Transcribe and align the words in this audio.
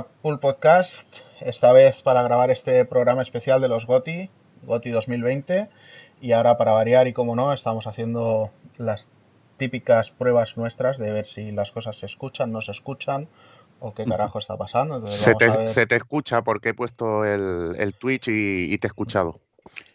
a 0.00 0.06
Pool 0.22 0.40
Podcast, 0.40 1.06
esta 1.40 1.72
vez 1.72 2.02
para 2.02 2.22
grabar 2.22 2.50
este 2.50 2.84
programa 2.84 3.22
especial 3.22 3.60
de 3.60 3.68
los 3.68 3.86
GOTI, 3.86 4.30
GOTI 4.62 4.90
2020. 4.90 5.68
Y 6.20 6.32
ahora, 6.32 6.56
para 6.58 6.72
variar 6.72 7.06
y 7.08 7.12
como 7.12 7.34
no, 7.36 7.52
estamos 7.52 7.86
haciendo 7.86 8.50
las 8.76 9.08
típicas 9.56 10.10
pruebas 10.10 10.56
nuestras 10.56 10.98
de 10.98 11.12
ver 11.12 11.26
si 11.26 11.50
las 11.52 11.70
cosas 11.70 11.96
se 11.98 12.06
escuchan, 12.06 12.50
no 12.52 12.60
se 12.62 12.72
escuchan 12.72 13.28
o 13.78 13.94
qué 13.94 14.04
carajo 14.04 14.38
está 14.38 14.56
pasando. 14.56 14.96
Entonces, 14.96 15.20
Se 15.20 15.34
te, 15.34 15.68
se 15.68 15.86
te 15.86 15.96
escucha 15.96 16.42
porque 16.42 16.70
he 16.70 16.74
puesto 16.74 17.24
el, 17.24 17.74
el 17.78 17.94
Twitch 17.94 18.28
y, 18.28 18.72
y 18.72 18.76
te 18.78 18.86
he 18.86 18.88
escuchado. 18.88 19.36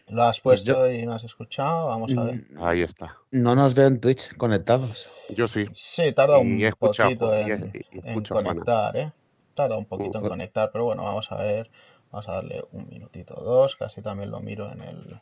Lo 0.08 0.22
has 0.24 0.40
Pues 0.40 0.62
puesto 0.64 0.90
y 0.90 1.04
no 1.04 1.14
has 1.14 1.24
escuchado. 1.24 1.88
Vamos 1.88 2.16
a 2.16 2.22
ver. 2.24 2.34
Mm, 2.36 2.62
Ahí 2.64 2.82
está. 2.82 3.16
No 3.32 3.54
nos 3.56 3.74
veo 3.74 3.86
en 3.88 4.00
Twitch 4.00 4.36
conectados. 4.36 5.08
Yo 5.28 5.46
sí. 5.48 5.66
Sí, 5.74 6.12
tarda 6.12 6.38
Y 6.38 6.42
un 6.42 6.60
he 6.60 6.66
escuchado, 6.68 7.08
poquito 7.10 7.34
y 7.34 7.50
he- 7.50 7.54
en, 7.54 7.72
y 7.92 8.08
en 8.08 8.22
conectar, 8.24 8.96
¿eh? 8.96 9.12
Tarda 9.56 9.76
un 9.76 9.86
poquito 9.86 10.18
en 10.18 10.28
conectar, 10.28 10.70
pero 10.70 10.84
bueno, 10.84 11.02
vamos 11.02 11.32
a 11.32 11.36
ver. 11.36 11.68
Vamos 12.12 12.28
a 12.28 12.34
darle 12.34 12.62
un 12.70 12.88
minutito 12.88 13.34
o 13.34 13.42
dos. 13.42 13.74
Casi 13.74 14.02
también 14.02 14.30
lo 14.30 14.38
miro 14.40 14.70
en 14.70 14.82
el, 14.82 15.20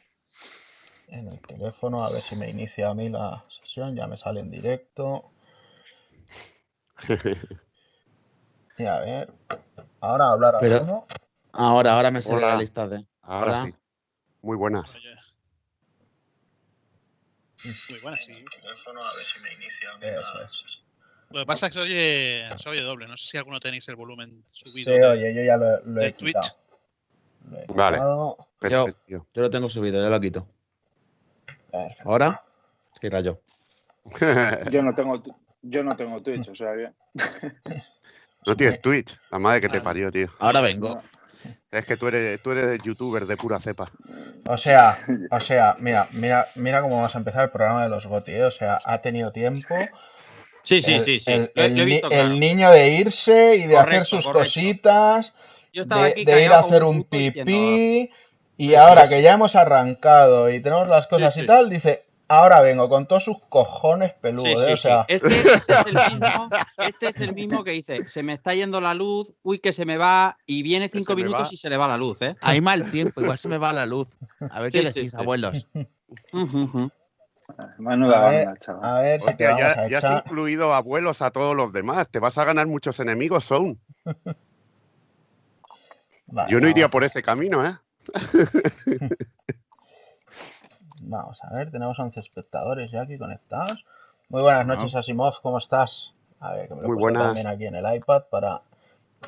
en 1.08 1.28
el 1.28 1.41
teléfono. 1.41 2.04
A 2.04 2.10
ver 2.10 2.22
si 2.22 2.36
me 2.36 2.50
inicia 2.50 2.91
a 2.91 2.94
mí 2.94 3.08
la 3.08 3.44
sesión. 3.48 3.94
Ya 3.96 4.06
me 4.06 4.18
sale 4.18 4.41
en 4.41 4.50
directo. 4.50 5.30
Y 8.77 8.86
a 8.86 8.98
ver. 8.98 9.32
Ahora 10.00 10.32
hablar 10.32 10.56
a 10.56 10.58
Pero- 10.60 10.82
uno. 10.82 11.06
Ahora, 11.52 11.92
ahora 11.92 12.10
me 12.10 12.20
sale 12.20 12.38
Hola. 12.38 12.48
la 12.48 12.56
lista 12.56 12.88
de. 12.88 13.06
Ahora 13.22 13.56
sí. 13.58 13.72
Muy 14.42 14.56
buenas. 14.56 14.96
Oye. 14.96 15.14
Muy 17.88 18.00
buena, 18.00 18.16
sí. 18.19 18.32
A 18.32 18.34
ver 18.34 19.27
si 19.32 19.41
me 19.41 19.52
inicia 19.55 19.92
a 19.92 19.98
mí 19.98 20.06
Lo 21.34 21.40
que 21.40 21.46
pasa 21.46 21.66
es 21.66 21.72
que 21.72 21.78
se 21.80 21.84
oye, 21.84 22.44
se 22.62 22.68
oye 22.68 22.80
doble. 22.82 23.08
No 23.08 23.16
sé 23.16 23.26
si 23.28 23.36
alguno 23.36 23.58
tenéis 23.58 23.88
el 23.88 23.96
volumen 23.96 24.44
subido. 24.52 24.84
Se 24.92 24.98
de- 25.00 25.04
oye, 25.06 25.34
yo 25.34 25.42
ya 25.42 25.56
lo, 25.56 25.80
lo 25.84 26.00
he 26.00 26.04
de 26.04 26.12
Twitch. 26.12 26.34
quitado. 26.36 26.56
Lo 27.50 27.58
he 27.58 27.66
Vale. 27.74 27.96
quitado. 27.96 28.36
Perfecto. 28.60 29.02
Yo 29.08 29.42
lo 29.42 29.50
tengo 29.50 29.68
subido, 29.68 30.00
ya 30.00 30.08
lo 30.08 30.20
quito. 30.20 30.46
Perfecto. 31.72 32.02
¿Ahora? 32.08 32.41
Sí, 33.00 33.08
rayo. 33.08 33.41
Yo 34.70 34.82
no 34.82 34.94
tengo, 34.94 35.22
yo 35.62 35.82
no 35.82 35.96
tengo 35.96 36.22
Twitch, 36.22 36.48
o 36.50 36.54
sea 36.54 36.72
que. 36.76 36.92
no 38.46 38.54
tienes 38.54 38.80
Twitch. 38.80 39.19
La 39.30 39.38
madre 39.38 39.62
que 39.62 39.69
te 39.70 39.80
parió, 39.80 40.10
tío. 40.10 40.28
Ahora 40.41 40.60
vengo. 40.60 41.02
Es 41.70 41.84
que 41.84 41.96
tú 41.96 42.06
eres, 42.08 42.41
tú 42.42 42.52
eres 42.52 42.82
youtuber 42.82 43.26
de 43.26 43.36
pura 43.36 43.58
cepa. 43.60 43.91
O 44.46 44.56
sea, 44.58 44.94
o 45.30 45.41
sea, 45.41 45.76
mira, 45.80 46.06
mira, 46.12 46.46
mira 46.54 46.80
cómo 46.82 46.96
vamos 46.96 47.14
a 47.14 47.19
empezar 47.19 47.44
el 47.44 47.50
programa 47.50 47.82
de 47.82 47.88
los 47.88 48.06
GOTI, 48.06 48.32
¿eh? 48.32 48.44
O 48.44 48.50
sea, 48.52 48.78
ha 48.84 49.00
tenido 49.02 49.32
tiempo. 49.32 49.74
Sí, 50.64 50.80
sí, 50.80 50.94
el, 50.94 51.00
sí, 51.04 51.18
sí. 51.20 51.30
el- 51.32 51.52
Lo, 51.54 51.62
he- 51.62 51.66
el 51.66 51.74
lo 51.76 51.82
he 51.82 51.84
ni- 51.84 51.92
visto 51.92 52.06
el 52.08 52.12
claro. 52.12 52.34
niño 52.34 52.70
de 52.70 52.88
irse 52.94 53.56
y 53.56 53.66
de 53.66 53.76
hacer 53.76 54.06
sus 54.06 54.24
correcto. 54.24 54.40
cositas, 54.40 55.34
Yo 55.72 55.82
estaba 55.82 56.04
de, 56.06 56.10
aquí 56.12 56.24
de 56.24 56.44
ir 56.44 56.52
a 56.52 56.58
hacer 56.60 56.82
un 56.84 57.04
pipí. 57.04 58.10
Y 58.56 58.74
ahora 58.74 59.08
que 59.08 59.20
ya 59.20 59.34
hemos 59.34 59.56
arrancado 59.56 60.48
y 60.50 60.62
tenemos 60.62 60.88
las 60.88 61.06
cosas 61.08 61.34
Sí, 61.34 61.40
y 61.40 61.42
sí. 61.42 61.46
tal, 61.46 61.68
dice, 61.68 62.04
ahora 62.28 62.60
vengo 62.60 62.88
con 62.88 63.06
todos 63.06 63.24
sus 63.24 63.38
cojones 63.48 64.12
peludos, 64.14 64.60
sí, 64.60 64.70
¿eh? 64.70 64.72
O 64.72 64.76
sí. 64.76 64.82
sea, 64.82 65.04
Este, 65.08 65.28
este 65.40 65.72
es 65.72 65.86
el 65.86 65.94
mismo, 66.10 66.50
este 66.78 67.08
es 67.08 67.20
el 67.20 67.32
mismo 67.34 67.64
que 67.64 67.70
dice, 67.72 68.08
se 68.08 68.22
me 68.22 68.32
está 68.32 68.54
yendo 68.54 68.80
la 68.80 68.94
luz, 68.94 69.32
uy, 69.42 69.58
que 69.58 69.72
se 69.72 69.84
me 69.84 69.98
va, 69.98 70.38
y 70.46 70.62
viene 70.62 70.88
cinco 70.88 71.16
minutos 71.16 71.52
y 71.52 71.56
se 71.56 71.68
le 71.68 71.76
va 71.76 71.88
la 71.88 71.96
luz, 71.96 72.22
¿eh? 72.22 72.36
Hay 72.40 72.60
mal 72.60 72.90
tiempo, 72.90 73.20
igual 73.20 73.38
se 73.38 73.48
me 73.48 73.58
va 73.58 73.72
la 73.72 73.86
luz. 73.86 74.06
A 74.50 74.60
ver 74.60 74.70
Sí, 74.70 74.78
qué 74.80 74.86
sí, 74.86 75.00
decís, 75.00 75.12
sí. 75.12 75.16
abuelos. 75.18 75.66
Menuda 77.78 78.27
a 78.27 78.31
ver, 78.31 78.47
banda, 78.47 78.61
chaval. 78.61 78.84
a 78.84 79.00
ver 79.03 79.20
Hostia, 79.23 79.59
ya, 79.59 79.73
a 79.73 79.89
ya 79.89 79.98
has 79.98 80.25
incluido 80.25 80.75
abuelos 80.75 81.20
a 81.23 81.31
todos 81.31 81.55
los 81.55 81.73
demás. 81.73 82.09
Te 82.09 82.19
vas 82.19 82.39
a 82.39 82.45
ganar 82.45 82.67
muchos 82.67 83.00
enemigos. 83.00 83.48
Vale, 86.27 86.50
Yo 86.50 86.59
no 86.61 86.69
iría 86.69 86.89
por 86.89 87.05
ese 87.05 87.22
camino, 87.22 87.65
¿eh? 87.67 87.77
vamos 91.03 91.39
a 91.42 91.55
ver, 91.55 91.70
tenemos 91.70 91.98
11 91.98 92.19
espectadores 92.20 92.91
ya 92.91 93.03
aquí 93.03 93.19
conectados. 93.19 93.84
Muy 94.28 94.43
buenas 94.43 94.66
noches, 94.66 94.94
Asimov, 94.94 95.41
¿cómo 95.43 95.59
estás? 95.59 96.15
A 96.41 96.54
ver, 96.54 96.69
que 96.69 96.75
me 96.75 96.81
lo 96.83 96.87
he 96.87 96.88
Muy 96.88 96.97
puesto 96.99 97.19
buenas. 97.19 97.27
también 97.27 97.47
aquí 97.47 97.66
en 97.66 97.75
el 97.77 97.94
iPad 97.97 98.25
para 98.31 98.62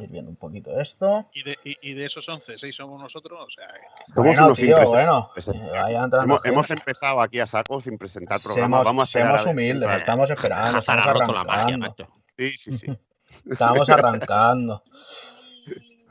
ir 0.00 0.10
viendo 0.10 0.30
un 0.30 0.36
poquito 0.36 0.80
esto. 0.80 1.28
Y 1.32 1.42
de, 1.42 1.58
y, 1.64 1.76
y 1.90 1.94
de 1.94 2.06
esos 2.06 2.28
11, 2.28 2.58
6 2.58 2.74
somos 2.76 3.00
nosotros. 3.00 3.40
O 3.46 3.50
sea, 3.50 3.66
Somos 4.14 4.14
bueno, 4.32 4.46
unos 4.46 4.58
tío, 4.58 4.76
bueno, 4.86 5.30
eh, 5.36 5.94
entrando 5.94 6.40
Hemos, 6.44 6.70
empezado 6.70 7.20
aquí 7.20 7.40
a 7.40 7.46
saco 7.46 7.80
sin 7.80 7.98
presentar 7.98 8.40
programas. 8.40 8.84
Vamos 8.84 9.02
a 9.02 9.18
esperar 9.18 9.38
a 9.40 9.50
humildes, 9.50 9.74
entra. 9.74 9.96
estamos 9.96 10.30
esperando, 10.30 10.78
estamos 10.78 11.06
ha 11.06 11.12
roto 11.12 11.32
la 11.32 11.44
magia, 11.44 11.62
arrancando. 11.62 11.88
macho. 11.88 12.08
Sí, 12.36 12.58
sí, 12.58 12.72
sí. 12.72 12.86
Estamos 13.50 13.88
arrancando. 13.88 14.82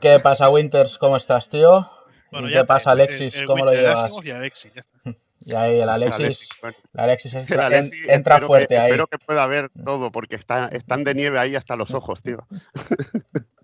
¿Qué 0.00 0.20
pasa, 0.20 0.50
Winters? 0.50 0.98
¿Cómo 0.98 1.16
estás, 1.16 1.48
tío? 1.48 1.90
bueno, 2.30 2.48
¿Y 2.48 2.52
ya 2.52 2.60
qué 2.60 2.66
pasa, 2.66 2.90
está, 2.90 2.92
el- 2.92 3.00
Alexis? 3.00 3.34
el 3.34 3.46
¿Cómo 3.46 3.64
lo 3.64 3.70
Winter 3.70 3.84
llevas? 3.86 4.04
Asimov 4.04 4.26
y 4.26 4.30
Alexis, 4.30 4.74
ya 4.74 4.80
está. 4.80 4.98
Y 5.38 5.54
ahí 5.54 5.78
el 5.80 5.88
Alexis, 5.88 6.14
Alexis, 6.18 6.48
bueno, 6.62 6.76
el 6.94 7.00
Alexis 7.00 7.34
el 7.34 7.40
entra, 7.40 7.54
en- 7.66 7.72
Alexis, 7.74 8.08
entra 8.08 8.40
fuerte 8.40 8.68
que, 8.68 8.78
ahí. 8.78 8.86
Espero 8.86 9.06
que 9.06 9.18
pueda 9.18 9.46
ver 9.46 9.70
todo, 9.84 10.10
porque 10.10 10.34
está, 10.34 10.68
están 10.68 11.04
de 11.04 11.14
nieve 11.14 11.38
ahí 11.38 11.54
hasta 11.54 11.76
los 11.76 11.92
ojos, 11.94 12.22
tío. 12.22 12.38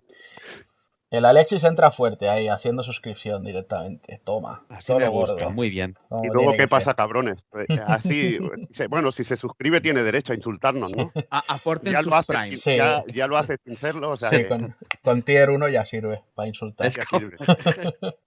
El 1.13 1.25
Alexis 1.25 1.63
entra 1.63 1.91
fuerte 1.91 2.27
ahí, 2.27 2.47
haciendo 2.47 2.81
suscripción 2.81 3.43
directamente. 3.43 4.19
Toma, 4.23 4.63
Así 4.67 4.93
me 4.95 5.07
gusta, 5.09 5.35
gordo. 5.35 5.51
muy 5.51 5.69
bien. 5.69 5.95
como 6.09 6.23
Y 6.25 6.27
luego, 6.29 6.51
¿qué 6.53 6.57
que 6.57 6.67
pasa, 6.67 6.85
ser. 6.85 6.95
cabrones? 6.95 7.45
Eh, 7.69 7.79
Así, 7.85 8.39
se- 8.71 8.87
bueno, 8.87 9.11
si 9.11 9.23
se 9.23 9.35
suscribe 9.35 9.79
tiene 9.79 10.01
derecho 10.01 10.33
a 10.33 10.35
insultarnos, 10.35 10.91
¿no? 10.95 11.11
A- 11.29 11.59
Ya 11.83 12.01
lo, 12.01 12.15
hace 12.15 12.33
Prime. 12.33 12.47
sin, 12.49 12.59
Sí. 12.59 12.77
ya, 12.77 13.03
ya 13.13 13.27
lo 13.27 13.37
hace 13.37 13.57
sin 13.57 13.77
serlo, 13.77 14.09
o 14.09 14.17
sea, 14.17 14.31
Sí, 14.31 14.37
que 14.37 14.47
con, 14.47 14.75
con 15.03 15.21
tier 15.21 15.51
1 15.51 15.69
ya 15.69 15.85
sirve 15.85 16.23
para 16.33 16.47
insultar. 16.47 16.89
ya 16.89 17.03
sirve. 17.05 17.37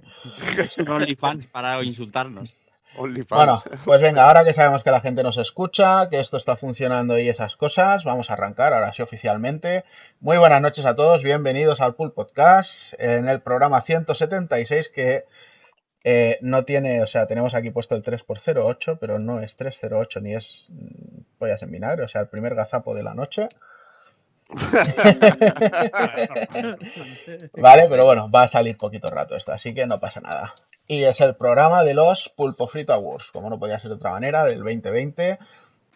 Es 0.58 0.78
un 0.78 0.88
OnlyFans 0.88 1.46
para 1.46 1.82
insultarnos. 1.82 2.54
OnlyFans. 2.96 3.28
Bueno, 3.28 3.62
pues 3.84 4.00
venga, 4.00 4.26
ahora 4.26 4.44
que 4.44 4.54
sabemos 4.54 4.82
que 4.82 4.90
la 4.90 5.00
gente 5.00 5.22
nos 5.22 5.36
escucha, 5.36 6.08
que 6.08 6.20
esto 6.20 6.36
está 6.36 6.56
funcionando 6.56 7.18
y 7.18 7.28
esas 7.28 7.56
cosas, 7.56 8.04
vamos 8.04 8.30
a 8.30 8.34
arrancar 8.34 8.72
ahora 8.72 8.92
sí 8.92 9.02
oficialmente. 9.02 9.84
Muy 10.20 10.38
buenas 10.38 10.60
noches 10.60 10.86
a 10.86 10.94
todos, 10.94 11.22
bienvenidos 11.22 11.80
al 11.80 11.94
Pool 11.94 12.12
Podcast 12.12 12.94
en 12.98 13.28
el 13.28 13.40
programa 13.40 13.80
176 13.80 14.88
que 14.88 15.24
eh, 16.04 16.38
no 16.40 16.64
tiene, 16.64 17.02
o 17.02 17.06
sea, 17.06 17.26
tenemos 17.26 17.54
aquí 17.54 17.70
puesto 17.70 17.96
el 17.96 18.02
3x08, 18.02 18.98
pero 19.00 19.18
no 19.18 19.40
es 19.40 19.56
308 19.56 20.20
ni 20.20 20.34
es 20.34 20.66
mm, 20.68 21.38
pollas 21.38 21.62
en 21.62 21.72
vinagre, 21.72 22.04
o 22.04 22.08
sea, 22.08 22.20
el 22.20 22.28
primer 22.28 22.54
gazapo 22.54 22.94
de 22.94 23.02
la 23.02 23.14
noche. 23.14 23.48
Vale, 27.60 27.88
pero 27.88 28.04
bueno, 28.04 28.30
va 28.30 28.42
a 28.42 28.48
salir 28.48 28.76
poquito 28.76 29.08
rato 29.08 29.34
esto, 29.34 29.52
así 29.52 29.74
que 29.74 29.86
no 29.86 29.98
pasa 29.98 30.20
nada. 30.20 30.54
Y 30.88 31.02
es 31.02 31.20
el 31.20 31.34
programa 31.34 31.82
de 31.82 31.94
los 31.94 32.28
Pulpo 32.28 32.68
Frito 32.68 32.92
Awards, 32.92 33.32
como 33.32 33.50
no 33.50 33.58
podía 33.58 33.80
ser 33.80 33.90
de 33.90 33.96
otra 33.96 34.12
manera, 34.12 34.44
del 34.44 34.58
2020. 34.58 35.38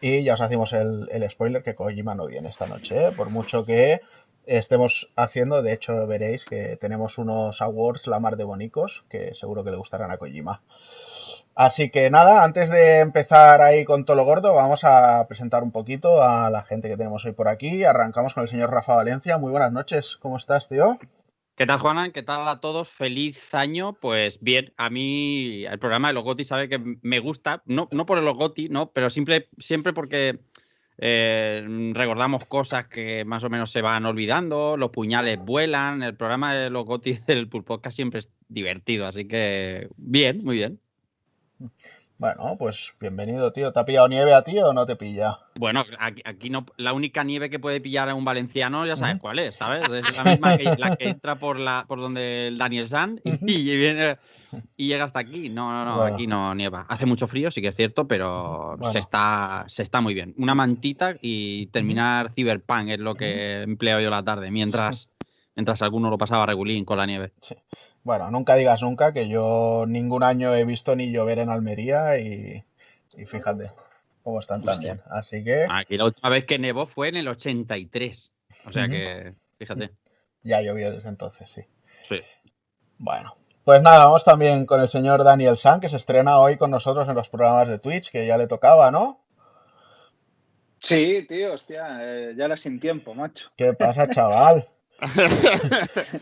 Y 0.01 0.25
ya 0.25 0.35
os 0.35 0.41
hacemos 0.41 0.73
el, 0.73 1.09
spoiler 1.31 1.63
que 1.63 1.75
Kojima 1.75 2.15
no 2.15 2.27
viene 2.27 2.49
esta 2.49 2.67
noche, 2.67 3.07
¿eh? 3.07 3.13
por 3.13 3.31
mucho 3.31 3.65
que 3.65 4.01
estemos 4.47 5.09
haciendo, 5.15 5.63
de 5.63 5.75
hecho 5.75 6.07
veréis 6.07 6.45
que 6.45 6.77
tenemos 6.77 7.19
unos 7.19 7.61
awards 7.63 8.07
la 8.07 8.19
mar 8.19 8.37
de 8.37 8.45
bonicos, 8.45 9.05
que 9.09 9.35
seguro 9.35 9.63
que 9.63 9.71
le 9.71 9.77
gustarán 9.77 10.11
a 10.11 10.17
Kojima. 10.17 10.63
Así 11.55 11.91
que 11.91 12.11
nada, 12.11 12.43
antes 12.43 12.71
de 12.71 13.01
empezar 13.01 13.61
ahí 13.61 13.85
con 13.85 14.05
todo 14.05 14.17
lo 14.17 14.25
gordo, 14.25 14.55
vamos 14.55 14.83
a 14.85 15.27
presentar 15.29 15.63
un 15.63 15.71
poquito 15.71 16.23
a 16.23 16.51
la 16.51 16.63
gente 16.63 16.89
que 16.89 16.97
tenemos 16.97 17.25
hoy 17.27 17.33
por 17.33 17.49
aquí. 17.49 17.85
Arrancamos 17.85 18.35
con 18.35 18.45
el 18.45 18.49
señor 18.49 18.71
Rafa 18.71 18.97
Valencia. 18.97 19.37
Muy 19.37 19.51
buenas 19.51 19.71
noches, 19.71 20.17
¿cómo 20.21 20.37
estás, 20.37 20.69
tío? 20.69 20.99
¿Qué 21.61 21.67
tal, 21.67 21.79
Juanan? 21.79 22.11
¿Qué 22.11 22.23
tal 22.23 22.49
a 22.49 22.57
todos? 22.57 22.89
Feliz 22.89 23.55
año. 23.55 23.93
Pues 23.93 24.41
bien, 24.41 24.73
a 24.79 24.89
mí 24.89 25.67
el 25.67 25.79
programa 25.79 26.09
de 26.09 26.15
los 26.15 26.25
GOTI 26.25 26.43
sabe 26.43 26.71
que 26.71 26.79
me 27.03 27.19
gusta, 27.19 27.63
no, 27.67 27.87
no 27.93 28.07
por 28.07 28.17
los 28.23 28.35
GOTI, 28.35 28.71
no, 28.71 28.93
pero 28.93 29.11
siempre, 29.11 29.51
siempre 29.59 29.93
porque 29.93 30.39
eh, 30.97 31.93
recordamos 31.93 32.47
cosas 32.47 32.87
que 32.87 33.27
más 33.27 33.45
o 33.45 33.51
menos 33.51 33.71
se 33.71 33.83
van 33.83 34.07
olvidando, 34.07 34.79
los 34.79 34.89
puñales 34.91 35.39
vuelan, 35.39 36.03
el 36.03 36.17
programa 36.17 36.55
de 36.55 36.71
los 36.71 36.87
GOTI 36.87 37.19
del 37.27 37.47
Pulpodcast 37.51 37.95
siempre 37.95 38.21
es 38.21 38.31
divertido, 38.49 39.07
así 39.07 39.29
que 39.29 39.91
bien, 39.99 40.43
muy 40.43 40.57
bien. 40.57 40.81
Bueno, 42.21 42.57
pues 42.59 42.93
bienvenido, 43.01 43.51
tío. 43.51 43.73
¿Te 43.73 43.81
ha 43.81 43.87
pillado 43.87 44.07
nieve 44.07 44.35
a 44.35 44.45
ti 44.45 44.59
o 44.59 44.75
no 44.75 44.85
te 44.85 44.95
pilla? 44.95 45.39
Bueno, 45.55 45.83
aquí, 45.99 46.21
aquí 46.27 46.51
no, 46.51 46.67
la 46.77 46.93
única 46.93 47.25
nieve 47.25 47.49
que 47.49 47.59
puede 47.59 47.81
pillar 47.81 48.11
a 48.11 48.15
un 48.15 48.27
valenciano, 48.27 48.85
ya 48.85 48.95
sabes 48.95 49.17
cuál 49.19 49.39
es, 49.39 49.57
¿sabes? 49.57 49.89
Es 49.89 50.19
la 50.19 50.25
misma 50.25 50.59
que 50.59 50.65
la 50.77 50.97
que 50.97 51.09
entra 51.09 51.37
por 51.37 51.59
la 51.59 51.87
por 51.89 51.99
donde 51.99 52.49
el 52.49 52.59
Daniel 52.59 52.89
San 52.89 53.23
y, 53.25 53.75
viene 53.75 54.19
y 54.77 54.89
llega 54.89 55.05
hasta 55.05 55.19
aquí. 55.19 55.49
No, 55.49 55.73
no, 55.73 55.87
no, 55.87 55.97
Bueno. 55.97 56.15
aquí 56.15 56.27
no 56.27 56.55
nieva. 56.55 56.83
Hace 56.91 57.07
mucho 57.07 57.27
frío, 57.27 57.51
sí 57.51 57.63
que 57.63 57.69
es 57.69 57.77
cierto, 57.77 58.07
pero 58.07 58.77
Bueno. 58.77 58.93
se 58.93 58.99
está 58.99 59.65
se 59.69 59.83
está 59.83 60.03
muy 60.03 60.13
bien. 60.13 60.35
Una 60.37 60.55
mantita 60.55 61.15
y 61.23 61.69
terminar 61.69 62.31
Cyberpunk 62.31 62.91
es 62.91 62.99
lo 62.99 63.15
que 63.15 63.63
empleo 63.63 63.99
yo 63.99 64.11
la 64.11 64.23
tarde, 64.23 64.51
mientras 64.51 65.09
mientras 65.57 65.81
alguno 65.81 66.11
lo 66.11 66.19
pasaba 66.19 66.45
regulín 66.45 66.85
con 66.85 66.99
la 66.99 67.07
nieve. 67.07 67.33
Bueno, 68.03 68.31
nunca 68.31 68.55
digas 68.55 68.83
nunca 68.83 69.13
que 69.13 69.29
yo 69.29 69.85
ningún 69.87 70.23
año 70.23 70.55
he 70.55 70.65
visto 70.65 70.97
ni 70.97 71.13
llover 71.13 71.39
en 71.39 71.51
Almería 71.51 72.19
y, 72.19 72.65
y 73.17 73.27
fíjate 73.27 73.71
cómo 74.23 74.41
están 74.41 74.63
también. 74.63 75.01
Así 75.11 75.45
que, 75.45 75.67
Aquí 75.71 75.97
la 75.97 76.07
última 76.07 76.29
vez 76.29 76.45
que 76.45 76.59
nevó 76.59 76.87
fue 76.87 77.09
en 77.09 77.17
el 77.17 77.29
83. 77.29 78.33
O 78.67 78.73
sea 78.73 78.89
que, 78.89 79.35
fíjate. 79.59 79.91
Ya 80.43 80.63
llovió 80.63 80.93
desde 80.93 81.09
entonces, 81.09 81.51
sí. 81.51 81.63
Sí. 82.03 82.21
Bueno, 82.97 83.37
pues 83.65 83.83
nada, 83.83 84.07
vamos 84.07 84.25
también 84.25 84.65
con 84.65 84.81
el 84.81 84.89
señor 84.89 85.23
Daniel 85.23 85.59
San, 85.59 85.81
que 85.81 85.89
se 85.89 85.97
estrena 85.97 86.39
hoy 86.39 86.57
con 86.57 86.71
nosotros 86.71 87.09
en 87.09 87.15
los 87.15 87.29
programas 87.29 87.69
de 87.69 87.79
Twitch, 87.79 88.11
que 88.11 88.27
ya 88.27 88.39
le 88.39 88.47
tocaba, 88.47 88.91
¿no? 88.91 89.21
Sí, 90.79 91.27
tío, 91.29 91.53
hostia, 91.53 91.99
eh, 92.01 92.35
ya 92.37 92.47
era 92.47 92.57
sin 92.57 92.81
tiempo, 92.81 93.15
macho. 93.15 93.51
¿Qué 93.57 93.75
pasa, 93.75 94.09
chaval? 94.09 94.69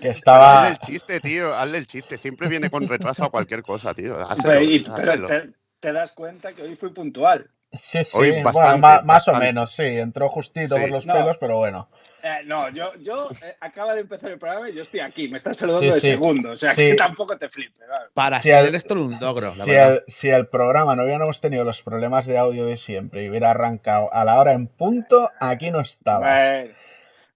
que 0.00 0.08
estaba... 0.08 0.62
Hazle 0.64 0.70
el 0.70 0.78
chiste, 0.78 1.20
tío, 1.20 1.54
hazle 1.54 1.78
el 1.78 1.86
chiste. 1.86 2.16
Siempre 2.18 2.48
viene 2.48 2.70
con 2.70 2.86
retraso 2.88 3.24
a 3.24 3.30
cualquier 3.30 3.62
cosa, 3.62 3.92
tío. 3.94 4.14
Pero, 4.14 4.30
Háselo, 4.30 4.60
y- 4.62 4.84
pero 4.96 5.26
te, 5.26 5.50
te 5.80 5.92
das 5.92 6.12
cuenta 6.12 6.52
que 6.52 6.62
hoy 6.62 6.76
fui 6.76 6.90
puntual. 6.90 7.50
Sí, 7.78 8.02
sí, 8.02 8.16
Hoy 8.16 8.30
bueno, 8.30 8.44
bastante, 8.44 9.04
más 9.06 9.28
o 9.28 9.34
menos, 9.34 9.72
sí, 9.74 9.82
entró 9.82 10.30
justito 10.30 10.76
Sí. 10.76 10.80
por 10.80 10.90
los 10.90 11.04
No. 11.04 11.12
pelos, 11.12 11.36
pero 11.38 11.58
bueno. 11.58 11.90
Eh, 12.22 12.38
no, 12.46 12.70
yo, 12.70 12.94
yo 12.96 13.28
eh, 13.44 13.56
acaba 13.60 13.94
de 13.94 14.00
empezar 14.00 14.30
el 14.32 14.38
programa 14.38 14.70
y 14.70 14.74
yo 14.74 14.82
estoy 14.82 15.00
aquí, 15.00 15.28
me 15.28 15.36
estás 15.36 15.58
saludando 15.58 15.88
Sí, 15.90 15.94
de 15.94 16.00
sí. 16.00 16.10
segundo, 16.12 16.52
o 16.52 16.56
sea 16.56 16.74
Sí. 16.74 16.88
que 16.88 16.94
tampoco 16.94 17.36
te 17.36 17.48
flipes. 17.50 17.78
¿vale? 17.86 18.06
Para 18.14 18.40
Si 18.40 18.48
ser 18.48 18.64
el- 18.66 18.74
esto 18.74 18.94
un 18.94 19.18
logro, 19.20 19.54
la 19.54 19.64
Si 19.64 19.70
verdad. 19.70 19.94
el, 19.96 20.02
si 20.12 20.28
el 20.30 20.46
programa 20.48 20.96
no 20.96 21.04
hubiéramos 21.04 21.40
tenido 21.42 21.62
los 21.64 21.82
problemas 21.82 22.26
de 22.26 22.38
audio 22.38 22.64
de 22.64 22.78
siempre 22.78 23.24
y 23.24 23.28
hubiera 23.28 23.50
arrancado 23.50 24.12
a 24.14 24.24
la 24.24 24.40
hora 24.40 24.52
en 24.52 24.66
punto, 24.66 25.30
aquí 25.38 25.70
no 25.70 25.80
estabas. 25.80 26.48
Bueno, 26.48 26.74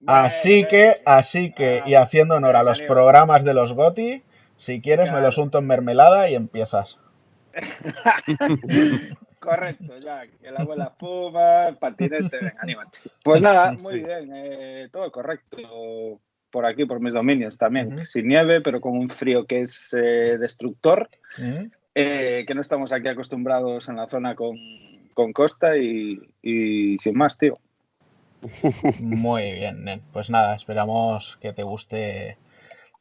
Así 0.06 0.62
bueno, 0.62 0.68
que, 0.68 1.02
así 1.04 1.52
que, 1.52 1.82
y 1.86 1.94
Ah, 1.94 2.02
haciendo 2.02 2.36
honor 2.36 2.56
a 2.56 2.62
los 2.62 2.82
programas 2.82 3.44
de 3.44 3.54
los 3.54 3.72
GOTI, 3.72 4.22
si 4.56 4.80
quieres 4.80 5.12
me 5.12 5.20
los 5.20 5.38
unto 5.38 5.58
en 5.58 5.66
mermelada 5.66 6.28
y 6.28 6.34
empiezas. 6.34 6.98
Correcto, 9.38 9.98
ya, 9.98 10.22
el 10.42 10.56
abuela 10.56 10.94
fuma, 10.96 11.76
patinete, 11.78 12.38
venga, 12.38 12.60
anímate. 12.60 13.00
Pues 13.24 13.42
nada, 13.42 13.72
muy 13.80 14.00
bien, 14.00 14.30
eh, 14.32 14.88
todo 14.92 15.10
correcto 15.10 16.20
por 16.52 16.64
aquí, 16.64 16.84
por 16.84 17.00
mis 17.00 17.14
dominios 17.14 17.58
también. 17.58 18.06
Sin 18.06 18.28
nieve, 18.28 18.60
pero 18.60 18.80
con 18.80 18.96
un 18.96 19.08
frío 19.08 19.44
que 19.44 19.62
es 19.62 19.92
eh, 19.94 20.38
destructor, 20.38 21.08
eh, 21.94 22.44
que 22.46 22.54
no 22.54 22.60
estamos 22.60 22.92
aquí 22.92 23.08
acostumbrados 23.08 23.88
en 23.88 23.96
la 23.96 24.06
zona 24.06 24.36
con, 24.36 24.56
con 25.12 25.32
costa 25.32 25.76
y, 25.76 26.20
y 26.40 26.98
sin 26.98 27.16
más, 27.16 27.36
tío. 27.36 27.58
Muy 29.00 29.42
bien, 29.54 29.84
nen. 29.84 30.02
Pues 30.12 30.30
nada, 30.30 30.54
esperamos 30.56 31.38
que 31.40 31.52
te 31.52 31.62
guste 31.62 32.38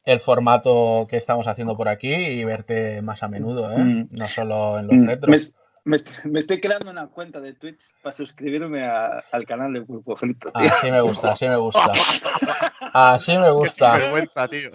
el 0.04 0.20
formato 0.20 1.06
que 1.08 1.16
estamos 1.16 1.46
haciendo 1.46 1.76
por 1.76 1.88
aquí 1.88 2.12
y 2.12 2.44
verte 2.44 3.02
más 3.02 3.22
a 3.22 3.28
menudo, 3.28 3.72
¿eh? 3.72 3.78
Mm. 3.78 4.08
No 4.12 4.28
solo 4.28 4.78
en 4.78 4.86
los 4.88 4.96
Mm, 4.96 5.00
Me, 5.00 5.06
retros. 5.14 5.54
me 5.84 5.96
est- 5.96 6.24
me 6.24 6.38
estoy 6.38 6.60
creando 6.60 6.90
una 6.90 7.06
cuenta 7.08 7.40
de 7.40 7.54
Twitch 7.54 7.92
para 8.02 8.12
suscribirme 8.12 8.84
a- 8.84 9.22
al 9.32 9.44
canal 9.46 9.72
de 9.72 9.82
Pulpo 9.82 10.16
Frito, 10.16 10.50
tío. 10.52 10.62
Así 10.68 10.90
me 10.90 11.00
gusta, 11.00 11.32
así 11.32 11.48
me 11.48 11.56
gusta. 11.56 11.92
Así 12.94 13.32
me 13.38 13.44
Qué 13.44 13.50
gusta. 13.52 13.96
vergüenza, 13.96 14.48
tío. 14.48 14.70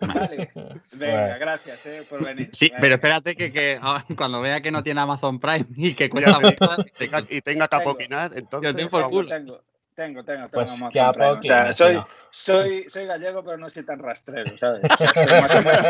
Vale. 0.00 0.50
Venga, 0.94 1.22
Bueno. 1.22 1.34
gracias 1.38 1.86
eh, 1.86 2.02
por 2.08 2.24
venir. 2.24 2.50
Sí, 2.52 2.72
pero 2.80 2.94
espérate 2.96 3.36
que, 3.36 3.52
que 3.52 3.78
ah, 3.80 4.04
cuando 4.16 4.40
vea 4.40 4.60
que 4.60 4.72
no 4.72 4.82
tiene 4.82 5.00
Amazon 5.00 5.38
Prime 5.38 5.66
y 5.76 5.94
que 5.94 6.10
cuesta 6.10 6.38
y 6.42 6.90
tenga- 6.98 7.26
y 7.30 7.40
tenga 7.40 7.68
que 7.68 7.76
apoquinar, 7.76 8.32
entonces. 8.34 8.74
Yo 8.76 8.90
por 8.90 9.08
culo. 9.10 9.28
Tengo, 9.28 9.60
tengo, 9.94 10.24
tengo, 10.24 10.48
tengo 10.48 10.48
Pues 10.50 10.68
Amazon 10.70 10.90
que 10.90 10.98
Prime. 11.12 11.26
O 11.26 11.30
apoquen, 11.30 11.42
sea, 11.42 11.72
soy, 11.72 11.94
no. 11.94 12.06
soy, 12.30 12.88
soy 12.88 13.06
gallego, 13.06 13.44
pero 13.44 13.56
no 13.58 13.70
soy 13.70 13.84
tan 13.84 13.98
rastrero, 13.98 14.56
¿sabes? 14.58 14.82
O 14.90 14.96
sea, 14.96 15.06
estoy, 15.06 15.40
más 15.40 15.54
o 15.54 15.62
menos, 15.62 15.86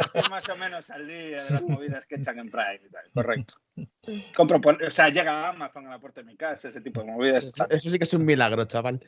estoy 0.00 0.30
más 0.30 0.48
o 0.48 0.56
menos 0.56 0.90
al 0.90 1.06
día 1.06 1.44
de 1.44 1.50
las 1.50 1.62
movidas 1.62 2.06
que 2.06 2.16
echan 2.16 2.38
en 2.38 2.50
Prime 2.50 2.80
y 2.86 2.90
tal, 2.90 3.04
correcto. 3.14 3.54
Compro 4.34 4.60
por- 4.60 4.82
o 4.82 4.90
sea, 4.90 5.08
llega 5.08 5.48
Amazon 5.48 5.86
a 5.86 5.90
la 5.90 5.98
puerta 5.98 6.20
de 6.20 6.26
mi 6.26 6.36
casa, 6.36 6.68
ese 6.68 6.80
tipo 6.80 7.00
de 7.00 7.06
movidas. 7.10 7.44
Eso, 7.44 7.90
sí 7.90 7.98
que 7.98 8.04
es 8.04 8.14
un 8.14 8.24
milagro, 8.24 8.64
chaval. 8.64 9.04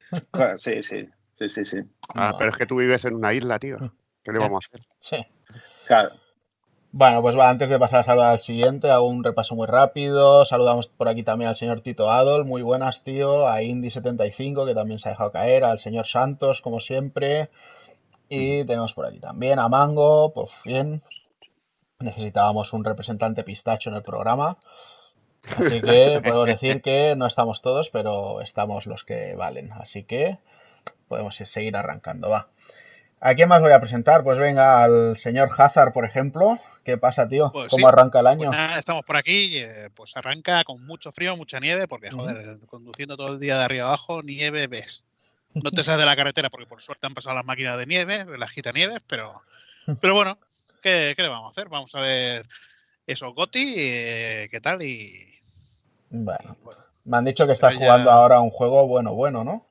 Sí, 0.56 0.82
sí, 0.82 1.08
sí, 1.38 1.48
sí, 1.48 1.64
sí. 1.64 1.78
Ah, 2.14 2.34
pero 2.36 2.50
es 2.50 2.56
que 2.56 2.66
tú 2.66 2.76
vives 2.76 3.04
en 3.04 3.14
una 3.14 3.32
isla, 3.32 3.58
tío. 3.58 3.78
¿Qué 4.24 4.32
le 4.32 4.38
vamos 4.38 4.64
a 4.64 4.76
hacer? 4.76 4.86
Sí. 4.98 5.16
Claro. 5.86 6.10
Bueno, 6.90 7.20
pues 7.20 7.36
va, 7.36 7.50
antes 7.50 7.68
de 7.68 7.78
pasar 7.78 8.00
a 8.00 8.04
saludar 8.04 8.32
al 8.32 8.40
siguiente, 8.40 8.90
hago 8.90 9.06
un 9.08 9.22
repaso 9.22 9.54
muy 9.54 9.66
rápido. 9.66 10.46
Saludamos 10.46 10.88
por 10.88 11.08
aquí 11.08 11.22
también 11.22 11.50
al 11.50 11.56
señor 11.56 11.82
Tito 11.82 12.10
Adol, 12.10 12.46
muy 12.46 12.62
buenas, 12.62 13.02
tío. 13.02 13.46
A 13.46 13.60
Indy75, 13.60 14.66
que 14.66 14.74
también 14.74 14.98
se 14.98 15.08
ha 15.08 15.12
dejado 15.12 15.30
caer. 15.30 15.64
Al 15.64 15.80
señor 15.80 16.06
Santos, 16.06 16.62
como 16.62 16.80
siempre. 16.80 17.50
Y 18.30 18.64
tenemos 18.64 18.94
por 18.94 19.04
aquí 19.04 19.20
también 19.20 19.58
a 19.58 19.68
Mango, 19.68 20.32
pues 20.32 20.50
bien. 20.64 21.02
Necesitábamos 22.00 22.72
un 22.72 22.84
representante 22.84 23.44
pistacho 23.44 23.90
en 23.90 23.96
el 23.96 24.02
programa. 24.02 24.56
Así 25.58 25.82
que 25.82 26.20
podemos 26.24 26.46
decir 26.46 26.80
que 26.80 27.14
no 27.16 27.26
estamos 27.26 27.60
todos, 27.60 27.90
pero 27.90 28.40
estamos 28.40 28.86
los 28.86 29.04
que 29.04 29.34
valen. 29.36 29.72
Así 29.72 30.04
que 30.04 30.38
podemos 31.06 31.36
seguir 31.36 31.76
arrancando, 31.76 32.30
va. 32.30 32.48
¿A 33.20 33.34
quién 33.34 33.48
más 33.48 33.60
voy 33.60 33.72
a 33.72 33.80
presentar? 33.80 34.22
Pues 34.22 34.38
venga, 34.38 34.82
al 34.84 35.16
señor 35.16 35.50
Hazard, 35.56 35.92
por 35.92 36.04
ejemplo. 36.04 36.58
¿Qué 36.84 36.96
pasa, 36.96 37.28
tío? 37.28 37.50
Pues 37.52 37.68
¿Cómo 37.68 37.86
sí, 37.88 37.92
arranca 37.92 38.20
el 38.20 38.26
Pues 38.26 38.38
año? 38.38 38.50
nada, 38.50 38.78
estamos 38.78 39.04
por 39.04 39.16
aquí, 39.16 39.58
eh, 39.58 39.90
pues 39.94 40.16
arranca 40.16 40.62
con 40.64 40.84
mucho 40.86 41.10
frío, 41.10 41.36
mucha 41.36 41.58
nieve, 41.58 41.88
porque 41.88 42.10
joder, 42.10 42.58
conduciendo 42.68 43.16
todo 43.16 43.32
el 43.34 43.40
día 43.40 43.58
de 43.58 43.64
arriba 43.64 43.86
abajo, 43.88 44.22
nieve 44.22 44.68
ves. 44.68 45.04
No 45.54 45.70
te 45.72 45.82
sales 45.82 46.00
de 46.00 46.06
la 46.06 46.14
carretera 46.16 46.50
porque 46.50 46.66
por 46.66 46.80
suerte 46.80 47.06
han 47.06 47.14
pasado 47.14 47.34
las 47.34 47.44
máquinas 47.44 47.76
de 47.76 47.86
nieve, 47.86 48.24
las 48.38 48.50
gitanieves, 48.50 49.00
pero, 49.08 49.42
pero 50.00 50.14
bueno, 50.14 50.38
¿qué, 50.80 51.14
qué 51.16 51.22
le 51.22 51.28
vamos 51.28 51.48
a 51.48 51.50
hacer? 51.50 51.68
Vamos 51.68 51.92
a 51.96 52.00
ver 52.00 52.46
esos 53.06 53.34
Goti, 53.34 53.74
eh, 53.76 54.48
qué 54.50 54.60
tal 54.60 54.80
y, 54.82 55.12
Bueno, 56.10 56.56
y 56.60 56.64
bueno. 56.64 56.80
me 57.04 57.16
han 57.16 57.24
dicho 57.24 57.46
que 57.46 57.54
estás 57.54 57.72
ya- 57.72 57.78
jugando 57.78 58.10
ahora 58.12 58.40
un 58.40 58.50
juego 58.50 58.86
bueno, 58.86 59.14
bueno, 59.14 59.42
¿no? 59.42 59.66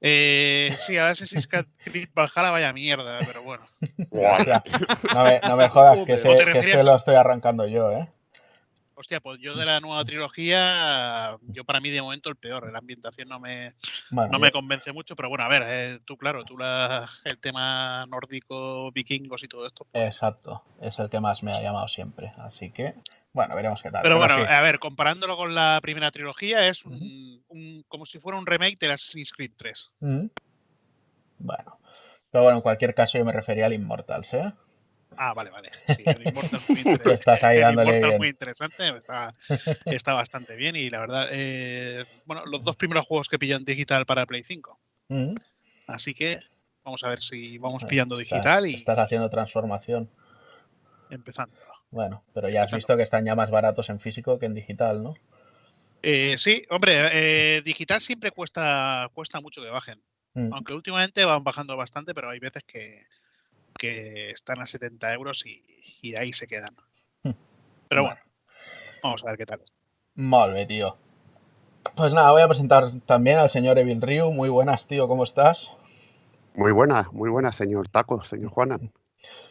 Eh, 0.00 0.74
sí, 0.78 0.96
ahora 0.96 1.12
Assassin's 1.12 1.46
Creed 1.46 2.08
Valhalla 2.14 2.50
vaya 2.50 2.72
mierda, 2.72 3.18
pero 3.26 3.42
bueno. 3.42 3.64
Hostia, 4.10 4.62
no, 5.14 5.24
me, 5.24 5.40
no 5.40 5.56
me 5.56 5.68
jodas, 5.68 5.98
que, 6.06 6.16
Joder. 6.16 6.18
ese, 6.18 6.28
¿O 6.28 6.34
te 6.36 6.44
que 6.52 6.58
ese 6.58 6.84
lo 6.84 6.96
estoy 6.96 7.14
arrancando 7.16 7.66
yo, 7.66 7.90
¿eh? 7.92 8.08
Hostia, 8.94 9.20
pues 9.20 9.38
yo 9.40 9.56
de 9.56 9.64
la 9.64 9.80
nueva 9.80 10.04
trilogía, 10.04 11.36
yo 11.48 11.64
para 11.64 11.80
mí 11.80 11.88
de 11.88 12.02
momento 12.02 12.28
el 12.28 12.36
peor. 12.36 12.70
La 12.70 12.80
ambientación 12.80 13.28
no 13.30 13.40
me, 13.40 13.72
Bueno, 14.10 14.32
no 14.32 14.38
me 14.38 14.52
convence 14.52 14.92
mucho, 14.92 15.16
pero 15.16 15.30
bueno, 15.30 15.44
a 15.44 15.48
ver, 15.48 15.62
eh, 15.66 15.98
tú, 16.04 16.18
claro, 16.18 16.44
tú 16.44 16.58
la- 16.58 17.08
el 17.24 17.38
tema 17.38 18.04
nórdico, 18.06 18.92
vikingos 18.92 19.42
y 19.42 19.48
todo 19.48 19.66
esto. 19.66 19.86
pues- 19.90 20.04
exacto, 20.04 20.62
es 20.82 20.98
el 20.98 21.08
que 21.08 21.18
más 21.20 21.42
me 21.42 21.50
ha 21.52 21.62
llamado 21.62 21.88
siempre. 21.88 22.34
Así 22.36 22.70
que, 22.72 22.94
bueno, 23.32 23.54
veremos 23.54 23.80
qué 23.82 23.90
tal. 23.90 24.02
Pero 24.02 24.16
bueno, 24.18 24.36
sí. 24.36 24.42
a 24.48 24.60
ver, 24.62 24.78
comparándolo 24.78 25.36
con 25.36 25.54
la 25.54 25.78
primera 25.82 26.10
trilogía, 26.10 26.66
es 26.68 26.84
un, 26.84 27.42
un- 27.48 27.84
como 27.88 28.04
si 28.06 28.18
fuera 28.18 28.38
un 28.38 28.46
remake 28.46 28.78
de 28.78 28.92
Assassin's 28.92 29.32
Creed 29.32 29.52
3. 29.56 29.90
Mm. 30.00 30.26
Bueno, 31.38 31.78
pero 32.30 32.44
bueno, 32.44 32.58
en 32.58 32.62
cualquier 32.62 32.94
caso 32.94 33.18
yo 33.18 33.24
me 33.24 33.32
refería 33.32 33.66
al 33.66 33.72
Immortals, 33.72 34.32
¿eh? 34.34 34.52
Ah, 35.16 35.34
vale, 35.34 35.50
vale. 35.50 35.70
Sí, 35.88 36.02
el 36.06 36.26
Immortal 36.28 36.60
muy 36.68 36.78
interesante. 36.78 37.14
estás 37.14 37.44
ahí 37.44 37.56
el 37.56 37.62
dándole 37.62 37.88
Immortal 37.90 38.10
bien. 38.10 38.18
muy 38.18 38.28
interesante, 38.28 38.88
está, 38.96 39.34
está 39.86 40.12
bastante 40.14 40.54
bien 40.56 40.76
y 40.76 40.88
la 40.90 41.00
verdad, 41.00 41.28
eh, 41.32 42.04
bueno, 42.26 42.44
los 42.46 42.62
dos 42.62 42.76
primeros 42.76 43.06
juegos 43.06 43.28
que 43.28 43.38
pillan 43.38 43.64
digital 43.64 44.06
para 44.06 44.26
Play 44.26 44.44
5. 44.44 44.78
Mm. 45.08 45.34
Así 45.88 46.14
que 46.14 46.38
vamos 46.84 47.02
a 47.04 47.08
ver 47.08 47.20
si 47.20 47.58
vamos 47.58 47.84
pillando 47.84 48.18
Estás- 48.20 48.30
digital 48.38 48.66
y 48.66 48.74
Estás 48.74 48.98
haciendo 48.98 49.28
transformación. 49.30 50.08
empezando. 51.10 51.56
Bueno, 51.90 52.22
pero 52.32 52.48
ya 52.48 52.62
has 52.62 52.74
visto 52.74 52.96
que 52.96 53.02
están 53.02 53.24
ya 53.24 53.34
más 53.34 53.50
baratos 53.50 53.90
en 53.90 53.98
físico 54.00 54.38
que 54.38 54.46
en 54.46 54.54
digital, 54.54 55.02
¿no? 55.02 55.14
Eh, 56.02 56.36
sí, 56.38 56.64
hombre, 56.70 56.94
eh, 57.12 57.62
digital 57.62 58.00
siempre 58.00 58.30
cuesta, 58.30 59.10
cuesta 59.12 59.40
mucho 59.40 59.62
que 59.62 59.70
bajen. 59.70 59.98
Mm. 60.34 60.52
Aunque 60.52 60.72
últimamente 60.72 61.24
van 61.24 61.42
bajando 61.42 61.76
bastante, 61.76 62.14
pero 62.14 62.30
hay 62.30 62.38
veces 62.38 62.62
que, 62.66 63.04
que 63.76 64.30
están 64.30 64.60
a 64.60 64.66
70 64.66 65.12
euros 65.12 65.44
y, 65.46 65.64
y 66.00 66.14
ahí 66.16 66.32
se 66.32 66.46
quedan. 66.46 66.70
Hmm. 67.22 67.32
Pero 67.88 68.02
Bueno. 68.02 68.16
bueno, 68.20 68.32
vamos 69.02 69.24
a 69.24 69.26
ver 69.26 69.36
qué 69.38 69.46
tal. 69.46 69.60
Bé, 70.14 70.66
tío. 70.66 70.96
Pues 71.96 72.12
nada, 72.12 72.30
voy 72.30 72.42
a 72.42 72.48
presentar 72.48 72.90
también 73.06 73.38
al 73.38 73.50
señor 73.50 73.78
Evil 73.78 74.00
Ryu. 74.00 74.30
Muy 74.32 74.48
buenas, 74.48 74.86
tío, 74.86 75.08
¿cómo 75.08 75.24
estás? 75.24 75.68
Muy 76.54 76.72
buena, 76.72 77.08
muy 77.12 77.30
buena, 77.30 77.52
señor 77.52 77.88
Taco, 77.88 78.22
señor 78.22 78.50
Juanan. 78.50 78.92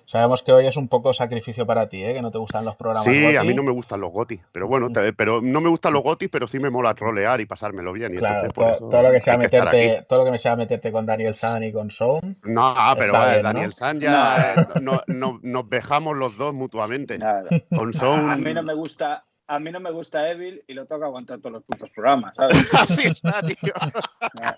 Sabemos 0.10 0.42
que 0.42 0.51
hoy 0.51 0.66
es 0.66 0.75
un 0.75 0.88
poco 0.88 1.13
sacrificio 1.13 1.68
para 1.68 1.88
ti, 1.88 2.04
¿eh? 2.04 2.16
Que 2.16 2.24
no 2.24 2.32
te 2.32 2.39
gustan 2.39 2.66
los 2.66 2.75
programas 2.75 3.04
Sí, 3.04 3.36
a 3.36 3.44
mí 3.44 3.54
no 3.54 3.62
me 3.62 3.72
gustan 3.72 4.01
los 4.01 4.12
gotis, 4.12 4.39
pero 4.51 4.68
bueno, 4.68 4.89
te- 4.89 5.13
pero 5.13 5.39
no 5.39 5.62
me 5.62 5.70
gustan 5.70 5.94
los 5.94 6.01
gotis, 6.01 6.30
pero 6.32 6.48
sí 6.48 6.58
me 6.58 6.72
mola 6.72 6.96
trolear 6.96 7.39
y 7.42 7.46
pasármelo 7.46 7.94
bien. 7.94 8.16
Y 8.16 8.18
Claro, 8.18 8.48
entonces 8.48 8.54
por 8.54 8.63
todo, 8.66 8.74
eso 8.74 8.89
todo 8.89 9.04
lo 9.04 9.12
que 9.12 9.22
sea 9.22 9.34
que 9.38 9.44
meterte, 9.44 10.06
todo 10.10 10.25
lo 10.25 10.32
que 10.32 10.39
sea 10.39 10.56
meterte 10.56 10.92
con 10.92 11.06
Daniel 11.06 11.36
San 11.36 11.63
y 11.63 11.72
con 11.72 11.92
Sound. 11.92 12.38
No, 12.42 12.74
pero 12.98 13.13
eh, 13.18 13.30
bien, 13.34 13.44
¿no? 13.44 13.50
Daniel 13.50 13.72
San 13.74 14.00
ya 14.00 14.54
eh, 14.56 14.66
no- 14.82 15.04
no- 15.06 15.39
nos 15.44 15.70
dejamos 15.70 16.18
los 16.18 16.38
dos 16.38 16.56
mutuamente. 16.56 17.20
Nada. 17.20 17.48
Con 17.78 17.89
A, 17.89 17.94
Sound. 18.00 18.32
a 18.32 18.36
mí 18.36 18.51
no 18.51 18.63
me 18.63 18.74
gusta. 18.74 19.25
A 19.50 19.60
mí 19.60 19.72
no 19.72 19.79
me 19.79 19.89
gusta 19.89 20.29
Evil 20.29 20.63
y 20.68 20.75
lo 20.75 20.86
toca 20.86 21.08
aguantar 21.08 21.39
todos 21.39 21.53
los 21.53 21.63
putos 21.63 21.89
programas, 21.89 22.36
¿sabes? 22.36 22.72
Así 22.75 23.08
está, 23.08 23.41
tío. 23.41 23.74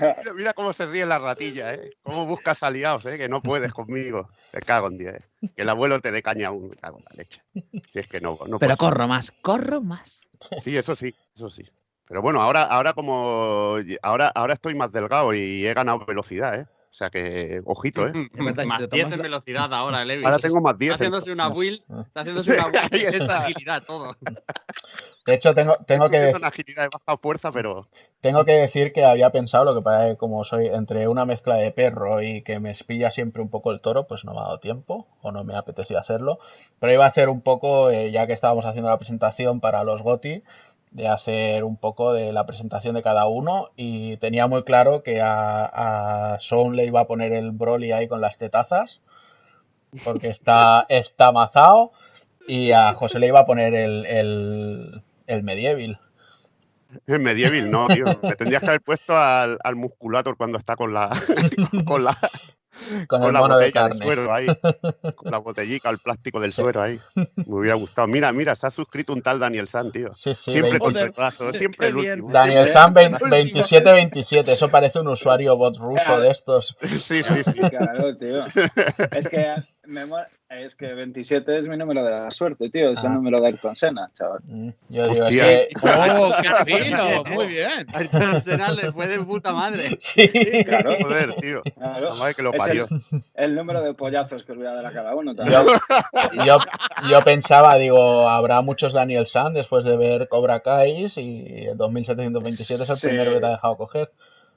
Mira, 0.00 0.32
mira 0.34 0.52
cómo 0.54 0.72
se 0.72 0.86
ríe 0.86 1.04
la 1.04 1.18
ratilla, 1.18 1.74
¿eh? 1.74 1.90
Cómo 2.02 2.24
buscas 2.24 2.62
aliados, 2.62 3.04
¿eh? 3.06 3.18
Que 3.18 3.28
no 3.28 3.42
puedes 3.42 3.74
conmigo. 3.74 4.30
Te 4.52 4.60
cago 4.60 4.86
en 4.86 4.96
10. 4.96 5.30
Que 5.54 5.62
el 5.62 5.68
abuelo 5.68 6.00
te 6.00 6.12
dé 6.12 6.22
caña 6.22 6.48
aún. 6.48 6.68
Me 6.68 6.76
cago 6.76 6.98
en 6.98 7.04
la 7.04 7.16
leche. 7.16 7.42
Si 7.90 7.98
es 7.98 8.08
que 8.08 8.20
no, 8.20 8.38
no 8.46 8.58
Pero 8.58 8.76
corro 8.76 9.06
más, 9.06 9.32
corro 9.42 9.82
más. 9.82 10.22
Sí, 10.58 10.76
eso 10.78 10.94
sí, 10.94 11.14
eso 11.34 11.50
sí. 11.50 11.64
Pero 12.06 12.22
bueno, 12.22 12.40
ahora, 12.40 12.62
ahora 12.62 12.94
como 12.94 13.76
ahora, 14.02 14.28
ahora 14.28 14.52
estoy 14.54 14.74
más 14.74 14.92
delgado 14.92 15.34
y 15.34 15.66
he 15.66 15.74
ganado 15.74 16.06
velocidad, 16.06 16.60
¿eh? 16.60 16.66
O 16.94 16.96
sea 16.96 17.10
que, 17.10 17.60
ojito, 17.64 18.06
¿eh? 18.06 18.12
Verdad, 18.34 18.66
más 18.66 18.78
te 18.78 18.86
10 18.86 18.90
tomas 18.90 19.12
en 19.14 19.18
la- 19.18 19.22
velocidad 19.24 19.74
ahora, 19.74 20.04
Levi. 20.04 20.24
Ahora 20.24 20.38
tengo 20.38 20.60
más 20.60 20.78
10. 20.78 20.92
Está 20.92 21.02
haciéndose 21.02 21.32
una 21.32 21.46
ah. 21.46 22.04
está 22.06 22.20
haciéndose 22.20 22.52
una 22.52 22.88
que 22.88 22.96
es 23.08 23.14
está. 23.14 23.38
agilidad 23.38 23.82
todo. 23.82 24.16
De 25.26 25.34
hecho, 25.34 25.52
tengo, 25.54 25.76
tengo, 25.88 26.08
que, 26.08 26.18
Tengo 26.20 26.32
dec- 26.34 26.36
una 26.38 26.46
agilidad 26.48 26.82
de 26.84 26.88
baja 26.92 27.18
fuerza, 27.18 27.50
pero 27.50 27.88
tengo 28.20 28.44
que 28.44 28.52
decir 28.52 28.92
que 28.92 29.04
había 29.04 29.30
pensado, 29.30 29.64
lo 29.64 29.74
que 29.74 29.82
pasa 29.82 30.06
es 30.06 30.12
que 30.12 30.18
como 30.18 30.44
soy 30.44 30.66
entre 30.68 31.08
una 31.08 31.24
mezcla 31.24 31.56
de 31.56 31.72
perro 31.72 32.22
y 32.22 32.42
que 32.42 32.60
me 32.60 32.70
espilla 32.70 33.10
siempre 33.10 33.42
un 33.42 33.48
poco 33.48 33.72
el 33.72 33.80
toro, 33.80 34.06
pues 34.06 34.24
no 34.24 34.32
me 34.32 34.38
ha 34.38 34.44
dado 34.44 34.60
tiempo 34.60 35.08
o 35.20 35.32
no 35.32 35.42
me 35.42 35.56
ha 35.56 35.58
apetecido 35.58 35.98
hacerlo. 35.98 36.38
Pero 36.78 36.94
iba 36.94 37.06
a 37.06 37.08
hacer 37.08 37.28
un 37.28 37.40
poco, 37.40 37.90
eh, 37.90 38.12
ya 38.12 38.28
que 38.28 38.34
estábamos 38.34 38.66
haciendo 38.66 38.88
la 38.90 38.98
presentación 38.98 39.58
para 39.60 39.82
los 39.82 40.00
GOTI, 40.00 40.44
de 40.94 41.08
hacer 41.08 41.64
un 41.64 41.76
poco 41.76 42.12
de 42.12 42.32
la 42.32 42.46
presentación 42.46 42.94
de 42.94 43.02
cada 43.02 43.26
uno 43.26 43.70
y 43.76 44.16
tenía 44.18 44.46
muy 44.46 44.62
claro 44.62 45.02
que 45.02 45.20
a, 45.20 45.64
a 46.34 46.40
Sound 46.40 46.76
le 46.76 46.86
iba 46.86 47.00
a 47.00 47.06
poner 47.06 47.32
el 47.32 47.50
Broly 47.50 47.90
ahí 47.90 48.06
con 48.06 48.20
las 48.20 48.38
tetazas 48.38 49.00
porque 50.04 50.28
está, 50.28 50.86
está 50.88 51.32
mazao 51.32 51.92
y 52.46 52.70
a 52.70 52.94
José 52.94 53.18
le 53.18 53.26
iba 53.26 53.40
a 53.40 53.46
poner 53.46 53.74
el, 53.74 54.06
el, 54.06 55.02
el 55.26 55.42
Medieval. 55.42 55.98
en 57.08 57.22
Medieval 57.24 57.70
no, 57.72 57.88
tío. 57.88 58.04
Me 58.22 58.36
tendrías 58.36 58.62
que 58.62 58.68
haber 58.68 58.82
puesto 58.82 59.16
al, 59.16 59.58
al 59.64 59.74
musculator 59.74 60.36
cuando 60.36 60.58
está 60.58 60.76
con 60.76 60.94
la 60.94 61.10
con 61.86 62.04
la, 62.04 62.16
Con 63.06 63.20
con 63.20 63.24
el 63.28 63.32
la 63.34 63.40
mono 63.40 63.54
botella 63.54 63.66
de, 63.66 63.72
carne. 63.72 64.04
suero 64.04 64.32
ahí. 64.34 64.46
Con 65.16 65.30
la 65.30 65.38
botellica, 65.38 65.90
el 65.90 65.98
plástico 65.98 66.40
del 66.40 66.52
suero 66.52 66.82
ahí. 66.82 67.00
Me 67.14 67.24
hubiera 67.46 67.76
gustado. 67.76 68.08
Mira, 68.08 68.32
mira, 68.32 68.54
se 68.54 68.66
ha 68.66 68.70
suscrito 68.70 69.12
un 69.12 69.22
tal 69.22 69.38
Daniel 69.38 69.68
San, 69.68 69.92
tío. 69.92 70.14
Sí, 70.14 70.34
sí, 70.34 70.52
Siempre 70.52 70.72
20 70.72 70.78
con 70.78 70.94
retraso, 70.94 71.52
siempre 71.52 71.88
el 71.88 71.94
bien. 71.94 72.10
último. 72.12 72.32
Daniel 72.32 72.68
San 72.68 72.92
2727, 72.94 74.52
eso 74.52 74.68
parece 74.68 75.00
un 75.00 75.08
usuario 75.08 75.56
bot 75.56 75.76
ruso 75.76 76.20
de 76.20 76.30
estos. 76.30 76.76
Sí, 76.82 77.22
sí, 77.22 77.44
sí. 77.44 77.52
Claro, 77.70 78.16
tío. 78.16 78.44
Es 79.12 79.28
que, 79.28 79.54
me 79.86 80.02
es 80.50 80.76
que 80.76 80.94
27 80.94 81.58
es 81.58 81.66
mi 81.66 81.76
número 81.76 82.04
de 82.04 82.10
la 82.12 82.30
suerte, 82.30 82.70
tío. 82.70 82.90
Es 82.92 83.02
Ah. 83.04 83.08
el 83.08 83.14
número 83.14 83.40
de 83.40 83.48
Ayrton 83.48 83.74
Senna, 83.74 84.08
chaval. 84.14 84.38
Mm, 84.44 84.68
Yo 84.88 85.02
digo, 85.02 85.12
es 85.12 85.20
Hostia. 85.20 85.42
que... 85.44 85.68
¡Oh, 86.16 86.32
qué 86.66 86.76
fino! 86.84 87.24
Muy 87.34 87.46
bien. 87.46 87.86
A 87.92 87.98
Ayrton 87.98 88.40
Senna 88.40 88.70
le 88.70 88.92
fue 88.92 89.08
de 89.08 89.18
puta 89.20 89.52
madre. 89.52 89.96
Sí, 90.00 90.28
Claro. 90.64 90.94
Joder, 91.02 91.34
tío. 91.36 91.62
Claro. 91.76 92.08
La 92.10 92.14
madre 92.14 92.34
que 92.34 92.42
lo 92.42 92.52
Es 92.52 92.58
parió. 92.58 92.86
El 93.34 93.54
número 93.56 93.82
de 93.82 93.94
pollazos 93.94 94.44
que 94.44 94.52
os 94.52 94.58
voy 94.58 94.66
a 94.66 94.74
dar 94.74 94.86
a 94.86 94.92
cada 94.92 95.14
uno 95.16 95.34
también. 95.34 95.60
yo, 96.34 96.44
yo, 96.44 96.58
yo 97.10 97.20
pensaba, 97.22 97.74
digo, 97.76 98.28
habrá 98.28 98.60
muchos 98.60 98.92
Daniel 98.92 99.26
San 99.26 99.54
después 99.54 99.84
de 99.84 99.96
ver 99.96 100.28
Cobra 100.28 100.60
Kai 100.60 101.08
y 101.16 101.66
el 101.68 101.76
2727 101.76 102.82
es 102.84 102.90
el 102.90 102.96
Sí. 102.96 103.08
primero 103.08 103.32
que 103.32 103.40
te 103.40 103.46
ha 103.46 103.50
dejado 103.50 103.76
coger. 103.76 104.12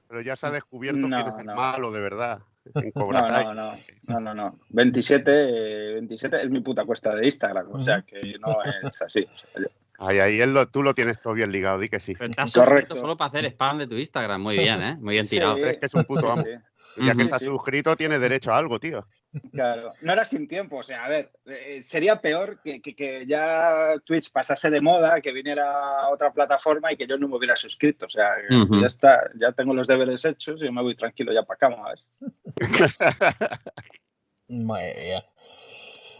Pero 0.07 0.21
ya 0.21 0.35
se 0.35 0.47
ha 0.47 0.51
descubierto 0.51 1.07
No, 1.07 1.15
quién 1.17 1.27
es 1.27 1.39
el 1.39 1.45
no. 1.45 1.55
malo, 1.55 1.91
de 1.91 1.99
verdad. 1.99 2.39
En 2.75 2.91
Cobra 2.91 3.21
No, 3.21 3.53
no, 3.53 3.53
no, 3.53 3.77
no, 4.07 4.19
no, 4.19 4.33
no. 4.33 4.59
27, 4.69 5.31
eh, 5.31 5.93
27 5.95 6.41
es 6.43 6.49
mi 6.49 6.59
puta 6.59 6.83
cuesta 6.85 7.15
de 7.15 7.25
Instagram, 7.25 7.67
o 7.71 7.79
sea 7.79 8.01
que 8.01 8.35
no 8.39 8.57
es 8.87 9.01
así. 9.01 9.25
o 9.31 9.37
sea, 9.37 9.49
yo- 9.61 9.67
Ahí, 9.99 10.19
ahí, 10.19 10.39
él 10.41 10.53
lo- 10.53 10.67
tú 10.67 10.83
lo 10.83 10.93
tienes 10.93 11.19
todo 11.19 11.33
bien 11.33 11.51
ligado, 11.51 11.79
di 11.79 11.89
que 11.89 11.99
sí. 11.99 12.13
Pero 12.13 12.29
Correcto. 12.53 12.95
solo 12.95 13.17
para 13.17 13.29
hacer 13.29 13.45
spam 13.45 13.79
de 13.79 13.87
tu 13.87 13.95
Instagram. 13.95 14.39
Muy 14.41 14.55
bien, 14.55 14.79
¿eh? 14.83 14.95
Muy 14.99 15.15
bien 15.15 15.27
tirado. 15.27 15.55
Sí, 15.55 15.63
Es 15.63 15.79
que 15.79 15.85
es 15.87 15.93
un 15.95 16.03
puto 16.03 16.31
amo. 16.31 16.43
sí, 16.43 16.51
Ya 17.03 17.15
que 17.15 17.25
se 17.25 17.33
ha 17.33 17.39
suscrito, 17.39 17.95
tiene 17.95 18.19
derecho 18.19 18.53
a 18.53 18.57
algo, 18.59 18.79
tío. 18.79 19.07
Claro. 19.51 19.93
No 20.01 20.13
era 20.13 20.23
sin 20.25 20.47
tiempo, 20.47 20.77
o 20.77 20.83
sea, 20.83 21.05
a 21.05 21.09
ver, 21.09 21.31
eh, 21.45 21.81
sería 21.81 22.17
peor 22.21 22.59
que, 22.63 22.81
que- 22.81 22.95
que 22.95 23.25
ya 23.25 23.95
Twitch 24.05 24.31
pasase 24.31 24.69
de 24.69 24.81
moda, 24.81 25.21
que 25.21 25.31
viniera 25.31 25.65
a 26.01 26.09
otra 26.09 26.31
plataforma 26.31 26.91
y 26.91 26.97
que 26.97 27.07
yo 27.07 27.17
no 27.17 27.27
me 27.27 27.35
hubiera 27.37 27.55
suscrito. 27.55 28.05
O 28.05 28.09
sea, 28.09 28.31
ya 28.81 28.87
está, 28.87 29.29
ya 29.39 29.51
tengo 29.51 29.73
los 29.73 29.87
deberes 29.87 30.23
hechos 30.25 30.61
y 30.61 30.71
me 30.71 30.81
voy 30.81 30.95
tranquilo 30.95 31.33
ya 31.33 31.43
para 31.43 31.57
cama, 31.57 31.89
¿ves? 31.91 32.07
Muy 34.47 34.81
bien. 34.93 35.23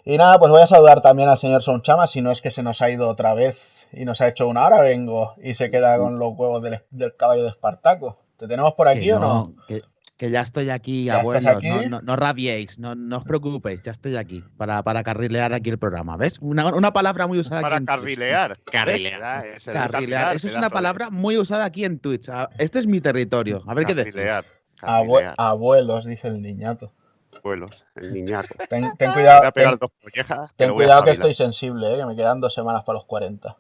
Y 0.06 0.18
nada, 0.18 0.40
pues 0.40 0.50
voy 0.52 0.62
a 0.62 0.68
saludar 0.68 1.02
también 1.02 1.28
al 1.30 1.38
señor 1.38 1.64
Sonchama, 1.64 2.08
si 2.08 2.22
no 2.22 2.32
es 2.32 2.42
que 2.42 2.52
se 2.52 2.64
nos 2.64 2.82
ha 2.82 2.90
ido 2.90 3.10
otra 3.10 3.34
vez 3.34 3.86
y 3.92 4.06
nos 4.06 4.22
ha 4.22 4.28
hecho 4.30 4.48
una 4.48 4.66
hora, 4.66 4.82
vengo, 4.82 5.34
y 5.42 5.54
se 5.56 5.70
queda 5.70 5.98
con 5.98 6.18
los 6.20 6.34
huevos 6.38 6.62
del, 6.62 6.82
del 6.92 7.16
caballo 7.16 7.44
de 7.44 7.50
Espartaco. 7.50 8.18
¿Te 8.38 8.48
tenemos 8.48 8.74
por 8.74 8.88
aquí 8.88 9.01
Que 9.01 9.13
o 9.13 9.20
no? 9.20 9.44
Que, 9.67 9.82
que 10.17 10.29
ya 10.32 10.41
estoy 10.41 10.70
aquí, 10.70 11.06
¿Ya 11.06 11.20
aquí? 11.20 11.70
No, 11.70 11.82
no, 11.89 12.01
no 12.01 12.15
rabiéis, 12.15 12.79
no, 12.79 12.96
no 12.96 13.17
os 13.17 13.24
preocupéis, 13.25 13.82
ya 13.84 13.91
estoy 13.91 14.15
aquí 14.15 14.44
para, 14.58 14.82
para 14.84 15.03
carrilear 15.03 15.53
aquí 15.53 15.70
el 15.70 15.77
programa. 15.77 16.17
¿Ves? 16.17 16.38
Una, 16.41 16.65
una 16.74 16.91
palabra 16.94 17.27
muy 17.27 17.39
usada 17.39 17.62
Para 17.62 17.75
aquí 17.77 17.82
en 17.84 17.86
Twitch. 17.86 18.15
carrilear. 18.17 18.58
Carrilear. 18.72 19.44
De 19.63 19.74
Carrilear. 19.74 20.36
Eso 20.36 20.48
es 20.48 20.56
una 20.56 20.70
palabra 20.70 21.10
muy 21.10 21.38
usada 21.38 21.65
aquí 21.65 21.86
en 21.86 22.00
Twitch. 22.00 22.29
Ah, 22.29 22.50
Este 22.58 22.79
es 22.79 22.88
mi 22.88 23.01
territorio. 23.01 23.63
A 23.67 23.74
ver 23.74 23.86
qué 23.86 23.94
decís. 23.96 24.13
Carrilear. 24.13 24.46
Abue- 24.82 25.08
Carrilear. 25.22 25.36
abuelos, 25.38 26.06
dice 26.06 26.27
el 26.27 26.41
niñato. 26.41 26.94
Abuelos, 27.36 27.86
el 27.96 28.13
niñaco. 28.13 28.56
Ten, 28.70 28.82
ten 28.82 28.96
Te 28.98 29.13
cuidado, 29.13 29.39
voy 29.39 29.48
a 29.48 29.51
pegar 29.51 29.72
ten, 29.72 29.79
dos 29.79 29.91
collejas. 30.01 30.50
que 30.51 30.56
ten 30.58 30.67
lo 30.70 30.74
voy 30.74 30.84
a 30.84 30.88
cuidado 30.88 31.03
que 31.06 31.12
estoy 31.12 31.34
sensible, 31.36 31.94
eh, 31.94 31.98
que 31.98 32.06
me 32.06 32.15
quedan 32.15 32.39
dos 32.41 32.53
semanas 32.53 32.84
para 32.84 32.98
los 32.98 33.06
40. 33.06 33.56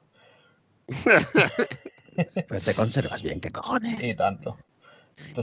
Pero 2.47 2.61
te 2.61 2.73
conservas 2.73 3.23
bien, 3.23 3.39
qué 3.39 3.49
cojones. 3.51 4.07
Y 4.07 4.13
tanto. 4.15 4.57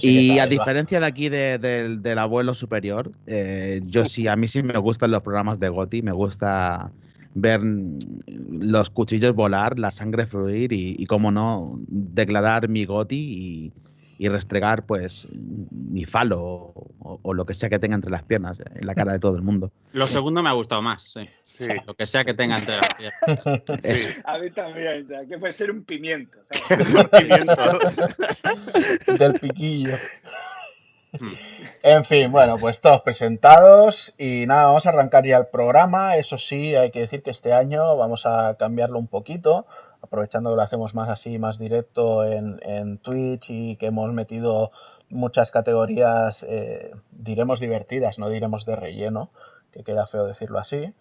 Sí 0.01 0.33
Y 0.33 0.39
a 0.39 0.47
diferencia 0.47 1.01
de 1.01 1.07
aquí 1.07 1.29
de- 1.29 1.59
del- 1.59 2.03
del 2.03 2.19
abuelo 2.19 2.55
superior, 2.55 3.11
eh, 3.27 3.81
yo 3.85 4.05
sí, 4.05 4.29
a 4.29 4.37
mí 4.37 4.47
sí 4.49 4.63
me 4.63 4.79
gustan 4.79 5.11
los 5.11 5.23
programas 5.23 5.59
de 5.59 5.69
Goti, 5.69 6.03
me 6.03 6.13
gusta 6.13 6.91
ver 7.35 7.61
los 8.51 8.91
cuchillos 8.91 9.35
volar, 9.35 9.79
la 9.79 9.91
sangre 9.91 10.27
fluir 10.27 10.73
y, 10.73 10.95
y 10.99 11.07
cómo 11.07 11.33
no, 11.33 11.79
declarar 11.89 12.69
mi 12.69 12.85
Goti 12.85 13.17
y, 13.17 13.73
y 14.19 14.29
restregar 14.29 14.87
pues 14.87 15.27
mi 15.33 16.05
falo 16.05 16.43
o, 16.43 17.21
o 17.23 17.35
lo 17.35 17.47
que 17.47 17.55
sea 17.55 17.69
que 17.69 17.79
tenga 17.79 17.95
entre 17.95 18.11
las 18.11 18.23
piernas 18.23 18.59
en 18.75 18.87
la 18.87 18.95
cara 18.95 19.13
de 19.13 19.19
todo 19.19 19.37
el 19.37 19.43
mundo. 19.43 19.73
Lo 19.93 20.07
segundo 20.07 20.43
me 20.43 20.49
ha 20.49 20.53
gustado 20.53 20.83
más, 20.83 21.03
sí. 21.03 21.29
Sí, 21.43 21.69
Lo 21.87 21.95
que 21.95 22.07
sea 22.07 22.25
que 22.25 22.35
tenga 22.35 22.57
entre 22.57 22.77
las 22.77 22.89
piernas. 22.95 23.63
sí. 23.83 24.21
A 24.25 24.39
mí 24.39 24.51
también, 24.51 25.05
o 25.05 25.09
sea, 25.09 25.27
que 25.27 25.39
puede 25.39 25.53
ser 25.53 25.71
un. 25.71 25.85
Pimiento. 25.85 26.39
del 29.19 29.41
piquillo. 29.41 29.97
Hmm. 31.13 31.33
En 31.83 32.05
fin, 32.05 32.33
bueno, 32.33 32.59
pues 32.59 32.81
todos 32.81 33.03
presentados 33.03 34.15
y 34.19 34.47
nada, 34.47 34.67
vamos 34.67 34.87
a 34.87 34.89
arrancar 34.89 35.25
ya 35.25 35.37
el 35.37 35.47
programa. 35.47 36.17
Eso 36.17 36.39
sí, 36.39 36.75
hay 36.75 36.91
que 36.91 37.01
decir 37.01 37.23
que 37.23 37.31
este 37.31 37.53
año 37.53 37.97
vamos 37.97 38.27
a 38.27 38.57
cambiarlo 38.59 38.99
un 38.99 39.07
poquito, 39.07 39.67
aprovechando 40.05 40.51
que 40.51 40.57
lo 40.57 40.63
hacemos 40.63 40.95
más 40.95 41.09
así, 41.09 41.39
más 41.39 41.59
directo 41.59 42.25
en, 42.25 42.61
en 42.63 42.99
Twitch 42.99 43.51
y 43.51 43.77
que 43.77 43.87
hemos 43.87 44.13
metido 44.13 44.71
muchas 45.09 45.51
categorías, 45.51 46.45
eh, 46.47 46.93
diremos 47.11 47.59
divertidas, 47.59 48.19
no 48.19 48.29
diremos 48.29 48.67
de 48.67 48.77
relleno, 48.77 49.31
que 49.73 49.83
queda 49.83 50.07
feo 50.07 50.27
decirlo 50.27 50.59
así. 50.59 50.93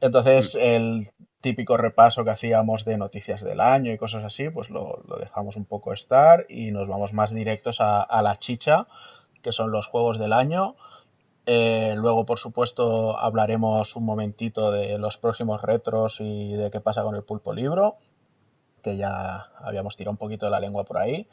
Entonces, 0.00 0.56
el 0.58 1.10
típico 1.42 1.76
repaso 1.76 2.24
que 2.24 2.30
hacíamos 2.30 2.84
de 2.84 2.96
noticias 2.96 3.42
del 3.42 3.60
año 3.60 3.92
y 3.92 3.98
cosas 3.98 4.24
así, 4.24 4.48
pues 4.48 4.70
lo, 4.70 5.02
lo 5.06 5.16
dejamos 5.18 5.56
un 5.56 5.66
poco 5.66 5.92
estar 5.92 6.46
y 6.48 6.70
nos 6.70 6.88
vamos 6.88 7.12
más 7.12 7.32
directos 7.32 7.80
a, 7.80 8.00
a 8.02 8.22
la 8.22 8.38
chicha, 8.38 8.86
que 9.42 9.52
son 9.52 9.70
los 9.70 9.86
juegos 9.86 10.18
del 10.18 10.32
año. 10.32 10.76
Eh, 11.46 11.94
luego, 11.96 12.26
por 12.26 12.38
supuesto, 12.38 13.18
hablaremos 13.18 13.96
un 13.96 14.04
momentito 14.04 14.70
de 14.70 14.98
los 14.98 15.16
próximos 15.16 15.60
retros 15.62 16.16
y 16.20 16.52
de 16.52 16.70
qué 16.70 16.80
pasa 16.80 17.02
con 17.02 17.16
el 17.16 17.24
pulpo 17.24 17.52
libro, 17.52 17.96
que 18.80 18.96
ya 18.96 19.48
habíamos 19.58 19.96
tirado 19.96 20.12
un 20.12 20.16
poquito 20.16 20.46
de 20.46 20.50
la 20.50 20.60
lengua 20.60 20.84
por 20.84 20.98
ahí. 20.98 21.28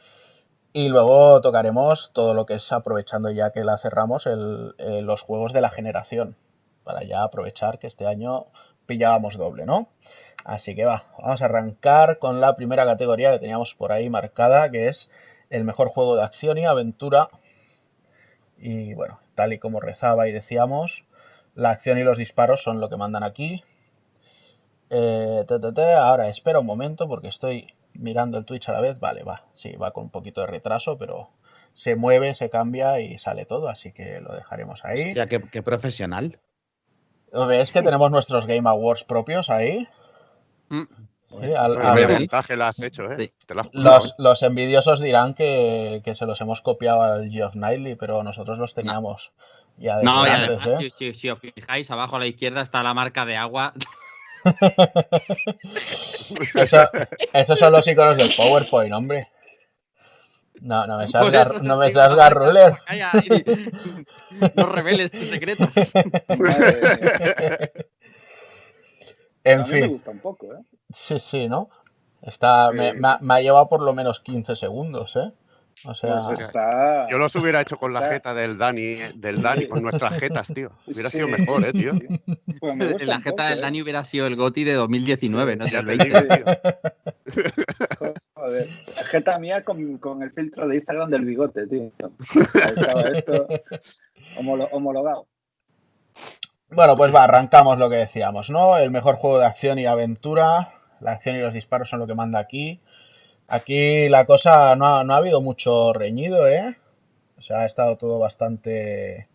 Y 0.73 0.89
luego 0.89 1.41
tocaremos 1.41 2.11
todo 2.13 2.33
lo 2.33 2.45
que 2.45 2.55
es, 2.55 2.71
aprovechando 2.71 3.31
ya 3.31 3.51
que 3.51 3.63
la 3.63 3.77
cerramos, 3.77 4.27
eh, 4.27 5.01
los 5.01 5.21
juegos 5.21 5.53
de 5.53 5.61
la 5.61 5.69
generación, 5.69 6.37
para 6.83 7.03
ya 7.03 7.23
aprovechar 7.23 7.79
que 7.79 7.87
este 7.87 8.05
año 8.05 8.47
pillábamos 8.85 9.37
doble, 9.37 9.65
¿no? 9.65 9.89
Así 10.45 10.75
que 10.75 10.85
va, 10.85 11.05
vamos 11.19 11.41
a 11.41 11.45
arrancar 11.45 12.19
con 12.19 12.39
la 12.39 12.55
primera 12.55 12.85
categoría 12.85 13.31
que 13.31 13.39
teníamos 13.39 13.75
por 13.75 13.91
ahí 13.91 14.09
marcada, 14.09 14.69
que 14.71 14.87
es 14.87 15.09
el 15.49 15.63
mejor 15.63 15.89
juego 15.89 16.15
de 16.15 16.23
acción 16.23 16.57
y 16.57 16.65
aventura. 16.65 17.29
Y 18.57 18.93
bueno, 18.93 19.19
tal 19.35 19.53
y 19.53 19.59
como 19.59 19.79
rezaba 19.79 20.27
y 20.27 20.31
decíamos, 20.31 21.05
la 21.55 21.71
acción 21.71 21.97
y 21.97 22.03
los 22.03 22.17
disparos 22.17 22.61
son 22.61 22.79
lo 22.79 22.89
que 22.89 22.97
mandan 22.97 23.23
aquí. 23.23 23.63
Eh, 24.89 25.45
ahora 25.97 26.29
espera 26.29 26.59
un 26.59 26.65
momento 26.65 27.07
porque 27.07 27.27
estoy 27.27 27.73
mirando 27.93 28.37
el 28.37 28.45
Twitch 28.45 28.69
a 28.69 28.73
la 28.73 28.81
vez. 28.81 28.99
Vale, 28.99 29.23
va, 29.23 29.43
sí, 29.53 29.71
va 29.73 29.91
con 29.91 30.05
un 30.05 30.09
poquito 30.09 30.41
de 30.41 30.47
retraso, 30.47 30.97
pero 30.97 31.29
se 31.73 31.95
mueve, 31.95 32.35
se 32.35 32.49
cambia 32.49 32.99
y 33.01 33.19
sale 33.19 33.45
todo, 33.45 33.69
así 33.69 33.91
que 33.91 34.19
lo 34.21 34.33
dejaremos 34.33 34.83
ahí. 34.85 35.09
Hostia, 35.09 35.27
qué, 35.27 35.41
qué 35.51 35.61
profesional. 35.61 36.39
¿Ves 37.31 37.71
que 37.71 37.81
tenemos 37.81 38.09
nuestros 38.09 38.47
Game 38.47 38.67
Awards 38.69 39.03
propios 39.03 39.49
ahí? 39.49 39.87
Mm. 40.69 40.83
Sí, 41.29 41.53
al- 41.53 41.77
al- 41.77 42.07
montaje 42.07 42.55
la 42.55 42.69
has 42.69 42.81
hecho, 42.81 43.11
¿eh? 43.11 43.15
Sí. 43.17 43.33
Te 43.45 43.53
la 43.53 43.61
has 43.61 43.67
currado, 43.67 43.97
los, 43.97 44.15
los 44.17 44.43
envidiosos 44.43 45.01
dirán 45.01 45.33
que, 45.33 46.01
que 46.05 46.15
se 46.15 46.25
los 46.25 46.39
hemos 46.39 46.61
copiado 46.61 47.01
al 47.03 47.29
Geoff 47.29 47.51
Knightley, 47.53 47.95
pero 47.95 48.23
nosotros 48.23 48.57
los 48.57 48.73
teníamos 48.73 49.33
ya 49.77 49.97
No, 50.01 50.25
y 50.25 50.29
antes, 50.29 50.63
además, 50.63 50.81
¿eh? 50.81 50.89
si, 50.89 50.89
si- 50.89 51.13
si 51.13 51.29
os 51.29 51.39
fijáis, 51.39 51.91
abajo 51.91 52.15
a 52.15 52.19
la 52.19 52.27
izquierda 52.27 52.61
está 52.61 52.81
la 52.81 52.93
marca 52.93 53.25
de 53.25 53.35
agua 53.35 53.73
Eso, 56.55 56.77
esos 57.33 57.59
son 57.59 57.71
los 57.71 57.87
iconos 57.87 58.17
del 58.17 58.29
PowerPoint, 58.35 58.93
hombre. 58.93 59.29
No, 60.61 60.87
no 60.87 60.97
me 60.97 61.05
eso 61.05 61.19
no 61.61 61.77
me 61.77 61.87
digo, 61.87 61.99
seas 61.99 62.09
no. 62.11 62.77
Calla, 62.85 63.11
reveles 64.73 65.11
tus 65.11 65.27
secretos. 65.29 65.69
En 69.43 69.61
a 69.61 69.63
mí 69.63 69.71
me 69.73 69.79
fin, 69.81 69.87
gusta 69.91 70.11
un 70.11 70.19
poco, 70.19 70.47
¿eh? 70.53 70.59
sí, 70.91 71.19
sí, 71.19 71.47
¿no? 71.47 71.69
Está, 72.21 72.71
me, 72.71 72.91
Sí. 72.91 72.97
me 72.97 73.07
ha- 73.07 73.19
me 73.21 73.33
ha 73.35 73.39
llevado 73.41 73.69
por 73.69 73.81
lo 73.81 73.93
menos 73.93 74.19
15 74.19 74.55
segundos, 74.57 75.15
¿eh? 75.15 75.31
O 75.85 75.93
sea, 75.93 76.21
Pues 76.27 76.41
está. 76.41 77.07
Yo 77.07 77.17
los 77.17 77.35
hubiera 77.35 77.61
hecho 77.61 77.77
con 77.77 77.93
la 77.93 77.99
Está- 77.99 78.13
jeta 78.13 78.33
del 78.33 78.57
Dani, 78.57 78.95
del 79.15 79.41
Dani, 79.41 79.67
con 79.67 79.83
nuestras 79.83 80.19
jetas, 80.19 80.47
tío. 80.53 80.71
Hubiera 80.87 81.09
sido 81.09 81.27
Sí, 81.27 81.31
mejor, 81.33 81.63
eh, 81.65 81.71
tío. 81.71 81.93
sí. 81.93 82.07
Pues 82.59 82.75
me 82.75 82.91
gusta 82.93 83.05
La 83.05 83.17
jeta 83.21 83.29
poco, 83.31 83.43
del 83.49 83.59
¿eh? 83.59 83.61
Dani 83.61 83.81
hubiera 83.83 84.03
sido 84.03 84.25
el 84.27 84.35
GOTI 84.35 84.63
de 84.63 84.73
2019, 84.73 85.55
no 85.55 85.67
Ya 85.67 85.81
del 85.83 85.97
te 85.97 86.03
20. 86.09 86.35
digo, 86.35 86.35
tío. 86.35 86.73
Joder. 88.33 88.67
La 88.95 89.03
jeta 89.03 89.39
mía 89.39 89.63
con, 89.63 89.97
con 89.99 90.23
el 90.23 90.31
filtro 90.31 90.67
de 90.67 90.75
Instagram 90.75 91.09
del 91.09 91.25
bigote, 91.25 91.67
tío. 91.67 91.91
Estaba 92.19 93.01
esto 93.09 93.47
homolo- 94.37 94.69
homologado. 94.71 95.27
Bueno, 96.69 96.95
pues 96.97 97.13
va, 97.13 97.23
arrancamos 97.23 97.77
lo 97.77 97.89
que 97.89 97.95
decíamos, 97.97 98.49
¿no? 98.49 98.77
El 98.77 98.91
mejor 98.91 99.15
juego 99.15 99.39
de 99.39 99.45
acción 99.45 99.79
y 99.79 99.85
aventura. 99.85 100.69
La 100.99 101.11
acción 101.11 101.35
y 101.35 101.39
los 101.39 101.53
disparos 101.53 101.89
son 101.89 101.99
lo 101.99 102.07
que 102.07 102.15
manda 102.15 102.39
aquí. 102.39 102.81
Aquí 103.47 104.09
la 104.09 104.25
cosa 104.25 104.75
no 104.75 104.85
ha, 104.85 105.03
no 105.03 105.13
ha 105.13 105.17
habido 105.17 105.41
mucho 105.41 105.93
reñido, 105.93 106.47
¿eh? 106.47 106.77
O 107.37 107.41
sea, 107.41 107.61
ha 107.61 107.65
estado 107.65 107.97
todo 107.97 108.19
bastante, 108.19 109.27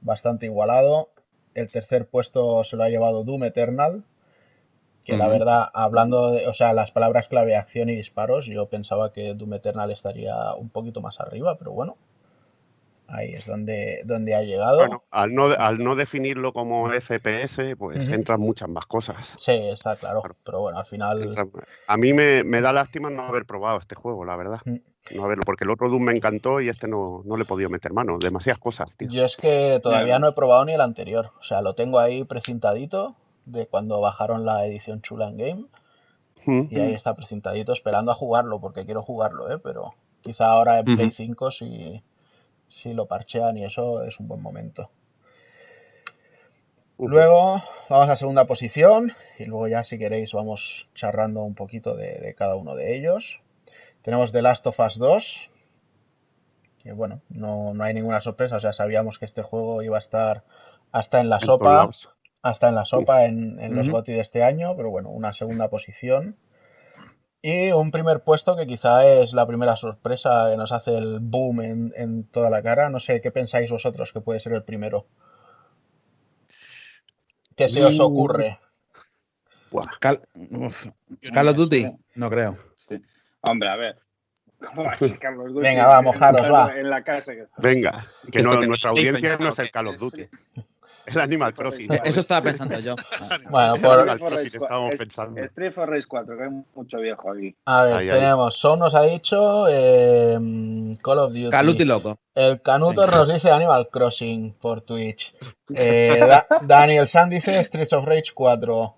bastante 0.00 0.46
igualado. 0.46 1.10
El 1.54 1.70
tercer 1.70 2.08
puesto 2.08 2.64
se 2.64 2.76
lo 2.76 2.84
ha 2.84 2.88
llevado 2.88 3.24
Doom 3.24 3.44
Eternal. 3.44 4.04
Que 5.04 5.16
la 5.16 5.28
verdad, 5.28 5.64
hablando 5.72 6.32
de, 6.32 6.46
o 6.48 6.54
sea, 6.54 6.74
las 6.74 6.92
palabras 6.92 7.28
clave 7.28 7.56
acción 7.56 7.88
y 7.88 7.96
disparos, 7.96 8.44
yo 8.44 8.66
pensaba 8.68 9.10
que 9.12 9.32
Doom 9.32 9.54
Eternal 9.54 9.90
estaría 9.90 10.54
un 10.54 10.68
poquito 10.68 11.00
más 11.00 11.18
arriba, 11.18 11.56
pero 11.58 11.72
bueno. 11.72 11.96
Ahí 13.10 13.32
es 13.32 13.46
donde, 13.46 14.02
donde 14.04 14.34
ha 14.34 14.42
llegado. 14.42 14.76
Bueno, 14.78 15.02
al 15.10 15.34
no, 15.34 15.44
al 15.44 15.82
no 15.82 15.96
definirlo 15.96 16.52
como 16.52 16.90
FPS, 16.90 17.74
pues 17.76 18.06
entran 18.08 18.38
muchas 18.38 18.68
más 18.68 18.84
cosas. 18.84 19.34
Sí, 19.38 19.52
está 19.52 19.96
claro. 19.96 20.20
Claro. 20.20 20.36
Pero 20.44 20.60
bueno, 20.60 20.78
al 20.78 20.84
final. 20.84 21.34
A 21.86 21.96
mí 21.96 22.12
me, 22.12 22.44
me 22.44 22.60
da 22.60 22.72
lástima 22.72 23.08
no 23.08 23.22
haber 23.22 23.46
probado 23.46 23.78
este 23.78 23.94
juego, 23.94 24.26
la 24.26 24.36
verdad. 24.36 24.60
Mm. 24.66 24.76
No 25.14 25.24
haberlo, 25.24 25.42
porque 25.46 25.64
el 25.64 25.70
otro 25.70 25.88
Doom 25.88 26.02
me 26.02 26.12
encantó 26.14 26.60
y 26.60 26.68
este 26.68 26.86
no, 26.86 27.22
no 27.24 27.38
le 27.38 27.44
he 27.44 27.46
podido 27.46 27.70
meter 27.70 27.94
mano. 27.94 28.18
Demasiadas 28.18 28.58
cosas, 28.58 28.94
tío. 28.94 29.08
Yo 29.10 29.24
es 29.24 29.38
que 29.38 29.80
todavía 29.82 30.18
no 30.18 30.28
he 30.28 30.32
probado 30.32 30.66
ni 30.66 30.74
el 30.74 30.82
anterior. 30.82 31.30
O 31.40 31.42
sea, 31.42 31.62
lo 31.62 31.74
tengo 31.74 31.98
ahí 31.98 32.24
precintadito 32.24 33.16
de 33.46 33.66
cuando 33.66 34.02
bajaron 34.02 34.44
la 34.44 34.66
edición 34.66 35.00
chula 35.00 35.28
en 35.28 35.36
game. 35.38 35.64
Y 36.70 36.78
ahí 36.78 36.94
está 36.94 37.14
precintadito 37.14 37.72
esperando 37.72 38.12
a 38.12 38.14
jugarlo 38.14 38.60
porque 38.60 38.84
quiero 38.84 39.02
jugarlo, 39.02 39.50
¿eh? 39.50 39.58
Pero 39.58 39.94
quizá 40.20 40.46
ahora 40.46 40.78
en 40.78 40.84
Play 40.84 41.06
Ujú. 41.06 41.14
5 41.14 41.50
si, 41.50 42.02
si 42.68 42.92
lo 42.92 43.06
parchean 43.06 43.56
y 43.56 43.64
eso 43.64 44.04
es 44.04 44.20
un 44.20 44.28
buen 44.28 44.42
momento. 44.42 44.90
Luego 46.98 47.62
vamos 47.88 48.08
a 48.08 48.16
segunda 48.16 48.46
posición 48.46 49.12
y 49.38 49.44
luego 49.44 49.68
ya 49.68 49.84
si 49.84 49.98
queréis 49.98 50.32
vamos 50.32 50.88
charrando 50.94 51.42
un 51.42 51.54
poquito 51.54 51.94
de, 51.94 52.18
de 52.18 52.34
cada 52.34 52.56
uno 52.56 52.74
de 52.74 52.96
ellos. 52.96 53.40
Tenemos 54.02 54.32
The 54.32 54.42
Last 54.42 54.66
of 54.66 54.80
Us 54.80 54.98
2, 54.98 55.50
que 56.82 56.92
bueno, 56.92 57.20
no, 57.28 57.74
no 57.74 57.84
hay 57.84 57.94
ninguna 57.94 58.20
sorpresa, 58.20 58.56
o 58.56 58.60
sea, 58.60 58.72
sabíamos 58.72 59.18
que 59.18 59.26
este 59.26 59.42
juego 59.42 59.82
iba 59.82 59.96
a 59.96 60.00
estar 60.00 60.44
hasta 60.92 61.20
en 61.20 61.28
la 61.28 61.40
sopa, 61.40 61.90
hasta 62.42 62.68
en 62.68 62.74
la 62.74 62.84
sopa 62.84 63.24
en, 63.24 63.60
en 63.60 63.74
los. 63.74 63.90
GOTY 63.90 64.12
de 64.12 64.20
este 64.20 64.42
año, 64.42 64.74
pero 64.76 64.90
bueno, 64.90 65.10
una 65.10 65.32
segunda 65.32 65.68
posición. 65.68 66.36
Y 67.40 67.70
un 67.70 67.90
primer 67.92 68.24
puesto 68.24 68.56
que 68.56 68.66
quizá 68.66 69.06
es 69.06 69.32
la 69.32 69.46
primera 69.46 69.76
sorpresa 69.76 70.48
que 70.50 70.56
nos 70.56 70.72
hace 70.72 70.96
el 70.98 71.18
boom 71.20 71.60
en, 71.60 71.92
en 71.96 72.24
toda 72.24 72.50
la 72.50 72.62
cara. 72.62 72.90
No 72.90 72.98
sé 72.98 73.20
qué 73.20 73.30
pensáis 73.30 73.70
vosotros 73.70 74.12
que 74.12 74.20
puede 74.20 74.40
ser 74.40 74.54
el 74.54 74.64
primero. 74.64 75.06
¿Qué 77.56 77.68
se 77.68 77.84
os 77.84 78.00
ocurre? 78.00 78.58
Buah. 79.70 79.86
Cal, 80.00 80.22
me 80.34 81.52
Duty, 81.52 81.86
no 82.14 82.30
creo. 82.30 82.56
Hombre, 83.40 83.68
a 83.68 83.76
ver. 83.76 83.98
¿Cómo 84.58 84.84
va 84.84 84.92
a 84.92 84.96
ser 84.96 85.18
Carlos 85.18 85.48
Duty? 85.52 85.60
Venga, 85.60 85.86
va, 85.86 86.02
mojaros, 86.02 86.52
va. 86.52 86.76
En 86.76 86.90
la 86.90 87.02
casa 87.04 87.32
que. 87.34 87.46
Venga, 87.58 88.06
que 88.32 88.42
no, 88.42 88.60
nuestra 88.62 88.90
audiencia 88.90 89.36
no 89.38 89.48
es 89.50 89.58
el 89.60 89.66
que 89.66 89.70
Call 89.72 89.88
of 89.88 89.94
es- 89.94 90.00
Duty. 90.00 90.28
El 91.10 91.20
Animal 91.20 91.54
Crossing. 91.54 91.88
Eso 92.04 92.20
estaba 92.20 92.42
pensando 92.42 92.78
yo. 92.80 92.94
Bueno, 93.50 93.74
por, 93.76 94.00
Animal 94.00 94.18
Crossing 94.18 94.46
estábamos 94.46 94.90
es- 94.94 94.98
pensando. 95.00 95.40
Street 95.42 95.72
for 95.72 95.88
Race 95.88 96.06
4, 96.08 96.36
que 96.36 96.42
hay 96.44 96.50
mucho 96.74 96.98
viejo 96.98 97.32
aquí. 97.32 97.54
a 97.66 97.82
ver, 97.84 97.96
Ahí, 97.96 98.10
ahí. 98.10 98.18
tenemos, 98.18 98.56
Son 98.56 98.78
nos 98.78 98.94
ha 98.94 99.02
dicho 99.02 99.66
eh, 99.68 100.38
Call 101.02 101.18
of 101.18 101.32
Duty. 101.32 101.46
Of 101.56 101.62
Duty 101.64 101.84
loco. 101.84 102.18
El 102.34 102.60
Canuto 102.62 103.00
Venga. 103.02 103.16
nos 103.16 103.32
dice 103.32 103.50
Animal 103.50 103.88
Crossing 103.90 104.52
por 104.54 104.82
Twitch. 104.82 105.34
Eh, 105.74 106.16
Da- 106.18 106.46
Daniel 106.62 107.08
San 107.08 107.30
dice 107.30 107.64
Streets 107.64 107.92
of 107.92 108.04
Rage 108.04 108.32
4. 108.34 108.94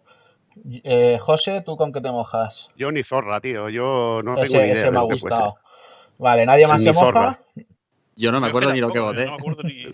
Eh, 0.84 1.18
José, 1.20 1.62
¿tú 1.64 1.76
con 1.76 1.92
qué 1.92 2.00
te 2.00 2.10
mojas? 2.10 2.68
Yo 2.76 2.92
ni 2.92 3.02
zorra, 3.02 3.40
tío. 3.40 3.68
Yo 3.70 4.20
no 4.22 4.36
ese 4.36 4.46
tengo 4.48 4.58
ni 4.60 4.66
idea 4.70 4.80
ese 4.82 4.90
me 4.90 4.98
ha 4.98 5.02
gustado. 5.02 5.56
Vale, 6.18 6.44
¿nadie 6.44 6.66
más 6.66 6.82
se 6.82 6.92
moja? 6.92 7.06
zorra. 7.06 7.40
Yo 8.16 8.30
no 8.30 8.40
me 8.40 8.48
acuerdo 8.48 8.72
ni 8.74 8.80
lo 8.80 8.92
que 8.92 8.98
voté. 8.98 9.24
No 9.24 9.30
me 9.32 9.36
acuerdo 9.38 9.62
ni 9.62 9.86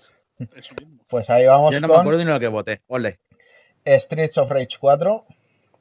eso 0.56 0.74
mismo. 0.76 1.02
Pues 1.08 1.28
ahí 1.30 1.46
vamos 1.46 1.72
Yo 1.72 1.80
no 1.80 1.88
me 1.88 1.92
con 1.94 2.00
acuerdo 2.02 2.24
ni 2.24 2.30
lo 2.30 2.40
que 2.40 2.48
voté. 2.48 2.80
Ole. 2.88 3.18
Streets 3.86 4.38
of 4.38 4.50
Rage 4.50 4.76
4. 4.80 5.24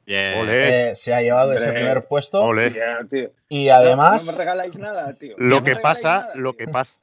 Bien. 0.06 0.38
Ole. 0.38 0.90
eh, 0.90 0.96
se 0.96 1.12
ha 1.12 1.20
llevado 1.20 1.52
ese 1.52 1.72
primer 1.72 2.06
puesto. 2.06 2.40
Ole. 2.42 2.72
Ya, 2.72 2.98
tío. 3.10 3.30
Y 3.48 3.66
No- 3.66 3.74
además, 3.74 4.24
No, 4.24 4.32
me 4.32 4.38
regaláis 4.38 4.78
nada, 4.78 5.12
tío. 5.14 5.34
Lo 5.36 5.56
No 5.56 5.56
me 5.56 5.64
que 5.64 5.74
regaláis 5.74 5.82
pasa, 6.02 6.18
nada, 6.20 6.32
lo 6.36 6.52
que 6.56 6.68
pasa 6.68 7.00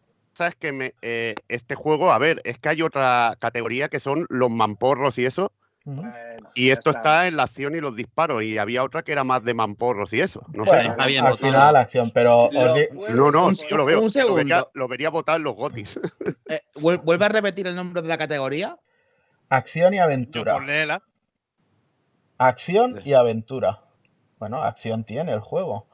es 0.48 0.56
que 0.56 0.72
me, 0.72 0.94
eh, 1.02 1.36
este 1.50 1.76
juego, 1.76 2.12
a 2.12 2.18
ver, 2.18 2.42
es 2.46 2.58
que 2.60 2.70
hay 2.70 2.82
otra 2.82 3.36
categoría 3.40 3.90
que 3.90 4.00
son 4.00 4.26
los 4.30 4.50
mamporros 4.50 5.18
y 5.20 5.26
eso, 5.26 5.52
Y 6.56 6.70
esto 6.70 6.92
está 6.92 7.28
en 7.28 7.36
la 7.36 7.44
acción 7.44 7.76
y 7.76 7.82
los 7.82 7.96
disparos, 7.96 8.42
y 8.44 8.58
había 8.58 8.84
otra 8.84 9.04
que 9.04 9.12
era 9.12 9.24
más 9.24 9.44
de 9.44 9.54
mamporros 9.54 10.14
y 10.14 10.22
eso. 10.22 10.42
No 10.54 10.64
bueno, 10.64 10.82
sé. 10.84 10.90
está 10.92 11.08
bien 11.08 11.26
al 11.26 11.38
final 11.38 11.76
acción, 11.76 12.12
pero 12.12 12.50
Lo 12.52 12.74
di- 12.74 12.88
No, 13.10 13.32
no, 13.32 13.54
sí, 13.54 13.66
yo 13.70 13.76
lo 13.78 13.86
veo. 13.86 14.00
Un 14.02 14.12
Lo 14.14 14.34
vería, 14.36 14.56
segundo. 14.60 14.72
lo 14.76 14.88
vería 14.88 15.10
votar 15.10 15.38
en 15.38 15.44
los 15.44 15.56
gotis. 15.56 16.00
Eh, 16.50 16.62
vuel- 16.76 17.02
¿Vuelve 17.04 17.26
a 17.26 17.30
repetir 17.30 17.68
el 17.68 17.76
nombre 17.76 18.02
de 18.02 18.08
la 18.08 18.18
categoría? 18.18 18.78
acción 19.50 19.94
y 19.94 20.00
aventura. 20.00 20.58
Acción 22.38 23.02
y 23.06 23.14
aventura. 23.14 23.82
Bueno, 24.40 24.62
acción 24.64 25.04
tiene 25.04 25.32
el 25.34 25.40
juego. 25.40 25.88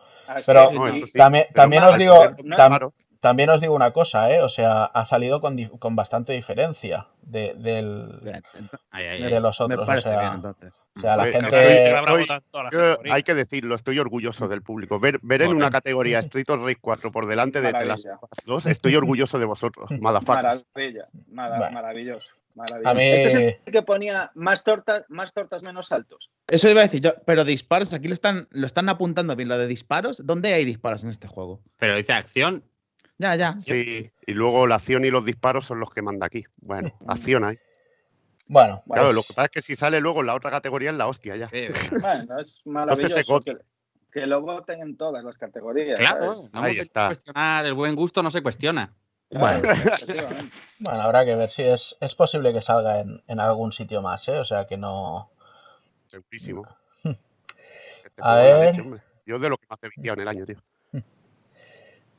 Pero 0.45 0.71
No, 0.71 0.91
sí. 0.93 1.03
También, 1.17 1.45
Pero 1.49 1.61
también 1.63 1.83
más 1.83 1.91
os 1.93 1.97
digo, 1.97 2.15
tam-. 2.55 2.91
También 3.19 3.49
os 3.49 3.59
digo 3.61 3.73
una 3.75 3.91
cosa, 3.91 4.33
¿eh? 4.33 4.41
O 4.41 4.49
sea, 4.49 4.85
ha 4.85 5.05
salido 5.05 5.41
con, 5.41 5.57
con 5.79 5.95
bastante 5.95 6.33
diferencia 6.33 7.07
de, 7.21 7.53
del- 7.55 8.19
Bien, 8.21 8.41
ent- 8.55 8.79
Ay, 8.91 9.05
ay, 9.07 9.21
de 9.23 9.35
ay. 9.35 9.41
los 9.41 9.59
Me 9.59 9.65
otros. 9.65 9.83
O 9.83 9.85
parece 9.85 10.09
bien, 10.09 10.21
sea, 10.21 10.33
entonces. 10.33 10.81
o 10.95 10.99
sea, 11.01 11.17
la 11.17 11.23
Oye, 11.23 11.31
gente... 11.31 11.47
estoy- 11.47 12.39
Yo, 12.71 12.97
hay 13.11 13.23
que 13.23 13.33
decirlo, 13.33 13.75
estoy 13.75 13.99
orgulloso 13.99 14.47
del 14.47 14.61
público. 14.61 14.99
Ver, 14.99 15.19
ver 15.21 15.41
en 15.41 15.49
una 15.53 15.69
categoría 15.69 16.19
Street 16.19 16.49
of 16.49 16.61
Rage 16.61 16.77
4 16.81 17.11
por 17.11 17.27
delante 17.27 17.61
de 17.61 17.73
The 17.73 17.85
Last 17.85 18.05
of 18.07 18.23
Us 18.31 18.45
2, 18.45 18.65
estoy 18.67 18.95
orgulloso 18.95 19.39
de 19.39 19.45
vosotros, 19.45 19.89
motherfuckers. 19.99 20.65
Maravilla, 20.75 21.07
mara- 21.27 21.57
Bueno. 21.57 21.73
maravilloso. 21.73 22.25
maravilloso. 22.55 22.89
A 22.89 22.93
mí- 22.93 23.03
Este 23.03 23.27
es 23.27 23.35
el 23.65 23.71
que 23.73 23.81
ponía 23.83 24.31
más 24.35 24.63
tortas, 24.63 25.03
más 25.09 25.33
tortas 25.33 25.63
menos 25.63 25.87
saltos. 25.87 26.29
Eso 26.47 26.67
iba 26.69 26.79
a 26.81 26.83
decir 26.83 27.01
yo, 27.01 27.11
pero 27.25 27.43
disparos, 27.45 27.93
aquí 27.93 28.07
lo 28.07 28.13
están, 28.13 28.47
lo 28.51 28.65
están 28.65 28.89
apuntando 28.89 29.35
bien, 29.35 29.49
lo 29.49 29.57
de 29.57 29.67
disparos. 29.67 30.21
¿Dónde 30.25 30.53
hay 30.53 30.65
disparos 30.65 31.03
en 31.03 31.09
este 31.11 31.27
juego? 31.27 31.61
Pero 31.77 31.95
dice 31.95 32.13
acción. 32.13 32.63
Ya, 33.19 33.35
ya. 33.35 33.55
Sí, 33.59 34.11
y 34.25 34.33
luego 34.33 34.65
la 34.65 34.75
acción 34.75 35.03
y 35.05 35.11
los 35.11 35.25
disparos 35.25 35.65
son 35.65 35.79
los 35.81 35.91
que 35.91 36.01
manda 36.01 36.25
aquí. 36.25 36.45
Bueno, 36.61 36.89
acción 37.07 37.43
hay. 37.43 37.59
Bueno, 38.47 38.81
Bueno, 38.85 39.01
Claro, 39.03 39.13
lo 39.13 39.21
que 39.21 39.33
pasa 39.33 39.45
es 39.45 39.51
que 39.51 39.61
si 39.61 39.75
sale 39.75 39.99
luego 39.99 40.21
en 40.21 40.27
la 40.27 40.35
otra 40.35 40.49
categoría 40.49 40.89
es 40.91 40.97
la 40.97 41.07
hostia 41.07 41.35
ya. 41.35 41.49
Eh, 41.51 41.69
Bueno, 42.01 42.39
es 42.39 42.61
maravilloso 42.65 43.39
que, 43.41 43.57
que 44.11 44.25
lo 44.25 44.41
voten 44.41 44.81
en 44.81 44.97
todas 44.97 45.23
las 45.23 45.37
categorías. 45.37 45.99
Claro, 45.99 46.49
Ahí 46.53 46.77
está. 46.79 47.07
cuestionar 47.09 47.65
el 47.65 47.73
buen 47.75 47.95
gusto, 47.95 48.23
no 48.23 48.31
se 48.31 48.41
cuestiona. 48.41 48.93
Claro, 49.29 49.61
Bueno. 49.61 49.75
bueno, 50.79 51.01
habrá 51.01 51.25
que 51.25 51.35
ver 51.35 51.49
si 51.49 51.61
es, 51.61 51.95
es 51.99 52.15
posible 52.15 52.53
que 52.53 52.61
salga 52.63 53.01
en, 53.01 53.21
en 53.27 53.39
algún 53.39 53.71
sitio 53.73 54.01
más, 54.01 54.27
¿eh? 54.29 54.39
O 54.39 54.45
sea, 54.45 54.65
que 54.65 54.77
no... 54.77 55.29
Segurísimo. 56.07 56.65
Este 57.03 58.21
A 58.21 58.35
ver. 58.37 58.75
leche. 58.75 58.83
Yo 59.27 59.37
de 59.37 59.49
lo 59.49 59.57
que 59.57 59.67
más 59.69 59.77
he 59.83 59.89
viciado 59.95 60.15
en 60.15 60.21
el 60.21 60.27
año, 60.29 60.45
tío. 60.47 60.57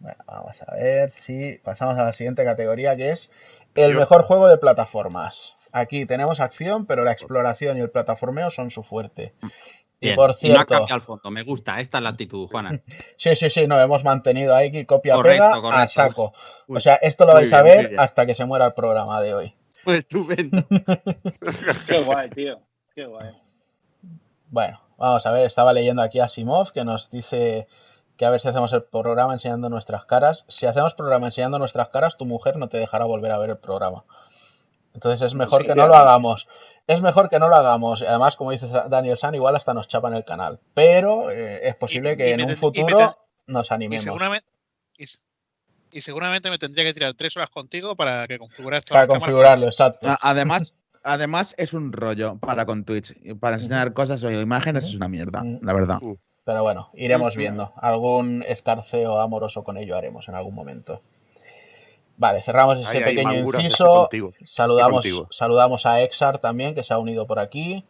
Bueno, 0.01 0.19
vamos 0.27 0.61
a 0.67 0.75
ver 0.75 1.11
si 1.11 1.61
pasamos 1.63 1.97
a 1.99 2.05
la 2.05 2.13
siguiente 2.13 2.43
categoría, 2.45 2.97
que 2.97 3.11
es 3.11 3.31
el 3.75 3.93
Yo- 3.93 3.99
mejor 3.99 4.23
juego 4.25 4.49
de 4.49 4.59
plataformas. 4.59 5.55
Aquí 5.73 6.05
tenemos 6.07 6.41
acción, 6.41 6.87
pero 6.87 7.05
la 7.05 7.13
exploración 7.13 7.77
y 7.79 7.81
el 7.81 7.91
plataformeo 7.91 8.51
son 8.51 8.71
su 8.71 8.83
fuerte. 8.83 9.35
Y 10.01 10.07
Bien, 10.07 10.17
por 10.17 10.31
y 10.31 10.33
no 10.33 10.37
cierto, 10.55 10.67
cambiado 10.67 10.95
al 10.95 11.03
fondo. 11.03 11.31
Me 11.31 11.43
gusta. 11.43 11.79
Esta 11.79 11.99
es 11.99 12.03
la 12.05 12.09
actitud, 12.11 12.49
Juana. 12.49 12.81
sí, 13.17 13.37
sí, 13.37 13.51
sí, 13.51 13.67
no, 13.67 13.79
hemos 13.79 14.03
mantenido 14.03 14.55
ahí 14.57 14.73
que 14.73 14.87
copia 14.87 15.15
Correcto, 15.15 15.45
pega 15.45 15.59
a 15.59 15.61
correcto. 15.61 15.89
saco. 15.93 16.33
Uy, 16.67 16.79
O 16.79 16.81
sea, 16.81 16.95
esto 16.97 17.25
lo 17.27 17.33
muy 17.33 17.43
vais 17.43 17.53
a 17.53 17.63
bien, 17.63 17.77
ver 17.91 18.01
hasta 18.01 18.25
que 18.27 18.35
se 18.35 18.45
muera 18.47 18.67
el 18.67 18.73
programa 18.73 19.21
de 19.21 19.35
hoy. 19.35 19.55
Pues 19.85 20.01
estupendo. 20.01 20.63
Qué 21.87 22.01
guay, 22.03 22.29
tío. 22.31 22.61
Qué 22.95 23.07
guay. 23.07 23.31
Bueno, 24.49 24.81
vamos 24.99 25.25
a 25.27 25.31
ver, 25.31 25.47
estaba 25.47 25.73
leyendo 25.73 26.03
aquí 26.03 26.19
a 26.21 26.29
Simov 26.29 26.73
que 26.73 26.85
nos 26.85 27.11
dice 27.11 27.67
que 28.21 28.27
a 28.27 28.31
ver 28.31 28.39
si 28.43 28.49
hacemos 28.49 28.71
el 28.75 28.83
programa 28.83 29.33
enseñando 29.33 29.71
nuestras 29.71 30.05
caras. 30.05 30.45
Si 30.47 30.67
hacemos 30.67 30.95
programa 30.95 31.29
enseñando 31.29 31.59
nuestras 31.59 31.89
caras, 31.89 32.19
tu 32.19 32.27
mujer 32.27 32.57
no 32.59 32.69
te 32.69 32.77
dejará 32.77 33.07
volver 33.07 33.33
a 33.33 33.39
ver 33.39 33.49
el 33.49 33.57
programa. 33.57 34.05
Entonces 34.93 35.23
es 35.27 35.33
mejor 35.33 35.63
Sí, 35.63 35.69
que 35.69 35.75
no 35.75 35.87
lo 35.87 35.95
hagamos. 35.95 36.47
Es 36.87 37.01
mejor 37.01 37.31
que 37.31 37.39
no 37.39 37.49
lo 37.49 37.57
hagamos. 37.57 38.03
Además, 38.03 38.37
como 38.37 38.51
dice 38.51 38.69
Daniel 38.91 39.17
San, 39.17 39.35
igual 39.35 39.57
hasta 39.57 39.73
nos 39.73 39.89
chapan 39.89 40.13
el 40.13 40.27
canal. 40.27 40.61
Pero 40.75 41.31
eh, 41.31 41.67
es 41.67 41.75
posible 41.77 42.13
Y- 42.13 42.17
que 42.19 42.29
y 42.29 42.33
en 42.35 42.43
un 42.45 42.57
futuro 42.59 42.95
ten- 42.95 43.09
nos 43.47 43.71
Y 43.71 43.75
animemos. 43.75 44.05
seguramente, 44.05 44.47
y, 44.99 46.01
seguramente 46.03 46.51
me 46.51 46.59
tendría 46.59 46.85
que 46.85 46.93
tirar 46.93 47.15
tres 47.15 47.35
horas 47.39 47.49
contigo 47.49 47.97
para 47.97 48.29
que 48.29 48.39
configuras 48.39 48.85
Para 48.85 49.07
cámaras. 49.07 49.21
configurarlo, 49.23 49.67
exacto. 49.67 50.11
A- 50.11 50.19
Además, 50.21 50.75
además 51.03 51.55
es 51.57 51.73
un 51.73 51.91
rollo 51.91 52.37
para 52.39 52.67
con 52.67 52.85
Twitch. 52.85 53.15
Y 53.23 53.33
Para 53.33 53.57
enseñar 53.57 53.95
cosas 53.95 54.23
o 54.25 54.31
imágenes 54.31 54.85
es 54.85 54.95
una 54.95 55.09
mierda, 55.09 55.41
Ujú. 55.41 55.61
la 55.63 55.73
verdad. 55.73 55.99
Pero 56.45 56.63
bueno, 56.63 56.91
iremos 56.95 57.37
viendo. 57.37 57.73
Algún 57.77 58.45
escarceo 58.47 59.21
amoroso 59.21 59.63
con 59.65 59.77
ello 59.77 59.97
haremos 59.97 60.29
en 60.29 60.35
algún 60.35 60.55
momento. 60.55 61.03
Vale, 62.17 62.43
cerramos 62.43 62.79
ese 62.79 63.01
pequeño 63.01 63.31
estoy 63.33 63.65
inciso. 63.65 63.87
contigo. 63.87 64.33
Saludamos, 64.45 65.07
saludamos 65.31 65.87
a 65.87 66.03
Exar 66.03 66.39
también, 66.39 66.75
que 66.75 66.85
se 66.85 66.93
ha 66.93 66.99
unido 66.99 67.27
por 67.27 67.39
aquí. 67.39 67.85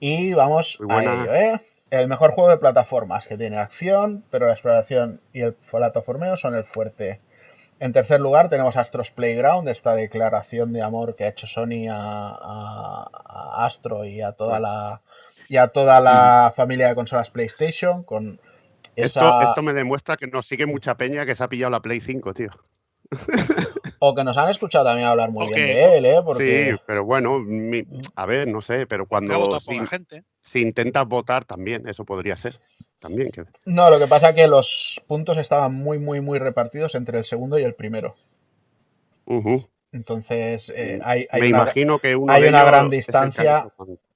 Y 0.00 0.32
vamos 0.32 0.78
a 0.88 1.02
ello, 1.02 1.34
¿eh? 1.34 1.60
El 1.90 2.08
mejor 2.08 2.32
juego 2.32 2.48
de 2.48 2.56
plataformas, 2.56 3.26
que 3.26 3.36
tiene 3.36 3.58
acción, 3.58 4.24
pero 4.30 4.46
la 4.46 4.52
exploración 4.52 5.20
y 5.34 5.42
el 5.42 5.52
plataformeo 5.52 6.36
son 6.38 6.54
el 6.54 6.64
fuerte. 6.64 7.20
En 7.80 7.92
tercer 7.92 8.20
lugar 8.20 8.48
tenemos 8.48 8.76
Astros 8.76 9.10
Playground, 9.10 9.68
esta 9.68 9.94
declaración 9.94 10.72
de 10.72 10.80
amor 10.82 11.14
que 11.16 11.24
ha 11.24 11.28
hecho 11.28 11.46
Sony 11.46 11.88
a, 11.90 11.96
a- 12.30 13.10
a 13.12 13.66
Astro 13.66 14.04
y 14.06 14.22
a 14.22 14.32
toda 14.32 14.52
Pues. 14.52 14.62
la 14.62 15.00
y 15.48 15.56
a 15.56 15.68
toda 15.68 16.00
la 16.00 16.52
familia 16.56 16.88
de 16.88 16.94
consolas 16.94 17.30
PlayStation 17.30 18.02
con 18.02 18.40
Esto, 18.96 19.20
esa- 19.20 19.44
esto 19.44 19.62
me 19.62 19.72
demuestra 19.72 20.16
que 20.16 20.26
nos 20.26 20.46
sigue 20.46 20.66
mucha 20.66 20.96
peña 20.96 21.24
que 21.24 21.34
se 21.34 21.44
ha 21.44 21.48
pillado 21.48 21.70
la 21.70 21.80
Play 21.80 22.00
5, 22.00 22.32
tío. 22.32 22.48
o 23.98 24.14
que 24.14 24.24
nos 24.24 24.36
han 24.36 24.50
escuchado 24.50 24.84
también 24.84 25.06
hablar 25.06 25.30
muy 25.30 25.46
bien 25.48 25.66
de 25.66 25.98
él, 25.98 26.06
¿eh? 26.06 26.20
Porque 26.24 26.72
Sí, 26.72 26.82
pero 26.86 27.04
bueno, 27.04 27.38
mi- 27.38 27.84
a 28.16 28.26
ver, 28.26 28.48
no 28.48 28.60
sé, 28.60 28.86
pero 28.86 29.06
cuando 29.06 29.60
si, 29.60 29.78
gente. 29.86 30.24
si 30.42 30.62
intentas 30.62 31.08
votar 31.08 31.44
también, 31.44 31.88
eso 31.88 32.04
podría 32.04 32.36
ser. 32.36 32.54
También, 33.00 33.30
que 33.30 33.44
no, 33.66 33.90
lo 33.90 33.98
que 33.98 34.06
pasa 34.06 34.30
es 34.30 34.34
que 34.36 34.46
los 34.46 35.00
puntos 35.06 35.36
estaban 35.38 35.74
muy, 35.74 35.98
muy, 35.98 36.20
muy 36.20 36.38
repartidos 36.38 36.94
entre 36.94 37.18
el 37.18 37.24
segundo 37.24 37.58
y 37.58 37.64
el 37.64 37.74
primero. 37.74 38.14
Ujú. 39.26 39.64
Entonces, 39.92 40.72
eh, 40.74 41.00
hay, 41.04 41.26
hay 41.30 41.42
me 41.42 41.48
una, 41.48 41.58
imagino 41.58 41.98
que 41.98 42.16
uno 42.16 42.32
hay 42.32 42.44
una 42.44 42.64
gran 42.64 42.90
distancia. 42.90 43.68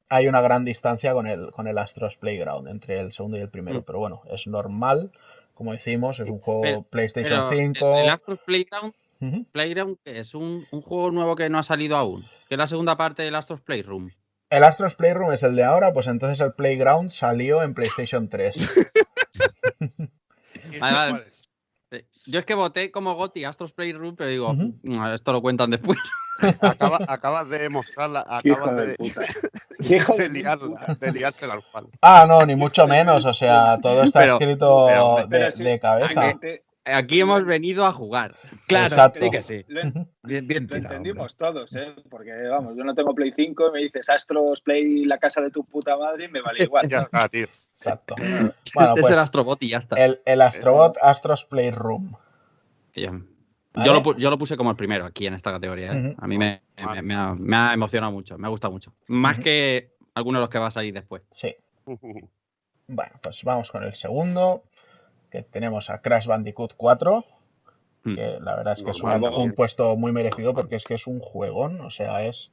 Hay 0.09 0.27
una 0.29 0.41
gran 0.41 0.65
distancia 0.65 1.13
con 1.13 1.27
el, 1.27 1.51
con 1.53 1.67
el 1.67 1.79
Astros 1.79 2.17
Playground 2.17 2.69
entre 2.69 3.01
el 3.01 3.13
segundo 3.13 3.37
y 3.37 3.41
el 3.41 3.49
primero. 3.51 3.81
Mm. 3.81 3.85
Pero 3.85 3.99
bueno, 3.99 4.23
es 4.31 4.47
normal. 4.47 5.11
Como 5.55 5.73
decimos, 5.73 6.21
es 6.21 6.29
un 6.31 6.39
juego 6.39 6.63
Pero- 6.63 6.83
PlayStation 6.83 7.41
Pero 7.49 7.61
5. 7.75 7.99
el, 7.99 8.05
el 8.05 8.11
Astros 8.11 8.39
Playground. 8.45 8.95
Playground 9.53 9.97
es 10.05 10.35
un, 10.35 10.67
un 10.71 10.83
juego 10.83 11.11
nuevo 11.11 11.35
que 11.37 11.49
no 11.49 11.59
ha 11.59 11.63
salido 11.63 11.97
aún. 11.97 12.27
Que 12.49 12.55
es 12.57 12.59
la 12.59 12.67
segunda 12.67 12.97
parte 12.99 13.23
del 13.23 13.35
Astros 13.35 13.63
Playroom. 13.63 14.11
El 14.51 14.63
Astros 14.63 14.95
Playroom 14.95 15.33
es 15.33 15.43
el 15.43 15.57
de 15.57 15.65
ahora, 15.65 15.93
pues 15.93 16.07
entonces 16.07 16.39
el 16.41 16.53
Playground 16.53 17.11
salió 17.11 17.63
en 17.63 17.73
PlayStation 17.75 18.29
3. 18.29 18.55
¿Y 20.73 20.79
Vale, 20.79 21.13
vale. 21.13 21.25
Eh, 21.93 22.05
Yo 22.27 22.39
es 22.41 22.45
que 22.45 22.55
voté 22.55 22.91
como 22.91 23.15
Goti 23.15 23.45
Astros 23.45 23.73
Playroom, 23.73 24.17
pero 24.17 24.29
digo. 24.31 24.53
"Mm, 24.55 25.07
esto 25.15 25.33
lo 25.33 25.41
cuentan 25.41 25.71
después. 25.71 25.99
Acaba- 26.61 26.99
acabas 27.09 27.49
de 27.49 27.69
mostrarla, 27.71 28.25
acabas 28.29 28.77
de 28.77 28.97
de, 29.79 30.19
de 30.19 30.29
liarla, 30.29 30.97
liársela 31.13 31.55
al 31.55 31.63
palo. 31.73 31.89
Ah, 32.03 32.27
no, 32.29 32.45
ni 32.45 32.57
mucho 32.57 32.87
menos. 32.87 33.25
O 33.25 33.33
sea, 33.33 33.79
todo 33.83 34.03
está 34.03 34.21
Pero- 34.21 34.33
escrito 34.39 34.87
pero, 34.89 35.27
de, 35.29 35.39
cabeza. 35.81 36.35
Aquí 36.87 37.21
hemos 37.21 37.45
venido 37.45 37.85
a 37.85 37.93
jugar. 37.93 38.37
Claro, 38.69 39.13
que 39.13 39.43
sí. 39.43 39.65
Lo, 39.67 39.81
Ujú. 39.89 40.09
Bien, 40.23 40.47
bien 40.47 40.63
lo 40.71 40.77
tirado, 40.77 40.97
hombre. 40.97 41.11
entendimos 41.11 41.37
todos, 41.37 41.75
¿eh? 41.75 41.95
Porque, 42.09 42.33
vamos, 42.49 42.77
yo 42.77 42.85
no 42.85 42.95
tengo 42.95 43.13
Play 43.15 43.33
5 43.35 43.69
y 43.69 43.73
me 43.73 43.79
dices 43.81 44.09
Astros 44.09 44.61
Play 44.61 45.05
la 45.05 45.19
casa 45.19 45.41
de 45.41 45.51
tu 45.51 45.65
puta 45.65 45.97
madre 45.97 46.27
y 46.27 46.29
me 46.29 46.41
vale 46.41 46.63
igual. 46.65 46.89
Ya 46.89 46.99
está, 46.99 47.29
tío. 47.29 47.47
Exacto. 47.47 48.15
Bueno, 48.19 48.53
es 48.95 49.01
pues 49.01 49.11
el 49.13 49.19
Astrobot 49.19 49.61
y 49.65 49.69
ya 49.71 49.79
está. 49.79 49.97
el, 49.97 50.21
el 50.25 50.41
Astrobot 50.43 50.97
Astros 51.03 51.45
Playroom. 51.45 52.13
Ya- 52.95 53.11
¿Vale? 53.11 53.87
Yo, 53.87 53.93
lo, 53.93 54.17
yo 54.17 54.31
lo 54.31 54.39
puse 54.39 54.57
como 54.57 54.71
el 54.71 54.77
primero 54.77 55.05
aquí 55.05 55.27
en 55.27 55.35
esta 55.35 55.51
categoría. 55.53 55.93
¿eh? 55.93 56.15
A 56.19 56.27
mí 56.27 56.39
me, 56.39 56.63
me- 56.79 57.03
me 57.03 57.15
ha, 57.15 57.35
me 57.35 57.57
ha 57.57 57.75
emocionado 57.75 58.11
mucho, 58.13 58.39
me 58.39 58.47
ha 58.47 58.51
gustado 58.51 58.73
mucho. 58.73 58.95
Más 59.09 59.39
que 59.39 59.97
algunos 60.15 60.39
de 60.39 60.43
los 60.45 60.51
que 60.51 60.59
va 60.59 60.69
a 60.69 60.71
salir 60.71 60.95
después. 60.95 61.23
Sí. 61.33 61.55
Bueno, 62.89 63.15
pues 63.21 63.43
vamos 63.43 63.73
con 63.73 63.83
el 63.83 63.97
segundo. 63.97 64.63
Que 65.37 65.43
tenemos 65.43 65.91
a 65.91 66.01
Crash 66.01 66.27
Bandicoot 66.27 66.75
4. 66.77 67.25
Mm. 68.05 68.15
Que 68.15 68.39
la 68.41 68.57
verdad 68.57 68.79
es 68.79 68.85
que 68.85 68.91
es 68.91 69.03
un, 69.03 69.53
puesto 69.53 69.95
muy 69.97 70.13
merecido 70.13 70.55
porque 70.55 70.77
es 70.77 70.85
que 70.85 70.95
es 70.95 71.07
un 71.07 71.21
juegón. 71.21 71.81
O 71.83 71.91
sea, 71.91 72.25
es 72.25 72.51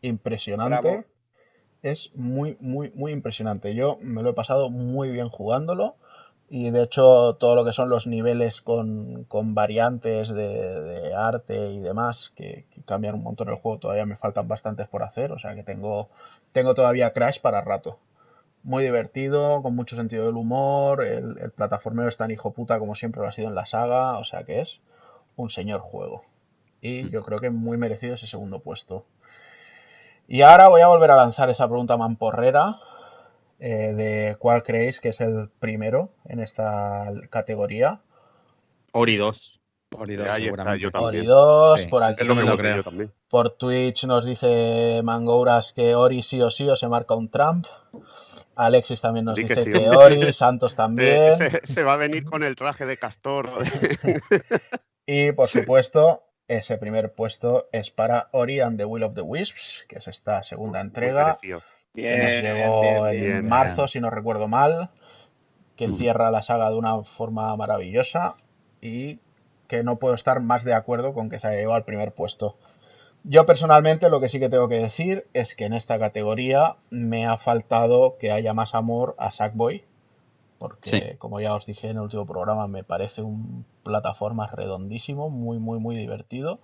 impresionante. 0.00 0.80
Bravo. 0.80 1.04
Es 1.82 2.12
muy, 2.14 2.56
muy, 2.60 2.90
muy 2.94 3.12
impresionante. 3.12 3.74
Yo 3.74 3.98
me 4.00 4.22
lo 4.22 4.30
he 4.30 4.34
pasado 4.34 4.70
muy 4.70 5.10
bien 5.10 5.28
jugándolo. 5.28 5.96
Y 6.48 6.70
de 6.70 6.82
hecho, 6.82 7.34
todo 7.34 7.54
lo 7.54 7.64
que 7.64 7.72
son 7.72 7.88
los 7.88 8.06
niveles 8.06 8.60
con, 8.60 9.24
con 9.24 9.54
variantes 9.54 10.28
de, 10.28 10.80
de 10.80 11.14
arte 11.14 11.70
y 11.70 11.80
demás, 11.80 12.30
que, 12.36 12.66
que 12.70 12.82
cambian 12.82 13.14
un 13.14 13.22
montón 13.22 13.48
el 13.48 13.56
juego, 13.56 13.78
todavía 13.78 14.06
me 14.06 14.16
faltan 14.16 14.48
bastantes 14.48 14.86
por 14.88 15.02
hacer. 15.02 15.32
O 15.32 15.38
sea 15.38 15.54
que 15.54 15.64
tengo, 15.64 16.08
tengo 16.52 16.74
todavía 16.74 17.12
Crash 17.12 17.40
para 17.40 17.62
rato. 17.62 17.98
Muy 18.62 18.84
divertido, 18.84 19.60
con 19.62 19.74
mucho 19.74 19.96
sentido 19.96 20.26
del 20.26 20.36
humor. 20.36 21.04
El, 21.04 21.38
el 21.38 21.50
plataformeo 21.50 22.08
es 22.08 22.16
tan 22.16 22.30
hijo 22.30 22.52
puta 22.52 22.78
como 22.78 22.94
siempre 22.94 23.20
lo 23.22 23.28
ha 23.28 23.32
sido 23.32 23.48
en 23.48 23.54
la 23.54 23.66
saga. 23.66 24.18
O 24.18 24.24
sea 24.24 24.44
que 24.44 24.60
es 24.60 24.80
un 25.36 25.50
señor 25.50 25.80
juego. 25.80 26.24
Y 26.80 27.08
yo 27.10 27.22
creo 27.22 27.38
que 27.40 27.50
muy 27.50 27.76
merecido 27.76 28.14
ese 28.14 28.26
segundo 28.26 28.60
puesto. 28.60 29.04
Y 30.28 30.42
ahora 30.42 30.68
voy 30.68 30.80
a 30.80 30.86
volver 30.86 31.10
a 31.10 31.16
lanzar 31.16 31.50
esa 31.50 31.66
pregunta 31.68 31.96
mamporrera 31.96 32.78
eh, 33.58 33.92
de 33.94 34.36
cuál 34.38 34.62
creéis 34.62 35.00
que 35.00 35.10
es 35.10 35.20
el 35.20 35.48
primero 35.60 36.10
en 36.24 36.40
esta 36.40 37.12
categoría. 37.30 38.00
Ori 38.92 39.16
2. 39.16 39.60
Ori 39.98 40.16
dos, 40.16 40.26
Ahí 40.28 40.30
está, 40.30 40.44
seguramente. 40.46 40.82
yo 40.82 40.90
también. 40.90 41.08
Ori 41.20 41.26
2, 41.26 41.80
Sí, 41.80 41.86
por 41.88 42.02
Es 42.02 42.08
aquí 42.08 42.24
lo 42.26 42.56
creo. 42.56 42.82
por 43.28 43.50
Twitch 43.50 44.04
nos 44.04 44.24
dice 44.24 45.02
Mangouras 45.04 45.72
que 45.72 45.94
Ori 45.94 46.22
sí 46.22 46.40
o 46.40 46.50
sí 46.50 46.68
o 46.68 46.76
se 46.76 46.88
marca 46.88 47.14
un 47.14 47.28
Trump. 47.28 47.66
Alexis 48.66 49.00
también 49.00 49.24
nos 49.26 49.36
dice 49.36 49.56
sí, 49.64 49.72
que. 49.72 49.88
Ori, 49.90 50.32
Santos 50.32 50.72
Eh, 50.72 50.76
también. 50.76 51.32
se, 51.36 51.60
se 51.66 51.82
va 51.82 51.94
a 51.94 51.96
venir 51.96 52.24
con 52.24 52.42
el 52.42 52.56
traje 52.56 52.86
de 52.86 52.96
castor. 52.98 53.50
Y 55.06 55.32
por 55.32 55.48
supuesto, 55.48 56.22
ese 56.48 56.78
primer 56.78 57.12
puesto 57.12 57.68
es 57.72 57.90
para 57.90 58.28
Ori 58.32 58.60
and 58.60 58.78
the 58.78 58.84
Will 58.84 59.02
of 59.02 59.14
the 59.14 59.20
Wisps, 59.20 59.84
que 59.88 59.98
es 59.98 60.06
esta 60.08 60.42
segunda 60.44 60.80
entrega. 60.80 61.38
que 61.42 61.50
nos 61.52 61.62
llegó 61.94 62.82
bien, 62.82 63.14
en 63.14 63.20
bien. 63.20 63.32
bien. 63.32 63.48
marzo, 63.48 63.88
si 63.88 64.00
no 64.00 64.10
recuerdo 64.10 64.46
mal, 64.48 64.90
que 65.76 65.88
Mm. 65.88 65.96
cierra 65.98 66.30
la 66.30 66.42
saga 66.42 66.70
de 66.70 66.76
una 66.76 67.02
forma 67.02 67.54
maravillosa 67.56 68.36
y 68.80 69.18
que 69.66 69.82
no 69.82 69.98
puedo 69.98 70.14
estar 70.14 70.40
más 70.40 70.62
de 70.64 70.74
acuerdo 70.74 71.14
con 71.14 71.28
que 71.30 71.40
se 71.40 71.48
haya 71.48 71.56
llevado 71.58 71.76
al 71.76 71.84
primer 71.84 72.12
puesto. 72.12 72.56
Yo 73.24 73.46
personalmente 73.46 74.10
lo 74.10 74.20
que 74.20 74.28
sí 74.28 74.40
que 74.40 74.48
tengo 74.48 74.68
que 74.68 74.80
decir 74.80 75.26
es 75.32 75.54
que 75.54 75.64
en 75.64 75.74
esta 75.74 75.98
categoría 75.98 76.76
me 76.90 77.26
ha 77.26 77.38
faltado 77.38 78.16
que 78.18 78.32
haya 78.32 78.52
más 78.52 78.74
amor 78.74 79.14
a 79.18 79.30
Sackboy, 79.30 79.84
porque 80.58 81.12
Sí. 81.12 81.18
como 81.18 81.40
ya 81.40 81.54
os 81.54 81.66
dije 81.66 81.88
en 81.88 81.96
el 81.98 82.02
último 82.04 82.26
programa 82.26 82.66
me 82.68 82.84
parece 82.84 83.22
un 83.22 83.64
plataforma 83.84 84.48
redondísimo, 84.48 85.30
muy 85.30 85.58
muy 85.58 85.78
muy 85.80 85.96
divertido. 85.96 86.60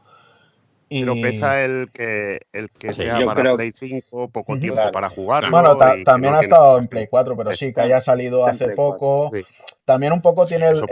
Y... 0.91 1.01
Pero 1.01 1.15
pesa 1.21 1.63
el 1.65 1.91
que, 1.93 2.41
el 2.53 2.71
que 2.71 2.93
Sí, 2.95 3.03
sea 3.03 3.19
para 3.27 3.43
creo- 3.43 3.57
Play 3.57 3.73
5, 3.73 4.31
poco 4.31 4.59
tiempo 4.59 4.77
Claro. 4.77 4.93
para 4.93 5.11
jugar. 5.11 5.51
Bueno, 5.51 5.77
ta- 5.77 5.97
también 6.05 6.33
no 6.33 6.39
ha 6.39 6.43
estado 6.43 6.79
en 6.79 6.89
Play 6.89 7.03
gente. 7.03 7.11
4, 7.11 7.37
pero 7.37 7.55
sí, 7.55 7.75
que 7.75 7.81
haya 7.83 8.01
salido 8.01 8.47
hace 8.47 8.65
Play 8.67 8.77
4, 8.77 8.99
poco. 8.99 9.31
Sí. 9.37 9.45
También 9.85 10.13
un 10.13 10.23
poco 10.23 10.45
Sí, 10.45 10.57
tiene 10.57 10.69
el, 10.69 10.83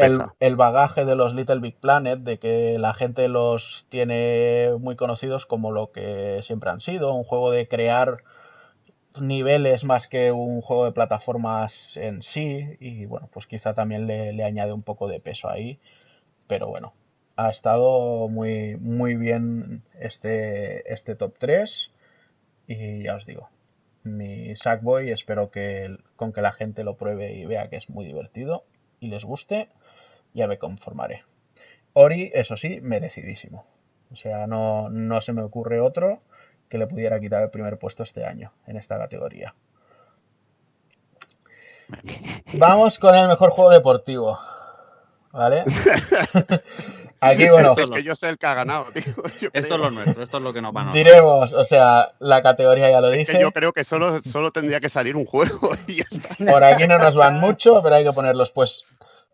el 0.41 0.57
bagaje 0.57 1.05
de 1.05 1.17
los 1.17 1.35
Little 1.35 1.61
Big 1.61 1.79
Planet, 1.81 2.19
de 2.21 2.39
que 2.39 2.77
la 2.79 2.93
gente 2.95 3.29
los 3.29 3.87
tiene 3.91 4.71
muy 4.81 4.97
conocidos 4.97 5.47
como 5.47 5.71
lo 5.73 5.93
que 5.93 6.41
siempre 6.45 6.71
han 6.71 6.81
sido, 6.81 7.15
un 7.15 7.25
juego 7.25 7.51
de 7.51 7.67
crear 7.69 8.19
niveles 9.21 9.85
más 9.85 10.09
que 10.09 10.31
un 10.33 10.61
juego 10.61 10.85
de 10.85 10.93
plataformas 10.93 11.97
en 11.97 12.23
sí, 12.23 12.67
y 12.81 13.07
bueno, 13.07 13.29
pues 13.33 13.47
quizá 13.47 13.73
también 13.75 14.07
le, 14.07 14.33
le 14.35 14.45
añade 14.45 14.73
un 14.75 14.83
poco 14.83 15.09
de 15.09 15.21
peso 15.21 15.49
ahí, 15.49 15.79
pero 16.47 16.67
bueno, 16.69 16.93
ha 17.37 17.51
estado 17.51 18.29
muy, 18.29 18.77
muy 18.77 19.15
bien 19.17 19.83
este, 19.99 20.93
este 20.93 21.15
top 21.15 21.35
3, 21.39 21.93
y 22.67 23.05
ya 23.05 23.17
os 23.17 23.27
digo, 23.27 23.51
mi 24.03 24.57
Sackboy 24.57 25.11
espero 25.11 25.51
que 25.51 25.99
con 26.17 26.33
que 26.33 26.41
la 26.41 26.53
gente 26.53 26.85
lo 26.85 26.97
pruebe 26.97 27.35
y 27.35 27.45
vea 27.45 27.69
que 27.69 27.77
es 27.77 27.91
muy 27.91 28.07
divertido 28.07 28.65
y 29.01 29.09
les 29.09 29.25
guste, 29.25 29.69
ya 30.33 30.47
me 30.47 30.59
conformaré. 30.59 31.25
Ori, 31.93 32.31
eso 32.35 32.57
sí, 32.57 32.81
merecidísimo. 32.81 33.67
O 34.13 34.17
sea, 34.17 34.47
no, 34.47 34.89
no 34.91 35.21
se 35.21 35.33
me 35.33 35.43
ocurre 35.43 35.81
otro 35.81 36.21
que 36.69 36.79
le 36.79 36.87
pudiera 36.87 37.21
quitar 37.21 37.43
el 37.43 37.51
primer 37.51 37.79
puesto 37.79 38.03
este 38.03 38.25
año 38.25 38.53
en 38.67 38.77
esta 38.77 38.99
categoría. 38.99 39.55
Vamos 42.59 42.99
con 42.99 43.15
el 43.15 43.29
mejor 43.29 43.51
juego 43.51 43.71
deportivo. 43.71 44.39
¿Vale? 45.33 45.65
Aquí, 47.21 47.49
bueno, 47.49 47.75
Es 47.77 47.91
que 47.91 48.03
yo 48.03 48.15
sé 48.15 48.29
el 48.29 48.39
que 48.39 48.47
ha 48.47 48.55
ganado, 48.55 48.87
tío. 48.95 49.15
Yo 49.41 49.49
Esto 49.53 49.75
es 49.75 49.81
lo 49.81 49.91
nuestro, 49.91 50.23
esto 50.23 50.37
es 50.37 50.43
lo 50.43 50.53
que 50.53 50.63
nos 50.63 50.73
van 50.73 50.89
a 50.91 50.93
diremos, 50.93 51.53
o 51.53 51.65
sea, 51.65 52.13
la 52.19 52.43
categoría 52.43 52.91
ya 52.91 53.01
lo 53.01 53.09
Es 53.09 53.27
que 53.27 53.33
dice. 53.33 53.41
yo 53.41 53.53
creo 53.53 53.73
que 53.73 53.85
solo, 53.85 54.19
solo 54.23 54.51
tendría 54.51 54.81
que 54.81 54.89
salir 54.89 55.17
un 55.17 55.25
juego 55.25 55.71
y 55.87 55.97
ya 55.97 56.05
está. 56.11 56.35
Por 56.45 56.65
aquí 56.65 56.87
no 56.87 56.99
nos 56.99 57.15
van 57.17 57.39
mucho, 57.39 57.83
pero 57.83 57.97
hay 57.97 58.05
que 58.05 58.13
ponerlos. 58.13 58.51
Pues 58.51 58.85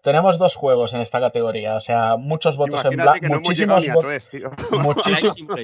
tenemos 0.03 0.39
dos 0.39 0.55
juegos 0.55 0.93
en 0.93 1.01
esta 1.01 1.21
categoría, 1.21 1.77
o 1.77 1.81
sea, 1.81 2.17
muchos 2.17 2.57
votos 2.57 2.85
en 2.85 2.97
blanco, 2.97 3.21
que 3.21 3.29
no 3.29 3.41
muchísimos 3.41 3.89
a 3.89 3.95
votos. 3.95 4.31
Muchísimo, 4.71 5.55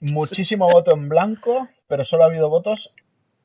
muchísimo 0.00 0.68
voto 0.68 0.92
en 0.92 1.08
blanco, 1.08 1.68
pero 1.86 2.04
solo 2.04 2.24
ha 2.24 2.26
habido 2.26 2.48
votos 2.50 2.92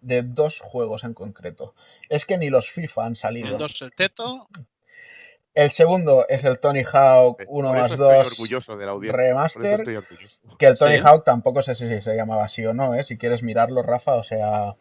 de 0.02 0.24
dos 0.24 0.60
juegos 0.60 1.04
en 1.04 1.14
concreto. 1.14 1.76
Es 2.10 2.26
que 2.26 2.38
ni 2.38 2.50
los 2.50 2.70
FIFA 2.70 3.06
han 3.06 3.12
El 3.12 3.16
salido. 3.18 3.58
2 3.58 3.82
el 3.82 3.92
teto. 3.94 4.48
El 5.56 5.72
segundo 5.72 6.26
es 6.30 6.44
el 6.44 6.60
Tony 6.60 6.84
Hawk 6.84 7.44
1 7.48 7.68
Por 7.70 7.78
eso 7.78 7.84
más 7.84 7.92
estoy 7.92 8.16
2 8.18 8.28
orgulloso 8.34 8.78
de 8.78 8.86
la 8.86 8.92
audiencia. 8.92 9.14
Por 9.18 9.22
eso 9.22 9.28
Remaster, 9.60 9.74
estoy 9.80 9.96
orgulloso. 9.96 10.42
que 10.58 10.66
el 10.68 10.78
Tony 10.78 10.96
Sí. 10.98 11.02
Hawk 11.04 11.24
tampoco 11.26 11.62
sé 11.64 11.76
si 11.76 12.02
se 12.02 12.16
llamaba 12.16 12.46
así 12.46 12.66
o 12.66 12.74
no, 12.74 12.94
¿eh? 12.96 13.04
si 13.04 13.18
quieres 13.18 13.44
mirarlo, 13.44 13.82
Rafa, 13.82 14.14
o 14.16 14.24
sea... 14.24 14.76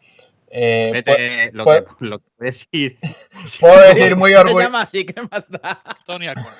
eh, 0.51 0.89
Vete 0.93 1.51
lo, 1.53 1.65
que, 1.65 1.85
lo 1.99 2.19
que 2.19 2.25
puedes 2.37 2.67
ir. 2.71 2.97
puedo 3.59 3.79
decir 3.93 4.15
muy 4.15 4.33
orgulloso. 4.33 4.59
llama 4.61 4.81
así, 4.81 5.05
¿qué 5.05 5.21
más 5.29 5.49
da? 5.49 5.81
Tony 6.05 6.27
Alcorn. 6.27 6.55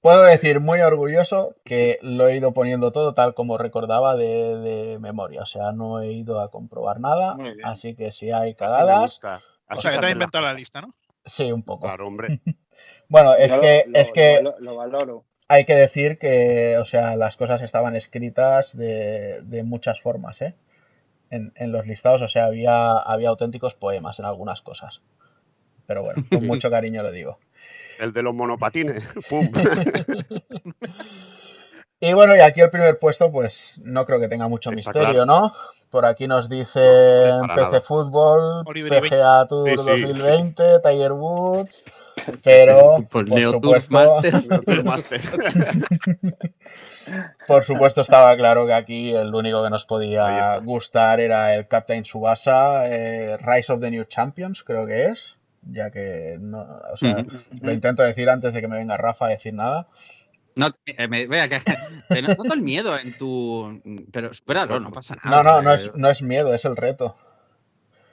Puedo 0.00 0.22
decir 0.22 0.60
muy 0.60 0.80
orgulloso 0.80 1.56
que 1.64 1.98
lo 2.02 2.28
he 2.28 2.36
ido 2.36 2.52
poniendo 2.52 2.92
todo 2.92 3.14
tal 3.14 3.34
como 3.34 3.58
recordaba 3.58 4.14
de, 4.16 4.56
de 4.58 4.98
memoria. 5.00 5.42
O 5.42 5.46
sea, 5.46 5.72
no 5.72 6.00
he 6.00 6.12
ido 6.12 6.40
a 6.40 6.50
comprobar 6.52 7.00
nada. 7.00 7.36
Así 7.64 7.96
que 7.96 8.12
si 8.12 8.30
hay 8.30 8.50
Así 8.50 8.50
me 8.50 8.54
cagadas. 8.54 9.18
O 9.18 9.20
sea, 9.20 9.40
que 9.70 9.80
te 9.80 9.88
ha 9.88 9.98
hace 9.98 10.10
inventado 10.12 10.44
la 10.44 10.54
lista, 10.54 10.80
¿no? 10.80 10.92
sí, 11.24 11.50
un 11.52 11.62
poco. 11.64 11.86
Claro, 11.86 12.06
hombre. 12.06 12.40
Bueno, 13.08 13.34
es 13.34 13.52
Yo 13.54 13.60
que, 13.60 13.84
lo- 13.86 13.98
es 13.98 14.08
lo- 14.08 14.14
que 14.14 14.40
lo, 14.42 14.54
lo 14.60 14.76
valoro. 14.76 15.24
hay 15.48 15.64
que 15.64 15.74
decir 15.74 16.18
que, 16.18 16.76
o 16.78 16.84
sea, 16.84 17.16
las 17.16 17.36
cosas 17.36 17.62
estaban 17.62 17.96
escritas 17.96 18.76
de, 18.76 19.40
de 19.42 19.62
muchas 19.64 20.00
formas, 20.00 20.40
¿eh? 20.42 20.54
En, 21.30 21.52
en 21.56 21.72
los 21.72 21.86
listados, 21.86 22.22
o 22.22 22.28
sea, 22.28 22.46
había, 22.46 22.92
había 22.98 23.28
auténticos 23.30 23.74
poemas 23.74 24.18
en 24.18 24.24
algunas 24.24 24.62
cosas. 24.62 25.00
Pero 25.86 26.02
bueno, 26.02 26.22
con 26.30 26.46
mucho 26.46 26.70
cariño 26.70 27.02
lo 27.02 27.10
digo. 27.10 27.38
El 27.98 28.12
de 28.12 28.22
los 28.22 28.34
monopatines. 28.34 29.04
Pum. 29.28 29.50
Y 32.00 32.12
bueno, 32.12 32.36
y 32.36 32.40
aquí 32.40 32.60
el 32.60 32.70
primer 32.70 32.98
puesto, 32.98 33.32
pues 33.32 33.74
no 33.82 34.04
creo 34.06 34.20
que 34.20 34.28
tenga 34.28 34.46
mucho 34.48 34.70
Está 34.70 34.76
misterio, 34.92 35.26
¿no? 35.26 35.52
Por 35.90 36.04
aquí 36.04 36.28
nos 36.28 36.48
dice 36.48 36.78
No, 37.40 37.48
PC 37.54 37.60
nada. 37.62 37.80
Fútbol, 37.80 38.64
PGA 38.64 39.46
Tour 39.48 39.68
Sí, 39.70 39.78
sí. 39.78 40.02
2020, 40.02 40.80
Tiger 40.80 41.12
Woods, 41.12 41.82
pero 42.44 42.98
por 43.10 43.28
supuesto, 43.28 44.22
por 47.46 47.64
supuesto 47.64 48.02
estaba 48.02 48.36
claro 48.36 48.66
que 48.66 48.74
aquí 48.74 49.10
el 49.14 49.34
único 49.34 49.62
que 49.64 49.70
nos 49.70 49.84
podía 49.84 50.58
gustar 50.58 51.20
era 51.20 51.54
el 51.54 51.66
Captain 51.68 52.04
Subasa, 52.04 52.88
eh, 52.88 53.36
Rise 53.38 53.72
of 53.72 53.80
the 53.80 53.90
New 53.90 54.04
Champions, 54.04 54.62
creo 54.64 54.86
que 54.86 55.06
es, 55.06 55.36
ya 55.62 55.90
que 55.90 56.36
no, 56.40 56.60
o 56.92 56.96
sea, 56.96 57.24
lo 57.60 57.72
intento 57.72 58.02
decir 58.02 58.28
antes 58.28 58.54
de 58.54 58.60
que 58.60 58.68
me 58.68 58.78
venga 58.78 58.96
Rafa 58.96 59.26
a 59.26 59.30
decir 59.30 59.54
nada. 59.54 59.86
No, 60.56 60.70
eh, 60.86 61.06
me- 61.06 61.28
vea 61.28 61.48
que 61.48 61.60
te 62.08 62.20
noto 62.20 62.52
el 62.52 62.62
miedo 62.62 62.98
en 62.98 63.16
tu. 63.16 63.80
Pero 64.12 64.34
supéralo, 64.34 64.80
no 64.80 64.90
pasa 64.90 65.14
No, 65.22 65.30
nada. 65.30 65.42
no, 65.42 65.62
no 65.62 65.72
eh. 65.72 65.76
es, 65.76 65.92
no 65.94 66.10
es 66.10 66.22
miedo, 66.22 66.52
es 66.52 66.64
el 66.64 66.76
reto. 66.76 67.16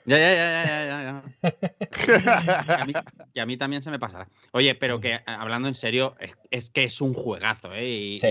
Ya, 0.05 0.17
ya, 0.17 0.33
ya, 0.35 0.65
ya, 0.65 0.85
ya, 0.85 1.01
ya. 1.03 1.49
Que 1.89 2.73
a, 2.73 2.85
mí, 2.85 2.93
que 3.33 3.41
a 3.41 3.45
mí 3.45 3.57
también 3.57 3.81
se 3.81 3.89
me 3.89 3.99
pasará. 3.99 4.27
Oye, 4.51 4.75
pero 4.75 4.99
que 4.99 5.15
eh, 5.15 5.19
hablando 5.25 5.67
en 5.67 5.75
serio, 5.75 6.15
es, 6.19 6.31
es 6.51 6.69
que 6.69 6.83
es 6.83 7.01
un 7.01 7.13
juegazo, 7.13 7.73
¿eh? 7.73 7.87
Y, 7.87 8.19
Sí. 8.19 8.27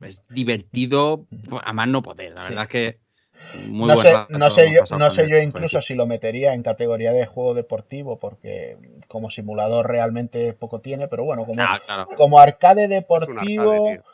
y 0.00 0.06
es 0.06 0.22
divertido 0.28 1.26
a 1.64 1.72
más 1.72 1.88
no 1.88 2.02
poder. 2.02 2.34
La 2.34 2.42
Sí. 2.42 2.48
verdad 2.48 2.62
es 2.64 2.70
que 2.70 2.98
muy 3.68 3.88
no 3.88 3.96
sé, 3.96 4.14
no 4.30 4.50
sé 4.50 4.72
yo, 4.72 4.96
no 4.96 5.10
sé 5.10 5.28
yo 5.28 5.38
incluso 5.38 5.82
si 5.82 5.94
lo 5.94 6.06
metería 6.06 6.54
en 6.54 6.62
categoría 6.62 7.12
de 7.12 7.26
juego 7.26 7.54
deportivo, 7.54 8.18
porque 8.18 8.78
como 9.08 9.30
simulador 9.30 9.88
realmente 9.88 10.52
poco 10.52 10.80
tiene, 10.80 11.08
pero 11.08 11.24
bueno, 11.24 11.44
como, 11.44 11.62
Ah, 11.62 11.80
claro. 11.84 12.08
como 12.16 12.38
arcade 12.38 12.84
Es 12.84 12.88
un 12.88 12.94
deportivo, 12.94 13.62
arcade, 13.72 13.96
tío. 13.96 14.11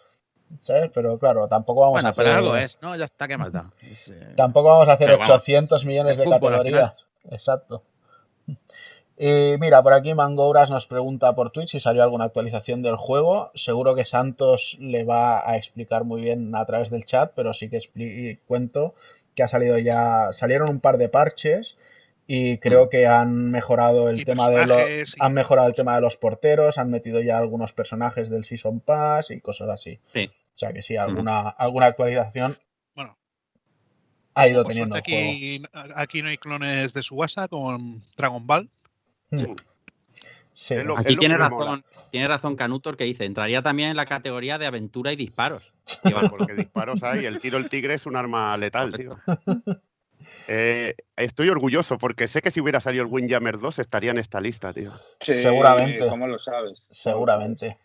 ¿Sabes? 0.61 0.91
Pero 0.95 1.19
claro, 1.19 1.49
tampoco 1.49 1.81
vamos 1.81 1.95
Bueno, 1.95 2.09
a 2.09 2.11
hacer, 2.13 2.25
pero 2.25 2.37
algo 2.37 2.57
es, 2.57 2.79
¿no? 2.81 2.97
Ya 2.97 3.05
está, 3.05 3.29
¿qué 3.29 3.37
más 3.37 3.53
da? 3.53 3.71
Es, 3.83 4.09
eh, 4.09 4.35
tampoco 4.37 4.69
vamos 4.69 4.89
a 4.89 4.93
hacer 4.93 5.07
Pero 5.07 5.19
vamos, 5.19 5.31
800 5.31 5.85
millones 5.85 6.13
es 6.13 6.19
de 6.19 6.25
fútbol 6.25 6.41
categorías. 6.41 6.95
Exacto. 7.31 7.83
Y 9.21 9.57
mira, 9.59 9.83
por 9.83 9.95
aquí 9.95 10.15
Mangouras 10.15 10.71
nos 10.71 10.87
pregunta 10.87 11.35
por 11.35 11.51
Twitch 11.51 11.71
si 11.71 11.81
salió 11.81 12.05
alguna 12.05 12.27
actualización 12.27 12.83
del 12.83 12.97
juego. 12.97 13.51
Seguro 13.55 13.97
que 13.97 14.05
Santos 14.05 14.77
le 14.79 15.03
va 15.03 15.49
a 15.49 15.57
explicar 15.57 16.05
muy 16.05 16.21
bien 16.21 16.55
a 16.55 16.65
través 16.65 16.91
del 16.91 17.05
chat, 17.05 17.33
pero 17.35 17.53
sí 17.53 17.69
que 17.69 18.39
cuento 18.47 18.95
que 19.35 19.43
ha 19.43 19.49
salido 19.49 19.77
ya, 19.79 20.29
salieron 20.33 20.71
un 20.71 20.81
par 20.81 20.99
de 20.99 21.09
parches 21.09 21.77
y 22.31 22.59
creo 22.59 22.89
que 22.91 23.07
han 23.07 23.51
mejorado 23.51 24.09
el 24.11 24.21
Y 24.21 24.25
tema 24.25 24.49
de 24.51 24.67
los, 24.67 25.11
y- 25.15 25.17
han 25.19 25.33
mejorado 25.33 25.67
el 25.67 25.75
tema 25.75 25.95
de 25.95 26.03
los 26.03 26.17
porteros, 26.19 26.77
han 26.79 26.91
metido 26.91 27.21
ya 27.23 27.39
algunos 27.39 27.73
personajes 27.73 28.29
del 28.31 28.45
Season 28.45 28.81
Pass 28.81 29.31
y 29.33 29.41
cosas 29.41 29.71
así. 29.71 29.99
Sí. 30.13 30.27
O 30.31 30.59
sea 30.59 30.73
que 30.73 30.83
sí, 30.83 30.97
alguna, 30.97 31.49
alguna 31.49 31.87
actualización 31.87 32.59
Bueno, 32.95 33.17
ha 34.35 34.47
ido 34.49 34.65
teniendo 34.65 34.95
juego. 34.97 35.01
aquí, 35.01 35.63
aquí 35.95 36.21
no 36.23 36.29
hay 36.29 36.37
clones 36.37 36.93
de 36.93 37.03
Subasa 37.03 37.49
con 37.49 37.79
Dragon 38.17 38.47
Ball. 38.47 38.69
Hmm. 39.31 39.55
Sí. 40.55 40.75
Lo- 40.75 40.99
Aquí 40.99 41.17
tiene 41.17 41.37
mola. 41.39 41.49
razón, 41.49 41.85
tiene 42.11 42.27
razón 42.27 42.57
Canutor 42.57 42.97
que 42.97 43.05
dice, 43.05 43.25
entraría 43.25 43.63
también 43.63 43.91
en 43.91 43.97
la 43.97 44.07
categoría 44.07 44.59
de 44.59 44.67
aventura 44.67 45.13
y 45.13 45.17
disparos. 45.17 45.73
Porque 46.31 46.55
disparos 46.55 47.03
hay. 47.05 47.25
El 47.25 47.39
tiro 47.41 47.57
el 47.59 47.69
tigre 47.69 47.95
es 47.95 48.05
un 48.07 48.17
arma 48.17 48.57
letal, 48.59 48.93
tío. 48.93 49.13
Eh, 50.51 50.95
estoy 51.17 51.51
orgulloso 51.51 51.99
porque 51.99 52.27
sé 52.27 52.41
que 52.41 52.51
si 52.51 52.61
hubiera 52.61 52.81
salido 52.81 53.05
el 53.05 53.11
Windjammer 53.13 53.59
2 53.59 53.79
estaría 53.81 54.11
en 54.13 54.19
esta 54.19 54.41
lista, 54.41 54.73
tío. 54.73 54.93
Sí, 55.21 55.43
Seguramente. 55.43 56.09
¿Cómo 56.09 56.27
lo 56.27 56.39
sabes? 56.39 56.83
Seguramente. 56.91 57.77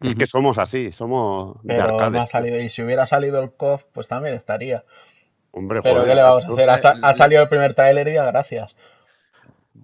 Es 0.00 0.14
que 0.14 0.26
somos 0.26 0.56
así, 0.58 0.92
somos 0.92 1.54
de 1.62 1.74
Pero 1.74 1.88
no 1.88 1.94
arcades. 1.94 2.22
ha 2.22 2.26
salido. 2.26 2.58
Y 2.60 2.70
si 2.70 2.82
hubiera 2.82 3.06
salido 3.06 3.40
el 3.42 3.52
KOF, 3.52 3.84
pues 3.92 4.08
también 4.08 4.34
estaría. 4.34 4.82
Hombre, 5.50 5.82
Pero 5.82 5.96
joder, 5.96 6.08
¿qué 6.08 6.14
le 6.16 6.22
vamos 6.22 6.44
a 6.46 6.52
hacer? 6.52 6.70
Ha, 6.70 6.78
sa- 6.78 6.96
ha 7.02 7.14
salido 7.14 7.42
el 7.42 7.48
primer 7.48 7.74
trailer 7.74 8.08
y 8.08 8.14
ya 8.14 8.24
gracias. 8.24 8.74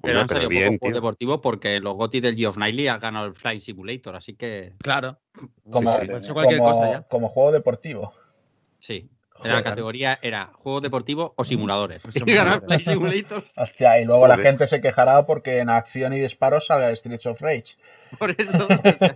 Pero 0.03 0.21
Hombre, 0.21 0.21
han 0.23 0.29
salido 0.29 0.49
bien, 0.49 0.79
tío. 0.79 0.93
deportivos 0.95 1.41
porque 1.43 1.81
los 1.81 1.95
GOTY 1.95 2.21
del 2.21 2.35
Geoff 2.37 2.57
Knightley 2.57 2.89
han 2.89 3.01
ganado 3.01 3.27
el 3.27 3.35
Flying 3.35 3.61
Simulator, 3.61 4.17
así 4.17 4.35
que 4.35 4.73
Claro. 4.79 5.19
Como, 5.71 5.93
sí. 5.93 6.07
Como- 6.33 6.59
cosa 6.59 6.91
ya. 6.93 7.03
como 7.03 7.29
juego 7.29 7.53
deportivo. 7.53 8.13
sí. 8.79 9.09
Joder. 9.41 9.53
la 9.55 9.63
categoría 9.63 10.19
era 10.23 10.51
juegos 10.55 10.83
deportivos 10.83 11.33
o 11.37 11.45
simuladores. 11.45 12.01
Y 12.05 12.07
el 12.09 12.13
simuladores. 12.13 12.85
Simulator. 12.85 13.45
Hostia, 13.57 14.01
y 14.01 14.05
luego 14.05 14.27
la 14.29 14.37
gente 14.39 14.67
se 14.67 14.81
quejará 14.81 15.27
porque 15.27 15.59
en 15.59 15.71
acción 15.71 16.13
y 16.13 16.21
disparos 16.21 16.67
salga 16.67 16.95
Streets 16.95 17.27
of 17.27 17.41
Rage. 17.41 17.77
Por 18.19 18.31
eso. 18.39 18.67
o 18.67 18.69
sea, 18.99 19.15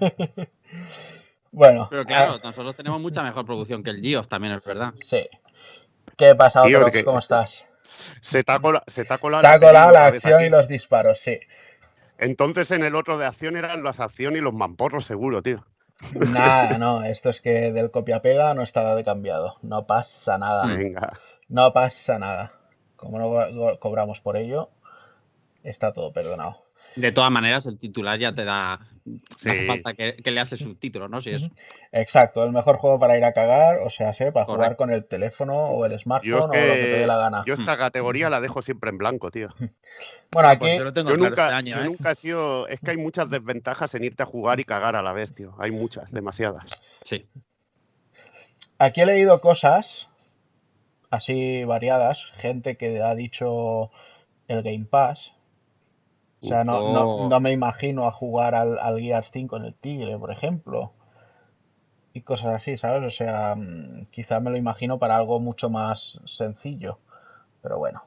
Bueno, 1.52 1.86
pero 1.90 2.04
claro, 2.04 2.40
nosotros 2.42 2.74
tenemos 2.76 3.00
mucha 3.00 3.22
mejor 3.22 3.46
producción 3.46 3.82
que 3.84 3.90
el 3.90 4.00
Geoff, 4.00 4.28
también 4.28 4.54
es 4.54 4.64
verdad. 4.64 4.92
sí. 4.98 5.28
¿Qué 6.16 6.34
pasa, 6.34 6.62
es 6.68 6.90
que- 6.90 7.04
¿Cómo 7.04 7.18
estás? 7.18 7.66
Se 8.20 8.42
te 8.42 8.52
ha 8.52 8.58
cola- 8.60 8.84
se 8.86 9.04
te 9.04 9.14
ha 9.14 9.18
colado 9.18 9.40
Se 9.42 9.46
ha 9.48 9.58
colado 9.58 9.90
la 9.92 10.06
acción 10.06 10.34
aquí. 10.34 10.44
y 10.46 10.48
los 10.48 10.68
disparos, 10.68 11.18
sí. 11.20 11.40
Entonces 12.18 12.70
en 12.70 12.84
el 12.84 12.94
otro 12.94 13.18
de 13.18 13.26
acción 13.26 13.56
eran 13.56 13.82
las 13.82 13.98
acción 14.00 14.36
y 14.36 14.40
los 14.40 14.54
mamporros, 14.54 15.06
seguro, 15.06 15.42
tío. 15.42 15.64
Nada, 16.12 16.78
no, 16.78 17.02
esto 17.04 17.30
es 17.30 17.40
que 17.40 17.72
del 17.72 17.90
copia-pega 17.90 18.54
no 18.54 18.62
está 18.62 18.94
de 18.94 19.04
cambiado. 19.04 19.56
No 19.62 19.86
pasa 19.86 20.38
nada. 20.38 20.66
Venga. 20.66 21.12
No 21.48 21.72
pasa 21.72 22.18
nada. 22.18 22.52
Como 22.96 23.18
no 23.18 23.28
co- 23.30 23.78
cobramos 23.78 24.20
por 24.20 24.36
ello, 24.36 24.70
está 25.62 25.92
todo 25.92 26.12
perdonado. 26.12 26.63
De 26.96 27.12
todas 27.12 27.30
maneras, 27.30 27.66
el 27.66 27.78
titular 27.78 28.18
ya 28.18 28.34
te 28.34 28.44
da. 28.44 28.80
No 29.04 29.18
hace 29.36 29.60
Sí. 29.60 29.66
falta 29.66 29.92
que, 29.92 30.16
que 30.16 30.30
leas 30.30 30.50
el 30.52 30.58
subtítulo, 30.58 31.08
¿no? 31.08 31.20
Si 31.20 31.30
es. 31.30 31.42
Exacto, 31.92 32.42
el 32.44 32.52
mejor 32.52 32.76
juego 32.78 32.98
para 32.98 33.18
ir 33.18 33.24
a 33.24 33.32
cagar, 33.34 33.78
o 33.80 33.90
sea, 33.90 34.14
sé, 34.14 34.32
para 34.32 34.46
jugar 34.46 34.76
con 34.76 34.90
el 34.90 35.04
teléfono 35.04 35.54
o 35.54 35.84
el 35.84 35.98
smartphone 35.98 36.34
o 36.42 36.46
lo 36.46 36.52
que 36.52 36.58
te 36.60 36.98
dé 37.00 37.06
la 37.06 37.18
gana. 37.18 37.42
yo 37.46 37.54
esta 37.54 37.76
categoría 37.76 38.30
la 38.30 38.40
dejo 38.40 38.62
siempre 38.62 38.88
en 38.90 38.96
blanco, 38.98 39.30
tío. 39.30 39.48
Bueno, 40.32 40.48
Ah, 40.48 40.58
pues 40.58 40.70
aquí 40.72 40.78
yo 40.78 40.84
lo 40.84 40.92
tengo 40.92 41.10
Yo 41.10 41.16
claro 41.16 41.30
nunca, 41.30 41.44
este 41.44 41.54
año, 41.54 41.76
yo 41.76 41.82
¿eh? 41.82 41.84
nunca 41.86 42.10
he 42.12 42.14
sido. 42.14 42.66
Es 42.68 42.80
que 42.80 42.90
hay 42.92 42.96
muchas 42.96 43.28
desventajas 43.28 43.94
en 43.94 44.04
irte 44.04 44.22
a 44.22 44.26
jugar 44.26 44.58
y 44.58 44.64
cagar 44.64 44.96
a 44.96 45.02
la 45.02 45.12
vez, 45.12 45.34
tío. 45.34 45.54
Hay 45.58 45.70
muchas, 45.70 46.10
demasiadas. 46.12 46.64
Sí. 47.04 47.26
Aquí 48.78 49.02
he 49.02 49.06
leído 49.06 49.40
cosas 49.40 50.08
así 51.10 51.62
variadas, 51.64 52.24
gente 52.38 52.76
que 52.76 53.00
ha 53.02 53.14
dicho 53.14 53.90
el 54.48 54.62
Game 54.62 54.86
Pass. 54.86 55.32
O 56.44 56.46
sea, 56.46 56.62
no, 56.62 56.92
no, 56.92 57.28
no 57.28 57.40
me 57.40 57.52
imagino 57.52 58.06
a 58.06 58.12
jugar 58.12 58.54
al, 58.54 58.78
al 58.78 59.00
Gears 59.00 59.30
5 59.32 59.56
en 59.56 59.64
el 59.64 59.74
Tigre, 59.74 60.18
por 60.18 60.30
ejemplo. 60.30 60.92
Y 62.12 62.20
cosas 62.20 62.56
así, 62.56 62.76
¿sabes? 62.76 63.02
O 63.02 63.10
sea, 63.10 63.54
mm, 63.56 64.08
quizá 64.10 64.40
me 64.40 64.50
lo 64.50 64.58
imagino 64.58 64.98
para 64.98 65.16
algo 65.16 65.40
mucho 65.40 65.70
más 65.70 66.20
sencillo. 66.26 66.98
Pero 67.62 67.78
bueno. 67.78 68.04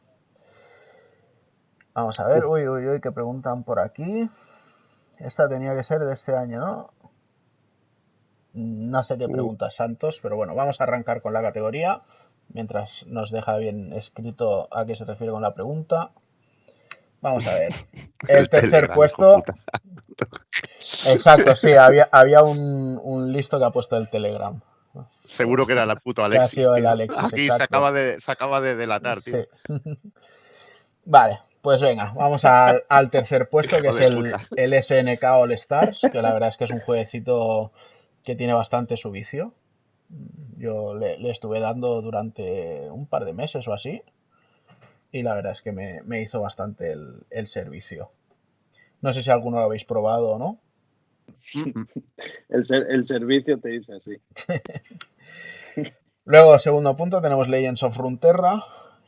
Vamos 1.96 2.20
a 2.20 2.28
ver, 2.28 2.46
uy, 2.46 2.68
uy, 2.68 2.88
uy, 2.88 3.02
que 3.02 3.12
preguntan 3.12 3.64
por 3.64 3.80
aquí. 3.80 4.30
Esta 5.18 5.50
tenía 5.50 5.76
que 5.76 5.84
ser 5.84 6.02
de 6.02 6.14
este 6.14 6.36
año, 6.36 6.60
¿no? 6.60 6.92
No 8.54 9.04
sé 9.04 9.18
qué 9.18 9.28
pregunta 9.28 9.72
Santos, 9.72 10.20
pero 10.22 10.36
bueno, 10.36 10.54
vamos 10.54 10.80
a 10.80 10.84
arrancar 10.84 11.24
con 11.24 11.34
la 11.34 11.42
categoría, 11.42 12.04
mientras 12.50 13.04
nos 13.08 13.32
deja 13.32 13.58
bien 13.58 13.94
escrito 13.94 14.68
a 14.72 14.86
qué 14.86 14.96
se 14.96 15.06
refiere 15.06 15.34
con 15.34 15.42
la 15.42 15.56
pregunta. 15.56 16.12
Vamos 17.28 17.48
a 17.48 17.54
ver. 17.56 17.70
El 18.28 18.50
tercer 18.50 18.92
puesto. 18.94 19.36
puta. 19.38 19.56
Exacto, 21.12 21.56
sí, 21.56 21.74
había, 21.74 22.08
había 22.12 22.42
un, 22.44 23.00
un 23.04 23.32
listo 23.32 23.60
que 23.60 23.66
ha 23.66 23.70
puesto 23.72 23.98
el 23.98 24.10
Telegram. 24.10 24.60
Seguro 25.26 25.66
que 25.68 25.74
era 25.74 25.84
el 25.84 25.98
puto 26.00 26.22
Que 26.22 26.38
ha 26.38 26.40
Alexis. 26.42 26.60
sido 26.60 26.76
el. 26.76 26.88
Alexis, 26.88 27.24
Aquí 27.24 27.48
se 27.52 27.62
acaba, 27.64 27.92
de, 27.92 28.20
se 28.20 28.32
acaba 28.32 28.62
de 28.62 28.76
delatar, 28.76 29.22
tío. 29.22 29.44
Sí. 29.68 29.74
Vale, 31.06 31.40
pues 31.62 31.82
venga, 31.82 32.14
vamos 32.16 32.46
al, 32.46 32.84
al 32.90 33.10
tercer 33.10 33.50
puesto, 33.50 33.80
que 33.82 33.90
es 33.90 34.00
el, 34.00 34.16
puta. 34.16 34.42
el 34.56 34.74
SNK 34.84 35.24
All 35.34 35.52
Stars, 35.52 36.02
que 36.12 36.22
la 36.22 36.34
verdad 36.34 36.50
es 36.50 36.58
que 36.58 36.64
es 36.64 36.72
un 36.72 36.80
jueguecito 36.80 37.72
que 38.24 38.36
tiene 38.36 38.54
bastante 38.54 38.98
su 38.98 39.12
vicio. 39.12 39.54
Yo 40.58 40.96
le, 40.96 41.18
le 41.20 41.30
estuve 41.30 41.60
dando 41.60 42.02
durante 42.02 42.90
un 42.90 43.06
par 43.06 43.26
de 43.26 43.34
meses 43.34 43.68
o 43.68 43.74
así, 43.74 44.02
y 45.12 45.24
la 45.24 45.36
verdad 45.36 45.54
es 45.54 45.62
que 45.62 45.72
me, 45.72 46.02
me 46.04 46.22
hizo 46.22 46.42
bastante 46.42 46.92
el, 46.94 47.26
el 47.30 47.48
servicio. 47.48 48.12
No 49.02 49.14
sé 49.14 49.24
si 49.24 49.32
alguno 49.32 49.58
lo 49.60 49.66
habéis 49.66 49.86
probado 49.86 50.30
o 50.32 50.40
no. 50.40 50.60
El, 52.50 52.66
ser- 52.66 52.88
el 52.90 53.04
servicio 53.04 53.60
te 53.60 53.70
dice 53.70 53.94
así. 53.94 54.18
Luego, 56.26 56.60
segundo 56.60 56.96
punto, 56.96 57.22
tenemos 57.24 57.48
Legends 57.48 57.82
of 57.82 57.98
Runeterra, 57.98 58.64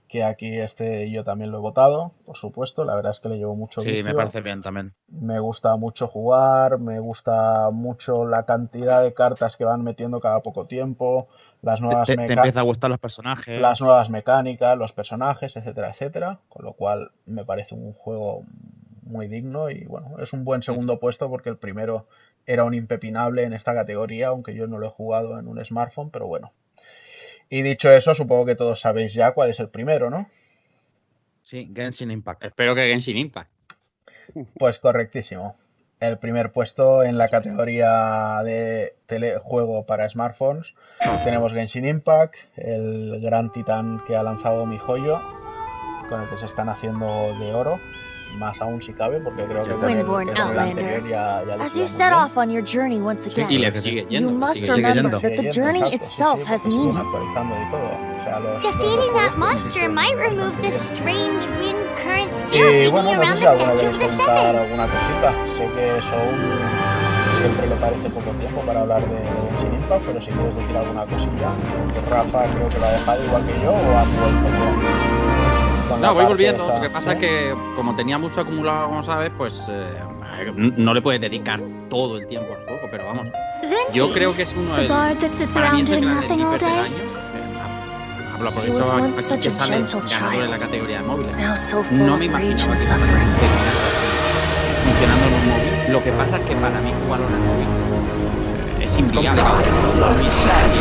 que 0.07 0.23
aquí 0.23 0.57
este 0.57 1.11
yo 1.11 1.23
también 1.23 1.51
lo 1.51 1.59
he 1.59 1.61
votado, 1.61 2.13
por 2.25 2.35
supuesto. 2.37 2.83
La 2.83 2.95
verdad 2.95 3.11
es 3.11 3.19
que 3.19 3.29
le 3.29 3.37
llevo 3.37 3.55
mucho 3.55 3.83
Sí, 3.83 4.03
me 4.03 4.13
parece 4.13 4.41
bien 4.41 4.61
también. 4.61 4.95
Me 5.11 5.39
gusta 5.39 5.75
mucho 5.75 6.07
jugar, 6.07 6.79
me 6.79 6.99
gusta 6.99 7.69
mucho 7.71 8.25
la 8.25 8.45
cantidad 8.45 9.03
de 9.03 9.13
cartas 9.13 9.57
que 9.57 9.65
van 9.65 9.83
metiendo 9.83 10.19
cada 10.21 10.41
poco 10.41 10.67
tiempo, 10.67 11.27
las 11.61 11.81
nuevas, 11.81 12.07
Te, 12.07 12.13
empieza 12.13 12.59
a 12.59 12.63
gustar 12.63 12.89
los 12.89 12.99
personajes. 12.99 13.59
las 13.59 13.81
nuevas 13.81 14.09
mecánicas, 14.09 14.77
los 14.77 14.93
personajes, 14.93 15.55
etcétera, 15.55 15.89
etcétera. 15.89 16.39
Con 16.47 16.65
lo 16.65 16.73
cual 16.73 17.11
me 17.25 17.43
parece 17.43 17.75
un 17.75 17.93
juego 17.93 18.43
muy 19.03 19.27
digno 19.27 19.69
y 19.69 19.85
bueno, 19.85 20.15
es 20.19 20.33
un 20.33 20.45
buen 20.45 20.63
segundo 20.63 20.99
puesto 20.99 21.29
porque 21.29 21.49
el 21.49 21.57
primero 21.57 22.07
era 22.45 22.63
un 22.63 22.73
impepinable 22.73 23.43
en 23.43 23.53
esta 23.53 23.73
categoría, 23.73 24.27
aunque 24.27 24.53
yo 24.53 24.67
no 24.67 24.77
lo 24.77 24.87
he 24.87 24.91
jugado 24.91 25.39
en 25.39 25.47
un 25.47 25.63
smartphone, 25.63 26.09
pero 26.09 26.27
bueno. 26.27 26.53
Y 27.49 27.63
dicho 27.63 27.91
eso, 27.91 28.13
supongo 28.15 28.45
que 28.45 28.55
todos 28.55 28.79
sabéis 28.79 29.13
ya 29.13 29.33
cuál 29.33 29.49
es 29.49 29.59
el 29.59 29.69
primero, 29.69 30.09
¿no? 30.09 30.29
Sí, 31.43 31.71
Genshin 31.75 32.11
Impact. 32.11 32.43
Espero 32.43 32.75
que 32.75 32.87
Genshin 32.87 33.17
Impact. 33.17 33.49
Pues 34.57 34.77
correctísimo. 34.77 35.57
El 35.99 36.17
primer 36.17 36.53
puesto 36.53 37.03
en 37.03 37.17
la 37.17 37.27
categoría 37.27 38.41
de 38.45 38.93
telejuego 39.05 39.85
para 39.85 40.09
smartphones 40.09 40.73
tenemos 41.25 41.51
Genshin 41.51 41.85
Impact, 41.85 42.35
el 42.55 43.19
gran 43.21 43.51
titán 43.51 44.01
que 44.07 44.15
ha 44.15 44.23
lanzado 44.23 44.65
mi 44.65 44.77
joyo, 44.77 45.19
con 46.09 46.21
el 46.21 46.29
que 46.29 46.37
se 46.37 46.45
están 46.45 46.69
haciendo 46.69 47.37
de 47.39 47.53
oro, 47.53 47.77
más 48.37 48.61
aún 48.61 48.81
si 48.81 48.93
cabe, 48.93 49.19
porque 49.19 49.43
creo 49.43 49.65
que 49.65 49.73
con 49.73 49.89
el, 49.89 49.97
Windborn 49.97 50.27
que 50.33 50.41
el 50.41 50.59
anterior 50.59 51.05
ya, 51.09 51.43
ya 51.45 51.55
As 51.65 51.75
you 51.75 51.85
set 51.85 52.13
off 52.13 52.37
on 52.37 52.49
your 52.49 52.63
journey 52.63 53.01
once 53.01 53.27
again, 53.27 53.51
Y 53.51 53.57
le 53.57 53.73
que 53.73 53.79
sí. 53.79 53.89
sigue 53.89 54.03
you 54.09 54.29
yendo. 54.29 54.31
must 54.31 54.69
remember 54.69 55.03
yendo. 55.03 55.19
that 55.19 55.35
the 55.35 55.51
journey 55.51 55.81
itself 55.93 56.41
has 56.47 56.65
meaning. 56.65 56.93
Defeating 58.61 59.13
that 59.15 59.33
monster 59.37 59.89
might 59.89 60.15
remove 60.15 60.55
this 60.61 60.87
bien. 60.87 60.97
strange 60.97 61.47
wind 61.59 61.88
Y 62.51 62.87
bueno, 62.89 63.15
no 63.15 63.25
sé 63.25 63.37
si 63.39 63.45
of 63.45 63.99
the 63.99 64.07
contar 64.07 64.55
alguna 64.55 64.85
cosita. 64.87 65.31
Sé 65.57 65.65
que 65.75 66.01
Soul 66.01 66.39
siempre 67.39 67.67
le 67.67 67.75
parece 67.75 68.09
poco 68.09 68.31
tiempo 68.31 68.61
para 68.61 68.81
hablar 68.81 69.01
de 69.01 69.17
Genshin 69.17 69.73
Impact, 69.81 70.03
pero 70.05 70.21
si 70.21 70.27
quieres 70.31 70.55
decir 70.55 70.77
alguna 70.77 71.05
cosilla. 71.05 71.49
Rafa 72.09 72.43
creo 72.53 72.69
que 72.69 72.79
lo 72.79 72.85
ha 72.85 72.91
dejado 72.91 73.25
igual 73.25 73.45
que 73.45 73.53
yo 73.63 73.71
o 73.71 73.97
has 73.97 74.07
vuelto 74.19 74.49
con, 75.89 76.01
No, 76.01 76.13
voy 76.13 76.25
volviendo. 76.25 76.63
esta, 76.63 76.75
Lo 76.75 76.81
que 76.81 76.89
pasa 76.89 77.11
¿sí? 77.11 77.17
es 77.17 77.21
que, 77.23 77.55
como 77.75 77.95
tenía 77.95 78.17
mucho 78.17 78.41
acumulado, 78.41 78.87
como 78.87 79.03
sabes, 79.03 79.31
pues 79.37 79.63
eh, 79.69 79.85
no 80.55 80.93
le 80.93 81.01
puedes 81.01 81.21
dedicar 81.21 81.59
todo 81.89 82.17
el 82.17 82.27
tiempo 82.27 82.53
al 82.53 82.65
juego, 82.65 82.87
pero 82.91 83.05
vamos. 83.05 83.27
Yo 83.93 84.11
creo 84.11 84.35
que 84.35 84.43
es 84.43 84.55
uno 84.55 84.75
that 84.87 85.33
sits 85.33 85.53
Para 85.53 85.71
mí 85.71 85.81
around 85.81 85.83
es 85.83 85.89
el 85.89 85.99
doing 86.01 86.03
gran 86.03 86.21
nothing 86.21 86.41
all 86.43 86.57
sniper 86.59 86.67
del 86.67 86.75
day, 86.75 86.85
año. 86.85 87.18
Eh, 88.39 88.41
Hablo 88.41 88.49
He 88.49 88.53
aprovecho 88.53 88.73
was 88.77 88.89
aquí 88.89 89.01
once 89.01 89.21
such 89.27 89.39
que 89.41 89.49
a 89.49 89.51
sale 89.51 89.73
gentle 89.75 89.99
ganador 90.01 90.43
en 90.43 90.51
la 90.51 90.57
child. 90.57 90.61
categoría 90.61 90.97
de 90.99 91.03
móviles. 91.07 91.37
now 91.37 91.55
so 91.55 91.83
full 91.83 91.97
No 91.97 92.13
of 92.13 92.19
me 92.19 92.27
rage 92.27 92.45
imaginaba 92.45 92.71
and 92.71 92.79
que 92.79 92.87
suffering. 92.87 93.29
funcionando 94.85 95.25
en 95.27 95.33
un 95.33 95.45
móvil. 95.49 95.91
Lo 95.93 96.03
que 96.03 96.11
pasa 96.13 96.37
es 96.37 96.43
que 96.47 96.55
para 96.55 96.79
mí 96.79 96.93
jugarlo 97.03 97.27
en 97.27 97.33
el 97.33 97.39
móvil 97.41 97.67
eh, 98.79 98.85
es 98.85 98.97
inviable. 98.97 99.41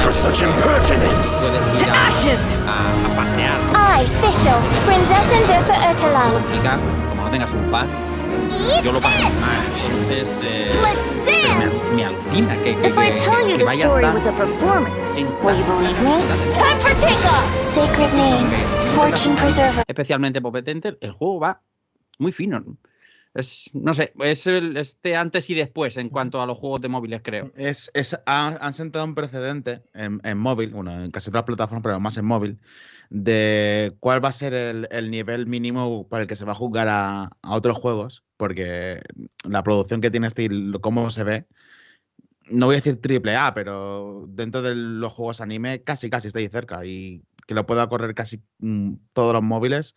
for 0.02 0.12
such 0.12 0.42
impertinence. 0.42 1.48
Puedes 1.48 1.82
ir 1.82 1.86
To 1.88 1.92
a, 1.92 2.06
ashes! 2.06 2.40
a- 2.66 3.06
a 3.06 3.10
pasear, 3.18 3.58
I, 3.74 4.06
Fischl, 4.22 4.58
Prinzessin 4.86 5.42
Dirfa 5.48 5.90
Ertelan. 5.90 6.30
complicado, 6.32 6.80
como 7.10 7.22
no 7.24 7.30
tengas 7.30 7.52
un 7.52 7.70
pad. 7.72 7.86
Yo 8.84 8.92
lo 8.92 9.00
paso 9.00 9.30
mal, 9.40 9.66
entonces 9.84 10.28
eh, 10.42 10.70
me, 10.82 11.32
dance! 11.32 11.94
me 11.94 12.04
alucina 12.04 12.56
que, 12.62 12.76
que, 12.76 12.88
If 12.88 12.96
I 12.96 13.00
que- 13.08 13.12
tell 13.20 13.44
que 13.44 13.50
you 13.52 13.58
the 13.58 13.64
story 13.74 14.04
with 14.06 14.26
a 14.26 14.32
performance, 14.36 15.16
will 15.42 15.56
you 15.56 15.64
believe 15.64 16.00
me? 16.02 16.18
Time 16.52 16.80
for 16.80 16.92
takeoff! 17.00 17.62
Sacred 17.62 18.12
name, 18.14 18.48
Fortune 18.94 19.36
Preserver. 19.36 19.84
especialmente 19.86 20.40
potente, 20.40 20.96
el 21.00 21.12
juego 21.12 21.40
va 21.40 21.62
muy 22.18 22.32
fino. 22.32 22.62
Es, 23.34 23.70
no 23.74 23.92
sé, 23.94 24.12
es 24.20 24.46
el, 24.46 24.76
este 24.78 25.14
antes 25.14 25.48
y 25.50 25.54
después 25.54 25.96
en 25.96 26.08
cuanto 26.08 26.40
a 26.40 26.46
los 26.46 26.56
juegos 26.58 26.80
de 26.80 26.88
móviles, 26.88 27.20
creo. 27.22 27.52
Es, 27.56 27.90
es- 27.94 28.18
han, 28.26 28.56
han 28.60 28.72
sentado 28.72 29.04
un 29.04 29.14
precedente 29.14 29.82
en, 29.94 30.20
en 30.24 30.38
móvil, 30.38 30.70
bueno, 30.70 30.92
en 30.92 31.10
casi 31.10 31.26
todas 31.30 31.40
las 31.42 31.46
plataformas, 31.46 31.82
pero 31.82 32.00
más 32.00 32.16
en 32.16 32.24
móvil, 32.24 32.58
de 33.10 33.94
cuál 34.00 34.24
va 34.24 34.28
a 34.30 34.32
ser 34.32 34.54
el, 34.54 34.88
el 34.90 35.10
nivel 35.10 35.46
mínimo 35.46 36.08
para 36.08 36.22
el 36.22 36.28
que 36.28 36.36
se 36.36 36.44
va 36.44 36.52
a 36.52 36.56
jugar 36.56 36.88
a, 36.88 37.24
a 37.42 37.54
otros 37.54 37.76
juegos, 37.78 38.24
porque 38.38 39.02
la 39.46 39.62
producción 39.62 40.00
que 40.00 40.10
tiene 40.10 40.28
este 40.28 40.48
cómo 40.80 41.10
se 41.10 41.24
ve, 41.24 41.46
no 42.50 42.66
voy 42.66 42.76
a 42.76 42.78
decir 42.78 43.00
triple 43.00 43.36
A, 43.36 43.52
pero 43.52 44.24
dentro 44.28 44.62
de 44.62 44.74
los 44.74 45.12
juegos 45.12 45.42
anime 45.42 45.82
casi 45.82 46.08
casi 46.08 46.28
está 46.28 46.38
ahí 46.38 46.48
cerca 46.48 46.84
y 46.86 47.22
que 47.46 47.54
lo 47.54 47.66
pueda 47.66 47.88
correr 47.88 48.14
casi 48.14 48.42
mm, 48.60 48.94
todos 49.12 49.34
los 49.34 49.42
móviles, 49.42 49.94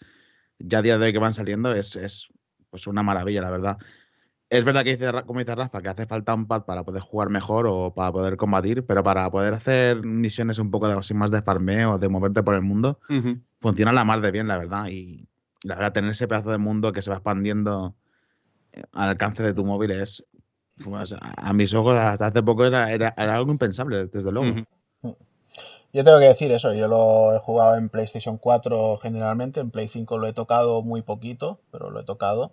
ya 0.60 0.80
a 0.80 0.82
día 0.82 0.98
de 0.98 1.06
hoy 1.06 1.14
que 1.14 1.20
van 1.20 1.34
saliendo, 1.34 1.74
es, 1.74 1.96
es 1.96 2.30
pues 2.70 2.88
una 2.88 3.04
maravilla, 3.04 3.42
la 3.42 3.52
verdad. 3.52 3.78
Es 4.50 4.66
verdad 4.66 4.84
que 4.84 4.98
dice, 4.98 5.12
como 5.26 5.40
dice 5.40 5.56
Rafa, 5.56 5.82
que 5.82 5.90
hace 5.90 6.06
falta 6.06 6.34
un 6.34 6.46
pad 6.46 6.66
para 6.66 6.84
poder 6.84 7.02
jugar 7.02 7.30
mejor 7.30 7.68
o 7.68 7.94
para 7.94 8.12
poder 8.12 8.36
combatir, 8.36 8.86
pero 8.86 9.04
para 9.04 9.30
poder 9.32 9.54
hacer 9.54 10.04
misiones 10.04 10.60
un 10.60 10.72
poco 10.72 10.90
de, 10.90 10.98
así 10.98 11.14
más 11.14 11.32
de 11.32 11.42
farmeo, 11.42 11.98
de 11.98 12.10
moverte 12.10 12.44
por 12.44 12.56
el 12.56 12.62
mundo, 12.62 13.00
funciona 13.60 13.94
la 13.94 14.04
mar 14.04 14.20
de 14.20 14.32
bien, 14.32 14.48
la 14.48 14.58
verdad. 14.58 14.88
Y 14.90 15.28
la 15.64 15.76
verdad, 15.76 15.94
tener 15.94 16.12
ese 16.12 16.28
pedazo 16.28 16.52
de 16.52 16.58
mundo 16.58 16.92
que 16.92 17.02
se 17.02 17.10
va 17.10 17.18
expandiendo 17.18 17.96
al 18.94 19.10
alcance 19.10 19.44
de 19.44 19.54
tu 19.54 19.66
móvil 19.66 19.92
es, 19.92 20.26
pues, 20.84 21.16
a 21.20 21.54
mis 21.54 21.74
ojos, 21.74 21.96
hasta 21.96 22.28
hace 22.28 22.44
poco 22.44 22.66
era, 22.66 22.92
era- 22.92 23.14
era 23.18 23.36
algo 23.36 23.52
impensable, 23.52 24.08
desde 24.08 24.32
luego. 24.32 24.62
Yo 25.94 26.04
tengo 26.04 26.20
que 26.20 26.26
decir 26.26 26.52
eso, 26.52 26.74
yo 26.74 26.88
lo 26.88 27.36
he 27.36 27.40
jugado 27.40 27.76
en 27.76 27.90
PlayStation 27.90 28.38
4 28.38 28.98
generalmente, 28.98 29.60
en 29.60 29.72
Play 29.72 29.88
5 29.88 30.18
lo 30.18 30.28
he 30.28 30.34
tocado 30.34 30.82
muy 30.82 31.02
poquito, 31.02 31.60
pero 31.72 31.90
lo 31.90 32.00
he 32.00 32.04
tocado. 32.06 32.52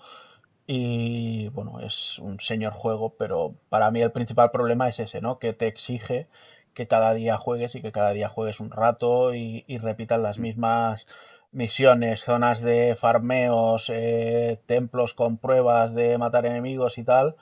Y 0.67 1.49
bueno, 1.51 1.81
es 1.81 2.19
un 2.21 2.41
señor 2.41 2.73
juego, 2.75 3.15
pero 3.19 3.55
para 3.71 3.91
mí 3.91 4.03
el 4.03 4.13
principal 4.13 4.51
problema 4.53 4.89
es 4.89 5.01
ese, 5.01 5.21
¿no? 5.21 5.39
Que 5.39 5.53
te 5.55 5.67
exige 5.69 6.29
que 6.75 6.89
cada 6.89 7.15
día 7.15 7.39
juegues 7.39 7.75
y 7.77 7.83
que 7.83 7.93
cada 7.93 8.13
día 8.13 8.29
juegues 8.31 8.61
un 8.61 8.71
rato 8.71 9.35
y, 9.35 9.65
y 9.69 9.79
repitas 9.79 10.21
las 10.21 10.39
mismas 10.41 11.07
misiones, 11.53 12.23
zonas 12.23 12.61
de 12.61 12.97
farmeos, 12.97 13.87
eh, 13.89 14.61
templos 14.67 15.15
con 15.15 15.39
pruebas 15.39 15.95
de 15.95 16.19
matar 16.19 16.47
enemigos 16.47 16.99
y 16.99 17.05
tal, 17.05 17.37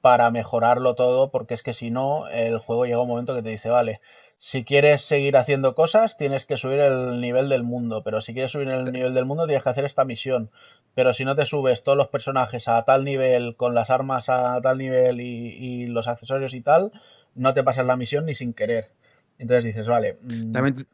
para 0.00 0.30
mejorarlo 0.30 0.94
todo, 0.94 1.30
porque 1.30 1.54
es 1.54 1.62
que 1.62 1.72
si 1.72 1.90
no, 1.90 2.28
el 2.28 2.58
juego 2.58 2.86
llega 2.86 3.00
un 3.00 3.08
momento 3.08 3.34
que 3.34 3.42
te 3.42 3.50
dice, 3.50 3.70
vale, 3.70 3.94
si 4.38 4.64
quieres 4.64 5.02
seguir 5.02 5.36
haciendo 5.36 5.74
cosas, 5.74 6.16
tienes 6.16 6.44
que 6.44 6.58
subir 6.58 6.80
el 6.80 7.20
nivel 7.20 7.48
del 7.48 7.62
mundo, 7.62 8.02
pero 8.04 8.20
si 8.20 8.34
quieres 8.34 8.52
subir 8.52 8.68
el 8.68 8.92
nivel 8.92 9.14
del 9.14 9.24
mundo, 9.24 9.46
tienes 9.46 9.62
que 9.64 9.70
hacer 9.70 9.84
esta 9.84 10.04
misión. 10.04 10.50
Pero 10.94 11.12
si 11.12 11.24
no 11.24 11.34
te 11.34 11.46
subes 11.46 11.82
todos 11.82 11.98
los 11.98 12.08
personajes 12.08 12.68
a 12.68 12.84
tal 12.84 13.04
nivel, 13.04 13.56
con 13.56 13.74
las 13.74 13.90
armas 13.90 14.28
a 14.28 14.60
tal 14.62 14.78
nivel 14.78 15.20
y, 15.20 15.24
y 15.24 15.86
los 15.86 16.06
accesorios 16.06 16.54
y 16.54 16.60
tal, 16.60 16.92
no 17.34 17.54
te 17.54 17.64
pasas 17.64 17.86
la 17.86 17.96
misión 17.96 18.26
ni 18.26 18.34
sin 18.34 18.52
querer. 18.52 18.90
Entonces 19.38 19.64
dices, 19.64 19.86
vale, 19.86 20.18
mm, 20.22 20.52
También 20.52 20.86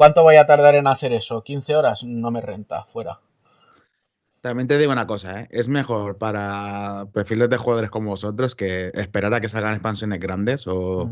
¿cuánto 0.00 0.22
voy 0.22 0.36
a 0.36 0.46
tardar 0.46 0.76
en 0.76 0.86
hacer 0.86 1.12
eso? 1.12 1.44
¿15 1.44 1.74
horas? 1.76 2.04
No 2.04 2.30
me 2.30 2.40
renta, 2.40 2.84
fuera. 2.84 3.20
También 4.40 4.66
te 4.66 4.78
digo 4.78 4.92
una 4.92 5.06
cosa, 5.06 5.42
¿eh? 5.42 5.48
es 5.50 5.68
mejor 5.68 6.16
para 6.16 7.06
perfiles 7.12 7.50
de 7.50 7.58
jugadores 7.58 7.90
como 7.90 8.08
vosotros 8.08 8.54
que 8.54 8.90
esperar 8.94 9.34
a 9.34 9.42
que 9.42 9.50
salgan 9.50 9.74
expansiones 9.74 10.18
grandes 10.18 10.66
o, 10.66 11.06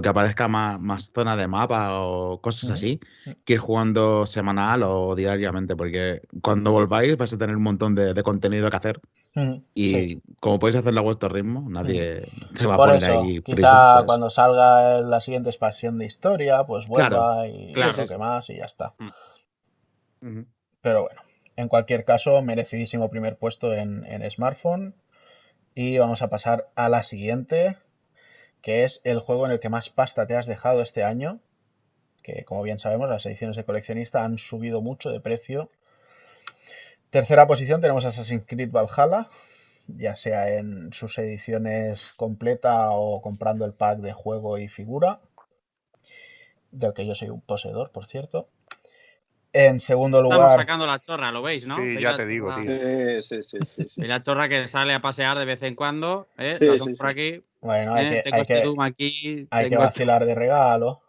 que 0.00 0.08
aparezca 0.08 0.46
más, 0.46 0.80
más 0.80 1.10
zona 1.12 1.36
de 1.36 1.48
mapa 1.48 1.98
o 2.02 2.40
cosas 2.40 2.70
así, 2.70 3.00
que 3.44 3.54
ir 3.54 3.58
jugando 3.58 4.24
semanal 4.26 4.84
o 4.84 5.16
diariamente, 5.16 5.74
porque 5.74 6.22
cuando 6.40 6.70
volváis 6.70 7.16
vais 7.16 7.32
a 7.32 7.38
tener 7.38 7.56
un 7.56 7.64
montón 7.64 7.96
de, 7.96 8.14
de 8.14 8.22
contenido 8.22 8.70
que 8.70 8.76
hacer. 8.76 9.00
Y 9.74 9.92
Sí. 9.92 10.22
como 10.40 10.58
podéis 10.58 10.76
hacerlo 10.76 11.00
a 11.00 11.04
vuestro 11.04 11.28
ritmo, 11.28 11.64
nadie 11.68 12.26
te 12.56 12.66
va 12.66 12.74
a 12.74 12.78
poner 12.78 12.96
eso, 13.04 13.20
ahí 13.22 13.40
quizá 13.42 13.54
prisa. 13.56 13.96
eso. 13.98 14.06
cuando 14.06 14.30
salga 14.30 15.00
la 15.00 15.20
siguiente 15.20 15.50
expansión 15.50 15.98
de 15.98 16.06
historia, 16.06 16.64
pues 16.66 16.86
Claro, 16.86 17.16
vuelva 17.16 17.48
y 17.48 17.72
claro. 17.72 17.90
un 17.90 18.06
toque 18.06 18.18
más 18.18 18.50
y 18.50 18.56
ya 18.56 18.64
está. 18.64 18.94
Ujú. 20.22 20.44
Pero 20.82 21.02
bueno, 21.02 21.20
en 21.56 21.68
cualquier 21.68 22.04
caso, 22.04 22.42
merecidísimo 22.42 23.10
primer 23.10 23.36
puesto 23.36 23.74
en, 23.74 24.04
en 24.06 24.28
smartphone. 24.30 24.94
Y 25.74 25.98
vamos 25.98 26.22
a 26.22 26.28
pasar 26.30 26.68
a 26.76 26.88
la 26.88 27.02
siguiente, 27.02 27.76
que 28.62 28.84
es 28.84 29.00
el 29.04 29.20
juego 29.20 29.46
en 29.46 29.52
el 29.52 29.60
que 29.60 29.68
más 29.68 29.90
pasta 29.90 30.26
te 30.26 30.36
has 30.36 30.46
dejado 30.46 30.82
este 30.82 31.04
año. 31.04 31.40
Que 32.22 32.44
como 32.44 32.62
bien 32.62 32.78
sabemos, 32.78 33.08
las 33.08 33.26
ediciones 33.26 33.56
de 33.56 33.64
coleccionista 33.64 34.24
han 34.24 34.38
subido 34.38 34.82
mucho 34.82 35.10
de 35.10 35.20
precio. 35.20 35.70
Tercera 37.10 37.46
posición 37.46 37.80
tenemos 37.80 38.04
Assassin's 38.04 38.44
Creed 38.46 38.70
Valhalla, 38.70 39.28
ya 39.88 40.16
sea 40.16 40.56
en 40.56 40.92
sus 40.92 41.18
ediciones 41.18 42.12
completa 42.16 42.90
o 42.90 43.20
comprando 43.20 43.64
el 43.64 43.72
pack 43.72 43.98
de 43.98 44.12
juego 44.12 44.58
y 44.58 44.68
figura, 44.68 45.20
del 46.70 46.92
que 46.94 47.06
yo 47.06 47.14
soy 47.14 47.30
un 47.30 47.40
poseedor, 47.40 47.90
por 47.90 48.06
cierto. 48.06 48.48
En 49.52 49.80
segundo 49.80 50.18
Estamos 50.18 50.36
lugar, 50.36 50.58
sacando 50.60 50.86
la 50.86 51.00
chorra, 51.00 51.32
¿lo 51.32 51.42
veis, 51.42 51.66
no? 51.66 51.74
Sí, 51.74 51.80
¿Veis 51.80 52.00
ya 52.00 52.14
te 52.14 52.24
digo, 52.24 52.54
tío. 52.54 52.70
Sí, 53.22 53.22
sí, 53.22 53.42
sí, 53.42 53.58
sí, 53.66 53.88
sí. 53.88 54.00
¿Veis 54.00 54.08
la 54.10 54.22
chorra 54.22 54.48
que 54.48 54.64
sale 54.68 54.94
a 54.94 55.02
pasear 55.02 55.36
de 55.36 55.44
vez 55.44 55.60
en 55.64 55.74
cuando? 55.74 56.28
¿eh? 56.38 56.54
Sí, 56.56 56.66
La 56.66 56.72
sí, 56.74 56.78
son 56.78 56.94
por 56.94 57.10
sí. 57.10 57.12
aquí. 57.32 57.44
bueno, 57.60 57.92
hay 57.94 58.06
¿eh? 58.06 58.10
que, 58.10 58.22
Tengo 58.22 58.36
hay 58.36 58.42
este 58.42 58.54
que, 58.62 58.84
aquí. 58.84 59.48
hay 59.50 59.62
que 59.68 59.74
este- 59.74 59.76
vacilar 59.76 60.24
de 60.24 60.34
regalo. 60.36 61.02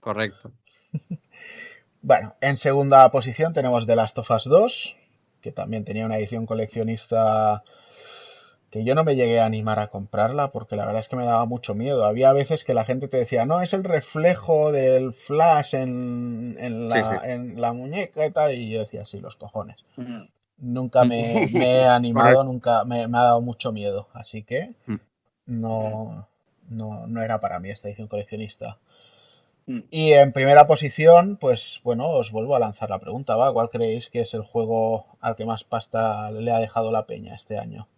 Correcto. 0.00 0.52
Bueno, 2.02 2.36
en 2.40 2.56
segunda 2.56 3.10
posición 3.10 3.52
tenemos 3.52 3.84
The 3.84 3.96
Last 3.96 4.16
of 4.18 4.30
Us 4.30 4.44
2, 4.44 4.94
que 5.46 5.52
también 5.52 5.84
tenía 5.84 6.04
una 6.06 6.18
edición 6.18 6.44
coleccionista 6.44 7.62
que 8.70 8.82
yo 8.82 8.96
no 8.96 9.04
me 9.04 9.14
llegué 9.14 9.38
a 9.38 9.44
animar 9.44 9.78
a 9.78 9.86
comprarla 9.90 10.50
porque 10.50 10.74
la 10.74 10.84
verdad 10.84 11.02
es 11.02 11.08
que 11.08 11.14
me 11.14 11.24
daba 11.24 11.44
mucho 11.44 11.72
miedo. 11.76 12.04
Había 12.04 12.32
veces 12.32 12.64
que 12.64 12.74
la 12.74 12.84
gente 12.84 13.06
te 13.06 13.16
decía, 13.16 13.46
no, 13.46 13.62
es 13.62 13.72
el 13.72 13.84
reflejo 13.84 14.72
del 14.72 15.12
flash 15.14 15.76
en, 15.76 16.56
en 16.58 16.88
la, 16.88 16.96
Sí, 16.96 17.02
sí. 17.24 17.30
en 17.30 17.60
la 17.60 17.72
muñeca 17.72 18.26
y 18.26 18.32
tal, 18.32 18.54
y 18.54 18.70
yo 18.70 18.80
decía, 18.80 19.04
sí, 19.04 19.20
los 19.20 19.36
cojones. 19.36 19.76
Mm. 19.96 20.22
Nunca 20.58 21.04
me, 21.04 21.46
me 21.52 21.74
he 21.76 21.86
animado, 21.86 22.42
nunca 22.42 22.84
me, 22.84 23.06
me 23.06 23.18
ha 23.18 23.22
dado 23.22 23.40
mucho 23.40 23.70
miedo, 23.70 24.08
así 24.14 24.42
que 24.42 24.72
Mm. 24.86 24.96
no, 25.46 26.26
no, 26.68 27.06
no 27.06 27.22
era 27.22 27.40
para 27.40 27.60
mí 27.60 27.70
esta 27.70 27.86
edición 27.86 28.08
coleccionista. 28.08 28.78
Mm. 29.66 29.80
Y 29.90 30.12
en 30.12 30.32
primera 30.32 30.66
posición, 30.66 31.36
pues 31.36 31.80
bueno, 31.82 32.08
os 32.08 32.30
vuelvo 32.30 32.54
a 32.56 32.60
lanzar 32.60 32.88
la 32.90 33.00
pregunta, 33.00 33.36
¿va? 33.36 33.52
¿Cuál 33.52 33.68
creéis 33.68 34.08
que 34.08 34.20
es 34.20 34.32
el 34.34 34.42
juego 34.42 35.18
al 35.20 35.36
que 35.36 35.44
más 35.44 35.64
pasta 35.64 36.30
le 36.30 36.52
ha 36.52 36.58
dejado 36.58 36.92
la 36.92 37.06
peña 37.06 37.34
este 37.34 37.58
año? 37.58 37.88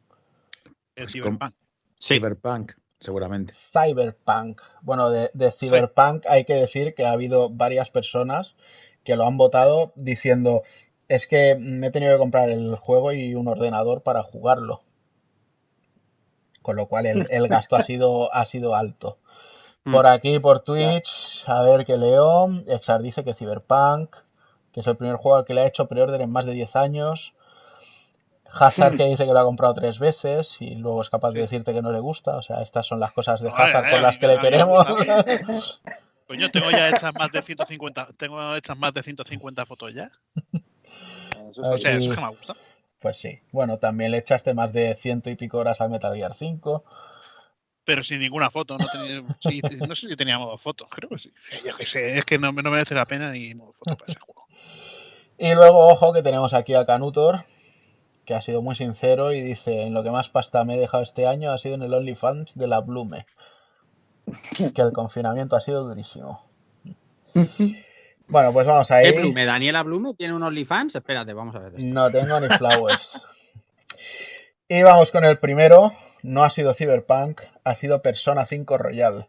El 0.96 1.04
Pues 1.04 1.12
Cyberpunk. 1.12 1.54
Sí. 1.98 2.14
Cyberpunk, 2.14 2.72
seguramente. 2.98 3.52
Cyberpunk. 3.54 4.62
Bueno, 4.80 5.10
de, 5.10 5.30
de 5.34 5.52
Cyberpunk 5.52 6.24
hay 6.26 6.44
que 6.44 6.54
decir 6.54 6.94
que 6.94 7.04
ha 7.04 7.12
habido 7.12 7.50
varias 7.50 7.90
personas 7.90 8.56
que 9.04 9.16
lo 9.16 9.26
han 9.26 9.36
votado 9.36 9.92
diciendo, 9.96 10.62
es 11.08 11.26
que 11.26 11.56
me 11.56 11.88
he 11.88 11.90
tenido 11.90 12.14
que 12.14 12.18
comprar 12.18 12.50
el 12.50 12.76
juego 12.76 13.12
y 13.12 13.34
un 13.34 13.48
ordenador 13.48 14.02
para 14.02 14.22
jugarlo. 14.22 14.82
Con 16.62 16.76
lo 16.76 16.86
cual 16.86 17.06
el, 17.06 17.26
el 17.30 17.48
gasto 17.48 17.76
ha 17.76 17.82
sido, 17.82 18.34
ha 18.34 18.44
sido 18.44 18.74
alto. 18.74 19.18
Por 19.92 20.06
aquí, 20.06 20.38
por 20.38 20.60
Twitch, 20.60 21.44
a 21.46 21.62
ver 21.62 21.84
qué 21.84 21.96
leo. 21.96 22.48
Exar 22.66 23.02
dice 23.02 23.24
que 23.24 23.34
Cyberpunk, 23.34 24.16
que 24.72 24.80
es 24.80 24.86
el 24.86 24.96
primer 24.96 25.16
juego 25.16 25.36
al 25.36 25.44
que 25.44 25.54
le 25.54 25.62
ha 25.62 25.66
hecho 25.66 25.86
pre-order 25.86 26.20
en 26.20 26.30
más 26.30 26.46
de 26.46 26.52
10 26.52 26.76
años. 26.76 27.34
Hazard 28.50 28.96
que 28.96 29.04
dice 29.04 29.26
que 29.26 29.32
lo 29.32 29.38
ha 29.40 29.44
comprado 29.44 29.74
tres 29.74 29.98
veces 29.98 30.56
y 30.60 30.74
luego 30.74 31.02
es 31.02 31.10
capaz 31.10 31.32
de 31.32 31.40
decirte 31.40 31.74
que 31.74 31.82
no 31.82 31.92
le 31.92 32.00
gusta. 32.00 32.36
O 32.36 32.42
sea, 32.42 32.62
estas 32.62 32.86
son 32.86 32.98
las 32.98 33.12
cosas 33.12 33.40
de 33.40 33.50
Hazard 33.50 33.84
vale, 33.84 33.90
por 33.90 33.98
a 33.98 34.02
las 34.02 34.18
que 34.18 34.26
le 34.26 34.38
queremos. 34.38 34.88
gusta. 34.88 35.24
Coño, 36.26 36.50
tengo 36.50 36.70
ya 36.70 36.90
hechas 36.90 37.14
más 37.14 37.30
de 37.30 37.40
150, 37.40 38.08
tengo 38.18 38.54
hechas 38.54 38.76
más 38.76 38.92
de 38.92 39.02
150 39.02 39.64
fotos 39.64 39.94
ya. 39.94 40.10
O 41.56 41.76
sea, 41.78 41.92
eso 41.92 42.10
que 42.10 42.20
me 42.20 42.28
gusta. 42.28 42.54
Pues 42.98 43.16
sí. 43.16 43.40
Bueno, 43.52 43.78
también 43.78 44.10
le 44.10 44.18
echaste 44.18 44.52
más 44.54 44.72
de 44.72 44.94
ciento 44.96 45.30
y 45.30 45.36
pico 45.36 45.58
horas 45.58 45.80
al 45.80 45.90
Metal 45.90 46.14
Gear 46.14 46.34
5. 46.34 46.84
Pero 47.88 48.02
sin 48.02 48.20
ninguna 48.20 48.50
foto. 48.50 48.76
No, 48.76 48.86
tenía- 48.86 49.22
sí, 49.40 49.62
no 49.88 49.94
sé 49.94 50.08
si 50.10 50.14
tenía 50.16 50.38
modo 50.38 50.58
foto. 50.58 50.86
Creo 50.90 51.08
que 51.08 51.18
sí. 51.20 51.32
Yo 51.66 51.74
qué 51.74 51.86
sé, 51.86 52.18
es 52.18 52.24
que 52.26 52.38
no, 52.38 52.52
no 52.52 52.70
merece 52.70 52.94
la 52.94 53.06
pena 53.06 53.30
ni 53.32 53.54
modo 53.54 53.72
foto 53.72 53.96
para 53.96 54.10
ese 54.12 54.20
juego. 54.20 54.44
Y 55.38 55.54
luego, 55.54 55.86
ojo, 55.88 56.12
que 56.12 56.22
tenemos 56.22 56.52
aquí 56.52 56.74
a 56.74 56.84
Canutor, 56.84 57.46
que 58.26 58.34
ha 58.34 58.42
sido 58.42 58.60
muy 58.60 58.76
sincero 58.76 59.32
y 59.32 59.40
dice, 59.40 59.84
en 59.84 59.94
lo 59.94 60.02
que 60.02 60.10
más 60.10 60.28
pasta 60.28 60.64
me 60.64 60.76
he 60.76 60.78
dejado 60.78 61.02
este 61.02 61.26
año 61.26 61.50
ha 61.50 61.56
sido 61.56 61.76
en 61.76 61.82
el 61.82 61.94
OnlyFans 61.94 62.56
de 62.58 62.66
la 62.68 62.80
Blume. 62.80 63.24
Que 64.74 64.82
el 64.82 64.92
confinamiento 64.92 65.56
ha 65.56 65.60
sido 65.60 65.82
durísimo. 65.84 66.44
Bueno, 68.26 68.52
pues 68.52 68.66
vamos 68.66 68.90
a 68.90 69.00
¿Qué 69.00 69.08
ir. 69.08 69.20
Blume? 69.20 69.46
¿Daniela 69.46 69.82
Blume 69.82 70.12
tiene 70.12 70.34
un 70.34 70.42
OnlyFans? 70.42 70.94
Espérate, 70.94 71.32
vamos 71.32 71.54
a 71.56 71.60
ver 71.60 71.68
esto. 71.76 71.80
No 71.86 72.10
tengo 72.10 72.38
ni 72.38 72.48
flowers. 72.48 73.22
Y 74.68 74.82
vamos 74.82 75.10
con 75.10 75.24
el 75.24 75.38
primero. 75.38 75.94
No 76.22 76.44
ha 76.44 76.50
sido 76.50 76.74
Cyberpunk, 76.74 77.40
ha 77.64 77.74
sido 77.74 78.02
Persona 78.02 78.46
5 78.46 78.78
Royal. 78.78 79.28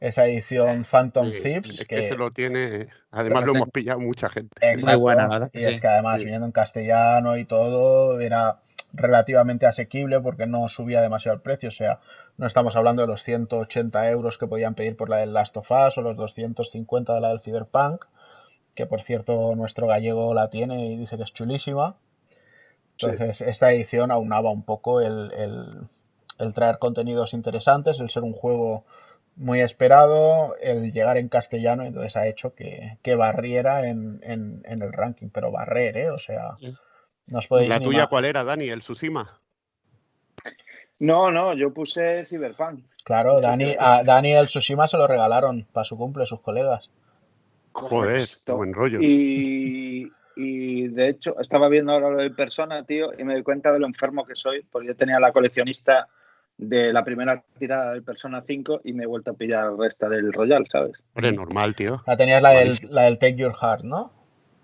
Esa 0.00 0.26
edición 0.26 0.84
Phantom 0.84 1.30
Sí, 1.32 1.40
Thieves. 1.40 1.80
es 1.80 1.86
que 1.88 2.02
se 2.02 2.16
lo 2.16 2.30
tiene. 2.30 2.88
Además, 3.10 3.46
lo 3.46 3.54
hemos 3.54 3.70
pillado 3.70 4.00
mucha 4.00 4.28
gente. 4.28 4.54
Exacto. 4.60 4.98
buena, 5.00 5.22
la 5.22 5.28
verdad 5.28 5.50
Y 5.54 5.60
es 5.64 5.80
que 5.80 5.86
además, 5.86 6.18
Sí. 6.18 6.24
viniendo 6.24 6.46
en 6.46 6.52
castellano 6.52 7.36
y 7.38 7.44
todo, 7.46 8.20
era 8.20 8.60
relativamente 8.92 9.66
asequible 9.66 10.20
porque 10.20 10.46
no 10.46 10.68
subía 10.68 11.00
demasiado 11.00 11.36
el 11.36 11.42
precio. 11.42 11.70
O 11.70 11.72
sea, 11.72 12.00
no 12.36 12.46
estamos 12.46 12.76
hablando 12.76 13.02
de 13.02 13.08
los 13.08 13.22
180 13.22 14.08
euros 14.10 14.36
que 14.36 14.46
podían 14.46 14.74
pedir 14.74 14.96
por 14.96 15.08
la 15.08 15.18
del 15.18 15.32
Last 15.32 15.56
of 15.56 15.70
Us 15.70 15.96
o 15.96 16.02
los 16.02 16.16
250 16.16 17.14
de 17.14 17.20
la 17.20 17.28
del 17.28 17.40
Cyberpunk, 17.40 18.04
que 18.74 18.86
por 18.86 19.02
cierto 19.02 19.54
nuestro 19.54 19.86
gallego 19.86 20.34
la 20.34 20.50
tiene 20.50 20.86
y 20.90 20.96
dice 20.98 21.16
que 21.16 21.22
es 21.22 21.32
chulísima. 21.32 21.96
Sí. 22.96 23.06
Entonces, 23.06 23.40
esta 23.40 23.72
edición 23.72 24.10
aunaba 24.10 24.50
un 24.50 24.64
poco 24.64 25.00
el, 25.00 25.32
el- 25.32 25.88
el 26.38 26.54
traer 26.54 26.78
contenidos 26.78 27.32
interesantes, 27.34 28.00
el 28.00 28.10
ser 28.10 28.22
un 28.22 28.32
juego 28.32 28.84
muy 29.36 29.60
esperado, 29.60 30.56
el 30.60 30.92
llegar 30.92 31.16
en 31.18 31.28
castellano, 31.28 31.84
entonces 31.84 32.16
ha 32.16 32.26
hecho 32.28 32.54
que, 32.54 32.98
que 33.02 33.16
barriera 33.16 33.88
en, 33.88 34.20
en- 34.22 34.62
en 34.64 34.82
el 34.82 34.92
ranking, 34.92 35.28
pero 35.30 35.50
barrer, 35.50 35.96
¿eh? 35.96 36.10
O 36.10 36.18
sea, 36.18 36.56
no 37.26 37.38
os 37.38 37.48
podéis 37.48 37.68
¿La 37.68 37.80
tuya 37.80 38.06
cuál 38.06 38.24
era, 38.26 38.44
Dani? 38.44 38.68
¿El 38.68 38.80
Tsushima? 38.80 39.40
No, 40.98 41.30
no, 41.30 41.54
yo 41.54 41.72
puse 41.72 42.24
Cyberpunk. 42.26 42.84
Claro, 43.04 43.40
Dani, 43.40 43.74
a 43.78 44.02
Dani 44.02 44.32
el 44.32 44.46
Tsushima 44.46 44.88
se 44.88 44.96
lo 44.96 45.06
regalaron 45.06 45.66
para 45.72 45.84
su 45.84 45.96
cumple 45.96 46.26
sus 46.26 46.40
colegas. 46.40 46.90
Joder, 47.72 48.22
buen 48.46 48.72
rollo. 48.72 49.00
Y, 49.02 50.10
y 50.36 50.88
de 50.88 51.08
hecho, 51.08 51.38
estaba 51.40 51.68
viendo 51.68 51.92
ahora 51.92 52.10
lo 52.10 52.22
de 52.22 52.30
persona, 52.30 52.84
tío, 52.84 53.12
y 53.18 53.24
me 53.24 53.34
doy 53.34 53.42
cuenta 53.42 53.72
de 53.72 53.80
lo 53.80 53.86
enfermo 53.86 54.24
que 54.24 54.36
soy, 54.36 54.62
porque 54.70 54.88
yo 54.88 54.96
tenía 54.96 55.18
la 55.20 55.32
coleccionista 55.32 56.08
de 56.56 56.92
la 56.92 57.04
primera 57.04 57.42
tirada 57.58 57.92
del 57.92 58.02
Persona 58.02 58.42
5 58.42 58.82
y 58.84 58.92
me 58.92 59.04
he 59.04 59.06
vuelto 59.06 59.32
a 59.32 59.34
pillar 59.34 59.70
el 59.70 59.78
resto 59.78 60.08
del 60.08 60.32
Royal, 60.32 60.66
¿sabes? 60.66 61.02
Hombre, 61.14 61.32
normal, 61.32 61.74
tío. 61.74 62.02
La 62.06 62.16
tenías 62.16 62.42
la 62.42 62.50
del, 62.50 62.78
la 62.90 63.02
del 63.02 63.18
Take 63.18 63.36
Your 63.36 63.54
Heart, 63.54 63.84
¿no? 63.84 64.12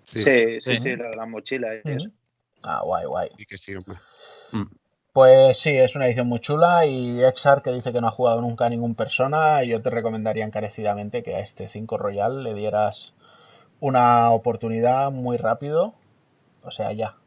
Sí, 0.03 0.59
Sí, 0.61 0.77
sí, 0.77 0.95
la 0.95 1.09
de 1.09 1.15
la 1.15 1.25
mochila 1.25 1.75
y 1.75 1.81
eso. 1.83 2.09
Ah, 2.63 2.81
guay, 2.83 3.05
guay. 3.05 3.29
sí 3.37 3.45
que 3.45 3.57
sí, 3.57 3.75
hombre. 3.75 3.97
Pues 5.13 5.57
sí, 5.57 5.71
es 5.71 5.95
una 5.95 6.05
edición 6.05 6.27
muy 6.27 6.39
chula 6.39 6.85
y 6.85 7.21
Exar 7.23 7.61
que 7.61 7.71
dice 7.71 7.91
que 7.91 7.99
no 7.99 8.07
ha 8.07 8.11
jugado 8.11 8.39
nunca 8.39 8.65
a 8.65 8.69
ningún 8.69 8.95
persona, 8.95 9.61
yo 9.63 9.81
te 9.81 9.89
recomendaría 9.89 10.45
encarecidamente 10.45 11.21
que 11.21 11.35
a 11.35 11.39
este 11.39 11.67
5 11.67 11.97
Royal 11.97 12.43
le 12.43 12.53
dieras 12.53 13.13
una 13.81 14.31
oportunidad 14.31 15.11
muy 15.11 15.35
rápido, 15.35 15.95
o 16.63 16.71
sea, 16.71 16.93
ya, 16.93 17.17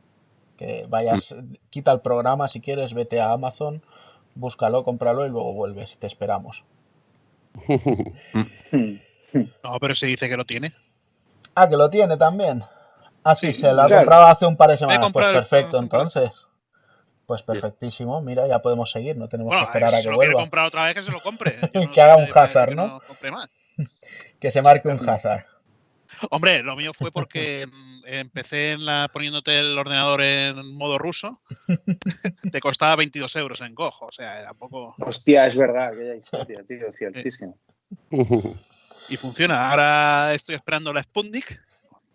que 0.56 0.86
vayas, 0.88 1.34
quita 1.68 1.92
el 1.92 2.00
programa 2.00 2.48
si 2.48 2.62
quieres, 2.62 2.94
vete 2.94 3.20
a 3.20 3.32
Amazon, 3.32 3.82
búscalo, 4.34 4.84
cómpralo 4.84 5.26
y 5.26 5.28
luego 5.28 5.52
vuelves, 5.52 5.96
te 5.98 6.06
esperamos. 6.06 6.64
No, 9.64 9.80
pero 9.80 9.94
se 9.96 10.06
dice 10.06 10.28
que 10.28 10.36
lo 10.36 10.44
tiene. 10.44 10.72
Ah, 11.56 11.68
que 11.68 11.76
lo 11.76 11.90
tiene 11.90 12.16
también. 12.16 12.62
Ah, 13.24 13.34
sí, 13.34 13.52
Sí, 13.52 13.62
se 13.62 13.72
lo 13.72 13.82
ha 13.82 13.86
claro. 13.86 14.02
comprado 14.02 14.26
hace 14.26 14.46
un 14.46 14.56
par 14.56 14.70
de 14.70 14.78
semanas, 14.78 15.12
pues 15.12 15.26
perfecto, 15.26 15.78
entonces. 15.78 16.30
Pues 17.26 17.42
perfectísimo, 17.42 18.20
mira, 18.20 18.46
ya 18.46 18.60
podemos 18.60 18.90
seguir, 18.92 19.16
no 19.16 19.28
tenemos 19.28 19.50
Bueno, 19.50 19.62
que 19.62 19.66
esperar 19.70 19.94
a 19.94 19.96
si 19.96 20.02
que 20.04 20.10
lo 20.10 20.18
quiere 20.18 20.26
vuelva. 20.32 20.42
comprar 20.42 20.66
otra 20.66 20.84
vez, 20.84 20.94
que 20.94 21.02
se 21.02 21.10
lo 21.10 21.20
compre. 21.20 21.58
Yo 21.72 21.80
no 21.80 21.92
Que 21.92 22.00
haga 22.02 22.16
un 22.16 22.28
Hazard, 22.32 22.68
que 22.70 22.74
¿no? 22.76 23.00
más. 23.32 23.50
Que 24.38 24.52
se 24.52 24.60
marque 24.62 24.88
un 24.88 25.08
Hazard. 25.08 25.46
Hombre, 26.30 26.62
lo 26.62 26.76
mío 26.76 26.92
fue 26.92 27.12
porque 27.12 27.66
mm, 27.66 28.02
empecé 28.06 28.72
en 28.72 28.84
la, 28.84 29.08
poniéndote 29.12 29.58
el 29.58 29.78
ordenador 29.78 30.22
en 30.22 30.74
modo 30.74 30.98
ruso. 30.98 31.40
te 32.52 32.60
costaba 32.60 32.96
22 32.96 33.36
euros 33.36 33.60
en 33.60 33.74
cojo. 33.74 34.06
O 34.06 34.12
sea, 34.12 34.44
tampoco. 34.44 34.94
Hostia, 34.98 35.46
es 35.46 35.56
verdad, 35.56 35.88
aquella 35.88 36.16
historia, 36.16 36.62
tío, 36.66 36.92
ciertísimo. 36.96 37.58
Y 39.08 39.16
funciona. 39.16 39.70
Ahora 39.70 40.34
estoy 40.34 40.54
esperando 40.54 40.92
la 40.92 41.02
Sputnik. 41.02 41.60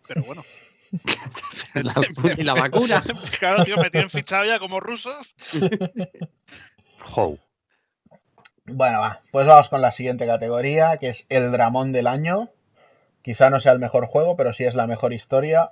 Pero 0.08 0.24
bueno. 0.24 0.43
La, 1.76 1.93
y 2.36 2.43
la 2.43 2.56
vacuna. 2.56 3.04
Claro, 3.39 3.64
tío, 3.64 3.78
me 3.78 3.91
tienen 3.91 4.10
fichado 4.10 4.43
ya 4.45 4.58
como 4.58 4.80
rusos. 4.80 5.36
Jo. 7.00 7.38
Bueno, 8.66 9.00
va, 9.00 9.22
pues 9.32 9.45
vamos 9.45 9.70
con 9.70 9.82
la 9.82 9.91
siguiente 9.91 10.26
categoría, 10.26 10.97
que 10.97 11.10
es 11.10 11.26
el 11.30 11.52
dramón 11.52 11.91
del 11.91 12.08
año. 12.08 12.50
Quizá 13.22 13.49
no 13.49 13.59
sea 13.59 13.74
el 13.74 13.80
mejor 13.80 14.05
juego, 14.07 14.36
pero 14.36 14.53
sí 14.53 14.63
es 14.63 14.76
la 14.76 14.88
mejor 14.88 15.13
historia. 15.13 15.72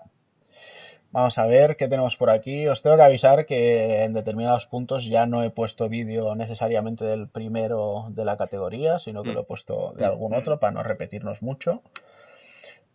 Vamos 1.11 1.37
a 1.37 1.45
ver 1.45 1.77
qué 1.77 1.87
tenemos 1.87 2.17
por 2.17 2.29
aquí. 2.29 2.67
Os 2.67 2.81
tengo 2.81 2.97
que 2.97 3.01
avisar 3.03 3.45
que 3.45 4.03
en 4.03 4.13
determinados 4.13 4.67
puntos 4.67 5.05
ya 5.05 5.25
no 5.25 5.43
he 5.43 5.49
puesto 5.49 5.87
vídeo 5.87 6.35
necesariamente 6.35 7.05
del 7.05 7.29
primero 7.29 8.07
de 8.09 8.25
la 8.25 8.35
categoría, 8.35 8.99
sino 8.99 9.23
que 9.23 9.31
lo 9.31 9.41
he 9.41 9.45
puesto 9.45 9.93
de 9.93 10.05
algún 10.05 10.35
otro 10.35 10.59
para 10.59 10.71
no 10.73 10.83
repetirnos 10.83 11.41
mucho. 11.41 11.81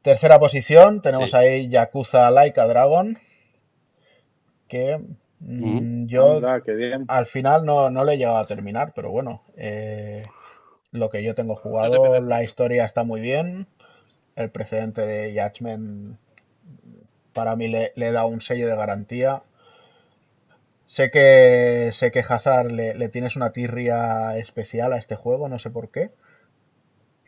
Tercera 0.03 0.39
posición, 0.39 1.01
tenemos 1.01 1.31
Sí. 1.31 1.37
ahí 1.37 1.69
Yakuza 1.69 2.31
Like 2.31 2.61
a 2.61 2.67
Dragon, 2.67 3.19
que 4.69 5.01
mm, 5.41 6.07
yo 6.07 6.37
Anda, 6.37 6.61
qué 6.61 6.73
bien. 6.73 7.05
al 7.09 7.27
final 7.27 7.65
no, 7.65 7.89
no 7.89 8.05
lo 8.05 8.11
he 8.11 8.19
llegado 8.19 8.37
a 8.37 8.47
terminar, 8.47 8.93
pero 8.95 9.11
bueno, 9.11 9.43
eh, 9.57 10.25
lo 10.91 11.09
que 11.09 11.23
yo 11.23 11.35
tengo 11.35 11.55
te 11.55 11.63
jugado, 11.63 12.21
la 12.21 12.43
historia 12.43 12.85
está 12.85 13.05
muy 13.05 13.21
bien. 13.21 13.69
El 14.37 14.51
precedente 14.51 15.03
de 15.03 15.33
Judgment 15.41 16.19
para 17.33 17.57
mí 17.57 17.69
le, 17.69 17.93
le 17.97 18.13
da 18.13 18.25
un 18.25 18.41
sello 18.41 18.69
de 18.69 18.77
garantía. 18.77 19.43
Sé 20.85 21.11
que, 21.11 21.91
sé 21.93 22.11
que 22.11 22.25
Hazard 22.27 22.71
le, 22.71 22.95
le 22.95 23.09
tienes 23.09 23.37
una 23.37 23.53
tirria 23.53 24.37
especial 24.37 24.93
a 24.93 24.99
este 24.99 25.17
juego, 25.17 25.49
no 25.49 25.59
sé 25.59 25.71
por 25.71 25.91
qué. 25.91 26.11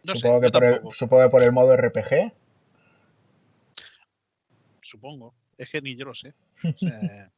No 0.02 0.14
sé, 0.14 0.20
supongo, 0.20 0.40
que 0.40 0.50
por 0.50 0.64
el, 0.64 0.80
supongo 0.92 1.22
que 1.24 1.30
por 1.30 1.42
el 1.42 1.52
modo 1.52 1.76
RPG. 1.76 2.32
Supongo. 4.80 5.34
Es 5.56 5.70
que 5.70 5.80
ni 5.80 5.96
yo 5.96 6.04
lo 6.04 6.14
sé. 6.14 6.34
O 6.62 6.72
sea, 6.78 7.32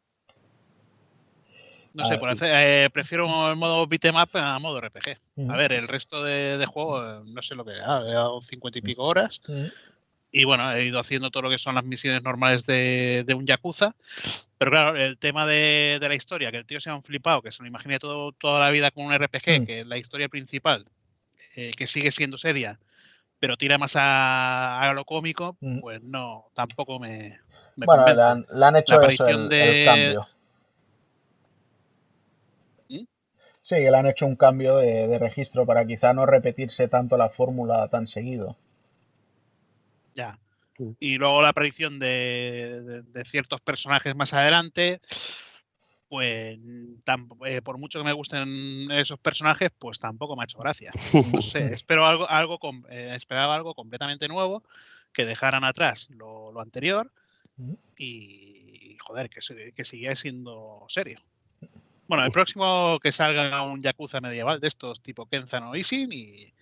no 1.97 2.05
sé, 2.05 2.11
ver. 2.13 2.21
por 2.21 2.29
hacer, 2.31 2.51
eh, 2.53 2.91
prefiero 2.91 3.51
el 3.51 3.57
modo 3.57 3.87
beatmap 3.87 4.35
a 4.37 4.59
modo 4.59 4.79
RPG. 4.81 5.19
A 5.51 5.57
ver, 5.57 5.73
el 5.73 5.89
resto 5.89 6.23
de, 6.23 6.59
de 6.59 6.67
juego, 6.67 7.03
eh, 7.03 7.21
no 7.33 7.43
sé 7.43 7.55
lo 7.55 7.65
que 7.65 7.73
ha, 7.73 8.01
he 8.01 8.13
dado 8.13 8.41
50 8.41 8.79
y 8.79 8.83
pico 8.83 9.03
horas. 9.05 9.41
Y 10.33 10.45
bueno, 10.45 10.71
he 10.73 10.85
ido 10.85 10.99
haciendo 10.99 11.31
todo 11.31 11.45
lo 11.45 11.51
que 11.51 11.57
son 11.59 11.77
las 11.77 11.85
misiones 11.85 12.23
normales 12.23 12.67
de, 12.67 13.25
de 13.27 13.35
un 13.35 13.47
Yakuza. 13.47 13.95
Pero 14.59 14.71
claro, 14.71 14.97
el 14.97 15.17
tema 15.17 15.47
de, 15.47 15.99
de 16.01 16.09
la 16.09 16.15
historia, 16.15 16.51
que 16.51 16.59
el 16.59 16.67
tío 16.67 16.81
sea 16.81 16.95
un 16.95 17.03
flipado, 17.03 17.41
que 17.43 17.53
se 17.53 17.63
lo 17.63 17.69
imagine 17.69 17.99
todo, 17.99 18.33
toda 18.33 18.61
la 18.61 18.71
vida 18.71 18.91
con 18.91 19.07
un 19.07 19.15
RPG, 19.15 19.63
Mm. 19.63 19.65
que 19.67 19.85
la 19.85 19.97
historia 19.97 20.29
principal, 20.29 20.85
eh, 21.55 21.71
que 21.77 21.87
sigue 21.87 22.13
siendo 22.13 22.37
seria, 22.37 22.79
pero 23.39 23.57
tira 23.57 23.79
más 23.79 23.97
a, 23.97 24.81
a 24.81 24.93
lo 24.93 25.05
cómico, 25.07 25.57
Mm. 25.61 25.81
pues 25.81 26.03
no, 26.03 26.47
tampoco 26.55 26.99
me, 26.99 27.39
me 27.77 27.87
Bueno, 27.87 28.05
le 28.07 28.23
han, 28.23 28.47
le 28.53 28.67
han 28.67 28.77
hecho 28.77 28.95
eso, 28.95 28.99
aparición 29.01 29.43
el, 29.45 29.49
de- 29.49 29.81
el 29.81 29.85
cambio. 29.87 30.29
¿Mm? 32.89 33.05
Sí, 33.67 33.75
le 33.75 33.97
han 33.97 34.07
hecho 34.07 34.27
un 34.27 34.37
cambio 34.37 34.77
de, 34.77 35.09
de 35.09 35.19
registro 35.19 35.67
para 35.67 35.85
quizá 35.85 36.13
no 36.15 36.25
repetirse 36.25 36.87
tanto 36.87 37.17
la 37.17 37.31
fórmula 37.31 37.89
tan 37.89 38.07
seguido. 38.07 38.57
Ya. 40.15 40.39
Y 41.01 41.19
luego 41.19 41.43
la 41.43 41.49
aparición 41.49 41.99
de, 41.99 42.81
de- 42.85 43.03
de 43.03 43.25
ciertos 43.25 43.61
personajes 43.61 44.15
más 44.15 44.35
adelante, 44.35 45.01
pues 46.09 46.61
eh, 47.45 47.61
por 47.61 47.79
mucho 47.79 47.99
que 47.99 48.05
me 48.05 48.13
gusten 48.13 48.89
esos 48.93 49.19
personajes, 49.19 49.71
pues 49.77 49.99
tampoco 49.99 50.37
me 50.37 50.43
ha 50.43 50.45
hecho 50.45 50.61
gracia. 50.61 50.93
No 51.33 51.43
sé, 51.43 51.65
espero 51.75 52.07
algo, 52.07 52.31
algo 52.31 52.61
eh, 52.89 53.15
esperaba 53.17 53.57
algo 53.57 53.75
completamente 53.75 54.29
nuevo, 54.29 54.63
que 55.13 55.27
dejaran 55.27 55.65
atrás 55.65 56.07
lo, 56.11 56.53
lo 56.53 56.61
anterior 56.61 57.11
y, 57.99 58.97
joder, 59.01 59.29
que, 59.29 59.43
se- 59.43 59.73
que 59.73 59.85
siguiera 59.85 60.15
siendo 60.15 60.85
serio. 60.89 61.21
Bueno, 62.09 62.25
el 62.25 62.31
próximo 62.33 62.99
que 63.03 63.13
salga 63.13 63.63
un 63.63 63.81
Yakuza 63.81 64.21
medieval 64.21 64.61
de 64.61 64.69
estos 64.69 65.01
tipo 65.03 65.27
Kenzan 65.27 65.65
o 65.65 65.75
Isin 65.77 66.13
y, 66.13 66.53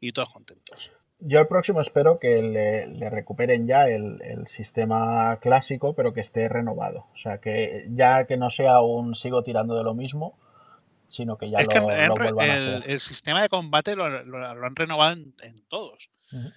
y 0.00 0.10
todos 0.12 0.30
contentos. 0.30 0.90
Yo 1.20 1.40
el 1.40 1.48
próximo 1.48 1.80
espero 1.80 2.18
que 2.20 2.42
le, 2.42 2.86
le 2.86 3.10
recuperen 3.10 3.66
ya 3.66 3.88
el, 3.88 4.22
el 4.22 4.46
sistema 4.46 5.36
clásico, 5.40 5.94
pero 5.94 6.12
que 6.14 6.20
esté 6.20 6.48
renovado. 6.48 7.06
O 7.12 7.18
sea, 7.18 7.38
que 7.38 7.86
ya 7.90 8.24
que 8.26 8.36
no 8.36 8.50
sea 8.50 8.80
un 8.80 9.14
sigo 9.16 9.42
tirando 9.42 9.76
de 9.76 9.82
lo 9.82 9.94
mismo, 9.94 10.38
sino 11.08 11.36
que 11.36 11.50
ya 11.50 11.58
es 11.58 11.68
que 11.68 11.80
lo, 11.80 11.90
en 11.90 12.08
lo 12.08 12.14
vuelvan 12.14 12.50
a 12.50 12.56
el, 12.56 12.74
hacer. 12.76 12.90
el 12.90 13.00
sistema 13.00 13.42
de 13.42 13.48
combate 13.48 13.96
lo, 13.96 14.08
lo- 14.08 14.54
lo 14.54 14.66
han 14.66 14.76
renovado 14.76 15.12
en, 15.14 15.34
en 15.42 15.60
todos. 15.68 16.08
Ujú. 16.32 16.50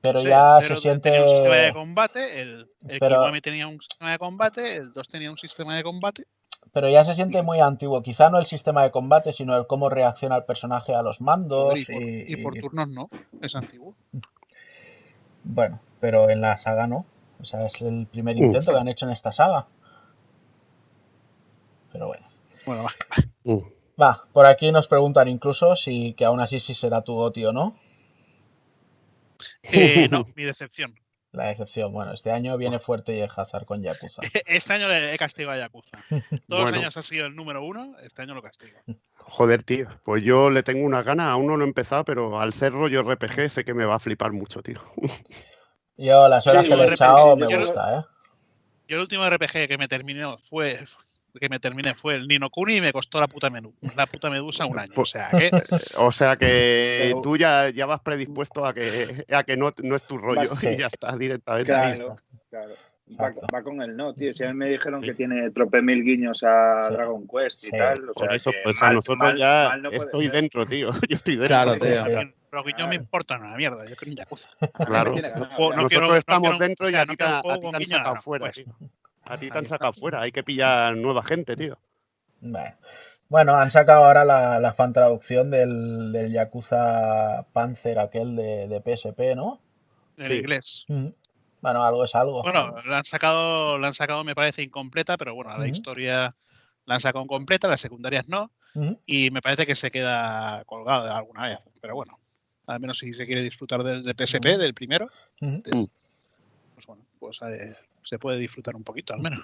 Pero 0.00 0.14
No 0.14 0.20
sé, 0.20 0.28
ya 0.30 0.58
el 0.58 0.64
se 0.66 0.76
siente... 0.78 1.10
tenía 1.10 1.22
un 1.22 1.28
sistema 1.28 1.56
de 1.56 1.72
combate, 1.72 2.40
el, 2.40 2.70
el 2.88 2.98
Pero- 2.98 3.30
tenía 3.42 3.68
un 3.68 3.80
sistema 3.80 4.10
de 4.12 4.18
combate, 4.18 4.74
el 4.76 4.92
2 4.92 5.08
tenía 5.08 5.30
un 5.30 5.38
sistema 5.38 5.76
de 5.76 5.82
combate. 5.84 6.24
Pero 6.72 6.88
ya 6.88 7.04
se 7.04 7.14
siente 7.14 7.42
muy 7.42 7.60
antiguo. 7.60 8.02
Quizá 8.02 8.30
no 8.30 8.38
el 8.38 8.46
sistema 8.46 8.82
de 8.84 8.90
combate, 8.90 9.32
sino 9.32 9.56
el 9.56 9.66
cómo 9.66 9.88
reacciona 9.88 10.36
el 10.36 10.44
personaje 10.44 10.94
a 10.94 11.02
los 11.02 11.20
mandos. 11.20 11.70
joder, 11.70 11.80
y, 11.80 11.84
por, 11.86 12.02
y, 12.02 12.24
y 12.28 12.36
por 12.36 12.54
turnos 12.54 12.88
no, 12.90 13.10
es 13.40 13.54
antiguo. 13.56 13.94
Bueno, 15.42 15.80
pero 16.00 16.30
en 16.30 16.40
la 16.40 16.58
saga 16.58 16.86
no. 16.86 17.06
O 17.40 17.44
sea, 17.44 17.66
es 17.66 17.80
el 17.80 18.06
primer 18.06 18.36
intento 18.36 18.72
que 18.72 18.78
han 18.78 18.88
hecho 18.88 19.06
en 19.06 19.12
esta 19.12 19.32
saga. 19.32 19.66
Pero 21.92 22.06
bueno. 22.06 22.26
Bueno, 22.66 22.84
va. 22.84 22.90
Va, 24.00 24.24
por 24.32 24.46
aquí 24.46 24.72
nos 24.72 24.88
preguntan 24.88 25.28
incluso 25.28 25.76
si 25.76 26.14
que 26.14 26.24
aún 26.24 26.40
así 26.40 26.60
si 26.60 26.74
será 26.74 27.02
tu 27.02 27.14
goti 27.14 27.44
o 27.44 27.52
no. 27.52 27.76
Eh, 29.72 30.08
no, 30.10 30.24
mi 30.36 30.44
decepción. 30.44 30.94
La 31.32 31.46
decepción, 31.46 31.92
bueno, 31.92 32.12
este 32.12 32.32
año 32.32 32.56
viene 32.58 32.80
fuerte 32.80 33.16
y 33.16 33.20
el 33.20 33.30
Hazard 33.34 33.64
con 33.64 33.82
Yakuza. 33.82 34.20
Este 34.46 34.72
año 34.72 34.88
le 34.88 35.14
he 35.14 35.18
castigado 35.18 35.56
a 35.56 35.60
Yakuza. 35.60 35.98
Todos 36.48 36.64
los 36.64 36.72
años 36.72 36.96
ha 36.96 37.02
sido 37.02 37.26
el 37.26 37.36
número 37.36 37.64
uno, 37.64 37.94
este 38.02 38.22
año 38.22 38.34
lo 38.34 38.42
castigo. 38.42 38.78
Joder, 39.14 39.62
tío. 39.62 39.86
Pues 40.04 40.24
yo 40.24 40.50
le 40.50 40.64
tengo 40.64 40.84
una 40.84 41.04
gana, 41.04 41.30
aún 41.30 41.46
no 41.46 41.56
lo 41.56 41.64
he 41.64 41.68
empezado, 41.68 42.04
pero 42.04 42.40
al 42.40 42.52
ser 42.52 42.72
rollo 42.72 43.02
RPG 43.02 43.48
sé 43.48 43.64
que 43.64 43.74
me 43.74 43.84
va 43.84 43.96
a 43.96 44.00
flipar 44.00 44.32
mucho, 44.32 44.60
tío. 44.60 44.80
Yo 45.96 46.28
las 46.28 46.46
horas 46.46 46.64
Sí, 46.64 46.70
que 46.70 46.76
le 46.76 46.84
he 46.84 46.94
echado 46.94 47.36
me 47.36 47.46
gusta, 47.46 47.98
¿eh? 47.98 48.04
Yo 48.88 48.96
el 48.96 49.02
último 49.02 49.28
RPG 49.28 49.68
que 49.68 49.78
me 49.78 49.86
terminó 49.86 50.36
fue 50.36 50.80
que 51.38 51.48
me 51.48 51.58
terminé 51.60 51.94
fue 51.94 52.14
el 52.14 52.26
Nino 52.28 52.50
Kuni 52.50 52.76
y 52.76 52.80
me 52.80 52.92
costó 52.92 53.20
la 53.20 53.28
puta 53.28 53.50
menú, 53.50 53.74
la 53.96 54.06
puta 54.06 54.30
medusa 54.30 54.66
un 54.66 54.78
año. 54.78 54.92
O 54.96 55.04
sea 55.04 55.28
que 55.30 55.50
O 55.96 56.12
sea 56.12 56.36
que 56.36 57.08
Pero- 57.10 57.20
tú 57.22 57.36
ya, 57.36 57.68
ya 57.70 57.86
vas 57.86 58.00
predispuesto 58.00 58.64
a 58.66 58.72
que, 58.74 59.24
a 59.30 59.42
que 59.44 59.56
no, 59.56 59.72
no 59.82 59.96
es 59.96 60.04
tu 60.04 60.18
rollo 60.18 60.42
y 60.62 60.76
ya 60.76 60.86
está, 60.86 61.16
directamente. 61.16 61.70
Claro, 61.72 61.92
está. 61.94 62.22
claro. 62.50 62.74
Va, 63.52 63.62
con 63.64 63.82
el 63.82 63.96
no, 63.96 64.14
tío. 64.14 64.32
Si 64.32 64.44
a 64.44 64.48
mí 64.48 64.54
me 64.54 64.68
dijeron 64.68 65.00
Sí. 65.02 65.08
que 65.08 65.14
tiene 65.14 65.50
trope 65.50 65.82
mil 65.82 66.04
guiños 66.04 66.44
a 66.44 66.86
Sí. 66.88 66.94
Dragon 66.94 67.26
Quest 67.26 67.64
y 67.64 67.66
Sí. 67.66 67.72
tal. 67.76 68.08
O 68.08 68.12
Por 68.12 68.26
sea 68.28 68.36
eso, 68.36 68.52
pues 68.62 68.80
a 68.84 68.90
nosotros 68.92 69.18
mal- 69.18 69.36
ya 69.36 69.66
mal 69.70 69.82
no 69.82 69.90
estoy 69.90 70.26
ser. 70.26 70.32
dentro, 70.32 70.64
tío. 70.64 70.92
Yo 71.08 71.16
estoy 71.16 71.34
dentro. 71.34 71.48
Claro, 71.48 71.74
tío. 71.76 72.04
mí 72.24 72.32
los 72.52 72.64
guiños 72.64 72.88
me 72.88 72.94
importan 72.94 73.42
una 73.42 73.56
mierda. 73.56 73.84
Yo 73.88 73.96
quiero 73.96 74.10
un 74.12 74.16
Yakuza. 74.16 74.48
Claro. 74.86 75.14
ya. 75.16 75.30
no 75.34 75.38
Nosotros 75.48 75.88
quiero- 75.88 76.06
no 76.06 76.14
estamos 76.16 76.50
quiero- 76.50 76.64
dentro 76.64 76.86
o 76.86 76.88
y 76.88 76.92
sea, 76.92 77.02
a 77.02 77.04
no 77.04 77.10
ti, 77.12 77.16
te- 77.16 77.24
han 77.24 77.86
sacado 77.86 78.16
fuera, 78.22 78.52
tío. 78.52 78.64
A 79.30 79.38
ti 79.38 79.50
te 79.50 79.58
han 79.58 79.66
sacado 79.66 79.92
fuera. 79.92 80.20
Hay 80.20 80.32
que 80.32 80.42
pillar 80.42 80.96
nueva 80.96 81.22
gente, 81.22 81.56
tío. 81.56 81.78
Bueno. 82.40 82.76
Bueno, 83.28 83.54
han 83.54 83.70
sacado 83.70 84.04
ahora 84.06 84.24
la, 84.24 84.58
la 84.58 84.72
fan 84.72 84.92
traducción 84.92 85.52
del, 85.52 86.10
del 86.10 86.32
Yakuza 86.32 87.46
Panzer 87.52 88.00
aquel 88.00 88.34
de, 88.34 88.66
de 88.66 88.80
PSP, 88.80 89.36
¿no? 89.36 89.60
En 90.16 90.24
Sí. 90.26 90.32
inglés. 90.32 90.84
Ujú. 90.88 91.14
Bueno, 91.60 91.84
algo 91.84 92.04
es 92.04 92.14
algo. 92.16 92.42
Bueno, 92.42 92.74
la 92.86 92.98
han 92.98 93.04
sacado, 93.04 93.78
la 93.78 93.86
han 93.88 93.94
sacado 93.94 94.24
me 94.24 94.34
parece 94.34 94.62
incompleta, 94.62 95.16
pero 95.16 95.34
bueno, 95.36 95.56
la 95.56 95.68
historia 95.68 96.34
la 96.86 96.94
han 96.96 97.00
sacado 97.00 97.24
completa, 97.26 97.68
las 97.68 97.80
secundarias 97.80 98.26
no, 98.28 98.50
y 99.06 99.30
me 99.30 99.42
parece 99.42 99.64
que 99.64 99.76
se 99.76 99.92
queda 99.92 100.64
colgado 100.64 101.04
de 101.04 101.12
alguna 101.12 101.46
vez. 101.46 101.58
Pero 101.80 101.94
bueno, 101.94 102.18
al 102.66 102.80
menos 102.80 102.98
si 102.98 103.12
se 103.12 103.26
quiere 103.26 103.42
disfrutar 103.42 103.84
del 103.84 104.02
de 104.02 104.14
PSP, 104.14 104.58
del 104.58 104.74
primero, 104.74 105.08
pues 105.62 106.86
bueno, 106.86 107.04
pues 107.20 107.40
eh, 107.42 107.76
se 108.02 108.18
puede 108.18 108.38
disfrutar 108.38 108.74
un 108.76 108.84
poquito 108.84 109.14
al 109.14 109.20
menos. 109.20 109.40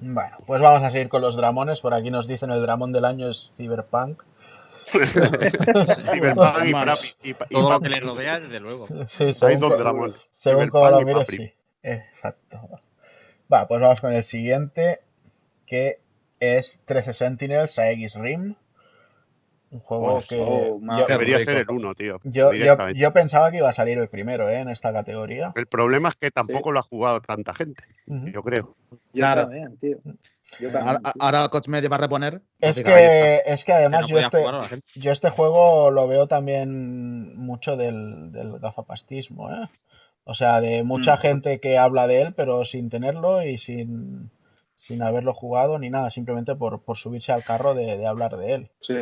Bueno, 0.00 0.36
pues 0.46 0.60
vamos 0.60 0.82
a 0.82 0.90
seguir 0.90 1.08
con 1.08 1.22
los 1.22 1.36
dramones. 1.36 1.80
Por 1.80 1.94
aquí 1.94 2.10
nos 2.10 2.26
dicen 2.26 2.50
el 2.50 2.60
dramón 2.62 2.90
del 2.92 3.04
año 3.04 3.28
es 3.30 3.52
Cyberpunk. 3.56 4.22
Cyberpunk 4.84 6.64
y. 6.66 6.72
Papi- 6.72 7.14
y, 7.22 7.30
y 7.30 7.34
Todo 7.34 7.62
lo 7.62 7.68
Papi. 7.68 7.82
que 7.84 7.88
le 7.90 8.00
rodea, 8.00 8.40
desde 8.40 8.60
luego. 8.60 8.86
Sí, 9.06 9.24
Hay 9.24 9.34
según, 9.34 9.60
dos 9.60 9.72
co- 9.72 9.78
dramones. 9.78 10.16
según 10.32 10.68
como 10.68 10.90
lo 10.90 10.98
Cyberpunk 10.98 11.28
y 11.28 11.32
mires, 11.38 11.52
sí. 11.52 11.54
Exacto. 11.82 12.80
Va, 13.52 13.68
pues 13.68 13.80
vamos 13.80 14.00
con 14.00 14.12
el 14.12 14.24
siguiente, 14.24 15.02
que 15.66 16.00
es 16.40 16.80
13 16.86 17.14
Sentinels 17.14 17.78
a 17.78 17.90
X 17.92 18.14
Rim. 18.16 18.54
Un 19.72 19.80
juego 19.80 20.18
que 20.28 20.38
oh, 20.38 20.78
yo, 20.98 21.06
Debería 21.06 21.38
rico. 21.38 21.50
ser 21.50 21.60
el 21.62 21.70
uno, 21.70 21.94
tío. 21.94 22.20
yo, 22.24 22.52
yo- 22.52 22.90
yo 22.90 23.12
pensaba 23.14 23.50
que 23.50 23.56
iba 23.56 23.70
a 23.70 23.72
salir 23.72 23.96
el 23.98 24.08
primero 24.08 24.48
¿eh? 24.50 24.58
en 24.58 24.68
esta 24.68 24.92
categoría. 24.92 25.52
El 25.56 25.66
problema 25.66 26.10
es 26.10 26.14
que 26.16 26.30
tampoco 26.30 26.70
lo 26.72 26.78
ha 26.78 26.82
jugado 26.82 27.20
tanta 27.22 27.54
gente, 27.54 27.82
yo 28.06 28.42
creo. 28.42 28.76
Yo 28.90 28.98
Claro. 29.14 29.42
también, 29.42 29.76
tío. 29.78 29.96
También. 30.02 30.18
tío. 31.02 31.12
ahora 31.18 31.48
Coach 31.48 31.68
Media 31.68 31.88
va 31.88 31.96
a 31.96 32.00
reponer. 32.00 32.42
Es 32.60 32.82
que, 32.82 33.40
es 33.46 33.64
que 33.64 33.72
además 33.72 34.02
no 34.02 34.08
yo 34.08 34.18
este, 34.18 34.44
yo 34.96 35.10
este 35.10 35.30
juego 35.30 35.90
lo 35.90 36.06
veo 36.06 36.26
también 36.28 37.34
mucho 37.36 37.76
del, 37.78 38.30
del 38.30 38.58
gafapastismo, 38.58 39.50
¿eh? 39.50 39.66
O 40.24 40.34
sea, 40.34 40.60
de 40.60 40.82
mucha 40.84 41.14
Mm. 41.14 41.18
gente 41.18 41.60
que 41.60 41.78
habla 41.78 42.06
de 42.06 42.20
él, 42.20 42.34
pero 42.34 42.66
sin 42.66 42.90
tenerlo 42.90 43.42
y 43.42 43.56
sin, 43.56 44.30
sin 44.86 45.02
haberlo 45.02 45.32
jugado 45.34 45.78
ni 45.78 45.90
nada, 45.90 46.10
simplemente 46.10 46.54
por, 46.54 46.82
por 46.82 46.96
subirse 46.96 47.32
al 47.32 47.44
carro 47.44 47.74
de, 47.74 47.96
de 47.96 48.06
hablar 48.06 48.36
de 48.36 48.52
él. 48.52 48.70
Sí. 48.80 48.94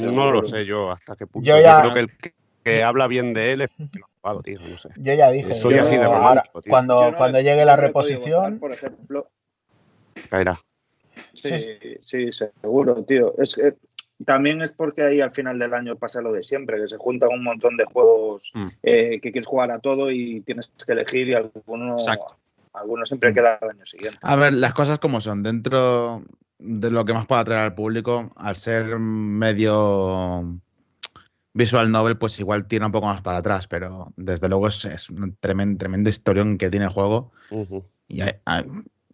No 0.00 0.30
lo 0.30 0.44
sé 0.44 0.64
yo 0.64 0.90
hasta 0.90 1.16
qué 1.16 1.26
punto. 1.26 1.46
Yo 1.46 1.56
Yo, 1.56 1.62
ya- 1.62 1.80
creo 1.80 1.94
que 1.94 2.00
el 2.00 2.16
que, 2.16 2.34
que 2.64 2.82
habla 2.82 3.06
bien 3.06 3.34
de 3.34 3.52
él 3.52 3.62
es 3.62 3.68
porque 3.76 3.98
lo 3.98 4.04
ha 4.06 4.08
jugado, 4.22 4.42
tío. 4.42 4.60
No 4.60 4.78
sé. 4.78 4.88
Yo 4.96 5.14
ya 5.14 5.30
dije, 5.30 5.54
Soy 5.54 5.74
yo 5.74 5.82
así 5.82 5.96
de 5.96 6.04
ahora, 6.04 6.18
romántico, 6.18 6.62
tío. 6.62 6.70
cuando, 6.70 7.10
no 7.10 7.16
cuando 7.16 7.38
le- 7.38 7.44
llegue 7.44 7.64
la 7.64 7.76
no 7.76 7.82
reposición, 7.82 8.42
votar, 8.44 8.58
por 8.58 8.72
ejemplo. 8.72 9.28
Caerá. 10.30 10.60
Sí, 11.32 11.48
Sí, 11.58 11.96
sí, 12.02 12.30
seguro, 12.32 13.02
tío. 13.04 13.34
Es 13.38 13.54
que 13.56 13.74
también 14.24 14.60
es 14.62 14.72
porque 14.72 15.02
ahí 15.02 15.20
al 15.20 15.32
final 15.32 15.58
del 15.58 15.74
año 15.74 15.96
pasa 15.96 16.20
lo 16.20 16.32
de 16.32 16.42
siempre, 16.42 16.78
que 16.80 16.86
se 16.88 16.96
juntan 16.98 17.30
un 17.32 17.42
montón 17.42 17.76
de 17.76 17.84
juegos 17.84 18.50
Mm. 18.54 18.68
eh, 18.82 19.10
que 19.20 19.32
quieres 19.32 19.46
jugar 19.46 19.70
a 19.72 19.78
todo 19.80 20.10
y 20.10 20.40
tienes 20.42 20.70
que 20.86 20.92
elegir 20.92 21.28
y 21.28 21.34
alguno, 21.34 21.92
Exacto. 21.94 22.36
Alguno 22.72 23.04
siempre 23.04 23.32
queda 23.32 23.54
al 23.60 23.70
año 23.70 23.86
siguiente. 23.86 24.18
A 24.22 24.36
ver, 24.36 24.52
las 24.54 24.74
cosas 24.74 24.98
como 24.98 25.20
son. 25.20 25.42
Dentro 25.42 26.22
de 26.58 26.90
lo 26.90 27.04
que 27.04 27.14
más 27.14 27.26
puede 27.26 27.40
atraer 27.40 27.62
al 27.62 27.74
público, 27.74 28.30
al 28.36 28.56
ser 28.56 28.98
medio 28.98 30.58
visual 31.52 31.90
novel, 31.90 32.16
pues 32.18 32.38
igual 32.38 32.66
tira 32.66 32.86
un 32.86 32.92
poco 32.92 33.06
más 33.06 33.22
para 33.22 33.38
atrás, 33.38 33.66
pero 33.66 34.12
desde 34.16 34.48
luego 34.48 34.68
es, 34.68 34.84
es 34.84 35.10
un 35.10 35.34
tremendo, 35.36 35.78
tremendo 35.78 36.10
historión 36.10 36.58
que 36.58 36.70
tiene 36.70 36.86
el 36.86 36.92
juego 36.92 37.32
y 38.08 38.20
hay- 38.20 38.34
hay- 38.44 38.64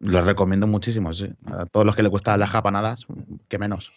lo 0.01 0.21
recomiendo 0.23 0.67
muchísimo, 0.67 1.13
sí. 1.15 1.33
A 1.47 1.65
todos 1.65 1.87
los 1.87 1.97
que 1.97 2.03
les 2.03 2.11
gustan 2.11 2.39
las 2.39 2.51
japanadas, 2.51 3.07
que 3.49 3.59
menos. 3.59 3.93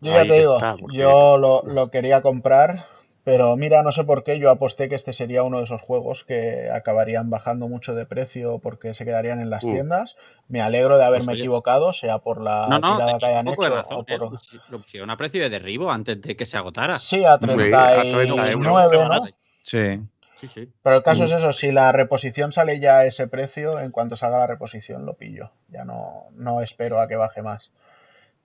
yo 0.00 0.12
ya 0.12 0.18
Ahí 0.20 0.28
te 0.28 0.34
digo, 0.34 0.54
está, 0.54 0.76
porque- 0.76 0.98
yo 0.98 1.38
lo, 1.38 1.62
lo 1.62 1.90
quería 1.90 2.20
comprar, 2.20 2.84
pero 3.26 3.56
mira, 3.56 3.82
no 3.82 3.90
sé 3.90 4.04
por 4.04 4.22
qué, 4.22 4.38
yo 4.38 4.50
aposté 4.50 4.88
que 4.88 4.94
este 4.94 5.12
sería 5.12 5.42
uno 5.42 5.58
de 5.58 5.64
esos 5.64 5.82
juegos 5.82 6.22
que 6.22 6.70
acabarían 6.70 7.28
bajando 7.28 7.66
mucho 7.66 7.92
de 7.96 8.06
precio 8.06 8.60
porque 8.60 8.94
se 8.94 9.04
quedarían 9.04 9.40
en 9.40 9.50
las 9.50 9.64
Mm. 9.64 9.72
tiendas. 9.72 10.16
Me 10.46 10.60
alegro 10.60 10.96
de 10.96 11.04
haberme 11.04 11.26
Pues 11.26 11.38
equivocado, 11.40 11.92
sea 11.92 12.20
por 12.20 12.40
la 12.40 12.68
No, 12.70 12.78
no, 12.78 12.94
tirada 12.94 13.18
que 13.18 13.26
hayan 13.26 13.48
hecho 13.48 13.62
razón. 13.68 13.96
o 13.96 14.00
¿eh? 14.06 14.16
por... 14.16 14.30
Lo 14.70 14.78
pusieron 14.80 15.10
a 15.10 15.16
precio 15.16 15.42
de 15.42 15.50
derribo 15.50 15.90
antes 15.90 16.22
de 16.22 16.36
que 16.36 16.46
se 16.46 16.56
agotara. 16.56 17.00
Sí, 17.00 17.24
a 17.24 17.32
a 17.32 17.38
30 17.40 18.00
39, 18.02 18.96
euros. 18.96 19.08
¿no? 19.08 19.26
Sí. 19.64 20.00
Sí, 20.36 20.46
sí. 20.46 20.68
Pero 20.84 20.96
el 20.98 21.02
caso 21.02 21.22
Mm. 21.22 21.26
es 21.26 21.32
eso, 21.32 21.52
si 21.52 21.72
la 21.72 21.90
reposición 21.90 22.52
sale 22.52 22.78
ya 22.78 22.98
a 22.98 23.06
ese 23.06 23.26
precio, 23.26 23.80
en 23.80 23.90
cuanto 23.90 24.16
salga 24.16 24.38
la 24.38 24.46
reposición 24.46 25.04
lo 25.04 25.14
pillo. 25.14 25.50
Ya 25.68 25.84
no, 25.84 26.26
no 26.36 26.60
espero 26.60 27.00
a 27.00 27.08
que 27.08 27.16
baje 27.16 27.42
más. 27.42 27.72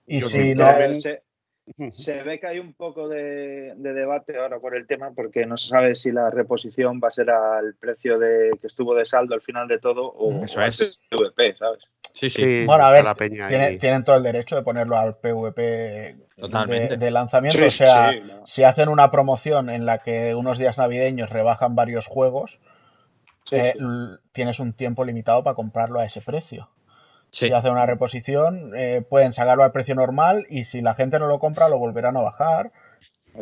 Y 0.08 0.22
Yo 0.22 0.28
si 0.28 0.56
no, 0.56 0.66
se. 0.96 1.22
Se 1.92 2.22
ve 2.22 2.38
que 2.40 2.46
hay 2.46 2.58
un 2.58 2.74
poco 2.74 3.08
de, 3.08 3.74
de 3.76 3.92
debate 3.92 4.36
ahora 4.38 4.58
por 4.58 4.76
el 4.76 4.86
tema 4.86 5.12
porque 5.14 5.46
no 5.46 5.56
se 5.56 5.68
sabe 5.68 5.94
si 5.94 6.10
la 6.10 6.30
reposición 6.30 7.00
va 7.02 7.08
a 7.08 7.12
ser 7.12 7.30
al 7.30 7.74
precio 7.74 8.18
de 8.18 8.50
que 8.60 8.66
estuvo 8.66 8.94
de 8.94 9.04
saldo 9.04 9.34
al 9.34 9.40
final 9.40 9.68
de 9.68 9.78
todo 9.78 10.06
o, 10.06 10.44
Eso 10.44 10.60
o 10.60 10.62
es. 10.64 10.98
al 11.10 11.18
PVP, 11.18 11.56
¿sabes? 11.56 11.82
Sí, 12.12 12.28
sí. 12.28 12.42
Sí, 12.44 12.66
Bueno, 12.66 12.84
a 12.84 12.90
ver, 12.90 13.04
la 13.04 13.14
peña 13.14 13.48
tiene- 13.48 13.64
ahí. 13.64 13.78
tienen 13.78 14.04
todo 14.04 14.16
el 14.16 14.22
derecho 14.22 14.56
de 14.56 14.62
ponerlo 14.62 14.96
al 14.98 15.16
PvP 15.16 16.16
de, 16.36 17.10
lanzamiento. 17.10 17.58
Sí, 17.58 17.64
o 17.66 17.70
sea, 17.70 18.12
sí, 18.12 18.20
no. 18.26 18.46
si 18.46 18.64
hacen 18.64 18.88
una 18.88 19.10
promoción 19.10 19.70
en 19.70 19.86
la 19.86 19.98
que 19.98 20.34
unos 20.34 20.58
días 20.58 20.78
navideños 20.78 21.30
rebajan 21.30 21.74
varios 21.74 22.06
juegos, 22.06 22.58
Sí, 23.44 23.56
eh, 23.56 23.74
tienes 24.32 24.60
un 24.60 24.72
tiempo 24.72 25.04
limitado 25.04 25.42
para 25.42 25.54
comprarlo 25.56 25.98
a 25.98 26.04
ese 26.04 26.20
precio. 26.22 26.68
Sí. 27.32 27.46
Si 27.48 27.52
hacen 27.52 27.72
una 27.72 27.86
reposición, 27.86 28.72
eh, 28.76 29.02
pueden 29.08 29.32
sacarlo 29.32 29.64
al 29.64 29.72
precio 29.72 29.94
normal 29.94 30.44
y 30.50 30.64
si 30.64 30.80
la 30.82 30.94
gente 30.94 31.18
no 31.18 31.26
lo 31.26 31.38
compra, 31.40 31.68
lo 31.68 31.78
volverán 31.78 32.16
a 32.16 32.20
bajar 32.20 32.70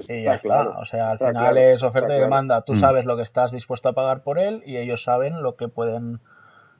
y 0.08 0.22
ya 0.22 0.34
está. 0.36 0.78
O 0.78 0.84
sea, 0.86 1.08
al 1.08 1.14
está 1.14 1.28
final 1.30 1.54
claro, 1.54 1.58
es 1.58 1.82
oferta 1.82 2.06
está 2.06 2.14
y 2.14 2.18
claro. 2.18 2.24
demanda. 2.30 2.62
Tú 2.62 2.74
Mm. 2.74 2.76
sabes 2.76 3.04
lo 3.04 3.16
que 3.16 3.22
estás 3.24 3.50
dispuesto 3.50 3.88
a 3.88 3.92
pagar 3.92 4.22
por 4.22 4.38
él 4.38 4.62
y 4.64 4.76
ellos 4.76 5.02
saben 5.02 5.42
lo 5.42 5.56
que 5.56 5.66
pueden 5.68 6.20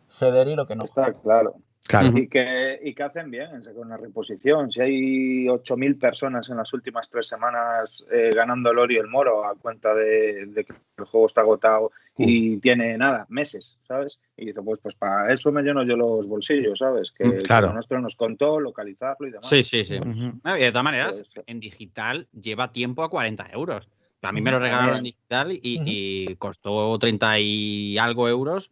ceder 0.06 0.46
y 0.48 0.54
lo 0.54 0.66
que 0.66 0.76
no. 0.76 0.84
Está 0.84 1.12
claro. 1.12 1.56
Claro. 1.86 2.16
Y 2.16 2.28
que, 2.28 2.78
y 2.84 2.94
que 2.94 3.02
hacen 3.02 3.30
bien 3.30 3.50
en 3.54 3.64
sacar 3.64 3.80
una 3.80 3.96
reposición. 3.96 4.70
Si 4.70 4.80
hay 4.80 5.48
8.000 5.48 5.98
personas 5.98 6.48
en 6.48 6.58
las 6.58 6.72
últimas 6.72 7.08
tres 7.08 7.26
semanas 7.26 8.04
eh, 8.12 8.30
ganando 8.34 8.70
el 8.70 8.78
oro 8.78 8.92
y 8.92 8.96
el 8.96 9.08
moro 9.08 9.44
a 9.44 9.54
cuenta 9.56 9.94
de, 9.94 10.46
de 10.46 10.64
que 10.64 10.72
el 10.98 11.04
juego 11.04 11.26
está 11.26 11.40
agotado 11.40 11.90
y 12.16 12.58
tiene 12.58 12.98
nada, 12.98 13.26
meses, 13.30 13.78
¿sabes? 13.88 14.20
Y 14.36 14.46
dice, 14.46 14.60
pues, 14.62 14.78
pues 14.80 14.94
para 14.94 15.32
eso 15.32 15.50
me 15.50 15.62
lleno 15.62 15.82
yo 15.82 15.96
los 15.96 16.28
bolsillos, 16.28 16.78
¿sabes? 16.78 17.10
Que, 17.12 17.24
Mm, 17.24 17.30
que 17.38 17.42
claro. 17.44 17.68
lo 17.68 17.72
nuestro 17.72 18.00
nos 18.00 18.14
contó, 18.14 18.60
localizarlo 18.60 19.26
y 19.26 19.30
demás. 19.30 19.48
Sí, 19.48 19.62
sí, 19.62 19.84
sí. 19.84 19.96
Ujú. 19.96 20.38
No, 20.44 20.56
y 20.56 20.60
de 20.60 20.70
todas 20.70 20.84
maneras, 20.84 21.24
Pues, 21.34 21.46
en 21.46 21.60
digital 21.60 22.28
lleva 22.38 22.72
tiempo 22.72 23.02
a 23.02 23.08
40 23.10 23.48
euros. 23.52 23.88
A 24.22 24.32
mí 24.32 24.42
me 24.42 24.50
lo 24.50 24.58
regalaron 24.58 24.98
en 24.98 25.04
digital 25.04 25.58
y 25.62 26.36
costó 26.36 26.98
30 26.98 27.40
y 27.40 27.96
algo 27.96 28.28
euros. 28.28 28.70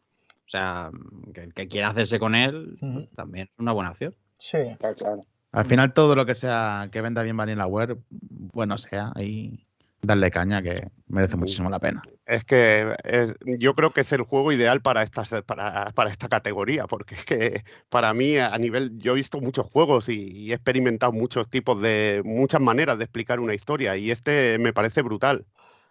O 0.49 0.51
sea, 0.51 0.91
que 1.35 1.43
el 1.43 1.53
que 1.53 1.69
quiera 1.69 1.91
hacerse 1.91 2.19
con 2.19 2.35
él 2.35 2.79
también 3.15 3.49
es 3.53 3.59
una 3.59 3.73
buena 3.73 3.91
opción. 3.91 4.15
Sí. 4.39 4.59
Claro. 4.79 5.21
Al 5.53 5.65
final 5.67 5.93
todo 5.93 6.15
lo 6.17 6.25
que 6.25 6.35
sea 6.35 6.89
que 6.91 7.03
venda 7.03 7.23
bien 7.23 7.37
Vanilla 7.37 7.67
Ware, 7.67 7.97
bueno 8.11 8.79
sea, 8.79 9.13
y 9.17 9.67
darle 10.01 10.31
caña 10.31 10.63
que 10.63 10.89
merece 11.09 11.37
muchísimo 11.37 11.69
la 11.69 11.81
pena. 11.81 12.01
Es 12.25 12.45
que 12.45 12.93
es- 13.05 13.35
yo 13.59 13.75
creo 13.75 13.91
que 13.91 14.01
es 14.03 14.13
el 14.13 14.23
juego 14.23 14.53
ideal 14.53 14.81
para, 14.81 15.03
estas, 15.03 15.35
para, 15.45 15.91
para 15.93 16.09
esta 16.09 16.29
categoría, 16.29 16.87
porque 16.87 17.15
es 17.15 17.25
que 17.27 17.65
para 17.91 18.15
mí 18.15 18.37
a 18.39 18.57
nivel, 18.57 18.99
yo 18.99 19.13
he 19.13 19.17
visto 19.17 19.41
muchos 19.41 19.67
juegos 19.67 20.09
y, 20.09 20.31
y 20.31 20.53
he 20.53 20.55
experimentado 20.55 21.13
muchos 21.13 21.49
tipos 21.51 21.81
de, 21.83 22.23
muchas 22.25 22.61
maneras 22.63 22.97
de 22.97 23.05
explicar 23.05 23.39
una 23.41 23.55
historia 23.55 23.97
y 23.97 24.11
este 24.11 24.59
me 24.59 24.73
parece 24.73 25.03
brutal. 25.03 25.45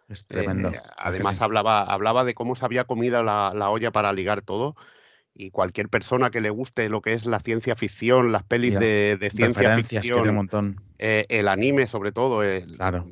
Es 0.08 0.28
tremendo. 0.28 0.70
Eh, 0.70 0.78
¿a 0.78 0.82
que 0.82 1.10
además 1.10 1.38
sí? 1.38 1.43
hablaba, 1.43 1.84
hablaba 1.84 2.24
de 2.24 2.34
cómo 2.34 2.55
se 2.55 2.66
había 2.66 2.86
comido 2.86 3.24
la, 3.24 3.51
la 3.53 3.70
olla 3.70 3.91
para 3.91 4.14
ligar 4.14 4.41
todo 4.41 4.74
y 5.34 5.51
cualquier 5.51 5.89
persona 5.89 6.32
que 6.32 6.41
le 6.41 6.49
guste 6.49 6.89
lo 6.89 7.01
que 7.01 7.14
es 7.14 7.26
la 7.26 7.39
ciencia 7.39 7.76
ficción, 7.76 8.32
las 8.32 8.43
pelis 8.43 8.80
de, 8.80 9.18
de 9.18 9.30
ciencia 9.30 9.70
un 9.70 9.76
ficción, 9.76 10.36
montón. 10.36 10.78
eh, 10.97 11.26
el 11.30 11.47
anime 11.47 11.88
sobre 11.88 12.12
todo, 12.12 12.43
el- 12.43 12.76
Claro. 12.78 13.05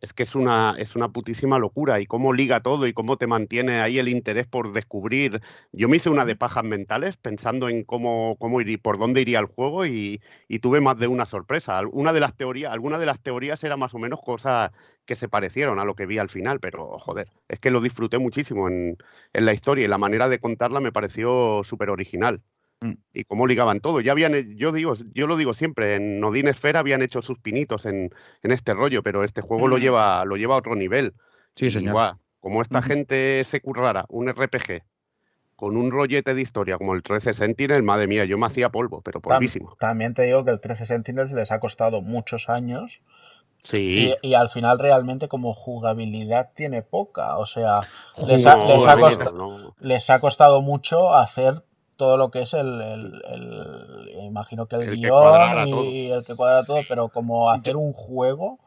Es 0.00 0.12
que 0.12 0.22
es 0.22 0.34
una, 0.34 0.74
es 0.78 0.96
una 0.96 1.10
putísima 1.10 1.58
locura 1.58 2.00
y 2.00 2.06
cómo 2.06 2.32
liga 2.32 2.60
todo 2.60 2.86
y 2.86 2.92
cómo 2.92 3.16
te 3.16 3.26
mantiene 3.26 3.80
ahí 3.80 3.98
el 3.98 4.08
interés 4.08 4.46
por 4.46 4.72
descubrir. 4.72 5.40
Yo 5.72 5.88
me 5.88 5.96
hice 5.96 6.10
una 6.10 6.24
de 6.24 6.36
pajas 6.36 6.64
mentales 6.64 7.16
pensando 7.16 7.68
en 7.68 7.84
cómo, 7.84 8.36
cómo 8.38 8.60
ir, 8.60 8.80
por 8.80 8.98
dónde 8.98 9.20
iría 9.20 9.38
el 9.40 9.46
juego 9.46 9.86
y, 9.86 10.20
y 10.48 10.58
tuve 10.60 10.80
más 10.80 10.98
de 10.98 11.06
una 11.08 11.26
sorpresa. 11.26 11.80
Una 11.92 12.12
de 12.12 12.20
las 12.20 12.36
teorías, 12.36 12.72
alguna 12.72 12.98
de 12.98 13.06
las 13.06 13.20
teorías 13.20 13.62
era 13.64 13.76
más 13.76 13.94
o 13.94 13.98
menos 13.98 14.20
cosas 14.22 14.70
que 15.04 15.16
se 15.16 15.28
parecieron 15.28 15.78
a 15.78 15.84
lo 15.84 15.94
que 15.94 16.06
vi 16.06 16.18
al 16.18 16.30
final, 16.30 16.60
pero 16.60 16.98
joder, 16.98 17.28
es 17.48 17.58
que 17.58 17.70
lo 17.70 17.80
disfruté 17.80 18.18
muchísimo 18.18 18.68
en, 18.68 18.96
en 19.32 19.44
la 19.44 19.52
historia 19.52 19.84
y 19.84 19.88
la 19.88 19.98
manera 19.98 20.28
de 20.28 20.38
contarla 20.38 20.80
me 20.80 20.92
pareció 20.92 21.62
súper 21.64 21.90
original. 21.90 22.42
Mm. 22.80 22.92
Y 23.12 23.24
cómo 23.24 23.46
ligaban 23.46 23.80
todo. 23.80 24.00
Ya 24.00 24.12
habían, 24.12 24.34
he- 24.34 24.54
yo 24.56 24.72
digo, 24.72 24.94
yo 25.14 25.26
lo 25.26 25.36
digo 25.36 25.52
siempre, 25.54 25.96
en 25.96 26.22
Odin 26.24 26.48
Esfera 26.48 26.80
habían 26.80 27.02
hecho 27.02 27.20
sus 27.22 27.38
pinitos 27.38 27.84
en, 27.86 28.10
en 28.42 28.50
este 28.52 28.72
rollo, 28.74 29.02
pero 29.02 29.22
este 29.24 29.42
juego 29.42 29.68
lo 29.68 29.76
Mm. 29.76 29.80
lleva, 29.80 30.24
lo 30.24 30.36
lleva 30.36 30.54
a 30.54 30.58
otro 30.58 30.74
nivel. 30.76 31.14
Sí, 31.54 31.66
Y, 31.66 31.70
señor. 31.70 32.16
como 32.40 32.62
esta 32.62 32.80
gente 32.80 33.44
se 33.44 33.60
currara 33.60 34.06
un 34.08 34.28
RPG 34.28 34.82
con 35.56 35.76
un 35.76 35.90
rollete 35.90 36.32
de 36.32 36.40
historia 36.40 36.78
como 36.78 36.94
el 36.94 37.02
13 37.02 37.34
Sentinel, 37.34 37.82
madre 37.82 38.06
mía, 38.06 38.24
yo 38.24 38.38
me 38.38 38.46
hacía 38.46 38.70
polvo, 38.70 39.02
pero 39.02 39.20
polvísimo. 39.20 39.76
también 39.78 40.14
te 40.14 40.22
digo 40.22 40.42
que 40.46 40.52
el 40.52 40.60
13 40.60 40.86
Sentinels 40.86 41.32
les 41.32 41.52
ha 41.52 41.60
costado 41.60 42.00
muchos 42.00 42.48
años 42.48 43.00
Sí, 43.62 44.14
y, 44.22 44.28
y 44.28 44.32
al 44.32 44.48
final 44.48 44.78
realmente 44.78 45.28
como 45.28 45.52
jugabilidad 45.52 46.48
tiene 46.54 46.80
poca. 46.80 47.36
O 47.36 47.44
sea, 47.44 47.80
les 48.26 48.46
ha, 48.46 48.56
No, 48.56 48.68
les 48.68 48.86
ha 48.86 48.96
no, 48.96 49.00
costa- 49.02 49.36
no. 49.36 49.76
les 49.80 50.08
ha 50.08 50.18
costado 50.18 50.62
mucho 50.62 51.12
hacer 51.14 51.62
todo 52.00 52.16
lo 52.16 52.30
que 52.32 52.40
es 52.42 52.52
el, 52.54 52.80
el- 52.80 53.22
el- 53.34 54.24
imagino 54.32 54.66
que 54.66 54.76
el, 54.76 54.82
El 54.88 54.96
guion 54.96 55.68
y 55.68 56.10
el 56.16 56.24
que 56.26 56.34
cuadra 56.34 56.64
todo, 56.64 56.82
pero 56.88 57.08
como 57.16 57.50
hacer 57.50 57.76
un 57.76 57.92
juego 57.92 58.58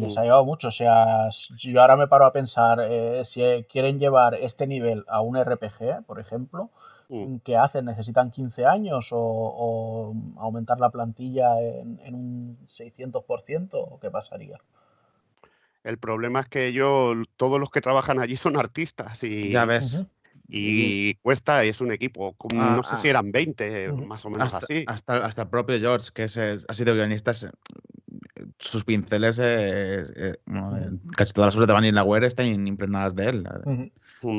les 0.00 0.16
ha 0.16 0.22
llevado 0.22 0.44
mucho. 0.44 0.68
O 0.68 0.70
sea, 0.80 1.28
yo 1.58 1.80
ahora 1.80 1.96
me 1.96 2.06
paro 2.08 2.24
a 2.26 2.32
pensar, 2.32 2.78
eh, 2.80 3.24
si 3.24 3.42
eh, 3.42 3.66
quieren 3.70 3.98
llevar 3.98 4.34
este 4.34 4.66
nivel 4.66 5.04
a 5.08 5.20
un 5.20 5.36
RPG, 5.36 6.04
por 6.06 6.20
ejemplo, 6.20 6.70
Mm. 7.08 7.36
¿qué 7.44 7.56
hacen? 7.56 7.84
¿Necesitan 7.84 8.30
15 8.30 8.64
años 8.64 9.08
o, 9.12 9.18
o 9.20 10.14
aumentar 10.38 10.78
la 10.80 10.90
plantilla 10.90 11.60
en, 11.60 12.00
en 12.04 12.14
un 12.14 12.58
600% 12.68 13.74
o 13.74 13.98
qué 14.00 14.10
pasaría? 14.10 14.58
El 15.84 15.98
problema 15.98 16.40
es 16.40 16.48
que 16.48 16.66
ellos, 16.68 17.16
todos 17.36 17.58
los 17.58 17.70
que 17.70 17.80
trabajan 17.80 18.20
allí 18.20 18.36
son 18.36 18.56
artistas 18.56 19.22
y, 19.24 19.50
Ya 19.52 19.64
ves. 19.64 20.00
Y 20.54 21.14
cuesta, 21.22 21.64
es 21.64 21.80
un 21.80 21.92
equipo, 21.92 22.36
Ah, 22.52 22.74
no 22.76 22.82
sé 22.82 22.96
ah. 22.96 22.98
si 23.00 23.08
eran 23.08 23.32
20, 23.32 23.90
Ujú. 23.90 24.06
más 24.06 24.24
o 24.24 24.30
menos 24.30 24.46
Hasta, 24.54 24.58
así. 24.66 24.84
hasta, 24.86 25.24
hasta 25.24 25.42
el 25.42 25.48
propio 25.48 25.78
George, 25.78 26.10
que 26.12 26.24
es, 26.24 26.36
ha 26.36 26.74
sido 26.74 26.94
guionista, 26.94 27.30
es- 27.30 27.48
sus 28.58 28.84
pinceles, 28.84 29.38
eh, 29.38 29.44
eh, 30.14 30.34
eh, 30.46 30.90
casi 31.16 31.32
todas 31.32 31.48
las 31.48 31.54
obras 31.56 31.68
de 31.68 31.72
Vanilla 31.74 32.02
Ware 32.02 32.26
están 32.26 32.46
impregnadas 32.66 33.14
de 33.14 33.24
él, 33.28 33.44
eh, 33.66 33.90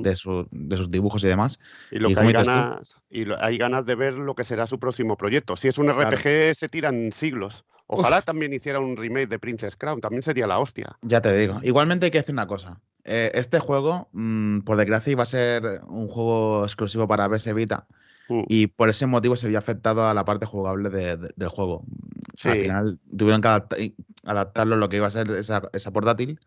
de, 0.02 0.16
su- 0.16 0.48
de 0.52 0.78
sus 0.78 0.92
dibujos 0.92 1.24
y 1.24 1.28
demás. 1.28 1.60
Y 1.92 2.00
lo 2.00 2.10
Y 2.10 2.16
que 2.16 2.22
hay 2.22 2.32
ganas, 2.32 2.96
y 3.10 3.26
lo- 3.26 3.42
hay 3.44 3.58
ganas 3.58 3.86
de 3.86 3.96
ver 3.96 4.14
lo 4.14 4.36
que 4.36 4.44
será 4.44 4.68
su 4.68 4.80
próximo 4.80 5.18
proyecto. 5.18 5.56
Si 5.56 5.68
es 5.68 5.78
un 5.78 5.90
RPG, 5.90 6.54
se 6.56 6.70
tiran 6.70 7.12
siglos. 7.12 7.66
Ojalá 7.94 8.22
también 8.22 8.54
hiciera 8.54 8.80
un 8.80 8.96
remake 8.98 9.28
de 9.28 9.40
Princess 9.40 9.76
Crown, 9.76 10.02
también 10.02 10.22
sería 10.24 10.48
la 10.48 10.60
hostia. 10.60 10.98
Ya 11.02 11.22
te 11.22 11.36
digo. 11.38 11.60
Igualmente 11.64 12.06
hay 12.06 12.12
que 12.12 12.20
decir 12.20 12.34
una 12.34 12.48
cosa. 12.48 12.82
Eh, 13.06 13.32
este 13.36 13.60
juego, 13.60 14.10
mm, 14.14 14.60
por 14.62 14.78
desgracia, 14.78 15.12
iba 15.12 15.24
a 15.24 15.26
ser 15.26 15.82
un 15.88 16.08
juego 16.08 16.64
exclusivo 16.64 17.08
para 17.08 17.28
PS 17.30 17.54
Vita. 17.54 17.88
Mm. 18.30 18.44
Y 18.48 18.68
por 18.68 18.90
ese 18.90 19.06
motivo 19.06 19.36
se 19.36 19.50
vio 19.50 19.60
afectado 19.60 20.08
a 20.08 20.14
la 20.14 20.24
parte 20.24 20.46
jugable 20.46 20.90
de- 20.90 21.18
de- 21.18 21.30
del 21.36 21.50
juego. 21.50 21.84
Sí. 22.38 22.50
Al 22.50 22.58
final 22.60 23.00
tuvieron 23.18 23.42
que 23.42 23.94
adaptarlo 24.26 24.76
a 24.76 24.78
lo 24.78 24.88
que 24.90 24.96
iba 24.98 25.08
a 25.08 25.12
ser 25.12 25.30
esa, 25.32 25.64
esa 25.74 25.92
portátil 25.92 26.40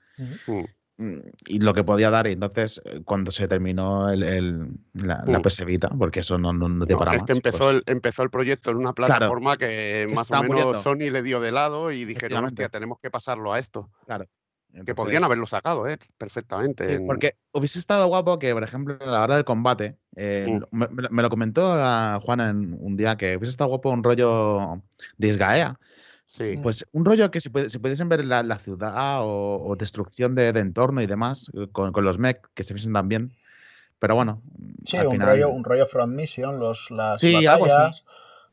y 1.47 1.59
lo 1.59 1.75
que 1.75 1.85
podía 1.85 2.11
dar. 2.11 2.27
Y 2.27 2.33
entonces, 2.33 2.81
eh, 2.87 3.03
cuando 3.05 3.31
se 3.31 3.47
terminó 3.49 4.09
el, 4.09 4.23
el- 4.23 4.69
la, 4.95 5.23
la 5.27 5.39
Mm. 5.39 5.43
PS 5.43 5.65
Vita, 5.67 5.91
porque 5.99 6.21
eso 6.21 6.39
no, 6.39 6.53
no, 6.53 6.69
no 6.69 6.87
dio 6.87 6.97
No, 6.97 7.01
para 7.01 7.13
es 7.13 7.19
más. 7.21 7.27
que 7.27 7.33
empezó, 7.33 7.59
pues- 7.59 7.77
el, 7.77 7.83
empezó 7.87 8.23
el 8.23 8.31
proyecto 8.31 8.71
en 8.71 8.79
una 8.79 8.93
plataforma 8.95 9.57
que 9.57 9.67
que 10.09 10.15
más 10.15 10.31
o 10.31 10.35
menos 10.43 10.49
muriendo. 10.49 10.83
Sony 10.83 11.11
le 11.13 11.23
dio 11.23 11.41
de 11.41 11.53
lado 11.53 11.91
y 11.93 12.05
dijeron, 12.05 12.45
hostia, 12.45 12.69
tenemos 12.69 12.99
que 13.01 13.11
pasarlo 13.11 13.53
a 13.53 13.59
esto. 13.59 13.91
Claro. 14.07 14.27
Que 14.85 14.95
podrían 14.95 15.25
haberlo 15.25 15.47
sacado, 15.47 15.89
¿eh? 15.89 15.97
Perfectamente. 16.19 16.85
Sí, 16.85 16.93
en- 16.95 17.07
porque 17.07 17.37
hubiese 17.53 17.79
estado 17.79 18.07
guapo 18.09 18.39
que, 18.39 18.53
por 18.53 18.63
ejemplo, 18.63 18.99
a 19.01 19.07
la 19.07 19.23
hora 19.23 19.35
del 19.37 19.45
combate, 19.45 19.97
eh, 20.17 20.47
Mm. 20.49 20.77
me, 20.77 20.89
me 20.89 21.03
lo- 21.03 21.11
me 21.11 21.23
lo 21.23 21.31
comentó 21.31 21.73
a 21.73 22.21
Juan 22.23 22.41
en 22.41 22.77
un 22.79 22.97
día 22.97 23.17
que 23.17 23.37
hubiese 23.37 23.51
estado 23.51 23.69
guapo 23.71 23.91
un 23.91 24.03
rollo 24.05 24.83
Disgaea. 25.17 25.79
Sí. 26.27 26.57
Pues 26.63 26.85
un 26.93 27.05
rollo 27.05 27.31
que 27.31 27.41
se, 27.41 27.51
puede, 27.51 27.71
se 27.71 27.79
pudiesen 27.79 28.09
ver 28.09 28.25
la, 28.25 28.43
la 28.43 28.59
ciudad 28.59 29.23
o, 29.23 29.63
o 29.65 29.77
destrucción 29.77 30.35
de, 30.35 30.53
de 30.53 30.61
entorno 30.61 31.01
y 31.01 31.07
demás 31.07 31.51
eh, 31.55 31.69
con, 31.73 31.93
con 31.93 32.05
los 32.05 32.19
mech 32.19 32.41
que 32.55 32.65
se 32.65 32.75
viesen 32.75 32.93
tan 32.93 33.09
bien. 33.09 33.33
Pero 33.99 34.15
bueno, 34.15 34.43
Sí, 34.85 34.97
al 34.99 35.07
un, 35.07 35.13
final. 35.13 35.29
rollo, 35.31 35.49
un 35.51 35.65
rollo 35.65 35.87
Front 35.87 36.13
Mission, 36.15 36.59
los, 36.59 36.91
las 36.91 37.21
Sí, 37.21 37.47
algo 37.47 37.67
así. 37.67 37.75
batallas. 37.75 38.05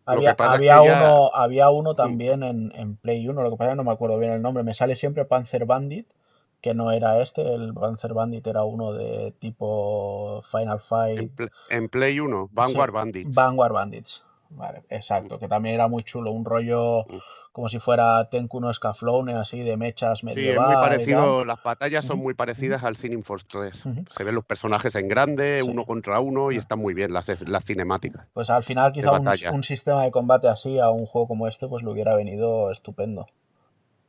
Había, 0.06 0.32
es 0.32 0.36
había 0.40 0.80
que 0.82 0.86
ya- 0.88 1.04
uno, 1.04 1.32
había 1.34 1.70
uno 1.70 1.96
también 1.96 2.44
en, 2.44 2.72
en 2.76 2.96
Play 2.98 3.28
1, 3.28 3.42
lo 3.42 3.50
que 3.52 3.58
pasa 3.58 3.70
es 3.70 3.74
que 3.74 3.78
no 3.78 3.84
me 3.86 3.92
acuerdo 3.92 4.20
bien 4.20 4.32
el 4.34 4.42
nombre. 4.42 4.64
Me 4.64 4.74
sale 4.74 4.96
siempre 4.96 5.26
Panzer 5.26 5.66
Bandit, 5.66 6.08
que 6.62 6.74
no 6.74 6.92
era 6.92 7.22
este. 7.22 7.54
El 7.54 7.74
Panzer 7.74 8.14
Bandit 8.14 8.46
era 8.48 8.64
uno 8.64 8.92
de 8.94 9.34
tipo 9.40 10.44
Final 10.52 10.78
En, 10.78 10.80
Fight. 10.80 11.32
Pl- 11.36 11.52
en 11.70 11.90
Play 11.90 12.20
1, 12.20 12.50
Vanguard 12.52 12.90
Sí, 12.92 12.94
Bandits. 12.96 13.36
Vanguard 13.36 13.74
Bandits. 13.74 14.24
Vale, 14.50 14.84
exacto, 14.90 15.40
que 15.40 15.48
también 15.48 15.76
era 15.76 15.88
muy 15.88 16.04
chulo, 16.04 16.32
un 16.32 16.46
rollo 16.46 17.06
Mm. 17.08 17.18
Como 17.54 17.70
si 17.70 17.80
fuera 17.80 18.28
Tenku 18.30 18.60
no 18.60 18.74
Scaflowne, 18.74 19.36
así 19.36 19.60
de 19.60 19.78
mechas 19.78 20.22
Sí, 20.22 20.50
es 20.50 20.60
muy 20.60 20.74
parecido, 20.74 21.46
las 21.46 21.62
batallas 21.62 22.04
son 22.04 22.18
muy 22.18 22.34
parecidas 22.34 22.84
al 22.84 22.98
Sinning 22.98 23.24
Force 23.24 23.46
3. 23.48 23.86
Ujú. 23.86 24.06
Se 24.10 24.24
ven 24.24 24.34
los 24.34 24.44
personajes 24.44 24.96
en 24.96 25.08
grande, 25.08 25.62
Sí. 25.62 25.70
uno 25.70 25.86
contra 25.86 26.20
uno, 26.20 26.52
y 26.52 26.56
Ah. 26.56 26.60
están 26.60 26.80
muy 26.80 26.96
bien 26.96 27.14
las, 27.14 27.48
las 27.48 27.64
cinemáticas. 27.64 28.26
Pues 28.34 28.50
al 28.50 28.64
final 28.64 28.92
quizá 28.92 29.12
un, 29.52 29.64
sistema 29.64 30.04
de 30.04 30.10
combate 30.10 30.48
así 30.48 30.80
a 30.80 30.90
un 30.90 31.06
juego 31.06 31.28
como 31.28 31.48
este 31.48 31.68
pues 31.68 31.84
le 31.84 31.92
hubiera 31.92 32.16
venido 32.16 32.72
estupendo. 32.72 33.28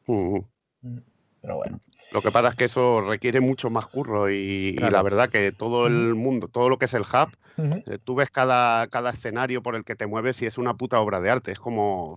Pero 0.07 1.57
bueno. 1.57 1.79
Lo 2.13 2.23
que 2.23 2.31
pasa 2.31 2.49
es 2.49 2.55
que 2.55 2.65
eso 2.65 3.03
requiere 3.03 3.41
mucho 3.41 3.69
más 3.69 3.87
curro 3.87 4.31
y, 4.31 4.73
la 4.79 5.03
verdad 5.03 5.29
que 5.29 5.53
todo 5.53 5.87
el 5.87 6.15
mundo, 6.15 6.49
todo 6.49 6.71
lo 6.71 6.79
que 6.79 6.87
es 6.87 6.95
el 6.95 7.03
hub, 7.03 7.29
eh, 7.59 7.99
tú 8.03 8.15
ves 8.15 8.31
cada, 8.31 8.87
cada 8.87 9.11
escenario 9.11 9.63
por 9.63 9.75
el 9.75 9.85
que 9.85 9.97
te 9.97 10.07
mueves 10.07 10.41
y 10.41 10.47
es 10.47 10.57
una 10.57 10.73
puta 10.73 10.99
obra 10.99 11.21
de 11.21 11.29
arte. 11.29 11.53
Es 11.53 11.59
como, 11.59 12.17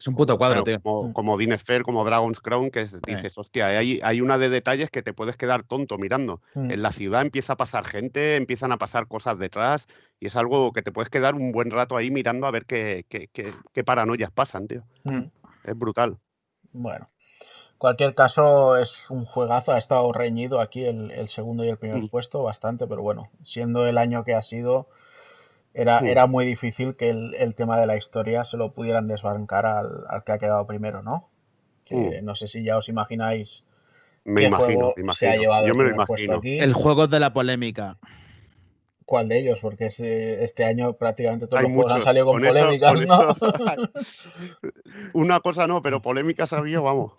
Es 0.00 0.08
un 0.08 0.14
puto 0.16 0.38
cuadro, 0.38 0.64
claro, 0.64 0.78
tío. 0.78 0.82
como, 0.82 1.08
Mm. 1.08 1.12
como 1.12 1.36
Dine 1.36 1.58
Sphere, 1.58 1.84
como 1.84 2.04
Dragon's 2.06 2.40
Crown, 2.40 2.70
que 2.70 2.80
es- 2.80 3.02
dices, 3.02 3.36
hostia, 3.36 3.66
hay, 3.66 4.00
hay 4.02 4.22
una 4.22 4.38
de 4.38 4.48
detalles 4.48 4.88
que 4.90 5.02
te 5.02 5.12
puedes 5.12 5.36
quedar 5.36 5.62
tonto 5.62 5.98
mirando. 5.98 6.40
Mm. 6.54 6.70
En 6.70 6.80
la 6.82 6.90
ciudad 6.90 7.20
empieza 7.20 7.52
a 7.52 7.56
pasar 7.58 7.84
gente, 7.86 8.36
empiezan 8.36 8.72
a 8.72 8.78
pasar 8.78 9.06
cosas 9.08 9.38
detrás 9.38 9.88
y 10.18 10.26
es 10.28 10.36
algo 10.36 10.72
que 10.72 10.80
te 10.80 10.90
puedes 10.90 11.10
quedar 11.10 11.34
un 11.34 11.52
buen 11.52 11.70
rato 11.70 11.98
ahí 11.98 12.10
mirando 12.10 12.46
a 12.46 12.50
ver 12.50 12.64
qué, 12.64 13.04
qué, 13.10 13.28
qué- 13.30 13.52
qué 13.74 13.84
paranoias 13.84 14.30
pasan, 14.30 14.66
tío. 14.68 14.80
Mm. 15.04 15.24
Es 15.64 15.76
brutal. 15.76 16.16
Bueno. 16.72 17.04
En 17.72 17.78
cualquier 17.78 18.14
caso, 18.14 18.76
es 18.78 19.08
un 19.10 19.24
juegazo. 19.26 19.72
Ha 19.72 19.78
estado 19.78 20.10
reñido 20.12 20.60
aquí 20.60 20.84
el, 20.84 21.10
el 21.10 21.28
segundo 21.28 21.62
y 21.64 21.68
el 21.68 21.76
primer 21.78 21.98
Mm. 22.02 22.08
puesto 22.08 22.42
bastante, 22.42 22.86
pero 22.86 23.02
bueno, 23.02 23.30
siendo 23.42 23.86
el 23.86 23.98
año 23.98 24.24
que 24.24 24.34
ha 24.34 24.42
sido, 24.42 24.88
era, 25.74 26.00
era 26.00 26.26
muy 26.26 26.44
difícil 26.46 26.96
que 26.96 27.10
el, 27.10 27.34
el 27.34 27.54
tema 27.54 27.78
de 27.80 27.86
la 27.86 27.96
historia 27.96 28.44
se 28.44 28.56
lo 28.56 28.72
pudieran 28.72 29.06
desbancar 29.08 29.66
al, 29.66 30.04
al 30.08 30.24
que 30.24 30.32
ha 30.32 30.38
quedado 30.38 30.66
primero, 30.66 31.02
¿no? 31.02 31.28
Que 31.84 32.20
no 32.22 32.34
sé 32.34 32.48
si 32.48 32.62
ya 32.64 32.76
os 32.76 32.88
imagináis. 32.88 33.64
Me 34.24 34.42
qué 34.42 34.46
imagino, 34.48 34.92
juego 34.92 35.14
se 35.14 35.28
ha 35.28 35.36
llevado 35.36 35.66
Yo 35.66 35.72
el 35.72 35.78
me 35.78 35.84
lo 35.84 35.94
imagino. 35.94 36.36
aquí. 36.36 36.58
El 36.58 36.72
juego 36.74 37.06
de 37.06 37.20
la 37.20 37.32
polémica. 37.32 37.96
¿Cuál 39.06 39.28
de 39.28 39.40
ellos? 39.40 39.58
Porque 39.60 39.86
este 39.88 40.64
año 40.64 40.92
prácticamente 40.92 41.48
todos 41.48 41.58
Hay 41.58 41.64
los 41.66 41.74
juegos 41.74 41.92
han 41.94 42.02
salido 42.04 42.26
con, 42.26 42.34
Con 42.36 42.44
eso- 42.44 42.58
polémicas, 42.58 42.92
con 42.92 43.04
¿no? 43.06 43.90
Una 45.14 45.40
cosa 45.40 45.66
no, 45.66 45.82
pero 45.82 46.00
polémicas 46.00 46.52
había, 46.52 46.78
vamos. 46.80 47.14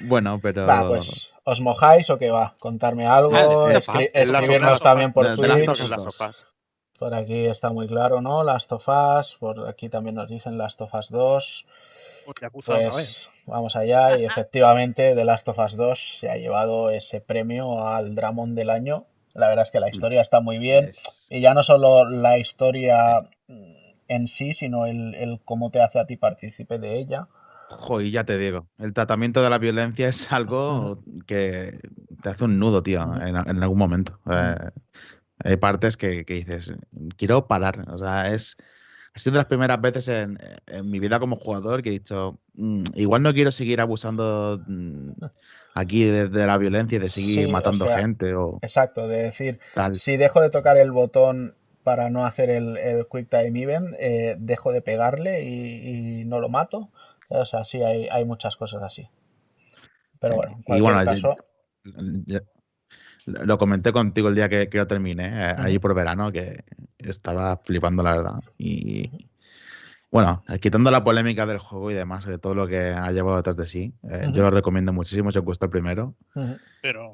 Bueno, 0.00 0.38
pero. 0.42 0.66
Va, 0.66 0.88
pues, 0.88 1.28
¿os 1.44 1.60
mojáis 1.60 2.08
o 2.10 2.18
qué 2.18 2.30
va? 2.30 2.54
Contarme 2.58 3.06
algo, 3.06 3.32
escri- 3.68 4.10
escribirnos 4.14 4.80
también 4.80 5.12
por 5.12 5.26
De- 5.26 5.36
Por 6.98 7.14
aquí 7.14 7.46
está 7.46 7.70
muy 7.70 7.86
claro, 7.86 8.20
¿no? 8.20 8.42
Last 8.44 8.72
of 8.72 8.86
Us, 8.88 9.36
por 9.38 9.68
aquí 9.68 9.88
también 9.88 10.16
nos 10.16 10.28
dicen 10.28 10.58
Last 10.58 10.80
of 10.80 10.94
Us 10.94 11.10
2. 11.10 11.66
Pues. 12.26 12.44
Pues 12.52 13.28
vamos 13.46 13.76
allá 13.76 14.18
y 14.18 14.24
efectivamente 14.24 15.14
The 15.14 15.24
Last 15.24 15.48
of 15.48 15.58
Us 15.58 15.76
2 15.76 16.18
se 16.20 16.28
ha 16.28 16.36
llevado 16.36 16.90
ese 16.90 17.20
premio 17.20 17.86
al 17.86 18.14
Dramón 18.14 18.54
del 18.54 18.70
año. 18.70 19.06
La 19.32 19.48
verdad 19.48 19.64
es 19.64 19.70
que 19.70 19.80
la 19.80 19.90
historia 19.90 20.22
está 20.22 20.40
muy 20.40 20.58
bien 20.58 20.90
y 21.30 21.40
ya 21.40 21.54
no 21.54 21.62
solo 21.62 22.08
la 22.08 22.38
historia 22.38 23.28
mm, 23.46 23.74
en 24.08 24.28
sí, 24.28 24.54
sino 24.54 24.86
el, 24.86 25.14
el 25.14 25.40
cómo 25.44 25.70
te 25.70 25.80
hace 25.80 26.00
a 26.00 26.06
ti 26.06 26.16
partícipe 26.16 26.78
de 26.78 26.98
ella. 26.98 27.28
Joder, 27.68 28.10
ya 28.10 28.24
te 28.24 28.38
digo. 28.38 28.66
El 28.78 28.92
tratamiento 28.92 29.42
de 29.42 29.50
la 29.50 29.58
violencia 29.58 30.08
es 30.08 30.32
algo 30.32 31.02
que 31.26 31.78
te 32.22 32.28
hace 32.28 32.44
un 32.44 32.58
nudo, 32.58 32.82
tío, 32.82 33.02
en, 33.16 33.36
en 33.36 33.62
algún 33.62 33.78
momento. 33.78 34.18
Eh, 34.30 34.70
hay 35.44 35.56
partes 35.56 35.96
que, 35.96 36.24
que 36.24 36.34
dices, 36.34 36.72
quiero 37.16 37.46
parar. 37.46 37.84
O 37.90 37.98
sea, 37.98 38.32
es. 38.32 38.56
Ha 39.14 39.18
sido 39.18 39.32
de 39.32 39.38
las 39.38 39.46
primeras 39.46 39.80
veces 39.80 40.08
en, 40.08 40.38
en 40.66 40.90
mi 40.90 40.98
vida 41.00 41.18
como 41.18 41.36
jugador 41.36 41.82
que 41.82 41.88
he 41.90 41.92
dicho, 41.92 42.38
"Mm, 42.54 42.84
igual 42.94 43.22
no 43.22 43.32
quiero 43.34 43.50
seguir 43.50 43.80
abusando 43.80 44.62
mm, 44.66 45.12
aquí 45.74 46.04
de, 46.04 46.28
de 46.28 46.46
la 46.46 46.58
violencia 46.58 46.96
y 46.96 46.98
de 47.00 47.08
seguir 47.10 47.40
Sí, 47.40 47.44
o 47.46 47.48
matando 47.52 47.86
sea, 47.86 47.96
gente 47.96 48.34
o 48.34 48.60
Exacto, 48.62 49.08
de 49.08 49.22
decir, 49.22 49.60
tal. 49.72 49.94
si 49.94 50.16
dejo 50.16 50.40
de 50.40 50.50
tocar 50.50 50.76
el 50.76 50.90
botón 50.90 51.54
para 51.84 52.10
no 52.10 52.24
hacer 52.26 52.50
el, 52.50 52.76
el 52.78 53.06
Quick 53.06 53.28
Time 53.30 53.60
Event, 53.62 53.94
eh, 53.98 54.36
dejo 54.38 54.72
de 54.72 54.82
pegarle 54.82 55.44
y, 55.44 56.20
y 56.20 56.24
no 56.24 56.40
lo 56.40 56.48
mato. 56.48 56.90
O 57.28 57.46
sea, 57.46 57.64
sí, 57.64 57.82
hay, 57.82 58.08
hay 58.10 58.24
muchas 58.24 58.56
cosas 58.56 58.82
así. 58.82 59.08
Pero 60.20 60.34
Sí. 60.34 60.36
bueno, 60.36 60.52
en 60.52 60.62
Y 60.76 60.80
cualquier 60.80 60.82
bueno, 60.82 61.04
caso, 61.04 61.36
Ya- 62.26 62.40
Lo 63.26 63.58
comenté 63.58 63.92
contigo 63.92 64.28
el 64.28 64.34
día 64.34 64.48
que, 64.48 64.68
que 64.68 64.78
lo 64.78 64.86
terminé, 64.86 65.26
eh, 65.28 65.54
allí 65.58 65.76
Ujú. 65.76 65.82
por 65.82 65.94
verano, 65.94 66.30
que 66.32 66.64
estaba 66.98 67.56
flipando, 67.58 68.02
la 68.02 68.12
verdad. 68.12 68.34
Y 68.58 69.28
bueno, 70.10 70.44
quitando 70.60 70.90
la 70.90 71.04
polémica 71.04 71.46
del 71.46 71.58
juego 71.58 71.90
y 71.90 71.94
demás, 71.94 72.24
de 72.26 72.38
todo 72.38 72.54
lo 72.54 72.66
que 72.66 72.78
ha 72.92 73.10
llevado 73.12 73.36
detrás 73.36 73.56
de 73.56 73.66
sí, 73.66 73.92
eh, 74.04 74.22
Ujú. 74.26 74.32
yo 74.36 74.42
lo 74.44 74.50
recomiendo 74.50 74.92
muchísimo 74.92 75.30
si 75.32 75.38
os 75.38 75.44
gusta 75.44 75.66
el 75.66 75.70
primero. 75.70 76.14
ujú, 76.34 76.56
Pero 76.80 77.12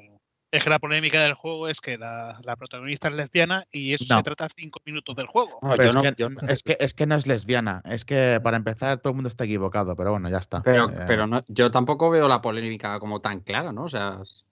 es 0.51 0.63
que 0.63 0.69
la 0.69 0.77
polémica 0.79 1.23
del 1.23 1.33
juego 1.33 1.67
es 1.67 1.81
que 1.81 1.97
la, 1.97 2.39
la 2.43 2.55
protagonista 2.55 3.07
es 3.07 3.15
lesbiana 3.15 3.65
y 3.71 3.93
eso 3.95 4.05
No. 4.07 4.17
se 4.17 4.23
trata 4.23 4.47
cinco 4.49 4.79
minutos 4.85 5.15
del 5.15 5.25
juego. 5.25 5.57
No, 5.63 5.75
Pero 5.75 5.89
es, 5.89 5.95
no- 5.95 6.01
que, 6.03 6.13
yo 6.15 6.29
no- 6.29 6.41
es, 6.47 6.61
que, 6.61 6.77
es 6.79 6.93
que 6.93 7.07
no 7.07 7.15
es 7.15 7.25
lesbiana, 7.25 7.81
es 7.85 8.05
que 8.05 8.39
para 8.43 8.57
empezar 8.57 8.99
todo 8.99 9.09
el 9.11 9.15
mundo 9.15 9.29
está 9.29 9.45
equivocado, 9.45 9.95
pero 9.95 10.11
bueno, 10.11 10.29
ya 10.29 10.37
está. 10.37 10.61
Pero, 10.61 10.89
Eh, 10.91 11.03
pero 11.07 11.25
no, 11.25 11.43
yo 11.47 11.71
tampoco 11.71 12.11
veo 12.11 12.27
la 12.27 12.41
polémica 12.41 12.99
como 12.99 13.19
tan 13.19 13.39
clara, 13.39 13.71
¿no? 13.73 13.85
O 13.85 13.89
sea, 13.89 14.19
es- 14.21 14.43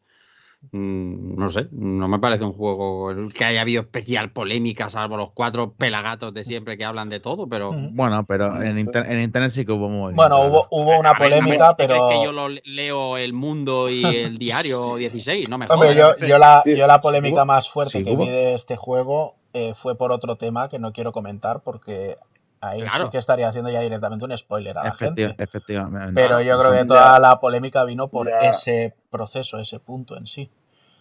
mm, 0.72 1.36
no 1.38 1.50
sé, 1.50 1.68
no 1.72 2.08
me 2.08 2.20
parece 2.20 2.44
un 2.44 2.54
juego 2.54 3.10
que 3.34 3.44
haya 3.46 3.62
habido 3.62 3.82
especial 3.82 4.32
polémica, 4.32 4.90
salvo 4.90 5.18
los 5.18 5.32
cuatro 5.32 5.74
pelagatos 5.74 6.34
de 6.34 6.44
siempre 6.44 6.78
que 6.78 6.86
hablan 6.86 7.10
de 7.10 7.20
todo, 7.20 7.48
pero... 7.48 7.72
Bueno, 7.74 8.26
pero 8.26 8.62
en, 8.62 8.78
inter- 8.80 9.06
en 9.10 9.22
internet 9.22 9.52
sí 9.52 9.66
que 9.66 9.72
hubo 9.72 9.90
muy. 9.90 10.14
Bueno, 10.14 10.40
hubo, 10.42 10.68
hubo 10.72 11.00
una 11.00 11.12
A 11.12 11.20
ver, 11.20 11.34
a 11.34 11.36
ver 11.36 11.40
polémica, 11.42 11.76
pero... 11.76 12.08
que 12.10 12.24
yo 12.24 12.32
lo 12.32 12.50
leo 12.50 13.18
el 13.18 13.34
mundo 13.34 13.90
y 13.90 14.04
el 14.06 14.38
diario 14.38 14.96
16, 14.96 15.50
no 15.50 15.58
me 15.58 15.66
Hombre, 15.68 15.94
jodas. 15.94 16.20
yo, 16.20 16.28
yo 16.28 16.38
la, 16.38 16.64
yo 16.66 16.88
la 16.88 17.02
polémica 17.02 17.44
más 17.46 17.70
fuerte 17.70 18.00
sí 18.00 18.04
que 18.04 18.12
hubo. 18.12 18.26
vi 18.26 18.30
de 18.30 18.54
este 18.56 18.76
juego 18.78 19.36
eh, 19.54 19.74
fue 19.76 19.96
por 19.98 20.12
otro 20.12 20.36
tema 20.38 20.70
que 20.70 20.80
no 20.80 20.94
quiero 20.94 21.12
comentar 21.12 21.62
porque 21.62 22.18
ahí 22.62 22.82
Claro. 22.82 23.06
sí 23.06 23.12
que 23.12 23.18
estaría 23.18 23.50
haciendo 23.50 23.70
ya 23.72 23.82
directamente 23.82 24.24
un 24.26 24.38
spoiler 24.38 24.78
a 24.78 24.84
la 24.84 24.92
Efecti- 24.92 25.28
gente. 25.28 25.44
efectivamente. 25.44 26.14
Pero 26.14 26.40
yo 26.42 26.60
creo 26.60 26.72
que 26.74 26.86
toda 26.86 27.20
la 27.20 27.40
polémica 27.40 27.84
vino 27.84 28.08
por 28.08 28.30
Ya. 28.30 28.52
ese 28.52 28.96
proceso, 29.10 29.58
ese 29.60 29.80
punto 29.80 30.16
en 30.18 30.28
sí. 30.28 30.50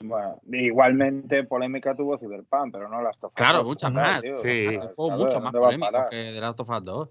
Bueno, 0.03 0.41
igualmente 0.51 1.45
polémica 1.45 1.95
tuvo 1.95 2.17
Cyberpunk, 2.17 2.73
pero 2.73 2.89
no 2.89 3.03
las 3.03 3.19
tofas. 3.19 3.35
Claro, 3.37 3.63
muchas 3.65 3.93
más. 3.93 4.23
Sí. 4.37 4.67
Un 4.69 4.89
juego 4.95 5.11
mucho 5.19 5.41
más 5.41 5.53
polémico 5.53 6.07
que 6.11 6.33
The 6.33 6.41
Last 6.41 6.61
of 6.61 6.71
Us 6.71 6.85
2. 6.85 7.09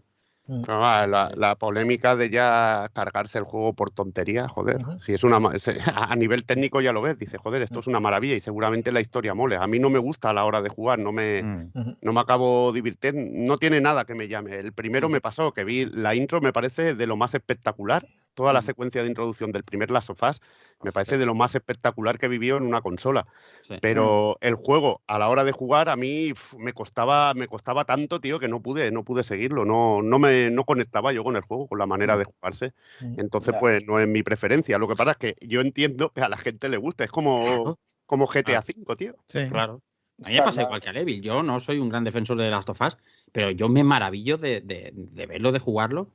Va, 0.50 1.06
la, 1.08 1.32
la 1.36 1.56
polémica 1.56 2.16
de 2.16 2.30
ya 2.30 2.90
cargarse 2.94 3.38
el 3.38 3.44
juego 3.44 3.74
por 3.74 3.92
tontería, 3.92 4.48
joder. 4.48 4.82
Si 5.00 5.14
es 5.14 5.24
una 5.24 5.40
a 5.96 6.16
nivel 6.16 6.46
técnico 6.46 6.82
ya 6.82 6.92
lo 6.92 7.02
ves, 7.02 7.18
dice, 7.18 7.38
joder, 7.38 7.62
esto 7.62 7.80
es 7.80 7.88
una 7.88 8.00
maravilla 8.00 8.36
y 8.36 8.40
seguramente 8.40 8.92
la 8.92 9.02
historia 9.02 9.34
mole. 9.34 9.58
A 9.58 9.68
mí 9.68 9.80
no 9.80 9.90
me 9.90 10.00
gusta 10.00 10.30
a 10.30 10.34
la 10.34 10.46
hora 10.46 10.62
de 10.62 10.70
jugar, 10.70 11.00
no 11.00 11.12
me, 11.12 11.40
Mm. 11.44 11.98
No 12.02 12.14
me 12.14 12.22
acabo 12.22 12.72
divirtiendo, 12.72 13.22
no 13.34 13.58
tiene 13.58 13.82
nada 13.82 14.06
que 14.06 14.16
me 14.16 14.28
llame. 14.28 14.58
El 14.58 14.74
primero 14.74 15.10
me 15.10 15.22
pasó 15.22 15.54
que 15.54 15.64
vi 15.64 15.86
la 15.86 16.16
intro, 16.16 16.42
me 16.42 16.54
parece 16.54 16.96
de 16.96 17.08
lo 17.08 17.18
más 17.18 17.36
espectacular. 17.36 18.06
Toda 18.40 18.54
la 18.54 18.60
Mm. 18.62 18.64
secuencia 18.64 19.02
de 19.02 19.10
introducción 19.10 19.52
del 19.52 19.66
primer 19.66 19.92
Last 19.92 20.12
of 20.12 20.24
Us 20.24 20.40
me 20.82 20.94
parece 20.94 21.18
de 21.18 21.26
lo 21.26 21.36
más 21.36 21.56
espectacular 21.56 22.18
que 22.18 22.28
he 22.28 22.30
vivido 22.30 22.56
en 22.56 22.64
una 22.64 22.80
consola. 22.80 23.28
Sí. 23.68 23.76
Pero 23.82 24.38
el 24.40 24.56
juego, 24.56 25.02
a 25.08 25.20
la 25.20 25.28
hora 25.28 25.44
de 25.44 25.52
jugar, 25.52 25.90
a 25.90 25.98
mí 25.98 26.32
me 26.58 26.72
costaba, 26.72 27.34
me 27.34 27.50
costaba 27.50 27.84
tanto, 27.84 28.22
tío, 28.22 28.40
que 28.40 28.48
no 28.48 28.62
pude, 28.62 28.90
no 28.92 29.04
pude 29.04 29.24
seguirlo. 29.24 29.66
No, 29.66 30.02
no 30.02 30.20
me 30.20 30.50
no 30.52 30.64
conectaba 30.64 31.12
yo 31.12 31.22
con 31.26 31.36
el 31.36 31.42
juego, 31.42 31.68
con 31.68 31.80
la 31.80 31.86
manera 31.86 32.16
de 32.16 32.24
jugarse. 32.24 32.72
Mm. 33.02 33.20
Entonces, 33.20 33.54
pues 33.60 33.86
no 33.86 34.00
es 34.00 34.08
mi 34.08 34.24
preferencia. 34.24 34.78
Lo 34.78 34.88
que 34.88 34.96
pasa 34.96 35.12
es 35.12 35.18
que 35.18 35.36
yo 35.46 35.60
entiendo 35.60 36.12
que 36.16 36.22
a 36.22 36.30
la 36.30 36.38
gente 36.38 36.70
le 36.70 36.78
gusta. 36.78 37.04
Es 37.04 37.12
como, 37.12 37.78
como 38.06 38.26
GTA 38.26 38.62
V, 38.62 38.96
tío. 38.96 39.16
Sí. 39.28 39.50
Claro. 39.50 39.82
A 40.24 40.30
mí 40.30 40.36
me 40.36 40.42
pasa 40.44 40.62
igual 40.62 40.80
que 40.82 40.90
a 40.90 40.94
Levil. 40.94 41.22
Yo 41.22 41.44
no 41.44 41.60
soy 41.60 41.80
un 41.80 41.90
gran 41.90 42.04
defensor 42.06 42.38
de 42.38 42.50
Last 42.50 42.70
of 42.70 42.82
Us, 42.82 42.98
pero 43.34 43.52
yo 43.52 43.68
me 43.70 43.84
maravillo 43.84 44.38
de, 44.38 44.62
de- 44.62 44.92
de 44.94 45.26
verlo, 45.26 45.52
de 45.52 45.60
jugarlo, 45.60 46.10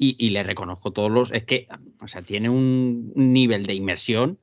y, 0.00 0.16
y 0.18 0.30
le 0.30 0.42
reconozco 0.42 0.92
todos 0.92 1.10
los. 1.10 1.30
Es 1.30 1.44
que, 1.44 1.68
o 2.02 2.08
sea, 2.08 2.22
tiene 2.22 2.48
un 2.48 3.12
un 3.14 3.32
nivel 3.32 3.66
de 3.66 3.74
inmersión 3.74 4.38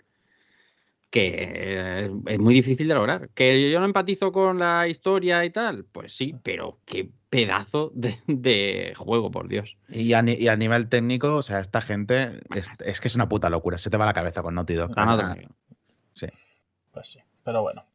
que 1.10 1.32
eh, 1.40 2.12
es 2.28 2.40
muy 2.40 2.54
difícil 2.54 2.88
de 2.88 2.94
lograr. 2.94 3.30
Que 3.34 3.72
yo 3.72 3.80
no 3.80 3.86
empatizo 3.86 4.32
con 4.32 4.60
la 4.60 4.88
historia 4.88 5.44
y 5.46 5.50
tal, 5.50 5.86
pues 5.86 6.16
sí, 6.16 6.36
pero 6.44 6.80
qué 6.86 7.10
pedazo 7.30 7.92
de, 7.96 8.20
de 8.28 8.94
juego, 8.96 9.32
por 9.32 9.48
Dios. 9.48 9.78
Y 9.90 10.14
a, 10.14 10.22
ni- 10.22 10.34
y 10.34 10.48
a 10.50 10.58
nivel 10.58 10.90
técnico, 10.90 11.36
o 11.36 11.42
sea, 11.42 11.60
esta 11.60 11.82
gente 11.82 12.42
es, 12.54 12.70
es 12.86 13.00
que 13.02 13.08
es 13.08 13.16
una 13.16 13.30
puta 13.30 13.50
locura. 13.50 13.78
Se 13.78 13.90
te 13.90 13.98
va 13.98 14.06
la 14.06 14.14
cabeza 14.14 14.44
con 14.44 14.56
Naughty 14.56 14.74
Dog. 14.74 14.92
Ah, 14.98 15.36
sí. 16.14 16.28
Pues 16.92 17.08
sí, 17.10 17.20
pero 17.44 17.62
bueno. 17.62 17.86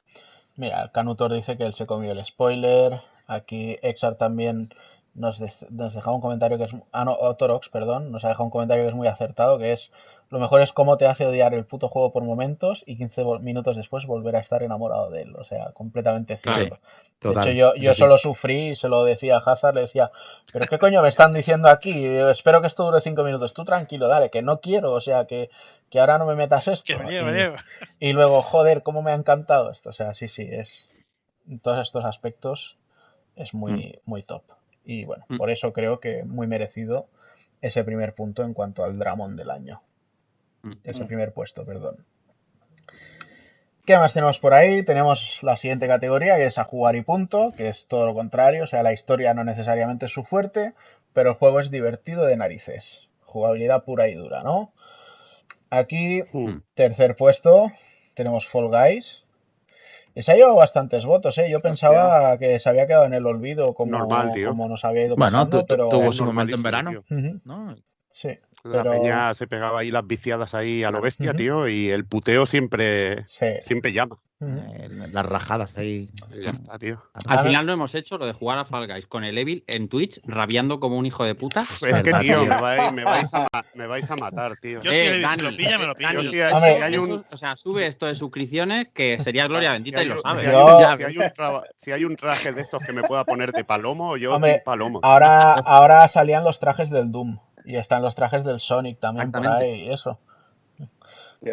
Mira, 0.56 0.90
Canutor 0.92 1.32
dice 1.32 1.56
que 1.56 1.64
él 1.64 1.74
se 1.74 1.86
comió 1.86 2.12
el 2.12 2.24
spoiler. 2.24 3.00
Aquí 3.26 3.78
Exar 3.82 4.16
también 4.16 4.70
nos, 5.14 5.40
nos 5.70 5.94
dejaba 5.94 6.14
un 6.16 6.20
comentario 6.22 6.58
que 6.58 6.64
es... 6.64 6.70
Ah, 6.92 7.04
no, 7.04 7.12
Otorox, 7.14 7.68
perdón. 7.68 8.10
Nos 8.12 8.24
ha 8.24 8.28
dejado 8.28 8.44
un 8.44 8.50
comentario 8.50 8.84
que 8.84 8.88
es 8.90 8.94
muy 8.94 9.08
acertado, 9.08 9.58
que 9.58 9.72
es... 9.72 9.90
Lo 10.30 10.38
mejor 10.38 10.62
es 10.62 10.72
cómo 10.72 10.96
te 10.96 11.06
hace 11.06 11.26
odiar 11.26 11.52
el 11.52 11.66
puto 11.66 11.88
juego 11.90 12.10
por 12.10 12.24
momentos 12.24 12.82
y 12.86 12.96
15 12.96 13.22
vol- 13.22 13.40
minutos 13.40 13.76
después 13.76 14.06
volver 14.06 14.36
a 14.36 14.40
estar 14.40 14.62
enamorado 14.62 15.10
de 15.10 15.22
él. 15.22 15.36
O 15.36 15.44
sea, 15.44 15.72
completamente 15.72 16.38
cierto. 16.38 16.78
Total. 17.18 17.44
de 17.44 17.50
hecho, 17.52 17.58
yo, 17.58 17.74
yo 17.76 17.92
sí. 17.94 17.98
solo 17.98 18.16
sufrí 18.18 18.68
y 18.70 18.74
se 18.76 18.88
lo 18.88 19.04
decía 19.04 19.36
a 19.36 19.40
Hazard, 19.40 19.74
le 19.74 19.82
decía, 19.82 20.10
pero 20.52 20.66
qué 20.66 20.78
coño 20.78 21.02
me 21.02 21.08
están 21.08 21.32
diciendo 21.34 21.68
aquí, 21.68 21.92
digo, 21.92 22.30
espero 22.30 22.60
que 22.62 22.66
esto 22.66 22.82
dure 22.84 23.00
cinco 23.00 23.22
minutos, 23.22 23.52
tú 23.54 23.64
tranquilo, 23.64 24.08
dale, 24.08 24.30
que 24.30 24.42
no 24.42 24.60
quiero, 24.60 24.92
o 24.92 25.00
sea, 25.00 25.26
que, 25.26 25.48
que 25.90 26.00
ahora 26.00 26.18
no 26.18 26.24
me 26.26 26.34
metas 26.34 26.66
esto. 26.66 26.84
Que 26.86 26.96
me 26.96 27.04
niego, 27.10 27.26
me 27.26 27.54
Y- 28.00 28.12
luego, 28.14 28.42
joder, 28.42 28.82
cómo 28.82 29.02
me 29.02 29.12
ha 29.12 29.14
encantado 29.14 29.70
esto. 29.70 29.90
O 29.90 29.92
sea, 29.92 30.14
sí, 30.14 30.28
sí, 30.28 30.48
es. 30.50 30.90
En 31.46 31.60
todos 31.60 31.80
estos 31.80 32.04
aspectos 32.06 32.76
es 33.36 33.52
muy, 33.54 34.00
muy 34.04 34.22
top. 34.22 34.42
Y 34.85 35.05
bueno, 35.05 35.24
Mm. 35.28 35.37
por 35.37 35.51
eso 35.51 35.72
creo 35.72 36.01
que 36.01 36.24
muy 36.24 36.47
merecido 36.47 37.07
ese 37.61 37.85
primer 37.85 38.14
punto 38.14 38.43
en 38.45 38.55
cuanto 38.55 38.83
al 38.85 38.99
Dramon 38.99 39.37
del 39.37 39.51
año. 39.51 39.83
Mm. 40.62 40.72
Ese 40.85 41.05
Mm. 41.05 41.07
primer 41.07 41.33
puesto, 41.33 41.64
perdón. 41.64 42.05
¿Qué 43.85 43.97
más 43.97 44.12
tenemos 44.14 44.39
por 44.39 44.55
ahí? 44.55 44.85
Tenemos 44.85 45.41
la 45.43 45.57
siguiente 45.57 45.89
categoría, 45.89 46.37
que 46.37 46.47
es 46.47 46.59
a 46.59 46.64
jugar 46.64 46.95
y 46.95 47.03
punto, 47.03 47.53
que 47.57 47.68
es 47.68 47.87
todo 47.89 48.07
lo 48.07 48.14
contrario. 48.14 48.64
O 48.64 48.66
sea, 48.68 48.83
la 48.85 48.93
historia 48.93 49.35
no 49.35 49.43
necesariamente 49.43 50.07
es 50.07 50.12
su 50.12 50.22
fuerte, 50.22 50.74
pero 51.12 51.30
el 51.30 51.37
juego 51.37 51.59
es 51.59 51.70
divertido 51.70 52.24
de 52.24 52.37
narices. 52.37 53.09
Jugabilidad 53.24 53.83
pura 53.85 54.09
y 54.09 54.14
dura, 54.14 54.43
¿no? 54.45 54.72
Aquí 55.70 56.22
Mm. 56.33 56.59
Tercer 56.74 57.16
puesto, 57.16 57.72
tenemos 58.14 58.47
Fall 58.47 58.68
Guys. 58.68 59.21
Y 60.14 60.22
se 60.22 60.32
ha 60.32 60.34
llevado 60.34 60.56
bastantes 60.56 61.04
votos, 61.04 61.36
¿eh? 61.38 61.48
Yo 61.50 61.58
pensaba 61.60 62.36
que 62.38 62.58
se 62.60 62.68
había 62.68 62.86
quedado 62.86 63.06
en 63.06 63.14
el 63.14 63.26
olvido 63.26 63.74
como, 63.74 63.98
Normal, 63.98 64.32
tío. 64.32 64.48
como 64.48 64.68
nos 64.68 64.84
había 64.84 65.04
ido 65.06 65.16
Bueno, 65.16 65.38
pasando, 65.38 65.64
pero... 65.66 65.88
tuvo 65.88 66.12
su 66.12 66.24
momento 66.24 66.54
en 66.54 66.62
verano. 66.62 67.04
¿no? 67.44 67.74
Sí, 68.12 68.28
La 68.64 68.82
pero... 68.84 68.90
peña 68.92 69.34
se 69.34 69.46
pegaba 69.46 69.80
ahí 69.80 69.90
las 69.90 70.06
viciadas 70.06 70.54
ahí 70.54 70.84
a 70.84 70.90
lo 70.90 71.00
bestia, 71.00 71.34
tío, 71.34 71.66
y 71.66 71.88
el 71.90 72.04
puteo 72.04 72.46
siempre, 72.46 73.24
Sí. 73.26 73.46
siempre 73.62 73.92
llama. 73.92 74.16
Eh, 74.44 74.88
las 75.12 75.24
rajadas 75.24 75.78
ahí. 75.78 76.10
Y 76.36 76.42
ya 76.42 76.50
está, 76.50 76.76
tío. 76.76 77.00
Al 77.14 77.38
A 77.38 77.42
final 77.44 77.64
no 77.64 77.72
hemos 77.72 77.94
hecho 77.94 78.18
lo 78.18 78.26
de 78.26 78.32
jugar 78.32 78.58
a 78.58 78.64
Fall 78.64 78.88
Guys 78.88 79.06
con 79.06 79.22
el 79.22 79.38
Evil 79.38 79.62
en 79.68 79.88
Twitch, 79.88 80.20
rabiando 80.24 80.80
como 80.80 80.98
un 80.98 81.06
hijo 81.06 81.22
de 81.24 81.34
puta. 81.36 81.60
Es 81.70 81.80
que, 81.80 81.92
verdad, 81.92 82.20
tío, 82.20 82.40
tío. 82.40 82.48
me 82.48 82.60
vais, 82.60 82.92
me 82.92 83.04
vais 83.04 83.32
a, 83.34 83.46
ma- 83.52 83.64
me 83.74 83.86
vais 83.86 84.10
a 84.10 84.16
matar, 84.16 84.56
tío. 84.60 84.82
Yo 84.82 84.90
si, 84.92 84.98
Eh, 84.98 85.14
si 85.14 85.20
Dani, 85.22 85.42
lo 85.42 85.56
pilla, 85.56 85.78
me 85.78 85.86
lo 85.86 85.94
pillo. 85.94 86.12
Dani, 86.12 86.28
si 86.28 86.40
hay 86.82 86.98
un, 86.98 87.24
o 87.30 87.36
sea, 87.36 87.54
sube 87.54 87.86
esto 87.86 88.06
de 88.06 88.16
suscripciones 88.16 88.88
que 88.92 89.18
sería 89.20 89.46
gloria 89.46 89.72
bendita 89.72 90.00
si 90.00 90.06
y 90.06 90.08
lo 90.08 90.18
sabes. 90.18 90.40
si 90.40 90.46
hay 90.48 90.54
un- 90.56 90.80
Ya 90.80 90.96
si 90.96 91.02
hay 91.04 91.14
ves. 91.16 91.26
un 91.28 91.32
traba- 91.34 91.64
si 91.76 91.92
hay 91.92 92.04
un 92.04 92.16
traje 92.16 92.52
de 92.52 92.62
estos 92.62 92.82
que 92.82 92.92
me 92.92 93.04
pueda 93.04 93.24
poner 93.24 93.52
de 93.52 93.64
palomo, 93.64 94.16
yo 94.16 94.34
Hombre, 94.34 94.54
team 94.54 94.62
palomo. 94.64 95.00
Ahora, 95.04 95.52
ahora 95.54 96.08
salían 96.08 96.42
los 96.42 96.58
trajes 96.58 96.90
del 96.90 97.12
Doom. 97.12 97.38
Y 97.64 97.76
están 97.76 98.02
los 98.02 98.14
trajes 98.14 98.44
del 98.44 98.60
Sonic 98.60 98.98
también 98.98 99.32
por 99.32 99.46
ahí 99.46 99.84
y 99.84 99.90
eso. 99.90 100.18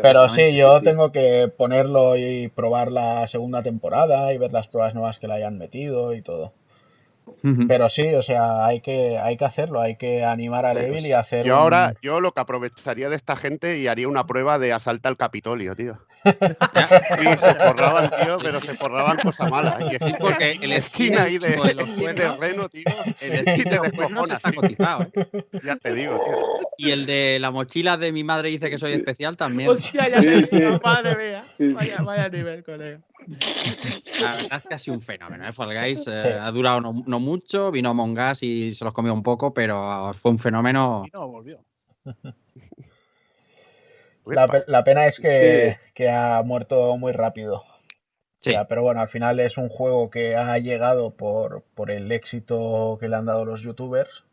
Pero 0.02 0.30
sí, 0.30 0.56
yo 0.56 0.80
sí. 0.80 0.86
tengo 0.86 1.12
que 1.12 1.52
ponerlo 1.56 2.16
y 2.16 2.48
probar 2.50 2.92
la 2.92 3.28
segunda 3.28 3.64
temporada 3.64 4.34
y 4.34 4.38
ver 4.38 4.52
las 4.52 4.68
pruebas 4.68 4.94
nuevas 4.94 5.20
que 5.20 5.28
le 5.28 5.34
hayan 5.34 5.58
metido 5.58 6.14
y 6.14 6.22
todo. 6.22 6.54
Pero 7.68 7.90
sí, 7.90 8.14
o 8.16 8.24
sea, 8.24 8.66
hay 8.66 8.82
que, 8.82 9.18
hay 9.18 9.38
que 9.38 9.46
hacerlo, 9.46 9.80
hay 9.80 9.96
que 9.96 10.24
animar 10.26 10.66
a 10.66 10.74
Evil 10.74 11.06
y 11.06 11.14
hacer 11.14 11.46
Yo 11.46 11.54
un- 11.54 11.60
ahora, 11.62 11.94
yo 12.02 12.20
lo 12.22 12.32
que 12.32 12.42
aprovecharía 12.42 13.10
de 13.10 13.16
esta 13.16 13.36
gente 13.36 13.78
y 13.78 13.88
haría 13.88 14.08
una 14.08 14.26
prueba 14.26 14.60
de 14.60 14.74
asalta 14.74 15.10
al 15.10 15.18
Capitolio, 15.18 15.76
tío. 15.76 15.98
Y 16.26 17.38
se 17.40 17.54
forraban, 17.56 18.12
tío, 18.22 18.38
pero 18.42 18.62
se 18.62 18.74
forraban 18.76 19.18
cosas 19.18 19.50
malas. 19.50 19.76
Y 19.82 19.92
Sí, 19.98 20.12
porque 20.20 20.52
el 20.62 20.72
esquina 20.74 21.24
ahí 21.24 21.38
de, 21.38 21.50
de 21.50 21.74
los 21.76 21.88
de 21.96 22.02
cuernos- 22.02 22.38
reno, 22.40 22.70
tío. 22.70 22.84
El 23.22 23.60
y 23.60 23.64
de 23.64 23.80
descojonas, 23.82 24.30
está 24.38 24.52
cotizado, 24.54 25.08
¿eh? 25.14 25.28
Ya 25.64 25.76
te 25.78 25.94
digo, 25.94 26.20
tío. 26.26 26.38
Y 26.78 26.92
el 26.92 27.06
de 27.06 27.38
la 27.40 27.52
mochila 27.52 27.98
de 27.98 28.12
mi 28.12 28.24
madre 28.24 28.50
dice 28.50 28.70
que 28.70 28.78
soy 28.78 28.92
Sí. 28.92 28.96
especial 28.98 29.38
también. 29.38 29.70
Hostia, 29.70 30.08
ya 30.10 30.22
Sí, 30.22 30.28
te 30.28 30.44
sí. 30.46 30.60
digo, 30.62 30.80
madre 30.84 31.16
mía. 31.16 31.74
Vaya, 31.74 32.02
vaya 32.04 32.30
nivel, 32.30 32.64
colega. 32.64 33.02
La 34.22 34.32
verdad 34.36 34.58
es 34.60 34.64
que 34.68 34.74
ha 34.74 34.78
sido 34.78 34.96
un 34.96 35.02
fenómeno. 35.02 35.48
¿eh? 35.48 35.54
Fall 35.54 35.74
Guys 35.78 36.08
eh, 36.08 36.22
Sí. 36.24 36.28
ha 36.40 36.52
durado 36.52 36.82
no, 36.82 37.04
no 37.06 37.20
mucho, 37.20 37.72
vino 37.72 37.90
Among 37.90 38.18
Us 38.18 38.44
y 38.44 38.72
se 38.74 38.84
los 38.86 38.94
comió 38.94 39.14
un 39.14 39.24
poco, 39.24 39.54
pero 39.54 40.14
fue 40.22 40.32
un 40.32 40.40
fenómeno. 40.40 41.04
Y 41.08 41.12
no 41.12 41.28
volvió. 41.28 41.60
La, 44.26 44.64
la 44.68 44.84
pena 44.84 45.08
es 45.08 45.20
que, 45.20 45.78
que 45.94 46.10
ha 46.10 46.42
muerto 46.44 46.96
muy 46.98 47.12
rápido. 47.14 47.64
Sí. 48.40 48.50
O 48.52 48.54
sea, 48.54 48.68
pero 48.68 48.84
bueno, 48.84 49.02
al 49.02 49.10
final 49.10 49.40
es 49.40 49.58
un 49.58 49.70
juego 49.70 50.10
que 50.10 50.36
ha 50.36 50.58
llegado 50.60 51.12
por, 51.12 51.64
por 51.76 51.92
el 51.92 52.12
éxito 52.12 52.98
que 53.00 53.10
le 53.10 53.16
han 53.18 53.26
dado 53.26 53.44
los 53.46 53.62
youtubers, 53.62 54.24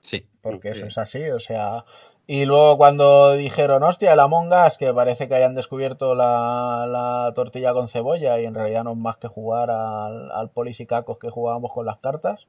Sí. 0.00 0.26
porque 0.42 0.72
Sí. 0.72 0.78
eso 0.80 0.86
es 0.88 0.98
así, 0.98 1.30
o 1.30 1.40
sea... 1.40 1.84
Y 2.26 2.46
luego 2.46 2.78
cuando 2.78 3.34
dijeron, 3.34 3.82
hostia, 3.82 4.14
el 4.14 4.20
Among 4.20 4.50
Us, 4.50 4.78
que 4.78 4.94
parece 4.94 5.28
que 5.28 5.34
hayan 5.34 5.54
descubierto 5.54 6.14
la, 6.14 6.86
la 6.88 7.32
tortilla 7.34 7.74
con 7.74 7.86
cebolla 7.86 8.40
y 8.40 8.46
en 8.46 8.54
realidad 8.54 8.82
no 8.84 8.92
es 8.92 8.96
más 8.96 9.18
que 9.18 9.28
jugar 9.28 9.70
al, 9.70 10.30
al 10.32 10.48
polis 10.48 10.80
y 10.80 10.86
cacos 10.86 11.18
que 11.18 11.28
jugábamos 11.28 11.70
con 11.72 11.84
las 11.84 11.98
cartas, 11.98 12.46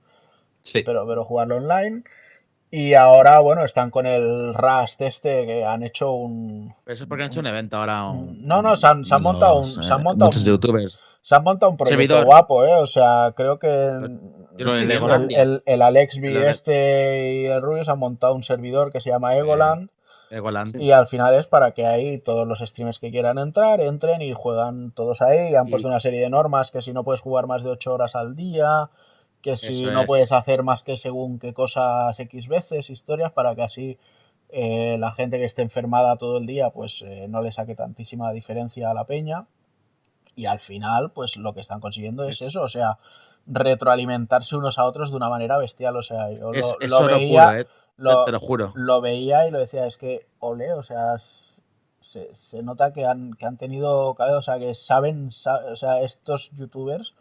Sí. 0.61 0.81
pero, 0.83 1.05
pero 1.05 1.25
jugarlo 1.25 1.57
online. 1.57 2.03
Y 2.71 2.93
ahora, 2.95 3.39
bueno, 3.39 3.63
están 3.63 3.89
con 3.89 4.05
el 4.05 4.53
Rust 4.53 5.01
este, 5.01 5.45
que 5.45 5.63
han 5.63 5.83
hecho 5.83 6.11
un, 6.11 6.73
Eso 6.85 7.03
es 7.03 7.07
porque 7.09 7.23
han 7.23 7.29
hecho 7.29 7.39
un 7.39 7.47
evento 7.47 7.77
ahora. 7.77 8.05
un- 8.09 8.45
No, 8.45 8.61
no, 8.61 8.75
se 8.75 8.87
han- 8.87 9.05
se 9.05 9.13
han 9.15 9.21
montado 9.21 9.59
un- 9.59 9.65
se 9.65 9.79
han 9.93 10.03
montado 10.03 10.29
Muchos 10.29 10.41
un- 10.41 10.47
youtubers. 10.47 11.03
Se 11.21 11.35
han 11.35 11.43
montado 11.43 11.71
un 11.71 11.77
proyecto 11.77 11.93
Servidor. 11.99 12.25
guapo, 12.25 12.65
¿eh? 12.65 12.73
O 12.75 12.87
sea, 12.87 13.33
creo 13.35 13.57
que 13.59 13.67
el, 13.67 14.19
el, 15.31 15.63
el 15.65 15.81
Alex 15.81 16.19
B 16.19 16.31
Lo 16.31 16.39
de- 16.41 16.49
este 16.51 17.33
y 17.33 17.45
el 17.45 17.61
Rubius 17.61 17.89
han 17.89 17.99
montado 17.99 18.35
un 18.35 18.43
servidor 18.43 18.91
que 18.91 19.01
se 19.01 19.09
llama 19.09 19.33
Sí. 19.33 19.39
Egoland 19.39 19.89
Egoland. 20.31 20.75
y 20.81 20.91
al 20.91 21.07
final 21.07 21.33
es 21.35 21.47
para 21.47 21.71
que 21.71 21.85
ahí 21.85 22.17
todos 22.19 22.47
los 22.47 22.59
streamers 22.59 22.99
que 22.99 23.11
quieran 23.11 23.37
entrar 23.37 23.79
entren 23.79 24.21
y 24.21 24.33
juegan 24.33 24.91
todos 24.91 25.21
ahí. 25.21 25.51
Y 25.51 25.55
han 25.55 25.67
Y- 25.67 25.71
puesto 25.71 25.87
una 25.87 25.99
serie 25.99 26.21
de 26.21 26.29
normas 26.29 26.71
que 26.71 26.81
si 26.81 26.93
no 26.93 27.03
puedes 27.03 27.21
jugar 27.21 27.47
más 27.47 27.63
de 27.63 27.69
8 27.69 27.93
horas 27.93 28.15
al 28.15 28.35
día, 28.35 28.89
que 29.45 29.57
si 29.57 29.67
Eso 29.67 29.91
no 29.91 30.01
es. 30.01 30.07
puedes 30.07 30.31
hacer 30.31 30.63
más 30.63 30.81
que 30.81 30.97
según 30.97 31.37
qué 31.37 31.53
cosas 31.53 32.19
X 32.19 32.47
veces, 32.47 32.89
historias, 32.89 33.31
para 33.31 33.53
que 33.55 33.61
así 33.61 33.97
eh, 34.49 34.97
la 34.99 35.11
gente 35.11 35.37
que 35.37 35.45
esté 35.45 35.61
enfermada 35.61 36.17
todo 36.17 36.37
el 36.39 36.47
día 36.47 36.71
pues 36.71 37.01
eh, 37.05 37.27
no 37.29 37.41
le 37.43 37.51
saque 37.51 37.75
tantísima 37.75 38.31
diferencia 38.31 38.89
a 38.89 38.93
la 38.95 39.05
peña. 39.05 39.45
Y 40.35 40.47
al 40.47 40.59
final, 40.59 41.11
pues 41.11 41.37
lo 41.37 41.53
que 41.53 41.61
están 41.61 41.79
consiguiendo 41.79 42.23
es 42.27 42.41
Es- 42.41 42.49
eso, 42.49 42.63
o 42.63 42.69
sea, 42.69 42.97
retroalimentarse 43.47 44.55
unos 44.57 44.79
a 44.79 44.85
otros 44.85 45.11
de 45.11 45.17
una 45.17 45.29
manera 45.29 45.57
bestial. 45.59 45.95
O 45.95 46.03
sea, 46.03 46.31
yo 46.31 46.51
Es, 46.51 46.71
lo, 46.71 46.79
es 46.81 46.91
lo 46.91 46.97
oro 46.99 47.15
veía, 47.17 47.59
eh. 47.59 47.67
lo- 47.97 48.25
te 48.25 48.31
lo 48.31 48.39
juro. 48.39 48.71
lo 48.75 48.99
veía 49.01 49.47
y 49.47 49.51
lo 49.51 49.59
decía, 49.59 49.85
es 49.85 49.97
que, 49.97 50.25
ole, 50.39 50.73
o 50.73 50.83
sea, 50.83 51.17
se, 52.01 52.35
se 52.35 52.63
nota 52.63 52.91
que 52.93 53.05
han, 53.05 53.33
que 53.35 53.45
han 53.45 53.57
tenido, 53.57 54.15
o 54.17 54.41
sea, 54.41 54.57
que 54.59 54.73
saben, 54.73 55.31
sa- 55.31 55.63
o 55.71 55.75
sea, 55.75 56.01
estos 56.01 56.49
youtubers 56.57 57.13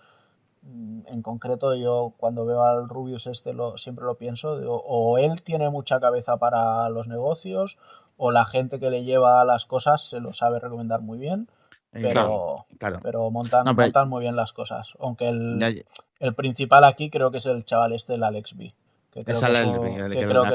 en 0.66 1.22
concreto 1.22 1.74
yo 1.74 2.14
cuando 2.16 2.46
veo 2.46 2.62
al 2.62 2.88
Rubius 2.88 3.26
este 3.26 3.52
lo, 3.52 3.76
siempre 3.78 4.04
lo 4.04 4.14
pienso, 4.16 4.58
digo, 4.58 4.82
o 4.86 5.18
él 5.18 5.42
tiene 5.42 5.68
mucha 5.70 6.00
cabeza 6.00 6.36
para 6.38 6.88
los 6.88 7.06
negocios 7.06 7.76
o 8.16 8.30
la 8.30 8.44
gente 8.46 8.80
que 8.80 8.90
le 8.90 9.04
lleva 9.04 9.44
las 9.44 9.66
cosas 9.66 10.08
se 10.08 10.20
lo 10.20 10.32
sabe 10.32 10.60
recomendar 10.60 11.00
muy 11.02 11.18
bien, 11.18 11.48
Eh, 11.92 12.00
pero, 12.02 12.12
claro, 12.12 12.66
claro. 12.78 13.00
pero 13.02 13.30
montan, 13.30 13.64
No, 13.66 13.76
pero- 13.76 13.86
montan 13.86 14.08
muy 14.08 14.22
bien 14.22 14.36
las 14.36 14.52
cosas. 14.52 14.88
Aunque 14.98 15.28
el, 15.28 15.58
Ya- 15.60 15.82
el 16.20 16.34
principal 16.34 16.84
aquí 16.84 17.10
creo 17.10 17.30
que 17.30 17.38
es 17.38 17.46
el 17.46 17.64
chaval 17.64 17.92
este, 17.92 18.14
el 18.14 18.24
Alex 18.24 18.56
B. 18.56 18.74
Que 19.12 19.22
creo 19.22 19.36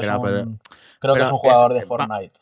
es 0.00 0.08
un- 0.42 0.60
es 1.14 1.30
jugador 1.38 1.72
de 1.72 1.80
Fortnite. 1.86 2.40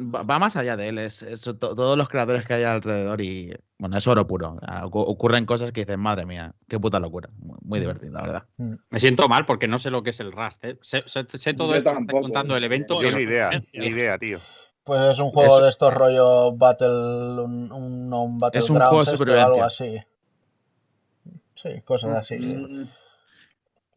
Va, 0.00 0.22
va 0.22 0.38
más 0.38 0.54
allá 0.54 0.76
de 0.76 0.88
él, 0.88 0.98
es, 0.98 1.22
es 1.22 1.40
to- 1.42 1.56
todos 1.58 1.96
los 1.98 2.08
creadores 2.08 2.46
que 2.46 2.54
hay 2.54 2.62
alrededor 2.62 3.20
y 3.20 3.52
bueno, 3.78 3.96
es 3.98 4.06
oro 4.06 4.26
puro. 4.28 4.56
Ah, 4.62 4.84
ocu- 4.86 5.04
Ocurren 5.06 5.44
cosas 5.44 5.72
que 5.72 5.80
dices, 5.80 5.98
madre 5.98 6.24
mía, 6.24 6.54
qué 6.68 6.78
puta 6.78 7.00
locura. 7.00 7.30
Muy, 7.38 7.58
muy 7.62 7.80
divertido, 7.80 8.12
la 8.12 8.22
verdad. 8.22 8.44
Mm. 8.58 8.74
Me 8.90 9.00
siento 9.00 9.28
mal 9.28 9.44
porque 9.44 9.66
no 9.66 9.78
sé 9.80 9.90
lo 9.90 10.02
que 10.04 10.10
es 10.10 10.20
el 10.20 10.30
Rust. 10.30 10.64
¿eh? 10.64 10.78
Sé, 10.82 11.02
sé- 11.06 11.26
sé 11.36 11.54
todo 11.54 11.70
Yo 11.70 11.76
esto 11.78 11.90
tampoco, 11.92 12.22
contando 12.22 12.54
del 12.54 12.64
evento. 12.64 13.02
Yo 13.02 13.08
ni 13.08 13.14
la 13.14 13.20
idea, 13.22 13.50
ni 13.72 13.86
idea, 13.86 14.18
tío. 14.18 14.38
Pues 14.84 15.00
es 15.10 15.18
un 15.18 15.30
juego 15.30 15.56
Es- 15.58 15.64
de 15.64 15.70
estos 15.70 15.92
rollo 15.92 16.52
Battle, 16.56 16.88
un, 17.42 17.72
un, 17.72 18.08
no, 18.08 18.22
un 18.22 18.38
Es 18.52 18.70
un 18.70 18.78
juego 18.78 19.02
de 19.04 19.40
algo 19.40 19.64
así. 19.64 19.98
Sí, 21.56 21.82
cosas 21.84 22.10
así. 22.18 22.36
Mm, 22.36 22.88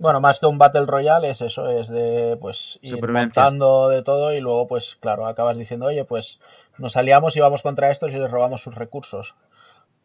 Bueno, 0.02 0.20
más 0.20 0.39
que 0.39 0.47
un 0.47 0.58
Battle 0.58 0.86
Royale 0.88 1.30
es 1.30 1.41
eso, 1.41 1.70
es 1.70 1.88
de 1.88 2.38
pues 2.41 2.80
ir 2.82 3.08
montando 3.08 3.88
de 3.89 4.02
todo 4.04 4.34
y 4.34 4.39
luego 4.41 4.68
pues 4.68 4.97
claro, 4.99 5.28
acabas 5.28 5.58
diciendo, 5.58 5.86
oye, 5.86 6.06
pues 6.06 6.39
nos 6.78 6.97
aliamos 6.97 7.36
y 7.36 7.39
vamos 7.39 7.62
contra 7.62 7.91
estos 7.91 8.12
y 8.12 8.18
les 8.18 8.32
robamos 8.32 8.62
sus 8.64 8.74
recursos. 8.76 9.36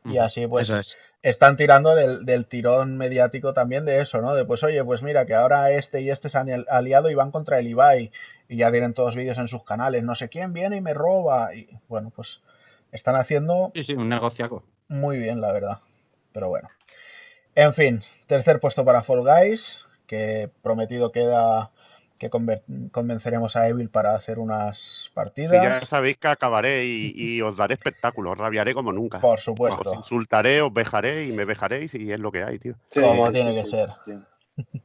Y 0.07 0.19
así 0.19 0.47
pues 0.47 0.71
es. 0.71 0.97
están 1.23 1.57
tirando 1.57 1.95
del, 1.95 2.27
del 2.27 2.47
tirón 2.47 2.97
mediático 2.99 3.55
también 3.55 3.85
de 3.87 4.01
eso, 4.01 4.21
¿no? 4.23 4.35
De 4.35 4.45
pues 4.45 4.63
oye, 4.65 4.85
pues 4.85 5.03
mira 5.03 5.27
que 5.27 5.35
ahora 5.35 5.71
este 5.73 6.03
y 6.03 6.11
este 6.11 6.29
se 6.29 6.39
han 6.39 6.51
al- 6.51 6.67
aliado 6.71 7.11
y 7.11 7.15
van 7.15 7.33
contra 7.33 7.59
el 7.59 7.69
Ibai 7.69 8.13
y 8.49 8.57
ya 8.59 8.71
tienen 8.73 8.95
todos 8.95 9.17
vídeos 9.17 9.39
en 9.39 9.49
sus 9.49 9.65
canales, 9.65 10.05
no 10.05 10.15
sé 10.15 10.29
quién 10.29 10.53
viene 10.53 10.77
y 10.77 10.81
me 10.83 10.95
roba 10.95 11.55
y 11.55 11.69
bueno, 11.89 12.13
pues 12.15 12.41
están 12.93 13.17
haciendo 13.17 13.73
Sí, 13.75 13.83
sí, 13.85 13.93
un 13.95 14.09
negociaco. 14.09 14.65
muy 14.89 15.19
bien, 15.19 15.41
la 15.41 15.53
verdad. 15.53 15.79
Pero 16.33 16.49
bueno. 16.49 16.69
En 17.57 17.75
fin, 17.75 18.03
tercer 18.29 18.61
puesto 18.61 18.85
para 18.85 19.03
Fall 19.03 19.23
Guys, 19.23 19.81
que 20.07 20.51
prometido 20.63 21.13
queda 21.13 21.71
que 22.19 22.31
convenceremos 22.31 23.57
a 23.57 23.69
Evil 23.69 23.91
para 23.91 24.15
hacer 24.15 24.39
unas 24.39 25.11
Si 25.43 25.61
ya 25.61 25.81
partidas. 25.81 25.89
sabéis 25.89 26.17
que 26.17 26.29
acabaré 26.29 26.87
y, 26.87 27.13
y 27.15 27.43
os 27.43 27.57
daré 27.57 27.75
espectáculos, 27.75 28.39
rabiaré 28.39 28.73
como 28.75 28.93
nunca. 28.93 29.19
Por 29.19 29.39
Os 29.39 29.45
supuesto. 29.45 29.95
insultaré, 29.95 30.63
os 30.63 30.73
vejaré 30.73 31.27
y 31.27 31.33
me 31.33 31.45
vejaréis 31.45 31.95
y 31.95 32.11
es 32.11 32.19
lo 32.19 32.33
que 32.33 32.43
hay, 32.43 32.59
tío. 32.59 32.75
sí, 32.91 33.01
Como 33.01 33.27
sí, 33.27 33.33
tiene 33.33 33.51
sí, 33.51 33.57
que 33.61 33.65
sí, 33.65 33.71
ser. 33.71 33.91
sí. 34.05 34.13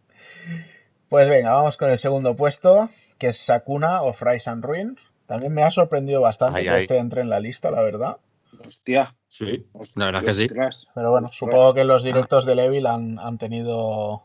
Pues 1.10 1.28
venga, 1.28 1.54
vamos 1.54 1.78
con 1.78 1.90
el 1.92 2.00
segundo 2.00 2.36
puesto, 2.36 2.90
que 3.18 3.28
es 3.28 3.38
Sakuna 3.38 4.02
of 4.02 4.22
Rise 4.22 4.50
and 4.50 4.64
Ruin. 4.64 4.98
También 5.28 5.54
me 5.54 5.64
ha 5.64 5.72
sorprendido 5.72 6.22
bastante 6.22 6.60
Ay, 6.60 6.64
que 6.66 6.70
ay. 6.72 6.82
este 6.84 6.98
entre 6.98 7.22
en 7.22 7.30
la 7.30 7.40
lista, 7.40 7.70
la 7.72 7.82
verdad. 7.82 8.18
Hostia. 8.66 9.16
Sí, 9.28 9.66
hostia, 9.74 10.00
la 10.00 10.06
verdad 10.08 10.24
que 10.26 10.34
sí. 10.34 10.48
Pero 10.94 11.12
bueno, 11.12 11.28
supongo 11.28 11.74
que 11.74 11.84
los 11.84 12.04
directos 12.04 12.46
del 12.46 12.60
Evil 12.60 12.86
han, 12.88 13.20
han 13.20 13.38
tenido 13.38 14.24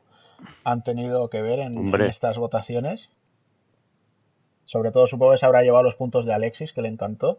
han 0.65 0.83
tenido 0.83 1.31
que 1.31 1.43
ver 1.43 1.61
en, 1.61 1.95
estas 2.03 2.37
votaciones. 2.37 3.11
Sobre 4.65 4.91
todo 4.91 5.07
supongo 5.07 5.33
que 5.33 5.39
se 5.39 5.47
habrá 5.47 5.63
llevado 5.63 5.85
los 5.85 5.95
puntos 5.95 6.27
de 6.27 6.35
Alexis, 6.35 6.73
que 6.73 6.83
le 6.83 6.89
encantó. 6.89 7.39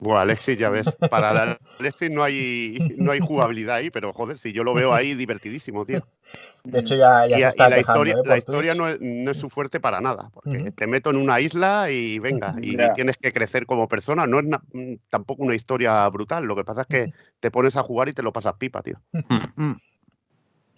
Bueno, 0.00 0.18
Alexis, 0.18 0.58
ya 0.58 0.70
ves, 0.70 0.96
para 1.10 1.58
Alexis 1.78 2.10
no 2.10 2.24
hay, 2.24 2.78
no 2.96 3.12
hay 3.12 3.20
jugabilidad 3.20 3.76
ahí, 3.76 3.90
pero 3.90 4.12
joder, 4.12 4.38
si 4.38 4.52
yo 4.52 4.64
lo 4.64 4.72
veo 4.72 4.94
ahí 4.94 5.14
divertidísimo, 5.14 5.84
tío. 5.84 6.06
De 6.64 6.80
hecho, 6.80 6.94
ya, 6.94 7.26
ya 7.26 7.36
Y, 7.36 7.40
se 7.40 7.46
y 7.46 7.48
está 7.48 7.68
la 7.68 7.76
quejando 7.76 8.04
historia, 8.04 8.14
¿eh? 8.14 8.28
la 8.28 8.38
historia 8.38 8.74
no 8.74 8.88
es, 8.88 8.98
no 9.00 9.30
es 9.30 9.38
su 9.38 9.50
fuerte 9.50 9.80
para 9.80 10.00
nada, 10.00 10.30
porque 10.32 10.72
te 10.72 10.86
meto 10.86 11.10
en 11.10 11.16
una 11.16 11.40
isla 11.40 11.90
y 11.90 12.18
venga, 12.18 12.54
y, 12.60 12.76
tienes 12.94 13.16
que 13.16 13.32
crecer 13.32 13.66
como 13.66 13.88
persona. 13.88 14.26
No 14.26 14.38
es 14.38 14.46
na- 14.46 14.62
mm, 14.72 14.94
tampoco 15.08 15.42
una 15.42 15.54
historia 15.54 16.08
brutal, 16.08 16.44
lo 16.44 16.56
que 16.56 16.64
pasa 16.64 16.82
es 16.82 16.86
que 16.86 17.12
te 17.38 17.50
pones 17.50 17.76
a 17.76 17.82
jugar 17.82 18.08
y 18.08 18.12
te 18.12 18.22
lo 18.22 18.32
pasas 18.32 18.54
pipa, 18.56 18.82
tío. 18.82 19.00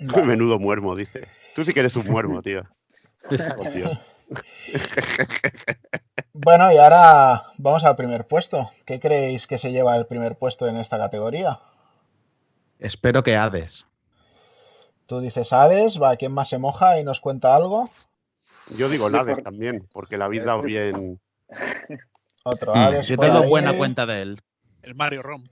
Vale. 0.05 0.27
Menudo 0.27 0.59
muermo, 0.59 0.95
dice. 0.97 1.27
Tú 1.55 1.65
sí 1.65 1.73
que 1.73 1.81
eres 1.81 1.97
un 1.97 2.07
muermo, 2.07 2.43
tío. 2.43 2.63
Oh, 3.57 3.63
tío. 3.71 3.91
Bueno, 6.33 6.73
y 6.73 6.79
ahora 6.79 7.53
vamos 7.59 7.85
al 7.85 7.95
primer 7.97 8.27
puesto. 8.27 8.71
¿Qué 8.87 8.99
creéis 8.99 9.47
que 9.47 9.59
se 9.59 9.71
lleva 9.71 9.97
el 9.97 10.07
primer 10.07 10.37
puesto 10.37 10.67
en 10.67 10.77
esta 10.77 10.99
categoría? 10.99 11.61
Espero 12.79 13.23
que 13.23 13.37
Hades. 13.37 13.87
Tú 15.07 15.21
dices 15.21 15.53
Hades, 15.53 16.01
va, 16.01 16.17
¿quién 16.17 16.33
más 16.33 16.49
se 16.49 16.59
moja 16.59 16.99
y 16.99 17.05
nos 17.05 17.21
cuenta 17.21 17.55
algo? 17.55 17.91
Yo 18.69 18.89
digo 18.89 19.09
Sí, 19.11 19.17
Hades 19.17 19.35
por- 19.37 19.45
también, 19.45 19.87
porque 19.93 20.17
la 20.17 20.25
habéis 20.25 20.45
dado 20.45 20.63
bien. 20.63 21.21
Otro 22.45 22.75
Mm, 22.75 22.79
Hades. 22.79 23.07
Yo 23.09 23.17
tengo 23.19 23.43
buena 23.45 23.77
cuenta 23.77 24.07
de 24.07 24.23
él. 24.23 24.41
El 24.83 24.95
Mario 24.95 25.23
Rom. 25.23 25.49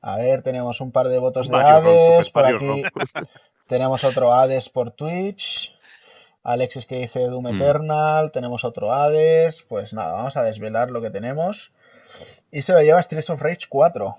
A 0.00 0.18
ver, 0.18 0.42
tenemos 0.42 0.80
un 0.80 0.92
par 0.92 1.08
de 1.08 1.18
votos 1.18 1.48
de 1.48 1.52
Mario 1.52 1.74
Hades. 1.76 2.26
Super 2.28 2.32
Por 2.32 2.46
aquí. 2.46 2.82
Tenemos 3.66 4.04
otro 4.04 4.32
Hades 4.32 4.68
por 4.68 4.90
Twitch. 4.90 5.72
Alexis 6.42 6.86
que 6.86 6.98
dice 7.00 7.20
Doom 7.26 7.44
Mm. 7.44 7.56
Eternal. 7.56 8.30
Tenemos 8.32 8.64
otro 8.64 8.92
Hades. 8.92 9.62
Pues 9.68 9.92
nada, 9.92 10.12
vamos 10.14 10.36
a 10.36 10.42
desvelar 10.44 10.90
lo 10.90 11.00
que 11.02 11.10
tenemos. 11.10 11.72
Y 12.52 12.62
se 12.62 12.72
lo 12.72 12.80
lleva 12.82 13.02
Streets 13.02 13.30
of 13.30 13.42
Rage 13.42 13.66
4. 13.68 14.16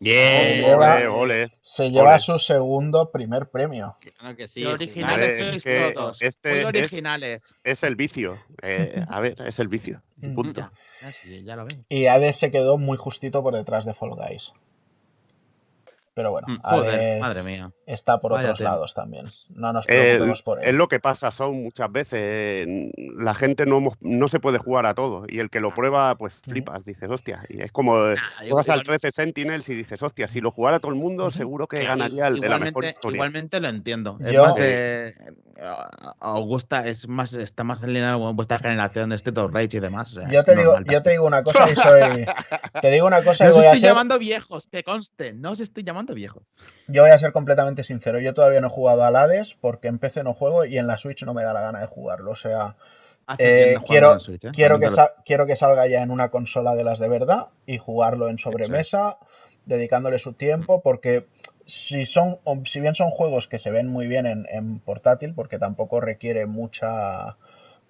Bien, 0.00 0.62
lleva- 0.62 0.96
ole, 0.96 1.06
ole. 1.06 1.52
Se 1.62 1.88
lleva 1.90 2.14
Ole. 2.14 2.20
su 2.20 2.38
segundo 2.40 3.12
primer 3.12 3.46
premio. 3.46 3.96
Claro 4.18 4.36
que 4.36 4.48
sí. 4.48 4.62
Qué 4.62 4.66
originales 4.66 5.38
sois 5.38 5.62
que 5.62 5.92
todos. 5.94 6.20
este 6.22 6.50
Muy 6.50 6.58
es- 6.58 6.64
originales. 6.66 7.54
Es 7.62 7.84
el 7.84 7.94
vicio. 7.94 8.40
Eh, 8.62 9.04
a 9.08 9.20
ver, 9.20 9.40
es 9.46 9.60
el 9.60 9.68
vicio. 9.68 10.02
y. 10.20 10.26
Punto. 10.30 10.60
Ya, 10.60 10.72
ya, 11.02 11.12
sí, 11.12 11.44
ya 11.44 11.54
lo 11.54 11.66
veo. 11.66 11.78
Y 11.88 12.06
Hades 12.06 12.36
se 12.36 12.50
quedó 12.50 12.78
muy 12.78 12.96
justito 12.98 13.44
por 13.44 13.54
detrás 13.54 13.84
de 13.86 13.94
Fall 13.94 14.10
Guys. 14.16 14.52
Pero 16.14 16.30
bueno, 16.30 16.46
Mm, 16.48 16.58
Joder, 16.62 16.94
Hades 16.94 17.20
madre 17.20 17.42
mía. 17.42 17.70
está 17.86 18.20
por 18.20 18.34
otros 18.34 18.60
lados 18.60 18.92
también. 18.92 19.24
No 19.54 19.72
nos 19.72 19.86
Eh, 19.86 19.88
preocupemos 20.16 20.42
por 20.42 20.60
es 20.62 20.68
él. 20.68 20.76
lo 20.76 20.86
que 20.86 21.00
pasa, 21.00 21.30
son 21.30 21.62
muchas 21.62 21.90
veces 21.90 22.68
la 23.16 23.32
gente 23.32 23.64
no, 23.64 23.78
hemos- 23.78 23.96
no 24.02 24.28
se 24.28 24.38
puede 24.38 24.58
jugar 24.58 24.84
a 24.84 24.94
todo 24.94 25.24
y 25.26 25.38
el 25.38 25.48
que 25.48 25.60
lo 25.60 25.72
prueba 25.72 26.14
pues 26.16 26.34
flipas, 26.34 26.84
dices, 26.84 27.08
hostia, 27.10 27.44
y 27.48 27.62
es 27.62 27.72
como 27.72 28.08
eh, 28.10 28.16
Ah, 28.18 28.42
juegas 28.46 28.68
al 28.68 28.80
igual- 28.82 28.98
13 28.98 29.10
Sentinels 29.12 29.68
y 29.70 29.74
dices, 29.74 30.02
hostia, 30.02 30.28
si 30.28 30.42
lo 30.42 30.50
jugara 30.50 30.80
todo 30.80 30.92
el 30.92 30.98
mundo 30.98 31.30
seguro 31.30 31.66
que 31.66 31.82
ganaría 31.82 32.26
el 32.26 32.40
de 32.40 32.48
la 32.48 32.58
mejor 32.58 32.68
igualmente, 32.84 32.88
historia. 32.88 33.16
igualmente 33.16 33.60
lo 33.60 33.68
entiendo. 33.68 34.18
Es 34.20 34.32
Yo- 34.32 34.42
más 34.44 34.54
de. 34.56 35.14
a- 35.62 36.14
Augusta 36.20 36.86
es 36.88 37.08
más, 37.08 37.32
está 37.34 37.62
más 37.64 37.82
en 37.84 37.92
línea 37.94 38.18
con 38.18 38.34
vuestra 38.36 38.58
generación, 38.58 39.12
este 39.12 39.32
Top 39.32 39.52
Rage 39.54 39.76
y 39.76 39.80
demás. 39.80 40.10
o 40.10 40.14
sea, 40.14 40.28
Yo 40.30 40.40
es 40.40 40.44
te 40.44 40.56
digo, 40.56 40.74
yo 40.84 41.02
te 41.02 41.10
digo 41.10 41.24
una 41.26 41.42
cosa 41.42 41.70
y 41.70 41.74
soy. 41.76 42.26
Te 42.80 42.90
digo 42.90 43.06
una 43.06 43.22
cosa 43.24 43.44
No 43.44 43.48
y 43.48 43.50
os 43.50 43.56
voy 43.56 43.66
a 43.66 43.72
estoy 43.72 43.88
llamando 43.88 44.18
viejos, 44.18 44.66
que 44.66 44.82
conste, 44.82 45.32
no 45.32 45.52
os 45.52 45.60
estoy 45.60 45.84
llamando 45.84 46.01
viejos. 46.14 46.42
Yo 46.88 47.02
voy 47.02 47.10
a 47.10 47.18
ser 47.18 47.32
completamente 47.32 47.84
sincero. 47.84 48.20
Yo 48.20 48.34
todavía 48.34 48.60
no 48.60 48.66
he 48.66 48.70
jugado 48.70 49.04
al 49.04 49.16
Hades 49.16 49.54
porque 49.60 49.88
en 49.88 49.98
PC 49.98 50.24
no 50.24 50.34
juego 50.34 50.64
y 50.64 50.78
en 50.78 50.86
la 50.86 50.98
Switch 50.98 51.24
no 51.24 51.34
me 51.34 51.44
da 51.44 51.52
la 51.52 51.60
gana 51.62 51.80
de 51.80 51.86
jugarlo. 51.86 52.32
O 52.32 52.36
sea, 52.36 52.76
Haces 53.26 53.46
Eh, 53.46 53.76
quiero- 53.86 54.18
Switch, 54.20 54.44
¿eh? 54.46 54.50
quiero 54.52 54.78
que, 54.80 54.88
quiero 55.24 55.46
salga 55.56 55.86
ya 55.86 56.02
en 56.02 56.10
una 56.10 56.30
consola 56.30 56.74
de 56.74 56.84
las 56.84 56.98
de 56.98 57.08
verdad 57.08 57.48
y 57.66 57.78
jugarlo 57.78 58.28
en 58.28 58.38
sobremesa, 58.38 59.18
dedicándole 59.64 60.18
su 60.18 60.32
tiempo, 60.32 60.82
porque 60.82 61.26
si 61.64 62.04
son, 62.04 62.38
si 62.64 62.80
bien 62.80 62.94
son 62.96 63.10
juegos 63.10 63.46
que 63.46 63.60
se 63.60 63.70
ven 63.70 63.88
muy 63.88 64.08
bien 64.08 64.26
en, 64.26 64.46
en 64.50 64.80
portátil, 64.80 65.34
porque 65.34 65.58
tampoco 65.60 66.00
requiere 66.00 66.46
mucha, 66.46 67.36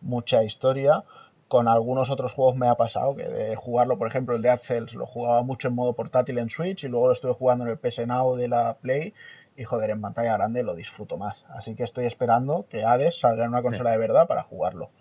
mucha 0.03 0.45
historia, 0.45 1.05
con 1.53 1.69
algunos 1.69 2.09
otros 2.09 2.33
juegos 2.33 2.57
me 2.57 2.67
ha 2.67 2.77
pasado 2.77 3.15
que 3.15 3.29
de 3.29 3.55
jugarlo, 3.57 3.99
por 3.99 4.09
ejemplo, 4.09 4.35
el 4.35 4.41
Dead 4.41 4.59
Cells 4.63 4.95
lo 4.95 5.05
jugaba 5.05 5.43
mucho 5.43 5.69
en 5.69 5.75
modo 5.75 5.93
portátil 5.93 6.39
en 6.39 6.49
Switch 6.49 6.85
y 6.85 6.89
luego 6.89 7.09
lo 7.09 7.13
estuve 7.13 7.35
jugando 7.35 7.67
en 7.67 7.73
el 7.73 7.77
PS 7.77 8.07
Now 8.07 8.37
de 8.37 8.49
la 8.49 8.79
Play 8.81 9.13
y 9.55 9.65
joder, 9.65 9.91
en 9.91 10.01
pantalla 10.01 10.39
grande 10.39 10.63
lo 10.63 10.75
disfruto 10.75 11.19
más. 11.19 11.45
Así 11.51 11.75
que 11.75 11.83
estoy 11.83 12.07
esperando 12.07 12.65
que 12.71 12.85
Hades 12.85 13.21
salga 13.21 13.45
en 13.45 13.51
una 13.51 13.61
consola 13.61 13.91
de 13.91 13.99
verdad 13.99 14.27
para 14.27 14.45
jugarlo. 14.45 14.93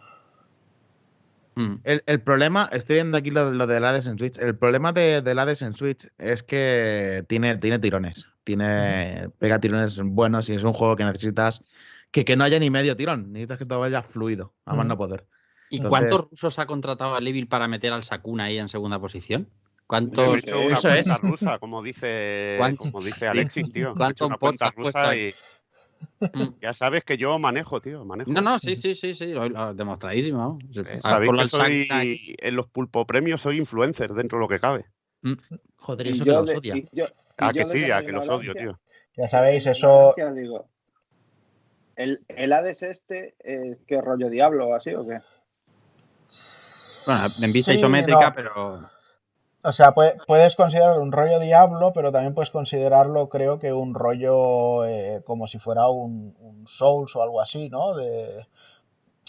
Mm. 1.55 1.75
El, 1.85 2.03
el 2.05 2.19
problema, 2.19 2.67
estoy 2.73 2.97
viendo 2.97 3.17
aquí 3.17 3.31
lo, 3.31 3.51
lo 3.51 3.65
del 3.65 3.85
Hades 3.85 4.07
en 4.07 4.17
Switch. 4.17 4.37
El 4.37 4.57
problema 4.57 4.91
de, 4.91 5.21
del 5.21 5.39
Hades 5.39 5.61
en 5.61 5.73
Switch 5.73 6.09
es 6.17 6.43
que 6.43 7.23
tiene, 7.29 7.55
tiene 7.59 7.79
tirones. 7.79 8.27
Tiene, 8.43 9.29
pega 9.39 9.61
tirones 9.61 9.97
buenos 10.03 10.49
y 10.49 10.55
es 10.55 10.65
un 10.65 10.73
juego 10.73 10.97
que 10.97 11.05
necesitas 11.05 11.63
que, 12.11 12.25
que 12.25 12.35
no 12.35 12.43
haya 12.43 12.59
ni 12.59 12.69
medio 12.69 12.97
tirón. 12.97 13.31
Necesitas 13.31 13.57
que 13.57 13.65
todo 13.65 13.79
vaya 13.79 14.01
fluido, 14.01 14.53
a 14.65 14.75
más 14.75 14.85
no 14.85 14.97
poder. 14.97 15.25
¿Y 15.71 15.77
Entonces- 15.77 15.89
cuántos 16.09 16.29
rusos 16.29 16.59
ha 16.59 16.65
contratado 16.67 17.15
a 17.15 17.21
Levil 17.21 17.47
para 17.47 17.67
meter 17.67 17.93
al 17.93 18.03
Sakuna 18.03 18.43
ahí 18.43 18.57
en 18.59 18.67
segunda 18.69 18.99
posición? 18.99 19.43
Yo 19.47 19.49
he 19.79 19.87
¿Cuántos? 19.87 20.37
hecho 20.43 20.59
una 20.59 20.73
Eso 20.75 20.93
es. 20.93 21.21
rusa, 21.21 21.59
como 21.59 21.81
dice, 21.81 22.55
¿Cuántos- 22.57 22.91
como 22.91 23.03
dice 23.03 23.27
Alexis, 23.27 23.71
tío. 23.71 23.91
He 23.91 23.95
cuántos 23.95 24.27
una 24.27 24.35
bots 24.35 24.39
cuenta 24.59 24.65
has 24.67 24.73
puesto 24.73 24.99
rusa 24.99 25.09
ahí? 25.09 25.33
y 26.33 26.37
Mm. 26.37 26.55
ya 26.61 26.73
sabes 26.73 27.03
que 27.05 27.15
yo 27.17 27.37
manejo, 27.39 27.79
tío, 27.79 28.03
manejo. 28.05 28.31
No, 28.31 28.41
no, 28.41 28.59
sí, 28.59 28.75
sí, 28.75 28.95
sí, 28.95 29.13
sí, 29.13 29.27
lo, 29.27 29.47
lo 29.49 29.73
demostradísimo. 29.73 30.59
Ah, 30.77 30.99
Sabéis 30.99 31.31
que 31.41 31.47
soy, 31.47 32.35
en 32.39 32.55
los 32.55 32.67
pulpo 32.67 33.05
premios 33.07 33.41
soy 33.41 33.57
influencer 33.57 34.13
dentro 34.13 34.37
de 34.37 34.41
lo 34.41 34.47
que 34.49 34.59
cabe. 34.59 34.85
Joder, 35.77 36.07
Y 36.07 36.09
eso 36.11 36.23
que 36.25 36.31
los 36.31 36.45
de- 36.47 36.57
odia. 36.57 36.75
y 36.77 36.89
yo- 36.91 37.05
y 37.05 37.07
Ah, 37.37 37.53
que 37.53 37.65
sí, 37.65 37.91
a 37.91 38.05
que 38.05 38.11
los 38.11 38.27
odio, 38.29 38.53
tío. 38.55 38.77
Ya 39.15 39.27
sabéis, 39.29 39.65
eso 39.67 40.13
digo, 40.35 40.67
¿el, 41.95 42.21
el 42.29 42.53
Hades 42.53 42.83
este, 42.83 43.35
eh, 43.43 43.77
qué 43.87 44.01
rollo 44.01 44.29
diablo 44.29 44.67
o 44.69 44.73
así 44.75 44.93
o 44.93 45.05
qué? 45.07 45.19
Bueno, 47.07 47.27
en 47.41 47.51
vista 47.53 47.71
Sí, 47.71 47.77
isométrica, 47.77 48.29
no. 48.29 48.35
pero. 48.35 48.89
O 49.63 49.71
sea, 49.71 49.93
pue- 49.93 50.17
puedes 50.25 50.55
considerarlo 50.55 51.01
un 51.03 51.11
rollo 51.11 51.39
Diablo, 51.39 51.91
pero 51.93 52.11
también 52.11 52.33
puedes 52.33 52.49
considerarlo, 52.49 53.29
creo 53.29 53.59
que 53.59 53.71
un 53.73 53.93
rollo 53.93 54.85
eh, 54.85 55.21
como 55.23 55.47
si 55.47 55.59
fuera 55.59 55.87
un, 55.87 56.35
un 56.39 56.67
Souls 56.67 57.15
o 57.15 57.21
algo 57.21 57.41
así, 57.41 57.69
¿no? 57.69 57.93
De, 57.95 58.47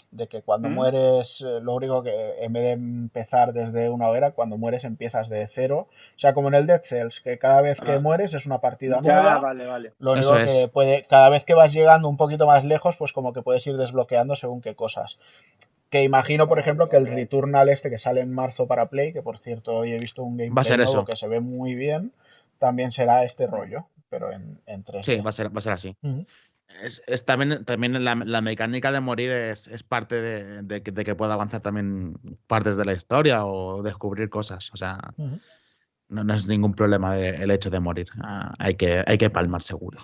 de 0.09 0.27
que 0.27 0.41
cuando 0.41 0.69
¿Mm? 0.69 0.73
mueres, 0.73 1.41
eh, 1.41 1.59
lo 1.61 1.75
único 1.75 2.01
que 2.01 2.43
en 2.43 2.51
vez 2.53 2.63
de 2.63 2.71
empezar 2.71 3.53
desde 3.53 3.89
una 3.89 4.09
hoguera, 4.09 4.31
cuando 4.31 4.57
mueres 4.57 4.85
empiezas 4.85 5.29
de 5.29 5.47
cero. 5.51 5.87
O 6.15 6.19
sea, 6.19 6.33
como 6.33 6.47
en 6.47 6.55
el 6.55 6.65
Dead 6.67 6.81
Cells, 6.83 7.19
que 7.21 7.37
cada 7.37 7.61
vez 7.61 7.79
que 7.79 7.93
Ah. 7.93 7.99
mueres 7.99 8.33
es 8.33 8.47
una 8.47 8.59
partida 8.59 9.01
Ya, 9.03 9.13
nueva. 9.21 9.39
vale, 9.39 9.67
vale. 9.67 9.93
Lo 9.99 10.15
Eso 10.15 10.33
único 10.33 10.51
que 10.51 10.63
es. 10.63 10.69
puede, 10.69 11.03
cada 11.07 11.29
vez 11.29 11.43
que 11.45 11.53
vas 11.53 11.71
llegando 11.73 12.09
un 12.09 12.17
poquito 12.17 12.47
más 12.47 12.63
lejos, 12.65 12.95
pues 12.97 13.13
como 13.13 13.33
que 13.33 13.43
puedes 13.43 13.65
ir 13.67 13.77
desbloqueando 13.77 14.35
según 14.35 14.61
qué 14.61 14.73
cosas. 14.75 15.17
Que 15.93 16.01
imagino, 16.01 16.47
por 16.47 16.57
ejemplo, 16.57 16.89
que 16.89 16.97
el 16.97 17.05
Returnal 17.05 17.69
este 17.69 17.91
que 17.91 17.99
sale 17.99 18.21
en 18.21 18.33
marzo 18.33 18.65
para 18.65 18.89
Play, 18.89 19.13
que 19.13 19.21
por 19.21 19.37
cierto 19.37 19.75
hoy 19.75 19.91
he 19.91 19.97
visto 19.99 20.23
un 20.23 20.37
gameplay 20.37 20.65
ser 20.65 20.79
nuevo 20.79 20.91
eso. 20.91 21.05
que 21.05 21.15
se 21.15 21.27
ve 21.27 21.39
muy 21.39 21.75
bien, 21.75 22.11
también 22.57 22.91
será 22.91 23.23
este 23.25 23.45
rollo, 23.45 23.85
pero 24.09 24.31
en, 24.31 24.59
en 24.65 24.83
3D. 24.83 25.03
Sí, 25.03 25.21
va 25.21 25.29
a 25.29 25.31
ser, 25.31 25.55
va 25.55 25.59
a 25.59 25.61
ser 25.61 25.73
así. 25.73 25.95
Es, 26.81 27.03
es 27.05 27.25
también, 27.25 27.63
también 27.63 28.03
la, 28.03 28.15
la 28.15 28.41
mecánica 28.41 28.91
de 28.91 29.01
morir 29.01 29.29
es, 29.29 29.67
es 29.67 29.83
parte 29.83 30.19
de, 30.19 30.63
de 30.63 30.81
que, 30.81 30.89
de 30.91 31.03
que 31.03 31.13
pueda 31.13 31.35
avanzar 31.35 31.61
también 31.61 32.15
partes 32.47 32.75
de 32.75 32.85
la 32.85 32.93
historia 32.93 33.45
o 33.45 33.83
descubrir 33.83 34.31
cosas. 34.31 34.71
O 34.73 34.77
sea, 34.77 34.97
no, 36.09 36.23
no 36.23 36.33
es 36.33 36.47
ningún 36.47 36.73
problema 36.73 37.13
de- 37.13 37.35
el 37.35 37.51
hecho 37.51 37.69
de 37.69 37.79
morir. 37.79 38.07
Ah, 38.19 38.55
hay, 38.57 38.73
que, 38.73 39.03
hay 39.05 39.19
que 39.19 39.29
palmar 39.29 39.61
seguro. 39.61 39.99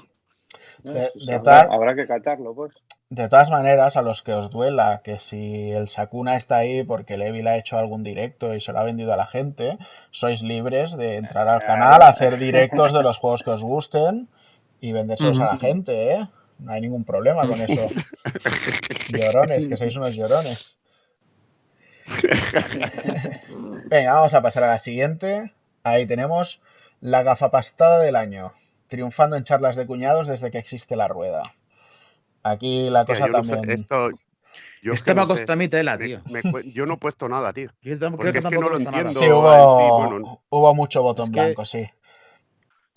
De- 0.84 1.10
habrá, 1.34 1.62
habrá 1.62 1.96
que 1.96 2.06
catarlo, 2.06 2.54
pues. 2.54 2.74
De 3.12 3.28
todas 3.28 3.50
maneras, 3.50 3.98
a 3.98 4.04
los 4.04 4.22
que 4.22 4.34
os 4.34 4.52
duela 4.52 5.02
que 5.04 5.20
si 5.20 5.72
el 5.72 5.90
Sakuna 5.90 6.38
está 6.38 6.58
ahí 6.58 6.84
porque 6.84 7.18
Levi 7.18 7.42
le 7.42 7.50
ha 7.50 7.58
hecho 7.58 7.80
algún 7.80 8.04
directo 8.04 8.54
y 8.54 8.62
se 8.62 8.72
lo 8.72 8.78
ha 8.78 8.84
vendido 8.84 9.12
a 9.12 9.18
la 9.18 9.26
gente, 9.26 9.80
sois 10.12 10.44
libres 10.44 10.96
de 10.96 11.18
entrar 11.18 11.50
al 11.50 11.64
canal, 11.64 12.04
hacer 12.04 12.38
directos 12.38 12.94
de 12.94 13.02
los 13.02 13.18
juegos 13.18 13.42
que 13.42 13.50
os 13.50 13.64
gusten 13.64 14.30
y 14.80 14.92
vendérselos 14.92 15.40
a 15.40 15.46
la 15.46 15.58
gente, 15.58 16.14
¿eh? 16.14 16.30
No 16.60 16.72
hay 16.72 16.82
ningún 16.82 17.04
problema 17.04 17.48
con 17.48 17.60
eso. 17.60 17.90
Llorones, 19.10 19.66
que 19.66 19.78
sois 19.78 19.96
unos 19.96 20.16
llorones. 20.16 20.78
Venga, 23.86 24.14
vamos 24.14 24.36
a 24.36 24.42
pasar 24.44 24.66
a 24.66 24.68
la 24.68 24.80
siguiente. 24.80 25.52
Ahí 25.84 26.06
tenemos 26.06 26.62
la 27.02 27.24
gafapastada 27.24 28.02
del 28.02 28.16
año, 28.16 28.54
triunfando 28.88 29.36
en 29.36 29.46
charlas 29.46 29.76
de 29.76 29.88
cuñados 29.88 30.28
desde 30.28 30.52
que 30.52 30.60
existe 30.60 30.96
la 30.96 31.08
rueda. 31.08 31.56
Aquí 32.44 32.90
la 32.90 33.02
Hostia, 33.02 33.16
cosa 33.16 33.28
yo 33.28 33.32
no 33.34 33.44
sé, 33.44 33.52
también. 33.54 33.72
esto. 33.76 34.10
Yo 34.82 34.94
es 34.94 35.00
este 35.00 35.12
que 35.12 35.16
me 35.16 35.22
ha 35.22 35.24
no 35.26 35.28
costado 35.30 35.58
mi 35.58 35.68
tela, 35.68 35.98
tío. 35.98 36.22
me 36.32 36.42
yo 36.72 36.86
no 36.86 36.94
he 36.94 36.98
puesto 37.06 37.28
nada, 37.28 37.52
tío. 37.54 37.70
Yo 37.82 37.98
creo 38.00 38.32
que 38.32 38.40
es 38.40 38.46
que 38.46 38.58
no 38.58 38.70
lo 38.70 38.78
entiendo. 38.78 39.20
Sí, 39.20 39.30
hubo, 39.30 39.78
sí, 39.80 39.86
bueno. 40.10 40.44
hubo 40.50 40.76
mucho 40.76 41.02
botón 41.04 41.26
Es 41.26 41.32
que- 41.32 41.40
blanco, 41.42 41.66
sí. 41.66 41.90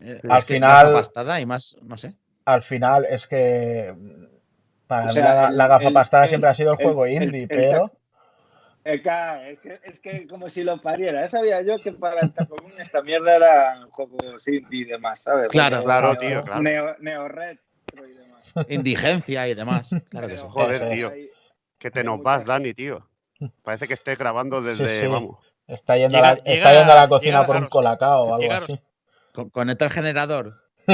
Eh, 0.01 0.21
Al 0.29 0.39
es 0.39 0.45
final- 0.45 0.87
gafa 0.87 0.99
pastada 0.99 1.41
y 1.41 1.47
más, 1.47 1.77
no 1.83 1.97
sé. 1.97 2.15
Al 2.45 2.63
final 2.63 3.07
es 3.09 3.27
que 3.27 3.95
para 4.89 5.05
O 5.05 5.07
mí 5.07 5.13
sea, 5.13 5.25
la, 5.35 5.49
el- 5.49 5.57
la 5.57 5.67
gafapastada 5.69 6.25
el- 6.25 6.29
siempre 6.29 6.51
ha 6.51 6.55
sido 6.55 6.73
el 6.73 6.77
juego 6.77 7.07
el- 7.07 7.23
indie, 7.23 7.43
el- 7.43 7.49
pero 7.49 7.93
es 8.85 9.61
que, 9.61 9.81
es 9.85 10.01
que 10.01 10.27
como 10.27 10.49
si 10.49 10.65
lo 10.65 10.81
pariera. 10.81 11.21
Ya 11.21 11.29
sabía 11.29 11.63
yo 11.63 11.81
que 11.81 11.93
para 11.93 12.21
el 12.21 12.33
Tacomún 12.33 12.73
esta 12.81 13.01
mierda 13.03 13.37
eran 13.37 13.91
juegos 13.91 14.47
indie 14.49 14.81
y 14.83 14.85
demás, 14.85 15.21
¿sabes? 15.23 15.49
Claro, 15.49 15.77
Neo- 15.79 15.85
claro, 15.85 16.09
neo- 16.15 16.19
tío, 16.19 16.43
claro. 16.43 16.63
Neo, 16.63 16.97
neo 17.01 17.29
retro 17.29 18.07
y 18.09 18.13
demás. 18.13 18.22
Indigencia 18.69 19.49
y 19.49 19.55
demás. 19.55 19.91
Claro 20.11 20.29
que 20.29 20.35
sí. 20.39 20.41
Pero, 20.43 20.51
Joder, 20.53 20.81
joder, 20.83 20.95
tío. 20.95 21.13
Que 21.79 21.91
te 21.91 22.05
nos 22.05 22.23
vas. 22.23 22.45
Dani, 22.45 22.75
tío. 22.75 23.09
Parece 23.63 23.89
que 23.89 23.95
estés 23.95 24.17
grabando 24.19 24.61
desde. 24.63 25.01
sí. 25.01 25.07
Vamos. 25.07 25.39
está 25.67 25.97
yendo, 25.97 26.17
Llega- 26.19 26.29
a, 26.31 26.33
la, 26.35 26.39
está 26.45 26.75
yendo 26.75 26.93
a 26.93 26.97
la 26.97 27.09
cocina 27.09 27.41
a 27.41 27.47
por 27.47 27.57
un 27.57 27.67
colacao 27.69 28.23
o 28.23 28.27
algo 28.35 28.39
llegaros. 28.41 28.69
así. 28.71 28.81
Con- 29.33 29.51
Conecta 29.51 29.87
el 29.87 29.91
generador. 29.91 30.63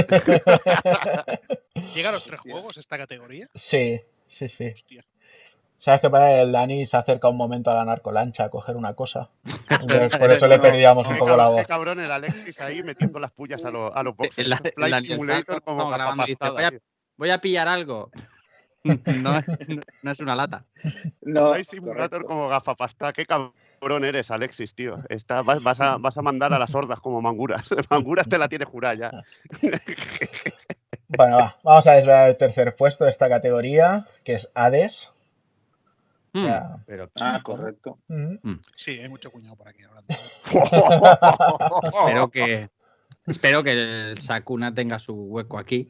¿Llega 1.95 2.09
a 2.09 2.13
los 2.13 2.25
tres 2.25 2.41
juegos 2.41 2.77
esta 2.77 2.97
categoría? 2.99 3.47
Sí, 3.55 4.01
sí, 4.27 4.49
sí. 4.49 4.69
Hostia. 4.69 5.05
¿Sabes 5.77 6.01
qué 6.01 6.11
pasa? 6.11 6.41
El 6.41 6.51
Dani 6.53 6.87
se 6.87 6.97
acerca 6.97 7.29
un 7.29 7.37
momento 7.37 7.71
a 7.71 7.75
la 7.75 7.85
narcolancha 7.85 8.45
a 8.45 8.49
coger 8.51 8.75
una 8.77 8.95
cosa. 8.95 9.31
Entonces, 9.71 10.17
por 10.19 10.31
eso 10.33 10.47
le 10.49 10.57
No, 10.57 10.63
perdíamos 10.63 11.07
un 11.07 11.19
poco 11.19 11.37
la 11.37 11.47
qué 11.47 11.53
voz. 11.53 11.67
cabrón 11.67 12.01
el 12.01 12.11
Alexis 12.11 12.61
ahí 12.61 12.83
metiendo 12.83 13.19
las 13.21 13.31
pullas 13.31 13.65
a, 13.65 13.71
los 13.71 13.95
a 13.95 14.03
los 14.03 14.17
boxes. 14.17 14.39
El- 14.45 14.53
el 14.53 14.73
Flight 14.73 14.95
Dani- 14.95 14.97
el 14.97 15.13
Simulator 15.13 15.45
Salto 15.47 15.61
como 15.65 15.77
estamos 15.83 15.95
grabando 15.95 16.23
gafapastada, 16.27 16.71
voy 17.19 17.31
a- 17.31 17.41
pillar 17.41 17.69
algo. 17.69 18.11
No, 18.85 19.37
es- 19.39 19.45
no 20.03 20.11
es 20.13 20.21
una 20.21 20.35
lata. 20.35 20.65
No, 21.21 21.51
Flight 21.51 21.67
Simulator 21.67 22.09
correcto. 22.23 22.27
como 22.29 22.49
gafapasta. 22.49 23.13
Qué 23.13 23.27
cabrón 23.27 24.05
eres, 24.05 24.31
Alexis, 24.31 24.75
tío. 24.75 24.99
Está, 25.11 25.43
vas, 25.43 25.63
vas 25.63 25.81
a, 25.81 25.99
vas 25.99 26.17
a 26.17 26.23
mandar 26.23 26.55
a 26.55 26.59
las 26.59 26.75
hordas 26.75 27.01
como 27.01 27.21
manguras. 27.21 27.69
manguras 27.91 28.29
te 28.29 28.39
la 28.39 28.49
tienes 28.49 28.69
jurada 28.69 28.95
ya. 28.95 29.11
Bueno, 31.09 31.37
va, 31.39 31.57
vamos 31.65 31.87
a 31.87 31.93
desvelar 31.93 32.31
el 32.31 32.37
tercer 32.37 32.75
puesto 32.77 33.05
de 33.05 33.11
esta 33.11 33.29
categoría, 33.29 34.07
que 34.25 34.35
es 34.35 34.49
Hades. 34.55 35.11
Hmm. 36.33 36.47
Ya. 36.47 36.79
Pero, 36.87 37.11
Ah, 37.21 37.41
correcto. 37.43 37.99
Ujú. 38.09 38.61
Sí, 38.77 38.99
hay 39.01 39.09
mucho 39.09 39.31
cuñado 39.31 39.57
por 39.57 39.69
aquí 39.69 39.83
hablando. 39.83 40.07
Espero 41.83 42.29
que. 42.31 42.71
Espero 43.29 43.63
que 43.63 43.73
el 43.73 44.19
Sakuna 44.19 44.75
tenga 44.75 44.99
su 44.99 45.15
hueco 45.15 45.59
aquí. 45.59 45.89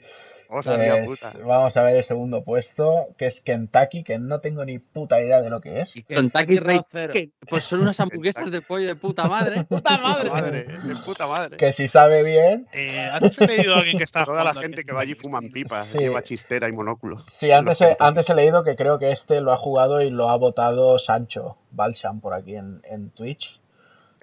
Oh, 0.51 0.61
Pues 0.63 1.05
puta. 1.05 1.33
vamos 1.45 1.77
a 1.77 1.83
ver 1.83 1.97
el 1.97 2.05
segundo 2.05 2.43
puesto, 2.43 3.09
que 3.19 3.27
es 3.27 3.43
Kentucky, 3.43 4.03
que 4.03 4.19
no 4.19 4.41
tengo 4.41 4.65
ni 4.65 4.79
puta 4.79 5.21
idea 5.21 5.43
de 5.43 5.51
lo 5.51 5.61
que 5.61 5.83
es. 5.83 5.93
Kentucky 6.09 6.59
Kentucky 6.59 7.33
Pues 7.51 7.65
son 7.65 7.81
unas 7.81 8.01
hamburguesas 8.01 8.51
de 8.51 8.63
pollo 8.63 8.87
de 8.87 8.97
puta 8.97 9.29
madre. 9.29 9.65
¡Puta 9.69 9.99
Madre, 9.99 10.31
madre! 10.31 10.65
de 10.65 10.97
puta 11.05 11.27
madre. 11.27 11.59
Que 11.59 11.75
si 11.75 11.87
sabe 11.89 12.23
bien, 12.23 12.67
Eh, 12.73 13.11
antes 13.13 13.39
he 13.39 13.47
leído 13.47 13.75
a 13.75 13.81
alguien 13.81 13.99
que 13.99 14.05
estaba 14.05 14.25
Toda 14.25 14.43
la 14.43 14.55
gente 14.55 14.85
que 14.85 14.93
va 14.95 15.03
allí 15.03 15.15
fuman 15.15 15.51
pipas, 15.51 15.89
Sí. 15.89 15.99
lleva 15.99 16.23
chistera 16.23 16.67
y 16.67 16.73
monóculo. 16.73 17.19
sí, 17.19 17.51
antes 17.53 17.83
he, 17.83 17.95
antes 18.01 18.31
he 18.31 18.35
leído 18.35 18.65
que 18.65 18.75
creo 18.75 18.99
que 18.99 19.13
este 19.13 19.43
lo 19.43 19.53
ha 19.53 19.59
jugado 19.59 20.01
y 20.01 20.09
lo 20.09 20.31
ha 20.31 20.37
votado 20.39 20.99
Sancho 20.99 21.59
Balsam 21.73 22.21
por 22.23 22.33
aquí 22.33 22.57
en, 22.57 22.81
en 22.85 23.11
Twitch. 23.11 23.61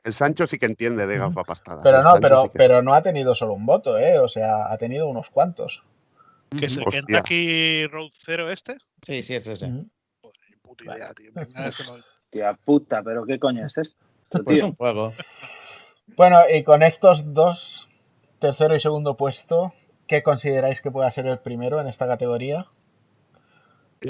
El 0.06 0.14
Sancho 0.14 0.46
sí 0.46 0.60
que 0.60 0.68
entiende 0.68 1.08
de 1.08 1.20
Ujú. 1.20 1.30
gafapastada. 1.30 1.82
Pero 1.82 1.98
El 1.98 2.04
no, 2.04 2.12
Sancho 2.12 2.22
pero, 2.22 2.42
sí 2.44 2.50
que 2.50 2.58
pero 2.60 2.82
no 2.84 2.94
ha 2.94 3.02
tenido 3.02 3.34
solo 3.34 3.54
un 3.54 3.66
voto, 3.66 3.98
¿eh? 3.98 4.20
O 4.20 4.30
sea, 4.30 4.72
ha 4.72 4.78
tenido 4.78 5.08
unos 5.08 5.32
cuantos. 5.32 5.84
Que 6.58 6.68
es 6.68 6.78
el 6.78 6.84
Hostia. 6.84 7.02
Kentucky 7.02 7.88
Road 7.88 8.12
Zero 8.14 8.52
este. 8.52 8.78
Sí, 9.02 9.24
sí, 9.24 9.34
es 9.34 9.48
ese. 9.48 9.66
Joder, 10.22 10.40
puta 10.62 10.86
idea, 10.86 11.14
tío. 11.16 11.32
Tía 12.30 12.54
puta, 12.66 13.02
pero 13.02 13.26
¿qué 13.26 13.40
coño 13.40 13.66
es 13.66 13.80
esto, 13.80 13.98
Pues 14.46 14.62
un 14.62 14.76
juego. 14.76 15.16
Bueno, 16.16 16.42
y 16.54 16.64
con 16.64 16.84
estos 16.84 17.34
dos, 17.34 17.90
tercero 18.40 18.76
y 18.76 18.80
segundo 18.80 19.18
puesto, 19.18 19.74
¿qué 20.08 20.22
consideráis 20.22 20.82
que 20.82 20.92
pueda 20.92 21.10
ser 21.10 21.26
el 21.26 21.40
primero 21.40 21.82
en 21.82 21.88
esta 21.88 22.06
categoría? 22.08 22.68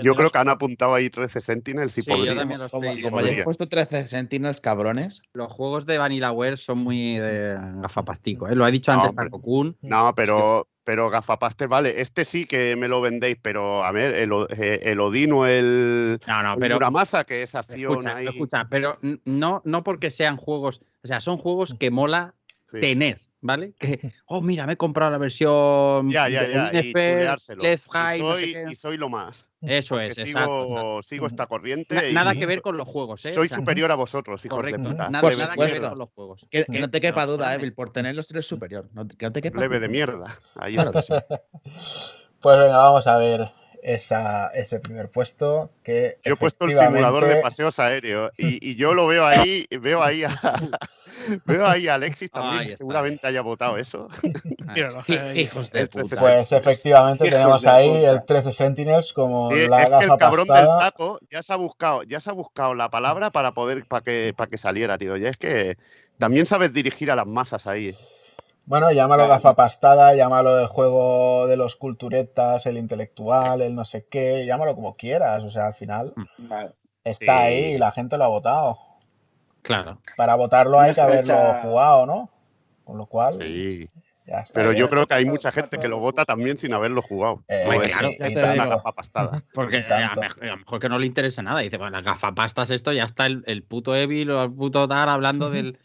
Yo 0.02 0.16
creo 0.16 0.30
que 0.30 0.38
han 0.38 0.50
apuntado 0.50 0.94
ahí 0.94 1.10
13 1.10 1.42
Sentinels 1.42 1.98
y 1.98 2.02
Sí, 2.02 2.10
yo 2.12 2.18
podría. 2.18 2.36
también 2.36 2.60
lo 2.60 2.70
Como, 2.70 2.90
como 3.02 3.20
hayáis 3.20 3.44
puesto 3.44 3.68
13 3.68 4.08
Sentinels 4.08 4.62
cabrones. 4.62 5.22
Los 5.34 5.52
juegos 5.52 5.86
de 5.86 5.98
Vanillaware 5.98 6.58
son 6.58 6.80
muy 6.80 7.18
de 7.18 7.56
gafapastico. 7.82 8.48
¿eh? 8.48 8.56
Lo 8.56 8.66
ha 8.66 8.72
dicho 8.72 8.94
No, 8.94 9.02
antes. 9.04 9.16
Takokun. 9.16 9.78
No, 9.82 10.14
pero, 10.16 10.68
pero 10.84 11.10
gafapaster, 11.10 11.68
vale. 11.68 12.02
Este 12.02 12.26
sí 12.26 12.46
que 12.46 12.76
me 12.76 12.88
lo 12.88 13.02
vendéis, 13.02 13.38
pero 13.42 13.84
a 13.84 13.92
ver, 13.92 14.14
el, 14.16 14.32
eh, 14.58 14.80
el 14.84 15.00
Odín 15.00 15.32
o 15.34 15.46
el, 15.46 16.20
No, 16.28 16.44
no, 16.44 16.54
el 16.54 16.60
pero. 16.60 16.76
Muramasa, 16.76 17.24
que 17.24 17.44
es 17.44 17.56
acción 17.56 17.92
Escucha, 17.94 18.18
ahí. 18.18 18.28
escucha, 18.28 18.68
pero 18.70 19.00
no, 19.26 19.62
no 19.66 19.84
porque 19.84 20.12
sean 20.12 20.38
juegos. 20.38 20.82
O 21.04 21.08
sea, 21.08 21.22
son 21.22 21.38
juegos 21.38 21.76
que 21.80 21.92
mola 21.92 22.34
Sí. 22.72 22.80
tener, 22.82 23.22
¿vale? 23.46 23.74
Que, 23.80 24.12
oh, 24.26 24.42
mira, 24.42 24.66
me 24.66 24.74
he 24.74 24.78
comprado 24.78 25.12
la 25.12 25.18
versión. 25.18 26.10
Ya, 26.10 26.28
ya, 26.28 26.48
ya. 26.48 26.72
Y 26.74 26.90
NFL. 26.92 27.62
Left 27.62 27.86
Y 27.88 27.90
High, 27.92 28.20
no 28.22 28.36
sé 28.36 28.52
soy, 28.52 28.72
y 28.72 28.76
soy 28.76 28.98
lo 28.98 29.10
más. 29.10 29.46
Eso 29.62 30.00
es, 30.00 30.16
sigo, 30.16 30.28
exacto. 30.28 31.04
sigo 31.04 31.28
esta 31.28 31.48
corriente. 31.48 31.96
Na- 31.96 32.08
y 32.08 32.14
nada 32.14 32.34
que 32.36 32.46
ver 32.46 32.62
con 32.62 32.78
los 32.78 32.88
juegos, 32.88 33.26
¿eh? 33.26 33.34
Soy 33.34 33.46
O 33.46 33.50
sea, 33.50 33.58
superior 33.58 33.92
a 33.92 33.96
vosotros, 33.96 34.44
hijos 34.46 34.58
Correcto, 34.58 34.82
de 34.82 34.90
puta. 34.90 35.10
nada, 35.10 35.30
que 35.30 35.38
ver 35.64 35.82
con 35.82 35.98
los 35.98 36.10
juegos. 36.10 36.46
Que, 36.50 36.66
que 36.66 36.80
no 36.80 36.90
te 36.90 37.02
quepa 37.02 37.26
duda, 37.26 37.54
Evil. 37.56 37.74
Por 37.74 37.90
tenerlos 37.90 38.30
eres 38.32 38.46
superior. 38.46 38.90
No, 38.94 39.08
que 39.08 39.26
no 39.26 39.32
te 39.32 39.42
quepa 39.42 39.64
duda. 39.66 39.80
de 39.80 39.88
mierda. 39.88 40.40
Ahí 40.56 40.74
Claro 40.76 40.92
está. 41.00 41.18
que 41.18 41.36
sí. 41.70 41.70
Pues 42.42 42.60
venga, 42.60 42.78
vamos 42.78 43.08
a 43.08 43.18
ver 43.18 43.52
esa, 43.86 44.48
ese 44.48 44.80
primer 44.80 45.10
puesto 45.10 45.70
que 45.84 46.18
Yo 46.26 46.34
he 46.34 46.36
puesto 46.36 46.66
el 46.66 46.74
simulador 46.74 47.26
de 47.26 47.36
paseos 47.36 47.78
aéreos 47.78 48.32
y, 48.36 48.72
y 48.72 48.76
yo 48.76 48.96
lo 48.96 49.06
veo 49.06 49.28
ahí, 49.28 49.68
veo 49.80 50.02
ahí 50.02 50.24
a, 50.24 50.30
veo 51.46 51.68
ahí 51.68 51.88
a 51.88 51.94
Alexis 51.94 52.32
también, 52.32 52.70
que 52.70 52.76
seguramente 52.76 53.28
haya 53.28 53.42
votado 53.42 53.78
eso. 53.78 54.08
Hijos 55.36 55.72
de 55.72 55.82
El 55.82 55.90
13 55.90 56.10
puta. 56.10 56.20
Pues 56.20 56.52
efectivamente 56.52 57.30
tenemos 57.30 57.64
ahí 57.68 58.06
el 58.06 58.26
13 58.26 58.54
Sentinels 58.54 59.14
como 59.14 59.52
Sí, 59.52 59.68
la 59.68 59.84
es 59.84 59.90
que 59.90 60.06
el 60.06 60.18
cabrón 60.18 60.48
del 60.48 60.66
taco 60.66 61.20
ya 61.30 61.44
se 61.44 61.54
ha 61.54 61.58
buscado, 61.58 62.02
ya 62.02 62.20
se 62.20 62.32
ha 62.32 62.34
buscado 62.34 62.74
la 62.74 62.90
palabra 62.90 63.30
para 63.30 63.52
poder, 63.52 63.86
para 63.86 64.02
que, 64.02 64.34
para 64.36 64.50
que 64.50 64.58
saliera, 64.58 64.98
tío. 64.98 65.16
Ya 65.16 65.30
es 65.30 65.38
que 65.38 65.78
también 66.18 66.48
sabes 66.48 66.74
dirigir 66.74 67.12
a 67.12 67.16
las 67.16 67.28
masas 67.28 67.68
ahí. 67.68 67.96
Bueno, 68.66 68.92
llámalo 68.92 69.26
Claro. 69.26 69.36
gafapastada, 69.42 70.16
llámalo 70.16 70.60
el 70.60 70.68
juego 70.68 71.46
de 71.48 71.56
los 71.58 71.76
culturetas, 71.76 72.66
el 72.66 72.78
intelectual, 72.78 73.62
el 73.62 73.76
no 73.76 73.86
sé 73.86 74.08
qué, 74.10 74.46
llámalo 74.46 74.76
como 74.76 74.96
quieras. 74.96 75.44
O 75.44 75.52
sea, 75.52 75.68
al 75.68 75.76
final 75.76 76.14
Vale. 76.38 76.72
está 77.04 77.38
Sí. 77.38 77.44
ahí 77.44 77.64
y 77.74 77.78
la 77.78 77.92
gente 77.92 78.18
lo 78.18 78.24
ha 78.24 78.28
votado. 78.30 78.78
Claro. 79.62 80.00
Para 80.18 80.36
votarlo 80.36 80.80
hay 80.80 80.94
que 80.94 81.02
haberlo 81.02 81.36
jugado, 81.62 82.06
¿no? 82.06 82.30
Con 82.84 82.98
lo 82.98 83.06
cual, 83.08 83.36
Sí. 83.40 83.88
ya 84.28 84.40
está. 84.40 84.54
Pero 84.54 84.72
yo 84.72 84.86
sí, 84.86 84.92
creo 84.94 85.08
que 85.08 85.14
hay 85.16 85.26
mucha 85.26 85.52
gente 85.52 85.78
que 85.80 85.88
lo 85.88 86.00
vota 86.00 86.26
también 86.26 86.58
sin 86.58 86.74
haberlo 86.74 87.02
jugado. 87.04 87.44
Eh, 87.48 87.64
No 87.66 87.72
Hombre, 87.72 87.88
es 87.88 87.98
claro, 87.98 88.10
te 88.18 88.28
es 88.28 88.36
una 88.36 88.52
digo. 88.54 88.78
capa 88.78 88.92
pastada. 88.94 89.44
Porque 89.54 89.78
a, 89.78 90.14
lo 90.42 90.58
mejor 90.58 90.80
que 90.80 90.90
no 90.90 90.98
le 91.00 91.06
interesa 91.06 91.42
nada. 91.44 91.60
Dice, 91.62 91.78
bueno, 91.78 91.92
las 91.98 92.04
gafapastas 92.04 92.72
esto, 92.72 92.92
ya 92.94 93.04
está 93.04 93.26
el, 93.28 93.44
el 93.46 93.62
puto 93.64 93.96
Evil 93.96 94.32
o 94.32 94.44
el 94.44 94.52
puto 94.52 94.88
Dar 94.88 95.10
hablando 95.10 95.50
del... 95.52 95.78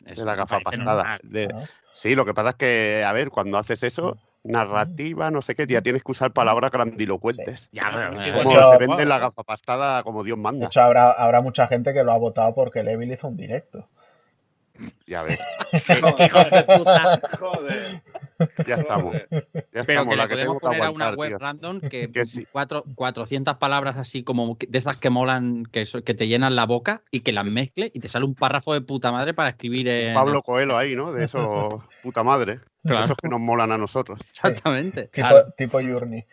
De 0.00 0.12
Esto 0.12 0.24
la 0.24 0.32
me 0.32 0.38
gafa 0.38 0.60
parece 0.60 0.78
pastada. 0.84 1.02
normal. 1.02 1.20
De- 1.22 1.48
¿no? 1.48 1.60
Sí, 1.94 2.14
lo 2.14 2.24
que 2.24 2.34
pasa 2.34 2.50
es 2.50 2.54
que, 2.56 3.04
a 3.06 3.12
ver, 3.12 3.30
cuando 3.30 3.58
haces 3.58 3.82
eso, 3.82 4.16
narrativa, 4.42 5.30
no 5.30 5.42
sé 5.42 5.54
qué, 5.54 5.66
ya 5.66 5.82
tienes 5.82 6.02
que 6.02 6.12
usar 6.12 6.32
palabras 6.32 6.70
grandilocuentes. 6.70 7.68
Ya, 7.72 7.90
sí, 8.22 8.30
Como 8.30 8.50
de 8.54 8.56
hecho- 8.60 8.72
se 8.72 8.78
vende 8.78 9.04
la 9.06 9.18
gafa 9.18 9.42
pastada 9.42 10.02
como 10.02 10.24
Dios 10.24 10.38
De 10.38 10.42
manda. 10.42 10.66
hecho, 10.66 10.80
habrá, 10.80 11.10
habrá 11.12 11.40
mucha 11.40 11.66
gente 11.66 11.92
que 11.92 12.04
lo 12.04 12.12
ha 12.12 12.18
votado 12.18 12.54
porque 12.54 12.80
el 12.80 12.88
Evil 12.88 13.12
hizo 13.12 13.28
un 13.28 13.36
directo. 13.36 13.88
Ya 15.06 15.22
ves, 15.22 15.38
qué 15.86 15.98
hijos 15.98 16.50
de 16.50 16.62
puta. 16.64 17.20
Joder. 17.38 18.02
ya 18.66 18.74
estamos. 18.76 19.12
Ya 19.12 19.28
Pero 19.30 19.80
estamos, 19.80 20.08
que 20.10 20.16
la 20.16 20.22
le 20.24 20.28
que 20.28 20.34
podemos 20.34 20.58
tengo 20.58 20.58
que 20.58 20.66
poner 20.66 20.82
a 20.84 20.90
una 20.90 21.10
web 21.10 21.28
tío. 21.30 21.38
random 21.38 21.80
que, 21.80 22.10
Que 22.12 22.24
sí. 22.24 22.46
cuatro, 22.50 22.84
400 22.94 23.56
palabras 23.58 23.98
así 23.98 24.22
como 24.22 24.56
de 24.66 24.78
esas 24.78 24.96
que 24.96 25.10
molan, 25.10 25.64
que, 25.66 25.84
so- 25.84 26.02
que 26.02 26.14
te 26.14 26.28
llenan 26.28 26.56
la 26.56 26.64
boca 26.66 27.02
y 27.10 27.20
que 27.20 27.32
las 27.32 27.44
mezcle 27.44 27.90
y 27.92 28.00
te 28.00 28.08
sale 28.08 28.24
un 28.24 28.34
párrafo 28.34 28.72
de 28.72 28.80
puta 28.80 29.12
madre 29.12 29.34
para 29.34 29.50
escribir 29.50 29.86
en... 29.88 30.14
Pablo 30.14 30.42
Coelho 30.42 30.78
ahí, 30.78 30.96
¿no? 30.96 31.12
De 31.12 31.24
esos 31.24 31.74
puta 32.02 32.22
madre. 32.22 32.60
De 32.82 32.98
esos 32.98 33.16
que 33.20 33.28
nos 33.28 33.40
molan 33.40 33.72
a 33.72 33.76
nosotros. 33.78 34.18
Exactamente. 34.30 35.08
Tipo, 35.08 35.28
Claro. 35.28 35.52
tipo 35.56 35.78
Journey. 35.82 36.24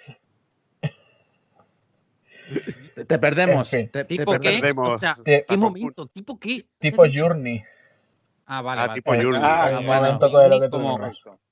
Te, 3.08 3.20
perdemos. 3.20 3.74
En 3.74 3.80
fin. 3.82 3.90
te- 3.92 4.06
te 4.06 4.18
¿Tipo 4.18 4.32
qué? 4.40 4.52
perdemos. 4.54 4.90
O 4.90 5.00
sea, 5.00 5.18
¿qué 5.26 5.58
momento? 5.58 6.08
¿Tipo 6.08 6.40
qué? 6.40 6.66
¿Qué 6.80 6.92
Tipo? 6.92 7.04
Journey. 7.14 7.64
Ah, 8.48 8.62
vale, 8.62 8.82
Ah, 8.82 8.88
vale. 8.88 8.96
tipo. 9.02 9.12
Ah, 9.12 9.82
bueno. 9.86 10.20
con 10.20 10.50
lo 10.50 10.60
que 10.62 10.70
Como-. 10.70 11.12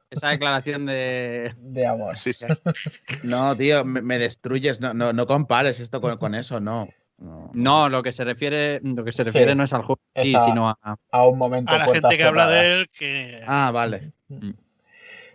Esa 0.10 0.30
declaración 0.30 0.86
de... 0.86 1.54
de 1.58 1.86
amor. 1.88 2.16
Sí, 2.16 2.32
sí. 2.34 2.46
No, 3.24 3.56
tío, 3.56 3.84
me, 3.84 4.02
me 4.02 4.18
destruyes. 4.18 4.80
No, 4.80 4.94
no, 4.94 5.12
no 5.14 5.28
compares 5.28 5.80
esto 5.80 6.00
con, 6.00 6.18
con 6.18 6.36
eso, 6.36 6.60
no. 6.60 6.88
No. 7.18 7.50
No, 7.54 7.90
lo 7.90 8.04
que 8.04 8.12
se 8.12 8.24
refiere, 8.24 8.80
lo 8.82 9.04
que 9.04 9.12
se 9.12 9.24
Sí. 9.24 9.30
refiere 9.30 9.56
no 9.56 9.64
es 9.64 9.72
al 9.74 9.82
juego, 9.84 10.02
en 10.14 10.24
sí, 10.24 10.36
Esa- 10.36 10.46
sino 10.46 10.70
a... 10.70 10.78
A 11.12 11.28
un 11.28 11.38
momento. 11.38 11.72
A 11.72 11.78
la 11.80 11.86
gente 11.86 12.18
que 12.18 12.24
habla 12.24 12.48
de 12.48 12.74
él, 12.74 12.90
que. 12.98 13.40
Ah, 13.48 13.72
vale. 13.74 14.12
En 14.30 14.56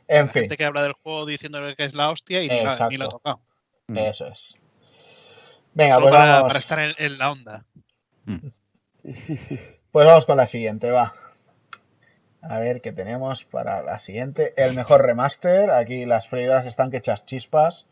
la 0.09 0.28
fin, 0.28 0.43
gente 0.43 0.57
que 0.57 0.65
habla 0.65 0.82
del 0.82 0.93
juego 0.93 1.24
diciéndole 1.27 1.74
que 1.77 1.85
es 1.85 1.95
la 1.95 2.11
hostia 2.11 2.43
y 2.43 2.49
ni 2.49 2.61
la, 2.62 2.89
ni 2.89 2.97
la 2.97 3.05
ha 3.07 3.09
tocado. 3.09 3.41
Mm. 3.89 3.97
eso 3.99 4.27
es. 4.28 4.57
Venga, 5.74 5.95
Solo 5.95 6.07
pues 6.09 6.16
para, 6.19 6.32
vamos, 6.35 6.49
para 6.49 6.59
estar 6.59 6.78
en, 6.81 6.95
en 6.99 7.19
la 7.19 7.31
onda. 7.31 7.65
pues 9.93 10.07
vamos 10.07 10.27
con 10.27 10.37
la 10.37 10.47
siguiente, 10.47 10.91
va. 10.91 11.15
A 12.42 12.58
ver 12.58 12.80
qué 12.80 12.92
tenemos 12.92 13.44
para 13.44 13.82
la 13.82 14.00
siguiente. 14.00 14.52
El 14.56 14.74
mejor 14.74 15.02
remaster. 15.04 15.70
Aquí 15.70 16.06
las 16.06 16.28
freidoras 16.28 16.66
están 16.66 16.90
que 16.90 16.96
echas 16.98 17.24
chispas. 17.26 17.86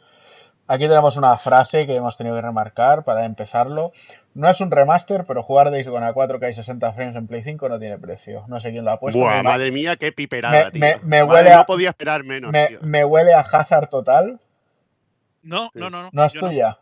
Aquí 0.66 0.86
tenemos 0.86 1.16
una 1.16 1.36
frase 1.36 1.86
que 1.86 1.94
hemos 1.94 2.16
tenido 2.16 2.36
que 2.36 2.42
remarcar 2.42 3.02
para 3.04 3.24
empezarlo. 3.24 3.92
No 4.34 4.50
es 4.50 4.60
un 4.60 4.70
remaster, 4.70 5.24
pero 5.26 5.42
jugar 5.42 5.70
Days 5.70 5.88
Gone 5.88 6.04
a 6.06 6.12
4K 6.12 6.50
y 6.50 6.54
60 6.54 6.92
frames 6.92 7.16
en 7.16 7.26
Play 7.26 7.42
5 7.42 7.68
no 7.68 7.78
tiene 7.78 7.98
precio. 7.98 8.44
No 8.48 8.60
sé 8.60 8.70
quién 8.70 8.84
lo 8.84 8.90
ha 8.92 9.00
puesto. 9.00 9.18
Buah, 9.18 9.38
me, 9.38 9.42
madre 9.44 9.70
mía, 9.72 9.96
qué 9.96 10.12
piperada, 10.12 10.66
me- 10.66 10.70
tío. 10.70 10.80
me- 10.80 10.96
me 11.02 11.24
Madre, 11.24 11.40
huele 11.42 11.52
a- 11.52 11.56
No 11.58 11.66
podía 11.66 11.88
esperar 11.90 12.22
menos, 12.24 12.52
me- 12.52 12.66
tío. 12.68 12.78
me 12.82 13.04
huele 13.04 13.32
a 13.34 13.40
Hazard 13.40 13.88
total. 13.88 14.40
No, 15.42 15.70
Sí. 15.72 15.78
no, 15.80 15.88
no. 15.90 16.02
no, 16.04 16.10
¿No 16.12 16.24
es 16.24 16.32
tuya? 16.34 16.78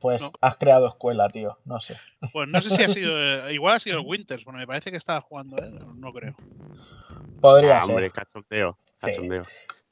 Pues 0.00 0.22
No. 0.22 0.32
has 0.40 0.56
creado 0.56 0.86
escuela, 0.88 1.28
tío. 1.28 1.58
No 1.64 1.80
sé. 1.80 1.96
Pues 2.32 2.48
no 2.48 2.60
sé 2.60 2.70
si 2.70 2.82
ha 2.82 2.88
sido. 2.88 3.10
eh, 3.48 3.52
igual 3.54 3.74
ha 3.76 3.80
sido 3.80 4.00
el 4.00 4.06
Winters, 4.06 4.44
bueno, 4.44 4.58
me 4.60 4.66
parece 4.66 4.90
que 4.90 4.96
estaba 4.96 5.20
jugando 5.20 5.56
él, 5.58 5.74
no, 5.76 5.86
no 5.94 6.12
creo. 6.12 6.34
Podría 7.40 7.78
Ah, 7.78 7.82
ser. 7.82 7.90
hombre, 7.90 8.10
cachondeo. 8.10 8.78
Cachondeo. 9.00 9.44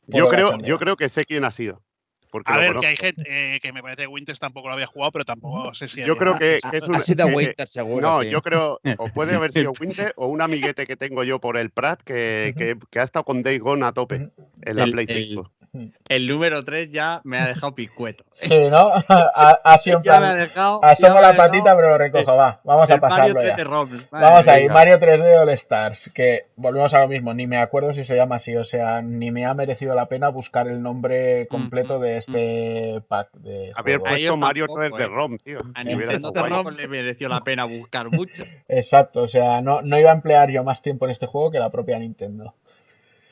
Yo 0.09 0.28
creo, 0.28 0.47
cachondeo. 0.49 0.69
yo 0.69 0.78
creo 0.78 0.97
que 0.97 1.09
sé 1.09 1.24
quién 1.24 1.45
ha 1.45 1.53
sido. 1.53 1.83
Porque 2.31 2.53
A 2.53 2.57
ver, 2.57 2.66
conozco. 2.69 2.81
que 2.83 2.87
hay 2.89 2.97
gente 2.97 3.23
eh, 3.55 3.61
que 3.61 3.73
me 3.73 3.83
parece 3.83 4.03
que 4.03 4.09
Winters 4.09 4.39
tampoco 4.41 4.66
lo 4.69 4.74
había 4.74 4.87
jugado, 4.89 5.12
pero 5.12 5.24
tampoco 5.24 5.73
sé 5.74 5.87
si. 5.89 6.01
Yo 6.01 6.15
había- 6.15 6.16
creo 6.16 6.35
que, 6.39 6.59
Ha, 6.62 6.70
que 6.70 6.77
es 6.78 6.83
ha 6.85 6.87
un. 6.89 7.03
sido 7.03 7.28
que- 7.28 7.35
Winter, 7.35 7.69
seguro. 7.69 8.01
No, 8.11 8.20
sí. 8.23 8.28
yo 8.31 8.43
creo, 8.43 8.81
o 8.99 9.09
puede 9.11 9.35
haber 9.37 9.53
sido 9.53 9.73
Winter 9.81 10.12
o 10.16 10.27
un 10.27 10.43
amiguete 10.43 10.87
que 10.87 10.97
tengo 10.97 11.23
yo 11.24 11.41
por 11.41 11.57
el 11.57 11.70
Prat 11.70 12.03
que, 12.03 12.53
que, 12.59 12.77
que 12.91 12.99
ha 13.01 13.05
estado 13.05 13.24
con 13.24 13.43
Days 13.43 13.61
Gone 13.61 13.87
a 13.87 13.93
tope 13.93 14.16
en 14.62 14.77
la 14.77 14.85
El- 14.85 14.91
Play 14.91 15.07
el- 15.09 15.24
5. 15.28 15.53
El 15.62 15.65
número 16.20 16.64
3 16.64 16.90
ya 16.90 17.20
me 17.24 17.38
ha 17.38 17.47
dejado 17.47 17.74
picueto. 17.74 18.24
Sí, 18.32 18.68
¿no? 18.70 18.93
Ha, 19.09 19.60
ha 19.64 19.78
sido 19.78 19.98
en 19.98 20.02
Ya 20.05 20.20
me 20.20 20.26
ha 20.26 20.30
plan. 20.30 20.38
dejado. 20.38 20.80
ya 20.82 20.88
Asomo 20.90 21.20
la 21.20 21.32
dejado 21.32 21.36
patita, 21.51 21.76
pero 21.76 21.88
lo 21.90 21.98
recojo. 21.98 22.36
Va, 22.36 22.60
vamos 22.64 22.90
a 22.90 22.94
el 22.94 23.01
Mario 23.01 23.34
pasarlo 23.34 23.40
3 23.40 23.56
ya. 23.56 24.09
Vamos 24.10 24.48
ahí. 24.48 24.68
Mario 24.68 25.01
3D 25.01 25.43
All 25.43 25.48
Stars, 25.51 26.12
que 26.14 26.47
volvemos 26.56 26.93
a 26.94 27.01
lo 27.01 27.09
mismo, 27.09 27.34
ni 27.34 27.47
me 27.47 27.56
acuerdo 27.56 27.94
si 27.94 28.05
se 28.05 28.16
llama 28.16 28.36
así, 28.36 28.56
o 28.56 28.64
sea, 28.64 29.02
ni 29.02 29.30
me 29.30 29.47
ha 29.47 29.55
merecido 29.55 29.94
la 29.94 30.06
pena 30.06 30.28
buscar 30.28 30.68
el 30.68 30.82
nombre 30.82 31.47
completo 31.48 31.98
de 31.98 32.18
este 32.18 33.02
pack 33.09 33.32
de 33.34 33.72
Haber 33.74 33.98
juegos. 33.98 34.06
A 34.06 34.10
puesto 34.10 34.36
Mario 34.36 34.66
tampoco, 34.66 34.80
3 34.80 34.97
de 34.97 35.05
eh. 35.05 35.09
ROM, 35.09 35.38
tío. 35.38 35.60
A 35.74 35.84
Nintendo 35.84 36.32
tampoco 36.32 36.70
le 36.70 36.88
mereció 36.88 37.28
la 37.28 37.40
pena 37.40 37.64
buscar 37.64 38.10
mucho. 38.10 38.44
Exacto, 38.68 39.22
o 39.22 39.28
sea, 39.28 39.60
no, 39.60 39.82
no 39.82 39.98
iba 39.98 40.10
a 40.10 40.14
emplear 40.14 40.51
yo 40.51 40.64
más 40.64 40.82
tiempo 40.82 41.06
en 41.06 41.12
este 41.12 41.26
juego 41.26 41.51
que 41.51 41.59
la 41.59 41.70
propia 41.70 41.98
Nintendo. 41.98 42.55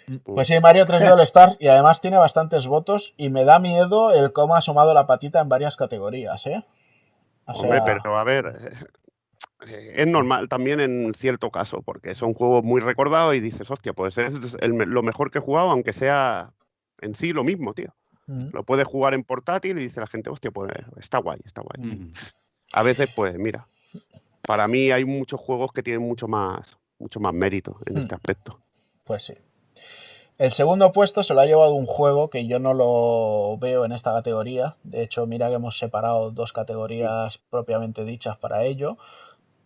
Mm. 0.07 0.17
Pues 0.25 0.49
sí, 0.49 0.59
Mario 0.61 0.87
3D 0.87 1.13
All 1.13 1.21
Stars, 1.21 1.57
y 1.61 1.69
además 1.69 2.01
tiene 2.01 2.19
bastantes 2.19 2.67
votos, 2.67 3.15
y 3.17 3.31
me 3.31 3.45
da 3.45 3.59
miedo 3.59 4.13
el 4.13 4.33
cómo 4.33 4.55
ha 4.55 4.59
asomado 4.59 4.95
la 4.95 5.07
patita 5.07 5.41
en 5.41 5.49
varias 5.49 5.77
categorías, 5.77 6.47
¿eh? 6.47 6.65
O 7.47 7.53
Hombre, 7.53 7.81
pero 7.85 8.19
a 8.19 8.25
ver, 8.25 8.75
eh, 9.67 9.93
es 9.97 10.07
normal 10.07 10.49
también 10.49 10.81
en 10.81 11.13
cierto 11.13 11.51
caso, 11.51 11.83
porque 11.83 12.15
son 12.15 12.35
juegos 12.35 12.65
muy 12.65 12.81
recordados 12.81 13.35
y 13.35 13.41
dices, 13.41 13.71
hostia, 13.71 13.93
pues 13.93 14.19
es 14.19 14.57
el 14.61 14.73
lo 14.73 15.03
mejor 15.03 15.31
que 15.31 15.39
he 15.39 15.43
jugado, 15.43 15.71
aunque 15.71 15.93
sea 15.93 16.53
en 17.01 17.15
sí 17.15 17.33
lo 17.33 17.45
mismo, 17.45 17.75
tío. 17.75 17.95
mm, 18.27 18.49
Lo 18.53 18.65
puedes 18.65 18.87
jugar 18.87 19.15
en 19.15 19.25
portátil 19.25 19.79
y 19.79 19.83
dice 19.83 20.01
la 20.01 20.07
gente, 20.07 20.31
hostia, 20.31 20.51
pues 20.51 20.73
está 20.99 21.19
guay, 21.19 21.41
está 21.45 21.63
guay. 21.63 21.97
Mm. 21.97 22.13
A 22.73 22.83
veces, 22.83 23.09
pues 23.15 23.37
mira, 23.37 23.67
para 24.43 24.67
mí 24.69 24.91
hay 24.91 25.05
muchos 25.05 25.41
juegos 25.41 25.73
que 25.73 25.83
tienen 25.83 26.03
mucho 26.03 26.29
más, 26.29 26.79
mucho 26.99 27.21
más 27.21 27.33
mérito 27.35 27.77
en 27.87 27.99
este 27.99 28.15
aspecto. 28.15 28.59
Pues 29.05 29.25
sí. 29.25 29.35
El 30.37 30.51
segundo 30.51 30.91
puesto 30.93 31.23
se 31.23 31.33
lo 31.33 31.41
ha 31.41 31.47
llevado 31.47 31.73
un 31.75 31.87
juego 31.87 32.29
que 32.29 32.47
yo 32.47 32.59
no 32.59 32.75
lo 32.75 33.57
veo 33.59 33.85
en 33.85 33.93
esta 33.93 34.13
categoría. 34.13 34.77
De 34.83 35.03
hecho, 35.03 35.27
mira 35.27 35.49
que 35.49 35.55
hemos 35.55 35.79
separado 35.79 36.31
dos 36.33 36.53
categorías 36.53 37.39
propiamente 37.51 38.05
dichas 38.05 38.37
para 38.39 38.65
ello. 38.65 38.97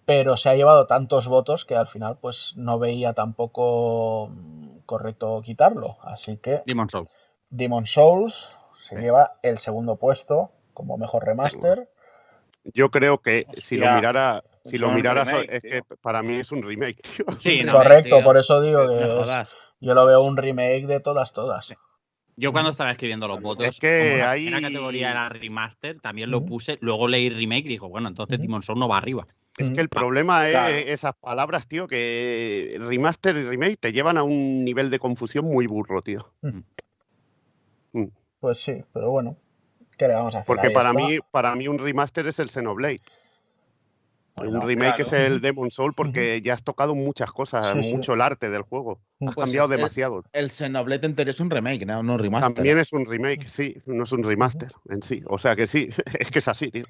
Pero 0.04 0.36
se 0.36 0.48
ha 0.48 0.54
llevado 0.54 0.86
tantos 0.86 1.26
votos 1.26 1.64
que 1.64 1.74
al 1.76 1.86
final 1.86 2.18
pues 2.20 2.52
no 2.56 2.78
veía 2.78 3.12
tampoco 3.12 4.30
correcto 4.86 5.40
quitarlo. 5.44 5.96
Así 6.02 6.36
que 6.38 6.62
Demon 6.66 6.88
Souls. 6.88 7.10
Demon 7.50 7.86
Souls 7.86 8.54
se 8.88 8.96
Sí. 8.96 9.02
lleva 9.02 9.32
el 9.42 9.58
segundo 9.58 9.96
puesto 9.96 10.50
como 10.72 10.96
mejor 10.96 11.24
remaster. 11.26 11.90
Yo 12.64 12.90
creo 12.90 13.18
que 13.18 13.46
si 13.56 13.76
lo 13.76 13.90
mirara, 13.92 14.44
si 14.64 14.76
es 14.76 14.82
lo 14.82 14.88
un 14.88 14.94
mirara, 14.96 15.24
remake, 15.24 15.48
es 15.56 15.62
que 15.62 15.82
para 16.00 16.22
mí 16.22 16.36
es 16.36 16.52
un 16.52 16.62
remake, 16.62 17.00
tío. 17.02 17.24
Sí, 17.38 17.62
no, 17.64 17.72
Correcto, 17.72 18.16
tío. 18.16 18.24
por 18.24 18.36
eso 18.38 18.60
digo 18.62 18.84
No 18.84 18.88
que 18.98 19.04
jodas. 19.06 19.56
Yo 19.80 19.94
lo 19.94 20.06
veo 20.06 20.22
un 20.22 20.36
remake 20.36 20.86
de 20.86 21.00
todas, 21.00 21.32
todas. 21.32 21.74
Yo 22.36 22.52
cuando 22.52 22.70
estaba 22.70 22.92
escribiendo 22.92 23.26
los 23.26 23.40
votos, 23.40 23.66
Es 23.66 23.80
que 23.80 24.22
hay- 24.22 24.44
primera 24.44 24.68
categoría 24.68 25.10
era 25.10 25.28
remaster, 25.28 26.00
también 26.00 26.30
lo 26.30 26.44
puse, 26.44 26.78
luego 26.80 27.08
leí 27.08 27.30
remake 27.30 27.66
y 27.66 27.68
digo, 27.70 27.88
bueno, 27.88 28.08
entonces. 28.08 28.40
Demon 28.40 28.62
Souls 28.62 28.78
no 28.78 28.88
va 28.88 28.98
arriba. 28.98 29.26
Es 29.56 29.70
Mm. 29.70 29.74
que 29.74 29.80
el 29.80 29.88
problema 29.88 30.48
Claro. 30.48 30.76
es 30.76 30.86
esas 30.86 31.14
palabras, 31.16 31.66
tío, 31.66 31.88
que 31.88 32.76
remaster 32.78 33.36
y 33.36 33.42
remake 33.42 33.76
te 33.78 33.92
llevan 33.92 34.16
a 34.18 34.22
un 34.22 34.64
nivel 34.64 34.88
de 34.90 35.00
confusión 35.00 35.46
muy 35.46 35.66
burro, 35.66 36.00
tío. 36.00 36.32
Pues 38.40 38.62
sí, 38.62 38.84
pero 38.92 39.10
bueno, 39.10 39.36
¿qué 39.96 40.06
le 40.06 40.14
vamos 40.14 40.34
a 40.36 40.38
hacer? 40.38 40.46
Porque 40.46 40.70
para 40.70 40.90
está. 40.90 41.00
mí, 41.00 41.18
para 41.32 41.56
mí 41.56 41.66
un 41.66 41.78
remaster 41.78 42.28
es 42.28 42.38
el 42.38 42.50
Xenoblade. 42.50 43.00
Bueno, 44.38 44.60
un 44.60 44.66
remake 44.66 45.00
es 45.00 45.12
el 45.12 45.40
Demon 45.42 45.70
Soul 45.70 45.94
porque 45.94 46.40
ya 46.42 46.54
has 46.54 46.62
tocado 46.62 46.94
muchas 46.94 47.30
cosas, 47.32 47.72
Sí, 47.72 47.82
sí. 47.82 47.94
mucho 47.94 48.14
el 48.14 48.20
arte 48.20 48.48
del 48.50 48.62
juego. 48.62 49.00
Has 49.20 49.34
Pues 49.34 49.36
cambiado 49.36 49.70
el- 49.70 49.76
demasiado. 49.76 50.24
El 50.32 50.50
Xenoblade 50.50 51.06
en 51.06 51.14
teoría 51.14 51.30
es 51.32 51.40
un 51.40 51.50
remake, 51.50 51.84
no, 51.86 52.02
no 52.02 52.14
un 52.14 52.18
remaster. 52.18 52.54
También 52.54 52.78
es 52.78 52.92
un 52.92 53.06
remake, 53.06 53.48
sí, 53.48 53.76
no 53.86 54.04
es 54.04 54.12
un 54.12 54.22
remaster 54.24 54.70
en 54.88 55.02
sí. 55.02 55.22
O 55.28 55.38
sea 55.38 55.54
que 55.56 55.66
sí, 55.66 55.88
es 56.18 56.30
que 56.30 56.38
es 56.38 56.48
así, 56.48 56.70
tío. 56.70 56.84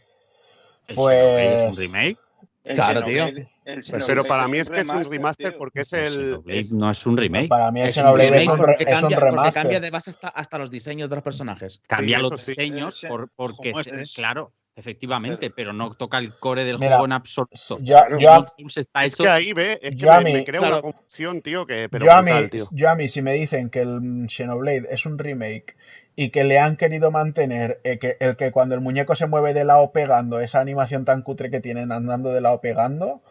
¿El 0.87 0.95
Pues- 0.97 1.19
es 1.19 1.71
un 1.71 1.77
remake? 1.77 2.19
El 2.65 2.75
Claro, 2.75 3.01
Xenoblade- 3.01 3.35
tío. 3.35 3.47
el 3.65 4.05
Pero 4.07 4.25
para 4.25 4.47
mí 4.49 4.59
es 4.59 4.69
que 4.69 4.81
es 4.81 4.89
un 4.89 5.05
remaster, 5.05 5.51
tío. 5.51 5.59
porque 5.59 5.81
es 5.83 5.93
El 5.95 6.41
no 6.75 6.91
es 6.91 7.07
un 7.07 7.17
remake. 7.17 7.49
Para 7.49 7.71
mí 7.71 7.81
Es 7.83 7.97
un 7.97 8.15
remake 8.19 8.47
porque 8.57 8.85
es 8.85 8.95
un 8.97 9.01
cambia, 9.09 9.19
porque 9.21 9.53
cambia 9.53 9.81
de 9.81 9.91
base 9.91 10.11
hasta, 10.11 10.29
hasta 10.29 10.59
los 10.59 10.71
diseños 10.71 11.09
de 11.09 11.17
los 11.17 11.23
personajes. 11.25 11.81
Cambia 11.87 12.19
Sí, 12.19 12.23
los 12.29 12.41
sí. 12.43 12.51
diseños 12.51 13.03
por- 13.09 13.31
porque, 13.35 13.73
es. 13.75 14.13
claro, 14.15 14.53
efectivamente, 14.79 15.51
pero 15.51 15.73
no 15.73 15.93
toca 15.95 16.19
el 16.19 16.39
core 16.39 16.65
del 16.65 16.79
Mira, 16.79 16.91
juego 16.91 17.05
en 17.07 17.13
absoluto. 17.13 17.79
yo- 17.81 18.19
yo- 18.19 18.45
está 18.77 19.05
Es 19.05 19.15
hecho 19.15 19.25
que 19.25 19.29
ahí 19.29 19.53
ve, 19.53 19.79
es 19.83 19.97
que 19.97 20.07
me, 20.07 20.45
crea 20.45 20.61
claro. 20.61 20.77
una 20.77 20.83
confusión, 20.83 21.43
tío, 21.43 21.67
que 21.67 21.89
pero 21.91 22.07
yo, 22.07 22.13
a 22.13 22.23
mí, 22.23 22.31
brutal, 22.31 22.51
tío. 22.51 22.69
yo 22.73 22.91
a 22.91 22.95
mí, 22.95 23.09
si 23.09 23.23
me 23.23 23.33
dicen 23.33 23.71
que 23.71 23.81
el 23.81 24.27
Xenoblade 24.29 24.87
es 24.91 25.05
un 25.07 25.19
remake 25.19 25.77
y 26.17 26.31
que 26.31 26.45
le 26.45 26.59
han 26.59 26.77
querido 26.77 27.11
mantener 27.11 27.81
eh, 27.85 27.99
que, 27.99 28.17
el 28.21 28.37
que 28.37 28.51
cuando 28.51 28.75
el 28.75 28.81
muñeco 28.81 29.15
se 29.17 29.27
mueve 29.27 29.55
de 29.55 29.65
lado 29.65 29.93
pegando, 29.93 30.41
esa 30.41 30.61
animación 30.61 31.05
tan 31.05 31.23
cutre 31.23 31.51
que 31.51 31.61
tienen 31.61 31.93
andando 31.93 32.31
de 32.31 32.41
lado 32.41 32.61
pegando, 32.61 33.23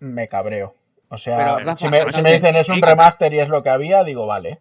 me 0.00 0.28
cabreo. 0.28 0.74
O 1.10 1.18
sea, 1.18 1.36
Pero, 1.38 1.58
Rafa, 1.64 1.76
si, 1.76 1.88
me, 1.88 2.12
si 2.12 2.22
dicen 2.22 2.56
es 2.56 2.68
un 2.68 2.82
remaster 2.82 3.32
y 3.32 3.40
es 3.40 3.48
lo 3.48 3.62
que 3.62 3.70
había, 3.70 4.04
digo, 4.04 4.26
vale. 4.26 4.60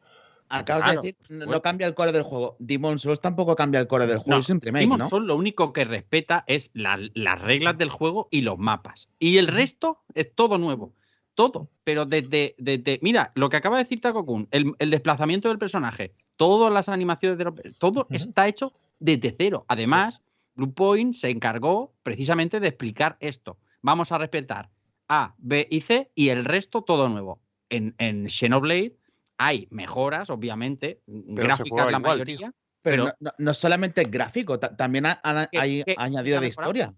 Acabas 0.49 0.83
Claro, 0.85 1.01
de 1.01 1.07
decir, 1.13 1.37
no, 1.37 1.45
bueno. 1.45 1.61
cambia 1.61 1.87
el 1.87 1.93
core 1.93 2.11
del 2.11 2.23
juego. 2.23 2.55
Demon 2.59 2.99
Souls 2.99 3.19
tampoco 3.19 3.55
cambia 3.55 3.79
el 3.81 3.87
core 3.87 4.07
del 4.07 4.17
juego, 4.19 4.31
No, 4.31 4.39
es 4.39 4.49
un 4.49 4.61
remake, 4.61 4.83
Demon 4.83 4.99
¿no? 4.99 5.09
Souls 5.09 5.25
lo 5.25 5.35
único 5.35 5.73
que 5.73 5.83
respeta 5.83 6.43
es 6.47 6.71
la- 6.73 6.99
las 7.13 7.41
reglas 7.41 7.77
del 7.77 7.89
juego 7.89 8.27
y 8.31 8.41
los 8.41 8.57
mapas. 8.57 9.09
Y 9.19 9.37
el 9.37 9.47
resto 9.47 10.03
es 10.13 10.33
todo 10.33 10.57
nuevo. 10.57 10.93
Todo. 11.35 11.69
Pero 11.83 12.05
desde. 12.05 12.55
desde 12.57 12.99
mira, 13.03 13.31
lo 13.35 13.49
que 13.49 13.57
acaba 13.57 13.77
de 13.77 13.83
decir 13.83 14.01
Taco 14.01 14.25
Kun, 14.25 14.47
el, 14.51 14.73
el 14.79 14.89
desplazamiento 14.89 15.49
del 15.49 15.59
personaje, 15.59 16.13
todas 16.35 16.71
las 16.73 16.89
animaciones 16.89 17.37
de 17.37 17.43
los- 17.43 17.55
todo 17.77 18.07
está 18.09 18.47
hecho 18.47 18.73
desde 18.99 19.35
cero. 19.37 19.65
Además, 19.67 20.21
Blue 20.55 20.73
Point 20.73 21.13
se 21.13 21.29
encargó 21.29 21.93
precisamente 22.03 22.59
de 22.59 22.69
explicar 22.69 23.17
esto. 23.19 23.57
Vamos 23.83 24.11
a 24.11 24.17
respetar 24.17 24.69
A, 25.09 25.35
B 25.37 25.67
y 25.69 25.81
C 25.81 26.09
y 26.15 26.29
el 26.29 26.43
resto 26.45 26.81
todo 26.81 27.07
nuevo. 27.09 27.39
En, 27.69 27.93
en 27.99 28.29
Xenoblade 28.29 28.95
hay 29.37 29.67
mejoras, 29.71 30.29
obviamente, 30.29 31.01
gráficas 31.05 31.69
juega 31.69 31.91
la 31.91 31.97
igual, 31.99 32.23
tío. 32.23 32.35
mayoría. 32.39 32.53
Pero, 32.81 33.11
pero- 33.19 33.33
no, 33.37 33.53
solamente 33.53 34.03
gráfico, 34.05 34.59
ta- 34.59 34.75
también 34.75 35.05
ha, 35.07 35.19
ha- 35.23 35.47
¿Qué- 35.51 35.59
hay 35.59 35.83
qué- 35.83 35.95
añadido 35.97 36.37
qué 36.39 36.43
de 36.45 36.49
historia. 36.49 36.93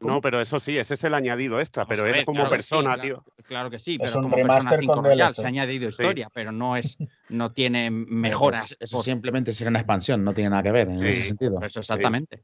No, 0.00 0.20
pero 0.20 0.40
eso 0.40 0.58
sí, 0.58 0.76
ese 0.76 0.94
es 0.94 1.04
el 1.04 1.14
añadido 1.14 1.60
extra, 1.60 1.86
pero 1.86 2.02
ver, 2.02 2.24
como 2.24 2.40
claro 2.40 2.50
que 2.50 2.56
sí, 2.56 2.58
persona, 2.58 2.94
claro- 2.94 3.02
tío. 3.02 3.24
Claro 3.44 3.70
que 3.70 3.78
sí, 3.78 3.92
Es 3.94 3.98
pero 4.00 4.14
como 4.14 4.34
Persona 4.34 4.58
remaster 4.58 4.80
5 4.80 4.94
con 4.94 5.04
Royal 5.04 5.18
DLC. 5.32 5.34
se 5.40 5.44
ha 5.44 5.48
añadido 5.48 5.92
Sí. 5.92 6.02
historia, 6.02 6.28
pero 6.34 6.50
no 6.50 6.76
es 6.76 6.96
no 7.28 7.52
tiene 7.52 7.88
Pero, 7.88 8.04
pues, 8.06 8.08
mejoras. 8.10 8.76
eso 8.80 8.96
por- 8.96 9.04
simplemente 9.04 9.52
será 9.52 9.70
una 9.70 9.78
expansión, 9.78 10.24
no 10.24 10.32
tiene 10.34 10.50
nada 10.50 10.62
que 10.64 10.72
ver 10.72 10.88
en 10.88 10.98
Sí, 10.98 11.06
ese 11.06 11.22
sentido. 11.22 11.60
eso 11.62 11.78
exactamente. 11.80 12.42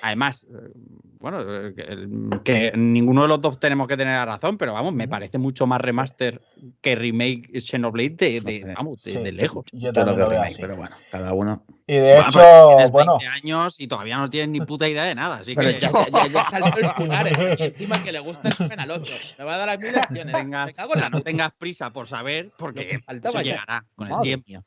Además, 0.00 0.44
eh, 0.44 0.70
bueno, 1.18 1.40
eh, 1.40 1.74
que, 1.74 2.42
que 2.44 2.72
ninguno 2.76 3.22
de 3.22 3.28
los 3.28 3.40
dos 3.40 3.58
tenemos 3.58 3.88
que 3.88 3.96
tener 3.96 4.14
la 4.14 4.26
razón, 4.26 4.58
pero 4.58 4.74
vamos, 4.74 4.92
me 4.92 5.08
parece 5.08 5.38
mucho 5.38 5.66
más 5.66 5.80
remaster 5.80 6.42
que 6.82 6.94
remake 6.94 7.58
Xenoblade 7.60 8.10
de, 8.10 8.40
de- 8.40 8.74
vamos, 8.76 9.02
de, 9.02 9.12
Sí, 9.12 9.18
de 9.18 9.32
lejos. 9.32 9.64
Yo 9.72 9.78
Yo 9.80 9.92
lo 9.92 9.94
también 9.94 10.18
lo 10.18 10.28
veo 10.28 10.40
remake, 10.40 10.52
así. 10.52 10.60
pero 10.62 10.76
bueno, 10.76 10.96
cada 11.10 11.32
uno. 11.32 11.64
Y 11.86 11.94
de 11.94 12.14
Bueno, 12.14 12.28
hecho, 12.28 12.92
bueno, 12.92 13.18
20 13.18 13.26
años 13.26 13.80
y 13.80 13.86
todavía 13.86 14.16
no 14.18 14.28
tienes 14.28 14.50
ni 14.50 14.60
puta 14.66 14.88
idea 14.88 15.04
de 15.04 15.14
nada, 15.14 15.36
así 15.36 15.54
Pero 15.54 15.70
que 15.70 15.80
ya, 15.80 15.90
ya, 15.90 16.08
ya, 16.10 16.26
ya 16.26 16.44
salió 16.50 16.66
el 16.76 17.58
y 17.58 17.62
encima 17.62 18.02
que 18.02 18.12
le 18.12 18.20
gusta 18.20 18.48
el 18.48 18.54
Final 18.54 18.90
8. 18.90 19.14
Me 19.38 19.44
va 19.44 19.54
a 19.54 19.58
dar 19.58 19.66
las 19.68 19.78
mil 19.80 19.92
lecciones. 19.92 20.34
tengas, 20.34 20.66
Me 20.66 20.74
cago 20.74 20.94
en 20.94 21.00
la 21.00 21.08
no 21.10 21.20
tengas 21.22 21.52
prisa 21.52 21.90
por 21.90 22.06
saber, 22.06 22.50
porque 22.58 22.86
que 22.86 22.98
faltaba 22.98 23.40
eso 23.40 23.48
ya. 23.48 23.52
llegará 23.52 23.86
con 23.96 24.06
el 24.06 24.12
Madre 24.12 24.26
tiempo. 24.26 24.44
mía. 24.48 24.62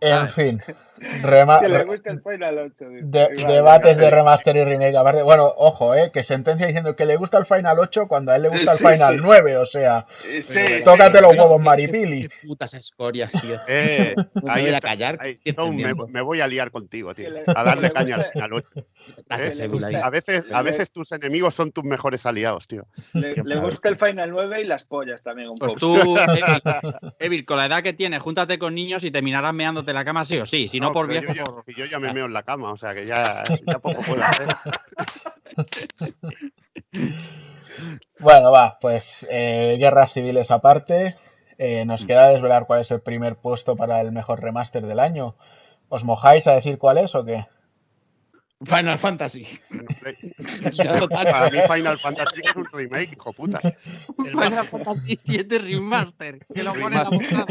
en 0.00 0.28
fin, 0.28 0.60
rema- 1.22 1.60
Que 1.60 1.68
le 1.68 1.84
gusta 1.84 2.10
el 2.10 2.20
Final 2.22 2.58
8. 2.58 2.88
dice. 2.88 3.00
de- 3.06 3.28
Igual, 3.36 3.52
debates 3.54 3.96
de 3.98 4.10
remaster 4.10 4.56
y 4.56 4.64
remake. 4.64 4.96
Aparte, 4.96 5.22
bueno, 5.22 5.52
ojo, 5.56 5.94
eh, 5.94 6.10
que 6.12 6.24
sentencia 6.24 6.66
diciendo 6.66 6.96
que 6.96 7.06
le 7.06 7.16
gusta 7.16 7.38
el 7.38 7.46
Final 7.46 7.78
8 7.78 8.06
cuando 8.08 8.32
a 8.32 8.36
él 8.36 8.42
le 8.42 8.48
gusta 8.50 8.72
Sí, 8.72 8.86
el 8.86 8.94
Final 8.94 9.14
sí. 9.14 9.20
9, 9.22 9.56
o 9.56 9.66
sea, 9.66 10.06
Sí, 10.22 10.42
sí, 10.42 10.60
Pero- 10.66 10.84
tócate 10.84 11.20
los 11.20 11.32
huevos, 11.36 11.58
qué- 11.58 11.64
Maripili. 11.64 12.28
Qué 12.28 12.46
putas 12.46 12.74
escorias, 12.74 13.32
tío. 13.32 13.56
Eh, 13.68 14.14
No 14.34 14.52
ahí 14.52 14.64
voy 14.66 14.74
a 14.74 14.80
callar, 14.80 15.18
ahí- 15.20 15.34
me, 16.08 16.20
voy 16.22 16.40
a 16.40 16.46
liar 16.46 16.70
contigo, 16.70 17.14
tío. 17.14 17.28
A 17.46 17.64
darle 17.64 17.88
le 17.88 17.90
caña 17.90 18.16
al 18.16 18.32
Final 18.32 18.52
8. 18.52 18.68
Gracias, 19.26 19.58
le 19.58 19.64
Evil, 19.64 19.84
ahí. 19.84 19.92
gusta- 19.94 20.06
A 20.06 20.10
veces, 20.10 20.44
a 20.52 20.62
veces 20.62 20.90
tus 20.90 21.12
enemigos 21.12 21.54
son 21.54 21.72
tus 21.72 21.84
mejores 21.84 22.26
aliados, 22.26 22.66
tío. 22.68 22.86
Le, 23.14 23.34
gusta 23.60 23.88
el 23.88 23.96
Final 23.96 24.30
9 24.30 24.60
y 24.60 24.64
las 24.66 24.84
pollas 24.84 25.22
también 25.22 25.48
un 25.50 25.58
Pues 25.58 25.74
poco. 25.74 25.80
tú, 25.80 25.94
Evil, 26.38 26.94
Evil, 27.18 27.44
con 27.44 27.56
la 27.58 27.66
edad 27.66 27.82
que 27.82 27.92
tienes, 27.92 28.20
júntate 28.22 28.58
con 28.58 28.74
niños 28.74 29.04
y 29.04 29.10
terminarás 29.10 29.54
meándote 29.54 29.92
la 29.92 30.04
cama 30.04 30.24
sí 30.24 30.38
o 30.38 30.46
sí. 30.46 30.68
Si 30.68 30.80
no, 30.80 30.89
por 30.92 31.06
pero 31.08 31.20
viejo, 31.20 31.32
yo 31.34 31.44
ya, 31.44 31.44
por- 31.52 31.64
si 31.64 31.74
yo 31.74 31.84
ya 31.86 31.98
me 31.98 32.12
meo 32.12 32.26
en 32.26 32.32
la 32.32 32.42
cama, 32.42 32.72
o 32.72 32.76
sea 32.76 32.94
que 32.94 33.06
ya, 33.06 33.44
ya 33.66 33.78
poco 33.78 34.00
puedo 34.02 34.22
hacer. 34.22 34.48
Bueno, 38.18 38.50
va, 38.52 38.78
pues 38.80 39.26
eh, 39.30 39.76
guerras 39.78 40.12
civiles 40.12 40.50
aparte, 40.50 41.16
eh, 41.58 41.84
nos 41.84 42.04
queda 42.04 42.28
desvelar 42.28 42.66
cuál 42.66 42.82
es 42.82 42.90
el 42.90 43.00
primer 43.00 43.36
puesto 43.36 43.76
para 43.76 44.00
el 44.00 44.12
mejor 44.12 44.40
remaster 44.42 44.86
del 44.86 45.00
año. 45.00 45.34
¿Os 45.88 46.04
mojáis 46.04 46.46
a 46.46 46.52
decir 46.54 46.78
cuál 46.78 46.98
es 46.98 47.14
o 47.14 47.24
qué? 47.24 47.46
Final 48.64 48.98
Fantasy. 48.98 49.46
Para 51.10 51.50
mí 51.50 51.58
Final 51.66 51.98
Fantasy 51.98 52.40
es 52.44 52.54
un 52.54 52.66
remake, 52.70 53.12
hijo 53.12 53.32
puta. 53.32 53.60
Final 54.16 54.68
Fantasy 54.68 55.18
VII 55.24 55.58
Remaster, 55.58 56.46
que 56.54 56.62
lo 56.62 56.74
pone 56.74 56.96
en 56.96 57.02
la 57.02 57.04
portada. 57.04 57.46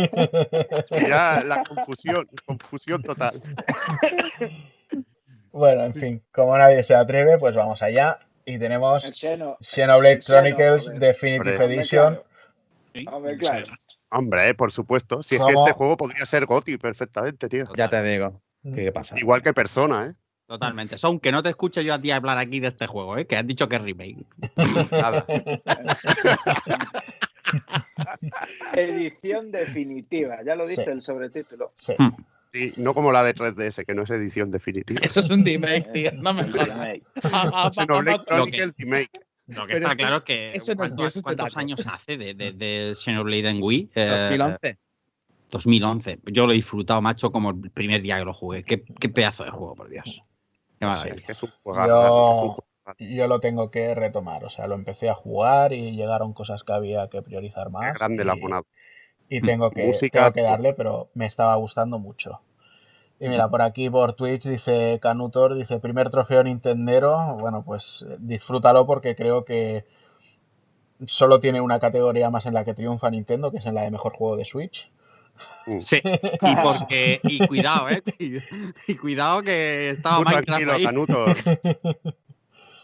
Ya 1.07 1.43
la 1.43 1.63
confusión, 1.63 2.27
confusión 2.45 3.01
total. 3.01 3.33
Bueno, 5.51 5.83
en 5.83 5.93
fin, 5.95 6.23
como 6.31 6.55
nadie 6.57 6.83
se 6.83 6.93
atreve, 6.93 7.39
pues 7.39 7.55
vamos 7.55 7.81
allá. 7.81 8.19
Y 8.45 8.59
tenemos. 8.59 9.03
Xenoblade 9.59 10.19
Chronicles. 10.19 10.91
Definitive. 10.99 11.65
Edition. 11.65 12.21
Hombre, 13.11 13.33
sí. 13.33 13.39
claro. 13.39 13.65
Hombre, 14.11 14.53
por 14.55 14.71
supuesto. 14.71 15.21
Si 15.21 15.35
es 15.35 15.41
que 15.41 15.53
este 15.53 15.73
juego 15.73 15.97
podría 15.97 16.25
ser 16.25 16.45
GOTY 16.45 16.77
perfectamente, 16.77 17.49
tío. 17.49 17.65
Ya 17.75 17.89
te 17.89 18.01
digo. 18.03 18.41
¿Qué 18.63 18.91
pasa? 18.91 19.17
Igual 19.17 19.41
que 19.41 19.53
Persona, 19.53 20.07
¿eh? 20.07 20.13
Totalmente. 20.49 20.97
Son 20.97 21.19
que 21.19 21.31
no 21.31 21.43
te 21.43 21.49
escuche 21.49 21.83
yo 21.83 21.93
a 21.93 22.01
ti 22.01 22.09
hablar 22.09 22.39
aquí 22.39 22.59
de 22.59 22.69
este 22.69 22.87
juego, 22.87 23.15
¿eh? 23.19 23.27
que 23.27 23.37
has 23.37 23.45
dicho 23.45 23.69
que 23.69 23.75
es 23.75 23.81
remake. 23.83 24.25
Nada. 24.91 25.23
Edición 28.73 29.51
definitiva. 29.51 30.39
Ya 30.43 30.55
lo 30.55 30.67
dice 30.67 30.85
Sí. 30.85 30.89
el 30.89 31.01
sobretítulo. 31.03 31.71
Sí. 31.77 31.93
Sí, 32.51 32.73
no 32.77 32.95
como 32.95 33.11
la 33.11 33.23
de 33.23 33.35
3DS, 33.35 33.85
que 33.85 33.93
no 33.93 34.01
es 34.01 34.09
edición 34.09 34.49
definitiva. 34.49 34.99
Eso 35.03 35.19
es 35.19 35.29
un 35.29 35.45
remake, 35.45 35.87
tío. 35.93 36.11
No 36.13 36.33
me 36.33 36.43
jodas. 36.43 37.75
Xenoblade 37.75 38.17
a- 38.21 38.25
Chronicles 38.25 38.73
Remake. 38.79 39.11
Lo 39.45 39.67
que 39.67 39.73
Pero 39.73 39.85
está 39.85 39.91
es 39.91 39.97
que 39.97 40.03
claro 40.03 40.17
es 40.17 40.23
que 40.23 40.51
eso 40.55 40.73
no 40.75 40.83
es 41.05 41.21
¿cuántos, 41.21 41.57
años 41.57 41.85
hace 41.85 42.17
de, 42.17 42.33
de, 42.33 42.53
de 42.53 42.95
Xenoblade 42.95 43.49
en 43.49 43.61
Wii? 43.61 43.89
Eh, 43.93 44.07
2011. 44.09 44.77
2011. 45.51 46.19
Yo 46.25 46.47
lo 46.47 46.53
he 46.53 46.55
disfrutado, 46.55 47.01
macho, 47.01 47.31
como 47.31 47.51
el 47.51 47.69
primer 47.71 48.01
día 48.01 48.17
que 48.17 48.25
lo 48.25 48.33
jugué. 48.33 48.63
Qué, 48.63 48.83
qué 48.83 49.09
pedazo 49.09 49.43
de 49.43 49.51
juego, 49.51 49.75
por 49.75 49.89
Dios. 49.89 50.23
Qué 50.79 50.85
Es 50.85 50.91
maravilla. 50.91 51.25
que 51.25 51.31
es 51.33 51.43
un 51.43 51.51
juegazo, 51.63 51.87
Yo- 51.87 52.31
es 52.31 52.41
un 52.43 52.49
juegazo. 52.49 52.65
Yo 52.99 53.27
lo 53.27 53.39
tengo 53.39 53.69
que 53.71 53.93
retomar, 53.95 54.43
o 54.45 54.49
sea, 54.49 54.67
lo 54.67 54.75
empecé 54.75 55.09
a 55.09 55.13
jugar 55.13 55.73
y 55.73 55.91
llegaron 55.95 56.33
cosas 56.33 56.63
que 56.63 56.73
había 56.73 57.07
que 57.09 57.21
priorizar 57.21 57.69
más. 57.69 57.93
Qué 57.93 57.99
grande 57.99 58.25
la 58.25 58.35
y- 58.35 58.39
monada. 58.41 58.63
Y 59.29 59.41
tengo 59.41 59.69
que, 59.69 59.85
Música, 59.85 60.19
tengo 60.21 60.33
que 60.33 60.41
darle, 60.41 60.73
pero 60.73 61.09
me 61.13 61.27
estaba 61.27 61.53
gustando 61.55 61.99
mucho. 61.99 62.41
Y 63.19 63.29
mira, 63.29 63.47
por 63.49 63.61
aquí 63.61 63.89
por 63.89 64.13
Twitch 64.13 64.45
dice 64.47 64.97
Canutor, 65.01 65.53
dice 65.53 65.79
primer 65.79 66.09
trofeo 66.09 66.41
Nintendero. 66.43 67.35
Bueno, 67.37 67.63
pues 67.63 68.05
eh, 68.09 68.15
disfrútalo 68.19 68.87
porque 68.87 69.15
creo 69.15 69.45
que 69.45 69.85
solo 71.05 71.39
tiene 71.39 71.61
una 71.61 71.79
categoría 71.79 72.29
más 72.29 72.45
en 72.45 72.53
la 72.53 72.63
que 72.63 72.73
triunfa 72.73 73.09
Nintendo, 73.09 73.51
que 73.51 73.57
es 73.57 73.65
en 73.65 73.75
la 73.75 73.83
de 73.83 73.91
mejor 73.91 74.13
juego 74.13 74.35
de 74.37 74.45
Switch. 74.45 74.91
Sí, 75.79 76.01
y 76.41 76.55
porque, 76.63 77.19
y 77.23 77.47
cuidado, 77.47 77.89
eh. 77.89 78.01
Y 78.87 78.95
cuidado 78.95 79.41
que 79.41 79.91
estaba 79.91 80.17
Tú 80.17 80.23
Minecraft 80.23 80.45
tranquilo, 80.45 80.73
ahí. 80.73 80.83
Canuto. 80.83 81.25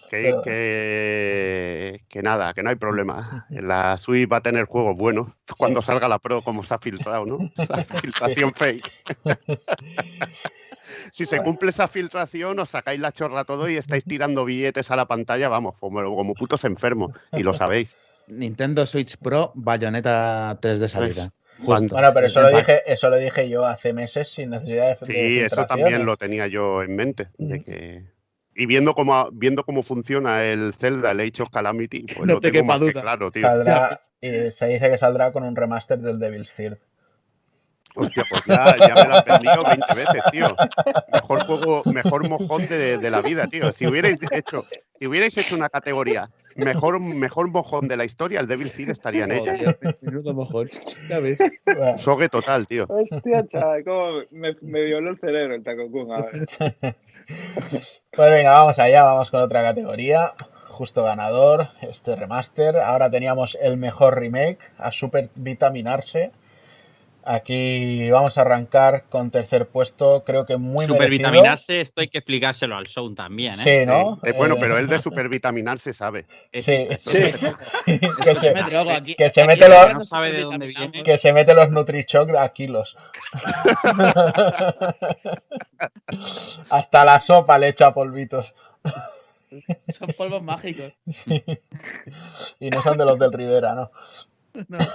Que, 0.07 0.35
que, 0.43 2.05
que 2.07 2.21
nada, 2.21 2.53
que 2.53 2.61
no 2.61 2.69
hay 2.69 2.75
problema. 2.75 3.47
La 3.49 3.97
Switch 3.97 4.31
va 4.31 4.37
a 4.37 4.41
tener 4.41 4.65
juegos 4.65 4.95
buenos 4.95 5.29
cuando 5.57 5.81
salga 5.81 6.07
la 6.07 6.19
Pro, 6.19 6.43
como 6.43 6.63
se 6.63 6.75
ha 6.75 6.77
filtrado, 6.77 7.25
¿no? 7.25 7.51
Esa 7.57 7.83
filtración 7.85 8.53
fake. 8.53 8.91
Si 11.11 11.25
se 11.25 11.41
cumple 11.41 11.71
esa 11.71 11.87
filtración, 11.87 12.59
os 12.59 12.69
sacáis 12.69 12.99
la 12.99 13.11
chorra 13.11 13.45
todo 13.45 13.67
y 13.67 13.77
estáis 13.77 14.05
tirando 14.05 14.45
billetes 14.45 14.91
a 14.91 14.95
la 14.95 15.07
pantalla, 15.07 15.49
vamos, 15.49 15.75
como, 15.79 16.01
como 16.15 16.33
putos 16.35 16.63
enfermos. 16.65 17.11
Y 17.33 17.41
lo 17.41 17.53
sabéis. 17.53 17.97
Nintendo 18.27 18.85
Switch 18.85 19.17
Pro, 19.17 19.51
Bayonetta 19.55 20.57
3 20.61 20.79
de 20.79 20.87
salida. 20.89 21.33
Justo. 21.57 21.95
Bueno, 21.95 22.13
pero 22.13 22.27
eso 22.27 22.41
lo 22.41 22.49
dije, 22.49 22.81
eso 22.85 23.09
lo 23.09 23.17
dije 23.17 23.47
yo 23.49 23.65
hace 23.65 23.93
meses 23.93 24.29
sin 24.29 24.49
necesidad 24.51 24.97
de, 24.99 25.05
de 25.05 25.13
Sí, 25.13 25.39
eso 25.39 25.55
filtraciones. 25.55 25.67
también 25.67 26.05
lo 26.05 26.17
tenía 26.17 26.47
yo 26.47 26.83
en 26.83 26.95
mente. 26.95 27.29
De 27.37 27.61
que... 27.61 28.03
Y 28.57 28.65
viendo 28.67 28.93
cómo, 28.93 29.29
viendo 29.33 29.63
cómo 29.65 29.83
funciona 29.83 30.43
el 30.45 30.73
Zelda, 30.73 31.11
el 31.11 31.19
Age 31.19 31.43
of 31.43 31.49
Calamity, 31.51 32.05
pues 32.15 32.25
No 32.27 32.35
lo 32.35 32.39
te 32.39 32.51
tengo 32.51 32.63
quepa 32.63 32.77
más 32.77 32.79
que 32.87 32.93
duda. 32.93 33.01
claro, 33.01 33.31
tío. 33.31 33.41
Saldrá, 33.41 33.95
se 33.95 34.67
dice 34.67 34.89
que 34.89 34.97
saldrá 34.97 35.31
con 35.33 35.43
un 35.43 35.55
remaster 35.55 35.99
del 35.99 36.19
Devil's 36.19 36.53
Third. 36.55 36.77
Hostia, 37.95 38.23
pues 38.29 38.43
ya, 38.45 38.75
ya 38.77 38.95
me 38.95 39.07
la 39.09 39.17
han 39.19 39.25
vendido 39.25 39.63
20 39.63 39.93
veces, 39.95 40.23
tío. 40.31 40.55
Mejor 41.13 41.45
juego, 41.45 41.83
mejor 41.85 42.29
mojón 42.29 42.67
de, 42.67 42.97
de 42.97 43.11
la 43.11 43.21
vida, 43.21 43.47
tío. 43.47 43.71
Si 43.71 43.87
hubierais 43.87 44.19
hecho, 44.31 44.65
si 44.99 45.07
hubierais 45.07 45.37
hecho 45.37 45.55
una 45.55 45.69
categoría 45.69 46.29
mejor, 46.55 46.99
mejor 46.99 47.49
mojón 47.49 47.87
de 47.87 47.97
la 47.97 48.05
historia, 48.05 48.39
el 48.39 48.47
Devil 48.47 48.71
Third 48.71 48.91
estaría 48.91 49.25
en 49.25 49.31
ella. 49.33 49.77
Menudo 50.01 50.33
mojón. 50.33 50.69
Ya 51.09 51.19
ves. 51.19 51.39
Sogue 51.97 52.29
total, 52.29 52.67
tío. 52.67 52.85
Hostia, 52.87 53.45
chaval, 53.47 53.83
cómo 53.83 54.21
me, 54.31 54.55
me 54.61 54.83
violó 54.83 55.11
el 55.11 55.19
cerebro 55.19 55.55
el 55.55 55.63
Taco 55.63 55.89
Kun. 55.91 56.11
A 56.11 56.17
ver. 56.17 56.95
Pues 58.11 58.31
venga, 58.31 58.51
vamos 58.51 58.77
allá, 58.77 59.01
vamos 59.01 59.31
con 59.31 59.41
otra 59.41 59.63
categoría. 59.63 60.33
Justo 60.67 61.03
ganador, 61.03 61.69
este 61.81 62.15
remaster. 62.15 62.77
Ahora 62.77 63.09
teníamos 63.09 63.57
el 63.59 63.77
mejor 63.77 64.19
remake, 64.19 64.59
a 64.77 64.91
super 64.91 65.31
vitaminarse. 65.33 66.31
Aquí 67.27 68.07
vamos 68.11 68.37
a 68.37 68.41
arrancar 68.41 69.05
con 69.09 69.31
tercer 69.31 69.67
puesto, 69.67 70.23
creo 70.23 70.45
que 70.45 70.57
muy 70.57 70.73
merecido. 70.85 70.95
Supervitaminarse, 70.95 71.81
esto 71.81 72.01
hay 72.01 72.07
que 72.07 72.19
explicárselo 72.19 72.75
al 72.77 72.85
Sound 72.85 73.17
también, 73.17 73.59
¿eh? 73.61 73.79
Sí, 73.81 73.85
¿no? 73.87 74.19
Eh, 74.23 74.31
bueno, 74.33 74.55
Eh, 74.55 74.57
pero 74.59 74.77
el 74.77 74.85
de 74.87 74.99
supervitaminar 74.99 75.79
se 75.79 75.91
sabe. 75.93 76.27
Sí, 76.53 76.87
Sí. 76.99 77.23
que, 79.17 79.29
se, 79.31 79.45
mete 79.47 79.67
los- 79.67 79.77
España 79.77 79.93
No 79.93 80.05
sabe 80.05 80.31
de 80.33 80.41
dónde 80.43 80.67
supervitaminamos. 80.67 80.91
viene. 80.91 81.03
que 81.03 81.17
se 81.17 81.33
mete 81.33 81.53
los 81.55 81.71
Nutrichoc 81.71 82.29
a 82.35 82.47
kilos. 82.53 82.95
Hasta 86.69 87.05
la 87.05 87.19
sopa 87.19 87.57
le 87.57 87.69
echa 87.69 87.93
polvitos. 87.93 88.53
Son 89.89 90.09
polvos 90.17 90.41
mágicos. 90.43 90.93
Y 92.59 92.69
no 92.69 92.81
son 92.83 92.97
de 92.97 93.05
los 93.05 93.17
del 93.17 93.31
Rivera, 93.33 93.73
¿no? 93.73 93.91
No. 94.67 94.77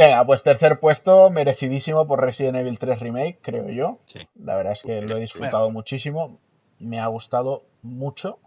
Venga, 0.00 0.24
pues 0.24 0.42
tercer 0.42 0.80
puesto, 0.80 1.28
merecidísimo 1.28 2.06
por 2.06 2.22
Resident 2.24 2.56
Evil 2.56 2.78
3 2.78 3.00
Remake, 3.00 3.38
creo 3.42 3.68
yo. 3.68 3.98
Sí. 4.06 4.26
La 4.42 4.56
verdad 4.56 4.72
es 4.72 4.80
que 4.82 5.02
lo 5.02 5.18
he 5.18 5.20
disfrutado 5.20 5.70
muchísimo. 5.70 6.38
Me 6.78 6.98
ha 6.98 7.06
gustado 7.08 7.66
mucho. 7.82 8.38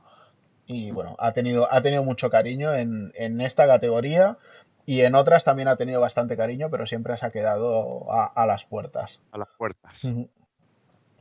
Y 0.66 0.90
bueno, 0.90 1.16
ha 1.20 1.34
tenido, 1.34 1.72
ha 1.72 1.84
tenido 1.84 2.04
mucho 2.04 2.32
cariño 2.32 2.74
en, 2.74 3.12
en 3.14 3.40
esta 3.40 3.68
categoría. 3.68 4.40
Y 4.88 5.02
en 5.02 5.14
otras 5.14 5.44
también 5.44 5.68
ha 5.68 5.76
tenido 5.76 6.02
bastante 6.02 6.36
cariño, 6.36 6.72
pero 6.72 6.88
siempre 6.88 7.16
se 7.18 7.26
ha 7.28 7.30
quedado 7.30 8.12
a, 8.12 8.26
a 8.26 8.48
las 8.48 8.66
puertas. 8.66 9.22
A 9.32 9.38
las 9.38 9.50
puertas. 9.56 10.02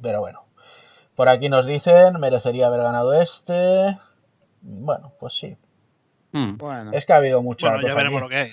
Pero 0.01 0.21
bueno. 0.21 0.47
Por 1.15 1.29
aquí 1.29 1.51
nos 1.51 1.67
dicen, 1.67 2.15
merecería 2.19 2.69
haber 2.69 2.81
ganado 2.81 3.13
este. 3.13 3.99
Bueno, 4.63 5.13
pues 5.21 5.35
sí. 5.35 5.59
Hmm. 6.33 6.57
Bueno, 6.57 6.93
Es 6.95 7.05
que 7.05 7.13
ha 7.13 7.17
habido 7.17 7.43
mucha 7.43 7.69
Bueno, 7.73 7.87
ya 7.87 7.95
veremos 7.95 8.23
aquí. 8.23 8.25
lo 8.25 8.29
que 8.31 8.37
hay. 8.37 8.51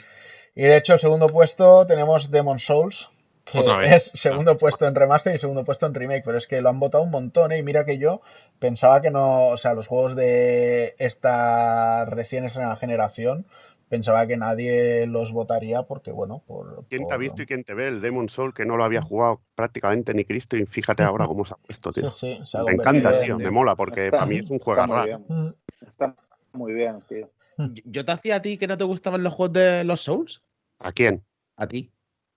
Y 0.60 0.64
de 0.64 0.76
hecho, 0.76 0.94
el 0.96 1.00
segundo 1.00 1.28
puesto 1.28 1.88
tenemos 1.88 2.32
Demon 2.32 2.60
Souls, 2.60 3.08
que 3.46 3.60
Otra 3.60 3.78
vez. 3.78 3.94
es 3.94 4.12
segundo 4.14 4.58
puesto 4.58 4.86
en 4.88 4.94
remaster 4.94 5.34
y 5.34 5.40
segundo 5.40 5.64
puesto 5.64 5.86
en 5.86 5.94
remake, 5.94 6.22
pero 6.26 6.38
es 6.38 6.48
que 6.48 6.62
lo 6.62 6.68
han 6.68 6.82
votado 6.82 7.06
un 7.06 7.12
montón, 7.12 7.54
¿eh? 7.54 7.60
Y 7.60 7.64
mira 7.64 7.86
que 7.86 7.98
yo 7.98 8.20
pensaba 8.60 9.02
que 9.02 9.10
no, 9.10 9.48
o 9.48 9.56
sea, 9.58 9.74
los 9.74 9.88
juegos 9.88 10.18
de 10.18 10.96
esta 11.00 12.04
recién 12.04 12.44
estrenada 12.44 12.76
generación, 12.76 13.46
pensaba 13.88 14.28
que 14.28 14.36
nadie 14.36 15.08
los 15.08 15.32
votaría 15.32 15.84
porque, 15.84 16.12
bueno, 16.12 16.44
por... 16.46 16.84
¿Quién 16.90 17.08
te 17.08 17.14
ha 17.14 17.18
por- 17.18 17.24
visto 17.24 17.42
y 17.42 17.46
quién 17.46 17.64
te 17.64 17.74
ve? 17.74 17.88
El 17.88 18.02
Demon 18.02 18.28
Soul, 18.28 18.54
que 18.54 18.66
no 18.66 18.76
lo 18.76 18.84
había 18.84 19.02
jugado 19.02 19.40
prácticamente 19.56 20.14
ni 20.14 20.26
Cristo, 20.26 20.58
y 20.58 20.66
fíjate 20.66 21.04
ahora 21.04 21.26
cómo 21.26 21.46
se 21.46 21.54
ha 21.54 21.58
puesto, 21.58 21.92
Sí, 21.94 22.02
tío. 22.02 22.12
sí, 22.12 22.40
se 22.46 22.58
ha 22.58 22.64
Me 22.64 22.74
encanta, 22.74 23.22
tío, 23.22 23.38
me 23.40 23.50
mola, 23.50 23.78
porque 23.78 24.06
Está- 24.08 24.18
para 24.20 24.26
mí 24.26 24.36
es 24.40 24.50
un 24.50 24.58
está 24.58 24.66
juego 24.66 25.06
bien. 25.06 25.26
Mm, 25.30 25.54
Está 25.88 26.16
muy 26.52 26.74
bien, 26.74 27.02
tío. 27.08 27.30
yo- 27.58 27.84
yo 27.86 28.06
te 28.06 28.12
hacía 28.12 28.36
a 28.36 28.42
ti 28.42 28.58
que 28.58 28.68
no 28.68 28.78
te 28.78 28.84
gustaban 28.84 29.24
los 29.24 29.34
juegos 29.34 29.54
de 29.54 29.84
los 29.86 30.02
Souls. 30.02 30.42
¿A 30.80 30.92
quién? 30.92 31.24
A 31.56 31.68
ti. 31.68 31.92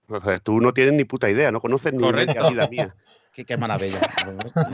O 0.07 0.19
sea, 0.19 0.37
tú 0.37 0.59
no 0.59 0.73
tienes 0.73 0.93
ni 0.93 1.05
puta 1.05 1.29
idea, 1.29 1.51
no 1.51 1.61
conoces 1.61 1.93
ni 1.93 2.03
Correcto. 2.03 2.33
media 2.35 2.49
vida 2.49 2.67
mía. 2.69 2.95
Qué, 3.33 3.45
qué 3.45 3.57
maravilla. 3.57 3.99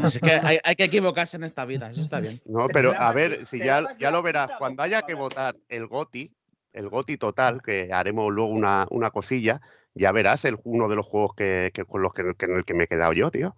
es 0.04 0.20
que 0.20 0.32
hay, 0.32 0.60
hay 0.62 0.76
que 0.76 0.84
equivocarse 0.84 1.38
en 1.38 1.46
esta 1.46 1.64
vida, 1.64 1.90
eso 1.90 2.02
está 2.02 2.20
bien. 2.20 2.42
No, 2.44 2.68
pero 2.68 2.92
a 2.92 3.14
ver, 3.14 3.46
si 3.46 3.58
ya, 3.58 3.86
ya 3.98 4.12
lo 4.12 4.22
verás, 4.22 4.52
cuando 4.60 4.84
haya 4.84 5.04
que 5.04 5.14
votar 5.14 5.56
el 5.70 5.88
GOTI, 5.88 6.36
el 6.74 6.90
GOTI 6.90 7.16
total, 7.16 7.62
que 7.62 7.94
haremos 7.94 8.34
luego 8.34 8.52
una, 8.52 8.86
una 8.90 9.12
cosilla, 9.12 9.62
ya 9.94 10.12
verás 10.12 10.44
el, 10.44 10.58
uno 10.66 10.90
de 10.90 10.98
los 10.98 11.06
juegos 11.06 11.36
que, 11.36 11.72
que 11.74 11.86
con 11.86 12.02
los 12.02 12.14
que, 12.14 12.34
que 12.38 12.48
en 12.48 12.58
el 12.58 12.66
que 12.66 12.74
me 12.74 12.84
he 12.84 12.88
quedado 12.88 13.14
yo, 13.14 13.32
tío. 13.32 13.56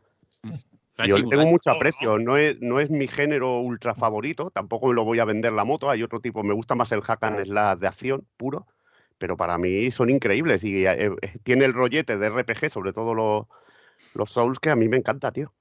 Yo 1.07 1.17
le 1.17 1.27
tengo 1.27 1.47
mucho 1.47 1.71
aprecio, 1.71 2.19
no 2.19 2.37
es, 2.37 2.61
no 2.61 2.79
es 2.79 2.91
mi 2.91 3.07
género 3.07 3.59
ultra 3.59 3.95
favorito, 3.95 4.51
tampoco 4.51 4.87
me 4.87 4.93
lo 4.93 5.03
voy 5.03 5.19
a 5.19 5.25
vender 5.25 5.51
la 5.53 5.63
moto, 5.63 5.89
hay 5.89 6.03
otro 6.03 6.19
tipo, 6.19 6.43
me 6.43 6.53
gusta 6.53 6.75
más 6.75 6.91
el 6.91 7.01
hack 7.01 7.23
and 7.23 7.43
slash 7.43 7.79
de 7.79 7.87
acción 7.87 8.27
puro, 8.37 8.67
pero 9.21 9.37
para 9.37 9.59
mí 9.59 9.91
son 9.91 10.09
increíbles 10.09 10.63
y 10.63 10.83
eh, 10.87 11.05
eh, 11.05 11.11
tiene 11.43 11.65
el 11.65 11.73
rollete 11.75 12.17
de 12.17 12.27
RPG, 12.31 12.71
sobre 12.71 12.91
todo 12.91 13.13
los, 13.13 13.45
los 14.15 14.31
Souls, 14.31 14.59
que 14.59 14.71
a 14.71 14.75
mí 14.75 14.89
me 14.89 14.97
encanta, 14.97 15.31
tío. 15.31 15.53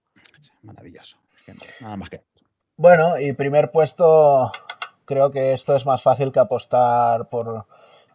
Maravilloso. 0.62 1.18
Nada 1.80 1.96
más 1.98 2.08
que. 2.08 2.22
Bueno, 2.78 3.20
y 3.20 3.34
primer 3.34 3.70
puesto, 3.70 4.50
creo 5.04 5.30
que 5.30 5.52
esto 5.52 5.76
es 5.76 5.84
más 5.84 6.02
fácil 6.02 6.32
que 6.32 6.38
apostar 6.40 7.28
por 7.28 7.66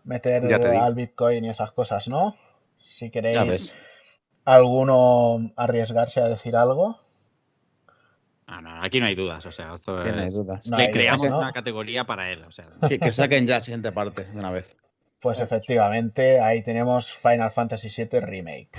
meter 0.03 0.51
al 0.51 0.95
Bitcoin 0.95 1.45
y 1.45 1.49
esas 1.49 1.71
cosas, 1.71 2.07
¿no? 2.07 2.35
Si 2.79 3.11
queréis 3.11 3.71
alguno 4.45 5.51
arriesgarse 5.55 6.21
a 6.21 6.27
decir 6.27 6.55
algo. 6.55 6.99
Ah, 8.47 8.61
no, 8.61 8.81
aquí 8.81 8.99
no 8.99 9.05
hay 9.05 9.15
dudas, 9.15 9.45
o 9.45 9.51
sea, 9.51 9.75
esto 9.75 9.95
Que 9.97 10.11
no 10.11 10.21
hay 10.21 10.27
es- 10.27 10.33
dudas. 10.33 10.65
No 10.65 10.77
le 10.77 10.89
creamos 10.91 11.27
una 11.31 11.51
categoría 11.51 12.05
para 12.05 12.31
él, 12.31 12.43
o 12.45 12.51
sea. 12.51 12.67
Que, 12.89 12.97
que 12.97 13.11
saquen 13.11 13.45
ya 13.45 13.55
la 13.55 13.61
siguiente 13.61 13.91
parte 13.91 14.23
de 14.25 14.39
una 14.39 14.49
vez. 14.49 14.75
Pues 15.19 15.39
efectivamente, 15.39 16.39
ahí 16.39 16.61
tenemos 16.61 17.13
Final 17.15 17.51
Fantasy 17.51 17.89
VII 17.89 18.19
Remake. 18.21 18.69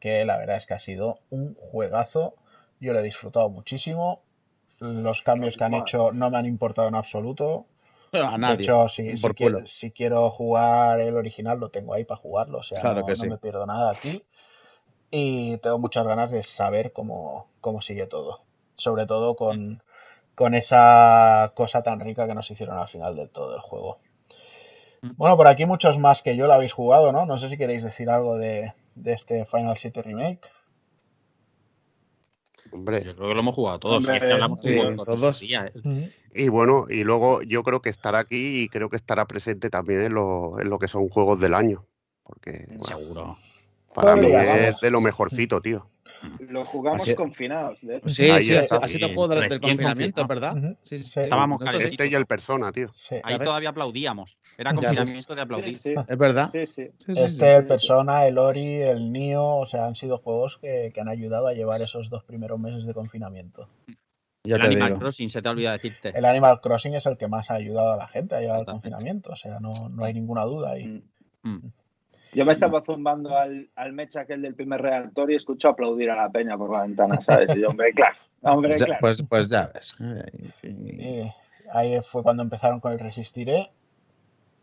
Que 0.00 0.24
la 0.24 0.36
verdad 0.38 0.56
es 0.56 0.66
que 0.66 0.74
ha 0.74 0.78
sido 0.80 1.20
un 1.30 1.54
juegazo. 1.54 2.34
Yo 2.80 2.92
lo 2.92 3.00
he 3.00 3.02
disfrutado 3.04 3.48
muchísimo. 3.50 4.22
Los 4.80 5.22
cambios 5.22 5.56
que 5.56 5.64
han 5.64 5.74
hecho 5.74 6.12
no 6.12 6.30
me 6.30 6.38
han 6.38 6.46
importado 6.46 6.88
en 6.88 6.94
absoluto. 6.94 7.66
A 8.12 8.32
De 8.32 8.38
nadie. 8.38 8.62
hecho, 8.64 8.88
si, 8.88 9.12
quiero, 9.34 9.34
culo. 9.58 9.66
si 9.66 9.90
quiero 9.90 10.30
jugar 10.30 11.00
el 11.00 11.16
original, 11.16 11.58
lo 11.60 11.68
tengo 11.70 11.94
ahí 11.94 12.04
para 12.04 12.20
jugarlo. 12.20 12.58
O 12.58 12.62
sea, 12.62 12.80
Claro 12.80 13.00
no, 13.00 13.06
que 13.06 13.12
no 13.12 13.16
sí. 13.18 13.28
me 13.28 13.38
pierdo 13.38 13.66
nada 13.66 13.90
aquí. 13.90 14.24
Y 15.10 15.58
tengo 15.58 15.78
muchas 15.78 16.06
ganas 16.06 16.30
de 16.30 16.42
saber 16.44 16.92
cómo, 16.92 17.48
cómo 17.60 17.80
sigue 17.82 18.06
todo. 18.06 18.42
Sobre 18.76 19.06
todo 19.06 19.34
con, 19.36 19.82
con 20.34 20.54
esa 20.54 21.52
cosa 21.54 21.82
tan 21.82 22.00
rica 22.00 22.26
que 22.26 22.34
nos 22.34 22.50
hicieron 22.50 22.78
al 22.78 22.88
final 22.88 23.16
del 23.16 23.30
todo 23.30 23.54
el 23.56 23.60
juego. 23.60 23.96
Bueno, 25.16 25.36
por 25.36 25.46
aquí 25.46 25.64
muchos 25.66 25.98
más 25.98 26.22
que 26.22 26.36
yo 26.36 26.46
lo 26.46 26.52
habéis 26.54 26.72
jugado, 26.72 27.12
¿no? 27.12 27.26
No 27.26 27.38
sé 27.38 27.48
si 27.48 27.56
queréis 27.56 27.84
decir 27.84 28.10
algo 28.10 28.36
de, 28.36 28.72
de 28.94 29.12
este 29.12 29.44
Final 29.46 29.76
7 29.76 30.02
Remake. 30.02 30.40
Hombre, 32.70 33.02
Yo 33.04 33.14
creo 33.16 33.28
que 33.28 33.34
lo 33.34 33.40
hemos 33.40 33.54
jugado 33.54 33.78
todos. 33.78 33.96
Hombre, 33.98 34.14
y 34.14 34.16
es 34.16 34.22
que 34.22 34.32
hablamos 34.32 34.60
sí, 34.60 34.76
todos. 34.96 35.42
¿eh? 35.42 36.12
Y 36.34 36.48
bueno, 36.48 36.86
y 36.88 37.02
luego 37.04 37.42
yo 37.42 37.62
creo 37.62 37.80
que 37.80 37.88
estará 37.88 38.18
aquí 38.20 38.62
y 38.62 38.68
creo 38.68 38.90
que 38.90 38.96
estará 38.96 39.26
presente 39.26 39.70
también 39.70 40.02
en 40.02 40.14
lo, 40.14 40.60
en 40.60 40.68
lo 40.68 40.78
que 40.78 40.88
son 40.88 41.08
juegos 41.08 41.40
del 41.40 41.54
año. 41.54 41.86
Porque 42.22 42.66
bueno, 42.68 42.84
Seguro. 42.84 43.38
para 43.94 44.16
mí 44.16 44.26
es 44.26 44.46
vamos. 44.46 44.80
de 44.80 44.90
lo 44.90 45.00
mejorcito, 45.00 45.62
tío. 45.62 45.88
Lo 46.40 46.64
jugamos 46.64 47.02
Así- 47.02 47.14
confinados, 47.14 47.80
de 47.80 47.96
hecho. 47.96 48.08
Sí, 48.08 48.28
sí, 48.40 48.54
está. 48.54 48.76
así, 48.76 48.98
te 48.98 49.06
juego 49.06 49.28
del, 49.28 49.40
del 49.40 49.50
recién 49.50 49.76
confinamiento. 49.76 50.26
¿verdad? 50.26 50.76
Sí, 50.82 51.02
Sí. 51.02 51.20
Estábamos. 51.20 51.60
Este 51.80 52.08
y 52.08 52.14
el 52.14 52.26
persona, 52.26 52.72
tío. 52.72 52.88
Sí. 52.92 53.16
Ahí 53.22 53.38
ves? 53.38 53.46
todavía 53.46 53.70
aplaudíamos. 53.70 54.36
Era 54.56 54.74
confinamiento 54.74 55.34
de 55.34 55.40
aplaudir. 55.42 55.76
sí, 55.78 55.94
Es 56.08 56.18
verdad. 56.18 56.54
Este, 56.54 56.92
el. 57.06 57.66
Persona, 57.66 58.26
el 58.26 58.38
Ori, 58.38 58.74
el 58.82 59.12
Nio, 59.12 59.44
o 59.56 59.66
sea, 59.66 59.86
han 59.86 59.94
sido 59.94 60.18
juegos 60.18 60.58
que, 60.60 60.90
que 60.94 61.00
han 61.00 61.08
ayudado 61.08 61.46
a 61.46 61.52
llevar 61.52 61.80
esos 61.82 62.08
dos 62.10 62.24
primeros 62.24 62.58
meses 62.58 62.84
de 62.86 62.94
confinamiento. 62.94 63.68
Ya 64.44 64.56
el 64.56 64.62
Animal 64.62 64.88
digo. 64.88 65.00
Crossing, 65.00 65.30
se 65.30 65.42
te 65.42 65.48
ha 65.48 65.50
olvidado 65.50 65.74
decirte. 65.76 66.16
El 66.16 66.24
Animal 66.24 66.60
Crossing 66.60 66.94
es 66.94 67.04
el 67.06 67.18
que 67.18 67.28
más 67.28 67.50
ha 67.50 67.54
ayudado 67.54 67.92
a 67.92 67.96
la 67.96 68.08
gente 68.08 68.34
a 68.34 68.40
llevar 68.40 68.60
el 68.60 68.66
confinamiento, 68.66 69.30
o 69.32 69.36
sea, 69.36 69.60
no, 69.60 69.88
no 69.90 70.04
hay 70.04 70.14
ninguna 70.14 70.44
duda 70.44 70.70
ahí. 70.72 70.86
Mm. 70.86 71.50
Mm. 71.50 71.72
Yo 72.34 72.44
me 72.44 72.52
estaba 72.52 72.82
zumbando 72.82 73.36
al, 73.36 73.68
al 73.74 73.92
mecha 73.92 74.20
aquel 74.20 74.42
del 74.42 74.54
primer 74.54 74.80
reactor 74.82 75.30
y 75.30 75.34
escucho 75.34 75.68
aplaudir 75.68 76.10
a 76.10 76.16
la 76.16 76.30
peña 76.30 76.56
por 76.58 76.70
la 76.70 76.82
ventana, 76.82 77.20
¿sabes? 77.20 77.48
Y 77.56 77.60
yo, 77.60 77.70
hombre, 77.70 77.92
claro, 77.92 78.16
hombre, 78.42 78.70
Pues 78.70 78.80
ya, 78.80 78.86
claro. 78.86 79.00
pues, 79.00 79.22
pues 79.28 79.48
ya 79.48 79.70
ves. 79.74 79.94
Ay, 79.98 80.50
sí. 80.52 81.32
Ahí 81.72 82.00
fue 82.02 82.22
cuando 82.22 82.42
empezaron 82.42 82.80
con 82.80 82.92
el 82.92 82.98
Resistiré 82.98 83.70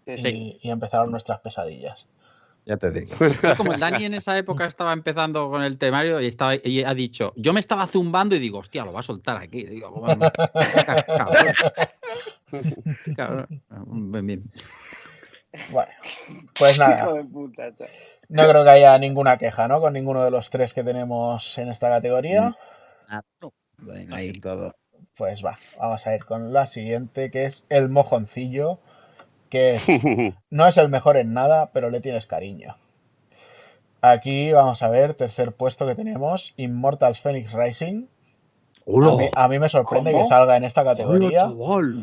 Sí, 0.05 0.17
sí. 0.17 0.57
y, 0.61 0.67
y 0.67 0.71
empezaron 0.71 1.09
nuestras 1.11 1.39
pesadillas. 1.39 2.07
Ya 2.67 2.77
te 2.77 2.89
digo. 2.91 3.15
Como 3.57 3.73
el 3.73 3.79
Dani 3.79 4.05
en 4.05 4.15
esa 4.15 4.35
época 4.37 4.65
estaba 4.65 4.91
empezando 4.93 5.49
con 5.51 5.61
el 5.61 5.77
temario 5.77 6.19
y, 6.19 6.25
estaba, 6.27 6.55
y 6.55 6.83
ha 6.83 6.93
dicho, 6.95 7.31
yo 7.35 7.53
me 7.53 7.59
estaba 7.59 7.85
zumbando 7.85 8.35
y 8.35 8.39
digo, 8.39 8.57
hostia, 8.59 8.83
lo 8.85 8.91
va 8.93 9.01
a 9.01 9.03
soltar 9.03 9.37
aquí. 9.37 9.63
Digo, 9.65 9.91
"Cómo 9.93 10.15
me- 10.15 10.31
cabrón. 11.17 11.53
Cabrón. 13.15 13.47
Bien, 14.11 14.25
bien. 14.27 14.43
Bueno, 15.71 15.91
pues 16.57 16.77
Hijo 16.77 16.85
nada, 16.87 17.13
de 17.13 17.23
puta, 17.25 17.75
chaval. 17.75 17.93
no 18.29 18.47
creo 18.49 18.63
que 18.63 18.69
haya 18.69 18.97
ninguna 18.99 19.37
queja, 19.37 19.67
¿no? 19.67 19.79
Con 19.79 19.93
ninguno 19.93 20.23
de 20.23 20.31
los 20.31 20.49
tres 20.49 20.73
que 20.73 20.83
tenemos 20.83 21.57
en 21.57 21.69
esta 21.69 21.89
categoría. 21.89 22.55
Ah, 23.07 23.21
Venga, 23.77 24.17
ahí 24.17 24.33
todo. 24.39 24.73
Pues 25.15 25.43
va, 25.45 25.57
vamos 25.77 26.05
a 26.07 26.15
ir 26.15 26.25
con 26.25 26.51
la 26.53 26.67
siguiente, 26.67 27.31
que 27.31 27.45
es 27.45 27.63
el 27.69 27.89
mojoncillo, 27.89 28.79
que 29.49 29.73
es 29.73 29.85
No 30.49 30.67
es 30.67 30.77
el 30.77 30.89
mejor 30.89 31.17
en 31.17 31.33
nada, 31.33 31.71
pero 31.71 31.89
le 31.89 32.01
tienes 32.01 32.25
cariño. 32.27 32.77
Aquí 34.01 34.51
vamos 34.51 34.83
a 34.83 34.89
ver, 34.89 35.13
tercer 35.15 35.53
puesto 35.53 35.87
que 35.87 35.95
tenemos, 35.95 36.53
Immortals 36.57 37.21
Phoenix 37.21 37.51
Rising. 37.53 38.07
A 38.87 39.15
mí, 39.17 39.29
a 39.35 39.47
mí 39.47 39.59
me 39.59 39.67
sorprende 39.67 40.11
¿Cómo? 40.11 40.23
que 40.23 40.29
salga 40.29 40.57
en 40.57 40.63
esta 40.63 40.81
¡Hola, 40.81 40.91
categoría. 40.91 41.51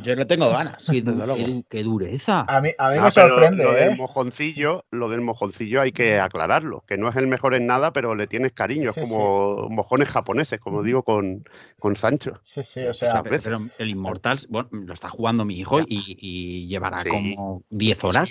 Yo 0.02 0.14
le 0.16 0.24
tengo 0.26 0.50
ganas, 0.50 0.84
¡Qué, 0.90 1.00
desde 1.00 1.12
du- 1.12 1.26
luego. 1.26 1.34
qué 1.36 1.44
du- 1.44 1.64
qué 1.68 1.82
dureza! 1.84 2.44
A 2.48 2.60
mí, 2.60 2.70
a 2.76 2.90
mí 2.90 2.96
Ah, 2.98 3.04
me 3.04 3.10
pero 3.12 3.28
sorprende, 3.28 3.64
lo 3.64 3.72
del 3.72 3.90
¿eh? 3.90 3.96
mojoncillo, 3.96 4.84
lo 4.90 5.08
del 5.08 5.20
mojoncillo 5.20 5.80
hay 5.80 5.92
que 5.92 6.18
aclararlo, 6.18 6.82
que 6.86 6.98
no 6.98 7.08
es 7.08 7.14
el 7.16 7.28
mejor 7.28 7.54
en 7.54 7.66
nada, 7.66 7.92
pero 7.92 8.16
le 8.16 8.26
tienes 8.26 8.52
cariño, 8.52 8.92
Sí, 8.92 9.00
es 9.00 9.08
como 9.08 9.68
mojones 9.68 10.08
japoneses, 10.08 10.58
como 10.58 10.82
digo 10.82 11.04
con, 11.04 11.44
con 11.78 11.94
Sancho. 11.96 12.32
Sí, 12.42 12.64
sí, 12.64 12.80
o 12.84 12.90
O 12.90 12.94
sea, 12.94 13.22
pero 13.22 13.58
el 13.78 13.88
Immortals, 13.90 14.48
bueno, 14.48 14.68
lo 14.72 14.92
está 14.92 15.08
jugando 15.08 15.44
mi 15.44 15.58
hijo 15.58 15.80
y, 15.80 16.16
y 16.18 16.66
llevará 16.66 16.98
Sí. 16.98 17.10
como 17.10 17.62
10 17.70 18.02
horas 18.04 18.30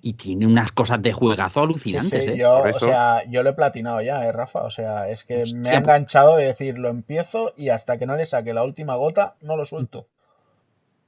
y 0.00 0.14
tiene 0.14 0.46
unas 0.46 0.72
cosas 0.72 1.02
de 1.02 1.12
juegazo 1.12 1.60
alucinantes, 1.60 2.24
sí, 2.24 2.30
¿eh? 2.30 2.38
yo, 2.38 2.54
o 2.62 2.72
sea, 2.72 3.22
yo 3.28 3.42
lo 3.42 3.50
he 3.50 3.52
platinado 3.52 4.00
ya, 4.00 4.24
¿eh, 4.26 4.32
Rafa? 4.32 4.62
O 4.62 4.70
sea, 4.70 5.08
es 5.08 5.24
que 5.24 5.46
me 5.46 5.70
ha 5.70 5.78
enganchado 5.78 6.36
de 6.36 6.46
decir, 6.46 6.78
lo 6.78 6.88
empiezo 6.88 7.52
y 7.56 7.68
hasta 7.82 7.98
que 7.98 8.06
no 8.06 8.16
le 8.16 8.26
saque 8.26 8.54
la 8.54 8.62
última 8.62 8.94
gota, 8.94 9.34
no 9.40 9.56
lo 9.56 9.66
suelto. 9.66 10.06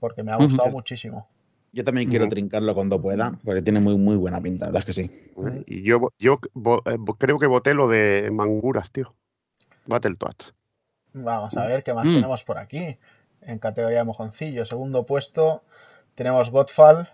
Porque 0.01 0.25
me 0.25 0.33
ha 0.33 0.37
gustado 0.37 0.71
muchísimo. 0.71 1.29
Yo 1.73 1.85
también 1.85 2.11
quiero 2.11 2.29
trincarlo 2.29 2.75
cuando 2.75 3.01
pueda, 3.01 3.39
porque 3.45 3.63
tiene 3.63 3.79
muy, 3.81 3.97
muy 3.97 4.17
buena 4.17 4.41
pinta, 4.41 4.67
la 4.67 4.73
verdad 4.73 4.89
es 4.89 4.97
que 4.97 5.03
sí. 5.03 5.33
Y 5.67 5.83
yo, 5.83 6.13
yo 6.19 6.41
eh, 6.87 6.97
creo 7.19 7.39
que 7.39 7.47
voté 7.47 7.75
lo 7.75 7.89
de 7.89 8.29
Manguras, 8.33 8.91
tío. 8.91 9.15
Battletoads. 9.87 10.53
Vamos 11.13 11.57
a 11.57 11.67
ver 11.67 11.85
qué 11.85 11.95
más 11.95 12.07
Mm. 12.07 12.15
tenemos 12.15 12.43
por 12.45 12.59
aquí. 12.59 12.99
En 13.43 13.59
categoría 13.59 13.99
de 13.99 14.05
mojoncillo, 14.05 14.67
segundo 14.67 15.05
puesto, 15.07 15.63
tenemos 16.17 16.51
Godfall. 16.51 17.09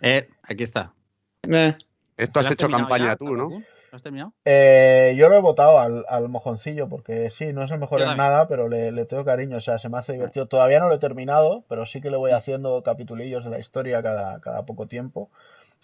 Eh, 0.00 0.28
aquí 0.42 0.64
está. 0.64 0.94
Eh, 1.42 1.76
Esto 2.16 2.40
has 2.40 2.46
¿Lo 2.46 2.52
hecho 2.52 2.68
campaña 2.70 3.06
ya, 3.06 3.16
tú, 3.16 3.36
¿no? 3.36 3.62
Has 3.92 4.02
terminado? 4.02 4.32
Eh, 4.46 5.14
yo 5.18 5.28
lo 5.28 5.36
he 5.36 5.40
votado 5.40 5.78
al, 5.78 6.04
al 6.08 6.28
mojoncillo 6.30 6.88
porque 6.88 7.30
sí, 7.30 7.52
no 7.52 7.62
es 7.62 7.70
el 7.70 7.78
mejor 7.78 7.98
Yo 7.98 8.04
en 8.06 8.10
también. 8.12 8.26
nada, 8.30 8.48
pero 8.48 8.68
le, 8.68 8.90
le 8.90 9.04
tengo 9.04 9.24
cariño, 9.24 9.58
o 9.58 9.60
sea, 9.60 9.78
se 9.78 9.88
me 9.90 9.98
hace 9.98 10.14
divertido. 10.14 10.46
Todavía 10.46 10.80
no 10.80 10.88
lo 10.88 10.94
he 10.94 10.98
terminado, 10.98 11.64
pero 11.68 11.84
sí 11.84 12.00
que 12.00 12.10
le 12.10 12.16
voy 12.16 12.30
haciendo 12.32 12.82
capitulillos 12.82 13.44
de 13.44 13.50
la 13.50 13.58
historia 13.58 14.02
cada, 14.02 14.40
cada 14.40 14.64
poco 14.64 14.86
tiempo. 14.86 15.30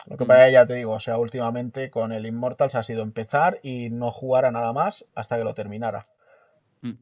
Lo 0.06 0.16
que 0.16 0.24
Mm. 0.24 0.28
pasa 0.28 0.46
que 0.46 0.52
ya 0.52 0.66
te 0.66 0.74
digo, 0.74 0.92
o 0.94 1.00
sea, 1.00 1.18
últimamente 1.18 1.90
con 1.90 2.12
el 2.12 2.24
Immortals 2.24 2.74
ha 2.76 2.82
sido 2.82 3.02
empezar 3.02 3.58
y 3.62 3.90
no 3.90 4.10
jugar 4.10 4.46
a 4.46 4.50
nada 4.52 4.72
más 4.72 5.04
hasta 5.14 5.36
que 5.36 5.44
lo 5.44 5.52
terminara. 5.54 6.06
Mm. 6.80 6.92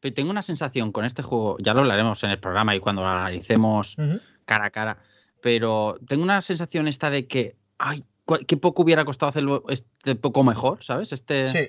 Pero 0.00 0.14
tengo 0.14 0.30
una 0.30 0.42
sensación 0.42 0.92
con 0.92 1.04
este 1.04 1.22
juego, 1.22 1.58
ya 1.60 1.74
lo 1.74 1.80
hablaremos 1.80 2.24
en 2.24 2.30
el 2.30 2.38
programa 2.40 2.74
y 2.74 2.80
cuando 2.80 3.02
lo 3.02 3.08
analicemos 3.08 3.96
cara 4.46 4.64
a 4.66 4.70
cara, 4.70 4.96
pero 5.42 5.96
tengo 6.08 6.22
una 6.22 6.40
sensación 6.40 6.88
esta 6.88 7.10
de 7.10 7.26
que, 7.26 7.56
ay, 7.76 8.04
qué 8.46 8.56
poco 8.56 8.82
hubiera 8.82 9.04
costado 9.04 9.30
hacerlo 9.30 9.64
este 9.68 10.14
poco 10.14 10.44
mejor, 10.44 10.84
¿sabes? 10.84 11.12
Este, 11.12 11.44
Sí, 11.46 11.68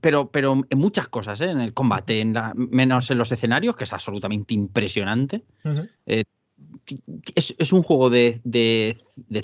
pero, 0.00 0.30
pero 0.30 0.62
en 0.68 0.78
muchas 0.78 1.08
cosas, 1.08 1.40
¿eh? 1.40 1.50
En 1.50 1.60
el 1.60 1.74
combate, 1.74 2.20
en 2.20 2.32
la, 2.32 2.52
menos 2.54 3.10
en 3.10 3.18
los 3.18 3.30
escenarios, 3.30 3.76
que 3.76 3.84
es 3.84 3.92
absolutamente 3.92 4.54
impresionante. 4.54 5.42
ujú, 5.64 5.88
Es, 6.06 7.54
es 7.58 7.72
un 7.72 7.82
juego 7.82 8.10
de 8.10 8.40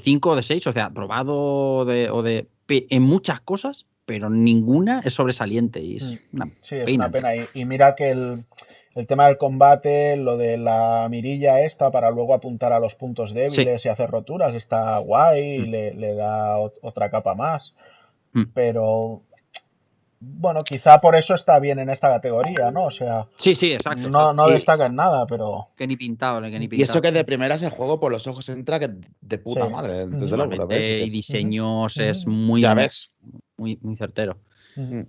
5 0.02 0.30
o 0.30 0.36
de 0.36 0.42
6, 0.42 0.66
o 0.66 0.72
sea, 0.72 0.90
probado 0.90 1.84
de, 1.84 2.10
o 2.10 2.22
de 2.22 2.48
en 2.68 3.02
muchas 3.02 3.40
cosas, 3.40 3.86
pero 4.06 4.30
ninguna 4.30 5.00
es 5.04 5.14
sobresaliente. 5.14 5.80
Y 5.80 5.96
es 5.96 6.04
Mm. 6.04 6.36
una 6.36 6.48
sí, 6.62 6.76
es 6.76 6.94
una 6.94 7.10
pena. 7.10 7.34
Y, 7.34 7.44
y 7.54 7.64
mira 7.64 7.94
que 7.94 8.10
el, 8.10 8.44
el 9.00 9.06
tema 9.06 9.26
del 9.26 9.38
combate, 9.38 10.16
lo 10.16 10.36
de 10.36 10.56
la 10.58 11.08
mirilla 11.10 11.60
esta 11.62 11.90
para 11.90 12.10
luego 12.10 12.34
apuntar 12.34 12.72
a 12.72 12.78
los 12.80 12.94
puntos 12.94 13.32
débiles 13.34 13.84
y 13.84 13.88
hacer 13.88 14.10
roturas, 14.10 14.54
está 14.54 14.96
guay 14.98 15.56
y 15.56 15.58
Mm. 15.60 15.70
le, 15.70 15.94
le 15.94 16.14
da 16.14 16.58
ot- 16.58 16.78
otra 16.82 17.10
capa 17.10 17.34
más. 17.34 17.74
Mm. 18.32 18.44
Pero 18.54 19.22
bueno, 20.20 20.60
quizá 20.62 21.00
por 21.00 21.16
eso 21.16 21.34
está 21.34 21.58
bien 21.60 21.78
en 21.78 21.88
esta 21.88 22.08
categoría, 22.10 22.70
¿no? 22.70 22.84
O 22.84 22.90
sea, 22.90 23.26
Sí, 23.36 23.54
sí, 23.54 23.72
exacto. 23.72 24.02
no, 24.02 24.08
exacto. 24.20 24.32
no 24.34 24.48
destaca 24.48 24.84
en 24.86 24.94
nada, 24.96 25.26
pero 25.26 25.68
Que 25.76 25.86
ni 25.86 25.96
pintado, 25.96 26.42
que 26.42 26.50
ni 26.58 26.68
pintado. 26.68 26.78
y 26.78 26.82
eso 26.82 27.00
que 27.00 27.10
de 27.10 27.24
primeras 27.24 27.62
el 27.62 27.70
juego 27.70 27.98
por 27.98 28.12
los 28.12 28.26
ojos 28.26 28.46
entra 28.50 28.78
que 28.78 28.90
de 29.22 29.38
puta 29.38 29.66
Sí. 29.66 29.72
madre, 29.72 30.06
desde 30.08 30.36
luego. 30.36 30.54
lo 30.56 30.66
ves, 30.66 30.78
Igualmente, 30.84 30.98
y 30.98 31.00
dices, 31.04 31.12
diseños 31.12 31.96
es 31.96 32.26
muy, 32.26 32.60
Ya 32.60 32.74
ves. 32.74 33.14
muy, 33.56 33.78
muy 33.80 33.96
certero. 33.96 34.36
Mm. 34.76 35.00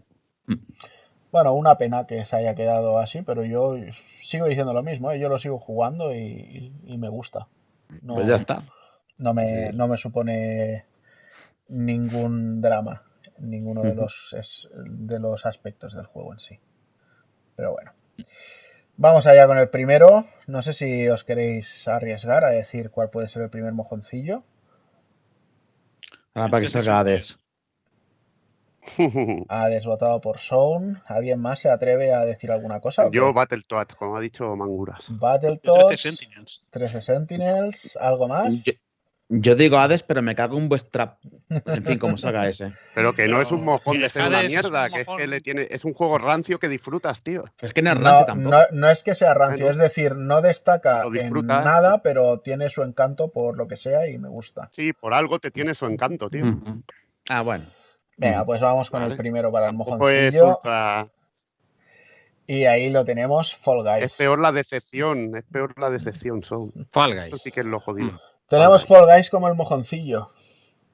Bueno, 1.31 1.53
una 1.53 1.77
pena 1.77 2.05
que 2.07 2.25
se 2.25 2.35
haya 2.35 2.55
quedado 2.55 2.97
así, 2.97 3.21
pero 3.21 3.43
yo 3.45 3.75
sigo 4.21 4.45
diciendo 4.47 4.73
lo 4.73 4.83
mismo, 4.83 5.11
¿eh? 5.11 5.19
Yo 5.19 5.29
lo 5.29 5.39
sigo 5.39 5.59
jugando 5.59 6.13
y, 6.13 6.73
y 6.85 6.97
me 6.97 7.09
gusta. 7.09 7.47
No, 8.01 8.15
Pues 8.15 8.27
ya 8.27 8.35
está. 8.35 8.63
no 9.17 9.33
me, 9.33 9.71
Sí. 9.71 9.77
no 9.77 9.87
me 9.87 9.97
supone 9.97 10.85
ningún 11.69 12.61
drama, 12.61 13.03
ninguno 13.39 13.81
de 13.83 13.95
los, 13.95 14.33
es- 14.37 14.67
de 14.85 15.19
los 15.19 15.45
aspectos 15.45 15.93
del 15.95 16.05
juego 16.05 16.33
en 16.33 16.39
sí. 16.39 16.59
Pero 17.55 17.73
bueno. 17.73 17.91
Vamos 18.97 19.25
allá 19.25 19.47
con 19.47 19.57
el 19.57 19.69
primero. 19.69 20.25
No 20.47 20.61
sé 20.61 20.73
si 20.73 21.07
os 21.09 21.23
queréis 21.23 21.87
arriesgar 21.87 22.43
a 22.45 22.49
decir 22.51 22.91
cuál 22.91 23.09
puede 23.09 23.29
ser 23.29 23.41
el 23.41 23.49
primer 23.49 23.73
mojoncillo. 23.73 24.43
Ahora 26.33 26.49
para 26.51 26.61
que 26.61 26.67
salga 26.67 26.99
Hades. 26.99 27.37
Ha 29.49 29.67
desvotado 29.69 30.19
por 30.21 30.39
Zone. 30.39 31.01
¿Alguien 31.05 31.39
más 31.41 31.59
se 31.59 31.69
atreve 31.69 32.13
a 32.13 32.25
decir 32.25 32.51
alguna 32.51 32.79
cosa? 32.79 33.09
Yo 33.11 33.33
Battletoads, 33.33 33.95
como 33.95 34.17
ha 34.17 34.19
dicho 34.21 34.55
Manguras. 34.55 35.07
Yo 35.07 35.15
13 35.15 35.19
Battletoads, 35.19 36.01
Sentinels. 36.01 36.63
13 36.71 37.01
Sentinels, 37.01 37.97
¿algo 37.99 38.27
más? 38.27 38.47
Yo, 38.63 38.73
yo 39.33 39.55
digo 39.55 39.77
Hades, 39.77 40.03
pero 40.03 40.21
me 40.21 40.35
cago 40.35 40.57
en 40.57 40.67
vuestra. 40.67 41.17
En 41.49 41.85
fin, 41.85 41.97
como 41.99 42.17
salga 42.17 42.49
ese. 42.49 42.73
Pero 42.93 43.13
que 43.13 43.27
no 43.29 43.41
es 43.41 43.51
un 43.53 43.63
mojón 43.63 43.99
de 43.99 44.09
ser 44.09 44.23
una 44.23 44.39
Hades 44.39 44.45
es 44.47 44.49
mierda, 44.51 44.85
un 44.87 44.91
que 44.91 44.99
es 45.01 45.05
que 45.07 45.11
mojón. 45.13 45.29
le 45.29 45.39
tiene, 45.41 45.67
es 45.71 45.85
un 45.85 45.93
juego 45.93 46.17
rancio 46.17 46.59
que 46.59 46.67
disfrutas, 46.67 47.23
tío. 47.23 47.45
Es 47.61 47.73
que 47.73 47.81
no 47.81 47.91
es 47.91 47.95
No, 47.97 48.03
rancio 48.03 48.25
tampoco. 48.25 48.49
no, 48.51 48.61
no 48.71 48.89
es 48.89 49.03
que 49.03 49.15
sea 49.15 49.33
rancio, 49.33 49.67
Bueno. 49.67 49.81
es 49.83 49.89
decir, 49.89 50.15
no 50.17 50.41
destaca 50.41 51.03
en 51.13 51.31
nada, 51.45 52.01
pero 52.01 52.39
tiene 52.39 52.69
su 52.69 52.83
encanto 52.83 53.31
por 53.31 53.57
lo 53.57 53.67
que 53.69 53.77
sea 53.77 54.09
y 54.09 54.17
me 54.17 54.27
gusta. 54.27 54.67
Sí, 54.71 54.91
por 54.91 55.13
algo 55.13 55.39
te 55.39 55.49
tiene 55.51 55.75
su 55.75 55.85
encanto, 55.85 56.29
tío. 56.29 56.43
Ah, 57.29 57.41
bueno. 57.41 57.67
Venga, 58.22 58.45
pues 58.45 58.61
vamos 58.61 58.89
con 58.89 59.03
el 59.03 59.18
primero 59.18 59.52
para 59.52 59.68
el 59.68 59.73
mojoncillo. 59.73 60.56
ultra. 60.57 61.07
Y 62.48 62.65
ahí 62.65 62.89
lo 62.89 63.06
tenemos, 63.06 63.56
Fall 63.57 63.84
Guys. 63.84 64.03
Es 64.06 64.14
peor 64.14 64.39
la 64.39 64.52
decepción, 64.52 65.35
es 65.35 65.43
peor 65.45 65.73
la 65.80 65.89
decepción, 65.89 66.43
son. 66.43 66.72
Fall 66.91 67.14
Eso 67.14 67.30
Guys. 67.31 67.41
sí 67.41 67.52
que 67.52 67.61
es 67.61 67.65
lo 67.65 67.80
jodido. 67.80 68.11
Mm. 68.14 68.19
Tenemos 68.49 68.85
Fall 68.85 69.06
Fall 69.06 69.15
Guys 69.15 69.30
como 69.30 69.48
el 69.48 69.56
mojoncillo. 69.56 70.31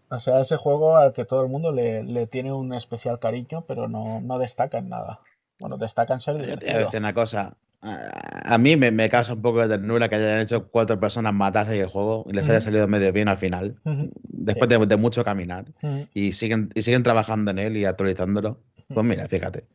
O 0.09 0.19
sea, 0.19 0.39
ese 0.41 0.55
juego 0.57 0.95
al 0.97 1.13
que 1.13 1.25
todo 1.25 1.41
el 1.43 1.49
mundo 1.49 1.71
le, 1.71 2.03
le 2.03 2.27
tiene 2.27 2.53
un 2.53 2.73
especial 2.73 3.19
cariño, 3.19 3.65
pero 3.67 3.87
no, 3.89 4.21
no 4.21 4.39
destaca 4.39 4.77
en 4.77 4.89
nada. 4.89 5.19
Bueno, 5.59 5.77
destaca 5.77 6.13
en 6.13 6.21
ser 6.21 6.35
Yo 6.35 6.41
te 6.41 6.45
voy 6.45 6.53
a 6.53 6.57
divertido. 6.59 6.85
decir 6.85 6.99
una 6.99 7.13
cosa. 7.13 7.57
A, 7.81 8.53
a 8.53 8.57
mí 8.57 8.75
me, 8.75 8.91
me 8.91 9.07
causa 9.09 9.33
un 9.33 9.41
poco 9.41 9.61
de 9.61 9.67
ternura 9.77 10.09
que 10.09 10.15
hayan 10.15 10.39
hecho 10.39 10.67
cuatro 10.69 10.99
personas 10.99 11.33
matarse 11.33 11.79
el 11.79 11.87
juego 11.87 12.25
y 12.27 12.33
les 12.33 12.49
haya 12.49 12.59
salido 12.61 12.87
medio 12.87 13.11
bien 13.13 13.27
al 13.27 13.37
final, 13.37 13.79
después 14.23 14.69
de, 14.69 14.85
de 14.85 14.97
mucho 14.97 15.23
caminar. 15.23 15.65
Y 16.13 16.31
siguen, 16.33 16.69
y 16.73 16.81
siguen 16.81 17.03
trabajando 17.03 17.51
en 17.51 17.59
él 17.59 17.77
y 17.77 17.85
actualizándolo. 17.85 18.59
Pues 18.87 19.05
mira, 19.05 19.27
fíjate. 19.27 19.65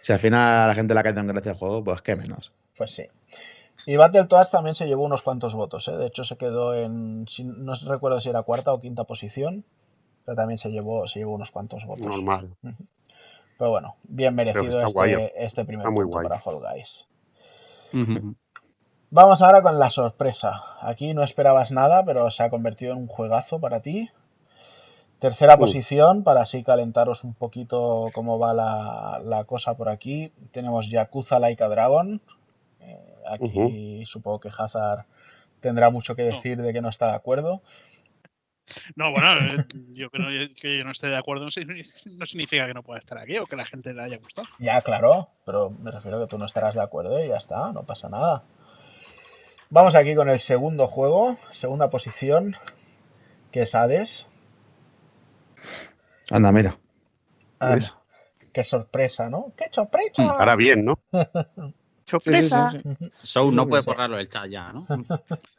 Si 0.00 0.12
al 0.12 0.18
final 0.18 0.64
a 0.64 0.66
la 0.68 0.74
gente 0.74 0.94
le 0.94 1.00
ha 1.00 1.02
caído 1.02 1.20
en 1.20 1.26
gracia 1.26 1.52
el 1.52 1.58
juego, 1.58 1.82
pues 1.82 2.02
qué 2.02 2.16
menos. 2.16 2.52
Pues 2.76 2.92
sí. 2.92 3.04
Y 3.86 3.96
Battletoads 3.96 4.50
también 4.50 4.74
se 4.74 4.86
llevó 4.86 5.04
unos 5.04 5.22
cuantos 5.22 5.54
votos, 5.54 5.88
¿eh? 5.88 5.92
De 5.92 6.06
hecho, 6.06 6.24
se 6.24 6.36
quedó 6.36 6.74
en. 6.74 7.26
No 7.44 7.74
recuerdo 7.86 8.20
si 8.20 8.28
era 8.28 8.42
cuarta 8.42 8.72
o 8.72 8.80
quinta 8.80 9.04
posición. 9.04 9.64
Pero 10.24 10.36
también 10.36 10.58
se 10.58 10.70
llevó, 10.70 11.06
se 11.08 11.20
llevó 11.20 11.34
unos 11.34 11.50
cuantos 11.50 11.86
votos. 11.86 12.06
Normal. 12.06 12.50
Pero 13.58 13.70
bueno, 13.70 13.96
bien 14.04 14.34
merecido 14.34 14.86
guay. 14.90 15.12
este, 15.12 15.44
este 15.44 15.64
primer 15.64 15.84
Está 15.84 15.90
muy 15.90 16.04
punto 16.04 16.18
guay. 16.18 16.28
para 16.28 16.38
Fall 16.40 16.58
Guys. 16.60 17.06
Vamos 19.10 19.40
ahora 19.42 19.62
con 19.62 19.78
la 19.78 19.90
sorpresa. 19.90 20.62
Aquí 20.80 21.14
no 21.14 21.22
esperabas 21.22 21.72
nada, 21.72 22.04
pero 22.04 22.30
se 22.30 22.42
ha 22.42 22.50
convertido 22.50 22.92
en 22.92 22.98
un 22.98 23.06
juegazo 23.06 23.58
para 23.60 23.80
ti. 23.80 24.10
Tercera 25.18 25.54
Uh. 25.56 25.58
posición, 25.58 26.22
para 26.22 26.42
así 26.42 26.62
calentaros 26.62 27.24
un 27.24 27.34
poquito 27.34 28.10
cómo 28.12 28.38
va 28.38 28.52
la, 28.54 29.20
la 29.24 29.44
cosa 29.44 29.74
por 29.74 29.88
aquí. 29.88 30.32
Tenemos 30.52 30.88
Yakuza 30.90 31.38
Like 31.38 31.64
a 31.64 31.68
Dragon. 31.68 32.20
Eh, 32.80 33.14
aquí 33.28 34.04
supongo 34.06 34.40
que 34.40 34.50
Hazard 34.56 35.06
tendrá 35.60 35.90
mucho 35.90 36.14
que 36.14 36.24
No. 36.28 36.36
decir 36.36 36.62
de 36.62 36.72
que 36.72 36.80
no 36.82 36.88
está 36.88 37.08
de 37.08 37.14
acuerdo. 37.16 37.62
No, 38.96 39.10
bueno, 39.10 39.34
eh, 39.40 39.64
yo 39.92 40.10
que, 40.10 40.18
no, 40.18 40.28
que 40.60 40.78
yo 40.78 40.84
no 40.84 40.90
esté 40.90 41.08
de 41.08 41.16
acuerdo 41.16 41.44
no, 41.44 41.50
signi- 41.50 41.86
no 42.18 42.26
significa 42.26 42.66
que 42.66 42.74
no 42.74 42.82
pueda 42.82 42.98
estar 43.00 43.18
aquí 43.18 43.38
o 43.38 43.46
que 43.46 43.56
la 43.56 43.64
gente 43.66 43.92
le 43.94 44.02
haya 44.02 44.18
gustado. 44.18 44.48
Ya, 44.58 44.80
claro, 44.82 45.28
pero 45.44 45.70
me 45.70 45.90
refiero 45.90 46.18
a 46.18 46.20
que 46.26 46.30
tú 46.30 46.38
no 46.38 46.46
estarás 46.46 46.74
de 46.74 46.82
acuerdo 46.82 47.22
y 47.24 47.28
ya 47.28 47.36
está, 47.36 47.72
no 47.72 47.82
pasa 47.84 48.08
nada. 48.08 48.44
Vamos 49.70 49.94
aquí 49.94 50.14
con 50.14 50.30
el 50.30 50.40
segundo 50.40 50.86
juego, 50.88 51.36
segunda 51.52 51.90
posición, 51.90 52.56
que 53.52 53.60
es 53.60 53.74
Hades. 53.74 54.26
Anda, 56.30 56.52
mira. 56.52 56.78
Anda, 57.58 57.74
¿Ves? 57.76 57.94
qué 58.52 58.64
sorpresa, 58.64 59.28
¿no? 59.28 59.52
¡Qué 59.56 59.66
sorpresa! 59.70 60.30
Ahora 60.30 60.56
bien, 60.56 60.84
¿no? 60.84 60.98
Sorpresa. 62.04 62.72
Show 63.22 63.52
no 63.52 63.68
puede 63.68 63.82
borrarlo 63.82 64.16
del 64.16 64.28
chat 64.28 64.48
ya, 64.48 64.72
¿no? 64.72 64.86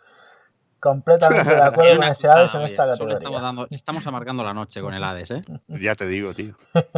Completamente 0.80 1.56
de 1.56 1.62
acuerdo 1.62 1.98
con 1.98 2.08
ese 2.08 2.28
Hades 2.30 2.54
en 2.56 2.62
esta 2.62 2.86
le 2.86 2.94
estamos, 2.94 3.14
categoría. 3.16 3.42
dando- 3.42 3.68
estamos 3.70 4.08
amargando 4.08 4.44
la 4.44 4.54
noche 4.54 4.82
con 4.82 4.94
el 4.94 5.04
Hades, 5.04 5.32
¿eh? 5.32 5.44
Ya 5.68 5.96
te 5.96 6.08
digo, 6.08 6.34
tío. 6.34 6.56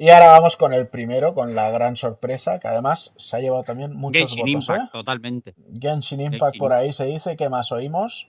Y 0.00 0.10
ahora 0.10 0.28
vamos 0.28 0.56
con 0.56 0.72
el 0.72 0.86
primero, 0.86 1.34
con 1.34 1.56
la 1.56 1.70
gran 1.72 1.96
sorpresa, 1.96 2.60
que 2.60 2.68
además 2.68 3.12
se 3.16 3.36
ha 3.36 3.40
llevado 3.40 3.64
también 3.64 3.96
muchos 3.96 4.32
Genshin 4.32 4.38
votos. 4.60 4.68
Impact, 4.68 4.82
¿eh? 4.84 4.88
totalmente. 4.92 5.54
Genshin 5.80 6.20
Impact 6.20 6.42
Genshin. 6.52 6.58
por 6.60 6.72
ahí 6.72 6.92
se 6.92 7.04
dice. 7.06 7.36
¿Qué 7.36 7.48
más 7.48 7.72
oímos? 7.72 8.28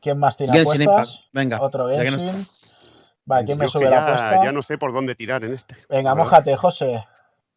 ¿Quién 0.00 0.18
más 0.18 0.36
tiene 0.36 0.52
Genshin 0.52 0.82
apuestas? 0.82 1.14
Impact. 1.14 1.32
Venga. 1.32 1.62
Otro 1.62 1.92
ya 1.92 2.02
que 2.02 2.10
no 2.10 2.18
Genshin. 2.18 2.44
Va, 3.30 3.44
¿quién 3.44 3.56
me 3.56 3.66
Yo 3.66 3.68
sube 3.70 3.84
la 3.84 3.90
ya, 3.90 4.04
apuesta? 4.04 4.44
ya 4.44 4.50
no 4.50 4.62
sé 4.62 4.78
por 4.78 4.92
dónde 4.92 5.14
tirar 5.14 5.44
en 5.44 5.52
este. 5.52 5.76
Venga, 5.88 6.10
la 6.10 6.14
verdad. 6.14 6.24
mójate, 6.24 6.56
José. 6.56 7.04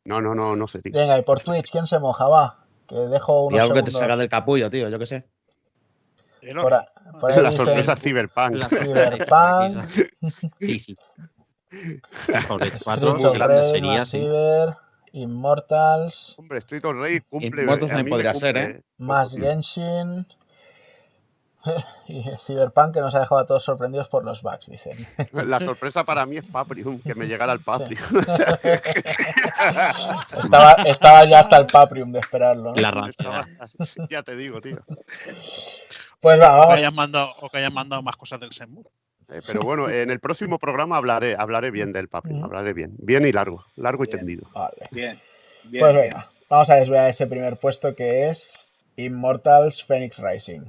No, 0.06 0.22
no, 0.22 0.36
no, 0.36 0.56
no 0.56 0.68
sé, 0.68 0.84
tío. 0.84 0.92
Venga, 0.94 1.18
y 1.18 1.24
por 1.24 1.40
Twitch, 1.40 1.72
¿quién 1.72 1.88
se 1.88 1.98
moja? 1.98 2.28
Va, 2.28 2.66
que 2.88 2.96
dejo 2.96 3.46
Y 3.50 3.54
unos 3.56 3.62
algo 3.62 3.74
que 3.74 3.82
te 3.84 3.90
salga 3.92 4.16
del 4.16 4.30
capullo, 4.30 4.70
tío, 4.70 4.90
yo 4.90 5.00
qué 5.00 5.08
sé. 5.08 5.28
Por, 6.42 6.58
oro. 6.66 6.76
a- 6.78 7.20
por 7.20 7.32
ahí 7.32 7.42
La 7.42 7.52
sorpresa 7.52 7.94
es 7.94 8.00
Cyberpunk. 8.02 8.56
La- 8.56 8.70
Cyberpunk, 8.70 9.86
Sí, 10.60 10.80
sí. 10.80 10.98
Jorge 12.48 12.72
4 12.84 12.96
Streets 12.96 13.16
muy 13.16 13.26
of 13.26 13.34
grande 13.34 13.56
Rage, 13.62 13.70
sería. 13.70 14.06
Cyber, 14.06 14.76
Immortals, 15.12 16.36
Hombre, 16.38 16.60
Street 16.60 16.86
of 16.86 16.96
Rage 16.98 17.22
cumple. 17.30 17.64
Immortals 17.64 17.92
también 17.92 18.10
podría 18.10 18.34
ser, 18.34 18.56
cumple, 18.56 18.78
¿eh? 18.80 18.84
más 18.98 19.32
tío. 19.32 19.42
Genshin 19.44 20.28
y 22.08 22.24
Cyberpunk 22.40 22.94
que 22.94 23.02
nos 23.02 23.14
ha 23.16 23.20
dejado 23.20 23.42
a 23.42 23.46
todos 23.46 23.64
sorprendidos 23.64 24.08
por 24.08 24.24
los 24.24 24.42
bugs, 24.42 24.66
dicen. 24.68 24.98
La 25.34 25.60
sorpresa 25.60 26.04
para 26.06 26.26
mí 26.26 26.38
es 26.38 26.46
Paprium, 26.46 27.00
que 27.02 27.14
me 27.16 27.28
llegara 27.28 27.52
el 27.54 27.60
Paprium. 27.62 28.02
O 28.18 28.22
sea, 28.22 28.58
Estaba, 30.44 30.72
estaba 30.86 31.26
ya 31.26 31.40
hasta 31.42 31.58
el 31.58 31.66
Paprium 31.68 32.12
de 32.12 32.20
esperarlo. 32.20 32.74
¿no? 32.74 32.76
La 32.82 32.92
ra- 32.92 33.10
estaba- 33.10 33.44
ya 34.10 34.24
te 34.24 34.36
digo, 34.36 34.62
tío. 34.62 34.78
Pues 36.22 36.40
va, 36.40 36.48
O 36.50 36.62
que, 36.62 36.68
vamos. 36.68 36.78
hayan 36.78 36.96
mandado, 36.96 37.32
o 37.42 37.50
que 37.50 37.58
hayan 37.58 37.74
mandado 37.74 38.02
más 38.02 38.16
cosas 38.18 38.40
del 38.40 38.52
Senmu. 38.52 38.84
Eh, 39.30 39.40
pero 39.46 39.62
bueno, 39.62 39.90
en 39.90 40.10
el 40.10 40.20
próximo 40.20 40.58
programa 40.58 40.98
hablaré, 40.98 41.36
hablaré 41.38 41.70
bien 41.72 41.92
del 41.92 42.10
Mm. 42.12 42.44
hablaré 42.44 42.74
bien. 42.74 42.94
Bien 42.98 43.26
y 43.26 43.32
largo, 43.32 43.64
largo 43.76 44.04
y 44.04 44.08
tendido. 44.08 44.48
Vale. 44.54 44.88
Bien. 44.92 45.22
bien 45.66 45.82
Pues 45.82 45.94
bien. 45.94 46.04
venga, 46.10 46.30
vamos 46.50 46.70
a 46.70 46.76
desvelar 46.76 47.10
ese 47.10 47.28
primer 47.28 47.58
puesto 47.58 47.96
que 47.96 48.30
es 48.30 48.70
Immortals 48.98 49.84
Phoenix 49.84 50.18
Rising. 50.18 50.62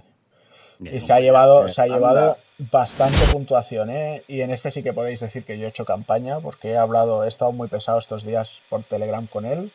Bien. 0.79 0.97
Y 0.97 1.01
se 1.01 1.13
ha 1.13 1.21
llevado, 1.21 1.69
se 1.69 1.81
ha 1.83 1.87
llevado 1.87 2.37
bastante 2.59 3.19
puntuación, 3.33 3.91
¿eh? 3.91 4.23
Y 4.29 4.43
en 4.43 4.51
este 4.51 4.71
sí 4.71 4.83
que 4.83 4.93
podéis 4.93 5.21
decir 5.21 5.45
que 5.45 5.59
yo 5.59 5.67
he 5.67 5.71
hecho 5.71 5.85
campaña, 5.87 6.41
porque 6.41 6.71
he 6.73 6.77
hablado, 6.77 7.25
he 7.25 7.29
estado 7.29 7.53
muy 7.53 7.69
pesado 7.69 7.99
estos 7.99 8.25
días 8.25 8.59
por 8.69 8.83
Telegram 8.85 9.27
con 9.27 9.45
él. 9.47 9.73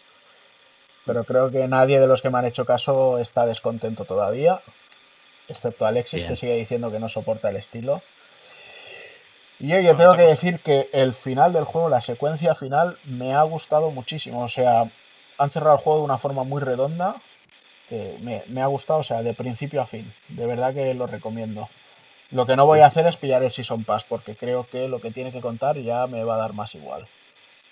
Pero 1.05 1.23
creo 1.23 1.51
que 1.51 1.67
nadie 1.67 1.99
de 1.99 2.07
los 2.07 2.21
que 2.21 2.29
me 2.31 2.39
han 2.39 2.45
hecho 2.45 2.65
caso 2.65 3.19
está 3.19 3.45
descontento 3.45 4.05
todavía. 4.05 4.61
Excepto 5.47 5.85
Alexis, 5.85 6.21
Bien. 6.21 6.29
que 6.29 6.35
sigue 6.35 6.55
diciendo 6.55 6.91
que 6.91 6.99
no 6.99 7.09
soporta 7.09 7.49
el 7.49 7.55
estilo. 7.57 8.01
Y 9.59 9.67
yo, 9.69 9.79
yo 9.79 9.95
tengo 9.95 10.15
que 10.15 10.23
decir 10.23 10.59
que 10.59 10.89
el 10.91 11.13
final 11.13 11.53
del 11.53 11.63
juego, 11.63 11.87
la 11.89 12.01
secuencia 12.01 12.55
final, 12.55 12.97
me 13.05 13.33
ha 13.33 13.43
gustado 13.43 13.89
muchísimo. 13.91 14.43
O 14.43 14.49
sea, 14.49 14.89
han 15.37 15.51
cerrado 15.51 15.77
el 15.77 15.81
juego 15.83 15.99
de 15.99 16.05
una 16.05 16.17
forma 16.17 16.43
muy 16.43 16.61
redonda 16.61 17.15
que 17.87 18.17
me, 18.21 18.43
me 18.47 18.61
ha 18.61 18.65
gustado, 18.67 18.99
o 18.99 19.03
sea, 19.03 19.21
de 19.23 19.33
principio 19.33 19.81
a 19.81 19.85
fin. 19.85 20.11
De 20.29 20.45
verdad 20.45 20.73
que 20.73 20.93
lo 20.93 21.07
recomiendo. 21.07 21.69
Lo 22.31 22.45
que 22.47 22.55
no 22.55 22.65
voy 22.65 22.79
a 22.79 22.87
hacer 22.87 23.05
es 23.05 23.15
pillar 23.17 23.43
el 23.43 23.51
Season 23.51 23.83
Pass, 23.83 24.03
porque 24.03 24.35
creo 24.35 24.67
que 24.69 24.87
lo 24.87 24.99
que 24.99 25.11
tiene 25.11 25.31
que 25.31 25.41
contar 25.41 25.77
ya 25.77 26.07
me 26.07 26.23
va 26.23 26.35
a 26.35 26.39
dar 26.39 26.53
más 26.53 26.73
igual. 26.75 27.07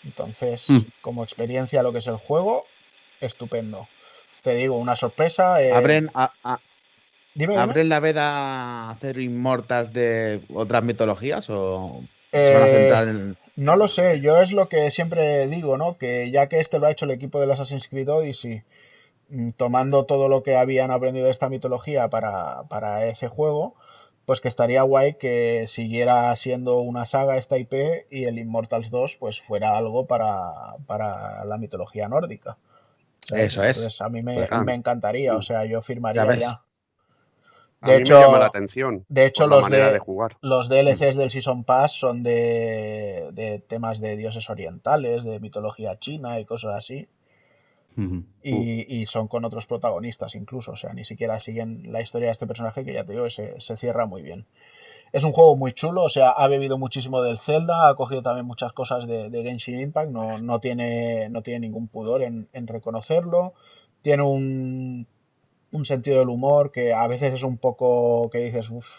Entonces, 0.05 0.69
Mm. 0.69 0.79
como 1.01 1.23
experiencia, 1.23 1.81
lo 1.83 1.91
que 1.91 1.99
es 1.99 2.07
el 2.07 2.17
juego, 2.17 2.65
estupendo. 3.19 3.87
Te 4.43 4.53
digo, 4.55 4.77
una 4.77 4.95
sorpresa. 4.95 5.61
eh, 5.61 5.73
¿Abren, 5.73 6.11
a- 6.13 6.31
a- 6.43 6.59
dime, 7.35 7.53
dime. 7.53 7.57
¿Abren 7.57 7.89
la 7.89 7.99
veda 7.99 8.87
a 8.87 8.89
hacer 8.91 9.19
inmortas 9.19 9.93
de 9.93 10.41
otras 10.53 10.83
mitologías 10.83 11.49
o 11.49 12.01
se 12.31 12.53
van 12.53 12.63
a 12.63 12.67
Eh, 12.67 12.71
centrar 12.79 13.07
en. 13.07 13.37
No 13.55 13.75
lo 13.75 13.87
sé, 13.87 14.19
yo 14.19 14.41
es 14.41 14.51
lo 14.51 14.67
que 14.67 14.89
siempre 14.91 15.47
digo, 15.47 15.77
¿no? 15.77 15.97
Que 15.97 16.31
ya 16.31 16.47
que 16.49 16.59
este 16.59 16.79
lo 16.79 16.87
ha 16.87 16.91
hecho 16.91 17.05
el 17.05 17.11
equipo 17.11 17.39
del 17.39 17.51
Assassin's 17.51 17.87
Creed 17.87 18.09
Odyssey, 18.09 18.63
mm, 19.29 19.51
tomando 19.51 20.05
todo 20.05 20.29
lo 20.29 20.43
que 20.43 20.55
habían 20.55 20.91
aprendido 20.91 21.25
de 21.25 21.31
esta 21.31 21.49
mitología 21.49 22.09
para, 22.09 22.63
para 22.69 23.05
ese 23.07 23.27
juego, 23.27 23.75
pues 24.25 24.41
que 24.41 24.47
estaría 24.47 24.81
guay 24.83 25.15
que 25.15 25.65
siguiera 25.67 26.35
siendo 26.35 26.79
una 26.81 27.05
saga 27.05 27.37
esta 27.37 27.57
IP 27.57 28.07
y 28.09 28.25
el 28.25 28.39
Immortals 28.39 28.89
2 28.89 29.17
pues 29.19 29.41
fuera 29.41 29.77
algo 29.77 30.07
para, 30.07 30.75
para 30.87 31.45
la 31.45 31.57
mitología 31.57 32.07
nórdica. 32.07 32.57
Eso 33.33 33.63
es. 33.63 33.77
Entonces, 33.77 34.01
a 34.01 34.09
mí 34.09 34.21
me, 34.23 34.35
Pues, 34.35 34.49
ah, 34.51 34.63
me 34.63 34.73
encantaría, 34.73 35.35
o 35.35 35.41
sea, 35.41 35.65
yo 35.65 35.81
firmaría 35.81 36.23
ya. 36.35 36.61
A 37.83 37.87
De 37.91 37.97
mí 37.97 38.01
hecho- 38.03 38.15
me 38.15 38.21
llama 38.21 38.39
la 38.39 38.45
atención. 38.47 39.05
De 39.09 39.25
hecho, 39.25 39.45
los 39.47 39.61
manera 39.61 39.87
de, 39.87 39.93
de 39.93 39.99
jugar. 39.99 40.37
los 40.41 40.69
DLCs 40.69 41.15
del 41.17 41.29
Season 41.29 41.63
Pass 41.63 41.91
son 41.93 42.23
de, 42.23 43.29
de 43.33 43.59
temas 43.59 43.99
de 43.99 44.15
dioses 44.15 44.49
orientales, 44.49 45.23
de 45.23 45.39
mitología 45.39 45.99
china 45.99 46.39
y 46.39 46.45
cosas 46.45 46.75
así. 46.75 47.07
Ujú. 47.95 48.23
Y, 48.41 49.01
y 49.01 49.05
son 49.05 49.27
con 49.27 49.45
otros 49.45 49.67
protagonistas 49.67 50.33
incluso. 50.35 50.71
O 50.71 50.75
sea, 50.77 50.93
ni 50.93 51.05
siquiera 51.05 51.39
siguen 51.39 51.91
la 51.91 52.01
historia 52.01 52.27
de 52.29 52.31
este 52.33 52.47
personaje 52.47 52.83
que 52.83 52.93
ya 52.93 53.03
te 53.05 53.11
digo, 53.13 53.25
que 53.25 53.31
se, 53.31 53.59
se 53.61 53.77
cierra 53.77 54.05
muy 54.05 54.21
bien. 54.23 54.45
Es 55.11 55.23
un 55.23 55.31
juego 55.31 55.55
muy 55.55 55.73
chulo, 55.73 56.01
o 56.03 56.09
sea, 56.09 56.29
ha 56.31 56.47
bebido 56.47 56.79
muchísimo 56.79 57.21
del 57.21 57.37
Zelda, 57.37 57.87
ha 57.87 57.93
cogido 57.95 58.23
también 58.23 58.47
muchas 58.47 58.73
cosas 58.73 59.05
de, 59.05 59.29
de 59.29 59.43
Genshin 59.43 59.79
Impact, 59.79 60.09
no, 60.09 60.39
no, 60.39 60.59
tiene, 60.59 61.29
no 61.29 61.43
tiene 61.43 61.59
ningún 61.59 61.87
pudor 61.87 62.23
en, 62.23 62.47
en 62.51 62.65
reconocerlo. 62.65 63.53
Tiene 64.01 64.23
un, 64.23 65.05
un 65.73 65.85
sentido 65.85 66.19
del 66.19 66.29
humor 66.29 66.71
que 66.71 66.93
a 66.93 67.07
veces 67.07 67.33
es 67.35 67.43
un 67.43 67.57
poco 67.57 68.29
que 68.31 68.39
dices, 68.39 68.69
uff. 68.69 68.89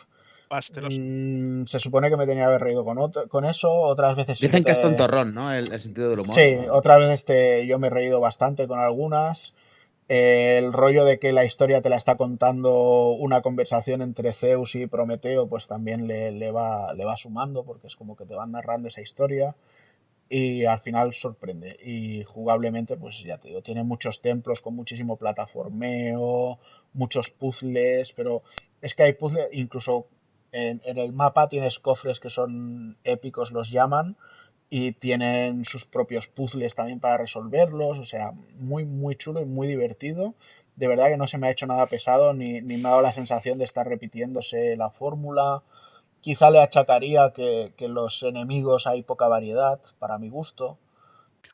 Mm, 0.71 1.67
se 1.67 1.81
supone 1.81 2.11
que 2.11 2.17
me 2.19 2.27
tenía 2.27 2.45
que 2.45 2.49
haber 2.51 2.63
reído 2.63 2.85
con, 2.85 2.99
otro- 2.99 3.29
con 3.29 3.45
eso, 3.47 3.71
otras 3.73 4.17
veces 4.17 4.39
sí 4.41 4.47
Dicen 4.47 4.65
que 4.65 4.71
es 4.71 4.79
tontorrón, 4.79 5.35
¿no? 5.35 5.53
El, 5.53 5.73
el 5.73 5.81
sentido 5.81 6.11
del 6.11 6.21
humor. 6.21 6.45
Sí, 6.45 6.57
otras 6.71 6.99
veces 6.99 7.25
te, 7.25 7.67
yo 7.67 7.79
me 7.79 7.89
he 7.89 7.91
reído 7.91 8.21
bastante 8.21 8.67
con 8.67 8.79
algunas. 8.79 9.55
Eh, 10.09 10.59
el 10.59 10.73
rollo 10.73 11.05
de 11.05 11.19
que 11.19 11.33
la 11.33 11.45
historia 11.47 11.83
te 11.83 11.89
la 11.91 11.97
está 11.97 12.17
contando 12.17 13.11
una 13.13 13.43
conversación 13.43 14.03
entre 14.03 14.33
Zeus 14.33 14.75
y 14.77 14.87
Prometeo, 14.87 15.49
pues 15.49 15.67
también 15.69 16.07
le, 16.09 16.33
le 16.33 16.51
va, 16.53 16.95
le 16.95 17.05
va 17.07 17.17
sumando, 17.17 17.65
porque 17.65 17.89
es 17.89 17.97
como 17.97 18.17
que 18.17 18.27
te 18.27 18.35
van 18.35 18.53
narrando 18.53 18.89
esa 18.89 19.01
historia. 19.03 19.57
Y 20.29 20.65
al 20.65 20.81
final 20.81 21.15
sorprende. 21.15 21.77
Y 21.83 22.25
jugablemente, 22.25 22.97
pues 22.97 23.23
ya 23.23 23.39
te 23.39 23.49
digo, 23.49 23.63
tiene 23.63 23.85
muchos 23.85 24.21
templos 24.21 24.61
con 24.61 24.75
muchísimo 24.75 25.17
plataformeo, 25.17 26.59
muchos 26.93 27.31
puzzles, 27.31 28.13
pero 28.13 28.43
es 28.81 28.95
que 28.95 29.03
hay 29.05 29.13
puzzles, 29.13 29.49
incluso 29.53 30.07
en, 30.53 30.81
en 30.85 30.99
el 30.99 31.13
mapa 31.13 31.49
tienes 31.49 31.79
cofres 31.79 32.21
que 32.21 32.31
son 32.31 32.97
épicos, 33.05 33.53
los 33.53 33.71
llaman, 33.71 34.17
y 34.71 34.93
tienen 34.93 35.65
sus 35.65 35.85
propios 35.85 36.27
puzzles 36.29 36.75
también 36.75 37.01
para 37.01 37.19
resolverlos, 37.19 37.99
o 37.99 38.05
sea, 38.05 38.33
muy, 38.59 38.85
muy 38.85 39.17
chulo 39.17 39.41
y 39.41 39.47
muy 39.47 39.69
divertido. 39.69 40.35
De 40.77 40.89
verdad 40.89 41.09
que 41.09 41.17
no 41.17 41.29
se 41.29 41.39
me 41.39 41.47
ha 41.47 41.51
hecho 41.53 41.67
nada 41.67 41.87
pesado, 41.87 42.33
ni, 42.35 42.61
ni 42.61 42.77
me 42.79 42.89
ha 42.89 42.93
dado 42.93 43.03
la 43.03 43.13
sensación 43.13 43.59
de 43.59 43.65
estar 43.65 43.87
repitiéndose 43.87 44.77
la 44.77 44.91
fórmula. 44.91 45.63
Quizá 46.25 46.51
le 46.51 46.61
achacaría 46.61 47.33
que, 47.37 47.75
que 47.77 47.87
los 47.89 48.23
enemigos 48.23 48.87
hay 48.87 49.03
poca 49.03 49.29
variedad, 49.29 49.79
para 49.99 50.19
mi 50.19 50.31
gusto. 50.31 50.79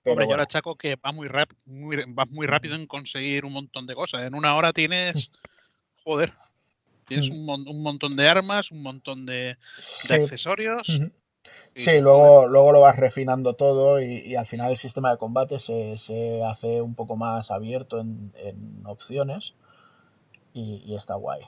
Pero 0.04 0.12
Hombre, 0.12 0.28
yo 0.30 0.36
le 0.36 0.42
achaco 0.44 0.76
que 0.76 0.96
va 0.96 1.10
muy, 1.12 1.28
rap- 1.28 1.52
muy, 1.66 1.96
vas 2.08 2.30
muy 2.30 2.46
rápido 2.46 2.74
en 2.76 2.86
conseguir 2.86 3.44
un 3.44 3.52
montón 3.52 3.86
de 3.86 3.94
cosas. 3.94 4.22
En 4.22 4.34
una 4.34 4.54
hora 4.56 4.72
tienes. 4.72 5.30
Joder. 6.04 6.32
Tienes 7.08 7.30
Mm. 7.30 7.34
un, 7.34 7.44
mon- 7.46 7.68
un 7.68 7.82
montón 7.82 8.16
de 8.16 8.28
armas, 8.28 8.70
un 8.70 8.82
montón 8.82 9.26
de, 9.26 9.34
de 9.34 9.56
Sí. 10.08 10.14
accesorios. 10.14 11.02
Y 11.74 11.80
Sí, 11.84 12.00
luego, 12.00 12.46
luego 12.46 12.72
lo 12.72 12.80
vas 12.80 12.96
refinando 12.96 13.54
todo 13.54 14.00
y, 14.00 14.18
y 14.26 14.36
al 14.36 14.46
final 14.46 14.70
el 14.72 14.76
sistema 14.76 15.10
de 15.12 15.18
combate 15.18 15.58
se, 15.58 15.98
se 15.98 16.42
hace 16.44 16.80
un 16.80 16.94
poco 16.94 17.16
más 17.16 17.50
abierto 17.50 18.00
en, 18.00 18.32
en 18.36 18.82
opciones 18.86 19.54
y, 20.54 20.82
y 20.86 20.94
está 20.96 21.14
guay. 21.14 21.42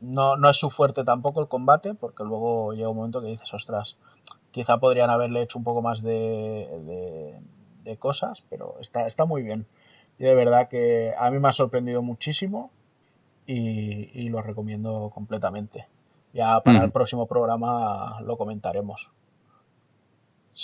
No, 0.00 0.36
no 0.36 0.48
es 0.50 0.56
su 0.56 0.70
fuerte 0.70 1.04
tampoco 1.04 1.40
el 1.40 1.48
combate, 1.48 1.94
porque 1.94 2.24
luego 2.24 2.72
llega 2.72 2.88
un 2.88 2.96
momento 2.96 3.20
que 3.20 3.28
dices, 3.28 3.52
ostras, 3.52 3.96
quizá 4.52 4.78
podrían 4.78 5.10
haberle 5.10 5.42
hecho 5.42 5.58
un 5.58 5.64
poco 5.64 5.82
más 5.82 6.02
de, 6.02 6.12
de- 6.84 7.40
de 7.84 7.96
cosas, 7.98 8.42
pero 8.50 8.76
está, 8.80 9.06
está 9.06 9.24
muy 9.24 9.42
bien. 9.42 9.66
Y 10.18 10.24
de 10.24 10.34
verdad 10.34 10.68
que 10.68 11.14
a 11.18 11.30
mí 11.30 11.38
me 11.40 11.48
ha 11.48 11.52
sorprendido 11.52 12.02
muchísimo 12.02 12.70
y, 13.46 14.10
y 14.20 14.28
lo 14.30 14.42
recomiendo 14.42 15.10
completamente. 15.14 15.88
Ya 16.34 16.60
para 16.62 16.84
el 16.84 16.90
Ujú. 16.90 16.92
próximo 16.92 17.26
programa 17.26 18.20
lo 18.22 18.36
comentaremos. 18.38 19.10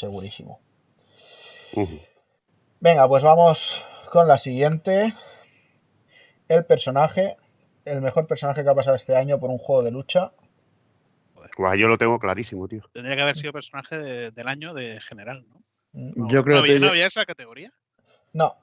Segurísimo. 0.01 0.61
Venga, 2.81 3.09
pues 3.09 3.24
vamos 3.24 3.82
con 4.12 4.28
la 4.28 4.39
siguiente. 4.39 5.12
El 6.48 6.65
personaje, 6.65 7.36
el 7.85 8.01
mejor 8.01 8.27
personaje 8.27 8.62
que 8.62 8.70
ha 8.70 8.74
pasado 8.74 8.97
este 8.97 9.16
año 9.16 9.39
por 9.39 9.51
un 9.51 9.59
juego 9.59 9.82
de 9.82 9.90
lucha. 9.90 10.32
Guau, 11.56 11.74
yo 11.77 11.89
lo 11.89 11.98
tengo 11.98 12.19
clarísimo, 12.19 12.66
tío. 12.69 12.82
Tendría 12.93 13.16
que 13.16 13.23
haber 13.23 13.36
sido 13.36 13.52
personaje 13.52 13.98
de- 13.98 14.31
del 14.31 14.48
año 14.48 14.74
de 14.74 15.01
general, 15.01 15.44
¿no? 15.48 15.62
Mm, 15.93 16.28
Yo 16.28 16.43
creo 16.43 16.56
¿No 16.56 16.61
había, 16.62 16.74
que 16.74 16.81
no 16.81 16.86
había 16.89 17.06
esa 17.06 17.24
categoría? 17.24 17.73
No, 18.32 18.56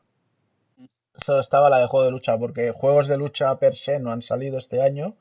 solo 1.25 1.39
estaba 1.39 1.69
la 1.69 1.79
de 1.79 1.87
juego 1.87 2.05
de 2.05 2.11
lucha, 2.11 2.37
porque 2.37 2.71
juegos 2.71 3.07
de 3.07 3.17
lucha 3.17 3.57
per 3.59 3.75
se 3.75 3.99
no 3.99 4.11
han 4.11 4.21
salido 4.21 4.57
este 4.57 4.81
año, 4.81 5.15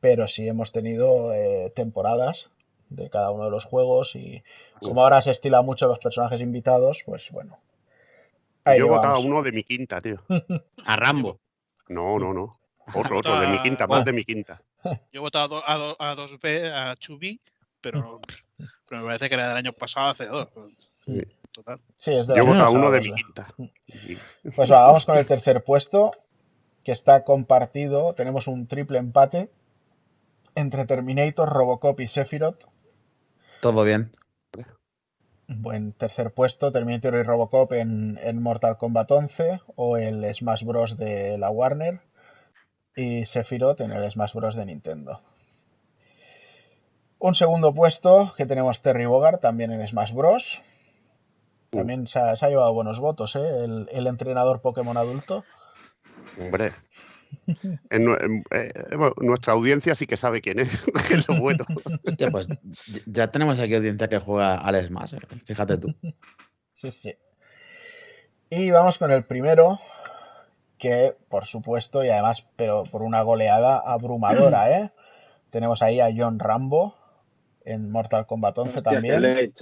pero 0.00 0.26
sí 0.28 0.48
hemos 0.48 0.72
tenido 0.72 1.32
eh, 1.34 1.72
temporadas 1.76 2.50
de 2.88 3.10
cada 3.10 3.30
uno 3.30 3.44
de 3.44 3.50
los 3.50 3.64
juegos 3.64 4.14
y 4.16 4.42
como 4.80 5.02
ahora 5.02 5.20
se 5.22 5.30
estila 5.32 5.62
mucho 5.62 5.86
los 5.88 5.98
personajes 5.98 6.40
invitados, 6.40 7.02
pues 7.04 7.30
bueno. 7.30 7.58
Ahí 8.64 8.78
Yo 8.78 8.88
votaba 8.88 9.18
uno 9.18 9.42
de 9.42 9.52
mi 9.52 9.62
quinta, 9.62 10.00
tío. 10.00 10.22
A 10.84 10.96
Rambo. 10.96 11.38
No, 11.88 12.18
no, 12.18 12.32
no. 12.32 12.58
Otro, 12.94 13.18
otro, 13.18 13.40
de 13.40 13.46
mi 13.48 13.58
quinta, 13.60 13.86
más 13.86 14.04
de 14.04 14.12
mi 14.12 14.24
quinta. 14.24 14.60
Yo 14.84 14.98
he 15.12 15.18
votado 15.18 15.62
a, 15.66 15.74
do- 15.76 15.96
a, 16.00 16.14
do- 16.14 16.22
a 16.22 16.28
2B, 16.28 16.72
a 16.72 16.96
Chubby, 16.96 17.40
pero, 17.80 18.20
pero 18.88 19.00
me 19.02 19.06
parece 19.08 19.28
que 19.28 19.34
era 19.34 19.48
del 19.48 19.56
año 19.56 19.72
pasado, 19.72 20.10
hace 20.10 20.26
dos. 20.26 20.48
Sí. 21.04 21.22
Total. 21.52 21.80
Sí, 21.96 22.12
es 22.12 22.26
de 22.26 22.34
Yo 22.36 22.44
los 22.44 22.48
votaba 22.48 22.70
uno 22.70 22.90
de 22.90 23.00
mi 23.00 23.12
quinta. 23.12 23.48
Y- 23.86 24.16
Pues 24.54 24.70
va, 24.70 24.86
vamos 24.86 25.04
con 25.04 25.16
el 25.18 25.26
tercer 25.26 25.64
puesto, 25.64 26.12
que 26.84 26.92
está 26.92 27.24
compartido. 27.24 28.14
Tenemos 28.14 28.46
un 28.46 28.66
triple 28.66 28.98
empate 28.98 29.50
entre 30.54 30.86
Terminator, 30.86 31.48
Robocop 31.48 31.98
y 32.00 32.08
Sephiroth. 32.08 32.64
Todo 33.60 33.82
bien. 33.84 34.12
Buen 35.50 35.92
tercer 35.94 36.30
puesto, 36.32 36.70
Terminator 36.72 37.14
y 37.14 37.22
Robocop 37.22 37.72
en, 37.72 38.18
en 38.22 38.42
Mortal 38.42 38.76
Kombat 38.76 39.10
11 39.10 39.60
o 39.76 39.96
el 39.96 40.34
Smash 40.34 40.62
Bros. 40.64 40.96
de 40.98 41.38
la 41.38 41.48
Warner 41.50 42.00
y 42.98 43.24
Sephiroth 43.26 43.80
en 43.80 43.92
el 43.92 44.10
Smash 44.10 44.34
Bros. 44.34 44.54
de 44.56 44.66
Nintendo. 44.66 45.22
Un 47.20 47.34
segundo 47.34 47.74
puesto 47.74 48.34
que 48.36 48.46
tenemos 48.46 48.80
Terry 48.82 49.06
Bogard 49.06 49.38
también 49.40 49.72
en 49.72 49.86
Smash 49.86 50.12
Bros. 50.12 50.60
También 51.70 52.06
se 52.06 52.18
ha, 52.18 52.34
se 52.36 52.46
ha 52.46 52.48
llevado 52.48 52.72
buenos 52.72 52.98
votos, 53.00 53.36
¿eh? 53.36 53.40
el, 53.64 53.88
el 53.92 54.06
entrenador 54.06 54.60
Pokémon 54.60 54.96
adulto. 54.96 55.44
Hombre. 56.40 56.72
En 57.90 58.06
nue- 58.06 58.18
en- 58.24 58.42
eh, 58.52 58.72
nuestra 59.18 59.52
audiencia 59.52 59.94
sí 59.94 60.06
que 60.06 60.16
sabe 60.16 60.40
quién 60.40 60.60
es, 60.60 60.70
que 61.08 61.14
es 61.16 61.28
lo 61.28 61.38
bueno. 61.38 61.62
Hostia, 62.06 62.30
pues 62.30 62.48
ya- 62.48 62.56
ya 63.04 63.30
tenemos 63.30 63.60
aquí 63.60 63.74
audiencia 63.74 64.08
que 64.08 64.18
juega 64.18 64.54
al 64.54 64.82
Smash. 64.86 65.12
eh, 65.12 65.18
Fíjate 65.44 65.76
tú. 65.76 65.88
Sí, 66.76 66.90
sí. 66.92 67.14
Y 68.48 68.70
vamos 68.70 68.96
con 68.96 69.10
el 69.12 69.24
primero, 69.26 69.78
que 70.78 71.16
por 71.28 71.46
supuesto, 71.46 72.04
y 72.04 72.08
además, 72.08 72.44
pero 72.56 72.84
por 72.84 73.02
una 73.02 73.22
goleada 73.22 73.78
abrumadora, 73.78 74.70
¿eh? 74.78 74.90
Tenemos 75.50 75.82
ahí 75.82 76.00
a 76.00 76.08
John 76.16 76.38
Rambo 76.38 76.94
en 77.64 77.90
Mortal 77.90 78.26
Kombat 78.26 78.56
11 78.58 78.76
Hostia, 78.78 78.82
qué 78.90 78.94
también. 78.94 79.22
ley. 79.22 79.52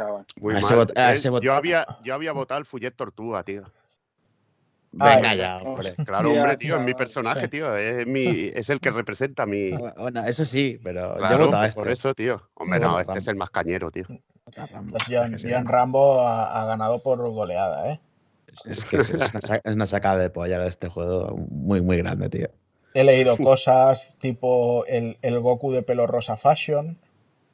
Muy 0.40 0.54
A 0.54 0.58
ese 0.58 0.76
mal. 0.76 0.86
vot- 0.86 0.98
a 0.98 1.12
Eh, 1.12 1.14
ese 1.14 1.30
vot- 1.30 1.40
yo, 1.42 1.54
había, 1.54 1.86
yo 2.04 2.14
había 2.14 2.32
votado 2.32 2.58
al 2.58 2.66
Fullet 2.66 2.90
Tortuga, 2.94 3.42
tío. 3.42 3.64
Venga 4.92 5.30
Ay, 5.30 5.36
ya, 5.38 5.58
hombre. 5.58 5.90
Claro, 6.06 6.32
hombre, 6.32 6.56
tío, 6.56 6.76
es 6.78 6.82
mi 6.82 6.94
personaje, 6.94 7.48
tío. 7.48 7.76
Es, 7.76 8.06
mi, 8.06 8.24
es 8.54 8.70
el 8.70 8.80
que 8.80 8.90
representa 8.90 9.44
mi. 9.44 9.72
Bueno, 9.72 10.24
eso 10.24 10.44
sí, 10.46 10.80
pero 10.82 11.12
yo 11.12 11.16
Claro, 11.16 11.34
he 11.34 11.46
votado 11.46 11.56
a 11.56 11.66
pues 11.66 11.68
este. 11.70 11.80
por 11.80 11.88
eso, 11.90 12.14
tío. 12.14 12.48
Hombre, 12.54 12.80
no, 12.80 12.98
este 12.98 13.10
Rambo. 13.12 13.18
es 13.18 13.28
el 13.28 13.36
más 13.36 13.50
cañero, 13.50 13.90
tío. 13.90 14.04
Pues. 14.06 15.42
John 15.42 15.66
Rambo 15.66 16.20
ha, 16.20 16.62
ha 16.62 16.64
ganado 16.66 17.02
por 17.02 17.18
goleada, 17.18 17.90
¿eh? 17.90 18.00
Es, 18.64 18.84
que 18.84 18.96
es, 18.98 19.10
una, 19.10 19.26
es 19.64 19.74
una 19.74 19.86
sacada 19.86 20.18
de 20.18 20.30
polla 20.30 20.58
de 20.58 20.68
este 20.68 20.88
juego 20.88 21.36
muy, 21.50 21.80
muy 21.80 21.98
grande, 21.98 22.28
tío. 22.28 22.48
He 22.94 23.04
leído 23.04 23.36
cosas 23.42 24.16
tipo 24.20 24.84
el, 24.86 25.18
el 25.22 25.40
Goku 25.40 25.72
de 25.72 25.82
pelo 25.82 26.06
rosa 26.06 26.36
fashion, 26.36 26.98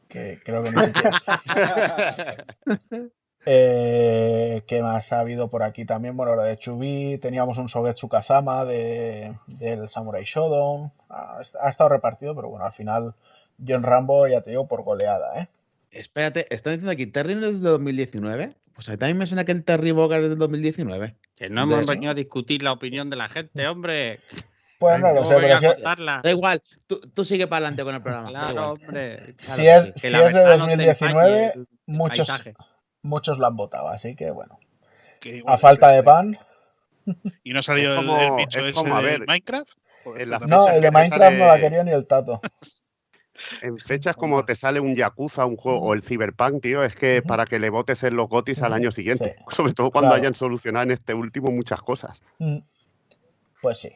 que 0.08 0.38
creo 0.44 0.62
que 0.62 0.70
siquiera... 0.70 2.36
Eh, 3.44 4.62
¿qué 4.68 4.82
más 4.82 5.12
ha 5.12 5.18
habido 5.18 5.48
por 5.48 5.64
aquí 5.64 5.84
también? 5.84 6.16
Bueno, 6.16 6.36
lo 6.36 6.42
de 6.42 6.56
Chubí, 6.58 7.18
teníamos 7.18 7.58
un 7.58 7.68
Sogetsu 7.68 8.08
Kazama 8.08 8.64
de, 8.64 9.34
del 9.48 9.88
Samurai 9.88 10.22
Shodown. 10.24 10.92
Ha, 11.08 11.40
ha 11.60 11.68
estado 11.68 11.88
repartido, 11.88 12.36
pero 12.36 12.50
bueno, 12.50 12.64
al 12.64 12.72
final 12.72 13.14
John 13.66 13.82
Rambo, 13.82 14.26
ya 14.28 14.42
te 14.42 14.50
digo, 14.50 14.68
por 14.68 14.82
goleada, 14.84 15.40
¿eh? 15.40 15.48
Espérate, 15.90 16.46
¿están 16.54 16.74
diciendo 16.74 16.92
aquí 16.92 17.06
Terry 17.06 17.34
no 17.34 17.46
es 17.46 17.60
de 17.60 17.68
2019? 17.68 18.50
Pues 18.74 18.89
a 18.89 18.93
mí 18.93 18.99
también 18.99 19.19
me 19.19 19.27
suena 19.27 19.44
que 19.44 19.53
el 19.53 19.65
Terry 19.65 19.90
Bogard 19.93 20.23
es 20.24 20.28
del 20.31 20.39
2019. 20.39 21.16
Que 21.36 21.51
no 21.51 21.62
hemos 21.62 21.86
De- 21.86 21.93
venido 21.93 22.12
a 22.12 22.15
discutir 22.15 22.62
la 22.62 22.73
opinión 22.73 23.11
de 23.11 23.16
la 23.16 23.28
gente, 23.28 23.66
hombre. 23.69 24.19
Pues 24.78 24.99
no 24.99 25.12
lo 25.12 25.20
No 25.23 25.28
sé, 25.28 25.35
voy 25.35 25.43
pero 25.44 25.57
a 25.57 25.61
si, 25.61 25.66
contarla. 25.66 26.20
Da 26.24 26.31
igual, 26.31 26.61
tú, 26.86 27.01
tú 27.15 27.24
sigue 27.24 27.47
para 27.47 27.59
adelante 27.66 27.85
con 27.85 27.94
el 27.94 28.03
programa. 28.03 28.28
Claro, 28.31 28.73
hombre. 28.73 29.35
si 29.39 29.47
Claro 29.62 29.62
es, 29.62 29.93
si 29.97 30.07
es 30.09 30.12
de 30.12 30.19
verdad 30.19 30.59
no 30.59 30.66
te 30.66 30.77
2019, 30.77 31.20
empañe 31.44 31.53
el 31.55 31.69
muchos, 31.86 32.27
paisaje. 32.27 32.55
muchos 33.03 33.39
lo 33.39 33.47
han 33.47 33.57
votado, 33.57 33.89
así 33.89 34.16
que 34.16 34.31
bueno. 34.32 34.59
Que 35.20 35.36
igual 35.36 35.53
A 35.53 35.57
es 35.57 35.61
falta 35.62 35.89
de 35.90 35.94
este. 35.99 36.05
pan. 36.05 36.39
¿Y 37.44 37.53
no 37.53 37.61
ha 37.61 37.62
salido 37.62 37.94
como- 37.94 38.19
el, 38.20 38.32
bicho 38.44 38.59
es 38.61 38.65
ese 38.66 38.74
como, 38.74 38.97
a 38.97 39.03
de 39.03 39.19
Minecraft? 39.20 39.73
Joder, 40.05 40.23
en 40.23 40.31
la 40.31 40.39
No, 40.40 40.69
el 40.69 40.81
de 40.81 40.90
Minecraft 40.90 41.32
no 41.36 41.44
la 41.47 41.51
sale- 41.53 41.61
quería 41.62 41.85
ni 41.85 41.93
el 41.93 42.07
tato. 42.07 42.40
En 43.60 43.78
fechas 43.78 44.16
como 44.16 44.44
te 44.44 44.55
sale 44.56 44.81
un 44.81 44.94
Yakuza, 44.94 45.47
un 45.47 45.56
juego, 45.56 45.81
o 45.81 45.94
el 45.94 46.02
Cyberpunk, 46.02 46.62
tío, 46.62 46.82
es 46.85 46.94
que 46.94 47.23
para 47.23 47.44
que 47.47 47.59
le 47.59 47.70
votes 47.70 48.02
en 48.05 48.16
los 48.16 48.28
gotis 48.28 48.62
al 48.62 48.73
año 48.73 48.90
siguiente. 48.90 49.36
sí, 49.39 49.44
Sobre 49.48 49.73
todo 49.73 49.90
cuando 49.90 50.14
claro. 50.14 50.14
hayan 50.14 50.35
solucionado 50.35 50.85
en 50.85 50.90
este 50.93 51.14
último 51.14 51.51
muchas 51.51 51.82
cosas. 51.82 52.23
Mm, 52.39 52.59
Pues 53.60 53.78
sí. 53.78 53.90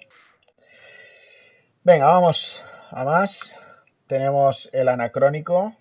Venga, 1.84 2.06
vamos 2.06 2.64
a 2.90 3.04
más. 3.04 3.54
Tenemos 4.06 4.68
el 4.72 4.88
anacrónico, 4.88 5.74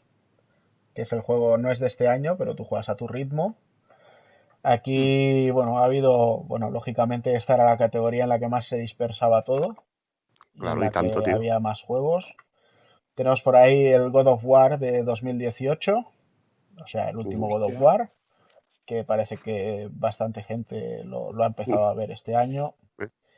que 0.96 1.04
es 1.04 1.14
el 1.14 1.22
juego, 1.22 1.58
no 1.58 1.72
es 1.72 1.80
de 1.80 1.88
este 1.88 2.08
año, 2.08 2.38
pero 2.38 2.56
tú 2.56 2.64
juegas 2.64 2.90
a 2.90 2.96
tu 2.96 3.08
ritmo. 3.08 3.56
Aquí, 4.64 5.50
bueno, 5.52 5.78
ha 5.78 5.86
habido, 5.86 6.38
bueno, 6.40 6.72
lógicamente 6.72 7.36
esta 7.36 7.54
era 7.54 7.66
la 7.66 7.78
categoría 7.78 8.24
en 8.24 8.30
la 8.30 8.40
que 8.40 8.48
más 8.48 8.66
se 8.66 8.78
dispersaba 8.78 9.44
todo. 9.44 9.76
en 10.56 10.62
Claro, 10.62 10.80
la 10.82 10.88
y 10.88 10.90
tanto, 10.92 11.20
que 11.22 11.30
tío. 11.30 11.36
había 11.36 11.60
más 11.60 11.82
juegos. 11.84 12.34
Tenemos 13.16 13.42
por 13.42 13.56
ahí 13.56 13.88
el 13.88 14.10
God 14.12 14.28
of 14.28 14.42
War 14.44 14.78
de 14.78 15.04
2018, 15.04 15.94
o 15.98 16.88
sea, 16.88 17.10
el 17.10 17.18
último 17.18 17.48
God 17.48 17.64
of. 17.64 17.74
War, 17.80 18.12
que 18.86 19.04
parece 19.04 19.38
que 19.38 19.88
bastante 19.92 20.44
gente 20.44 21.04
lo, 21.06 21.32
lo 21.32 21.44
ha 21.44 21.48
empezado 21.48 21.88
a 21.88 21.94
ver 21.94 22.12
este 22.12 22.36
año. 22.36 22.76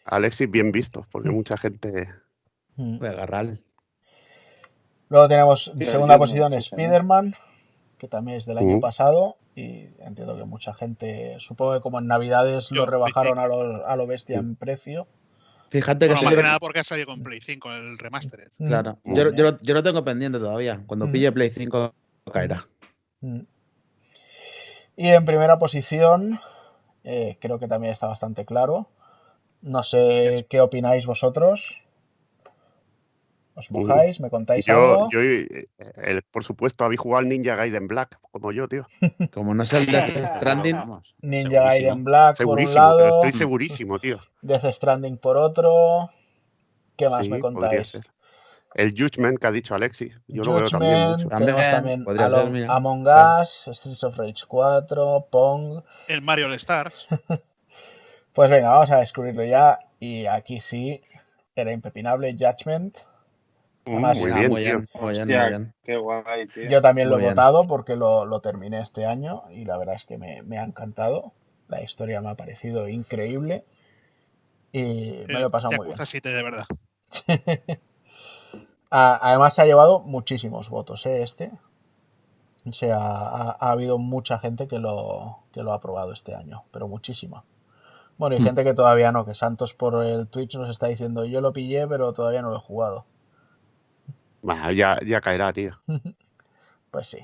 Alexis, 0.05 0.49
bien 0.49 0.71
visto, 0.71 1.05
porque 1.11 1.29
Mm. 1.29 1.33
mucha 1.35 1.57
gente. 1.57 2.07
Mm. 2.75 2.97
Voy 2.99 3.07
a 3.07 3.11
agarrar. 3.11 3.57
Luego 5.09 5.27
tenemos 5.27 5.67
en 5.69 5.85
segunda 5.85 6.17
posición. 6.17 6.53
Spider-Man, 6.53 7.35
que 7.97 8.07
también 8.07 8.37
es 8.37 8.45
del 8.45 8.57
año 8.57 8.77
Mm. 8.77 8.81
pasado. 8.81 9.37
Y 9.55 9.87
entiendo 9.99 10.35
que 10.37 10.43
mucha 10.45 10.73
gente, 10.73 11.37
supongo 11.39 11.73
que 11.73 11.81
como 11.81 11.99
en 11.99 12.07
Navidades 12.07 12.71
lo 12.71 12.85
rebajaron 12.85 13.39
a 13.39 13.47
lo, 13.47 13.85
a 13.87 13.95
lo 13.95 14.05
bestia 14.07 14.37
en 14.37 14.55
precio. 14.55 15.07
Fíjate 15.69 16.07
que 16.07 16.13
Bueno, 16.13 16.21
más 16.23 16.31
yo 16.31 16.37
que 16.37 16.41
lo- 16.43 16.47
nada 16.47 16.59
porque 16.59 16.79
ha 16.79 16.83
salido 16.83 17.07
con 17.07 17.21
Play 17.21 17.41
5 17.41 17.71
el 17.73 17.97
remastered. 17.97 18.49
Mm, 18.57 18.67
Claro, 18.67 18.99
Muy 19.03 19.17
yo, 19.17 19.31
yo 19.35 19.43
lo, 19.43 19.61
yo 19.61 19.73
lo 19.73 19.83
tengo 19.83 20.03
pendiente 20.05 20.39
todavía. 20.39 20.81
Cuando 20.87 21.07
Mm. 21.07 21.11
pille 21.11 21.31
Play 21.31 21.49
5 21.49 21.93
caerá. 22.31 22.67
mm. 23.21 23.39
Y 24.95 25.09
en 25.09 25.25
primera 25.25 25.59
posición, 25.59 26.39
eh, 27.03 27.37
creo 27.39 27.59
que 27.59 27.67
también 27.67 27.93
está 27.93 28.07
bastante 28.07 28.45
claro. 28.45 28.89
No 29.61 29.83
sé 29.83 30.47
qué 30.49 30.61
opináis 30.61 31.05
vosotros. 31.05 31.81
¿Os 33.57 33.71
mojáis? 33.71 34.19
¿Me 34.19 34.29
contáis 34.29 34.65
Yo, 34.67 34.93
algo? 34.93 35.09
yo 35.11 35.19
eh, 35.21 35.67
el- 35.95 36.21
por 36.21 36.43
supuesto, 36.43 36.85
habéis 36.85 36.99
jugado 36.99 37.19
al 37.19 37.27
Ninja 37.29 37.55
Gaiden 37.55 37.87
Black, 37.87 38.19
como 38.31 38.51
yo, 38.51 38.67
tío. 38.67 38.85
Como 39.33 39.55
no 39.55 39.63
es 39.63 39.73
el 39.73 39.87
Death 39.87 40.27
Stranding, 40.37 40.75
Vamos, 40.75 41.15
Ninja 41.21 41.49
segurísimo. 41.49 41.63
Gaiden 41.63 42.03
Black 42.03 42.37
por 42.37 42.45
un 42.45 42.55
Segurísimo, 42.55 42.93
pero 42.97 43.09
lado, 43.09 43.09
estoy 43.09 43.31
segurísimo, 43.31 43.99
tío. 43.99 44.19
Death 44.43 44.65
Stranding 44.71 45.17
por 45.17 45.37
otro. 45.37 46.11
¿Qué 46.95 47.09
más 47.09 47.25
Sí, 47.25 47.31
me 47.31 47.39
contáis? 47.39 47.87
ser. 47.89 48.05
El 48.75 48.91
Judgment 48.91 49.39
que 49.39 49.47
ha 49.47 49.51
dicho 49.51 49.73
Alexis, 49.73 50.13
yo 50.27 50.43
lo 50.43 50.53
veo 50.55 50.69
también 50.69 50.91
Judgment, 50.91 51.17
mucho. 51.17 51.29
También, 51.29 51.55
tenemos 51.55 51.71
también 51.71 52.31
ser, 52.43 52.49
mira. 52.51 52.75
Among 52.75 53.03
Claro. 53.03 53.41
Us, 53.41 53.69
Streets 53.77 54.03
of 54.03 54.17
Rage 54.17 54.43
4, 54.47 55.27
Pong. 55.31 55.81
El 56.07 56.21
Mario 56.21 56.45
All 56.45 56.53
Stars. 56.55 57.07
Pues 58.33 58.49
venga, 58.51 58.69
vamos 58.69 58.91
a 58.91 58.99
descubrirlo 58.99 59.43
ya. 59.45 59.79
Y 59.99 60.27
aquí 60.27 60.61
sí, 60.61 61.01
era 61.55 61.71
impepinable 61.71 62.35
Judgment. 62.37 62.99
Mm, 63.87 63.93
Además, 63.93 64.19
muy 64.19 64.31
bien, 64.31 64.47
muy 64.49 64.61
tío. 64.63 64.63
bien, 64.63 64.87
muy 64.99 65.13
bien, 65.13 65.29
Hostia, 65.29 65.39
muy 65.39 65.47
bien. 65.47 65.73
qué 65.83 65.97
guay, 65.97 66.47
tío. 66.49 66.69
Yo 66.69 66.81
también 66.81 67.09
lo 67.09 67.17
he 67.17 67.19
bien. 67.19 67.29
votado 67.29 67.67
porque 67.67 67.95
lo, 67.97 68.25
lo 68.25 68.41
terminé 68.41 68.81
este 68.81 69.05
año 69.05 69.43
y 69.51 69.65
la 69.65 69.77
verdad 69.77 69.95
es 69.95 70.05
que 70.05 70.17
me, 70.19 70.43
me 70.43 70.59
ha 70.59 70.65
encantado. 70.65 71.33
La 71.69 71.81
historia 71.83 72.21
me 72.21 72.29
ha 72.29 72.35
parecido 72.35 72.87
increíble 72.89 73.65
y 74.71 75.25
me 75.29 75.39
lo 75.39 75.47
he 75.47 75.49
pasado 75.49 75.73
muy 75.73 75.87
bien. 75.87 76.01
7 76.05 76.29
de 76.29 76.43
verdad. 76.43 76.65
A- 78.91 79.19
Además 79.29 79.53
se 79.53 79.61
ha 79.61 79.65
llevado 79.65 80.01
muchísimos 80.01 80.69
votos, 80.69 81.05
¿eh? 81.05 81.23
Este. 81.23 81.51
O 82.69 82.71
sea, 82.73 82.97
ha, 82.99 83.51
ha 83.59 83.71
habido 83.71 83.97
mucha 83.97 84.37
gente 84.37 84.67
que 84.67 84.77
lo, 84.79 85.39
que 85.51 85.63
lo 85.63 85.71
ha 85.71 85.75
aprobado 85.75 86.11
este 86.13 86.35
año, 86.35 86.65
pero 86.71 86.87
muchísima. 86.87 87.43
Bueno, 88.17 88.35
y 88.37 88.39
Mm. 88.39 88.41
gente 88.41 88.63
que 88.65 88.73
todavía 88.75 89.11
no, 89.11 89.25
que 89.25 89.35
Santos 89.35 89.73
por 89.75 90.03
el 90.05 90.27
Twitch 90.27 90.55
nos 90.57 90.69
está 90.69 90.87
diciendo, 90.87 91.25
yo 91.25 91.41
lo 91.41 91.53
pillé, 91.53 91.87
pero 91.87 92.13
todavía 92.13 92.41
no 92.43 92.49
lo 92.51 92.57
he 92.57 92.61
jugado. 92.61 93.05
Bah, 94.47 94.71
ya, 94.71 94.97
ya 95.05 95.19
caerá, 95.21 95.51
tío. 95.51 95.71
Pues 96.89 97.07
sí. 97.09 97.19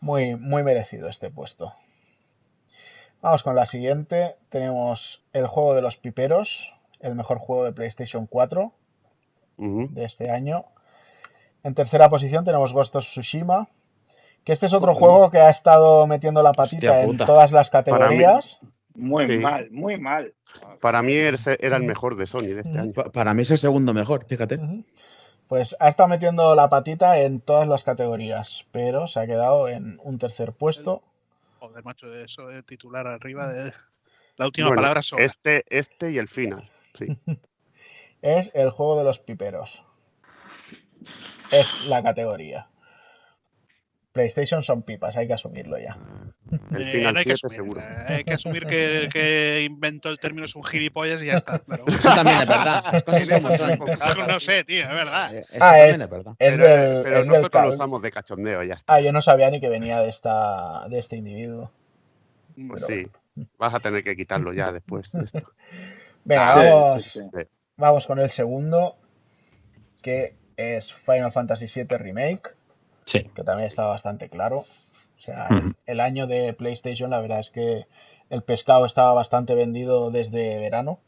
Muy, 0.00 0.34
muy 0.34 0.64
merecido 0.64 1.08
este 1.08 1.30
puesto. 1.30 1.72
Vamos 3.22 3.44
con 3.44 3.54
la 3.54 3.66
siguiente. 3.66 4.34
Tenemos 4.48 5.22
el 5.32 5.46
juego 5.46 5.74
de 5.74 5.80
los 5.82 5.96
piperos, 5.96 6.68
el 6.98 7.14
mejor 7.14 7.38
juego 7.38 7.64
de 7.64 7.72
PlayStation 7.72 8.26
4 8.26 8.72
Ujú. 9.58 9.88
de 9.92 10.04
este 10.04 10.30
año. 10.30 10.64
En 11.62 11.74
tercera 11.74 12.08
posición 12.08 12.44
tenemos 12.44 12.72
Ghost 12.72 12.96
of 12.96 13.04
Tsushima, 13.04 13.68
que 14.44 14.52
este 14.52 14.66
es 14.66 14.72
otro 14.72 14.94
juego 14.94 15.30
que 15.30 15.38
ha 15.38 15.50
estado 15.50 16.06
metiendo 16.08 16.42
la 16.42 16.52
patita 16.52 16.90
Hostia 16.90 17.02
en 17.04 17.16
todas 17.16 17.52
las 17.52 17.70
categorías. 17.70 18.58
Muy 18.96 19.28
Sí. 19.28 19.38
mal, 19.38 19.70
muy 19.70 19.98
mal. 19.98 20.34
Para 20.80 21.00
mí 21.00 21.12
era 21.14 21.76
el 21.76 21.82
mejor 21.84 22.16
de 22.16 22.26
Sony 22.26 22.48
de 22.54 22.60
este 22.62 22.76
año. 22.78 22.92
Pa- 22.92 23.10
Para 23.12 23.34
mí 23.34 23.42
es 23.42 23.50
el 23.52 23.58
segundo 23.58 23.94
mejor, 23.94 24.24
fíjate. 24.26 24.58
Pues 25.50 25.74
ha 25.80 25.88
estado 25.88 26.08
metiendo 26.08 26.54
la 26.54 26.68
patita 26.70 27.18
en 27.18 27.40
todas 27.40 27.66
las 27.66 27.82
categorías, 27.82 28.66
pero 28.70 29.08
se 29.08 29.18
ha 29.18 29.26
quedado 29.26 29.68
en 29.68 29.98
un 30.04 30.16
tercer 30.16 30.52
puesto. 30.52 31.02
Joder, 31.58 31.82
macho, 31.84 32.14
eso 32.14 32.46
de 32.46 32.62
titular 32.62 33.08
arriba 33.08 33.48
de. 33.48 33.72
La 34.36 34.46
última 34.46 34.68
Bueno, 34.68 34.80
palabra 34.80 35.02
sobra. 35.02 35.24
este, 35.24 35.64
este 35.68 36.12
y 36.12 36.18
el 36.18 36.28
final. 36.28 36.70
Sí. 36.94 37.18
Es 38.22 38.52
el 38.54 38.70
juego 38.70 38.98
de 38.98 39.02
los 39.04 39.18
piperos. 39.18 39.82
Es 41.50 41.86
la 41.88 42.00
categoría. 42.02 42.68
PlayStation 44.12 44.62
son 44.62 44.82
pipas, 44.82 45.16
hay 45.16 45.26
que 45.26 45.34
asumirlo 45.34 45.78
ya. 45.78 45.96
El 46.72 46.82
Eh, 46.82 46.90
final 46.92 47.14
no 47.14 47.18
hay 47.20 47.24
que 47.24 47.32
7 47.34 47.46
asumir, 47.46 47.56
seguro. 47.56 47.80
eh, 47.80 48.04
Hay 48.08 48.24
que 48.24 48.32
asumir 48.34 48.66
que 48.66 48.98
el 49.04 49.08
que 49.08 49.62
inventó 49.64 50.08
el 50.08 50.18
término 50.18 50.44
es 50.46 50.56
un 50.56 50.64
gilipollas 50.64 51.22
y 51.22 51.26
ya 51.26 51.34
está. 51.36 51.58
Pero 51.58 51.84
Eso 51.86 52.14
también 52.14 52.40
es 52.40 52.48
verdad. 52.48 52.84
Las 52.92 53.02
cosas 53.02 53.28
como 53.28 53.56
son. 53.56 54.28
no 54.28 54.40
sé, 54.40 54.64
tío, 54.64 54.82
es 54.82 54.88
verdad. 54.88 55.34
Eh, 55.34 55.44
Eso 55.50 55.58
Ah, 55.60 55.70
también 55.70 55.94
es- 55.94 56.00
es 56.00 56.10
verdad. 56.10 56.34
Es 56.38 56.50
Pero, 56.50 56.64
del, 56.64 57.02
pero 57.02 57.16
es 57.16 57.22
del 57.22 57.28
nosotros 57.28 57.62
lo 57.62 57.68
usamos 57.70 58.02
de 58.02 58.10
cachondeo, 58.10 58.62
ya 58.64 58.74
está. 58.74 58.94
Ah, 58.94 59.00
yo 59.00 59.12
no 59.12 59.22
sabía 59.22 59.50
ni 59.50 59.60
que 59.60 59.68
venía 59.68 60.00
de 60.00 60.08
esta 60.08 60.86
de 60.88 60.98
este 60.98 61.16
individuo. 61.16 61.70
Pues 62.68 62.84
pero 62.84 62.86
sí. 62.86 63.10
Vas 63.58 63.74
a 63.74 63.80
tener 63.80 64.02
que 64.02 64.16
quitarlo 64.16 64.52
ya 64.52 64.72
después 64.72 65.12
de 65.12 65.24
esto. 65.24 65.38
Venga, 66.24 66.52
Sí, 66.52 66.58
vamos, 66.58 67.02
sí, 67.04 67.20
sí. 67.32 67.42
vamos 67.76 68.06
con 68.06 68.18
el 68.18 68.30
segundo, 68.30 68.96
que 70.02 70.34
es 70.56 70.92
Final 70.92 71.32
Fantasy 71.32 71.66
VII 71.66 71.96
Remake, 71.98 72.50
Sí. 73.10 73.24
que 73.34 73.42
también 73.42 73.66
está 73.66 73.84
bastante 73.86 74.28
claro. 74.28 74.58
O 74.58 75.20
sea, 75.22 75.48
el, 75.50 75.76
el 75.86 76.00
año 76.00 76.26
de 76.26 76.52
PlayStation, 76.52 77.10
la 77.10 77.20
verdad 77.20 77.40
es 77.40 77.50
que 77.50 77.86
el 78.30 78.42
pescado 78.42 78.86
estaba 78.86 79.12
bastante 79.12 79.54
vendido 79.54 80.10
desde 80.10 80.58
verano. 80.58 81.00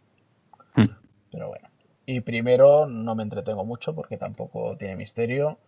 Pero 1.31 1.49
bueno. 1.49 1.71
Y 2.05 2.21
primero 2.21 2.87
no 2.87 3.15
me 3.15 3.23
entretengo 3.23 3.65
mucho 3.65 3.95
porque 3.95 4.19
tampoco 4.19 4.77
tiene 4.77 4.97
misterio. 4.97 5.59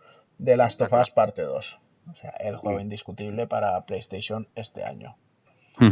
The 0.43 0.57
Last 0.57 0.81
of 0.81 0.93
Us 0.93 1.09
parte 1.09 1.41
2. 1.41 1.79
O 2.11 2.15
sea, 2.15 2.31
el 2.31 2.57
juego 2.57 2.79
indiscutible 2.79 3.47
para 3.47 3.83
PlayStation 3.85 4.47
este 4.53 4.83
año. 4.83 5.15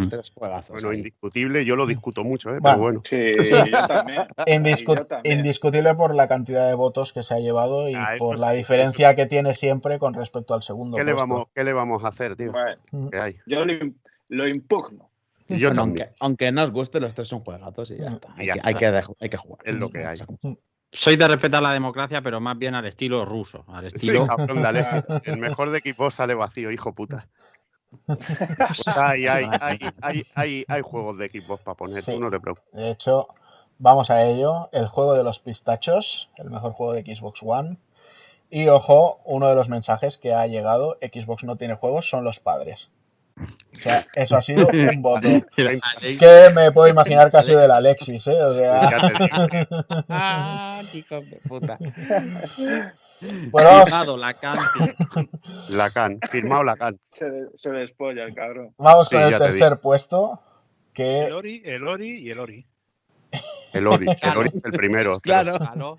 Tres 0.10 0.32
juegazos. 0.34 0.70
Bueno, 0.72 0.90
ahí. 0.90 0.98
indiscutible, 0.98 1.66
yo 1.66 1.76
lo 1.76 1.86
discuto 1.86 2.24
mucho, 2.24 2.50
¿eh? 2.56 2.60
Bueno. 2.60 2.64
pero 2.64 2.78
bueno. 2.78 3.02
Sí, 3.06 3.32
yo 3.72 3.88
también. 3.88 4.24
Indiscu- 4.46 4.94
Y 4.94 4.96
yo 4.98 5.06
también. 5.06 5.38
indiscutible 5.40 5.94
por 5.96 6.16
la 6.16 6.28
cantidad 6.28 6.68
de 6.68 6.74
votos 6.76 7.14
que 7.14 7.24
se 7.24 7.34
ha 7.34 7.40
llevado 7.40 7.90
y 7.90 7.96
Ah, 7.96 8.16
por 8.18 8.40
la 8.40 8.52
sí, 8.52 8.58
diferencia 8.58 9.10
eso 9.10 9.16
que 9.18 9.26
tiene 9.26 9.56
siempre 9.56 10.00
con 10.00 10.14
respecto 10.14 10.54
al 10.54 10.64
segundo 10.64 10.98
¿Qué 10.98 11.04
le, 11.04 11.14
vamos, 11.14 11.48
¿Qué 11.54 11.64
le 11.64 11.74
vamos 11.74 12.04
a 12.04 12.08
hacer, 12.10 12.36
tío? 12.36 12.52
Bueno. 12.52 13.10
¿Qué 13.12 13.20
hay? 13.20 13.36
yo 13.46 13.66
lo, 13.66 13.74
im- 13.74 13.96
lo 14.30 14.48
impugno. 14.48 15.10
Y 15.50 15.58
yo 15.60 15.72
aunque, 15.78 16.10
aunque 16.20 16.52
no 16.54 16.64
os 16.64 16.72
guste, 16.72 17.00
los 17.02 17.14
tres 17.14 17.28
son 17.28 17.42
juegazos 17.42 17.92
y 17.92 17.98
ya 17.98 18.06
Mm. 18.06 18.14
está. 18.14 18.34
Hay, 18.38 18.48
Ya 18.48 18.54
que, 18.54 18.60
está. 18.60 18.68
hay, 18.70 18.76
que, 18.76 18.92
dej- 18.92 19.16
hay 19.20 19.30
que 19.30 19.38
jugar. 19.38 19.60
Es 19.66 19.76
lo 19.76 19.90
que 19.90 20.06
hay. 20.06 20.18
Soy 20.96 21.16
de 21.18 21.28
respetar 21.28 21.62
la 21.62 21.74
democracia, 21.74 22.22
pero 22.22 22.40
más 22.40 22.56
bien 22.58 22.76
al 22.76 22.86
estilo 22.86 23.26
ruso. 23.26 23.66
Al 23.68 23.90
Sí, 23.90 23.96
estilo. 23.96 24.26
cabrón 24.26 24.62
de 24.62 24.68
Alessio. 24.68 25.04
El 25.26 25.38
mejor 25.38 25.72
de 25.72 25.80
equipo 25.80 26.10
sale 26.12 26.36
vacío, 26.36 26.70
hijo 26.72 26.94
puta. 26.94 27.28
Hay, 28.96 29.28
hay, 29.28 29.46
hay, 29.62 29.80
hay, 30.02 30.24
hay, 30.36 30.66
hay 30.68 30.82
juegos 30.82 31.18
de 31.18 31.26
equipos 31.26 31.60
para 31.62 31.76
poner, 31.76 32.04
Sí. 32.04 32.12
tú 32.12 32.20
no 32.20 32.30
te 32.30 32.40
preocupes. 32.40 32.72
De 32.74 32.92
hecho, 32.92 33.28
vamos 33.80 34.10
a 34.10 34.24
ello. 34.24 34.70
El 34.72 34.88
juego 34.88 35.16
de 35.16 35.24
los 35.24 35.40
pistachos, 35.40 36.30
el 36.38 36.50
mejor 36.50 36.74
juego 36.74 36.94
de 36.94 37.04
Xbox 37.04 37.40
One. 37.44 37.78
Y 38.50 38.68
ojo, 38.68 39.20
uno 39.26 39.48
de 39.48 39.56
los 39.56 39.68
mensajes 39.70 40.18
que 40.18 40.34
ha 40.34 40.46
llegado, 40.48 40.98
Xbox 41.02 41.44
no 41.44 41.56
tiene 41.56 41.76
juegos, 41.76 42.08
son 42.10 42.24
los 42.24 42.40
padres. 42.40 42.90
O 43.36 43.80
sea, 43.80 44.06
eso 44.14 44.36
ha 44.36 44.44
sido 44.44 44.68
un 44.92 45.02
voto. 45.02 45.28
Que 45.56 46.52
me 46.54 46.72
puedo 46.72 46.88
imaginar 46.88 47.32
que 47.32 47.38
ha 47.38 47.44
sido 47.44 47.60
del 47.60 47.72
Alexis, 47.72 48.28
¿eh? 48.28 48.44
O 48.44 48.56
sea. 48.56 48.90
Ah, 50.10 50.84
hijos 50.94 51.28
de 51.30 51.38
puta. 51.48 51.80
Vamos, 53.52 53.84
Firmado, 53.86 54.18
la 54.18 54.34
canti. 54.34 54.96
Lacan, 55.70 56.20
firmado 56.30 56.64
Lacan. 56.64 57.00
Se, 57.04 57.30
se 57.54 57.72
despolla 57.72 58.24
el 58.26 58.34
cabrón. 58.34 58.74
vamos 58.78 59.08
Sí, 59.10 59.16
con 59.16 59.24
el 59.26 59.32
te 59.32 59.38
tercer 59.38 59.80
puesto. 59.80 60.42
Que 60.94 61.26
El 61.26 61.34
Ori, 61.34 61.62
el 61.66 61.88
Ori 61.88 62.20
y 62.20 62.30
el 62.30 62.40
Ori. 62.40 62.68
El 63.74 63.88
Ori, 63.88 64.06
el. 64.22 64.38
Ori 64.38 64.50
es 64.54 64.64
el 64.66 64.72
primero. 64.72 65.20
Claro. 65.24 65.98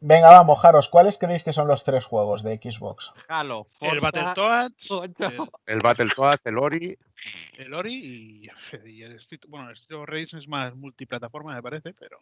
Venga, 0.00 0.30
va, 0.30 0.42
mojaros. 0.44 0.88
¿Cuáles 0.90 1.18
creéis 1.18 1.42
que 1.42 1.52
son 1.52 1.66
los 1.66 1.82
tres 1.82 2.04
juegos 2.04 2.44
de 2.44 2.56
Xbox? 2.62 3.10
Halo, 3.26 3.66
El 3.80 4.00
Forza, 4.00 4.10
Battletoads, 4.12 4.90
ocho. 4.92 5.26
el, 5.66 5.74
El 5.74 5.80
Battletoads, 5.80 6.46
el 6.46 6.56
Ori. 6.58 6.96
el 7.56 7.74
Ori 7.74 7.94
y, 7.94 8.48
y 8.86 9.02
el 9.02 9.16
Street, 9.16 9.40
bueno, 9.48 9.68
el 9.70 9.74
Street 9.74 9.98
of 10.00 10.06
Rage 10.08 10.38
es 10.38 10.46
más 10.46 10.76
multiplataforma, 10.76 11.52
me 11.54 11.62
parece, 11.62 11.94
pero. 11.94 12.18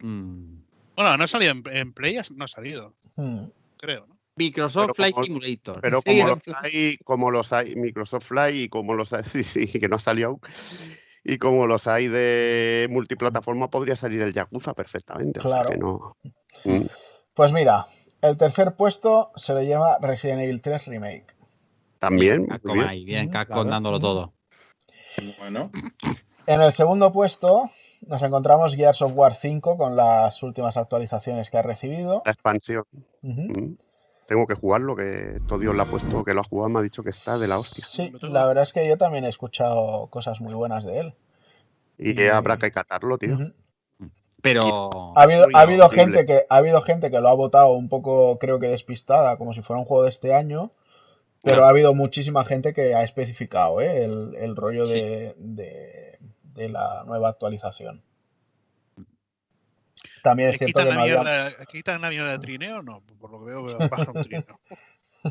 Mm. 0.00 0.62
Bueno, 1.00 1.16
no 1.16 1.24
ha 1.24 1.28
salido 1.28 1.52
en, 1.52 1.62
en 1.72 1.92
Play, 1.94 2.18
no 2.36 2.44
ha 2.44 2.48
salido, 2.48 2.92
Hmm. 3.16 3.44
creo, 3.78 4.06
¿no? 4.06 4.14
Microsoft 4.36 4.90
Flight 4.96 5.16
Simulator. 5.22 5.80
Pero 5.80 6.02
como 6.02 6.26
los 6.28 6.38
hay, 6.62 6.96
como 6.98 7.30
los 7.30 7.52
hay, 7.54 7.74
Microsoft 7.74 8.26
Fly 8.26 8.64
y 8.64 8.68
como 8.68 8.92
los 8.92 9.10
hay, 9.14 9.22
sí, 9.24 9.42
sí, 9.42 9.66
que 9.66 9.88
no 9.88 9.96
ha 9.96 10.00
salido 10.00 10.28
aún. 10.28 10.40
Y 11.24 11.38
como 11.38 11.66
los 11.66 11.86
hay 11.86 12.08
de 12.08 12.86
multiplataforma, 12.90 13.70
podría 13.70 13.96
salir 13.96 14.20
el 14.20 14.34
Yakuza 14.34 14.74
perfectamente. 14.74 15.40
O 15.40 15.44
sea 15.44 15.62
Claro. 15.62 15.70
que 15.70 15.78
no. 15.78 16.16
Mm. 16.64 16.86
Pues 17.32 17.50
mira, 17.54 17.86
el 18.20 18.36
tercer 18.36 18.74
puesto 18.76 19.32
se 19.36 19.54
lo 19.54 19.62
lleva 19.62 19.96
Resident 20.02 20.42
Evil 20.42 20.60
3 20.60 20.84
Remake. 20.86 21.26
También. 21.98 22.46
Capcom 22.46 22.74
bien. 22.74 22.88
ahí, 22.88 23.04
bien, 23.06 23.30
Capcom 23.30 23.54
claro. 23.62 23.70
dándolo 23.70 24.00
todo. 24.00 24.34
Bueno, 25.38 25.70
En 26.46 26.60
el 26.60 26.74
segundo 26.74 27.10
puesto 27.10 27.70
nos 28.06 28.22
encontramos 28.22 28.74
Gears 28.74 29.02
of 29.02 29.12
War 29.14 29.34
5 29.36 29.76
con 29.76 29.96
las 29.96 30.42
últimas 30.42 30.76
actualizaciones 30.76 31.50
que 31.50 31.58
ha 31.58 31.62
recibido. 31.62 32.22
La 32.24 32.32
expansión. 32.32 32.84
Mm. 33.22 33.74
Tengo 34.26 34.46
que 34.46 34.54
jugarlo, 34.54 34.94
que 34.94 35.40
todo 35.48 35.58
Dios 35.58 35.74
lo 35.74 35.82
ha 35.82 35.86
puesto, 35.86 36.24
que 36.24 36.34
lo 36.34 36.40
ha 36.42 36.44
jugado, 36.44 36.68
me 36.68 36.78
ha 36.78 36.82
dicho 36.82 37.02
que 37.02 37.10
está 37.10 37.36
de 37.38 37.48
la 37.48 37.58
hostia. 37.58 37.84
Sí, 37.84 38.12
la 38.22 38.46
verdad 38.46 38.62
es 38.62 38.72
que 38.72 38.86
yo 38.88 38.96
también 38.96 39.24
he 39.24 39.28
escuchado 39.28 40.06
cosas 40.06 40.40
muy 40.40 40.54
buenas 40.54 40.84
de 40.84 40.98
él. 41.00 41.14
Y 41.98 42.20
Y- 42.20 42.26
habrá 42.28 42.56
que 42.56 42.70
catarlo, 42.70 43.18
tío. 43.18 43.36
Pero. 44.42 45.16
Ha 45.18 45.22
habido, 45.22 45.46
ha 45.52 45.60
habido 45.60 45.90
gente 45.90 46.24
que 46.24 46.46
ha 46.48 46.56
habido 46.56 46.80
gente 46.80 47.10
que 47.10 47.20
lo 47.20 47.28
ha 47.28 47.34
votado 47.34 47.72
un 47.72 47.88
poco, 47.88 48.38
creo 48.38 48.58
que 48.58 48.68
despistada, 48.68 49.36
como 49.36 49.52
si 49.52 49.60
fuera 49.62 49.80
un 49.80 49.84
juego 49.86 50.04
de 50.04 50.10
este 50.10 50.32
año. 50.32 50.70
Pero 51.42 51.56
Claro. 51.56 51.66
ha 51.66 51.70
habido 51.70 51.94
muchísima 51.94 52.44
gente 52.44 52.72
que 52.72 52.94
ha 52.94 53.02
especificado 53.02 53.80
¿eh? 53.80 54.04
el, 54.04 54.34
el 54.36 54.56
rollo 54.56 54.86
Sí. 54.86 54.92
de, 54.94 55.34
de- 55.38 56.09
de 56.54 56.68
la 56.68 57.04
nueva 57.06 57.28
actualización. 57.30 58.02
También 60.22 60.50
es 60.50 60.54
¿Le 60.54 60.58
cierto 60.58 60.78
quitan, 60.80 60.84
que 60.84 60.88
la 60.90 60.94
no 60.96 61.00
había... 61.02 61.14
mierda, 61.22 61.58
¿le 61.58 61.66
quitan 61.66 62.00
la 62.00 62.10
mierda 62.10 62.30
de 62.32 62.38
trineo? 62.38 62.82
No, 62.82 63.00
por 63.18 63.30
lo 63.30 63.38
que 63.40 63.46
veo, 63.46 63.62
baja 63.90 64.10
un 64.12 64.20
trineo. 64.22 64.60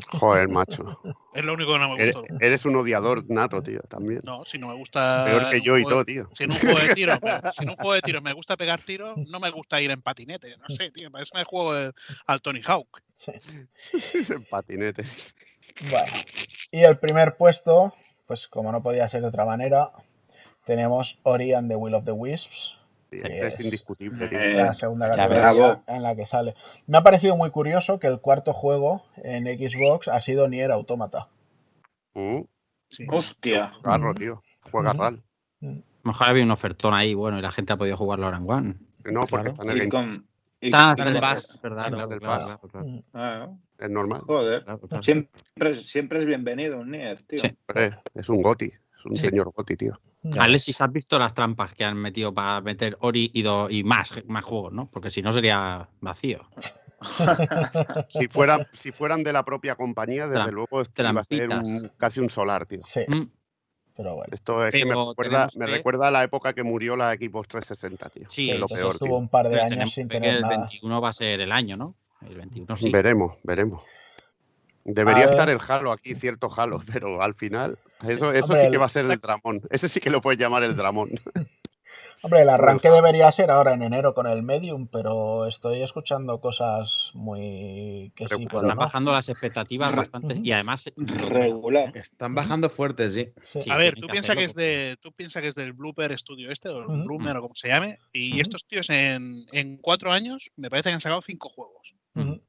Joder, 0.08 0.48
macho. 0.48 1.00
Es 1.34 1.44
lo 1.44 1.54
único 1.54 1.72
que 1.72 1.78
no 1.80 1.88
me 1.94 2.02
Eres, 2.02 2.14
gustó. 2.14 2.34
eres 2.40 2.64
un 2.64 2.76
odiador 2.76 3.24
nato, 3.28 3.60
tío, 3.62 3.80
también. 3.82 4.20
No, 4.24 4.44
si 4.44 4.56
no 4.58 4.68
me 4.68 4.74
gusta. 4.74 5.24
Peor 5.24 5.50
que 5.50 5.60
yo 5.60 5.76
y 5.78 5.84
todo, 5.84 6.04
tío. 6.04 6.28
Si 6.32 6.44
en 6.44 6.52
un 6.52 6.58
juego 6.58 6.78
de 6.78 6.88
tiros, 6.94 7.18
me- 7.22 7.52
si 7.52 7.64
en 7.64 7.70
un 7.70 7.76
juego 7.76 7.94
de 7.94 8.02
tiros 8.02 8.22
me 8.22 8.32
gusta 8.32 8.56
pegar 8.56 8.78
tiros, 8.80 9.16
no 9.28 9.40
me 9.40 9.50
gusta 9.50 9.80
ir 9.80 9.90
en 9.90 10.00
patinete. 10.00 10.56
No 10.58 10.68
sé, 10.68 10.90
tío. 10.92 11.10
Para 11.10 11.24
eso 11.24 11.32
me 11.36 11.44
juego 11.44 11.76
el- 11.76 11.92
al 12.26 12.40
Tony 12.40 12.62
Hawk. 12.64 13.02
Sí. 13.16 13.32
En 14.32 14.44
patinete. 14.44 15.04
Bueno, 15.90 16.12
y 16.70 16.82
el 16.82 16.98
primer 16.98 17.36
puesto, 17.36 17.92
pues 18.26 18.46
como 18.48 18.70
no 18.70 18.82
podía 18.82 19.08
ser 19.08 19.22
de 19.22 19.28
otra 19.28 19.44
manera, 19.44 19.90
tenemos 20.64 21.18
Ori 21.22 21.52
and 21.54 21.68
the 21.68 21.76
Will 21.76 21.94
of 21.94 22.04
the 22.04 22.12
Wisps, 22.12 22.74
Sí, 23.10 23.16
ese 23.16 23.48
es 23.48 23.54
es- 23.54 23.60
indiscutible, 23.60 24.28
tío. 24.28 24.38
Eh, 24.38 24.54
la 24.54 24.72
segunda 24.74 25.08
categoría 25.10 25.52
bravo. 25.52 25.82
en 25.88 26.02
la 26.02 26.14
que 26.14 26.26
sale. 26.26 26.54
Me 26.86 26.98
ha 26.98 27.02
parecido 27.02 27.36
muy 27.36 27.50
curioso 27.50 27.98
que 27.98 28.06
el 28.06 28.20
cuarto 28.20 28.52
juego 28.52 29.04
en 29.16 29.46
Xbox 29.46 30.06
ha 30.08 30.20
sido 30.20 30.48
Nier 30.48 30.70
Automata. 30.70 31.26
Mm, 32.14 32.42
Sí. 32.88 33.06
hostia. 33.10 33.72
Carro, 33.82 34.14
tío. 34.14 34.42
Juega 34.70 34.90
Ujú. 34.92 35.00
RAL. 35.00 35.22
Mejor 36.02 36.26
había 36.28 36.44
un 36.44 36.50
ofertón 36.52 36.94
ahí, 36.94 37.14
bueno, 37.14 37.38
y 37.38 37.42
la 37.42 37.50
gente 37.52 37.72
ha 37.72 37.76
podido 37.76 37.96
jugarlo 37.96 38.26
ahora 38.26 38.38
en 38.38 38.48
One. 38.50 38.74
No, 39.04 39.20
porque 39.22 39.28
Claro. 39.28 39.48
está 39.48 39.62
en 39.64 39.70
el 39.70 39.88
Game 39.88 40.12
y 40.62 40.66
en 40.68 40.74
el 41.08 41.16
es 41.16 41.58
verdad, 41.62 41.88
claro, 41.88 42.08
claro, 42.18 42.60
claro, 42.60 43.46
Mm. 43.48 43.58
Es 43.78 43.90
normal. 43.90 44.20
joder. 44.20 44.62
claro, 44.64 44.80
claro. 44.80 45.02
Siempre, 45.02 45.74
siempre 45.74 46.18
es 46.20 46.26
bienvenido 46.26 46.78
un 46.78 46.90
Nier, 46.90 47.22
tío. 47.22 47.38
Sí. 47.38 47.56
Es 48.14 48.28
un 48.28 48.42
Goti. 48.42 48.66
Es 48.66 49.04
un 49.06 49.16
Sí. 49.16 49.22
señor 49.22 49.50
Goti, 49.52 49.76
tío. 49.76 49.98
Alexis, 50.38 50.80
¿has 50.80 50.92
visto 50.92 51.18
las 51.18 51.32
trampas 51.34 51.74
que 51.74 51.84
han 51.84 51.96
metido 51.96 52.32
para 52.34 52.60
meter 52.60 52.96
Ori 53.00 53.30
y, 53.32 53.42
do- 53.42 53.70
y 53.70 53.82
más, 53.84 54.10
más 54.26 54.44
juegos, 54.44 54.72
no? 54.72 54.88
Porque 54.90 55.08
si 55.10 55.22
no 55.22 55.32
sería 55.32 55.88
vacío. 56.00 56.46
Si, 58.08 58.28
fuera, 58.28 58.68
si 58.74 58.92
fueran 58.92 59.22
de 59.24 59.32
la 59.32 59.42
propia 59.44 59.74
compañía, 59.74 60.26
desde 60.26 60.44
Tram- 60.44 60.50
luego 60.52 60.82
iba 60.98 61.20
a 61.20 61.24
ser 61.24 61.48
un- 61.48 61.90
casi 61.96 62.20
un 62.20 62.28
solar, 62.28 62.66
tío. 62.66 62.80
Sí, 62.82 63.00
Mm, 63.08 63.30
pero 63.96 64.16
bueno. 64.16 64.28
Esto 64.34 64.66
es 64.66 64.72
que 64.72 64.84
me 64.84 64.94
recuerda, 64.94 65.48
me 65.56 65.64
que- 65.66 65.72
recuerda 65.72 66.08
a 66.08 66.10
la 66.10 66.22
época 66.24 66.52
que 66.52 66.62
murió 66.62 66.96
la 66.96 67.14
Xbox 67.14 67.48
360, 67.48 68.10
tío. 68.10 68.26
Sí, 68.28 68.50
es 68.50 68.58
lo 68.58 68.66
peor, 68.66 68.92
estuvo 68.92 69.08
tío. 69.08 69.16
un 69.16 69.28
par 69.28 69.48
de 69.48 69.56
pero 69.56 69.64
años 69.64 69.92
sin 69.94 70.08
que 70.08 70.16
tener 70.20 70.34
el 70.36 70.42
nada. 70.42 70.56
21 70.58 71.00
va 71.00 71.08
a 71.08 71.12
ser 71.14 71.40
el 71.40 71.52
año, 71.52 71.76
¿no? 71.78 71.94
El 72.20 72.36
21 72.36 72.76
sí. 72.76 72.90
Veremos, 72.90 73.38
veremos. 73.44 73.82
Debería 74.94 75.26
estar 75.26 75.48
el 75.48 75.58
Halo 75.66 75.92
aquí, 75.92 76.14
cierto 76.14 76.50
Halo, 76.54 76.80
pero 76.92 77.22
al 77.22 77.34
final, 77.34 77.78
eso, 78.06 78.32
eso 78.32 78.52
Hombre, 78.52 78.60
sí 78.60 78.70
que 78.70 78.78
va 78.78 78.86
a 78.86 78.90
ser 78.90 79.06
el 79.06 79.18
dramón. 79.18 79.62
Ese 79.70 79.88
sí 79.88 80.00
que 80.00 80.10
lo 80.10 80.20
puedes 80.20 80.38
llamar 80.38 80.62
el 80.62 80.76
dramón. 80.76 81.10
Hombre, 82.22 82.42
el 82.42 82.50
arranque 82.50 82.90
debería 82.90 83.32
ser 83.32 83.50
ahora 83.50 83.72
en 83.72 83.82
enero 83.82 84.14
con 84.14 84.26
el 84.26 84.42
Medium, 84.42 84.88
pero 84.88 85.46
estoy 85.46 85.82
escuchando 85.82 86.38
cosas 86.38 87.10
muy 87.14 88.12
que 88.14 88.28
sí, 88.28 88.44
Están 88.44 88.68
no. 88.68 88.76
bajando 88.76 89.10
las 89.10 89.30
expectativas 89.30 89.94
bastante 89.94 90.38
y 90.42 90.52
además 90.52 90.84
Regular. 90.96 91.96
Están 91.96 92.34
bajando 92.34 92.68
fuertes, 92.68 93.14
sí. 93.14 93.32
A 93.70 93.78
ver, 93.78 93.94
tú 93.94 94.06
piensas 94.08 94.36
que 94.36 94.44
es 94.44 94.54
de, 94.54 94.98
tú 95.00 95.12
piensas 95.12 95.40
que 95.40 95.48
es 95.48 95.54
del 95.54 95.72
Blooper 95.72 96.16
Studio 96.18 96.50
este, 96.50 96.68
o 96.68 96.80
el 96.80 96.86
Ujú. 96.88 97.04
Bloomer 97.04 97.38
o 97.38 97.42
como 97.42 97.54
se 97.54 97.68
llame, 97.68 97.98
y 98.12 98.40
estos 98.40 98.66
tíos 98.66 98.90
en, 98.90 99.46
en 99.52 99.78
cuatro 99.78 100.12
años 100.12 100.50
me 100.56 100.68
parece 100.68 100.90
que 100.90 100.94
han 100.94 101.00
sacado 101.00 101.22
cinco 101.22 101.48
juegos. 101.48 101.94
Ujú. 102.14 102.42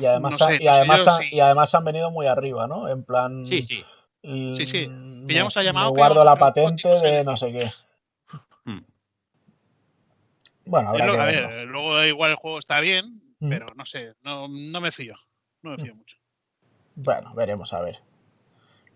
Y 0.00 0.06
además, 0.06 0.32
No 0.38 0.44
ha- 0.46 0.48
sé, 0.48 0.58
y, 0.60 0.66
además 0.68 1.04
yo 1.04 1.10
ha- 1.10 1.16
si- 1.18 1.34
y 1.34 1.40
además 1.40 1.74
han 1.74 1.84
venido 1.84 2.10
muy 2.10 2.26
arriba, 2.26 2.66
¿no? 2.66 2.88
En 2.88 3.02
plan. 3.04 3.44
Sí, 3.46 3.62
sí. 3.62 3.84
Sí, 4.22 4.66
sí. 4.66 4.86
mm, 4.88 5.26
Pillamos 5.26 5.56
a 5.56 5.62
Yamaha, 5.62 5.86
me 5.90 5.96
guardo 5.96 6.24
la 6.24 6.36
patente 6.36 6.88
de 6.88 7.24
no 7.24 7.36
sé 7.36 7.52
qué. 7.52 7.68
Mm. 8.64 8.78
Bueno, 10.66 10.94
Es 10.94 11.02
habrá 11.02 11.06
lo- 11.06 11.12
que 11.14 11.20
a 11.20 11.24
ver, 11.24 11.66
luego 11.66 12.04
igual 12.04 12.30
el 12.30 12.36
juego 12.36 12.58
está 12.58 12.80
bien, 12.80 13.06
Ujú. 13.06 13.48
pero 13.50 13.66
no 13.76 13.86
sé, 13.86 14.14
no, 14.22 14.46
no 14.48 14.80
me 14.80 14.92
fío. 14.92 15.14
No 15.62 15.70
me 15.70 15.76
fío 15.78 15.94
mucho. 15.94 16.16
Bueno, 16.94 17.34
veremos 17.34 17.72
a 17.72 17.80
ver 17.80 17.98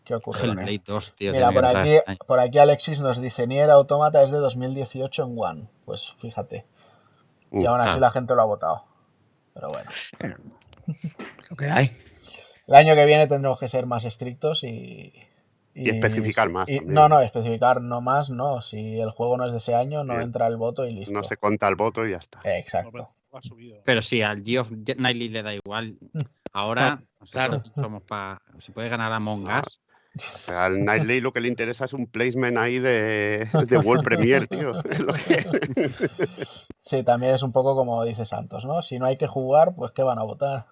qué 0.05 0.14
ocurre. 0.14 0.40
con 0.40 0.51
él. 0.51 0.59
Hellblade 0.59 0.82
2, 0.86 1.14
tío. 1.16 1.32
Mira, 1.32 1.51
por 1.52 1.64
aquí, 1.64 1.97
por 2.26 2.40
aquí 2.40 2.59
Alexis 2.59 3.01
nos 3.01 3.20
dice, 3.20 3.47
Nier 3.47 3.70
Automata 3.70 4.22
es 4.22 4.31
de 4.31 4.39
2018 4.39 5.24
en 5.24 5.35
One. 5.39 5.68
Pues 5.85 6.12
fíjate. 6.18 6.66
Y 7.51 7.60
Mm, 7.60 7.66
aún 7.66 7.81
así 7.81 7.86
claro. 7.89 8.01
la 8.01 8.10
gente 8.10 8.35
lo 8.35 8.43
ha 8.43 8.47
votado. 8.47 8.85
Pero 9.55 9.68
bueno. 9.68 9.90
Lo 11.51 11.56
que 11.56 11.66
hay. 11.70 11.97
El 12.66 12.74
año 12.74 12.94
que 12.94 13.05
viene 13.06 13.27
tendremos 13.27 13.59
que 13.59 13.69
ser 13.69 13.86
más 13.86 14.05
estrictos 14.05 14.62
y... 14.65 15.12
Y 15.77 15.90
especificar 15.90 16.51
más 16.51 16.69
y- 16.69 16.78
no, 16.81 17.09
no, 17.09 17.20
especificar 17.20 17.81
no 17.81 18.01
más, 18.01 18.31
no. 18.31 18.62
Si 18.62 19.01
el 19.01 19.11
juego 19.11 19.36
no 19.36 19.44
es 19.47 19.51
de 19.52 19.59
ese 19.59 19.74
año, 19.74 20.05
no 20.05 20.12
Bien. 20.15 20.27
entra 20.27 20.47
el 20.47 20.56
voto 20.56 20.86
y 20.86 20.93
listo. 20.93 21.12
No 21.12 21.24
se 21.24 21.36
cuenta 21.36 21.66
el 21.66 21.74
voto 21.74 22.06
y 22.06 22.12
ya 22.12 22.19
está. 22.19 22.40
Exacto. 22.44 23.11
Pero 23.85 24.01
si 24.01 24.23
al 24.23 24.44
Geoff 24.44 24.70
Nightly 24.70 25.28
le 25.31 25.43
da 25.43 25.52
igual, 25.52 25.97
ahora 26.52 27.02
Claro. 27.32 27.65
somos 27.74 28.05
para. 28.05 28.40
Si 28.61 28.70
puede 28.70 28.89
ganar 28.89 29.11
a 29.12 29.16
Among 29.16 29.47
Ah, 29.51 29.62
Us. 29.66 29.81
Al 30.47 30.85
Nightly 30.85 31.20
lo 31.20 31.32
que 31.32 31.40
le 31.40 31.48
interesa 31.48 31.86
es 31.86 31.93
un 31.93 32.06
placement 32.06 32.56
ahí 32.56 32.78
de, 32.78 33.48
de 33.66 33.77
World 33.78 34.05
Premier, 34.05 34.47
tío. 34.47 34.74
Sí, 36.81 37.02
también 37.02 37.35
es 37.35 37.43
un 37.43 37.51
poco 37.52 37.74
como 37.74 38.05
dice 38.05 38.27
Santos, 38.27 38.65
¿no? 38.65 38.82
Si 38.82 38.98
no 38.98 39.06
hay 39.06 39.16
que 39.16 39.27
jugar, 39.27 39.74
pues 39.74 39.93
¿qué 39.93 40.02
van 40.02 40.19
a 40.19 40.23
votar? 40.23 40.66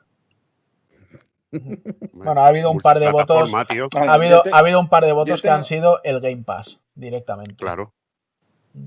Bueno, 2.12 2.40
ha 2.40 2.46
habido 2.46 2.70
un 2.70 2.80
par 2.80 2.98
de 2.98 3.10
votos. 3.10 3.50
Tío. 3.68 3.88
Ha 3.94 4.14
habido, 4.14 4.42
ha 4.52 4.58
habido 4.58 4.80
un 4.80 4.88
par 4.88 5.04
de 5.04 5.12
votos 5.12 5.42
que 5.42 5.50
han 5.50 5.64
sido 5.64 6.00
el 6.02 6.20
Game 6.20 6.44
Pass 6.44 6.80
directamente. 6.94 7.56
Claro. 7.56 7.92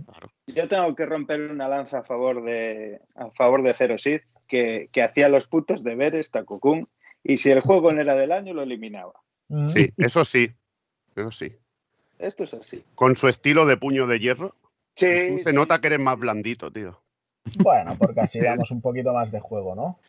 claro. 0.06 0.30
Yo 0.48 0.68
tengo 0.68 0.96
que 0.96 1.06
romper 1.06 1.52
una 1.52 1.68
lanza 1.68 2.00
a 2.00 2.04
favor 2.04 2.44
de 2.44 3.02
a 3.16 3.30
favor 3.32 3.62
de 3.64 3.74
Zero 3.74 3.98
Sith, 3.98 4.24
que, 4.48 4.88
que 4.92 5.04
hacía 5.04 5.30
los 5.30 5.48
putos 5.48 5.84
deberes, 5.84 6.32
Takukun, 6.32 6.88
y 7.24 7.38
si 7.38 7.52
el 7.52 7.62
juego 7.62 7.92
no 7.92 8.02
era 8.02 8.16
del 8.16 8.32
año, 8.32 8.54
lo 8.54 8.64
eliminaba. 8.64 9.14
Mm. 9.50 9.70
Sí, 9.70 9.94
eso 9.98 10.26
sí. 10.26 10.52
Eso 11.16 11.32
sí. 11.32 11.56
Esto 12.18 12.44
es 12.46 12.54
así. 12.54 12.84
Con 12.96 13.16
su 13.16 13.28
estilo 13.28 13.66
de 13.66 13.78
puño 13.78 14.08
de 14.08 14.20
hierro, 14.20 14.56
Sí, 14.96 15.08
se 15.44 15.44
sí, 15.44 15.54
nota 15.54 15.76
sí. 15.76 15.82
que 15.82 15.88
eres 15.88 16.00
más 16.00 16.18
blandito, 16.18 16.72
tío. 16.72 17.02
Bueno, 17.60 17.96
porque 17.98 18.22
así 18.22 18.40
damos 18.42 18.72
un 18.72 18.82
poquito 18.82 19.14
más 19.14 19.32
de 19.32 19.40
juego, 19.40 19.76
¿no? 19.76 20.00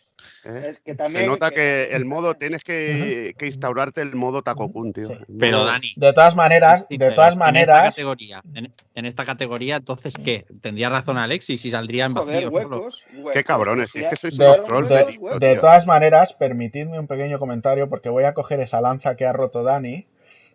¿eh? 0.44 0.68
Es 0.70 0.78
que 0.80 0.94
también 0.94 1.24
Se 1.24 1.28
nota 1.28 1.50
que- 1.50 1.56
que 1.56 1.88
el 1.96 2.04
modo, 2.04 2.34
tienes 2.34 2.64
que, 2.64 3.34
que 3.38 3.46
instaurarte 3.46 4.00
el 4.00 4.14
modo 4.14 4.42
Takokun, 4.42 4.92
tío. 4.92 5.08
Sí. 5.08 5.14
Pero 5.38 5.64
Dani. 5.64 5.92
De 5.96 6.12
todas 6.12 6.34
maneras, 6.34 6.86
sí, 6.88 6.96
de 6.96 7.10
todas 7.12 7.34
En 7.34 7.40
esta 7.40 7.44
maneras, 7.44 7.84
categoría, 7.94 8.42
en, 8.54 8.72
en 8.94 9.06
esta 9.06 9.24
categoría, 9.24 9.76
entonces, 9.76 10.14
¿qué? 10.24 10.46
Tendría 10.62 10.88
razón 10.88 11.18
Alexis 11.18 11.64
y 11.64 11.70
saldrían 11.70 12.14
Joder, 12.14 12.44
vacíos 12.46 12.52
huecos, 12.52 13.04
huecos. 13.14 13.32
Qué 13.32 13.44
cabrones, 13.44 13.90
Si 13.90 14.02
es 14.02 14.08
que 14.08 14.16
sois 14.16 14.36
de, 14.38 14.44
unos 14.46 14.64
trolls 14.64 14.88
de- 14.88 14.94
de 14.96 15.06
listo, 15.06 15.38
de 15.38 15.56
todas 15.56 15.86
maneras, 15.86 16.32
permitidme 16.32 16.98
un 16.98 17.06
pequeño 17.06 17.38
comentario 17.38 17.88
porque 17.88 18.08
voy 18.08 18.24
a 18.24 18.32
coger 18.34 18.60
esa 18.60 18.80
lanza 18.80 19.14
que 19.16 19.26
ha 19.26 19.32
roto 19.32 19.62
Dani 19.62 20.06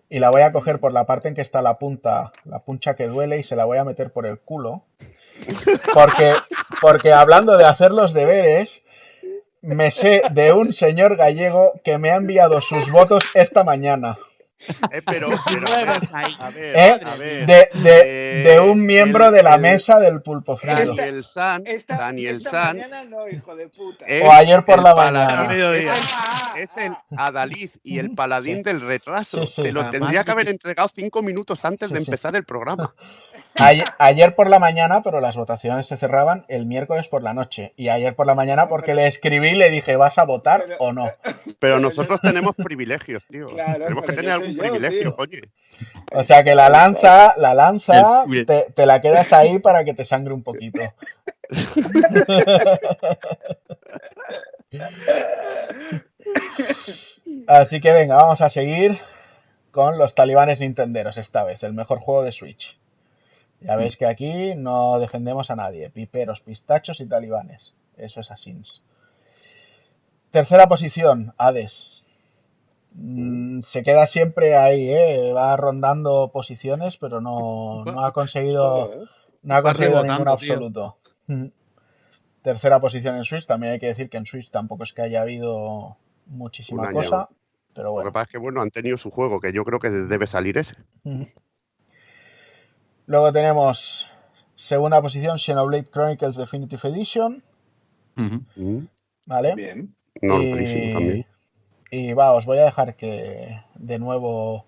y 0.10 0.20
la 0.20 0.30
voy 0.32 0.42
a 0.42 0.52
coger 0.52 0.80
por 0.80 0.92
la 0.92 1.06
parte 1.06 1.30
en 1.30 1.36
que 1.36 1.42
está 1.42 1.62
la 1.62 1.78
punta, 1.78 2.34
la 2.46 2.60
puncha 2.60 2.96
que 2.96 3.08
duele 3.08 3.40
y 3.40 3.44
se 3.44 3.56
la 3.56 3.66
voy 3.66 3.78
a 3.78 3.86
meter 3.86 4.12
por 4.12 4.26
el 4.26 4.40
culo. 4.40 4.84
Porque, 5.94 6.34
porque 6.82 7.14
hablando 7.14 7.56
de 7.58 7.64
hacer 7.66 7.92
los 7.92 8.14
deberes, 8.14 8.82
me 9.62 9.92
sé 9.92 10.24
de 10.32 10.52
un 10.54 10.74
señor 10.74 11.16
gallego 11.16 11.80
que 11.84 11.98
me 12.00 12.10
ha 12.12 12.16
enviado 12.16 12.60
sus 12.62 12.92
votos 12.92 13.24
esta 13.36 13.64
mañana. 13.64 14.18
Eh, 14.92 15.02
pero, 15.04 15.30
pero, 15.52 15.66
a 15.74 15.76
ver, 15.84 15.90
a 16.40 16.50
ver, 16.52 16.76
¿Eh? 16.78 17.00
ver. 17.18 17.46
De, 17.48 17.70
de- 17.82 18.44
de 18.44 18.60
un 18.60 18.80
Eh, 18.80 18.86
miembro 18.86 19.28
el- 19.28 19.34
de 19.34 19.42
la 19.42 19.56
el- 19.56 19.62
mesa 19.62 20.00
del 20.00 20.22
pulpo 20.22 20.56
frito. 20.56 20.76
Daniel 20.96 21.24
San, 21.24 21.64
Esta, 21.66 21.98
Daniel 21.98 22.36
esta 22.38 22.50
San 22.52 22.78
mañana 22.78 23.04
no, 23.06 23.28
hijo 23.28 23.56
de 23.56 23.70
puta. 23.70 24.06
es 24.06 24.22
O 24.24 24.32
ayer 24.32 24.64
por 24.64 24.84
la 24.84 24.94
mañana. 24.94 25.50
Es 26.56 26.78
el, 26.78 26.94
adalid 27.18 27.72
y 27.82 27.98
el 27.98 28.12
paladín 28.14 28.58
Sí. 28.58 28.64
del 28.64 28.82
retraso. 28.82 29.48
Sí, 29.48 29.54
sí. 29.56 29.64
Te 29.64 29.72
lo 29.72 29.90
tendría 29.90 30.24
que 30.24 30.30
haber 30.32 30.50
entregado 30.50 30.90
cinco 30.94 31.24
minutos 31.24 31.66
antes 31.66 31.88
Sí, 31.88 31.94
de 31.96 32.00
sí. 32.02 32.06
empezar 32.06 32.36
el 32.36 32.46
programa. 32.46 32.94
Ayer, 33.60 33.84
ayer 34.00 34.34
por 34.36 34.50
la 34.50 34.58
mañana, 34.60 35.04
pero 35.04 35.20
las 35.22 35.36
votaciones 35.36 35.86
se 35.86 35.98
cerraban 35.98 36.46
el 36.48 36.66
miércoles 36.66 37.08
por 37.08 37.22
la 37.22 37.34
noche. 37.34 37.74
Y 37.76 37.90
ayer 37.90 38.16
por 38.16 38.26
la 38.26 38.34
mañana 38.34 38.68
porque 38.70 38.96
le 38.96 39.08
escribí 39.08 39.50
y 39.50 39.56
le 39.56 39.70
dije, 39.70 39.98
¿vas 39.98 40.18
a 40.18 40.24
votar 40.24 40.64
Pero- 40.64 40.78
o 40.80 40.94
no? 40.94 41.10
Pero 41.60 41.80
nosotros 41.80 42.22
tenemos 42.22 42.56
privilegios, 42.56 43.28
tío. 43.28 43.48
Claro, 43.50 43.84
tenemos 43.84 44.06
que 44.06 44.14
tener 44.14 44.32
algún 44.32 44.54
yo, 44.54 44.60
privilegio, 44.60 45.02
tío. 45.02 45.16
oye. 45.18 45.42
O 46.14 46.24
sea 46.24 46.44
que 46.44 46.56
la 46.56 46.70
lanza, 46.70 47.34
la 47.38 47.54
lanza, 47.54 48.24
te, 48.48 48.68
te 48.74 48.86
la 48.86 49.02
quedas 49.02 49.32
ahí 49.34 49.60
para 49.60 49.84
que 49.84 49.94
te 49.94 50.06
sangre 50.06 50.34
un 50.34 50.44
poquito. 50.44 50.80
Así 57.48 57.82
que 57.82 57.92
venga, 57.92 58.18
vamos 58.18 58.42
a 58.42 58.50
seguir 58.50 59.00
con 59.72 59.98
los 59.98 60.16
talibanes 60.16 60.60
nintenderos 60.60 61.18
esta 61.18 61.44
vez, 61.44 61.64
el 61.64 61.74
mejor 61.74 62.00
juego 62.00 62.24
de 62.24 62.32
Switch. 62.32 62.78
Ya 63.62 63.76
veis 63.76 63.96
que 63.96 64.08
aquí 64.08 64.56
no 64.56 65.00
defendemos 65.00 65.52
a 65.52 65.56
nadie, 65.56 65.90
piperos, 65.90 66.42
pistachos 66.42 67.00
y 67.00 67.06
talibanes. 67.06 67.74
Eso 67.96 68.20
es 68.22 68.32
Asins. 68.32 68.82
Tercera 70.32 70.68
posición, 70.68 71.34
Hades. 71.38 72.04
Mm, 72.94 73.60
se 73.62 73.84
queda 73.84 74.08
siempre 74.08 74.56
ahí, 74.56 74.90
¿eh? 74.90 75.32
va 75.34 75.56
rondando 75.58 76.32
posiciones, 76.34 76.98
pero 76.98 77.22
no, 77.22 77.86
no 77.86 78.06
ha 78.06 78.12
conseguido, 78.14 79.08
no 79.44 79.56
ha 79.56 79.62
conseguido 79.62 80.04
ningún 80.04 80.28
absoluto. 80.28 80.98
Mm. 81.28 81.48
Tercera 82.42 82.80
posición 82.80 83.16
en 83.16 83.24
Switch, 83.24 83.46
también 83.46 83.74
hay 83.74 83.80
que 83.80 83.88
decir 83.88 84.10
que 84.10 84.18
en 84.18 84.26
Switch 84.26 84.50
tampoco 84.50 84.84
es 84.84 84.94
que 84.94 85.04
haya 85.04 85.22
habido 85.22 85.98
muchísima 86.26 86.92
cosa, 86.92 87.30
pero 87.74 87.90
Lo 87.90 87.92
que 87.92 87.94
bueno. 87.94 88.12
pasa 88.12 88.24
es 88.24 88.30
que, 88.30 88.38
bueno, 88.40 88.62
han 88.62 88.72
tenido 88.72 88.98
su 88.98 89.12
juego, 89.12 89.40
que 89.40 89.54
yo 89.54 89.64
creo 89.64 89.80
que 89.80 89.90
debe 89.90 90.26
salir 90.26 90.58
ese. 90.58 90.84
Luego 93.12 93.34
tenemos 93.34 94.08
segunda 94.56 95.02
posición 95.02 95.38
Xenoblade 95.38 95.84
Chronicles 95.92 96.38
Definitive 96.38 96.88
Edition. 96.88 97.44
Mm. 98.16 98.86
¿vale? 99.28 99.54
Bien. 99.56 99.94
Y, 100.22 100.92
también. 100.92 101.26
y 101.92 102.14
va, 102.14 102.32
os 102.32 102.46
voy 102.46 102.60
a 102.60 102.64
dejar 102.64 102.96
que 102.96 103.60
de 103.76 104.00
nuevo 104.00 104.66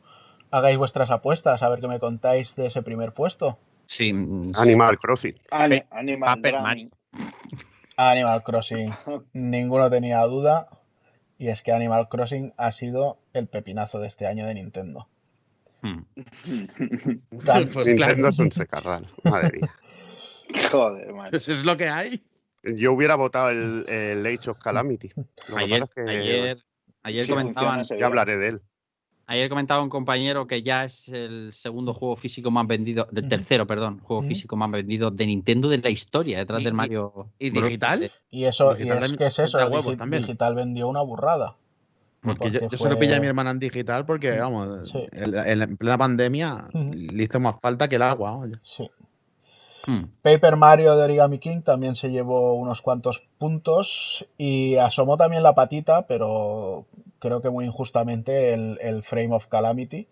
hagáis 0.51 0.77
vuestras 0.77 1.09
apuestas, 1.09 1.63
a 1.63 1.69
ver 1.69 1.79
qué 1.79 1.87
me 1.87 2.01
contáis 2.01 2.53
de 2.57 2.65
ese 2.65 2.81
primer 2.81 3.13
puesto. 3.13 3.57
Sí. 3.85 4.11
mm, 4.11 4.51
Animal 4.57 4.99
Crossing. 4.99 5.35
Ani- 5.51 5.79
Pe- 5.79 5.87
Animal. 5.91 6.61
Mario. 6.61 6.89
Animal 7.95 8.43
Crossing, 8.43 8.91
ninguno 9.33 9.89
tenía 9.89 10.19
duda, 10.23 10.67
y 11.37 11.47
es 11.47 11.61
que 11.61 11.71
Animal 11.71 12.09
Crossing 12.09 12.53
ha 12.57 12.73
sido 12.73 13.19
el 13.31 13.47
pepinazo 13.47 13.99
de 13.99 14.07
este 14.07 14.27
año 14.27 14.45
de 14.47 14.55
Nintendo. 14.55 15.07
Mm. 15.83 16.05
Pues 17.31 17.87
Nintendo 17.87 17.95
claro. 17.95 18.29
es 18.29 18.39
un 18.39 18.51
secarral. 18.51 19.05
Madre 19.23 19.51
mía. 19.59 19.75
Joder, 20.71 21.13
man. 21.13 21.29
Pues 21.29 21.47
es 21.49 21.63
lo 21.63 21.77
que 21.77 21.87
hay. 21.89 22.23
Yo 22.63 22.93
hubiera 22.93 23.15
votado 23.15 23.49
el, 23.49 23.85
el 23.89 24.25
Age 24.25 24.49
of 24.49 24.57
Calamity. 24.59 25.11
Lo 25.49 25.57
Ayer, 25.57 25.81
pasa 25.81 25.91
es 26.01 26.05
que 26.05 26.11
ayer, 26.11 26.63
ayer 27.03 27.25
Sí, 27.25 27.31
comentaban, 27.31 27.83
ya 27.83 28.05
hablaré 28.05 28.37
de 28.37 28.47
él. 28.47 28.61
ayer 29.27 29.49
comentaba 29.49 29.81
un 29.83 29.89
compañero 29.89 30.47
que 30.47 30.63
ya 30.63 30.85
es 30.85 31.09
el 31.09 31.51
segundo 31.51 31.93
juego 31.93 32.15
físico 32.15 32.51
más 32.51 32.65
vendido, 32.67 33.07
del 33.11 33.27
tercero, 33.27 33.67
perdón, 33.67 33.99
juego 33.99 34.23
físico 34.23 34.55
más 34.55 34.71
vendido 34.71 35.11
de 35.11 35.25
Nintendo 35.25 35.67
de 35.67 35.79
la 35.79 35.89
historia, 35.89 36.37
detrás 36.37 36.61
Y- 36.61 36.63
del 36.65 36.73
y- 36.73 36.77
Mario. 36.77 37.29
y 37.39 37.49
digital? 37.49 38.11
Y 38.29 38.45
eso, 38.45 38.73
y 38.73 38.83
Digital 38.83 39.03
es 39.03 39.17
que 39.17 39.25
es 39.25 39.39
eso, 39.39 39.59
digi- 39.59 39.97
también. 39.97 40.21
digital 40.23 40.55
vendió 40.55 40.87
una 40.87 41.01
burrada. 41.01 41.57
Porque 42.23 42.51
yo, 42.51 42.61
yo 42.69 42.77
se 42.77 42.89
lo 42.89 42.97
pillé 42.97 43.13
a 43.13 43.15
fue- 43.17 43.21
mi 43.21 43.27
hermana 43.27 43.51
en 43.51 43.59
digital 43.59 44.05
porque, 44.05 44.39
vamos, 44.39 44.89
Sí. 44.89 45.07
en, 45.11 45.35
en- 45.37 45.61
en 45.61 45.77
plena 45.77 45.97
pandemia 45.97 46.67
le 46.73 47.23
hizo 47.23 47.39
más 47.39 47.59
falta 47.59 47.87
que 47.87 47.95
el 47.97 48.01
agua. 48.03 48.37
oye. 48.37 48.55
Sí. 48.63 48.89
Hmm. 49.85 50.05
Paper 50.21 50.55
Mario 50.55 50.95
de 50.95 51.03
Origami 51.03 51.39
King 51.39 51.61
también 51.61 51.95
se 51.95 52.09
llevó 52.09 52.53
unos 52.53 52.81
cuantos 52.81 53.21
puntos 53.37 54.25
y 54.37 54.77
asomó 54.77 55.17
también 55.17 55.43
la 55.43 55.55
patita, 55.55 56.07
pero 56.07 56.85
creo 57.19 57.41
que 57.41 57.49
muy 57.49 57.65
injustamente 57.65 58.53
el, 58.53 58.77
el 58.81 59.03
Frame 59.03 59.35
of 59.35 59.47
Calamity. 59.47 60.07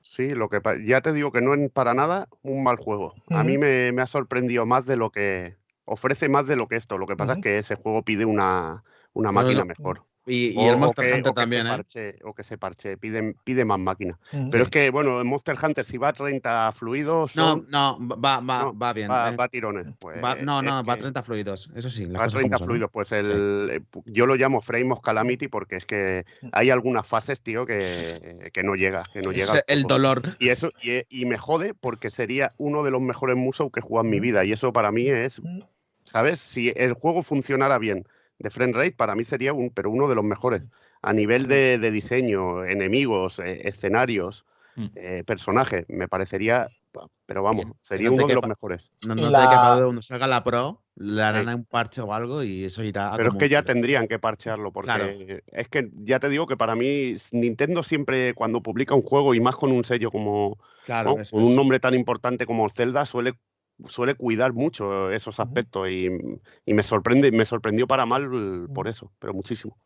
Sí, 0.00 0.34
lo 0.34 0.48
que 0.48 0.60
ya 0.86 1.00
te 1.00 1.12
digo 1.12 1.32
que 1.32 1.40
no 1.42 1.52
es 1.52 1.70
para 1.70 1.92
nada 1.92 2.28
un 2.42 2.62
mal 2.62 2.76
juego. 2.76 3.12
A 3.28 3.42
mí 3.42 3.58
me, 3.58 3.90
me 3.92 4.02
ha 4.02 4.06
sorprendido 4.06 4.64
más 4.64 4.86
de 4.86 4.96
lo 4.96 5.10
que 5.10 5.56
ofrece 5.84 6.28
más 6.28 6.46
de 6.46 6.56
lo 6.56 6.68
que 6.68 6.76
esto. 6.76 6.96
Lo 6.96 7.06
que 7.06 7.16
pasa 7.16 7.34
es 7.34 7.40
que 7.42 7.58
ese 7.58 7.74
juego 7.74 8.02
pide 8.02 8.24
una, 8.24 8.84
una 9.12 9.32
máquina 9.32 9.64
mejor. 9.64 10.04
Y, 10.28 10.48
y 10.54 10.56
O, 10.58 10.70
el 10.70 10.74
o 10.74 10.78
Monster 10.78 11.04
que, 11.04 11.14
Hunter 11.14 11.30
o 11.30 11.34
que 11.34 11.40
también, 11.40 11.66
¿eh? 11.68 11.70
parche, 11.70 12.16
o 12.24 12.34
que 12.34 12.42
se 12.42 12.58
parche, 12.58 12.96
pide, 12.96 13.36
pide 13.44 13.64
más 13.64 13.78
máquina. 13.78 14.18
Ujú. 14.32 14.48
Pero 14.50 14.64
Sí. 14.64 14.66
es 14.66 14.70
que, 14.70 14.90
bueno, 14.90 15.20
en 15.20 15.26
Monster 15.28 15.56
Hunter, 15.62 15.84
si 15.84 15.98
va 15.98 16.08
a 16.08 16.12
30 16.12 16.72
fluidos, 16.72 17.36
No, 17.36 17.48
son- 17.50 17.66
no, 17.70 17.96
va, 18.08 18.40
va, 18.40 18.62
no, 18.64 18.76
va 18.76 18.92
bien. 18.92 19.08
va, 19.08 19.32
eh. 19.32 19.36
va 19.36 19.44
a 19.44 19.48
tirones. 19.48 19.86
Pues 20.00 20.22
Va- 20.22 20.34
no, 20.34 20.62
no, 20.62 20.82
va 20.84 20.94
a 20.94 20.96
que 20.96 21.02
30 21.02 21.22
fluidos. 21.22 21.70
Eso 21.76 21.88
sí, 21.88 22.06
las 22.06 22.14
va 22.20 22.24
a 22.24 22.24
cosas 22.24 22.32
como 22.40 22.40
30 22.40 22.58
son, 22.58 22.64
¿eh? 22.64 22.66
fluidos. 22.66 22.90
Pues 22.92 23.12
el, 23.12 23.68
eh, 23.72 23.80
pu- 23.80 24.02
yo 24.06 24.26
lo 24.26 24.34
llamo 24.34 24.60
Frame 24.60 24.90
of 24.92 25.00
Calamity 25.00 25.46
porque 25.46 25.76
es 25.76 25.86
que 25.86 26.24
hay 26.50 26.70
algunas 26.70 27.06
fases, 27.06 27.40
tío, 27.42 27.64
que, 27.64 28.50
que 28.52 28.62
no 28.64 28.74
llega, 28.74 29.04
que 29.12 29.22
no 29.22 29.30
llega 29.30 29.62
el 29.68 29.84
dolor. 29.84 30.22
Y 30.40 30.48
eso 30.48 30.72
y, 30.82 31.02
y 31.08 31.24
me 31.26 31.38
jode 31.38 31.72
porque 31.74 32.10
sería 32.10 32.52
uno 32.58 32.82
de 32.82 32.90
los 32.90 33.00
mejores 33.00 33.36
Musou 33.36 33.70
que 33.70 33.78
he 33.78 33.82
jugado 33.82 34.06
en 34.06 34.10
mi 34.10 34.18
Mm. 34.18 34.22
vida. 34.22 34.44
Y 34.44 34.50
eso 34.52 34.72
para 34.72 34.90
mí 34.90 35.06
es, 35.06 35.40
Mm. 35.40 35.60
¿sabes? 36.02 36.40
Si 36.40 36.72
el 36.74 36.94
juego 36.94 37.22
funcionara 37.22 37.78
bien 37.78 38.04
de 38.38 38.50
frame 38.50 38.72
rate, 38.72 38.92
para 38.92 39.14
mí 39.14 39.24
sería 39.24 39.52
un, 39.52 39.70
pero 39.70 39.90
uno 39.90 40.08
de 40.08 40.14
los 40.14 40.24
mejores. 40.24 40.62
A 41.02 41.12
nivel 41.12 41.46
de, 41.46 41.78
de 41.78 41.90
diseño, 41.90 42.64
enemigos, 42.64 43.38
eh, 43.38 43.68
escenarios, 43.68 44.44
Mm. 44.78 44.86
eh, 44.94 45.24
personajes, 45.26 45.86
me 45.88 46.06
parecería, 46.06 46.68
pero 47.24 47.42
vamos, 47.42 47.64
sería 47.80 48.08
no 48.10 48.16
uno 48.16 48.26
de 48.26 48.34
los 48.34 48.46
mejores. 48.46 48.90
No, 49.06 49.14
no 49.14 49.30
la- 49.30 49.40
te 49.48 49.48
quepa 49.48 49.82
cuando 49.82 50.02
salga 50.02 50.26
la 50.26 50.44
Pro, 50.44 50.82
le 50.96 51.22
harán 51.22 51.48
Sí. 51.48 51.54
un 51.54 51.64
parche 51.64 52.00
o 52.02 52.12
algo 52.12 52.42
y 52.42 52.64
eso 52.64 52.82
irá 52.84 53.14
a 53.14 53.16
Pero 53.16 53.30
es 53.30 53.36
que 53.36 53.48
ya 53.48 53.62
tendrían 53.62 54.06
que 54.06 54.18
parchearlo, 54.18 54.70
porque 54.72 54.86
Claro. 54.86 55.06
es 55.46 55.68
que 55.68 55.88
ya 55.94 56.18
te 56.20 56.28
digo 56.28 56.46
que 56.46 56.58
para 56.58 56.76
mí 56.76 57.14
Nintendo 57.32 57.82
siempre 57.82 58.34
cuando 58.34 58.62
publica 58.62 58.94
un 58.94 59.00
juego 59.00 59.34
y 59.34 59.40
más 59.40 59.56
con 59.56 59.72
un 59.72 59.82
sello 59.84 60.10
como, 60.10 60.58
Claro, 60.84 61.14
¿no? 61.16 61.20
eso 61.22 61.34
con 61.36 61.44
un 61.44 61.56
nombre 61.56 61.80
tan 61.80 61.94
importante 61.94 62.44
como 62.44 62.68
Zelda 62.68 63.06
suele 63.06 63.32
suele 63.84 64.14
cuidar 64.14 64.52
mucho 64.52 65.10
esos 65.10 65.38
aspectos 65.40 65.88
y, 65.88 66.08
y 66.64 66.74
me 66.74 66.82
sorprende 66.82 67.30
me 67.32 67.44
sorprendió 67.44 67.86
para 67.86 68.06
mal 68.06 68.68
por 68.74 68.88
eso 68.88 69.10
pero 69.18 69.34
muchísimo. 69.34 69.76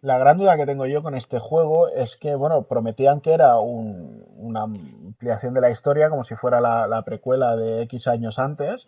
La 0.00 0.16
gran 0.16 0.38
duda 0.38 0.56
que 0.56 0.66
tengo 0.66 0.86
yo 0.86 1.02
con 1.02 1.16
este 1.16 1.40
juego 1.40 1.88
es 1.88 2.16
que, 2.16 2.36
bueno, 2.36 2.62
prometían 2.62 3.20
que 3.20 3.32
era 3.32 3.58
un- 3.58 4.24
una 4.36 4.62
ampliación 4.62 5.54
de 5.54 5.60
la 5.60 5.70
historia, 5.70 6.08
como 6.08 6.22
si 6.22 6.36
fuera 6.36 6.60
la, 6.60 6.86
la 6.86 7.02
precuela 7.02 7.56
de 7.56 7.82
X 7.82 8.06
años 8.06 8.38
antes, 8.38 8.86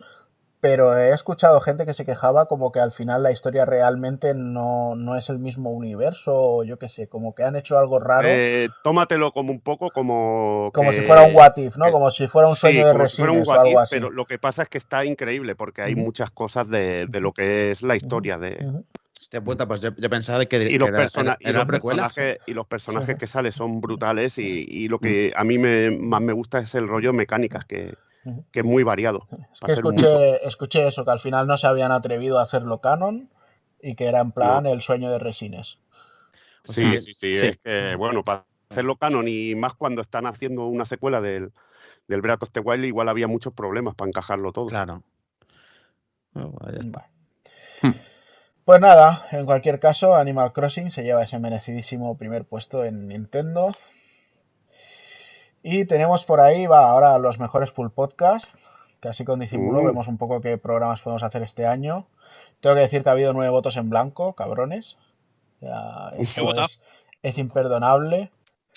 pero 0.61 0.95
he 0.97 1.13
escuchado 1.13 1.59
gente 1.59 1.85
que 1.85 1.93
se 1.93 2.05
quejaba 2.05 2.45
como 2.45 2.71
que 2.71 2.79
al 2.79 2.91
final 2.91 3.23
la 3.23 3.31
historia 3.31 3.65
realmente 3.65 4.33
no, 4.35 4.95
no 4.95 5.15
es 5.15 5.29
el 5.29 5.39
mismo 5.39 5.71
universo, 5.71 6.33
o 6.35 6.63
yo 6.63 6.77
qué 6.77 6.87
sé, 6.87 7.07
como 7.07 7.33
que 7.33 7.43
han 7.43 7.55
hecho 7.55 7.77
algo 7.79 7.99
raro, 7.99 8.27
Eh, 8.27 8.69
tómatelo 8.83 9.31
como 9.31 9.51
un 9.51 9.59
poco 9.59 9.89
como 9.89 10.71
como 10.73 10.91
si 10.93 11.01
fuera 11.01 11.23
un 11.23 11.35
what 11.35 11.57
if, 11.57 11.75
¿no? 11.77 11.85
que- 11.85 11.91
Como 11.91 12.11
si 12.11 12.27
fuera 12.27 12.47
un 12.47 12.55
sí, 12.55 12.59
sueño 12.61 12.85
de 12.85 12.93
como 12.93 13.07
si 13.07 13.17
fuera 13.17 13.31
un 13.31 13.39
Resines 13.39 13.47
o 13.47 13.51
what 13.51 13.65
algo 13.65 13.71
if, 13.71 13.79
así. 13.79 13.95
pero 13.95 14.11
lo 14.11 14.25
que 14.25 14.37
pasa 14.37 14.63
es 14.63 14.69
que 14.69 14.77
está 14.77 15.03
increíble 15.03 15.55
porque 15.55 15.81
hay 15.81 15.95
muchas 15.95 16.29
cosas 16.31 16.69
de, 16.69 17.07
de 17.07 17.19
lo 17.19 17.33
que 17.33 17.71
es 17.71 17.81
la 17.81 17.95
historia 17.95 18.37
de. 18.37 18.83
Hostia 19.19 19.41
puta, 19.41 19.67
pues 19.67 19.81
yo, 19.81 19.89
yo 19.95 20.09
pensaba 20.09 20.45
que, 20.45 20.57
y 20.63 20.77
los, 20.77 20.89
era, 20.89 20.97
persona- 20.97 21.31
era- 21.31 21.37
y 21.39 21.49
era 21.49 21.59
los 21.59 21.67
precuela. 21.67 22.03
personajes 22.03 22.39
y 22.45 22.53
los 22.53 22.67
personajes 22.67 23.15
que 23.17 23.27
salen 23.27 23.51
son 23.51 23.79
brutales 23.81 24.37
y, 24.37 24.65
y 24.67 24.87
lo 24.87 24.99
que 24.99 25.31
a 25.35 25.43
mí 25.43 25.57
me, 25.57 25.91
más 25.91 26.21
me 26.21 26.33
gusta 26.33 26.59
es 26.59 26.73
el 26.75 26.87
rollo 26.87 27.13
mecánicas 27.13 27.65
que. 27.65 27.95
Que 28.51 28.59
es 28.59 28.65
muy 28.65 28.83
variado 28.83 29.27
Es 29.51 29.59
que 29.59 29.71
escuché, 29.73 30.47
escuché 30.47 30.87
eso, 30.87 31.03
que 31.03 31.11
al 31.11 31.19
final 31.19 31.47
no 31.47 31.57
se 31.57 31.67
habían 31.67 31.91
atrevido 31.91 32.39
a 32.39 32.43
hacerlo 32.43 32.79
canon 32.79 33.29
y 33.81 33.95
que 33.95 34.05
era 34.05 34.19
en 34.19 34.31
plan 34.31 34.65
el 34.65 34.81
sueño 34.81 35.09
de 35.11 35.19
Resines. 35.19 35.79
Sí, 36.65 36.99
sí, 36.99 37.13
sí, 37.13 37.33
sí. 37.33 37.47
es 37.47 37.57
que 37.57 37.95
bueno, 37.95 38.23
para 38.23 38.45
hacerlo 38.69 38.95
canon 38.95 39.27
y 39.27 39.55
más 39.55 39.73
cuando 39.73 40.01
están 40.01 40.27
haciendo 40.27 40.67
una 40.67 40.85
secuela 40.85 41.19
del, 41.19 41.51
del 42.07 42.21
Breath 42.21 42.43
of 42.43 42.51
the 42.51 42.59
Wild, 42.59 42.85
igual 42.85 43.09
había 43.09 43.27
muchos 43.27 43.53
problemas 43.53 43.95
para 43.95 44.09
encajarlo 44.09 44.51
todo. 44.51 44.67
Claro. 44.67 45.03
Ya 46.35 46.41
está. 46.79 46.89
Vale. 46.89 47.09
Hmm. 47.81 47.99
Pues 48.63 48.79
nada, 48.79 49.25
en 49.31 49.45
cualquier 49.45 49.79
caso, 49.79 50.15
Animal 50.15 50.53
Crossing 50.53 50.91
se 50.91 51.03
lleva 51.03 51.23
ese 51.23 51.39
merecidísimo 51.39 52.15
primer 52.17 52.45
puesto 52.45 52.85
en 52.85 53.07
Nintendo. 53.07 53.75
Y 55.63 55.85
tenemos 55.85 56.23
por 56.23 56.39
ahí, 56.39 56.65
va, 56.65 56.89
ahora 56.89 57.17
los 57.19 57.39
mejores 57.39 57.71
full 57.71 57.89
podcast, 57.89 58.55
que 58.99 59.09
así 59.09 59.23
con 59.25 59.39
disimulo 59.39 59.81
Uh. 59.81 59.85
vemos 59.85 60.07
un 60.07 60.17
poco 60.17 60.41
qué 60.41 60.57
programas 60.57 61.01
podemos 61.01 61.23
hacer 61.23 61.43
este 61.43 61.65
año. 61.65 62.07
Tengo 62.61 62.75
que 62.75 62.81
decir 62.81 63.03
que 63.03 63.09
ha 63.09 63.13
habido 63.13 63.33
nueve 63.33 63.49
votos 63.49 63.77
en 63.77 63.89
blanco, 63.89 64.33
cabrones. 64.33 64.97
Ya, 65.59 66.11
esto 66.17 66.43
votado. 66.45 66.67
es, 66.67 66.79
es 67.21 67.37
imperdonable. 67.37 68.31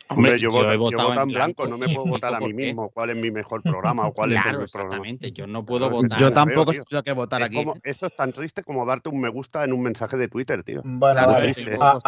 Hombre, 0.09 0.39
yo, 0.39 0.51
voto, 0.51 0.71
he 0.71 0.75
yo 0.75 0.79
voto 0.81 1.13
en 1.15 1.19
en 1.21 1.29
blanco, 1.29 1.67
no 1.67 1.79
me 1.79 1.89
puedo 1.89 2.07
votar 2.07 2.35
a 2.35 2.39
mí 2.41 2.53
mismo 2.53 2.91
cuál 2.91 3.11
es 3.11 3.17
mi 3.17 3.31
mejor 3.31 3.63
programa 3.63 4.07
o 4.07 4.13
cuál 4.13 4.33
es 4.33 4.37
el 4.39 4.43
programa. 4.43 4.65
exactamente. 4.65 5.33
Yo 5.33 5.47
no 5.47 5.65
puedo 5.65 5.87
Pero 5.87 5.97
votar. 6.03 6.19
Yo 6.21 6.33
tampoco 6.33 6.73
he 6.73 6.75
tenido 6.81 7.03
que 7.03 7.13
votar 7.13 7.41
Es 7.41 7.47
aquí. 7.47 7.57
como- 7.57 7.75
eso 7.83 8.07
es 8.07 8.15
tan 8.15 8.33
triste 8.33 8.63
como 8.63 8.85
darte 8.85 9.09
un 9.09 9.21
me 9.21 9.29
gusta 9.31 9.65
en 9.65 9.73
un 9.73 9.83
mensaje 9.83 10.17
de 10.19 10.29
Twitter, 10.29 10.63
tío. 10.63 10.83
Bueno, 10.85 11.15
Claro, 11.15 11.33
vale. 11.33 11.53
triste. 11.55 11.79
A- 11.81 11.99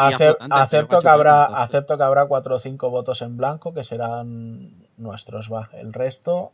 acepto, 0.51 0.99
que 1.01 1.09
habrá, 1.09 1.45
acepto 1.45 1.97
que 1.97 2.03
habrá 2.03 2.27
cuatro 2.27 2.57
o 2.57 2.59
cinco 2.59 2.91
votos 2.91 3.23
en 3.23 3.37
blanco 3.37 3.73
que 3.73 3.83
serán 3.85 4.87
nuestros, 4.99 5.51
va. 5.51 5.71
El 5.73 5.93
resto 5.95 6.53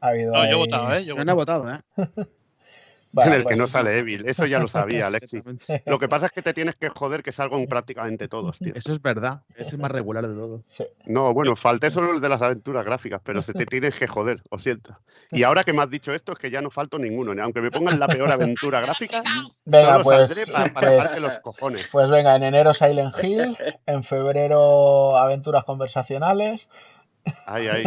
ha 0.00 0.08
habido 0.08 0.32
No, 0.32 0.44
yo 0.44 0.50
he 0.52 0.54
votado, 0.54 0.92
¿eh? 0.94 1.04
Yo, 1.04 1.16
Yo 1.16 1.24
no 1.24 1.32
he 1.32 1.34
votado, 1.34 1.70
¿eh? 1.74 1.78
En 3.16 3.32
el 3.32 3.40
que 3.40 3.44
pues, 3.44 3.58
no 3.58 3.66
sale 3.66 3.98
Evil, 3.98 4.26
eso 4.26 4.46
ya 4.46 4.58
lo 4.58 4.68
sabía, 4.68 5.06
Alexis. 5.08 5.44
Lo 5.86 5.98
que 5.98 6.08
pasa 6.08 6.26
es 6.26 6.32
que 6.32 6.42
te 6.42 6.52
tienes 6.52 6.74
que 6.74 6.88
joder 6.88 7.22
que 7.22 7.32
salgan 7.32 7.66
prácticamente 7.66 8.28
todos, 8.28 8.58
tío. 8.58 8.72
Eso 8.74 8.92
es 8.92 9.00
verdad. 9.00 9.42
Es 9.54 9.72
el 9.72 9.78
más 9.78 9.90
regular 9.90 10.26
de 10.26 10.34
todo. 10.34 10.62
sí. 10.66 10.84
No, 11.06 11.32
bueno, 11.34 11.54
falté 11.56 11.90
solo 11.90 12.12
el 12.12 12.20
de 12.20 12.28
las 12.28 12.42
aventuras 12.42 12.84
gráficas, 12.84 13.20
pero 13.24 13.42
se 13.42 13.52
te 13.52 13.66
tienes 13.66 13.94
que 13.98 14.06
joder, 14.06 14.42
lo 14.50 14.58
siento. 14.58 14.98
Y 15.30 15.42
ahora 15.42 15.64
que 15.64 15.72
me 15.72 15.82
has 15.82 15.90
dicho 15.90 16.12
esto, 16.12 16.32
es 16.32 16.38
que 16.38 16.50
ya 16.50 16.60
no 16.60 16.70
falto 16.70 16.98
ninguno. 16.98 17.40
Aunque 17.42 17.60
me 17.60 17.70
pongan 17.70 17.98
la 18.00 18.06
peor 18.08 18.30
aventura 18.32 18.80
gráfica, 18.80 19.22
Venga, 19.64 19.92
solo 19.92 20.04
pues, 20.04 20.30
saldré 20.30 20.52
para, 20.52 20.72
pues- 20.72 20.96
tocarte 20.96 21.20
los 21.20 21.38
cojones. 21.40 21.88
Pues 21.92 22.10
venga, 22.10 22.34
en 22.36 22.42
enero 22.44 22.74
Silent 22.74 23.14
Hill, 23.22 23.56
en 23.86 24.04
febrero 24.04 25.16
Aventuras 25.16 25.64
Conversacionales. 25.64 26.68
Ay, 27.46 27.68
ay. 27.68 27.84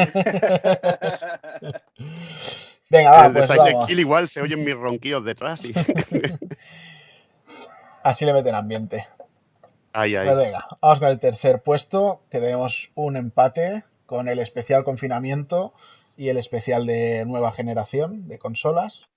Venga, 2.89 3.11
va, 3.11 3.25
el 3.25 3.33
de 3.33 3.39
pues 3.39 3.49
vamos. 3.49 3.89
Hill 3.89 3.99
igual 3.99 4.27
se 4.27 4.41
oyen 4.41 4.63
mis 4.63 4.75
ronquillos 4.75 5.25
detrás. 5.25 5.65
Y... 5.65 5.73
Así 8.03 8.25
le 8.25 8.33
meten 8.33 8.55
ambiente. 8.55 9.07
ay, 9.93 10.15
ay. 10.15 10.25
Pues 10.25 10.37
venga, 10.37 10.67
vamos 10.81 10.99
con 10.99 11.09
el 11.09 11.19
tercer 11.19 11.61
puesto, 11.61 12.21
que 12.31 12.39
tenemos 12.39 12.91
un 12.95 13.17
empate 13.17 13.83
con 14.05 14.29
el 14.29 14.39
especial 14.39 14.83
confinamiento 14.83 15.73
y 16.15 16.29
el 16.29 16.37
especial 16.37 16.87
de 16.87 17.25
nueva 17.25 17.51
generación 17.51 18.27
de 18.27 18.39
consolas. 18.39 19.07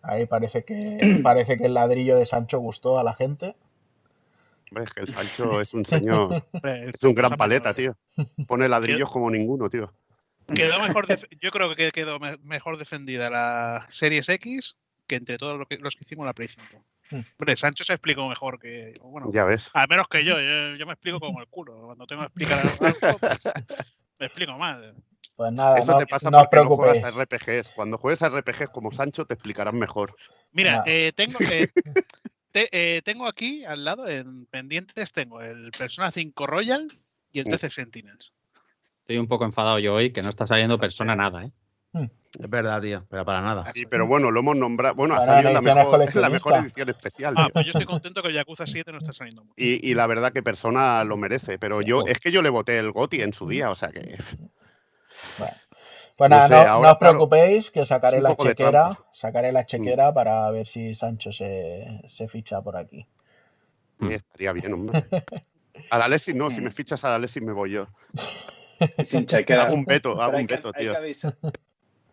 Ahí 0.00 0.26
parece 0.26 0.64
que 0.64 0.98
parece 1.22 1.58
que 1.58 1.66
el 1.66 1.74
ladrillo 1.74 2.16
de 2.16 2.26
Sancho 2.26 2.60
gustó 2.60 2.98
a 2.98 3.04
la 3.04 3.14
gente. 3.14 3.56
Hombre, 4.70 4.84
es 4.84 4.92
que 4.92 5.00
el 5.00 5.08
Sancho 5.08 5.60
es 5.60 5.74
un 5.74 5.84
señor, 5.84 6.44
es 6.62 7.02
un 7.02 7.14
gran 7.14 7.32
paleta, 7.32 7.74
tío. 7.74 7.96
Pone 8.46 8.68
ladrillos 8.68 9.10
como 9.10 9.30
ninguno, 9.30 9.68
tío. 9.68 9.92
Quedó 10.54 10.80
mejor 10.82 11.06
yo 11.40 11.50
creo 11.50 11.74
que 11.74 11.90
quedó 11.92 12.18
me- 12.18 12.36
mejor 12.38 12.76
defendida 12.78 13.30
la 13.30 13.86
Series 13.90 14.28
X 14.28 14.76
que 15.06 15.16
entre 15.16 15.36
todos 15.38 15.58
los 15.58 15.66
que, 15.68 15.78
los 15.78 15.94
que 15.96 16.04
hicimos 16.04 16.24
la 16.26 16.32
Play 16.32 16.48
5. 16.48 16.84
Hmm. 17.10 17.20
Hombre, 17.38 17.56
Sancho 17.56 17.84
se 17.84 17.92
explicó 17.92 18.26
mejor 18.28 18.58
que. 18.58 18.94
Bueno, 19.02 19.28
Ya 19.32 19.44
ves. 19.44 19.70
al 19.74 19.88
menos 19.88 20.08
que 20.08 20.24
yo, 20.24 20.40
yo. 20.40 20.76
yo 20.76 20.86
me 20.86 20.92
explico 20.92 21.20
como 21.20 21.40
el 21.40 21.48
culo. 21.48 21.78
Cuando 21.86 22.06
tengo 22.06 22.22
que 22.22 22.26
explicar 22.26 22.60
algo, 22.60 23.18
pues, 23.18 23.44
me 24.20 24.26
explico 24.26 24.56
mal. 24.56 24.94
Pues 25.36 25.52
nada, 25.52 25.78
Eso 25.78 25.92
no, 25.92 25.98
te 25.98 26.06
pasa 26.06 26.30
no 26.30 26.38
porque 26.38 26.56
no 26.56 26.76
juegas 26.76 27.02
a 27.02 27.08
RPGs. 27.08 27.70
Cuando 27.74 27.98
juegues 27.98 28.22
a 28.22 28.28
RPGs 28.28 28.68
como 28.70 28.92
Sancho, 28.92 29.24
te 29.26 29.34
explicarán 29.34 29.78
mejor. 29.78 30.14
Mira, 30.52 30.82
eh, 30.86 31.12
tengo, 31.14 31.38
eh, 31.50 31.68
te- 32.52 32.68
eh, 32.70 33.02
tengo 33.02 33.26
aquí 33.26 33.64
al 33.64 33.84
lado, 33.84 34.08
en 34.08 34.46
pendientes, 34.46 35.12
tengo 35.12 35.40
el 35.40 35.70
Persona 35.72 36.10
5 36.10 36.46
Royal 36.46 36.86
y 37.32 37.40
el 37.40 37.46
Mm. 37.46 37.48
13 37.48 37.70
Sentinels. 37.70 38.31
Estoy 39.12 39.20
un 39.20 39.28
poco 39.28 39.44
enfadado 39.44 39.78
yo 39.78 39.92
hoy, 39.92 40.10
que 40.10 40.22
no 40.22 40.30
está 40.30 40.46
saliendo 40.46 40.78
persona 40.78 41.14
nada, 41.14 41.44
¿eh? 41.44 41.52
Es 42.40 42.48
verdad, 42.48 42.80
tío, 42.80 43.04
pero 43.10 43.26
para 43.26 43.42
nada. 43.42 43.70
Sí, 43.74 43.84
pero 43.84 44.06
bueno, 44.06 44.30
lo 44.30 44.40
hemos 44.40 44.56
nombrado. 44.56 44.94
Bueno, 44.94 45.16
ha 45.16 45.26
salido 45.26 45.52
la 45.52 45.60
mejor, 45.60 45.98
la 46.14 46.30
mejor 46.30 46.52
coleccionistas. 46.54 46.64
edición 46.64 46.88
especial. 46.88 47.34
Ah, 47.36 47.50
pues 47.52 47.66
yo 47.66 47.72
estoy 47.72 47.84
contento 47.84 48.22
que 48.22 48.28
el 48.28 48.34
Yakuza 48.34 48.66
7 48.66 48.90
no 48.90 48.96
está 48.96 49.12
saliendo 49.12 49.42
mucho. 49.42 49.52
Y, 49.58 49.86
y 49.86 49.94
la 49.94 50.06
verdad 50.06 50.32
que 50.32 50.42
persona 50.42 51.04
lo 51.04 51.18
merece. 51.18 51.58
Pero 51.58 51.82
yo, 51.82 52.06
es 52.06 52.20
que 52.20 52.32
yo 52.32 52.40
le 52.40 52.48
voté 52.48 52.78
el 52.78 52.90
GOTI 52.90 53.20
en 53.20 53.34
su 53.34 53.46
día, 53.46 53.68
o 53.68 53.74
sea 53.74 53.90
que. 53.90 54.00
Bueno. 55.38 55.54
Pues 56.16 56.30
No 56.30 56.36
nada, 56.36 56.48
sé, 56.48 56.54
no, 56.54 56.60
ahora, 56.60 56.88
no 56.88 56.92
os 56.92 57.28
preocéis, 57.28 57.70
que 57.70 57.84
sacaré 57.84 58.22
la 58.22 58.34
chequera. 58.34 58.92
Mm. 58.92 58.96
sacaré 59.12 59.52
la 59.52 59.66
chequera 59.66 60.14
para 60.14 60.50
ver 60.50 60.66
si 60.66 60.94
Sancho 60.94 61.32
se, 61.32 62.00
se 62.06 62.28
ficha 62.28 62.62
por 62.62 62.78
aquí. 62.78 63.06
Mm. 63.98 64.08
Sí, 64.08 64.14
estaría 64.14 64.52
bien, 64.54 64.72
hombre. 64.72 65.04
A 65.90 65.98
la 65.98 66.06
Alexis 66.06 66.34
no, 66.34 66.50
si 66.50 66.62
me 66.62 66.70
fichas 66.70 67.04
a 67.04 67.10
la 67.10 67.16
Alexis 67.16 67.44
me 67.44 67.52
voy 67.52 67.72
yo. 67.72 67.86
Sin 69.04 69.26
chequera. 69.26 69.64
Hago 69.64 69.74
un 69.74 69.84
veto, 69.84 70.20
hago 70.20 70.36
hay 70.36 70.42
un 70.42 70.46
que- 70.46 70.56
veto, 70.56 70.72
hay 70.74 70.82
tío. 70.84 70.92
que 70.92 70.98
avisar. 70.98 71.36